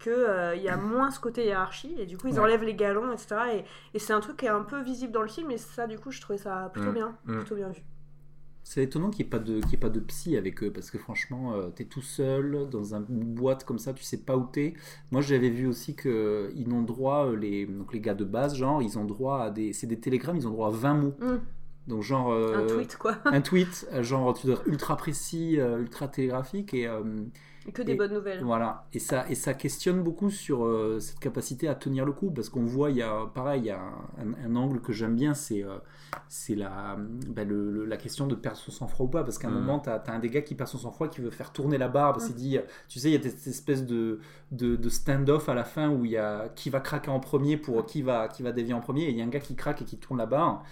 qu'il 0.00 0.12
il 0.56 0.62
y 0.62 0.68
a 0.68 0.76
moins 0.76 1.10
ce 1.10 1.20
côté 1.20 1.44
hiérarchie 1.46 1.94
et 1.98 2.06
du 2.06 2.16
coup 2.18 2.26
ils 2.28 2.34
Ouais. 2.34 2.40
enlèvent 2.40 2.64
les 2.64 2.74
galons 2.74 3.12
etc 3.12 3.36
et, 3.54 3.64
et 3.94 3.98
c'est 4.00 4.12
un 4.12 4.20
truc 4.20 4.38
qui 4.38 4.46
est 4.46 4.48
un 4.50 4.62
peu 4.62 4.80
visible 4.82 5.12
dans 5.12 5.22
le 5.22 5.28
film 5.28 5.50
et 5.50 5.58
ça 5.58 5.86
du 5.86 5.98
coup 5.98 6.10
je 6.10 6.20
trouvais 6.20 6.38
ça 6.38 6.70
plutôt 6.72 6.90
Mm. 6.90 6.94
bien 6.94 7.16
Mm. 7.26 7.36
plutôt 7.38 7.54
bien 7.54 7.68
vu 7.68 7.82
C'est 8.62 8.82
étonnant 8.84 9.10
qu'il 9.10 9.24
n'y 9.24 9.28
ait, 9.28 9.30
pas 9.30 9.38
de- 9.38 9.60
qu'il 9.60 9.70
y 9.70 9.74
ait 9.74 9.78
pas 9.78 9.88
de 9.88 10.00
psy 10.00 10.36
avec 10.36 10.62
eux, 10.62 10.70
parce 10.70 10.90
que 10.92 10.98
franchement, 10.98 11.54
euh, 11.54 11.70
t'es 11.70 11.86
tout 11.86 12.02
seul 12.02 12.68
dans 12.70 12.94
un- 12.94 13.04
une 13.08 13.24
boîte 13.24 13.64
comme 13.64 13.78
ça, 13.78 13.92
tu 13.94 14.04
sais 14.04 14.18
pas 14.18 14.36
où 14.36 14.44
t'es. 14.44 14.74
Moi, 15.10 15.22
j'avais 15.22 15.48
vu 15.48 15.66
aussi 15.66 15.96
qu'ils 15.96 16.68
n'ont 16.68 16.82
droit, 16.82 17.26
euh, 17.26 17.36
les, 17.36 17.64
donc 17.66 17.92
les 17.94 18.00
gars 18.00 18.14
de 18.14 18.22
base, 18.24 18.54
genre, 18.54 18.80
ils 18.82 18.96
ont 18.98 19.04
droit 19.06 19.40
à 19.40 19.50
des. 19.50 19.72
C'est 19.72 19.86
des 19.88 19.98
télégrammes, 19.98 20.36
ils 20.36 20.46
ont 20.46 20.50
droit 20.52 20.68
à 20.68 20.72
20 20.72 20.94
mots. 20.94 21.14
Mm. 21.20 21.36
Donc, 21.88 22.02
genre. 22.02 22.30
euh, 22.32 22.58
un 22.64 22.66
tweet 22.66 22.96
quoi 22.96 23.16
un 23.24 23.40
tweet, 23.40 23.88
euh, 23.92 24.02
genre, 24.04 24.34
tu 24.34 24.46
dois 24.46 24.56
être 24.56 24.68
ultra 24.68 24.96
précis, 24.96 25.58
euh, 25.58 25.80
ultra 25.80 26.06
télégraphique, 26.06 26.72
et. 26.74 26.86
Et 27.66 27.72
que 27.72 27.82
des 27.82 27.92
Et- 27.92 27.94
bonnes 27.94 28.14
nouvelles. 28.14 28.42
Voilà, 28.42 28.86
et 28.94 28.98
ça, 28.98 29.28
et 29.28 29.34
ça 29.34 29.52
questionne 29.52 30.02
beaucoup 30.02 30.30
sur 30.30 30.64
euh, 30.64 30.98
cette 30.98 31.18
capacité 31.18 31.68
à 31.68 31.74
tenir 31.74 32.06
le 32.06 32.12
coup, 32.12 32.30
parce 32.30 32.48
qu'on 32.48 32.64
voit, 32.64 32.90
il 32.90 32.96
y 32.96 33.02
a, 33.02 33.26
pareil, 33.34 33.60
il 33.62 33.66
y 33.66 33.70
a 33.70 33.80
un, 34.18 34.34
un 34.46 34.56
angle 34.56 34.80
que 34.80 34.92
j'aime 34.94 35.14
bien, 35.14 35.34
c'est 35.34 35.62
euh, 35.62 35.76
c'est 36.28 36.54
la, 36.54 36.96
ben, 36.98 37.46
le- 37.46 37.70
le- 37.70 37.84
la 37.84 37.96
question 37.98 38.26
de 38.26 38.34
perdre 38.34 38.56
son 38.58 38.70
sang-froid 38.70 39.06
ou 39.06 39.08
pas, 39.10 39.24
parce 39.24 39.36
qu'à 39.38 39.48
un 39.48 39.50
Mhm. 39.50 39.58
moment, 39.58 39.78
tu 39.80 39.90
as, 39.90 40.02
un 40.08 40.18
des 40.20 40.30
gars 40.30 40.40
qui 40.42 40.54
perd 40.54 40.70
son 40.70 40.78
sang-froid, 40.78 41.08
qui 41.08 41.20
veut 41.20 41.30
faire 41.30 41.52
tourner 41.52 41.76
la 41.76 41.88
barre, 41.88 42.12
parce 42.14 42.26
qu'il 42.26 42.34
dit, 42.36 42.58
tu 42.88 42.98
sais, 42.98 43.10
il 43.10 43.22
y 43.22 43.26
a 43.26 43.30
cette 43.30 43.46
espèce 43.46 43.84
de, 43.84 44.20
de, 44.52 44.76
de 44.76 44.88
stand-off 44.88 45.48
à 45.50 45.54
la 45.54 45.64
fin 45.64 45.90
où 45.90 46.04
il 46.06 46.12
y 46.12 46.16
a 46.16 46.48
qui 46.48 46.70
va 46.70 46.80
craquer 46.80 47.10
en 47.10 47.20
premier 47.20 47.56
pour 47.58 47.84
qui 47.84 48.00
va, 48.02 48.28
qui 48.28 48.42
va 48.42 48.52
dévier 48.52 48.72
en 48.74 48.80
premier, 48.80 49.04
et 49.04 49.10
il 49.10 49.16
y 49.18 49.20
a 49.20 49.24
un 49.24 49.28
gars 49.28 49.40
qui 49.40 49.54
craque 49.54 49.82
et 49.82 49.84
qui 49.84 49.98
tourne 49.98 50.18
la 50.18 50.26
barre. 50.26 50.62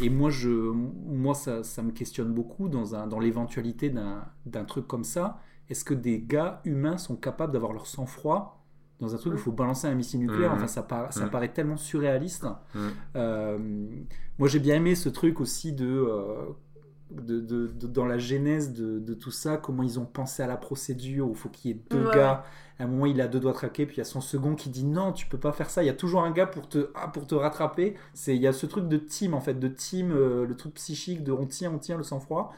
Et 0.00 0.10
moi, 0.10 0.30
je, 0.30 0.48
moi 0.50 1.34
ça, 1.34 1.64
ça 1.64 1.82
me 1.82 1.90
questionne 1.90 2.32
beaucoup 2.32 2.68
dans, 2.68 2.94
un, 2.94 3.06
dans 3.06 3.18
l'éventualité 3.18 3.90
d'un, 3.90 4.24
d'un 4.46 4.64
truc 4.64 4.86
comme 4.86 5.04
ça. 5.04 5.38
Est-ce 5.70 5.84
que 5.84 5.94
des 5.94 6.20
gars 6.20 6.60
humains 6.64 6.98
sont 6.98 7.16
capables 7.16 7.52
d'avoir 7.52 7.72
leur 7.72 7.86
sang-froid 7.86 8.62
dans 9.00 9.14
un 9.14 9.18
truc 9.18 9.34
où 9.34 9.36
il 9.36 9.42
faut 9.42 9.52
balancer 9.52 9.86
un 9.88 9.94
missile 9.94 10.20
nucléaire? 10.20 10.50
Mhm. 10.50 10.56
Enfin, 10.56 10.66
ça, 10.68 11.24
Mhm. 11.24 11.30
paraît 11.30 11.52
tellement 11.52 11.76
surréaliste. 11.76 12.46
Mhm. 12.74 12.90
Euh, 13.16 13.58
moi, 14.38 14.48
j'ai 14.48 14.58
bien 14.60 14.76
aimé 14.76 14.94
ce 14.94 15.08
truc 15.08 15.40
aussi 15.40 15.72
de, 15.72 15.86
euh, 15.86 16.44
de, 17.10 17.40
de- 17.40 17.66
de- 17.68 17.86
dans 17.86 18.04
la 18.04 18.18
genèse 18.18 18.72
de, 18.72 18.98
de 18.98 19.14
tout 19.14 19.30
ça, 19.30 19.56
comment 19.56 19.82
ils 19.82 19.98
ont 20.00 20.04
pensé 20.06 20.42
à 20.42 20.46
la 20.46 20.56
procédure, 20.56 21.28
où 21.28 21.30
il 21.30 21.36
faut 21.36 21.48
qu'il 21.48 21.70
y 21.70 21.74
ait 21.74 21.80
deux 21.90 22.04
Ouais. 22.06 22.14
gars. 22.14 22.44
À 22.78 22.84
un 22.84 22.88
moment, 22.88 23.06
il 23.06 23.20
a 23.22 23.28
deux 23.28 23.40
doigts 23.40 23.54
traqués, 23.54 23.86
puis 23.86 23.96
il 23.96 23.98
y 23.98 24.02
a 24.02 24.04
son 24.04 24.20
second 24.20 24.54
qui 24.54 24.68
dit 24.68 24.84
non, 24.84 25.12
tu 25.12 25.26
peux 25.26 25.38
pas 25.38 25.52
faire 25.52 25.70
ça. 25.70 25.82
Il 25.82 25.86
y 25.86 25.88
a 25.88 25.94
toujours 25.94 26.22
un 26.24 26.30
gars 26.30 26.46
pour 26.46 26.68
te, 26.68 26.90
ah, 26.94 27.08
pour 27.08 27.26
te 27.26 27.34
rattraper. 27.34 27.94
C'est, 28.12 28.36
il 28.36 28.42
y 28.42 28.46
a 28.46 28.52
ce 28.52 28.66
truc 28.66 28.86
de 28.88 28.98
team 28.98 29.32
en 29.34 29.40
fait, 29.40 29.54
de 29.54 29.68
team, 29.68 30.10
euh, 30.10 30.46
le 30.46 30.56
truc 30.56 30.74
psychique 30.74 31.22
de 31.24 31.32
on 31.32 31.46
tient, 31.46 31.72
on 31.72 31.78
tient 31.78 31.96
le 31.96 32.02
sang-froid. 32.02 32.52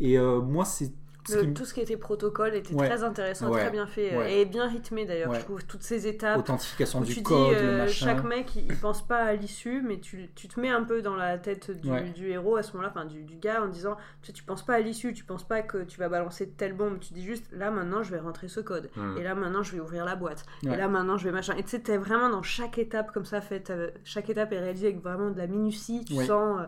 Et 0.00 0.16
euh, 0.18 0.40
moi, 0.40 0.64
c'est 0.64 0.86
ce 0.86 0.92
Le- 1.32 1.40
qui 1.40 1.46
me- 1.48 1.54
tout 1.54 1.64
ce 1.64 1.72
qui 1.74 1.80
était 1.80 1.96
protocole 1.96 2.54
était 2.54 2.74
Ouais. 2.74 2.88
très 2.88 3.02
intéressant, 3.04 3.50
Ouais. 3.50 3.60
très 3.60 3.70
bien 3.70 3.86
fait 3.86 4.14
euh, 4.14 4.18
Ouais. 4.18 4.40
et 4.40 4.44
bien 4.44 4.68
rythmé 4.68 5.04
d'ailleurs. 5.06 5.32
Je 5.34 5.40
trouve 5.40 5.64
toutes 5.64 5.82
ces 5.82 6.06
étapes. 6.06 6.38
authentification 6.38 7.00
du 7.00 7.14
tu 7.14 7.22
code, 7.22 7.48
dis, 7.50 7.54
euh, 7.54 7.86
chaque 7.88 8.24
mec 8.24 8.54
il, 8.56 8.66
il 8.66 8.76
pense 8.76 9.06
pas 9.06 9.18
à 9.24 9.32
l'issue, 9.34 9.82
mais 9.82 9.98
tu, 10.00 10.28
tu 10.34 10.48
te 10.48 10.60
mets 10.60 10.70
un 10.70 10.82
peu 10.84 11.02
dans 11.02 11.16
la 11.16 11.38
tête 11.38 11.70
du, 11.70 12.28
héros 12.30 12.56
à 12.56 12.62
ce 12.62 12.72
moment-là, 12.72 12.92
enfin 12.94 13.04
du, 13.06 13.22
du 13.22 13.36
gars 13.36 13.62
en 13.62 13.68
disant 13.68 13.96
tu, 14.22 14.26
sais, 14.28 14.32
tu 14.32 14.42
penses 14.44 14.64
pas 14.64 14.74
à 14.74 14.80
l'issue, 14.80 15.12
tu 15.14 15.24
penses 15.24 15.44
pas 15.46 15.62
que 15.62 15.78
tu 15.84 15.98
vas 15.98 16.08
balancer 16.08 16.48
telle 16.48 16.72
bombe, 16.74 16.98
tu 17.00 17.12
dis 17.14 17.22
juste 17.24 17.46
là 17.52 17.70
maintenant 17.70 18.02
je 18.02 18.10
vais 18.10 18.18
rentrer 18.18 18.48
ce 18.48 18.60
code, 18.60 18.90
Mhm. 18.96 19.18
et 19.18 19.22
là 19.22 19.34
maintenant 19.34 19.62
je 19.62 19.72
vais 19.72 19.80
ouvrir 19.80 20.04
la 20.04 20.16
boîte, 20.16 20.44
et 20.62 20.76
là 20.76 20.88
maintenant 20.88 21.16
je 21.16 21.24
vais 21.24 21.32
machin. 21.32 21.54
Et 21.56 21.62
tu 21.62 21.70
sais, 21.70 21.80
t'es 21.80 21.96
vraiment 21.96 22.28
dans 22.28 22.42
chaque 22.42 22.78
étape 22.78 23.12
comme 23.12 23.24
ça, 23.24 23.40
faite, 23.40 23.70
euh, 23.70 23.90
chaque 24.04 24.28
étape 24.30 24.52
est 24.52 24.58
réalisée 24.60 24.88
avec 24.88 25.00
vraiment 25.02 25.30
de 25.30 25.38
la 25.38 25.46
minutie, 25.46 26.04
tu 26.04 26.14
sens. 26.26 26.60
euh, 26.60 26.66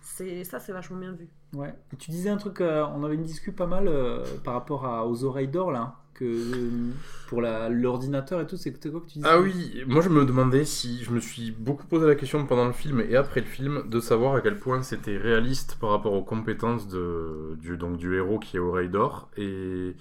c'est 0.00 0.44
ça, 0.44 0.58
c'est 0.60 0.72
vachement 0.72 0.98
bien 0.98 1.12
vu. 1.12 1.28
Ouais. 1.54 1.74
Et 1.92 1.96
tu 1.96 2.10
disais 2.10 2.30
un 2.30 2.36
truc, 2.36 2.60
euh, 2.60 2.84
on 2.94 3.04
avait 3.04 3.14
une 3.14 3.22
discussion 3.22 3.52
pas 3.52 3.66
mal 3.66 3.88
euh, 3.88 4.24
par 4.44 4.54
rapport 4.54 4.84
à, 4.86 5.06
aux 5.06 5.24
oreilles 5.24 5.48
d'or 5.48 5.70
là, 5.72 5.96
que 6.14 6.24
euh, 6.24 6.92
pour 7.26 7.40
la- 7.40 7.68
l'ordinateur 7.68 8.40
et 8.40 8.46
tout, 8.46 8.56
c'est 8.56 8.72
quoi 8.90 9.00
que 9.00 9.06
tu 9.06 9.18
disais? 9.18 9.28
Ah 9.28 9.40
oui, 9.40 9.82
moi 9.88 10.00
je 10.00 10.08
me 10.10 10.24
demandais 10.24 10.64
si 10.64 11.02
je 11.02 11.10
me 11.10 11.18
suis 11.18 11.50
beaucoup 11.50 11.86
posé 11.86 12.06
la 12.06 12.14
question 12.14 12.46
pendant 12.46 12.66
le 12.66 12.72
film 12.72 13.00
et 13.00 13.16
après 13.16 13.40
le 13.40 13.46
film 13.46 13.82
de 13.88 13.98
savoir 14.00 14.34
à 14.36 14.40
quel 14.40 14.56
point 14.58 14.82
c'était 14.82 15.16
réaliste 15.16 15.76
par 15.80 15.90
rapport 15.90 16.12
aux 16.12 16.22
compétences 16.22 16.86
de, 16.88 17.56
du, 17.60 17.76
donc, 17.76 17.96
du 17.98 18.14
héros 18.16 18.38
qui 18.38 18.56
est 18.56 18.60
Oreille 18.60 18.88
d'Or 18.88 19.28
et 19.36 19.96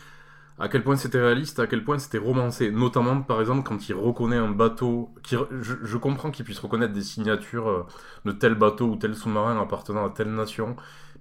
à 0.59 0.69
quel 0.69 0.83
point 0.83 0.95
c'était 0.95 1.21
réaliste, 1.21 1.59
à 1.59 1.67
quel 1.67 1.83
point 1.83 1.99
c'était 1.99 2.17
romancé. 2.17 2.71
Notamment 2.71 3.21
par 3.21 3.39
exemple 3.39 3.67
quand 3.67 3.89
il 3.89 3.95
reconnaît 3.95 4.37
un 4.37 4.49
bateau, 4.49 5.13
je, 5.29 5.97
comprends 5.97 6.31
qu'il 6.31 6.45
puisse 6.45 6.59
reconnaître 6.59 6.93
des 6.93 7.03
signatures 7.03 7.69
euh, 7.69 7.85
de 8.25 8.31
tel 8.31 8.55
bateau 8.55 8.85
ou 8.85 8.95
tel 8.95 9.15
sous-marin 9.15 9.59
appartenant 9.61 10.05
à 10.05 10.09
telle 10.09 10.33
nation. 10.33 10.75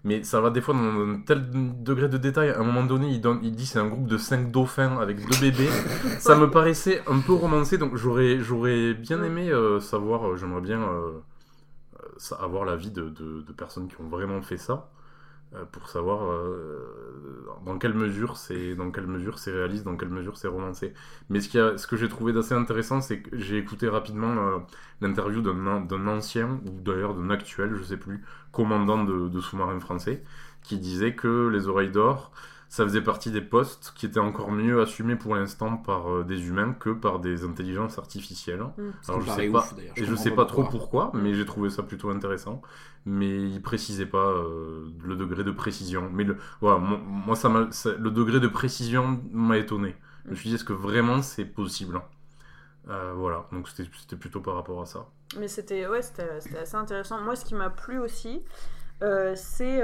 Mais 0.04 0.22
ça 0.22 0.40
va 0.40 0.50
des 0.50 0.60
fois 0.60 0.74
dans 0.74 0.80
un 0.80 1.20
tel 1.26 1.44
degré 1.82 2.08
de 2.08 2.16
détail. 2.16 2.50
À 2.50 2.60
un 2.60 2.64
moment 2.64 2.84
donné, 2.84 3.08
il, 3.10 3.20
donne, 3.20 3.40
il 3.42 3.54
dit 3.56 3.66
c'est 3.66 3.80
un 3.80 3.88
groupe 3.88 4.06
de 4.06 4.16
5 4.16 4.52
dauphins 4.52 4.98
avec 4.98 5.18
deux 5.18 5.40
bébés. 5.40 5.68
ça 6.20 6.36
me 6.36 6.50
paraissait 6.50 7.02
un 7.08 7.18
peu 7.20 7.32
romancé, 7.32 7.76
donc 7.76 7.96
j'aurais, 7.96 8.94
bien 8.94 9.22
aimé 9.22 9.50
euh, 9.50 9.80
savoir, 9.80 10.28
euh, 10.28 10.36
j'aimerais 10.36 10.60
bien 10.60 10.80
avoir 12.38 12.64
l'avis 12.64 12.90
de, 12.90 13.08
de, 13.10 13.52
personnes 13.52 13.88
qui 13.88 14.00
ont 14.00 14.08
vraiment 14.08 14.40
fait 14.42 14.56
ça, 14.56 14.88
pour 15.72 15.88
savoir 15.88 16.30
euh, 16.30 17.46
dans 17.64 17.78
quelle 17.78 17.94
mesure 17.94 18.36
c'est 18.36 18.74
dans 18.74 18.90
quelle 18.90 19.06
mesure 19.06 19.38
c'est 19.38 19.52
réaliste, 19.52 19.84
dans 19.84 19.96
quelle 19.96 20.08
mesure 20.10 20.36
c'est 20.36 20.48
romancé. 20.48 20.92
Mais 21.30 21.40
ce, 21.40 21.48
qui 21.48 21.58
a, 21.58 21.78
ce 21.78 21.86
que 21.86 21.96
j'ai 21.96 22.08
trouvé 22.08 22.32
d'assez 22.32 22.54
intéressant, 22.54 23.00
c'est 23.00 23.20
que 23.20 23.38
j'ai 23.38 23.58
écouté 23.58 23.88
rapidement 23.88 24.32
euh, 24.36 24.58
l'interview 25.00 25.40
d'un 25.42 26.06
ancien, 26.08 26.60
ou 26.66 26.80
d'ailleurs 26.80 27.14
d'un 27.14 27.30
actuel, 27.30 27.74
je 27.74 27.82
sais 27.84 27.96
plus, 27.96 28.24
commandant 28.52 29.04
de, 29.04 29.28
de 29.28 29.40
sous-marin 29.40 29.78
français, 29.80 30.22
qui 30.62 30.78
disait 30.78 31.14
que 31.14 31.48
les 31.48 31.68
oreilles 31.68 31.90
d'or, 31.90 32.32
ça 32.76 32.84
faisait 32.84 33.02
partie 33.02 33.30
des 33.30 33.40
postes 33.40 33.92
qui 33.96 34.06
étaient 34.06 34.20
encore 34.20 34.50
mieux 34.52 34.80
assumés 34.80 35.16
pour 35.16 35.34
l'instant 35.34 35.76
par 35.76 36.10
euh, 36.12 36.24
des 36.24 36.48
humains 36.48 36.72
que 36.74 36.90
par 36.90 37.20
des 37.20 37.44
intelligences 37.44 37.98
artificielles. 37.98 38.64
Ça 39.00 39.12
Alors 39.12 39.20
je 39.20 39.28
sais 39.30 39.44
ouf, 39.48 39.72
pas, 39.72 39.74
d'ailleurs, 39.74 39.96
et 39.96 40.04
je 40.04 40.14
sais 40.14 40.30
pas 40.32 40.44
trop 40.46 40.64
pourquoi. 40.64 40.74
pourquoi, 40.74 41.10
mais 41.14 41.34
j'ai 41.34 41.44
trouvé 41.46 41.70
ça 41.70 41.82
plutôt 41.82 42.10
intéressant. 42.10 42.62
Mais 43.06 43.28
il 43.50 43.62
précisait 43.62 44.06
pas 44.06 44.30
euh, 44.30 44.88
le 45.04 45.16
degré 45.16 45.44
de 45.44 45.52
précision. 45.52 46.10
Mais 46.12 46.24
le, 46.24 46.36
voilà, 46.60 46.78
mo- 46.78 46.98
moi 46.98 47.36
ça 47.36 47.48
m'a, 47.48 47.70
ça- 47.72 47.94
le 47.94 48.10
degré 48.10 48.40
de 48.40 48.48
précision 48.48 49.20
m'a 49.32 49.58
étonné. 49.58 49.96
Je 50.26 50.30
me 50.30 50.36
suis 50.36 50.48
dit 50.50 50.54
est-ce 50.56 50.64
que 50.64 50.72
vraiment 50.72 51.22
c'est 51.22 51.44
possible? 51.46 52.00
Euh, 52.88 53.12
Voilà, 53.16 53.46
donc 53.52 53.68
c'était, 53.68 53.90
c'était 54.00 54.16
plutôt 54.16 54.40
par 54.40 54.54
rapport 54.56 54.82
à 54.82 54.86
ça. 54.86 55.06
Mais 55.38 55.48
c'était 55.48 55.86
ouais, 55.86 56.02
c'était 56.02 56.40
c'était 56.40 56.58
assez 56.58 56.76
intéressant. 56.76 57.20
Moi, 57.20 57.36
ce 57.36 57.44
qui 57.44 57.54
m'a 57.54 57.70
plu 57.70 57.98
aussi, 57.98 58.42
euh, 59.02 59.34
c'est. 59.36 59.82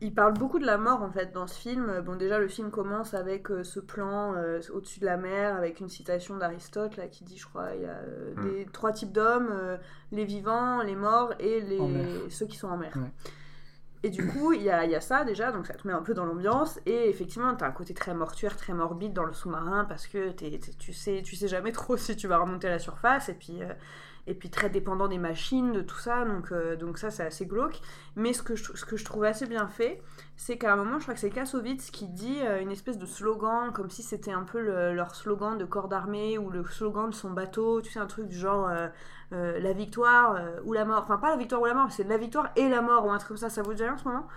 Il 0.00 0.14
parle 0.14 0.34
beaucoup 0.34 0.58
de 0.58 0.66
la 0.66 0.78
mort 0.78 1.02
en 1.02 1.10
fait 1.10 1.32
dans 1.32 1.46
ce 1.46 1.58
film. 1.58 2.00
Bon, 2.00 2.16
déjà, 2.16 2.38
le 2.38 2.48
film 2.48 2.70
commence 2.70 3.14
avec 3.14 3.50
euh, 3.50 3.64
ce 3.64 3.80
plan 3.80 4.34
euh, 4.34 4.60
au-dessus 4.72 5.00
de 5.00 5.06
la 5.06 5.16
mer, 5.16 5.56
avec 5.56 5.80
une 5.80 5.88
citation 5.88 6.36
d'Aristote 6.36 6.96
là 6.96 7.06
qui 7.08 7.24
dit, 7.24 7.36
je 7.36 7.46
crois, 7.46 7.74
il 7.74 7.82
y 7.82 7.86
a 7.86 7.90
euh, 7.90 8.34
Mm. 8.36 8.50
des 8.50 8.66
trois 8.72 8.92
types 8.92 9.12
d'hommes 9.12 9.52
les 10.12 10.24
vivants, 10.24 10.82
les 10.82 10.96
morts 10.96 11.32
et 11.38 11.60
les, 11.60 12.30
ceux 12.30 12.46
qui 12.46 12.56
sont 12.56 12.68
en 12.68 12.76
mer. 12.76 12.92
Ouais. 12.96 13.30
Et 14.02 14.10
du 14.10 14.26
coup, 14.26 14.52
il 14.52 14.62
y 14.62 14.68
a, 14.68 14.84
y 14.84 14.94
a 14.94 15.00
ça 15.00 15.24
déjà, 15.24 15.50
donc 15.50 15.66
ça 15.66 15.74
te 15.74 15.86
met 15.86 15.94
un 15.94 16.02
peu 16.02 16.12
dans 16.12 16.26
l'ambiance. 16.26 16.78
Et 16.84 17.08
effectivement, 17.08 17.54
t'as 17.54 17.66
un 17.66 17.72
côté 17.72 17.94
très 17.94 18.12
mortuaire, 18.14 18.56
très 18.56 18.74
morbide 18.74 19.14
dans 19.14 19.24
le 19.24 19.32
sous-marin 19.32 19.86
parce 19.86 20.06
que 20.06 20.30
tu, 20.32 20.92
sais, 20.92 21.22
tu 21.24 21.36
sais 21.36 21.48
jamais 21.48 21.72
trop 21.72 21.96
si 21.96 22.14
tu 22.14 22.28
vas 22.28 22.38
remonter 22.38 22.66
à 22.66 22.70
la 22.70 22.78
surface. 22.78 23.30
Et 23.30 23.34
puis, 23.34 23.60
et 24.26 24.34
puis 24.34 24.50
très 24.50 24.70
dépendant 24.70 25.08
des 25.08 25.18
machines, 25.18 25.72
de 25.72 25.80
tout 25.82 25.98
ça. 25.98 26.24
Donc, 26.24 26.52
euh, 26.52 26.76
donc 26.76 26.98
ça, 26.98 27.10
c'est 27.10 27.24
assez 27.24 27.46
glauque. 27.46 27.80
Mais 28.16 28.32
ce 28.32 28.42
que 28.42 28.56
je, 28.56 28.64
ce 28.74 29.04
trouve 29.04 29.24
assez 29.24 29.46
bien 29.46 29.68
fait, 29.68 30.02
c'est 30.36 30.56
qu'à 30.58 30.72
un 30.72 30.76
moment, 30.76 30.98
je 30.98 31.02
crois 31.04 31.14
que 31.14 31.20
c'est 31.20 31.30
Kassovitz 31.30 31.90
qui 31.90 32.08
dit 32.08 32.38
euh, 32.42 32.60
une 32.60 32.70
espèce 32.70 32.98
de 32.98 33.06
slogan, 33.06 33.72
comme 33.72 33.90
si 33.90 34.02
c'était 34.02 34.32
un 34.32 34.44
peu 34.44 34.60
le- 34.60 34.94
leur 34.94 35.14
slogan 35.14 35.58
de 35.58 35.64
corps 35.64 35.88
d'armée 35.88 36.38
ou 36.38 36.50
le 36.50 36.64
slogan 36.64 37.10
de 37.10 37.14
son 37.14 37.30
bateau. 37.30 37.80
Tu 37.82 37.92
sais, 37.92 37.98
un 38.00 38.06
truc 38.06 38.26
du 38.28 38.36
genre 38.36 38.68
euh, 39.34 39.58
la 39.58 39.72
victoire 39.72 40.36
euh, 40.36 40.60
ou 40.64 40.72
la 40.72 40.84
mort. 40.84 41.02
Enfin, 41.02 41.18
pas 41.18 41.30
la 41.30 41.36
victoire 41.36 41.60
ou 41.60 41.66
la 41.66 41.74
mort, 41.74 41.90
c'est 41.90 42.04
la 42.04 42.16
victoire 42.16 42.50
et 42.56 42.68
la 42.68 42.80
mort 42.80 43.06
ou 43.06 43.10
un 43.10 43.18
truc 43.18 43.28
comme 43.28 43.36
ça. 43.36 43.50
Ça 43.50 43.62
vous 43.62 43.74
dit 43.74 43.82
rien 43.82 43.94
en 43.94 43.98
ce 43.98 44.04
moment 44.04 44.28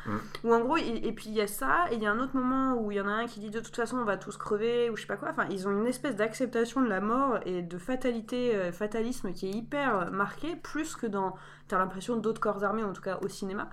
Ou 0.43 0.53
en 0.53 0.59
gros, 0.61 0.77
et, 0.77 1.01
et 1.03 1.11
puis 1.11 1.25
il 1.27 1.35
y 1.35 1.41
a 1.41 1.47
ça, 1.47 1.85
et 1.91 1.95
il 1.95 2.01
y 2.01 2.07
a 2.07 2.11
un 2.11 2.19
autre 2.19 2.35
moment 2.35 2.75
où 2.81 2.91
il 2.91 2.97
y 2.97 3.01
en 3.01 3.07
a 3.07 3.11
un 3.11 3.27
qui 3.27 3.39
dit 3.39 3.49
de 3.49 3.59
toute 3.59 3.75
façon 3.75 3.97
on 3.97 4.05
va 4.05 4.17
tous 4.17 4.37
crever, 4.37 4.89
ou 4.89 4.95
je 4.95 5.01
sais 5.01 5.07
pas 5.07 5.17
quoi. 5.17 5.29
Enfin, 5.29 5.45
ils 5.49 5.67
ont 5.67 5.71
une 5.71 5.87
espèce 5.87 6.15
d'acceptation 6.15 6.81
de 6.81 6.87
la 6.87 7.01
mort 7.01 7.39
et 7.45 7.61
de 7.61 7.77
fatalité, 7.77 8.55
euh, 8.55 8.71
fatalisme 8.71 9.33
qui 9.33 9.47
est 9.47 9.51
hyper 9.51 10.11
marqué, 10.11 10.55
plus 10.55 10.95
que 10.95 11.05
dans, 11.07 11.35
t'as 11.67 11.77
l'impression, 11.77 12.17
d'autres 12.17 12.41
corps 12.41 12.63
armés, 12.63 12.83
en 12.83 12.93
tout 12.93 13.01
cas 13.01 13.19
au 13.21 13.27
cinéma. 13.27 13.69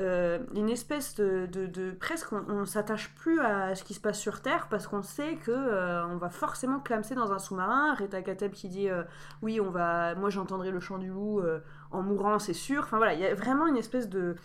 Euh, 0.00 0.38
une 0.54 0.70
espèce 0.70 1.14
de, 1.16 1.90
presque 1.98 2.32
on, 2.32 2.42
on 2.48 2.64
s'attache 2.64 3.14
plus 3.16 3.38
à 3.40 3.74
ce 3.74 3.84
qui 3.84 3.92
se 3.92 4.00
passe 4.00 4.18
sur 4.18 4.40
Terre 4.40 4.68
parce 4.70 4.86
qu'on 4.86 5.02
sait 5.02 5.36
que 5.36 5.50
euh, 5.50 6.06
on 6.06 6.16
va 6.16 6.30
forcément 6.30 6.80
clamser 6.80 7.14
dans 7.14 7.32
un 7.32 7.38
sous-marin. 7.38 7.94
Reta 7.94 8.22
Kateb 8.22 8.52
qui 8.52 8.68
dit 8.68 8.88
euh, 8.88 9.02
oui 9.42 9.60
on 9.60 9.70
va, 9.70 10.14
moi 10.14 10.30
j'entendrai 10.30 10.70
le 10.70 10.80
chant 10.80 10.96
du 10.96 11.08
loup 11.08 11.42
en 11.90 12.02
mourant 12.02 12.38
c'est 12.38 12.54
sûr. 12.54 12.82
Enfin 12.84 12.96
voilà 12.96 13.12
il 13.12 13.20
y 13.20 13.26
a 13.26 13.34
vraiment 13.34 13.66
une 13.66 13.76
espèce 13.76 14.08
de 14.08 14.36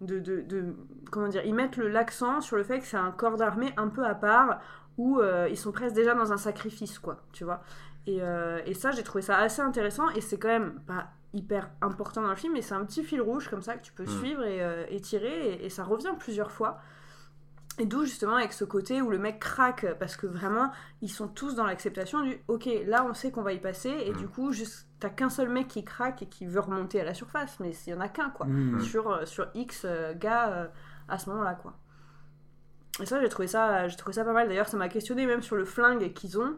de, 0.00 0.18
de, 0.18 0.76
comment 1.10 1.28
dire, 1.28 1.42
ils 1.44 1.54
mettent 1.54 1.78
l'accent 1.78 2.40
sur 2.40 2.56
le 2.56 2.62
fait 2.62 2.78
que 2.78 2.86
c'est 2.86 2.96
un 2.96 3.10
corps 3.10 3.36
d'armée 3.36 3.72
un 3.76 3.88
peu 3.88 4.04
à 4.04 4.14
part 4.14 4.60
où 4.96 5.20
ils 5.48 5.56
sont 5.56 5.72
presque 5.72 5.94
déjà 5.94 6.14
dans 6.14 6.32
un 6.32 6.36
sacrifice, 6.36 6.98
quoi, 6.98 7.22
tu 7.32 7.44
vois. 7.44 7.62
Et, 8.06 8.20
et 8.66 8.74
ça, 8.74 8.90
j'ai 8.90 9.02
trouvé 9.02 9.22
ça 9.22 9.38
assez 9.38 9.62
intéressant 9.62 10.10
et 10.10 10.20
c'est 10.20 10.38
quand 10.38 10.48
même 10.48 10.80
pas 10.86 11.08
hyper 11.34 11.68
important 11.82 12.22
dans 12.22 12.30
le 12.30 12.36
film, 12.36 12.52
mais 12.54 12.62
c'est 12.62 12.74
un 12.74 12.84
petit 12.84 13.02
fil 13.04 13.20
rouge 13.20 13.48
comme 13.48 13.62
ça 13.62 13.76
que 13.76 13.82
tu 13.82 13.92
peux 13.92 14.04
Mm. 14.04 14.18
suivre 14.18 14.44
et, 14.44 14.62
euh, 14.62 14.86
et 14.88 15.00
tirer 15.00 15.52
et, 15.54 15.66
et 15.66 15.68
ça 15.68 15.84
revient 15.84 16.14
plusieurs 16.18 16.50
fois. 16.50 16.78
Et 17.80 17.86
d'où 17.86 18.04
justement 18.04 18.36
avec 18.36 18.52
ce 18.52 18.64
côté 18.64 19.02
où 19.02 19.10
le 19.10 19.18
mec 19.18 19.40
craque 19.40 19.84
parce 19.98 20.16
que 20.16 20.28
vraiment 20.28 20.70
ils 21.02 21.08
sont 21.10 21.26
tous 21.26 21.56
dans 21.56 21.66
l'acceptation 21.66 22.22
du 22.22 22.38
ok 22.46 22.68
là 22.86 23.04
on 23.04 23.14
sait 23.14 23.32
qu'on 23.32 23.42
va 23.42 23.52
y 23.52 23.58
passer 23.60 23.90
et 23.90 24.12
Mm. 24.12 24.16
du 24.16 24.28
coup 24.28 24.52
juste 24.52 24.86
t'as 25.00 25.10
qu'un 25.10 25.28
seul 25.28 25.48
mec 25.48 25.66
qui 25.66 25.84
craque 25.84 26.22
et 26.22 26.26
qui 26.28 26.46
veut 26.46 26.60
remonter 26.60 27.00
à 27.00 27.04
la 27.04 27.14
surface 27.14 27.58
mais 27.58 27.72
il 27.86 27.90
y 27.90 27.94
en 27.94 28.00
a 28.00 28.08
qu'un 28.08 28.30
quoi 28.30 28.46
Mmh. 28.46 28.80
sur, 28.80 29.10
euh, 29.10 29.24
sur 29.26 29.48
X 29.54 29.82
euh, 29.84 30.14
gars 30.14 30.50
euh, 30.52 30.66
à 31.08 31.18
ce 31.18 31.28
moment-là, 31.30 31.54
quoi. 31.54 31.74
Et 33.02 33.06
ça, 33.06 33.20
j'ai 33.20 33.28
trouvé 33.28 33.48
ça, 33.48 33.88
j'ai 33.88 33.96
trouvé 33.96 34.12
ça 34.14 34.24
pas 34.24 34.32
mal. 34.32 34.46
D'ailleurs, 34.46 34.68
ça 34.68 34.76
m'a 34.76 34.88
questionné 34.88 35.26
même 35.26 35.42
sur 35.42 35.56
le 35.56 35.64
flingue 35.64 36.12
qu'ils 36.12 36.38
ont. 36.38 36.56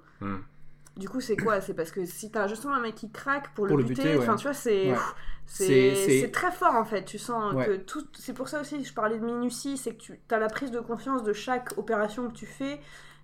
Du 0.96 1.08
coup, 1.08 1.20
c'est 1.20 1.36
quoi? 1.36 1.60
C'est 1.60 1.74
parce 1.74 1.90
que 1.90 2.06
si 2.06 2.30
t'as 2.30 2.46
justement 2.48 2.74
un 2.74 2.80
mec 2.80 2.94
qui 2.94 3.10
craque 3.10 3.52
pour, 3.54 3.66
Pour 3.66 3.76
le 3.76 3.82
le 3.82 3.88
buter, 3.90 4.16
ouais. 4.16 4.26
tu 4.36 4.42
vois, 4.44 4.54
c'est. 4.54 4.92
Ouais. 4.92 6.28
très 6.32 6.50
fort 6.52 6.74
en 6.74 6.84
fait, 6.84 7.04
tu 7.04 7.18
sens 7.18 7.52
Ouais. 7.54 7.66
que 7.66 7.76
tout. 7.76 8.04
C'est 8.18 8.32
pour 8.32 8.48
ça 8.48 8.60
aussi 8.60 8.78
que 8.78 8.84
je 8.88 8.94
parlais 8.94 9.18
de 9.18 9.24
minutie, 9.24 9.76
c'est 9.76 9.94
que 9.94 10.02
tu 10.02 10.18
as 10.30 10.38
la 10.38 10.48
prise 10.48 10.70
de 10.70 10.80
conscience 10.80 11.22
de 11.22 11.32
chaque 11.32 11.76
opération 11.78 12.28
que 12.28 12.32
tu 12.34 12.46
fais 12.46 12.80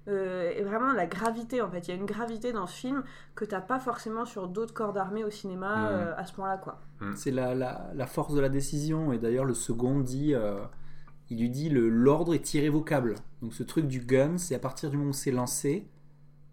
euh, 0.08 0.50
et 0.54 0.62
vraiment 0.62 0.92
la 0.92 1.06
gravité 1.06 1.62
en 1.62 1.70
fait. 1.70 1.86
Il 1.86 1.88
y 1.88 1.92
a 1.92 1.96
une 1.96 2.04
gravité 2.06 2.52
dans 2.52 2.66
ce 2.66 2.74
film 2.76 3.04
que 3.34 3.44
t'as 3.44 3.60
pas 3.60 3.78
forcément 3.78 4.24
sur 4.26 4.48
d'autres 4.48 4.74
corps 4.74 4.92
d'armée 4.92 5.24
au 5.24 5.30
cinéma 5.30 5.76
Mhm. 5.76 5.86
euh, 5.92 6.16
à 6.16 6.26
ce 6.26 6.32
point-là 6.34 6.58
quoi. 6.58 6.78
C'est 7.16 7.30
la, 7.30 7.54
la, 7.54 7.90
la 7.94 8.06
force 8.06 8.34
de 8.34 8.40
la 8.40 8.48
décision. 8.50 9.12
Et 9.12 9.18
d'ailleurs, 9.18 9.44
le 9.44 9.54
second 9.54 9.98
dit, 10.00 10.34
euh, 10.34 10.58
il 11.30 11.40
lui 11.40 11.50
dit 11.50 11.68
le 11.70 11.88
l'ordre 11.88 12.34
est 12.34 12.52
irrévocable. 12.54 13.14
Donc 13.40 13.54
ce 13.54 13.62
truc 13.62 13.86
du 13.88 14.00
gun, 14.00 14.36
c'est 14.38 14.54
à 14.54 14.58
partir 14.58 14.90
du 14.90 14.96
moment 14.98 15.10
où 15.10 15.14
c'est 15.14 15.30
lancé, 15.32 15.88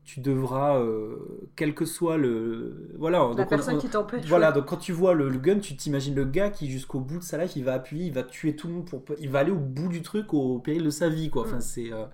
tu 0.10 0.20
devras, 0.22 0.78
euh, 0.80 1.16
quel 1.56 1.76
que 1.76 1.86
soit 1.86 2.18
le, 2.18 2.90
voilà. 2.98 3.20
La 3.20 3.26
donc 3.36 3.40
on- 3.46 3.50
personne 3.50 3.76
on- 3.76 3.80
qui 3.80 3.90
t'empêche. 3.90 4.26
Voilà, 4.28 4.48
ouais. 4.50 4.54
donc 4.56 4.66
quand 4.66 4.78
tu 4.78 4.92
vois 4.92 5.14
le, 5.14 5.30
le 5.30 5.38
gun, 5.38 5.60
tu 5.60 5.76
t'imagines 5.76 6.16
le 6.16 6.26
gars 6.26 6.50
qui 6.50 6.70
jusqu'au 6.70 7.00
bout 7.00 7.20
de 7.20 7.24
sa 7.24 7.38
life, 7.38 7.56
il 7.56 7.64
va 7.64 7.74
appuyer, 7.74 8.06
il 8.08 8.14
va 8.14 8.24
tuer 8.24 8.56
tout 8.56 8.68
le 8.68 8.74
monde 8.74 8.86
pour, 8.90 9.04
il 9.20 9.30
va 9.30 9.40
aller 9.40 9.52
au 9.52 9.56
bout 9.56 9.88
du 9.88 10.02
truc 10.02 10.34
au 10.34 10.58
péril 10.60 10.84
de 10.84 10.90
sa 10.90 11.10
vie, 11.10 11.30
quoi. 11.30 11.44
Enfin, 11.44 11.58
Mm. 11.58 11.62
c'est 11.62 11.94
euh, 11.94 12.06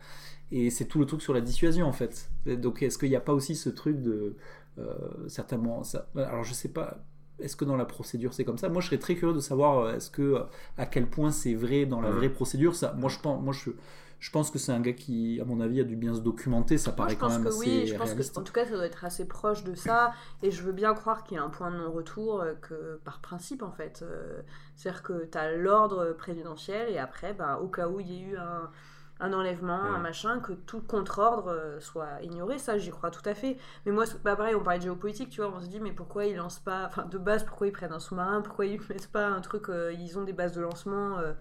et 0.52 0.70
c'est 0.70 0.86
tout 0.86 1.00
le 1.00 1.06
truc 1.06 1.22
sur 1.22 1.34
la 1.34 1.42
dissuasion 1.42 1.88
en 1.88 1.92
fait. 1.94 2.30
Donc 2.46 2.84
est-ce 2.84 2.98
qu'il 2.98 3.10
n'y 3.10 3.16
a 3.16 3.22
pas 3.22 3.34
aussi 3.34 3.56
ce 3.56 3.70
truc 3.70 4.02
de 4.02 4.36
euh, 4.78 4.94
certainement 5.28 5.84
ça 5.84 6.08
Alors 6.16 6.44
je 6.44 6.54
sais 6.54 6.70
pas. 6.70 6.98
Est-ce 7.40 7.56
que 7.58 7.66
dans 7.66 7.76
la 7.76 7.86
procédure 7.86 8.34
c'est 8.34 8.46
comme 8.46 8.58
ça? 8.58 8.70
Moi 8.70 8.82
je 8.82 8.88
serais 8.88 8.98
très 8.98 9.16
curieux 9.16 9.34
de 9.36 9.40
savoir 9.42 9.90
est-ce 9.96 10.10
que 10.12 10.38
à 10.78 10.86
quel 10.86 11.08
point 11.08 11.32
c'est 11.32 11.54
vrai 11.56 11.86
dans 11.86 12.00
la 12.02 12.10
Mm. 12.12 12.16
vraie 12.18 12.30
procédure. 12.30 12.76
Ça, 12.76 12.94
moi 12.98 13.10
je 13.10 13.20
pense, 13.20 13.42
moi 13.44 13.54
je, 13.54 13.72
je 14.26 14.32
pense 14.32 14.50
que 14.50 14.58
c'est 14.58 14.72
un 14.72 14.80
gars 14.80 14.94
qui, 14.94 15.40
à 15.40 15.46
mon 15.46 15.62
avis, 15.62 15.80
a 15.82 15.84
dû 15.84 15.96
bien 15.96 16.16
se 16.16 16.20
documenter. 16.20 16.80
Ça 16.80 16.92
paraît 16.92 17.14
je 17.14 17.20
quand 17.20 17.28
pense 17.28 17.34
même 17.36 17.44
que 17.44 17.50
assez 17.50 17.60
oui, 17.60 17.86
je 17.86 17.94
pense 17.96 18.08
réaliste. 18.08 18.34
que 18.34 18.40
en 18.40 18.44
tout 18.44 18.54
cas 18.54 18.66
ça 18.66 18.72
doit 18.72 18.86
être 18.88 19.06
assez 19.06 19.28
proche 19.28 19.64
de 19.64 19.76
ça 19.76 20.14
et 20.42 20.50
je 20.50 20.64
veux 20.64 20.72
bien 20.72 20.96
croire 20.96 21.24
qu'il 21.24 21.38
y 21.38 21.40
a 21.40 21.44
un 21.44 21.50
point 21.52 21.70
de 21.70 21.78
non-retour 21.78 22.42
euh, 22.42 22.56
que 22.56 23.00
par 23.04 23.20
principe 23.22 23.62
en 23.62 23.72
fait. 23.72 24.02
Euh, 24.02 24.42
C'est-à-dire 24.76 25.04
que 25.04 25.26
tu 25.26 25.38
as 25.38 25.52
l'ordre 25.56 26.14
présidentiel 26.14 26.90
et 26.90 26.98
après 26.98 27.34
bah, 27.36 27.60
au 27.62 27.68
cas 27.68 27.88
où 27.88 28.00
il 28.00 28.10
y 28.12 28.16
ait 28.18 28.24
eu 28.32 28.38
un, 28.38 28.72
un 29.20 29.32
enlèvement, 29.32 29.80
un 29.82 30.00
machin, 30.00 30.40
que 30.40 30.54
tout 30.54 30.82
contre-ordre 30.82 31.50
euh, 31.52 31.80
soit 31.80 32.20
ignoré, 32.24 32.58
ça 32.58 32.80
j'y 32.80 32.90
crois 32.90 33.12
tout 33.12 33.30
à 33.30 33.36
fait. 33.36 33.58
Mais 33.86 33.92
moi, 33.92 34.06
bah, 34.24 34.36
pareil, 34.36 34.56
on 34.56 34.64
parlait 34.64 34.80
de 34.80 34.86
géopolitique, 34.86 35.30
tu 35.30 35.42
vois, 35.42 35.54
on 35.56 35.62
se 35.62 35.68
dit 35.68 35.80
mais 35.80 35.92
pourquoi 35.92 36.26
ils 36.26 36.36
lancent 36.36 36.60
pas, 36.60 36.86
enfin 36.88 37.06
de 37.06 37.20
base 37.20 37.44
pourquoi 37.46 37.68
ils 37.68 37.72
prennent 37.74 37.94
un 37.94 38.00
sous-marin, 38.00 38.42
pourquoi 38.42 38.66
ils 38.66 38.82
mettent 38.90 39.12
pas 39.12 39.28
un 39.28 39.42
truc, 39.42 39.70
euh, 39.70 39.94
ils 39.94 40.18
ont 40.18 40.24
des 40.24 40.34
bases 40.34 40.54
de 40.54 40.62
lancement 40.62 41.20
euh, 41.20 41.34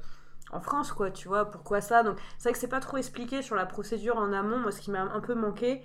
en 0.52 0.60
France 0.60 0.92
quoi, 0.92 1.10
tu 1.10 1.28
vois, 1.28 1.46
pourquoi 1.50 1.80
ça? 1.80 2.02
Donc 2.02 2.16
c'est 2.38 2.48
vrai 2.48 2.52
que 2.52 2.58
c'est 2.58 2.68
pas 2.68 2.80
trop 2.80 2.96
expliqué 2.96 3.42
sur 3.42 3.56
la 3.56 3.66
procédure 3.66 4.16
en 4.16 4.32
amont, 4.32 4.58
moi 4.58 4.70
ce 4.70 4.80
qui 4.80 4.90
m'a 4.90 5.02
un 5.02 5.20
peu 5.20 5.34
manqué. 5.34 5.82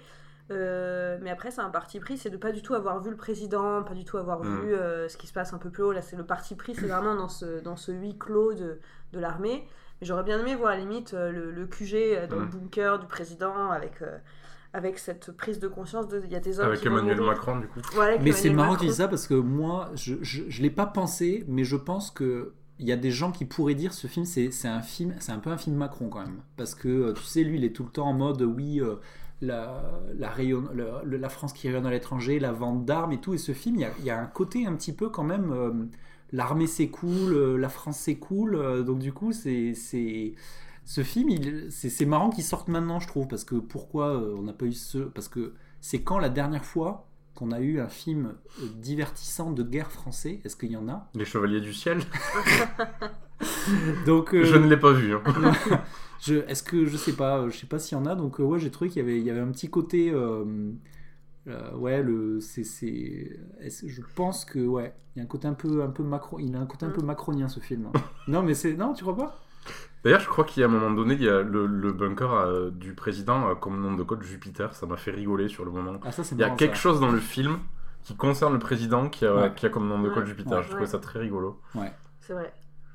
euh, 0.52 1.18
mais 1.22 1.30
après, 1.30 1.52
c'est 1.52 1.62
un 1.62 1.70
parti 1.70 2.00
pris, 2.00 2.18
c'est 2.18 2.32
de 2.32 2.38
pas 2.38 2.52
du 2.52 2.62
tout 2.64 2.74
avoir 2.74 3.00
vu 3.02 3.12
le 3.12 3.16
président, 3.18 3.84
pas 3.84 3.94
du 3.94 4.04
tout 4.04 4.18
avoir 4.18 4.44
Mm. 4.44 4.62
vu 4.62 4.74
euh, 4.74 5.08
ce 5.08 5.16
qui 5.18 5.28
se 5.28 5.34
passe 5.34 5.54
un 5.54 5.60
peu 5.60 5.70
plus 5.70 5.84
haut. 5.84 5.92
Là, 5.92 6.02
c'est 6.02 6.16
le 6.16 6.26
parti 6.26 6.56
pris, 6.56 6.74
c'est 6.76 6.88
vraiment 6.88 7.14
dans 7.16 7.30
ce, 7.30 7.62
dans 7.62 7.76
ce 7.76 7.92
huis 7.92 8.18
clos 8.18 8.54
de, 8.54 8.80
de 9.14 9.20
l'armée. 9.20 9.68
Mais 10.02 10.08
j'aurais 10.08 10.24
bien 10.24 10.40
aimé 10.40 10.56
voir 10.56 10.72
à 10.72 10.76
la 10.76 10.82
limite 10.82 11.14
euh, 11.14 11.32
le, 11.32 11.52
le 11.52 11.66
QG 11.68 12.28
dans 12.30 12.38
le 12.38 12.46
Mm. 12.46 12.50
bunker 12.50 13.00
du 13.00 13.06
président 13.06 13.70
avec, 13.70 14.02
euh, 14.02 14.18
avec 14.74 14.98
cette 14.98 15.32
prise 15.34 15.60
de 15.60 15.68
conscience 15.68 16.08
de 16.08 16.20
il 16.26 16.32
y 16.32 16.36
a 16.36 16.40
des 16.40 16.60
hommes 16.60 16.68
Avec 16.68 16.80
qui 16.80 16.88
Emmanuel. 16.88 17.22
Macron, 17.22 17.60
du 17.60 17.68
coup. 17.68 17.82
Mais 18.22 18.32
c'est 18.32 18.50
marrant 18.50 18.76
dis 18.76 18.92
ça 18.92 19.08
parce 19.08 19.28
que 19.28 19.36
moi, 19.36 19.92
je 19.94 20.14
ne 20.16 20.62
l'ai 20.64 20.72
pas 20.72 20.88
pensé, 20.88 21.44
mais 21.48 21.64
je 21.64 21.76
pense 21.76 22.10
que 22.10 22.54
il 22.80 22.88
y 22.88 22.92
a 22.92 22.96
des 22.98 23.12
gens 23.12 23.32
qui 23.32 23.46
pourraient 23.46 23.76
dire 23.76 23.94
ce 23.94 24.08
film, 24.08 24.26
c'est 24.26 24.50
un 24.68 24.82
film, 24.82 25.16
c'est 25.20 25.32
un 25.32 25.40
peu 25.40 25.50
un 25.52 25.58
film 25.58 25.76
Macron 25.76 26.10
quand 26.10 26.22
même, 26.22 26.42
parce 26.58 26.76
que 26.76 26.88
euh, 26.88 27.14
tu 27.14 27.24
sais, 27.24 27.44
lui, 27.44 27.58
il 27.58 27.64
est 27.66 27.76
tout 27.76 27.84
le 27.84 27.90
temps 27.92 28.08
en 28.08 28.14
mode 28.14 28.42
oui. 28.42 28.80
euh, 28.82 28.96
la, 29.42 30.02
la, 30.18 30.30
rayon- 30.30 30.68
la 31.06 31.30
France 31.30 31.54
qui 31.54 31.68
rayonne 31.70 31.86
à 31.86 31.92
l'étranger, 31.92 32.40
la 32.40 32.52
vente 32.52 32.86
d'armes 32.86 33.14
et 33.14 33.22
tout. 33.22 33.34
Et 33.34 33.38
ce 33.38 33.54
film, 33.54 33.78
il 33.78 34.06
y 34.06 34.10
a, 34.10 34.20
un 34.20 34.26
côté 34.26 34.66
un 34.66 34.76
petit 34.76 34.94
peu 34.94 35.10
quand 35.10 35.24
même. 35.24 35.52
euh, 35.52 35.72
L'armée 36.32 36.68
c'est 36.68 36.90
cool, 36.90 37.56
la 37.58 37.70
France 37.70 37.98
c'est 37.98 38.18
cool. 38.18 38.84
donc 38.86 39.00
du 39.00 39.14
coup, 39.14 39.32
c'est 39.34 39.74
ce 40.86 41.04
film, 41.04 41.30
il- 41.30 41.68
c'est 41.72 42.06
marrant 42.06 42.30
qu'il 42.30 42.44
sorte 42.44 42.68
maintenant, 42.68 43.00
je 43.00 43.08
trouve, 43.08 43.28
parce 43.28 43.44
que 43.44 43.56
pourquoi 43.56 44.18
on 44.18 44.44
n'a 44.44 44.54
pas 44.54 44.66
eu 44.66 44.74
ce 44.74 45.00
Parce 45.00 45.28
que 45.28 45.54
c'est 45.82 46.02
quand 46.04 46.20
la 46.20 46.30
dernière 46.30 46.66
fois 46.66 47.09
qu'on 47.36 47.52
a 47.52 47.60
eu 47.62 47.80
un 47.80 47.88
film 47.88 48.34
euh, 48.62 48.66
divertissant 48.76 49.52
de 49.52 49.64
guerre 49.64 49.92
français 49.92 50.42
Est-ce 50.44 50.56
qu'il 50.58 50.72
y 50.72 50.78
en 50.78 50.90
a? 50.90 51.10
Les 51.16 51.26
Chevaliers 51.26 51.62
du 51.62 51.74
Ciel. 51.74 52.00
Donc 54.06 54.34
euh, 54.34 54.44
Je 54.44 54.56
ne 54.58 54.68
l'ai 54.68 54.78
pas 54.78 54.92
vu. 54.92 55.14
hein. 55.16 55.22
je, 56.22 56.36
est-ce 56.50 56.64
que 56.64 56.86
je 56.86 56.98
sais 56.98 57.14
pas, 57.14 57.40
euh, 57.40 57.50
je 57.50 57.58
sais 57.58 57.68
pas 57.68 57.80
s'il 57.80 57.98
y 57.98 58.02
en 58.02 58.06
a. 58.06 58.16
Donc 58.16 58.40
ouais, 58.40 58.60
j'ai 58.60 58.72
trouvé 58.72 58.90
qu'il 58.90 59.02
y 59.02 59.06
avait, 59.06 59.18
il 59.20 59.26
y 59.26 59.30
avait 59.30 59.40
un 59.40 59.52
petit 59.52 59.70
côté. 59.70 60.12
euh, 60.12 60.72
euh, 61.48 61.76
ouais, 61.78 62.04
le, 62.04 62.42
c'est, 62.42 62.64
c'est, 62.66 63.40
est-ce- 63.62 63.88
je 63.88 64.02
pense 64.16 64.44
que 64.46 64.60
ouais, 64.60 64.94
il 65.16 65.20
y 65.20 65.22
a 65.22 65.24
un 65.24 65.28
côté 65.28 65.48
un 65.48 65.54
peu, 65.54 65.82
un 65.82 65.88
peu 65.90 66.04
macron, 66.04 66.38
il 66.40 66.56
a 66.56 66.60
un 66.60 66.66
côté 66.66 66.86
un 66.86 66.90
peu 66.92 67.02
macronien 67.02 67.48
ce 67.48 67.60
film. 67.60 67.90
non, 68.28 68.44
mais 68.44 68.54
c'est, 68.54 68.74
non, 68.74 68.94
tu 68.94 69.04
crois 69.04 69.16
pas? 69.16 69.40
D'ailleurs, 70.04 70.22
je 70.22 70.28
crois 70.30 70.46
qu'il 70.46 70.62
y 70.62 70.64
a 70.64 70.68
un 70.68 70.72
moment 70.72 70.92
donné, 70.92 71.16
il 71.16 71.24
y 71.24 71.30
a 71.30 71.42
le, 71.42 71.66
le 71.66 71.92
bunker 71.92 72.32
euh, 72.34 72.70
du 72.72 72.94
président 72.94 73.50
euh, 73.50 73.56
comme 73.56 73.82
nom 73.82 73.94
de 73.96 74.04
code 74.04 74.24
Jupiter. 74.24 74.74
Ça 74.74 74.86
m'a 74.86 74.96
fait 74.98 75.12
rigoler 75.12 75.50
sur 75.50 75.66
le 75.66 75.72
moment. 75.72 76.00
Ah 76.06 76.12
ça 76.12 76.24
Il 76.32 76.38
y 76.38 76.44
a 76.44 76.46
marrant, 76.48 76.58
quelque 76.58 76.76
ça. 76.78 76.84
chose 76.84 77.00
dans 77.02 77.12
le 77.12 77.20
film 77.20 77.60
qui 78.04 78.16
concerne 78.16 78.54
le 78.54 78.60
président 78.60 79.10
qui 79.10 79.26
a, 79.26 79.36
Ouais. 79.36 79.52
qui 79.56 79.66
a 79.66 79.70
comme 79.70 79.88
nom 79.88 80.00
de 80.02 80.08
code 80.10 80.24
Ouais. 80.24 80.30
Jupiter. 80.30 80.58
Ouais. 80.60 80.64
Je 80.64 80.70
trouvais 80.70 80.86
ça 80.86 81.00
très 81.00 81.20
rigolo. 81.20 81.60
C'est 82.22 82.34
vrai. 82.34 82.54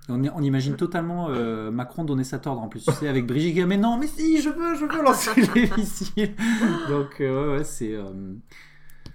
On, 0.08 0.22
on 0.34 0.42
imagine 0.42 0.76
totalement 0.76 1.28
euh, 1.30 1.70
Macron 1.70 2.04
donner 2.04 2.24
sa 2.24 2.38
tordre 2.38 2.60
en 2.62 2.68
plus, 2.68 2.84
tu 2.84 2.92
sais, 2.92 3.08
avec 3.08 3.26
Brigitte. 3.26 3.66
Mais 3.66 3.78
non, 3.78 3.96
mais 3.98 4.06
si, 4.06 4.40
je 4.42 4.50
veux, 4.50 4.74
je 4.74 4.84
veux 4.84 5.02
lancer 5.02 5.40
les 5.54 5.70
missiles. 5.76 6.34
Donc 6.88 7.20
euh, 7.20 7.52
ouais, 7.52 7.56
ouais, 7.58 7.64
c'est. 7.64 7.94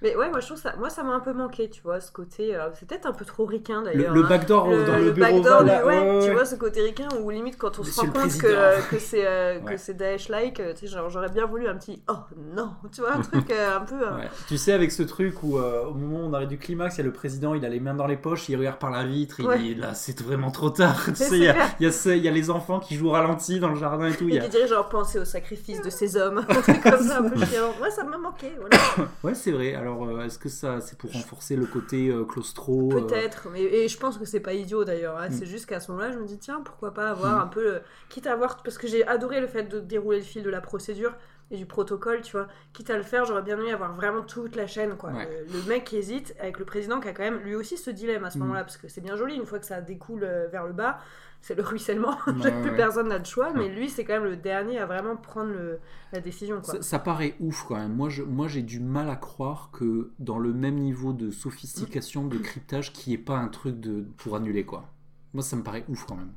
Mais 0.02 0.16
ouais, 0.16 0.30
moi 0.30 0.40
je 0.40 0.46
trouve 0.48 0.58
ça, 0.58 0.74
moi 0.78 0.90
ça 0.90 1.04
m'a 1.04 1.14
un 1.14 1.20
peu 1.20 1.34
manqué, 1.34 1.70
tu 1.70 1.82
vois, 1.82 2.00
ce 2.00 2.12
côté. 2.12 2.56
euh, 2.56 2.70
c'est 2.74 2.88
peut-être 2.88 3.06
un 3.06 3.12
peu 3.12 3.26
trop 3.26 3.46
ricain 3.46 3.82
le, 3.82 3.86
d'ailleurs. 3.92 4.14
le 4.14 4.24
hein. 4.24 4.28
backdoor 4.30 4.68
le, 4.70 4.86
dans 4.86 4.98
le, 4.98 5.04
le 5.06 5.12
bureau 5.12 5.32
backdoor, 5.42 5.64
là, 5.64 5.86
ouais, 5.86 6.00
ouais, 6.20 6.26
tu 6.26 6.32
vois 6.32 6.46
ce 6.46 6.56
côté 6.56 6.82
ricain 6.82 7.08
où 7.22 7.30
limite 7.30 7.58
quand 7.58 7.78
on 7.80 7.84
se 7.84 8.00
rend 8.00 8.08
compte 8.08 8.38
que, 8.38 8.48
euh, 8.48 8.78
que 8.90 8.98
c'est 9.00 9.26
euh, 9.28 9.60
Ouais. 9.66 9.74
que 9.74 9.78
c'est 9.78 9.94
Daesh-like, 9.96 10.62
tu 10.76 10.76
sais, 10.76 10.88
genre 10.88 11.10
j'aurais 11.10 11.30
bien 11.30 11.46
voulu 11.46 11.68
un 11.68 11.76
petit 11.76 12.02
oh 12.08 12.14
non, 12.56 12.72
tu 12.94 13.02
vois, 13.02 13.14
un 13.14 13.22
truc 13.22 13.52
euh, 13.52 13.76
un 13.78 13.82
peu. 13.82 13.96
euh, 14.08 14.16
Ouais. 14.18 14.30
Tu 14.48 14.58
sais, 14.58 14.72
avec 14.72 14.92
ce 14.92 15.04
truc 15.04 15.44
où 15.44 15.58
euh, 15.58 15.84
au 15.86 15.94
moment 15.94 16.20
où 16.26 16.30
on 16.30 16.34
arrive 16.34 16.48
du 16.50 16.58
climax, 16.58 16.96
il 16.96 17.00
y 17.00 17.02
a 17.02 17.06
le 17.06 17.12
président, 17.14 17.54
il 17.54 17.66
a 17.66 17.70
les 17.70 17.80
mains 17.80 17.94
dans 17.94 18.08
les 18.08 18.18
poches, 18.18 18.48
il 18.50 18.56
regarde 18.58 18.80
par 18.80 18.92
la 18.92 19.04
vitre, 19.04 19.40
il 19.42 19.50
dit 19.60 19.76
là 19.76 19.94
c'est 19.94 20.22
vraiment 20.22 20.52
trop 20.52 20.70
tard. 20.70 21.04
tu 21.08 21.16
sais, 21.16 21.38
il 21.38 21.44
y, 21.44 21.48
a, 21.50 21.56
il 21.80 21.84
y 21.86 21.88
a 21.88 21.92
ce- 21.92 22.10
il 22.10 22.24
y 22.24 22.28
a 22.28 22.32
les 22.32 22.50
enfants 22.50 22.80
qui 22.80 22.96
jouent 22.96 23.10
au 23.10 23.12
ralenti 23.12 23.60
dans 23.60 23.70
le 23.70 23.76
jardin 23.76 24.08
et 24.08 24.16
tout. 24.16 24.28
il 24.30 24.34
y 24.34 24.38
Et 24.38 24.40
a- 24.40 24.44
qui 24.44 24.50
dirait 24.50 24.68
genre 24.68 24.88
penser 24.88 25.20
au 25.20 25.26
sacrifice 25.26 25.82
de 25.82 25.90
ces 25.90 26.16
hommes, 26.16 26.38
un 26.48 26.62
truc 26.62 26.82
comme 26.82 27.02
ça 27.02 27.20
un 27.20 27.30
peu 27.30 27.46
chiant. 27.46 27.74
Ouais, 27.82 27.92
ça 27.92 28.04
m'a 28.06 28.18
manqué, 28.18 28.54
voilà. 28.58 28.78
Ouais, 29.24 29.34
c'est 29.36 29.52
vrai. 29.52 29.76
Alors, 29.76 29.89
euh, 29.92 30.26
est-ce 30.26 30.38
que 30.40 30.50
ça 30.50 30.80
c'est 30.82 30.98
pour 30.98 31.12
renforcer 31.12 31.56
le 31.56 31.66
côté 31.66 32.10
euh, 32.10 32.24
claustro 32.26 32.90
euh, 32.94 33.02
Peut-être, 33.02 33.48
mais 33.52 33.62
et 33.64 33.88
je 33.88 33.98
pense 33.98 34.18
que 34.18 34.26
c'est 34.26 34.40
pas 34.40 34.54
idiot 34.54 34.84
d'ailleurs. 34.84 35.18
hein. 35.18 35.30
Mm. 35.30 35.34
C'est 35.34 35.46
juste 35.46 35.66
qu'à 35.66 35.80
ce 35.80 35.92
moment-là, 35.92 36.12
je 36.12 36.18
me 36.20 36.26
dis 36.26 36.38
tiens, 36.38 36.62
pourquoi 36.64 36.94
pas 36.94 37.10
avoir 37.10 37.38
Mm. 37.38 37.42
un 37.42 37.48
peu, 37.48 37.64
le- 37.64 37.82
quitte 38.10 38.28
à 38.28 38.34
avoir, 38.34 38.62
parce 38.64 38.78
que 38.78 38.88
j'ai 38.88 39.06
adoré 39.08 39.42
le 39.42 39.48
fait 39.48 39.64
de 39.64 39.80
dérouler 39.80 40.20
le 40.20 40.24
fil 40.24 40.44
de 40.44 40.50
la 40.50 40.62
procédure 40.62 41.16
et 41.52 41.58
du 41.58 41.66
protocole, 41.66 42.22
tu 42.22 42.34
vois. 42.34 42.48
Quitte 42.74 42.92
à 42.92 42.98
le 42.98 43.02
faire, 43.04 43.26
j'aurais 43.26 43.42
bien 43.42 43.58
aimé 43.60 43.72
avoir 43.72 43.94
vraiment 43.96 44.22
toute 44.22 44.56
la 44.56 44.68
chaîne, 44.68 44.96
quoi. 44.98 45.10
Ouais. 45.12 45.28
Le, 45.48 45.54
le 45.60 45.64
mec 45.68 45.84
qui 45.84 45.98
hésite 45.98 46.36
avec 46.40 46.60
le 46.60 46.66
président 46.66 47.00
qui 47.00 47.08
a 47.08 47.14
quand 47.14 47.24
même 47.24 47.40
lui 47.40 47.56
aussi 47.56 47.76
ce 47.78 47.90
dilemme 47.90 48.24
à 48.24 48.30
ce 48.30 48.38
Mm. 48.38 48.42
moment-là, 48.42 48.64
parce 48.64 48.78
que 48.78 48.88
c'est 48.88 49.02
bien 49.02 49.16
joli 49.16 49.36
une 49.36 49.46
fois 49.48 49.58
que 49.60 49.66
ça 49.66 49.82
découle 49.82 50.22
vers 50.52 50.66
le 50.68 50.74
bas. 50.74 51.00
C'est 51.42 51.56
le 51.56 51.64
ruissellement, 51.64 52.18
Ouais, 52.28 52.62
plus 52.62 52.72
ouais. 52.72 52.76
personne 52.76 53.08
n'a 53.08 53.20
de 53.20 53.26
choix, 53.26 53.54
mais 53.54 53.70
lui 53.70 53.90
c'est 53.90 54.04
quand 54.04 54.14
même 54.14 54.26
le 54.26 54.36
dernier 54.38 54.78
à 54.80 54.86
vraiment 54.86 55.16
prendre 55.16 55.52
le- 55.52 55.80
la 56.12 56.20
décision. 56.20 56.62
Quoi. 56.62 56.74
Ça, 56.76 56.82
ça 56.82 57.00
paraît 57.00 57.36
ouf 57.40 57.64
quand 57.68 57.76
même. 57.78 57.94
Moi, 57.96 58.10
je, 58.10 58.24
moi, 58.24 58.48
j'ai 58.48 58.62
du 58.62 58.80
mal 58.80 59.10
à 59.10 59.16
croire 59.16 59.72
que 59.72 60.12
dans 60.20 60.38
le 60.40 60.54
même 60.54 60.76
niveau 60.76 61.14
de 61.14 61.32
sophistication 61.32 62.26
de 62.26 62.38
cryptage, 62.38 62.94
qu'il 62.94 63.12
n'y 63.12 63.16
ait 63.20 63.24
pas 63.24 63.38
un 63.38 63.48
truc 63.48 63.80
de, 63.80 64.06
pour 64.18 64.36
annuler 64.36 64.66
quoi. 64.66 64.86
Moi, 65.34 65.44
ça 65.44 65.56
me 65.56 65.64
paraît 65.64 65.86
ouf 65.88 66.06
quand 66.06 66.16
même. 66.16 66.34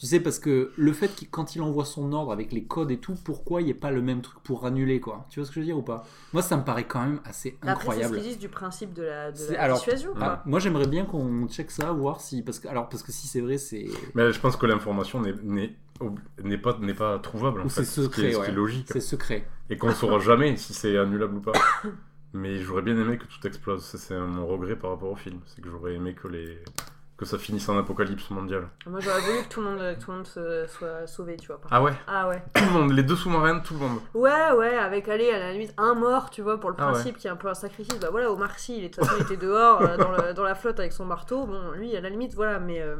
Tu 0.00 0.06
sais, 0.06 0.18
parce 0.18 0.38
que 0.38 0.72
le 0.78 0.92
fait 0.94 1.14
qu'il 1.14 1.28
quand 1.28 1.54
il 1.54 1.60
envoie 1.60 1.84
son 1.84 2.14
ordre 2.14 2.32
avec 2.32 2.52
les 2.52 2.64
codes 2.64 2.90
et 2.90 2.96
tout, 2.96 3.14
pourquoi 3.22 3.60
il 3.60 3.66
n'y 3.66 3.70
ait 3.70 3.74
pas 3.74 3.90
le 3.90 4.00
même 4.00 4.22
truc 4.22 4.42
pour 4.42 4.64
annuler 4.64 4.98
quoi? 4.98 5.26
Tu 5.28 5.38
vois 5.40 5.44
ce 5.46 5.50
que 5.50 5.56
je 5.56 5.60
veux 5.60 5.66
dire 5.66 5.76
ou 5.76 5.82
pas? 5.82 6.06
Moi, 6.32 6.40
ça 6.40 6.56
me 6.56 6.64
paraît 6.64 6.86
quand 6.86 7.02
même 7.02 7.20
assez 7.26 7.58
Après, 7.60 7.60
c'est 7.60 7.66
ce 7.66 7.70
incroyable. 7.90 8.14
qu'ils 8.16 8.24
disent 8.24 8.38
du 8.38 8.48
principe 8.48 8.94
de 8.94 9.02
la, 9.02 9.30
de 9.30 9.52
la 9.52 9.60
alors, 9.62 9.76
dissuasion. 9.76 10.12
quoi. 10.14 10.22
Ah, 10.24 10.42
moi, 10.46 10.58
j'aimerais 10.58 10.86
bien 10.86 11.04
qu'on 11.04 11.46
check 11.48 11.70
ça, 11.70 11.92
voir 11.92 12.22
si 12.22 12.40
parce 12.40 12.58
que 12.60 12.68
alors 12.68 12.88
parce 12.88 13.02
que 13.02 13.12
si 13.12 13.28
c'est 13.28 13.42
vrai, 13.42 13.58
c'est 13.58 13.88
Mais 14.14 14.32
je 14.32 14.40
pense 14.40 14.56
que 14.56 14.64
l'information 14.64 15.20
n'est- 15.20 15.34
n'est 15.42 15.76
ob- 16.00 16.18
n'est 16.42 16.56
pas, 16.56 16.78
n'est 16.80 16.94
pas 16.94 17.18
trouvable 17.18 17.60
en 17.60 17.66
Ou 17.66 17.68
fait. 17.68 17.84
c'est 17.84 18.02
ce 18.02 18.08
qui 18.08 18.22
est, 18.22 18.30
secret, 18.30 18.32
ce 18.32 18.38
qui 18.46 18.50
est 18.52 18.54
logique. 18.54 18.86
c'est 18.90 19.00
secret. 19.00 19.46
Et 19.68 19.76
qu'on 19.76 19.92
saura 19.92 20.18
jamais 20.18 20.56
si 20.56 20.72
c'est 20.72 20.96
annulable 20.96 21.34
ou 21.36 21.40
pas. 21.40 21.52
Mais 22.32 22.58
j'aurais 22.62 22.82
bien 22.82 22.96
aimé 22.98 23.18
que 23.18 23.24
tout 23.26 23.46
explose. 23.46 23.84
C'est 23.84 24.18
mon 24.18 24.46
regret 24.46 24.76
par 24.76 24.92
rapport 24.92 25.10
au 25.10 25.16
film. 25.16 25.40
C'est 25.46 25.60
que 25.60 25.68
j'aurais 25.68 25.94
aimé 25.96 26.14
que, 26.14 26.26
les... 26.28 26.58
que 27.20 27.26
ça 27.26 27.36
finisse 27.38 27.68
en 27.68 27.78
apocalypse 27.78 28.30
mondial. 28.30 28.66
Moi 28.86 28.98
j'aurais 29.00 29.20
voulu 29.20 29.42
que 29.44 29.48
tout 29.48 29.60
le 29.60 29.66
monde, 29.66 29.78
que 29.78 30.02
tout 30.02 30.10
le 30.10 30.16
monde 30.16 30.26
se- 30.26 30.66
soit 30.66 31.06
sauvé, 31.06 31.36
tu 31.36 31.48
vois. 31.48 31.60
par 31.60 31.70
Ah 31.70 31.82
ouais 31.82 31.92
Ah 32.08 32.28
ouais. 32.28 32.42
Tout 32.54 32.64
le 32.64 32.70
monde, 32.70 32.92
les 32.92 33.02
deux 33.02 33.14
sous-marins, 33.14 33.60
tout 33.60 33.74
le 33.74 33.80
monde. 33.80 33.98
Ouais, 34.14 34.50
ouais, 34.56 34.76
avec 34.78 35.06
aller 35.08 35.30
à 35.30 35.38
la 35.38 35.52
limite 35.52 35.74
un 35.76 35.94
mort, 35.94 36.30
tu 36.30 36.40
vois, 36.40 36.58
pour 36.58 36.70
le 36.70 36.76
Ah 36.78 36.86
ouais. 36.86 36.92
principe 36.92 37.18
qui 37.18 37.26
est 37.26 37.30
un 37.30 37.36
peu 37.36 37.48
un 37.48 37.54
sacrifice. 37.54 38.00
Bah 38.00 38.08
voilà, 38.10 38.30
Omar 38.32 38.58
Sy, 38.58 38.78
il, 38.78 38.84
est- 38.84 38.88
de 38.88 38.94
toute 38.94 39.04
façon, 39.04 39.16
il 39.20 39.22
était 39.24 39.36
dehors 39.36 39.82
euh, 39.82 39.96
dans, 39.98 40.10
le- 40.10 40.32
dans 40.32 40.44
la 40.44 40.54
flotte 40.54 40.80
avec 40.80 40.92
son 40.94 41.04
marteau. 41.04 41.44
Bon, 41.46 41.72
lui, 41.72 41.94
à 41.94 42.00
la 42.00 42.08
limite, 42.08 42.34
voilà, 42.34 42.58
mais. 42.58 42.80
euh, 42.80 42.96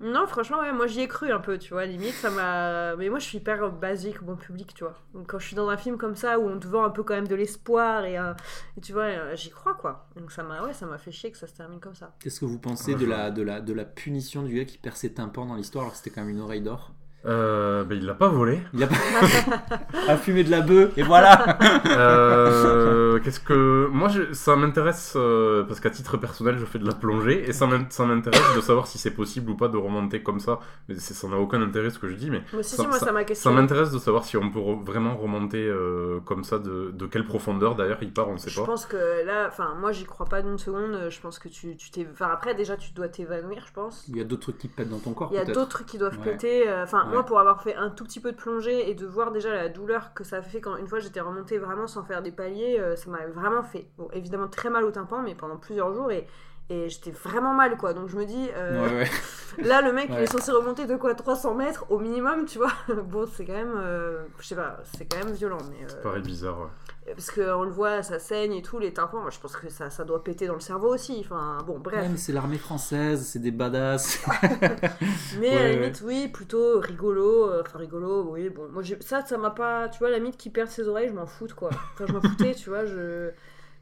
Non, 0.00 0.28
franchement, 0.28 0.60
ouais, 0.60 0.72
moi 0.72 0.86
j'y 0.86 1.00
ai 1.00 1.08
cru 1.08 1.32
un 1.32 1.40
peu, 1.40 1.58
tu 1.58 1.72
vois, 1.72 1.84
limite, 1.84 2.14
ça 2.14 2.30
m'a... 2.30 2.94
Mais 2.96 3.08
moi 3.08 3.18
je 3.18 3.24
suis 3.24 3.38
hyper 3.38 3.68
basique, 3.72 4.22
bon 4.22 4.36
public, 4.36 4.72
tu 4.72 4.84
vois. 4.84 4.94
Donc 5.12 5.26
quand 5.28 5.40
je 5.40 5.46
suis 5.46 5.56
dans 5.56 5.68
un 5.68 5.76
film 5.76 5.98
comme 5.98 6.14
ça, 6.14 6.38
où 6.38 6.48
on 6.48 6.58
te 6.58 6.68
vend 6.68 6.84
un 6.84 6.90
peu 6.90 7.02
quand 7.02 7.14
même 7.14 7.26
de 7.26 7.34
l'espoir, 7.34 8.04
et, 8.04 8.16
euh, 8.16 8.32
et 8.76 8.80
tu 8.80 8.92
vois, 8.92 9.02
euh, 9.02 9.34
j'y 9.34 9.50
crois, 9.50 9.74
quoi. 9.74 10.08
Donc 10.14 10.30
ça 10.30 10.44
m'a 10.44 10.62
ouais, 10.62 10.72
ça 10.72 10.86
m'a 10.86 10.98
fait 10.98 11.10
chier 11.10 11.32
que 11.32 11.38
ça 11.38 11.48
se 11.48 11.54
termine 11.54 11.80
comme 11.80 11.96
ça. 11.96 12.14
Qu'est-ce 12.20 12.38
que 12.38 12.44
vous 12.44 12.60
pensez 12.60 12.94
de 12.94 13.06
la, 13.06 13.32
de, 13.32 13.42
la, 13.42 13.60
de 13.60 13.72
la 13.72 13.84
punition 13.84 14.42
du 14.44 14.54
gars 14.54 14.64
qui 14.64 14.78
perd 14.78 14.94
ses 14.96 15.12
tympans 15.12 15.46
dans 15.46 15.56
l'histoire 15.56 15.82
alors 15.84 15.92
que 15.92 15.98
c'était 15.98 16.10
quand 16.10 16.20
même 16.20 16.30
une 16.30 16.40
oreille 16.40 16.62
d'or? 16.62 16.92
Euh, 17.26 17.84
bah, 17.84 17.94
il 17.96 18.06
l'a 18.06 18.14
pas 18.14 18.28
volé. 18.28 18.60
Il 18.72 18.82
a 18.82 18.86
pas 18.86 18.94
a 20.08 20.16
fumé 20.16 20.44
de 20.44 20.50
la 20.50 20.60
bœuf 20.60 20.96
et 20.96 21.02
voilà 21.02 21.58
Euh, 21.98 23.18
Qu'est-ce 23.20 23.40
que 23.40 23.88
moi 23.90 24.08
je- 24.08 24.32
ça 24.32 24.54
m'intéresse 24.56 25.14
euh, 25.16 25.64
parce 25.64 25.80
qu'à 25.80 25.90
titre 25.90 26.16
personnel 26.16 26.56
je 26.58 26.64
fais 26.64 26.78
de 26.78 26.86
la 26.86 26.94
plongée 26.94 27.48
et 27.48 27.52
ça 27.52 27.66
m'in- 27.66 27.86
ça 27.90 28.04
m'intéresse 28.06 28.54
de 28.56 28.60
savoir 28.60 28.86
si 28.86 28.98
c'est 28.98 29.10
possible 29.10 29.50
ou 29.50 29.56
pas 29.56 29.68
de 29.68 29.76
remonter 29.76 30.22
comme 30.22 30.40
ça. 30.40 30.60
Mais 30.88 30.94
ça 30.96 31.28
n'a 31.28 31.36
aucun 31.36 31.60
intérêt 31.62 31.90
ce 31.90 31.98
que 31.98 32.08
je 32.08 32.14
dis, 32.14 32.30
mais 32.30 32.42
Mais 32.52 32.62
si, 32.62 32.76
Ça- 32.76 32.82
si, 32.82 32.88
moi 32.88 32.98
ça- 32.98 33.12
ça 33.34 33.50
m'intéresse 33.50 33.90
de 33.90 33.98
savoir 33.98 34.24
si 34.24 34.36
on 34.36 34.50
peut 34.50 34.60
re- 34.60 34.84
vraiment 34.84 35.16
remonter 35.16 35.66
euh, 35.66 36.20
comme 36.24 36.44
ça 36.44 36.58
de, 36.58 36.90
de 36.92 37.06
quelle 37.06 37.24
profondeur 37.26 37.74
d'ailleurs 37.74 37.98
il 38.02 38.12
part, 38.12 38.28
on 38.28 38.34
ne 38.34 38.38
sait 38.38 38.50
Je 38.50 38.60
pas. 38.60 38.66
pense 38.66 38.86
que 38.86 39.24
là, 39.26 39.46
enfin, 39.48 39.74
moi 39.80 39.92
j'y 39.92 40.04
crois 40.04 40.26
pas 40.26 40.42
d'une 40.42 40.58
seconde. 40.58 41.08
Je 41.10 41.20
pense 41.20 41.38
que 41.38 41.48
tu 41.48 41.76
tu 41.76 41.90
t'es. 41.90 42.06
Enfin, 42.12 42.28
après, 42.32 42.54
déjà, 42.54 42.76
tu 42.76 42.92
dois 42.92 43.08
t'évanouir, 43.08 43.64
je 43.66 43.72
pense. 43.72 44.04
Il 44.08 44.16
y 44.16 44.20
a 44.20 44.24
d'autres 44.24 44.42
trucs 44.42 44.58
qui 44.58 44.68
pètent 44.68 44.88
dans 44.90 44.98
ton 44.98 45.12
corps 45.12 45.28
Il 45.32 45.36
y 45.36 45.40
a 45.40 45.44
d'autres 45.44 45.68
trucs 45.68 45.86
qui 45.86 45.98
doivent 45.98 46.18
Ouais. 46.24 46.32
péter. 46.32 46.68
euh, 46.68 46.84
Enfin, 46.84 47.07
Ouais. 47.08 47.14
moi, 47.14 47.26
pour 47.26 47.38
avoir 47.40 47.62
fait 47.62 47.74
un 47.74 47.90
tout 47.90 48.04
petit 48.04 48.20
peu 48.20 48.32
de 48.32 48.36
plongée 48.36 48.88
et 48.90 48.94
de 48.94 49.06
voir 49.06 49.32
déjà 49.32 49.52
la 49.52 49.68
douleur 49.68 50.14
que 50.14 50.22
ça 50.24 50.40
fait 50.42 50.60
quand 50.60 50.76
une 50.76 50.86
fois 50.86 50.98
j'étais 51.00 51.20
remontée 51.20 51.58
vraiment 51.58 51.86
sans 51.86 52.04
faire 52.04 52.22
des 52.22 52.30
paliers, 52.32 52.78
euh, 52.78 52.96
ça 52.96 53.10
m'avait 53.10 53.26
vraiment 53.32 53.62
fait, 53.62 53.86
bon, 53.98 54.08
évidemment 54.12 54.48
très 54.48 54.70
mal 54.70 54.84
au 54.84 54.90
tympan, 54.90 55.22
mais 55.22 55.34
pendant 55.34 55.56
plusieurs 55.56 55.92
jours 55.94 56.10
et, 56.12 56.26
et 56.70 56.88
j'étais 56.88 57.10
vraiment 57.10 57.54
mal 57.54 57.76
quoi. 57.76 57.92
Donc 57.94 58.08
je 58.08 58.16
me 58.16 58.24
dis, 58.24 58.48
euh, 58.54 58.86
Ouais, 58.88 58.94
ouais. 58.98 59.10
là 59.64 59.80
le 59.82 59.92
mec 59.92 60.08
il 60.10 60.18
est 60.18 60.26
censé 60.26 60.50
remonter 60.52 60.86
de 60.86 60.96
quoi 60.96 61.14
300 61.14 61.54
mètres 61.54 61.86
au 61.90 61.98
minimum, 61.98 62.44
tu 62.44 62.58
vois? 62.58 62.72
bon, 63.04 63.26
c'est 63.26 63.44
quand 63.46 63.54
même, 63.54 63.74
euh, 63.76 64.24
je 64.38 64.46
sais 64.48 64.56
pas, 64.56 64.76
c'est 64.96 65.06
quand 65.06 65.24
même 65.24 65.34
violent, 65.34 65.58
mais. 65.70 65.84
euh, 65.84 65.88
Ça 65.88 65.96
paraît 65.96 66.20
bizarre. 66.20 66.70
Parce 67.14 67.30
qu'on 67.30 67.62
le 67.64 67.70
voit, 67.70 68.02
ça 68.02 68.18
saigne 68.18 68.52
et 68.54 68.62
tout, 68.62 68.78
les 68.78 68.92
tympans, 68.92 69.20
moi 69.20 69.30
je 69.30 69.38
pense 69.40 69.56
que 69.56 69.68
ça, 69.70 69.90
ça 69.90 70.04
doit 70.04 70.22
péter 70.24 70.46
dans 70.46 70.54
le 70.54 70.60
cerveau 70.60 70.94
aussi. 70.94 71.18
Enfin, 71.20 71.58
bon, 71.66 71.78
bref. 71.78 72.04
Ouais, 72.04 72.08
mais 72.08 72.16
c'est 72.18 72.32
l'armée 72.32 72.58
française, 72.58 73.26
c'est 73.26 73.38
des 73.40 73.50
badass. 73.50 74.18
Mais 75.30 75.48
Ouais, 75.50 75.58
à 75.58 75.62
la 75.62 75.70
ouais. 75.70 75.74
limite, 75.74 76.00
oui, 76.02 76.28
plutôt 76.28 76.80
rigolo. 76.80 77.50
euh, 77.50 77.62
Enfin, 77.66 77.78
rigolo, 77.78 78.22
oui, 78.32 78.48
bon. 78.50 78.68
Moi, 78.70 78.82
ça, 79.00 79.24
ça 79.24 79.36
m'a 79.38 79.50
pas. 79.50 79.88
Tu 79.88 79.98
vois, 79.98 80.10
la 80.10 80.18
mythe 80.20 80.36
qui 80.36 80.50
perd 80.50 80.68
ses 80.70 80.88
oreilles, 80.88 81.08
je 81.08 81.14
m'en 81.14 81.26
fous, 81.26 81.48
quoi. 81.56 81.86
Enfin, 81.94 82.06
je 82.06 82.12
m'en 82.12 82.22
foutais, 82.22 82.54
tu 82.54 82.70
vois. 82.70 82.84
Je, 82.86 83.30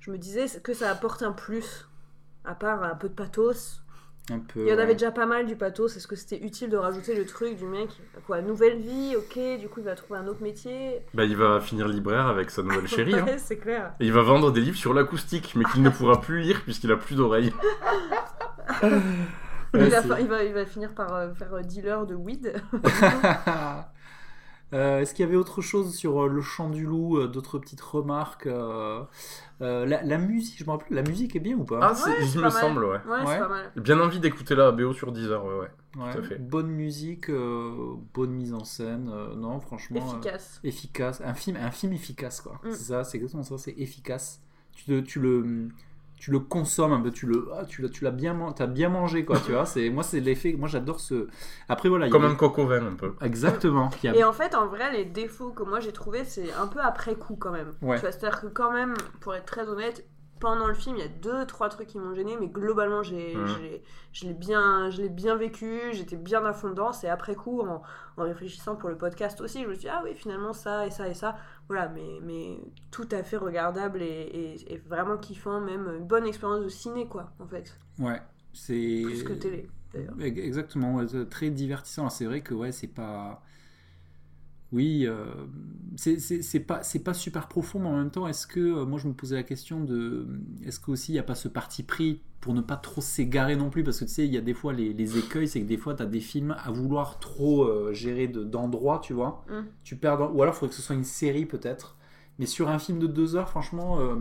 je 0.00 0.10
me 0.10 0.18
disais 0.18 0.46
que 0.62 0.74
ça 0.74 0.90
apporte 0.90 1.22
un 1.22 1.32
plus. 1.32 1.88
À 2.44 2.54
part 2.54 2.82
un 2.84 2.94
peu 2.96 3.08
de 3.08 3.14
pathos. 3.14 3.82
Un 4.32 4.40
peu. 4.40 4.60
Il 4.60 4.66
y 4.68 4.72
en 4.72 4.76
ouais. 4.76 4.82
avait 4.82 4.94
déjà 4.94 5.12
pas 5.12 5.26
mal 5.26 5.46
du 5.46 5.54
pathos. 5.54 5.96
Est-ce 5.96 6.06
que 6.08 6.16
c'était 6.16 6.44
utile 6.44 6.68
de 6.68 6.76
rajouter 6.76 7.14
le 7.14 7.24
truc 7.26 7.56
du 7.56 7.64
mec 7.64 7.88
Quoi, 8.26 8.42
nouvelle 8.42 8.78
vie, 8.80 9.14
ok, 9.16 9.38
du 9.60 9.68
coup, 9.68 9.78
il 9.80 9.84
va 9.84 9.94
trouver 9.94 10.18
un 10.18 10.26
autre 10.26 10.42
métier. 10.42 11.00
Bah, 11.14 11.24
il 11.24 11.36
va 11.36 11.60
finir 11.60 11.86
libraire 11.86 12.26
avec 12.26 12.50
sa 12.50 12.62
nouvelle 12.62 12.88
chérie. 12.88 13.14
hein. 13.18 13.24
Ouais, 13.24 13.38
c'est 13.38 13.56
clair. 13.58 13.92
Et 14.00 14.06
il 14.06 14.12
va 14.12 14.22
vendre 14.22 14.50
des 14.50 14.60
livres 14.60 14.76
sur 14.76 14.92
l'acoustique, 14.94 15.54
mais 15.56 15.64
qu'il 15.64 15.82
ne 15.82 15.90
pourra 15.90 16.20
plus 16.20 16.40
lire 16.40 16.62
puisqu'il 16.62 16.90
a 16.90 16.96
plus 16.96 17.14
d'oreilles. 17.16 17.52
Ouais, 19.74 19.84
il, 19.86 19.90
va, 19.90 20.00
c'est- 20.00 20.08
fa- 20.08 20.20
il, 20.20 20.28
va, 20.28 20.44
il 20.44 20.54
va 20.54 20.64
finir 20.64 20.94
par 20.94 21.12
euh, 21.14 21.34
faire 21.34 21.52
euh, 21.52 21.60
dealer 21.60 22.06
de 22.06 22.14
weed. 22.14 22.54
Euh, 24.72 25.00
Est-ce 25.00 25.14
qu'il 25.14 25.24
y 25.24 25.28
avait 25.28 25.36
autre 25.36 25.62
chose 25.62 25.94
sur 25.94 26.24
euh, 26.24 26.28
le 26.28 26.40
chant 26.42 26.68
du 26.70 26.84
loup, 26.84 27.18
euh, 27.18 27.28
d'autres 27.28 27.58
petites 27.58 27.80
remarques 27.80 28.46
euh, 28.48 29.04
euh, 29.60 29.86
la, 29.86 30.02
la 30.02 30.18
musique, 30.18 30.58
je 30.58 30.64
me 30.64 30.70
rappelle, 30.70 30.88
la 30.96 31.02
musique 31.02 31.36
est 31.36 31.40
bien 31.40 31.56
ou 31.56 31.64
pas? 31.64 31.78
Ah, 31.82 31.94
c'est- 31.94 32.10
Ouais, 32.10 32.16
il 32.34 32.36
me 32.38 32.42
mal. 32.42 32.52
semble, 32.52 32.84
ouais. 32.84 32.98
Ouais, 33.08 33.38
pas 33.38 33.48
mal. 33.48 33.72
Bien 33.76 34.00
envie 34.00 34.18
d'écouter 34.18 34.56
la 34.56 34.72
BO 34.72 34.92
sur 34.92 35.12
Deezer, 35.12 35.44
ouais, 35.44 35.54
ouais. 35.54 35.70
Ouais, 36.04 36.12
tout 36.12 36.18
à 36.18 36.22
fait. 36.22 36.38
Bonne 36.38 36.66
musique, 36.68 37.30
euh, 37.30 37.94
bonne 38.12 38.32
mise 38.32 38.54
en 38.54 38.64
scène, 38.64 39.08
euh, 39.12 39.34
non, 39.36 39.60
franchement. 39.60 39.98
euh, 40.00 40.02
Efficace. 40.18 40.60
efficace, 40.64 41.22
un 41.24 41.34
film, 41.34 41.56
un 41.56 41.70
film 41.70 41.92
efficace 41.92 42.40
quoi. 42.40 42.60
Mm. 42.64 42.70
C'est 42.72 42.84
ça, 42.84 43.04
c'est 43.04 43.18
exactement 43.18 43.44
ça, 43.44 43.58
c'est 43.58 43.74
efficace. 43.78 44.42
Tu, 44.72 44.84
te- 44.84 45.00
tu 45.00 45.20
le, 45.20 45.68
tu 46.16 46.30
le 46.30 46.40
consommes 46.40 46.92
un 46.92 47.00
peu, 47.00 47.10
tu 47.10 47.26
le, 47.26 47.48
ah, 47.54 47.64
tu 47.66 47.82
l'as, 47.82 47.88
tu 47.88 48.02
l'as 48.04 48.10
bien, 48.10 48.34
bien 48.66 48.88
mangé 48.88 49.24
quoi, 49.24 49.38
tu 49.38 49.52
vois. 49.52 49.66
C'est, 49.66 49.90
moi 49.90 50.02
c'est 50.02 50.20
l'effet, 50.20 50.54
moi 50.58 50.68
j'adore 50.68 51.00
ce. 51.00 51.28
Après 51.68 51.88
voilà, 51.88 52.06
il 52.06 52.08
y 52.08 52.10
a 52.10 52.12
Comme 52.12 52.24
un 52.24 52.34
coco 52.34 52.66
vin, 52.66 52.86
un 52.86 52.94
peu. 52.94 53.12
Exactement. 53.20 53.90
a- 54.08 54.14
Et 54.14 54.24
en 54.24 54.32
fait, 54.32 54.54
en 54.54 54.66
vrai, 54.66 54.90
les 54.92 55.04
défauts 55.04 55.50
que 55.50 55.62
moi 55.62 55.80
j'ai 55.80 55.92
trouvés, 55.92 56.24
c'est 56.24 56.52
un 56.54 56.66
peu 56.66 56.80
après 56.80 57.14
coup 57.14 57.36
quand 57.36 57.52
même. 57.52 57.72
Ouais. 57.82 57.96
Tu 57.96 58.00
vois, 58.02 58.12
C'est-à-dire 58.12 58.40
que 58.40 58.46
quand 58.46 58.72
même, 58.72 58.94
pour 59.20 59.34
être 59.34 59.46
très 59.46 59.68
honnête, 59.68 60.04
pendant 60.40 60.66
le 60.66 60.74
film, 60.74 60.96
il 60.96 61.00
y 61.00 61.04
a 61.04 61.08
deux, 61.08 61.46
trois 61.46 61.68
trucs 61.68 61.88
qui 61.88 61.98
m'ont 61.98 62.14
gêné, 62.14 62.36
mais 62.40 62.48
globalement, 62.48 63.02
j'ai, 63.02 63.32
j'ai- 63.46 63.82
je 64.12 64.26
l'ai 64.26 64.34
bien, 64.34 64.90
je 64.90 65.02
bien 65.02 65.36
vécu, 65.36 65.80
j'étais 65.92 66.16
bien 66.16 66.44
à 66.44 66.52
fond 66.52 66.70
dedans. 66.70 66.92
C'est 66.92 67.08
après 67.08 67.34
coup, 67.34 67.60
en, 67.62 67.82
en 68.16 68.22
réfléchissant 68.22 68.76
pour 68.76 68.88
le 68.88 68.96
podcast 68.98 69.40
aussi, 69.40 69.62
je 69.62 69.68
me 69.68 69.72
suis 69.74 69.82
dit, 69.82 69.88
ah 69.88 70.00
oui, 70.04 70.14
finalement, 70.14 70.52
ça 70.52 70.86
et 70.86 70.90
ça 70.90 71.08
et 71.08 71.14
ça. 71.14 71.36
Voilà, 71.68 71.88
mais, 71.88 72.20
mais 72.22 72.58
tout 72.90 73.08
à 73.10 73.22
fait 73.22 73.36
regardable 73.36 74.02
et, 74.02 74.06
et- 74.06 74.72
et 74.74 74.76
vraiment 74.78 75.16
kiffant, 75.18 75.60
même 75.60 75.88
une 75.98 76.04
bonne 76.06 76.26
expérience 76.26 76.62
de 76.64 76.68
ciné, 76.68 77.06
quoi, 77.06 77.30
en 77.40 77.46
fait. 77.46 77.78
Ouais, 77.98 78.20
c'est. 78.52 79.02
Plus 79.04 79.22
que 79.22 79.32
télé, 79.34 79.68
d'ailleurs. 79.92 80.14
Ex- 80.20 80.38
Exactement, 80.40 80.94
ouais, 80.96 81.06
très 81.30 81.50
divertissant. 81.50 82.08
C'est 82.10 82.24
vrai 82.26 82.40
que 82.42 82.54
ouais, 82.54 82.72
c'est 82.72 82.88
pas. 82.88 83.42
Oui, 84.76 85.06
euh, 85.06 85.24
c'est 85.96 86.60
pas, 86.60 86.82
super 87.14 87.48
profond, 87.48 87.78
mais 87.80 87.88
en 87.88 87.96
même 87.96 88.10
temps, 88.10 88.28
est-ce 88.28 88.46
que, 88.46 88.60
euh, 88.60 88.84
moi 88.84 88.98
je 88.98 89.08
me 89.08 89.14
posais 89.14 89.34
la 89.36 89.42
question 89.42 89.82
de, 89.82 90.26
est-ce 90.64 90.78
qu'aussi 90.78 91.12
il 91.12 91.14
n'y 91.14 91.18
a 91.18 91.22
pas 91.22 91.34
ce 91.34 91.48
parti 91.48 91.82
pris 91.82 92.20
pour 92.40 92.52
ne 92.52 92.60
pas 92.60 92.76
trop 92.76 93.00
s'égarer 93.00 93.56
non 93.56 93.70
plus, 93.70 93.82
parce 93.82 93.98
que 93.98 94.04
tu 94.04 94.10
sais, 94.10 94.26
il 94.26 94.34
y 94.34 94.36
a 94.36 94.42
des 94.42 94.52
fois 94.54 94.74
les, 94.74 94.92
les 94.92 95.16
écueils, 95.18 95.48
c'est 95.48 95.60
que 95.62 95.66
des 95.66 95.78
fois 95.78 95.94
tu 95.94 96.02
as 96.02 96.06
des 96.06 96.20
films 96.20 96.54
à 96.62 96.70
vouloir 96.70 97.18
trop 97.18 97.64
euh, 97.64 97.92
gérer 97.94 98.28
de- 98.28 98.44
d'endroits, 98.44 99.00
tu 99.02 99.14
vois, 99.14 99.44
Mm. 99.48 99.62
tu 99.82 99.96
perds, 99.96 100.18
dans- 100.18 100.30
ou 100.30 100.42
alors 100.42 100.54
il 100.54 100.58
faudrait 100.58 100.70
que 100.70 100.76
ce 100.76 100.82
soit 100.82 100.94
une 100.94 101.04
série 101.04 101.46
peut-être, 101.46 101.96
mais 102.38 102.46
sur 102.46 102.68
un 102.68 102.78
film 102.78 102.98
de 102.98 103.06
deux 103.06 103.34
heures, 103.34 103.48
franchement, 103.48 103.98
euh, 104.00 104.14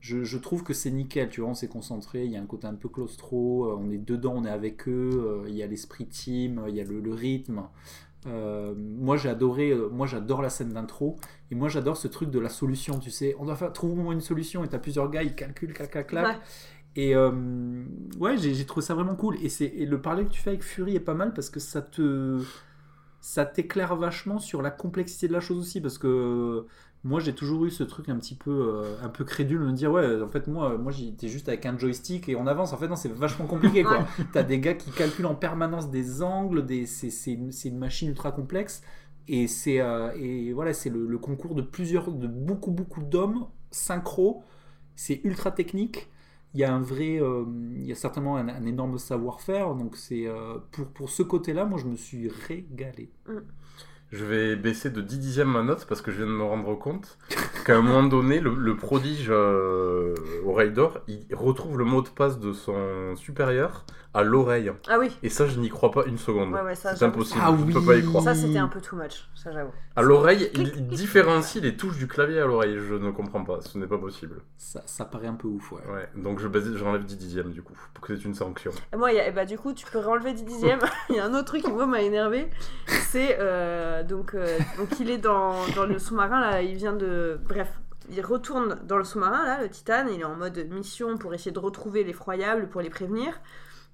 je, 0.00 0.22
je 0.24 0.36
trouve 0.38 0.64
que 0.64 0.74
c'est 0.74 0.90
nickel, 0.90 1.30
tu 1.30 1.40
vois, 1.40 1.50
on 1.50 1.54
s'est 1.54 1.68
concentré, 1.68 2.24
il 2.26 2.32
y 2.32 2.36
a 2.36 2.40
un 2.42 2.46
côté 2.46 2.66
un 2.66 2.74
peu 2.74 2.88
claustro, 2.88 3.66
euh, 3.70 3.76
on 3.78 3.90
est 3.90 3.98
dedans, 3.98 4.34
on 4.36 4.44
est 4.44 4.50
avec 4.50 4.86
eux, 4.88 5.10
euh, 5.14 5.48
il 5.48 5.54
y 5.54 5.62
a 5.62 5.66
l'esprit 5.66 6.06
team, 6.06 6.58
euh, 6.58 6.68
il 6.68 6.74
y 6.76 6.80
a 6.80 6.84
le, 6.84 7.00
le 7.00 7.14
rythme. 7.14 7.62
Euh, 8.26 8.74
moi 8.76 9.16
j'ai 9.16 9.28
adoré, 9.28 9.70
euh, 9.70 9.88
moi 9.90 10.06
j'adore 10.06 10.40
la 10.40 10.50
scène 10.50 10.72
d'intro, 10.72 11.16
et 11.50 11.54
moi 11.54 11.68
j'adore 11.68 11.96
ce 11.96 12.08
truc 12.08 12.30
de 12.30 12.38
la 12.38 12.48
solution, 12.48 12.98
tu 12.98 13.10
sais, 13.10 13.36
on 13.38 13.44
doit 13.44 13.56
faire, 13.56 13.72
trouve-moi 13.72 14.14
une 14.14 14.22
solution, 14.22 14.64
et 14.64 14.68
t'as 14.68 14.78
plusieurs 14.78 15.10
gars, 15.10 15.22
ils 15.22 15.34
calculent, 15.34 15.74
clac, 15.74 15.90
clac, 15.90 16.06
clac. 16.06 16.26
Ouais. 16.26 16.42
Et 16.96 17.14
euh, 17.16 17.84
ouais, 18.18 18.36
j'ai 18.38 18.64
trouvé 18.66 18.84
ça 18.86 18.94
vraiment 18.94 19.16
cool. 19.16 19.36
Et, 19.42 19.48
c'est 19.48 19.68
le 19.68 20.00
parler 20.00 20.24
que 20.24 20.30
tu 20.30 20.40
fais 20.40 20.50
avec 20.50 20.62
Fury 20.62 20.94
est 20.94 21.00
pas 21.00 21.14
mal 21.14 21.34
parce 21.34 21.50
que 21.50 21.58
ça 21.60 21.82
te 21.82 22.40
ça 23.20 23.46
t'éclaire 23.46 23.96
vachement 23.96 24.38
sur 24.38 24.62
la 24.62 24.70
complexité 24.70 25.28
de 25.28 25.32
la 25.32 25.40
chose 25.40 25.58
aussi 25.58 25.80
parce 25.80 25.98
que 25.98 26.66
moi 27.04 27.20
j'ai 27.20 27.34
toujours 27.34 27.66
eu 27.66 27.70
ce 27.70 27.84
truc 27.84 28.08
un 28.08 28.16
petit 28.16 28.34
peu 28.34 28.50
euh, 28.50 28.96
un 29.02 29.10
peu 29.10 29.24
crédule 29.24 29.60
de 29.60 29.66
me 29.66 29.72
dire 29.72 29.92
ouais 29.92 30.22
en 30.22 30.28
fait 30.28 30.46
moi 30.46 30.78
moi 30.78 30.90
j'étais 30.90 31.28
juste 31.28 31.48
avec 31.48 31.66
un 31.66 31.78
joystick 31.78 32.28
et 32.30 32.34
on 32.34 32.46
avance. 32.46 32.72
En 32.72 32.78
fait 32.78 32.88
non 32.88 32.96
c'est 32.96 33.12
vachement 33.12 33.46
compliqué 33.46 33.84
quoi. 33.84 34.06
T'as 34.32 34.42
des 34.42 34.58
gars 34.58 34.74
qui 34.74 34.90
calculent 34.90 35.26
en 35.26 35.34
permanence 35.34 35.90
des 35.90 36.22
angles 36.22 36.64
des 36.64 36.86
c'est 36.86 37.10
c'est 37.10 37.32
une, 37.34 37.78
machine 37.78 38.08
ultra 38.08 38.32
complexe 38.32 38.82
et 39.28 39.46
c'est 39.46 39.80
euh, 39.80 40.12
et 40.16 40.52
voilà 40.54 40.72
c'est 40.72 40.90
le, 40.90 41.06
le 41.06 41.18
concours 41.18 41.54
de 41.54 41.62
plusieurs 41.62 42.10
de 42.10 42.26
beaucoup 42.26 42.70
beaucoup 42.70 43.02
d'hommes 43.02 43.46
synchro. 43.70 44.42
C'est 44.96 45.20
ultra 45.24 45.50
technique. 45.50 46.08
Il 46.54 46.60
y 46.60 46.64
a 46.64 46.72
un 46.72 46.80
vrai 46.80 47.20
euh, 47.20 47.44
il 47.74 47.84
y 47.84 47.92
a 47.92 47.96
certainement 47.96 48.38
un, 48.38 48.48
un 48.48 48.64
énorme 48.64 48.96
savoir-faire. 48.96 49.74
Donc 49.74 49.96
c'est 49.96 50.26
pour 50.70 50.86
pour 50.86 51.10
ce 51.10 51.22
côté 51.22 51.52
là 51.52 51.66
moi 51.66 51.78
je 51.78 51.86
me 51.86 51.96
suis 51.96 52.30
régalé 52.30 53.12
Je 54.12 54.24
vais 54.24 54.54
baisser 54.54 54.90
de 54.90 55.00
10 55.00 55.18
dixièmes 55.18 55.50
ma 55.50 55.62
note 55.62 55.86
parce 55.88 56.00
que 56.00 56.12
je 56.12 56.18
viens 56.18 56.26
de 56.26 56.30
me 56.30 56.44
rendre 56.44 56.74
compte 56.76 57.18
qu'à 57.66 57.76
un 57.76 57.82
moment 57.82 58.04
donné, 58.04 58.38
le, 58.40 58.76
prodige 58.76 59.26
euh, 59.28 60.14
oreille 60.44 60.72
d'or, 60.72 61.00
il 61.08 61.26
retrouve 61.32 61.78
le 61.78 61.84
mot 61.84 62.02
de 62.02 62.08
passe 62.08 62.38
de 62.38 62.52
son 62.52 63.16
supérieur 63.16 63.84
à 64.14 64.22
l'oreille. 64.22 64.72
Ah 64.88 64.98
oui, 64.98 65.10
Et 65.24 65.28
ça, 65.28 65.46
je 65.46 65.58
n'y 65.58 65.68
crois 65.68 65.90
pas 65.90 66.04
une 66.06 66.18
seconde. 66.18 66.52
Ouais, 66.52 66.62
ouais, 66.62 66.74
ça, 66.76 66.94
c'est 66.94 67.04
impossible, 67.04 67.40
Ah 67.42 67.52
je 67.56 67.60
ne 67.62 67.66
oui. 67.66 67.72
peux 67.74 67.84
pas 67.84 67.96
y 67.96 68.04
croire. 68.04 68.22
ça 68.22 68.34
c'était 68.34 68.58
un 68.58 68.68
peu 68.68 68.80
too 68.80 68.96
much, 68.96 69.28
ça 69.34 69.50
j'avoue. 69.52 69.72
À 69.96 70.02
l'oreille, 70.02 70.50
il, 70.54 70.86
différencie 70.86 71.62
les 71.62 71.76
touches 71.76 71.96
du 71.98 72.06
clavier 72.06 72.40
à 72.40 72.46
l'oreille. 72.46 72.78
Je 72.78 72.94
ne 72.94 73.10
comprends 73.10 73.44
pas, 73.44 73.60
ce 73.60 73.76
n'est 73.76 73.86
pas 73.88 73.98
possible. 73.98 74.40
ça, 74.56 74.82
ça 74.86 75.04
paraît 75.04 75.26
un 75.26 75.34
peu 75.34 75.48
ouf 75.48 75.72
ouais 75.72 75.82
Ouais, 75.92 76.08
donc 76.16 76.38
je 76.38 76.48
j'enlève 76.76 77.04
10 77.04 77.16
dixièmes 77.16 77.50
du 77.50 77.62
coup, 77.62 77.74
pour 77.92 78.06
que 78.06 78.16
c'est 78.16 78.24
une 78.24 78.34
sanction. 78.34 78.70
Et 78.92 78.96
moi, 78.96 79.12
il 79.12 79.16
y 79.16 79.20
a- 79.20 79.28
et 79.28 79.32
bah, 79.32 79.44
du 79.44 79.58
coup, 79.58 79.72
tu 79.72 79.84
peux 79.86 79.98
renlever 79.98 80.32
10 80.32 80.44
dixièmes. 80.44 80.80
il 81.10 81.16
y 81.16 81.18
a 81.18 81.24
un 81.24 81.34
autre 81.34 81.46
truc 81.46 81.62
qui, 81.64 81.70
moi, 81.72 81.86
m'a 81.86 82.00
énervé. 82.02 82.48
C'est. 82.86 83.36
euh, 83.40 84.02
donc, 84.04 84.34
euh, 84.34 84.58
donc, 84.78 84.88
il 85.00 85.10
est 85.10 85.18
dans, 85.18 85.54
dans 85.74 85.86
le 85.86 85.98
sous-marin, 85.98 86.40
là. 86.40 86.62
Il 86.62 86.76
vient 86.76 86.92
de. 86.94 87.40
Bref. 87.48 87.68
Il 88.10 88.20
retourne 88.20 88.78
dans 88.86 88.98
le 88.98 89.04
sous-marin, 89.04 89.44
là, 89.44 89.60
le 89.62 89.68
Titan. 89.68 90.06
Il 90.12 90.20
est 90.20 90.24
en 90.24 90.36
mode 90.36 90.58
mission 90.70 91.16
pour 91.16 91.32
essayer 91.34 91.52
de 91.52 91.58
retrouver 91.58 92.04
l'effroyable, 92.04 92.68
pour 92.68 92.80
les 92.80 92.90
prévenir. 92.90 93.32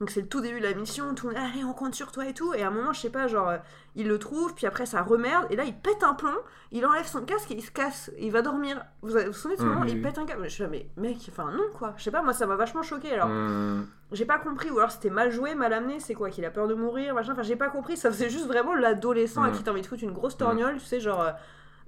Donc 0.01 0.09
c'est 0.09 0.23
le 0.23 0.29
tout 0.29 0.41
début 0.41 0.61
de 0.61 0.65
la 0.65 0.73
mission, 0.73 1.15
tout 1.15 1.29
le 1.29 1.35
monde, 1.35 1.43
allez, 1.53 1.63
on 1.63 1.75
compte 1.75 1.95
sur 1.95 2.11
toi 2.11 2.27
et 2.27 2.33
tout. 2.33 2.55
Et 2.55 2.63
à 2.63 2.69
un 2.69 2.71
moment, 2.71 2.95
je 2.95 3.01
sais 3.03 3.11
pas, 3.11 3.27
genre, 3.29 3.51
euh, 3.51 3.59
il 3.97 4.09
le 4.09 4.19
trouve, 4.19 4.55
puis 4.55 4.65
après 4.67 4.87
ça 4.87 5.03
remerde, 5.03 5.47
et 5.51 5.57
là 5.57 5.65
il 5.65 5.75
pète 5.75 6.03
un 6.03 6.15
plomb, 6.15 6.39
il 6.73 6.87
enlève 6.87 7.07
son 7.07 7.21
casque 7.21 7.51
et 7.51 7.55
il 7.55 7.63
se 7.63 7.71
casse, 7.71 8.11
il 8.19 8.33
va 8.33 8.41
dormir. 8.41 8.83
Vous 9.03 9.11
vous, 9.11 9.33
souvenez 9.35 9.57
de 9.57 9.61
ce 9.61 9.67
moment 9.67 9.85
Il 9.85 9.97
oui. 9.97 10.01
pète 10.01 10.17
un 10.17 10.25
casque? 10.25 10.41
Je 10.45 10.49
suis 10.49 10.63
là, 10.63 10.71
mais 10.71 10.87
mec, 10.97 11.19
enfin 11.31 11.51
non 11.53 11.65
quoi. 11.77 11.93
Je 11.99 12.03
sais 12.05 12.11
pas, 12.11 12.23
moi 12.23 12.33
ça 12.33 12.47
m'a 12.47 12.57
vachement 12.57 12.83
choqué 12.83 13.13
alors. 13.13 13.29
Hmm. 13.29 13.85
J'ai 14.13 14.25
pas 14.25 14.39
compris, 14.39 14.71
ou 14.71 14.79
alors 14.79 14.91
c'était 14.91 15.11
mal 15.11 15.31
joué, 15.31 15.55
mal 15.55 15.73
amené, 15.75 16.01
c'est 16.01 16.15
quoi 16.15 16.31
Qu'il 16.31 16.47
a 16.47 16.51
peur 16.51 16.67
de 16.67 16.75
mourir, 16.75 17.15
machin. 17.15 17.33
Enfin, 17.33 17.43
j'ai 17.43 17.57
pas 17.57 17.69
compris, 17.69 17.99
ça 17.99 18.11
faisait 18.11 18.31
juste 18.31 18.47
vraiment 18.47 18.75
l'adolescent 18.75 19.43
à 19.43 19.51
Mm. 19.51 19.53
qui 19.53 19.63
t'as 19.65 19.71
envie 19.71 19.83
de 19.83 19.87
foutre 19.87 20.03
une 20.03 20.13
grosse 20.13 20.37
torgnole, 20.39 20.79
tu 20.79 20.87
sais, 20.87 20.99
genre. 20.99 21.27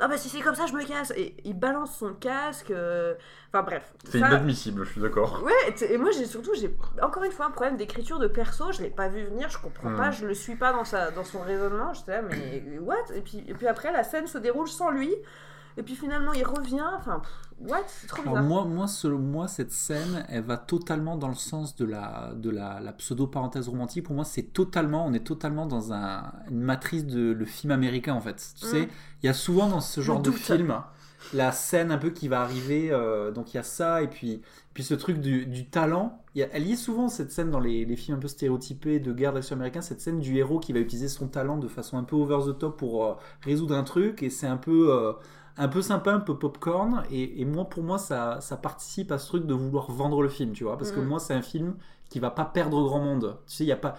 Non, 0.03 0.09
bah 0.09 0.19
si 0.19 0.29
c'est 0.29 0.41
comme 0.41 0.55
ça, 0.55 0.67
je 0.67 0.73
me 0.75 0.85
casse. 0.85 1.13
Et 1.17 1.35
il 1.45 1.59
balance 1.59 1.97
son 1.97 2.13
casque. 2.15 2.71
euh, 2.71 3.15
Enfin, 3.55 3.63
bref. 3.65 3.93
C'est 4.05 4.19
Ça- 4.21 4.29
inadmissible, 4.29 4.85
je 4.85 4.91
suis 4.93 5.01
d'accord. 5.01 5.43
Ouais, 5.45 5.53
et 5.69 5.75
t- 5.75 5.93
et 5.93 5.99
moi 5.99 6.11
j'ai 6.11 6.25
surtout, 6.25 6.53
j'ai 6.55 6.75
encore 7.03 7.23
une 7.25 7.33
fois 7.33 7.47
un 7.47 7.51
problème 7.51 7.77
d'écriture 7.77 8.19
de 8.19 8.27
perso, 8.27 8.73
je 8.73 8.81
l'ai 8.83 8.89
pas 8.91 9.09
vu 9.09 9.25
venir, 9.25 9.49
je 9.51 9.59
comprends 9.59 9.95
pas, 9.95 10.11
je 10.11 10.27
le 10.27 10.33
suis 10.35 10.57
pas 10.57 10.73
dans, 10.73 10.85
sa, 10.87 11.11
dans 11.11 11.25
son 11.25 11.41
raisonnement, 11.41 11.93
j'étais 11.93 12.13
là, 12.13 12.23
mais 12.23 12.63
what? 12.81 12.97
Et 13.15 13.21
puis, 13.21 13.45
et 13.47 13.53
puis 13.55 13.67
après 13.67 13.93
la 13.93 14.05
scène 14.05 14.27
se 14.27 14.39
déroule 14.39 14.69
sans 14.69 14.91
lui, 14.91 15.15
et 15.77 15.83
puis 15.83 15.95
finalement 15.95 16.33
il 16.33 16.45
revient, 16.45 16.83
enfin, 16.99 17.23
what 17.61 17.85
C'est 17.87 18.07
trop 18.07 18.23
Alors 18.23 18.39
bizarre. 18.39 18.43
moi, 18.43 18.65
moi, 18.65 18.87
selon 18.89 19.19
moi, 19.19 19.49
cette 19.49 19.73
scène, 19.73 20.25
elle 20.29 20.45
va 20.45 20.57
totalement 20.57 21.17
dans 21.17 21.29
le 21.29 21.35
sens 21.35 21.77
de 21.77 21.85
la, 21.85 22.33
de 22.37 22.51
la, 22.51 22.81
la 22.81 22.93
pseudo-parenthèse 22.93 23.69
romantique. 23.69 24.05
Pour 24.05 24.15
moi, 24.15 24.25
c'est 24.25 24.53
totalement, 24.53 25.07
on 25.07 25.13
est 25.13 25.25
totalement 25.27 25.67
dans 25.67 25.93
un, 25.93 26.33
une 26.51 26.61
matrice 26.61 27.07
de 27.07 27.33
le 27.33 27.45
film 27.45 27.71
américain, 27.73 28.15
en 28.15 28.21
fait. 28.21 28.55
Tu 28.59 28.67
Mm. 28.67 28.69
sais, 28.69 28.89
il 29.23 29.27
y 29.27 29.29
a 29.29 29.35
souvent 29.35 29.69
dans 29.69 29.81
ce 29.81 30.01
genre 30.01 30.21
de 30.21 30.31
film 30.31 30.75
la 31.33 31.53
scène 31.53 31.93
un 31.93 31.99
peu 31.99 32.11
qui 32.11 32.29
va 32.29 32.41
arriver. 32.43 32.89
euh, 32.91 33.31
donc 33.31 33.55
il 33.55 33.57
y 33.57 33.61
a 33.61 33.63
ça, 33.63 34.03
et 34.03 34.09
puis, 34.09 34.43
puis 34.75 34.83
ce 34.83 34.95
truc 34.95 35.21
du, 35.21 35.47
du 35.47 35.67
talent. 35.69 36.19
Il 36.35 36.41
y 36.41 36.43
a, 36.43 36.49
elle 36.53 36.67
y 36.67 36.73
est 36.73 36.77
souvent, 36.77 37.09
cette 37.09 37.31
scène, 37.31 37.51
dans 37.51 37.61
les, 37.61 37.85
les 37.85 37.97
films 37.97 38.17
un 38.19 38.21
peu 38.21 38.29
stéréotypés 38.29 38.99
de 39.01 39.13
guerre 39.13 39.33
d'action 39.33 39.55
américain, 39.57 39.83
cette 39.83 40.01
scène 40.01 40.19
du 40.21 40.37
héros 40.37 40.59
qui 40.61 40.73
va 40.73 40.81
utiliser 40.81 41.09
son 41.09 41.29
talent 41.29 41.59
de 41.59 41.69
façon 41.69 41.97
un 41.99 42.05
peu 42.05 42.17
over 42.17 42.41
the 42.53 42.59
top 42.59 42.79
pour 42.79 43.05
euh, 43.07 43.15
résoudre 43.43 43.77
un 43.77 43.85
truc, 43.85 44.23
et 44.23 44.31
c'est 44.31 44.47
un 44.49 44.57
peu... 44.57 44.93
euh, 44.93 45.13
un 45.57 45.69
peu 45.69 45.83
sympa, 45.83 46.13
un 46.13 46.21
peu 46.21 46.39
popcorn, 46.39 47.05
et, 47.11 47.41
et 47.41 47.45
moi, 47.45 47.69
pour 47.69 47.83
moi, 47.83 47.99
ça, 47.99 48.41
ça 48.41 48.57
participe 48.57 49.13
à 49.13 49.19
ce 49.19 49.29
truc 49.29 49.47
de 49.47 49.55
vouloir 49.55 49.91
vendre 49.91 50.23
le 50.23 50.29
film, 50.29 50.53
tu 50.53 50.65
vois, 50.65 50.79
parce 50.79 50.93
que 50.93 51.01
Mhm. 51.01 51.09
moi, 51.09 51.21
c'est 51.21 51.35
un 51.35 51.43
film 51.43 51.77
qui 52.09 52.19
va 52.21 52.31
pas 52.31 52.45
perdre 52.45 52.83
grand 52.85 53.01
monde. 53.01 53.39
Tu 53.47 53.55
sais, 53.57 53.65
il 53.65 53.69
y 53.69 53.73
a 53.73 53.77
pas, 53.77 53.97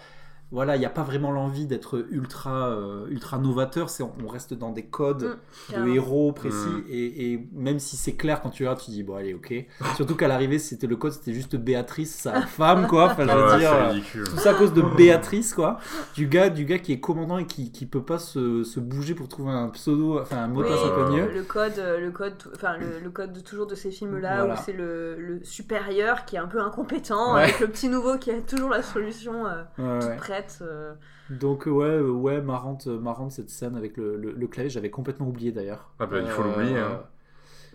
voilà, 0.53 0.77
il 0.77 0.81
y 0.81 0.85
a 0.85 0.89
pas 0.89 1.03
vraiment 1.03 1.31
l'envie 1.31 1.65
d'être 1.65 2.05
ultra, 2.11 2.67
euh, 2.69 3.05
ultra 3.09 3.37
novateur. 3.39 3.89
C'est, 3.89 4.03
on 4.03 4.27
reste 4.27 4.53
dans 4.53 4.71
des 4.71 4.83
codes 4.85 5.37
Mhm, 5.75 5.83
de 5.83 5.89
héros 5.95 6.31
précis, 6.31 6.55
Mhm. 6.69 6.83
et, 6.89 7.33
et 7.33 7.47
même 7.53 7.79
si 7.79 7.97
c'est 7.97 8.13
clair 8.13 8.39
quand 8.41 8.49
tu 8.51 8.63
regardes, 8.63 8.79
tu 8.79 8.91
dis 8.91 9.03
bon, 9.03 9.15
allez, 9.15 9.33
ok. 9.33 9.53
Surtout 9.95 10.15
qu'à 10.15 10.27
l'arrivée, 10.29 10.59
c'était 10.59 10.87
le 10.87 10.95
code, 10.95 11.11
c'était 11.11 11.33
juste 11.33 11.55
Béatrice, 11.57 12.13
sa 12.15 12.41
femme, 12.43 12.87
quoi. 12.87 13.05
Enfin, 13.11 13.25
je 13.27 13.31
veux 13.35 13.43
Ouais, 13.51 13.57
dire. 13.59 13.69
c'est 13.71 13.75
euh, 13.75 13.87
ridicule. 13.89 14.23
tout 14.29 14.37
ça 14.37 14.51
à 14.51 14.53
cause 14.53 14.71
de 14.73 14.81
Béatrice, 14.95 15.53
quoi. 15.53 15.79
Du 16.15 16.27
gars, 16.27 16.49
du 16.49 16.65
gars 16.65 16.77
qui 16.79 16.93
est 16.93 16.99
commandant 16.99 17.37
et 17.39 17.45
qui, 17.47 17.71
qui 17.71 17.85
peut 17.85 18.03
pas 18.03 18.19
se, 18.19 18.63
se 18.63 18.79
bouger 18.79 19.15
pour 19.15 19.27
trouver 19.27 19.51
un 19.51 19.69
pseudo, 19.69 20.19
enfin 20.21 20.37
un 20.37 20.47
mot 20.47 20.61
de 20.63 20.67
passe 20.69 20.79
un 20.85 20.89
peu 20.95 21.11
mieux. 21.11 21.31
le 21.33 21.43
code, 21.43 21.79
euh, 21.79 21.99
le 21.99 22.11
code, 22.11 22.33
enfin 22.55 22.77
le, 22.77 22.99
le 23.03 23.09
code 23.09 23.33
de 23.33 23.39
toujours 23.39 23.65
de 23.65 23.75
ces 23.75 23.89
films-là 23.91 24.37
Voilà. 24.45 24.53
où 24.53 24.57
c'est 24.63 24.73
le, 24.73 25.15
le 25.19 25.43
supérieur 25.43 26.25
qui 26.25 26.35
est 26.35 26.39
un 26.39 26.47
peu 26.47 26.61
incompétent 26.61 27.33
Ouais. 27.35 27.43
avec 27.43 27.59
le 27.59 27.67
petit 27.67 27.89
nouveau 27.89 28.17
qui 28.17 28.29
a 28.31 28.39
toujours 28.41 28.69
la 28.69 28.83
solution 28.83 29.45
euh, 29.47 29.63
Ouais, 29.79 29.99
toute 29.99 30.09
ouais. 30.09 30.15
prête. 30.17 30.42
Euh. 30.61 30.95
Donc 31.29 31.65
ouais, 31.65 31.85
euh, 31.85 32.09
ouais, 32.11 32.41
marrante, 32.41 32.87
euh, 32.87 32.97
marrante 32.99 33.31
cette 33.31 33.49
scène 33.49 33.75
avec 33.75 33.97
le, 33.97 34.15
le, 34.17 34.31
le 34.31 34.47
clavier. 34.47 34.69
J'avais 34.69 34.89
complètement 34.91 35.27
oublié 35.27 35.51
d'ailleurs. 35.51 35.91
Ah 35.99 36.05
bah, 36.05 36.19
il 36.21 36.27
faut 36.27 36.43
l'oublier, 36.43 36.77
hein. 36.79 37.03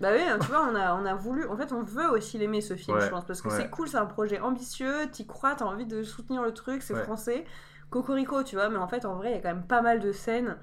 Bah 0.01 0.11
oui, 0.13 0.21
tu 0.41 0.47
vois, 0.47 0.69
on 0.71 0.75
a, 0.77 0.95
on 0.95 1.05
a 1.05 1.15
voulu. 1.15 1.47
En 1.49 1.57
fait, 1.57 1.73
on 1.73 1.83
veut 1.83 2.09
aussi 2.11 2.39
l'aimer 2.39 2.61
ce 2.61 2.77
film, 2.77 2.97
Ouais, 2.97 3.01
je 3.01 3.09
pense, 3.09 3.25
parce 3.25 3.43
que 3.43 3.49
ouais. 3.49 3.55
c'est 3.57 3.69
cool, 3.69 3.89
c'est 3.89 3.97
un 3.97 4.07
projet 4.07 4.39
ambitieux, 4.41 5.09
t'y 5.11 5.27
crois, 5.27 5.57
t'as 5.57 5.65
envie 5.65 5.87
de 5.87 6.03
soutenir 6.05 6.43
le 6.43 6.53
truc, 6.55 6.83
c'est 6.83 6.95
Ouais. 6.95 7.03
français. 7.05 7.45
Cocorico, 7.91 8.43
tu 8.45 8.55
vois, 8.57 8.69
mais 8.69 8.77
en 8.77 8.87
fait, 8.87 9.05
en 9.05 9.17
vrai, 9.17 9.31
il 9.31 9.35
y 9.35 9.39
a 9.39 9.41
quand 9.41 9.55
même 9.55 9.67
pas 9.67 9.83
mal 9.83 9.99
de 10.01 10.13
scènes. 10.13 10.57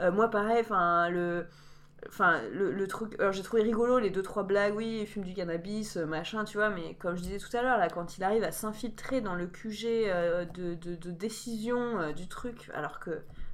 Euh, 0.00 0.12
moi, 0.12 0.28
pareil, 0.30 0.60
enfin, 0.60 1.10
le. 1.10 1.46
Enfin, 2.08 2.40
le, 2.52 2.72
le 2.72 2.86
truc. 2.86 3.14
Alors, 3.18 3.32
j'ai 3.32 3.42
trouvé 3.42 3.62
rigolo 3.62 3.98
les 3.98 4.10
deux, 4.10 4.22
trois 4.22 4.42
blagues, 4.42 4.74
oui, 4.74 5.00
il 5.02 5.06
fume 5.06 5.22
du 5.24 5.34
cannabis, 5.34 5.96
euh, 5.96 6.06
machin, 6.06 6.44
tu 6.44 6.56
vois, 6.56 6.70
mais 6.70 6.94
comme 6.94 7.16
je 7.16 7.22
disais 7.22 7.38
tout 7.38 7.54
à 7.56 7.62
l'heure, 7.62 7.78
là, 7.78 7.88
quand 7.88 8.16
il 8.16 8.24
arrive 8.24 8.42
à 8.44 8.52
s'infiltrer 8.52 9.20
dans 9.20 9.34
le 9.34 9.46
QG 9.46 9.84
euh, 9.86 10.44
de, 10.46 10.74
de, 10.74 10.94
de 10.96 11.10
décision 11.10 12.00
euh, 12.00 12.12
du 12.12 12.28
truc, 12.28 12.70
alors 12.74 13.00
que. 13.00 13.10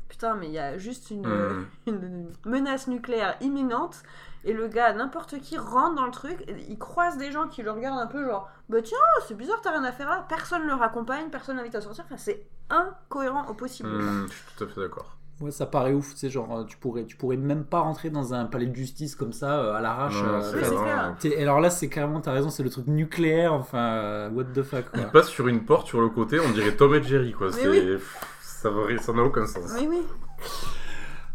Putain, 0.08 0.36
mais 0.36 0.46
il 0.46 0.52
y 0.52 0.58
a 0.60 0.78
juste 0.78 1.10
une, 1.10 1.26
Hmm. 1.26 1.64
une 1.88 2.32
menace 2.44 2.86
nucléaire 2.86 3.36
imminente 3.40 4.04
et 4.44 4.52
le 4.52 4.68
gars, 4.68 4.92
n'importe 4.92 5.40
qui, 5.40 5.58
rentre 5.58 5.96
dans 5.96 6.06
le 6.06 6.12
truc, 6.12 6.44
il 6.68 6.78
croise 6.78 7.16
des 7.18 7.32
gens 7.32 7.48
qui 7.48 7.62
le 7.64 7.72
regardent 7.72 7.98
un 7.98 8.06
peu 8.06 8.24
genre 8.24 8.48
Bah 8.68 8.80
tiens, 8.82 8.96
c'est 9.26 9.36
bizarre, 9.36 9.60
t'as 9.60 9.72
rien 9.72 9.82
à 9.82 9.90
faire 9.90 10.08
là, 10.08 10.24
personne 10.28 10.62
ne 10.62 10.68
le 10.68 10.74
raccompagne, 10.74 11.28
personne 11.30 11.56
l'invite 11.56 11.74
à 11.74 11.80
sortir, 11.80 12.04
enfin 12.04 12.16
c'est 12.16 12.46
incohérent 12.70 13.46
au 13.48 13.54
possible. 13.54 13.88
Hmm, 13.88 14.28
je 14.28 14.32
suis 14.32 14.44
tout 14.56 14.62
à 14.64 14.68
fait 14.68 14.80
d'accord. 14.80 15.16
Ouais, 15.40 15.50
ça 15.50 15.66
paraît 15.66 15.92
ouf, 15.92 16.12
tu 16.14 16.16
sais, 16.20 16.30
genre, 16.30 16.50
euh, 16.60 16.64
tu 16.64 16.78
pourrais, 16.78 17.04
tu 17.04 17.14
pourrais 17.16 17.36
même 17.36 17.64
pas 17.64 17.80
rentrer 17.80 18.08
dans 18.08 18.32
un 18.32 18.46
palais 18.46 18.64
de 18.66 18.74
justice 18.74 19.14
comme 19.14 19.34
ça, 19.34 19.60
euh, 19.60 19.74
à 19.74 19.82
l'arrache. 19.82 20.14
Non, 20.22 20.28
euh, 20.36 20.40
c'est 20.42 20.58
clair. 20.58 21.14
t'es- 21.18 21.42
alors 21.42 21.60
là, 21.60 21.68
c'est 21.68 21.88
carrément, 21.90 22.22
t'as 22.22 22.32
raison, 22.32 22.48
c'est 22.48 22.62
le 22.62 22.70
truc 22.70 22.86
nucléaire, 22.86 23.52
enfin, 23.52 23.78
euh, 23.78 24.30
what 24.30 24.44
the 24.54 24.62
fuck, 24.62 24.90
quoi. 24.90 25.00
Il 25.02 25.10
passe 25.10 25.28
sur 25.28 25.46
une 25.48 25.64
porte 25.66 25.88
sur 25.88 26.00
le 26.00 26.08
côté, 26.08 26.40
on 26.40 26.50
dirait 26.52 26.72
Tom 26.72 26.94
et 26.94 27.02
Jerry, 27.02 27.32
quoi. 27.34 27.48
Mais 27.48 27.52
C'est... 27.52 27.68
oui. 27.68 27.98
Ça 28.40 28.70
va- 28.70 28.96
ça 28.98 29.12
n'a 29.12 29.22
aucun 29.24 29.46
sens. 29.46 29.72
Oui, 29.78 29.86
oui. 29.90 30.02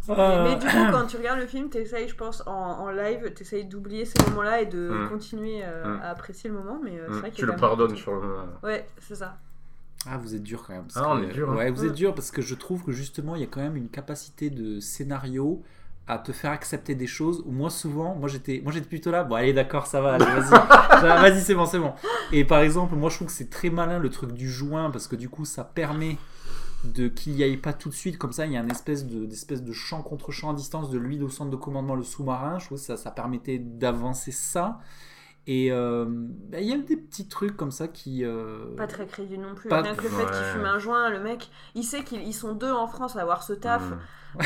Euh, 0.10 0.44
Mais 0.44 0.56
du 0.56 0.66
coup, 0.66 0.92
quand 0.92 1.06
tu 1.06 1.18
regardes 1.18 1.40
le 1.40 1.46
film, 1.46 1.70
t'essayes, 1.70 2.08
je 2.08 2.16
pense, 2.16 2.42
en, 2.48 2.52
en 2.52 2.90
live, 2.90 3.32
t'essayes 3.36 3.66
d'oublier 3.66 4.06
ces 4.06 4.16
moments-là 4.30 4.62
et 4.62 4.66
de 4.66 4.90
Mm. 4.90 5.10
continuer 5.10 5.62
euh, 5.64 5.98
Mm. 5.98 6.02
à 6.02 6.10
apprécier 6.10 6.50
le 6.50 6.56
moment, 6.58 6.80
mais 6.84 7.00
euh, 7.00 7.06
c'est 7.08 7.14
Hmm, 7.14 7.20
vrai 7.20 7.30
qu'il 7.30 7.36
Tu 7.36 7.42
y 7.42 7.44
a 7.44 7.46
le 7.46 7.52
quand 7.52 7.62
même- 7.62 7.78
pardonnes 7.78 7.96
sur 7.96 8.14
le 8.16 8.22
moment. 8.22 8.44
Ouais, 8.64 8.88
c'est 8.98 9.16
ça. 9.16 9.38
Ah, 10.08 10.18
vous 10.18 10.34
êtes 10.36 10.44
dur 10.44 10.64
quand 10.66 10.74
même. 10.74 10.88
Ah, 10.96 11.14
on 11.16 11.20
que- 11.22 11.26
est 11.30 11.34
dur, 11.34 11.52
hein. 11.52 11.56
Ouais, 11.56 11.70
vous 11.72 11.86
êtes 11.86 11.94
dur 11.94 12.14
parce 12.16 12.32
que 12.32 12.42
je 12.42 12.56
trouve 12.56 12.84
que 12.84 12.92
justement, 12.92 13.36
il 13.36 13.42
y 13.42 13.44
a 13.44 13.48
quand 13.48 13.62
même 13.62 13.76
une 13.78 13.90
capacité 13.90 14.50
de 14.50 14.80
scénario 14.80 15.62
à 16.08 16.18
te 16.18 16.32
faire 16.32 16.52
accepter 16.52 16.96
des 16.96 17.06
choses 17.08 17.44
où 17.46 17.52
moi 17.52 17.70
souvent 17.70 18.16
moi 18.16 18.28
j'étais 18.28 18.60
moi 18.64 18.74
j'étais 18.74 18.88
plutôt 18.88 19.12
là 19.12 19.24
bon 19.24 19.36
allez 19.36 19.54
d'accord 19.54 19.86
ça 19.86 20.02
va 20.02 20.16
allez 20.16 20.26
vas-y 20.26 20.50
vas-y 21.32 21.42
c'est 21.42 21.54
bon 21.54 21.68
c'est 21.68 21.78
bon 21.78 21.94
et 22.32 22.44
par 22.44 22.62
exemple 22.62 22.96
moi 22.96 23.10
je 23.12 23.16
trouve 23.18 23.28
que 23.28 23.34
c'est 23.34 23.52
très 23.52 23.70
malin 23.70 24.00
le 24.00 24.10
truc 24.10 24.32
du 24.34 24.50
joint 24.50 24.90
parce 24.90 25.08
que 25.08 25.16
du 25.16 25.30
coup 25.30 25.46
ça 25.46 25.64
permet 25.64 26.18
de 26.84 27.08
qu'il 27.08 27.34
n'y 27.36 27.44
aille 27.44 27.56
pas 27.56 27.72
tout 27.72 27.90
de 27.90 27.94
suite 27.94 28.18
comme 28.18 28.34
ça 28.34 28.48
il 28.48 28.52
y 28.52 28.58
a 28.58 28.62
une 28.62 28.72
espèce 28.72 29.06
de 29.06 29.26
d'espèce 29.26 29.62
de 29.64 29.72
champ 29.72 30.02
contre 30.02 30.32
champ 30.32 30.50
à 30.50 30.56
distance 30.56 30.90
de 30.90 30.98
lui 30.98 31.22
au 31.22 31.30
centre 31.30 31.52
de 31.52 31.56
commandement 31.56 31.96
le 31.96 32.04
sous-marin 32.04 32.58
je 32.60 32.66
trouve 32.66 32.80
que 32.80 32.84
ça 32.84 32.98
ça 32.98 33.12
permettait 33.12 33.60
d'avancer 33.60 34.32
ça 34.32 34.80
et 35.48 35.72
euh, 35.72 36.06
bah, 36.08 36.60
il 36.60 36.68
y 36.70 36.74
a 36.74 36.78
des 36.78 36.98
petits 36.98 37.28
trucs 37.28 37.58
comme 37.58 37.72
ça 37.72 37.88
qui 37.88 38.24
euh, 38.24 38.76
Pas 38.78 38.88
très 38.88 39.06
crédible 39.08 39.42
non 39.44 39.56
plus. 39.56 39.70
Pas- 39.70 39.82
Rien 39.82 39.96
que 39.96 40.04
le 40.04 40.10
fait 40.10 40.26
qu'il 40.26 40.34
Ouais. 40.36 40.52
fume 40.54 40.66
un 40.66 40.78
joint, 40.80 41.10
le 41.10 41.20
mec, 41.20 41.50
il 41.76 41.84
sait 41.84 42.04
qu'ils 42.04 42.22
ils 42.22 42.34
sont 42.34 42.54
deux 42.54 42.72
en 42.72 42.88
France 42.88 43.16
à 43.16 43.22
avoir 43.22 43.44
ce 43.44 43.54
taf. 43.54 43.82
Hmm. 43.90 43.98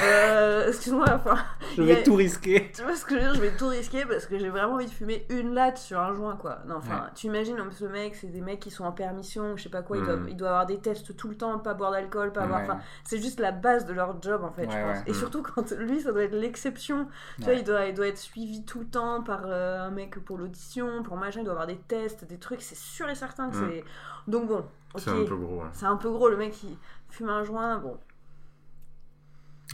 Euh, 0.02 0.68
Excuse-moi, 0.68 1.06
enfin. 1.14 1.38
je 1.78 1.84
il 1.84 1.92
a- 1.92 1.96
vais 1.96 2.04
tout 2.04 2.16
risquer 2.16 2.72
Tu 2.76 2.82
vois 2.82 2.96
ce 2.96 3.06
que 3.06 3.12
je 3.12 3.16
veux 3.20 3.22
dire? 3.26 3.36
Je 3.36 3.42
vais 3.42 3.56
tout 3.56 3.68
risquer 3.68 4.04
parce 4.06 4.26
que 4.26 4.40
j'ai 4.40 4.50
vraiment 4.50 4.74
envie 4.74 4.88
de 4.88 4.92
fumer 4.92 5.28
une 5.30 5.54
latte 5.54 5.78
sur 5.78 6.00
un 6.00 6.12
joint, 6.16 6.36
quoi. 6.38 6.60
Non, 6.68 6.78
enfin, 6.78 6.96
Ouais. 6.96 7.10
tu 7.14 7.28
imagines, 7.28 7.56
le 7.56 7.90
mec, 7.90 8.16
c'est 8.16 8.26
des 8.32 8.42
mecs 8.42 8.60
qui 8.60 8.72
sont 8.72 8.84
en 8.84 8.92
permission, 8.92 9.56
je 9.56 9.62
sais 9.62 9.70
pas 9.70 9.84
quoi, 9.84 9.98
ils, 9.98 10.02
Mm. 10.04 10.06
doivent, 10.08 10.26
ils 10.30 10.36
doivent 10.38 10.52
avoir 10.54 10.66
des 10.66 10.80
tests 10.80 11.16
tout 11.16 11.28
le 11.28 11.36
temps, 11.36 11.60
pas 11.60 11.76
boire 11.76 11.92
d'alcool, 11.92 12.32
pas 12.34 12.42
avoir. 12.42 12.62
Ouais. 12.62 12.66
Enfin, 12.68 12.80
c'est 13.04 13.20
juste 13.22 13.40
la 13.40 13.52
base 13.52 13.86
de 13.86 13.94
leur 13.94 14.20
job, 14.24 14.44
en 14.44 14.52
fait, 14.52 14.64
je 14.64 14.76
pense. 14.76 14.98
ouais. 14.98 15.04
Et 15.06 15.12
Mm. 15.12 15.16
surtout 15.16 15.44
quand 15.44 15.72
lui, 15.74 16.02
ça 16.02 16.12
doit 16.12 16.24
être 16.24 16.34
l'exception. 16.36 17.08
Tu 17.38 17.44
vois, 17.44 17.54
il 17.54 17.64
doit, 17.64 17.86
il 17.86 17.94
doit 17.94 18.08
être 18.08 18.18
suivi 18.18 18.66
tout 18.66 18.80
le 18.80 18.88
temps 18.88 19.22
par 19.22 19.42
euh, 19.46 19.82
un 19.86 19.92
mec 19.92 20.18
pour 20.26 20.40
l'audition, 20.40 20.85
pour 21.03 21.18
machin, 21.18 21.40
il 21.41 21.44
doit 21.44 21.53
avoir 21.53 21.68
des 21.68 21.78
tests, 21.78 22.26
des 22.26 22.38
trucs, 22.38 22.62
c'est 22.62 22.78
sûr 22.78 23.07
et 23.10 23.16
certain 23.16 23.49
que 23.49 23.56
Mm. 23.57 23.70
c'est. 23.70 23.84
Donc 24.28 24.48
bon. 24.48 24.66
C'est 24.98 25.10
un 25.10 25.26
peu 25.26 25.36
gros. 25.36 25.62
C'est 25.74 25.86
un 25.86 25.98
peu 25.98 26.10
gros, 26.10 26.30
le 26.30 26.38
mec, 26.38 26.56
il 26.64 26.78
fume 27.10 27.30
un 27.30 27.44
joint, 27.44 27.78
bon. 27.80 27.98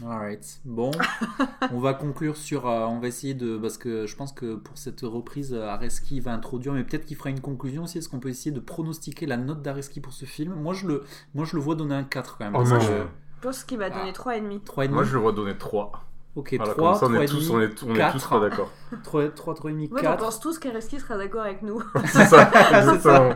Alright. 0.02 0.60
Bon, 0.64 0.90
on 1.70 1.78
va 1.78 1.92
conclure 1.92 2.36
sur. 2.36 2.66
euh, 2.66 2.86
on 2.86 2.98
va 2.98 3.08
essayer 3.08 3.34
de. 3.34 3.58
Parce 3.58 3.76
que 3.76 4.06
je 4.06 4.16
pense 4.16 4.32
que 4.32 4.54
pour 4.54 4.78
cette 4.78 5.02
reprise, 5.02 5.52
euh, 5.52 5.66
Areski 5.68 6.18
va 6.20 6.32
introduire, 6.32 6.72
mais 6.72 6.82
peut-être 6.82 7.04
qu'il 7.04 7.16
fera 7.16 7.28
une 7.28 7.40
conclusion 7.42 7.84
aussi. 7.84 7.98
Est-ce 7.98 8.08
qu'on 8.08 8.18
peut 8.18 8.30
essayer 8.30 8.50
de 8.52 8.58
pronostiquer 8.60 9.26
la 9.26 9.36
note 9.36 9.60
d'Areski 9.60 10.00
pour 10.00 10.14
ce 10.14 10.24
film? 10.24 10.54
Moi 10.54 10.72
je, 10.72 10.86
le, 10.86 11.04
moi, 11.34 11.44
je 11.44 11.56
le 11.56 11.62
vois 11.62 11.74
donner 11.74 11.94
un 11.94 12.04
4 12.04 12.38
quand 12.38 12.44
même. 12.46 12.54
Oh 12.56 12.60
parce 12.60 12.70
non. 12.70 12.78
que- 12.78 13.06
Je 13.36 13.42
pense 13.42 13.64
qu'il 13.64 13.78
va 13.78 13.90
donner 13.90 14.08
Ah. 14.10 14.12
3,5. 14.12 14.60
3,5. 14.64 14.90
Moi, 14.92 15.04
je 15.04 15.12
le 15.12 15.18
vois 15.20 15.32
donner 15.32 15.58
3. 15.58 15.92
Ok, 16.34 16.54
Voilà, 16.56 16.72
3, 16.72 16.98
comme 16.98 16.98
ça, 16.98 17.06
on 17.06 17.20
est 17.20 17.26
3,5, 17.26 17.28
tous, 17.28 17.50
on 17.50 17.60
est, 17.60 17.64
on 17.64 17.66
est 17.66 17.74
tous 17.74 17.94
quatre. 17.94 18.28
pas 18.30 18.40
d'accord. 18.40 18.70
3, 19.04 19.28
3, 19.28 19.54
3,5, 19.54 19.90
Moi, 19.90 20.00
j'en 20.02 20.08
4. 20.12 20.24
pense 20.24 20.40
tous 20.40 20.58
qu'Areski 20.58 20.98
sera 20.98 21.18
d'accord 21.18 21.42
avec 21.42 21.60
nous. 21.62 21.82
C'est 22.06 22.24
ça, 22.24 22.50
exactement. 22.78 23.34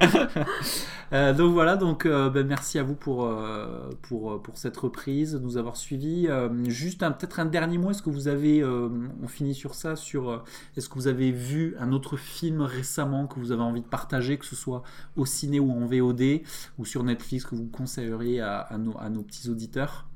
Euh, 1.12 1.32
donc 1.34 1.52
voilà, 1.52 1.76
donc 1.76 2.04
euh, 2.06 2.30
ben, 2.30 2.46
merci 2.46 2.78
à 2.78 2.82
vous 2.82 2.94
pour, 2.94 3.26
euh, 3.26 3.90
pour, 4.02 4.42
pour 4.42 4.56
cette 4.58 4.76
reprise, 4.78 5.34
de 5.34 5.38
nous 5.38 5.56
avoir 5.58 5.76
suivis. 5.76 6.26
Euh, 6.28 6.48
juste 6.68 7.02
un- 7.02 7.12
peut-être 7.12 7.38
un 7.38 7.44
dernier 7.44 7.78
mot, 7.78 7.90
est-ce 7.90 8.02
que 8.02 8.10
vous 8.10 8.28
avez, 8.28 8.60
euh, 8.62 8.88
on 9.22 9.28
finit 9.28 9.54
sur 9.54 9.74
ça, 9.74 9.94
sur 9.94 10.30
euh, 10.30 10.38
est-ce 10.76 10.88
que 10.88 10.94
vous 10.94 11.06
avez 11.06 11.30
vu 11.32 11.76
un 11.78 11.92
autre 11.92 12.16
film 12.16 12.62
récemment 12.62 13.26
que 13.26 13.38
vous 13.38 13.52
avez 13.52 13.62
envie 13.62 13.82
de 13.82 13.86
partager, 13.86 14.38
que 14.38 14.46
ce 14.46 14.56
soit 14.56 14.82
au 15.16 15.26
ciné 15.26 15.60
ou 15.60 15.70
en 15.70 15.86
VOD, 15.86 16.40
ou 16.78 16.84
sur 16.86 17.04
Netflix, 17.04 17.44
que 17.44 17.54
vous 17.54 17.66
conseilleriez 17.66 18.40
à, 18.40 18.58
à 18.60 18.78
nos, 18.78 18.96
à 18.98 19.10
nos 19.10 19.22
petits 19.22 19.48
auditeurs? 19.50 20.06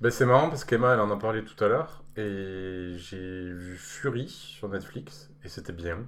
Ben, 0.00 0.10
c'est 0.10 0.26
marrant 0.26 0.48
parce 0.50 0.64
qu'Emma, 0.64 0.92
elle 0.92 1.00
en 1.00 1.10
a 1.10 1.16
parlé 1.16 1.42
tout 1.44 1.64
à 1.64 1.68
l'heure. 1.68 2.02
Et 2.16 2.92
j'ai 2.96 3.52
vu 3.52 3.76
Fury 3.76 4.28
sur 4.28 4.68
Netflix. 4.68 5.30
Et 5.44 5.48
c'était 5.48 5.72
bien. 5.72 6.06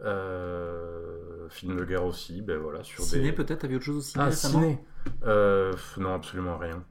Euh, 0.00 1.48
film 1.48 1.76
de 1.76 1.84
guerre 1.84 2.04
aussi, 2.04 2.40
ben 2.42 2.58
voilà. 2.58 2.84
Sur 2.84 3.02
Ciné 3.04 3.22
des... 3.24 3.32
peut-être, 3.32 3.60
t'as 3.60 3.68
vu 3.68 3.76
autre 3.76 3.84
chose 3.84 3.96
au 3.96 4.00
ciné 4.00 4.24
Ah, 4.24 4.28
récemment 4.28 4.60
ciné 4.60 4.78
euh, 5.24 5.72
Non, 5.96 6.14
absolument 6.14 6.56
rien. 6.56 6.84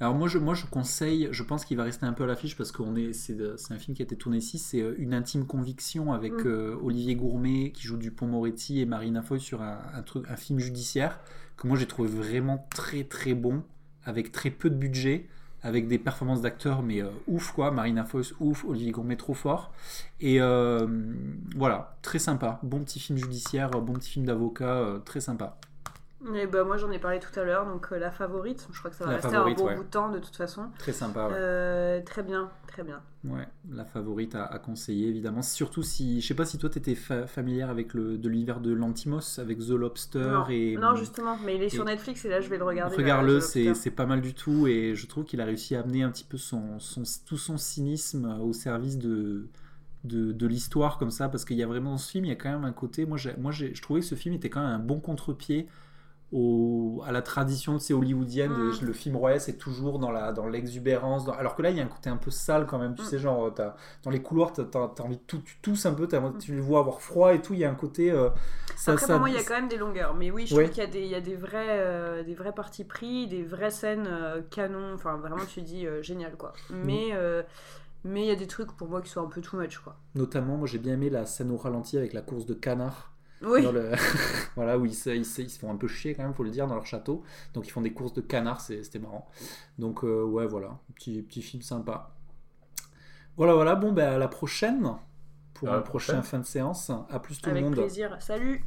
Alors 0.00 0.14
moi 0.14 0.28
je, 0.28 0.38
moi 0.38 0.54
je 0.54 0.66
conseille, 0.66 1.28
je 1.30 1.42
pense 1.42 1.64
qu'il 1.64 1.76
va 1.76 1.84
rester 1.84 2.04
un 2.04 2.12
peu 2.12 2.24
à 2.24 2.26
l'affiche 2.26 2.56
parce 2.56 2.72
que 2.72 2.82
est, 2.98 3.12
c'est, 3.12 3.36
c'est 3.56 3.74
un 3.74 3.78
film 3.78 3.96
qui 3.96 4.02
a 4.02 4.04
été 4.04 4.16
tourné 4.16 4.38
ici, 4.38 4.58
c'est 4.58 4.82
euh, 4.82 4.94
Une 4.98 5.14
intime 5.14 5.46
conviction 5.46 6.12
avec 6.12 6.32
Mm. 6.32 6.46
euh, 6.46 6.76
Olivier 6.82 7.14
Gourmet 7.14 7.70
qui 7.72 7.84
joue 7.84 7.96
Dupont 7.96 8.26
Moretti 8.26 8.80
et 8.80 8.86
Marina 8.86 9.22
Foy 9.22 9.40
sur 9.40 9.62
un, 9.62 9.78
un 9.94 10.02
truc, 10.02 10.24
un 10.28 10.36
film 10.36 10.58
judiciaire 10.58 11.20
que 11.56 11.66
moi 11.68 11.76
j'ai 11.76 11.86
trouvé 11.86 12.08
vraiment 12.08 12.66
très 12.70 13.04
très 13.04 13.34
bon, 13.34 13.62
avec 14.04 14.32
très 14.32 14.50
peu 14.50 14.68
de 14.68 14.74
budget, 14.76 15.28
avec 15.64 15.88
des 15.88 15.98
performances 15.98 16.42
d'acteurs 16.42 16.82
mais 16.82 17.02
euh, 17.02 17.08
ouf 17.26 17.52
quoi, 17.52 17.70
Marina 17.72 18.04
Foy 18.04 18.22
ouf, 18.38 18.64
Olivier 18.64 18.92
Gourmet 18.92 19.16
trop 19.16 19.34
fort, 19.34 19.72
et 20.20 20.40
euh, 20.40 20.86
voilà, 21.56 21.96
très 22.02 22.18
sympa, 22.20 22.60
bon 22.62 22.80
petit 22.84 23.00
film 23.00 23.18
judiciaire, 23.18 23.70
bon 23.70 23.94
petit 23.94 24.10
film 24.10 24.26
d'avocat, 24.26 24.76
euh, 24.76 24.98
très 24.98 25.20
sympa. 25.20 25.58
Et 26.34 26.46
bah, 26.46 26.64
moi 26.64 26.76
j'en 26.78 26.90
ai 26.90 26.98
parlé 26.98 27.20
tout 27.20 27.38
à 27.38 27.44
l'heure, 27.44 27.66
donc 27.66 27.88
euh, 27.92 27.98
la 27.98 28.10
favorite, 28.10 28.66
je 28.72 28.78
crois 28.78 28.90
que 28.90 28.96
ça 28.96 29.04
va 29.04 29.10
La 29.10 29.16
rester 29.16 29.30
favorite, 29.32 29.58
un 29.58 29.62
bon 29.62 29.68
ouais. 29.68 29.76
bout 29.76 29.84
de 29.84 29.88
temps 29.88 30.10
de 30.10 30.18
toute 30.18 30.36
façon. 30.36 30.70
Très 30.78 30.92
sympa, 30.92 31.26
ouais. 31.28 31.34
Euh, 31.36 32.00
très 32.02 32.22
bien, 32.22 32.50
très 32.66 32.82
bien. 32.82 33.02
Ouais, 33.24 33.46
la 33.70 33.84
favorite 33.84 34.34
à, 34.34 34.44
à 34.46 34.58
conseiller 34.58 35.08
évidemment. 35.08 35.42
Surtout 35.42 35.82
si, 35.82 36.20
je 36.20 36.26
sais 36.26 36.34
pas 36.34 36.44
si 36.46 36.56
toi 36.58 36.70
t'étais 36.70 36.94
fa 36.94 37.26
familière 37.26 37.68
avec 37.70 37.92
le 37.94 38.16
de 38.16 38.28
l'univers 38.28 38.60
de 38.60 38.72
Lantimos, 38.72 39.38
avec 39.38 39.58
The 39.58 39.70
Lobster 39.70 40.18
non, 40.20 40.46
et. 40.48 40.76
non, 40.76 40.94
justement, 40.94 41.36
mais 41.44 41.56
il 41.56 41.62
est 41.62 41.68
sur 41.68 41.82
et- 41.82 41.92
Netflix 41.92 42.24
et 42.24 42.28
là 42.30 42.40
je 42.40 42.48
vais 42.48 42.58
le 42.58 42.64
regarder. 42.64 42.96
Regarde-le, 42.96 43.38
là, 43.38 43.74
c'est 43.74 43.90
pas 43.90 44.06
mal 44.06 44.20
du 44.22 44.32
tout 44.34 44.66
et 44.66 44.94
je 44.94 45.06
trouve 45.06 45.24
qu'il 45.24 45.40
a 45.40 45.44
réussi 45.44 45.76
à 45.76 45.80
amener 45.80 46.02
un 46.02 46.10
petit 46.10 46.24
peu 46.24 46.38
son, 46.38 46.78
son 46.78 47.02
tout 47.26 47.36
son 47.38 47.58
cynisme 47.58 48.38
au 48.42 48.52
service 48.52 48.98
de 48.98 49.46
de, 50.04 50.32
de 50.32 50.46
l'histoire 50.46 50.98
comme 50.98 51.10
ça 51.10 51.30
parce 51.30 51.46
qu'il 51.46 51.56
y 51.56 51.62
a 51.62 51.66
vraiment 51.66 51.92
dans 51.92 51.98
ce 51.98 52.10
film 52.10 52.26
il 52.26 52.28
y 52.28 52.32
a 52.32 52.36
quand 52.36 52.50
même 52.50 52.64
un 52.66 52.72
côté 52.72 53.06
moi 53.06 53.16
moi 53.38 53.52
je 53.52 53.80
trouvais 53.80 54.00
que 54.00 54.06
ce 54.06 54.14
film 54.14 54.34
était 54.34 54.50
quand 54.50 54.60
même 54.60 54.68
un 54.70 54.78
bon 54.78 55.00
contre-pied 55.00 55.66
au, 56.32 57.02
à 57.06 57.12
la 57.12 57.22
tradition 57.22 57.74
de 57.74 57.78
ces 57.78 57.94
hollywoodienne 57.94 58.50
de- 58.50 58.82
Mm. 58.82 58.86
le 58.86 58.92
film 58.92 59.16
royal 59.16 59.40
c'est 59.40 59.56
toujours 59.56 59.98
dans 59.98 60.10
la 60.10 60.32
dans 60.32 60.48
l'exubérance 60.48 61.24
dans- 61.24 61.32
alors 61.32 61.54
que 61.54 61.62
là 61.62 61.70
il 61.70 61.76
y 61.76 61.80
a 61.80 61.84
un 61.84 61.88
côté 61.88 62.10
un 62.10 62.16
peu 62.16 62.30
sale 62.30 62.66
quand 62.66 62.78
même 62.78 62.94
tu 62.94 63.02
Mm. 63.02 63.06
sais 63.06 63.18
genre 63.18 63.52
t'as- 63.54 63.76
dans 64.02 64.10
les 64.10 64.20
couloirs 64.22 64.52
t'as 64.52 64.62
as, 64.74 65.02
envie 65.02 65.16
de 65.16 65.22
tout 65.26 65.38
tu 65.44 65.58
tousses 65.62 65.86
un 65.86 65.94
peu 65.94 66.08
t'as- 66.08 66.32
tu 66.40 66.54
les 66.54 66.60
vois 66.60 66.80
avoir 66.80 67.00
froid 67.00 67.32
et 67.34 67.40
tout 67.40 67.54
il 67.54 67.60
y 67.60 67.64
a 67.64 67.70
un 67.70 67.74
côté 67.76 68.10
euh, 68.10 68.30
ça, 68.76 68.92
Après, 68.92 69.06
ça- 69.06 69.12
pour 69.14 69.20
moi, 69.20 69.30
il 69.30 69.36
y 69.36 69.38
a 69.38 69.44
quand 69.44 69.54
même 69.54 69.68
des 69.68 69.76
longueurs. 69.76 70.14
Mais 70.14 70.30
oui, 70.32 70.46
je 70.46 70.54
Ouais. 70.56 70.64
trouve 70.64 70.74
qu'il 70.74 70.82
y 70.82 70.86
a 70.86 70.90
des, 70.90 71.00
il 71.02 71.06
y 71.08 71.14
a 71.14 71.20
des 71.20 71.36
vrais, 71.36 71.78
euh, 71.78 72.24
des 72.24 72.34
vrais 72.34 72.52
partis 72.52 72.82
pris, 72.84 73.28
des 73.28 73.44
vraies 73.44 73.70
scènes 73.70 74.08
euh, 74.10 74.42
canon. 74.50 74.92
Enfin, 74.94 75.16
vraiment, 75.16 75.36
tu 75.48 75.62
dis 75.62 75.86
euh, 75.86 76.02
génial, 76.02 76.36
quoi. 76.36 76.52
Mm. 76.70 76.74
Mais 76.84 77.08
euh, 77.12 77.42
mais 78.02 78.22
il 78.22 78.26
y 78.26 78.30
a 78.32 78.36
des 78.36 78.48
trucs 78.48 78.72
pour 78.72 78.88
moi 78.88 79.00
qui 79.00 79.10
sont 79.10 79.22
un 79.22 79.28
peu 79.28 79.40
too 79.40 79.56
much, 79.56 79.78
quoi. 79.78 79.96
notamment 80.16 80.56
moi 80.56 80.66
j'ai 80.66 80.78
bien 80.78 80.94
aimé 80.94 81.08
la 81.08 81.24
scène 81.24 81.50
au 81.52 81.56
ralenti 81.56 81.96
avec 81.96 82.12
la 82.12 82.20
course 82.20 82.44
de 82.46 82.52
canard 82.54 83.12
Oui. 83.42 83.62
dans 83.62 83.72
le- 83.72 83.92
voilà, 84.56 84.78
où 84.78 84.86
ils 84.86 84.94
se, 84.94 85.10
ils, 85.10 85.24
se, 85.26 85.42
ils 85.42 85.50
se 85.50 85.58
font 85.58 85.70
un 85.70 85.76
peu 85.76 85.88
chier 85.88 86.14
quand 86.14 86.22
même, 86.22 86.34
faut 86.34 86.44
le 86.44 86.50
dire, 86.50 86.66
dans 86.66 86.74
leur 86.74 86.86
château. 86.86 87.22
Donc 87.54 87.66
ils 87.66 87.70
font 87.70 87.80
des 87.82 87.92
courses 87.92 88.14
de 88.14 88.20
canards, 88.20 88.60
c'était 88.60 88.98
marrant. 88.98 89.28
Donc 89.78 90.04
euh, 90.04 90.24
ouais, 90.24 90.46
voilà, 90.46 90.78
petit, 90.94 91.22
petit 91.22 91.42
film 91.42 91.62
sympa. 91.62 92.14
Voilà, 93.36 93.54
voilà, 93.54 93.74
bon, 93.74 93.92
ben 93.92 94.14
à 94.14 94.18
la 94.18 94.28
prochaine 94.28 94.96
pour 95.54 95.68
À 95.68 95.72
la 95.72 95.78
un 95.78 95.82
prochain 95.82 96.20
prochaine. 96.20 96.22
fin 96.22 96.38
de 96.38 96.44
séance. 96.44 96.90
À 97.10 97.18
plus 97.20 97.40
tout 97.40 97.50
le 97.50 97.56
Avec 97.56 97.64
monde. 97.64 97.74
plaisir. 97.74 98.16
Salut. 98.20 98.64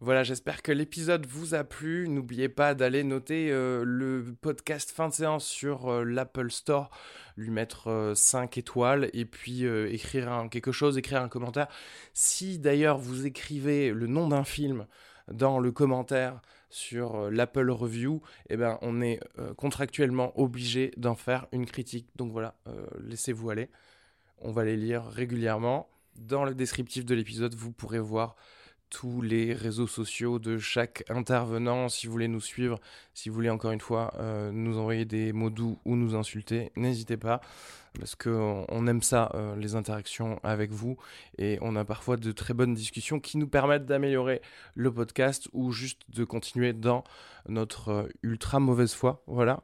Voilà, 0.00 0.24
j'espère 0.24 0.62
que 0.62 0.72
l'épisode 0.72 1.26
vous 1.26 1.54
a 1.54 1.62
plu. 1.62 2.08
N'oubliez 2.08 2.48
pas 2.48 2.74
d'aller 2.74 3.04
noter 3.04 3.50
euh, 3.50 3.84
le 3.84 4.34
podcast 4.40 4.90
fin 4.90 5.08
de 5.08 5.12
séance 5.12 5.44
sur 5.44 5.88
euh, 5.88 6.04
l'Apple 6.04 6.50
Store, 6.50 6.90
lui 7.36 7.50
mettre 7.50 8.12
5 8.16 8.56
étoiles 8.56 9.10
et 9.12 9.26
puis 9.26 9.66
euh, 9.66 9.92
écrire 9.92 10.48
quelque 10.50 10.72
chose, 10.72 10.96
écrire 10.96 11.20
un 11.20 11.28
commentaire. 11.28 11.68
Si 12.14 12.58
d'ailleurs 12.58 12.98
vous 12.98 13.26
écrivez 13.26 13.92
le 13.92 14.06
nom 14.06 14.28
d'un 14.28 14.44
film 14.44 14.86
dans 15.30 15.58
le 15.58 15.72
commentaire 15.72 16.40
sur 16.68 17.16
euh, 17.16 17.30
l'Apple 17.30 17.70
Review, 17.70 18.22
eh 18.48 18.56
ben, 18.56 18.78
on 18.82 19.00
est 19.00 19.20
euh, 19.38 19.54
contractuellement 19.54 20.38
obligé 20.40 20.92
d'en 20.96 21.14
faire 21.14 21.46
une 21.52 21.66
critique. 21.66 22.08
Donc 22.16 22.32
voilà, 22.32 22.54
euh, 22.66 22.86
laissez-vous 23.00 23.50
aller. 23.50 23.68
On 24.38 24.52
va 24.52 24.64
les 24.64 24.76
lire 24.76 25.04
régulièrement. 25.04 25.88
Dans 26.16 26.44
le 26.44 26.54
descriptif 26.54 27.04
de 27.04 27.14
l'épisode, 27.14 27.54
vous 27.54 27.72
pourrez 27.72 27.98
voir 27.98 28.36
tous 28.90 29.22
les 29.22 29.54
réseaux 29.54 29.86
sociaux 29.86 30.38
de 30.38 30.58
chaque 30.58 31.04
intervenant. 31.08 31.88
Si 31.88 32.06
vous 32.06 32.12
voulez 32.12 32.28
nous 32.28 32.40
suivre, 32.40 32.80
si 33.14 33.28
vous 33.28 33.34
voulez 33.36 33.48
encore 33.48 33.70
une 33.70 33.80
fois 33.80 34.12
euh, 34.18 34.50
nous 34.52 34.78
envoyer 34.78 35.04
des 35.04 35.32
mots 35.32 35.50
doux 35.50 35.78
ou 35.84 35.96
nous 35.96 36.16
insulter, 36.16 36.72
n'hésitez 36.76 37.16
pas, 37.16 37.40
parce 37.98 38.16
qu'on 38.16 38.66
on 38.68 38.86
aime 38.86 39.02
ça, 39.02 39.30
euh, 39.34 39.56
les 39.56 39.76
interactions 39.76 40.40
avec 40.42 40.72
vous, 40.72 40.96
et 41.38 41.58
on 41.62 41.76
a 41.76 41.84
parfois 41.84 42.16
de 42.16 42.32
très 42.32 42.52
bonnes 42.52 42.74
discussions 42.74 43.20
qui 43.20 43.38
nous 43.38 43.48
permettent 43.48 43.86
d'améliorer 43.86 44.42
le 44.74 44.92
podcast 44.92 45.48
ou 45.52 45.70
juste 45.70 46.02
de 46.10 46.24
continuer 46.24 46.72
dans 46.72 47.04
notre 47.48 47.88
euh, 47.90 48.08
ultra 48.22 48.60
mauvaise 48.60 48.92
foi. 48.92 49.22
Voilà. 49.26 49.62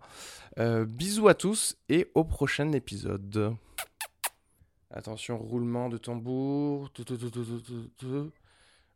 Bisous 0.86 1.28
à 1.28 1.34
tous 1.34 1.76
et 1.90 2.10
au 2.14 2.24
prochain 2.24 2.72
épisode. 2.72 3.54
Attention, 4.90 5.36
roulement 5.36 5.90
de 5.90 5.98
tambour. 5.98 6.90
Tout, 6.92 7.04
tout, 7.04 7.18
tout, 7.18 8.32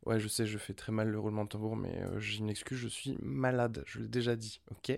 Ouais, 0.07 0.19
je 0.19 0.29
sais, 0.29 0.47
je 0.47 0.57
fais 0.59 0.73
très 0.73 0.93
mal 0.93 1.09
le 1.09 1.19
roulement 1.19 1.45
de 1.45 1.51
tambour, 1.51 1.77
mais 1.77 1.95
euh, 2.03 2.19
j'ai 2.19 2.39
une 2.39 2.49
excuse, 2.49 2.79
je 2.79 2.89
suis 2.89 3.19
malade, 3.23 3.83
je 3.87 4.01
l'ai 4.01 4.09
déjà 4.09 4.35
dit, 4.35 4.61
ok? 4.71 4.91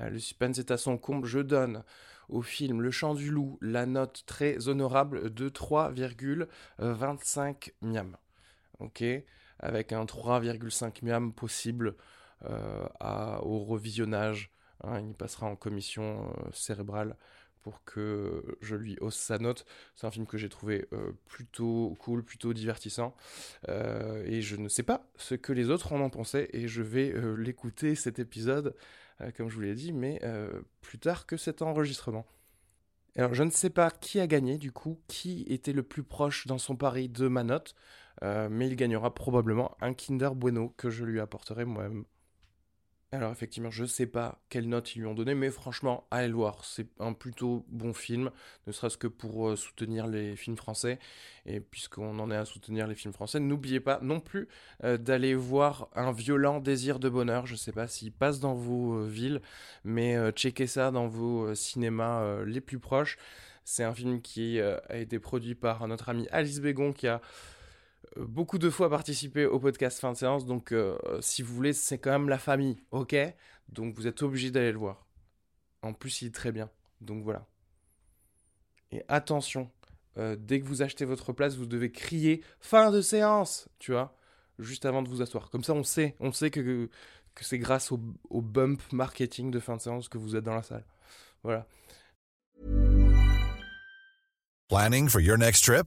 Euh, 0.00 0.10
Le 0.10 0.18
suspense 0.18 0.58
est 0.58 0.70
à 0.70 0.76
son 0.78 0.96
comble, 0.98 1.26
je 1.28 1.38
donne 1.40 1.82
au 2.28 2.42
film 2.42 2.80
Le 2.82 2.90
Chant 2.90 3.14
du 3.14 3.30
Loup 3.30 3.58
la 3.62 3.84
note 3.86 4.24
très 4.26 4.68
honorable 4.68 5.32
de 5.34 5.48
3,25 5.50 7.72
miam, 7.82 8.16
ok? 8.80 9.04
Avec 9.60 9.92
un 9.92 10.04
3,5 10.06 11.02
miam 11.02 11.32
possible 11.32 11.94
euh, 12.44 12.86
au 13.42 13.60
revisionnage, 13.64 14.50
hein, 14.84 15.00
il 15.00 15.14
passera 15.14 15.46
en 15.46 15.56
commission 15.56 16.32
cérébrale 16.52 17.16
pour 17.62 17.84
que 17.84 18.56
je 18.60 18.76
lui 18.76 18.98
hausse 19.00 19.16
sa 19.16 19.38
note. 19.38 19.64
C'est 19.94 20.06
un 20.06 20.10
film 20.10 20.26
que 20.26 20.36
j'ai 20.36 20.48
trouvé 20.48 20.86
euh, 20.92 21.12
plutôt 21.26 21.96
cool, 22.00 22.24
plutôt 22.24 22.52
divertissant. 22.52 23.14
Euh, 23.68 24.24
et 24.26 24.42
je 24.42 24.56
ne 24.56 24.68
sais 24.68 24.82
pas 24.82 25.08
ce 25.16 25.34
que 25.34 25.52
les 25.52 25.70
autres 25.70 25.92
en 25.92 26.00
ont 26.00 26.10
pensé. 26.10 26.48
Et 26.52 26.68
je 26.68 26.82
vais 26.82 27.12
euh, 27.14 27.34
l'écouter 27.34 27.94
cet 27.94 28.18
épisode, 28.18 28.74
comme 29.36 29.48
je 29.48 29.54
vous 29.54 29.60
l'ai 29.60 29.74
dit, 29.74 29.92
mais 29.92 30.20
plus 30.80 30.98
tard 30.98 31.26
que 31.26 31.36
cet 31.36 31.62
enregistrement. 31.62 32.26
Alors 33.14 33.34
je 33.34 33.44
ne 33.44 33.50
sais 33.50 33.70
pas 33.70 33.90
qui 33.90 34.18
a 34.18 34.26
gagné 34.26 34.58
du 34.58 34.72
coup, 34.72 35.00
qui 35.06 35.44
était 35.48 35.72
le 35.72 35.84
plus 35.84 36.02
proche 36.02 36.48
dans 36.48 36.58
son 36.58 36.74
pari 36.74 37.08
de 37.08 37.28
ma 37.28 37.44
note, 37.44 37.76
mais 38.22 38.66
il 38.66 38.74
gagnera 38.74 39.14
probablement 39.14 39.76
un 39.80 39.94
Kinder 39.94 40.30
Bueno 40.34 40.70
que 40.76 40.90
je 40.90 41.04
lui 41.04 41.20
apporterai 41.20 41.64
moi-même. 41.64 42.04
Alors 43.14 43.30
effectivement, 43.30 43.70
je 43.70 43.84
sais 43.84 44.06
pas 44.06 44.40
quelle 44.48 44.70
note 44.70 44.96
ils 44.96 45.00
lui 45.00 45.06
ont 45.06 45.12
donné, 45.12 45.34
mais 45.34 45.50
franchement, 45.50 46.06
allez 46.10 46.28
le 46.28 46.34
voir. 46.34 46.64
C'est 46.64 46.86
un 46.98 47.12
plutôt 47.12 47.62
bon 47.68 47.92
film, 47.92 48.30
ne 48.66 48.72
serait-ce 48.72 48.96
que 48.96 49.06
pour 49.06 49.50
euh, 49.50 49.56
soutenir 49.56 50.06
les 50.06 50.34
films 50.34 50.56
français. 50.56 50.98
Et 51.44 51.60
puisqu'on 51.60 52.18
en 52.18 52.30
est 52.30 52.36
à 52.36 52.46
soutenir 52.46 52.86
les 52.86 52.94
films 52.94 53.12
français, 53.12 53.38
n'oubliez 53.38 53.80
pas 53.80 53.98
non 54.00 54.18
plus 54.18 54.48
euh, 54.84 54.96
d'aller 54.96 55.34
voir 55.34 55.88
Un 55.94 56.10
violent 56.10 56.58
désir 56.58 56.98
de 56.98 57.10
bonheur. 57.10 57.46
Je 57.46 57.54
sais 57.54 57.72
pas 57.72 57.86
s'il 57.86 58.12
passe 58.12 58.40
dans 58.40 58.54
vos 58.54 58.94
euh, 58.94 59.06
villes, 59.06 59.42
mais 59.84 60.16
checkez 60.32 60.66
ça 60.66 60.90
dans 60.90 61.06
vos 61.06 61.54
cinémas 61.54 62.42
les 62.44 62.62
plus 62.62 62.78
proches. 62.78 63.18
C'est 63.64 63.84
un 63.84 63.92
film 63.92 64.22
qui 64.22 64.58
a 64.58 64.96
été 64.96 65.18
produit 65.18 65.54
par 65.54 65.86
notre 65.86 66.08
amie 66.08 66.26
Alice 66.30 66.60
Bégon 66.60 66.92
qui 66.92 67.06
a 67.08 67.20
beaucoup 68.16 68.58
de 68.58 68.70
fois 68.70 68.90
participé 68.90 69.46
au 69.46 69.58
podcast 69.58 69.98
fin 69.98 70.12
de 70.12 70.16
séance, 70.16 70.44
donc 70.44 70.72
euh, 70.72 70.98
si 71.20 71.42
vous 71.42 71.54
voulez, 71.54 71.72
c'est 71.72 71.98
quand 71.98 72.10
même 72.10 72.28
la 72.28 72.38
famille, 72.38 72.82
ok? 72.90 73.14
Donc 73.68 73.94
vous 73.94 74.06
êtes 74.06 74.22
obligé 74.22 74.50
d'aller 74.50 74.72
le 74.72 74.78
voir. 74.78 75.06
En 75.82 75.92
plus, 75.92 76.22
il 76.22 76.28
est 76.28 76.34
très 76.34 76.52
bien, 76.52 76.70
donc 77.00 77.24
voilà. 77.24 77.46
Et 78.90 79.02
attention, 79.08 79.70
euh, 80.18 80.36
dès 80.38 80.60
que 80.60 80.66
vous 80.66 80.82
achetez 80.82 81.04
votre 81.04 81.32
place, 81.32 81.56
vous 81.56 81.66
devez 81.66 81.90
crier 81.90 82.42
fin 82.60 82.90
de 82.90 83.00
séance, 83.00 83.68
tu 83.78 83.92
vois, 83.92 84.14
juste 84.58 84.84
avant 84.84 85.02
de 85.02 85.08
vous 85.08 85.22
asseoir. 85.22 85.50
Comme 85.50 85.64
ça, 85.64 85.72
on 85.72 85.82
sait, 85.82 86.14
on 86.20 86.32
sait 86.32 86.50
que, 86.50 86.90
c'est 87.40 87.58
grâce 87.58 87.90
au, 87.92 88.00
au 88.28 88.42
bump 88.42 88.82
marketing 88.92 89.50
de 89.50 89.58
fin 89.58 89.76
de 89.76 89.80
séance 89.80 90.08
que 90.08 90.18
vous 90.18 90.36
êtes 90.36 90.44
dans 90.44 90.54
la 90.54 90.62
salle. 90.62 90.84
Voilà. 91.42 91.66
Planning 94.68 95.08
for 95.08 95.20
your 95.20 95.38
next 95.38 95.64
trip? 95.64 95.86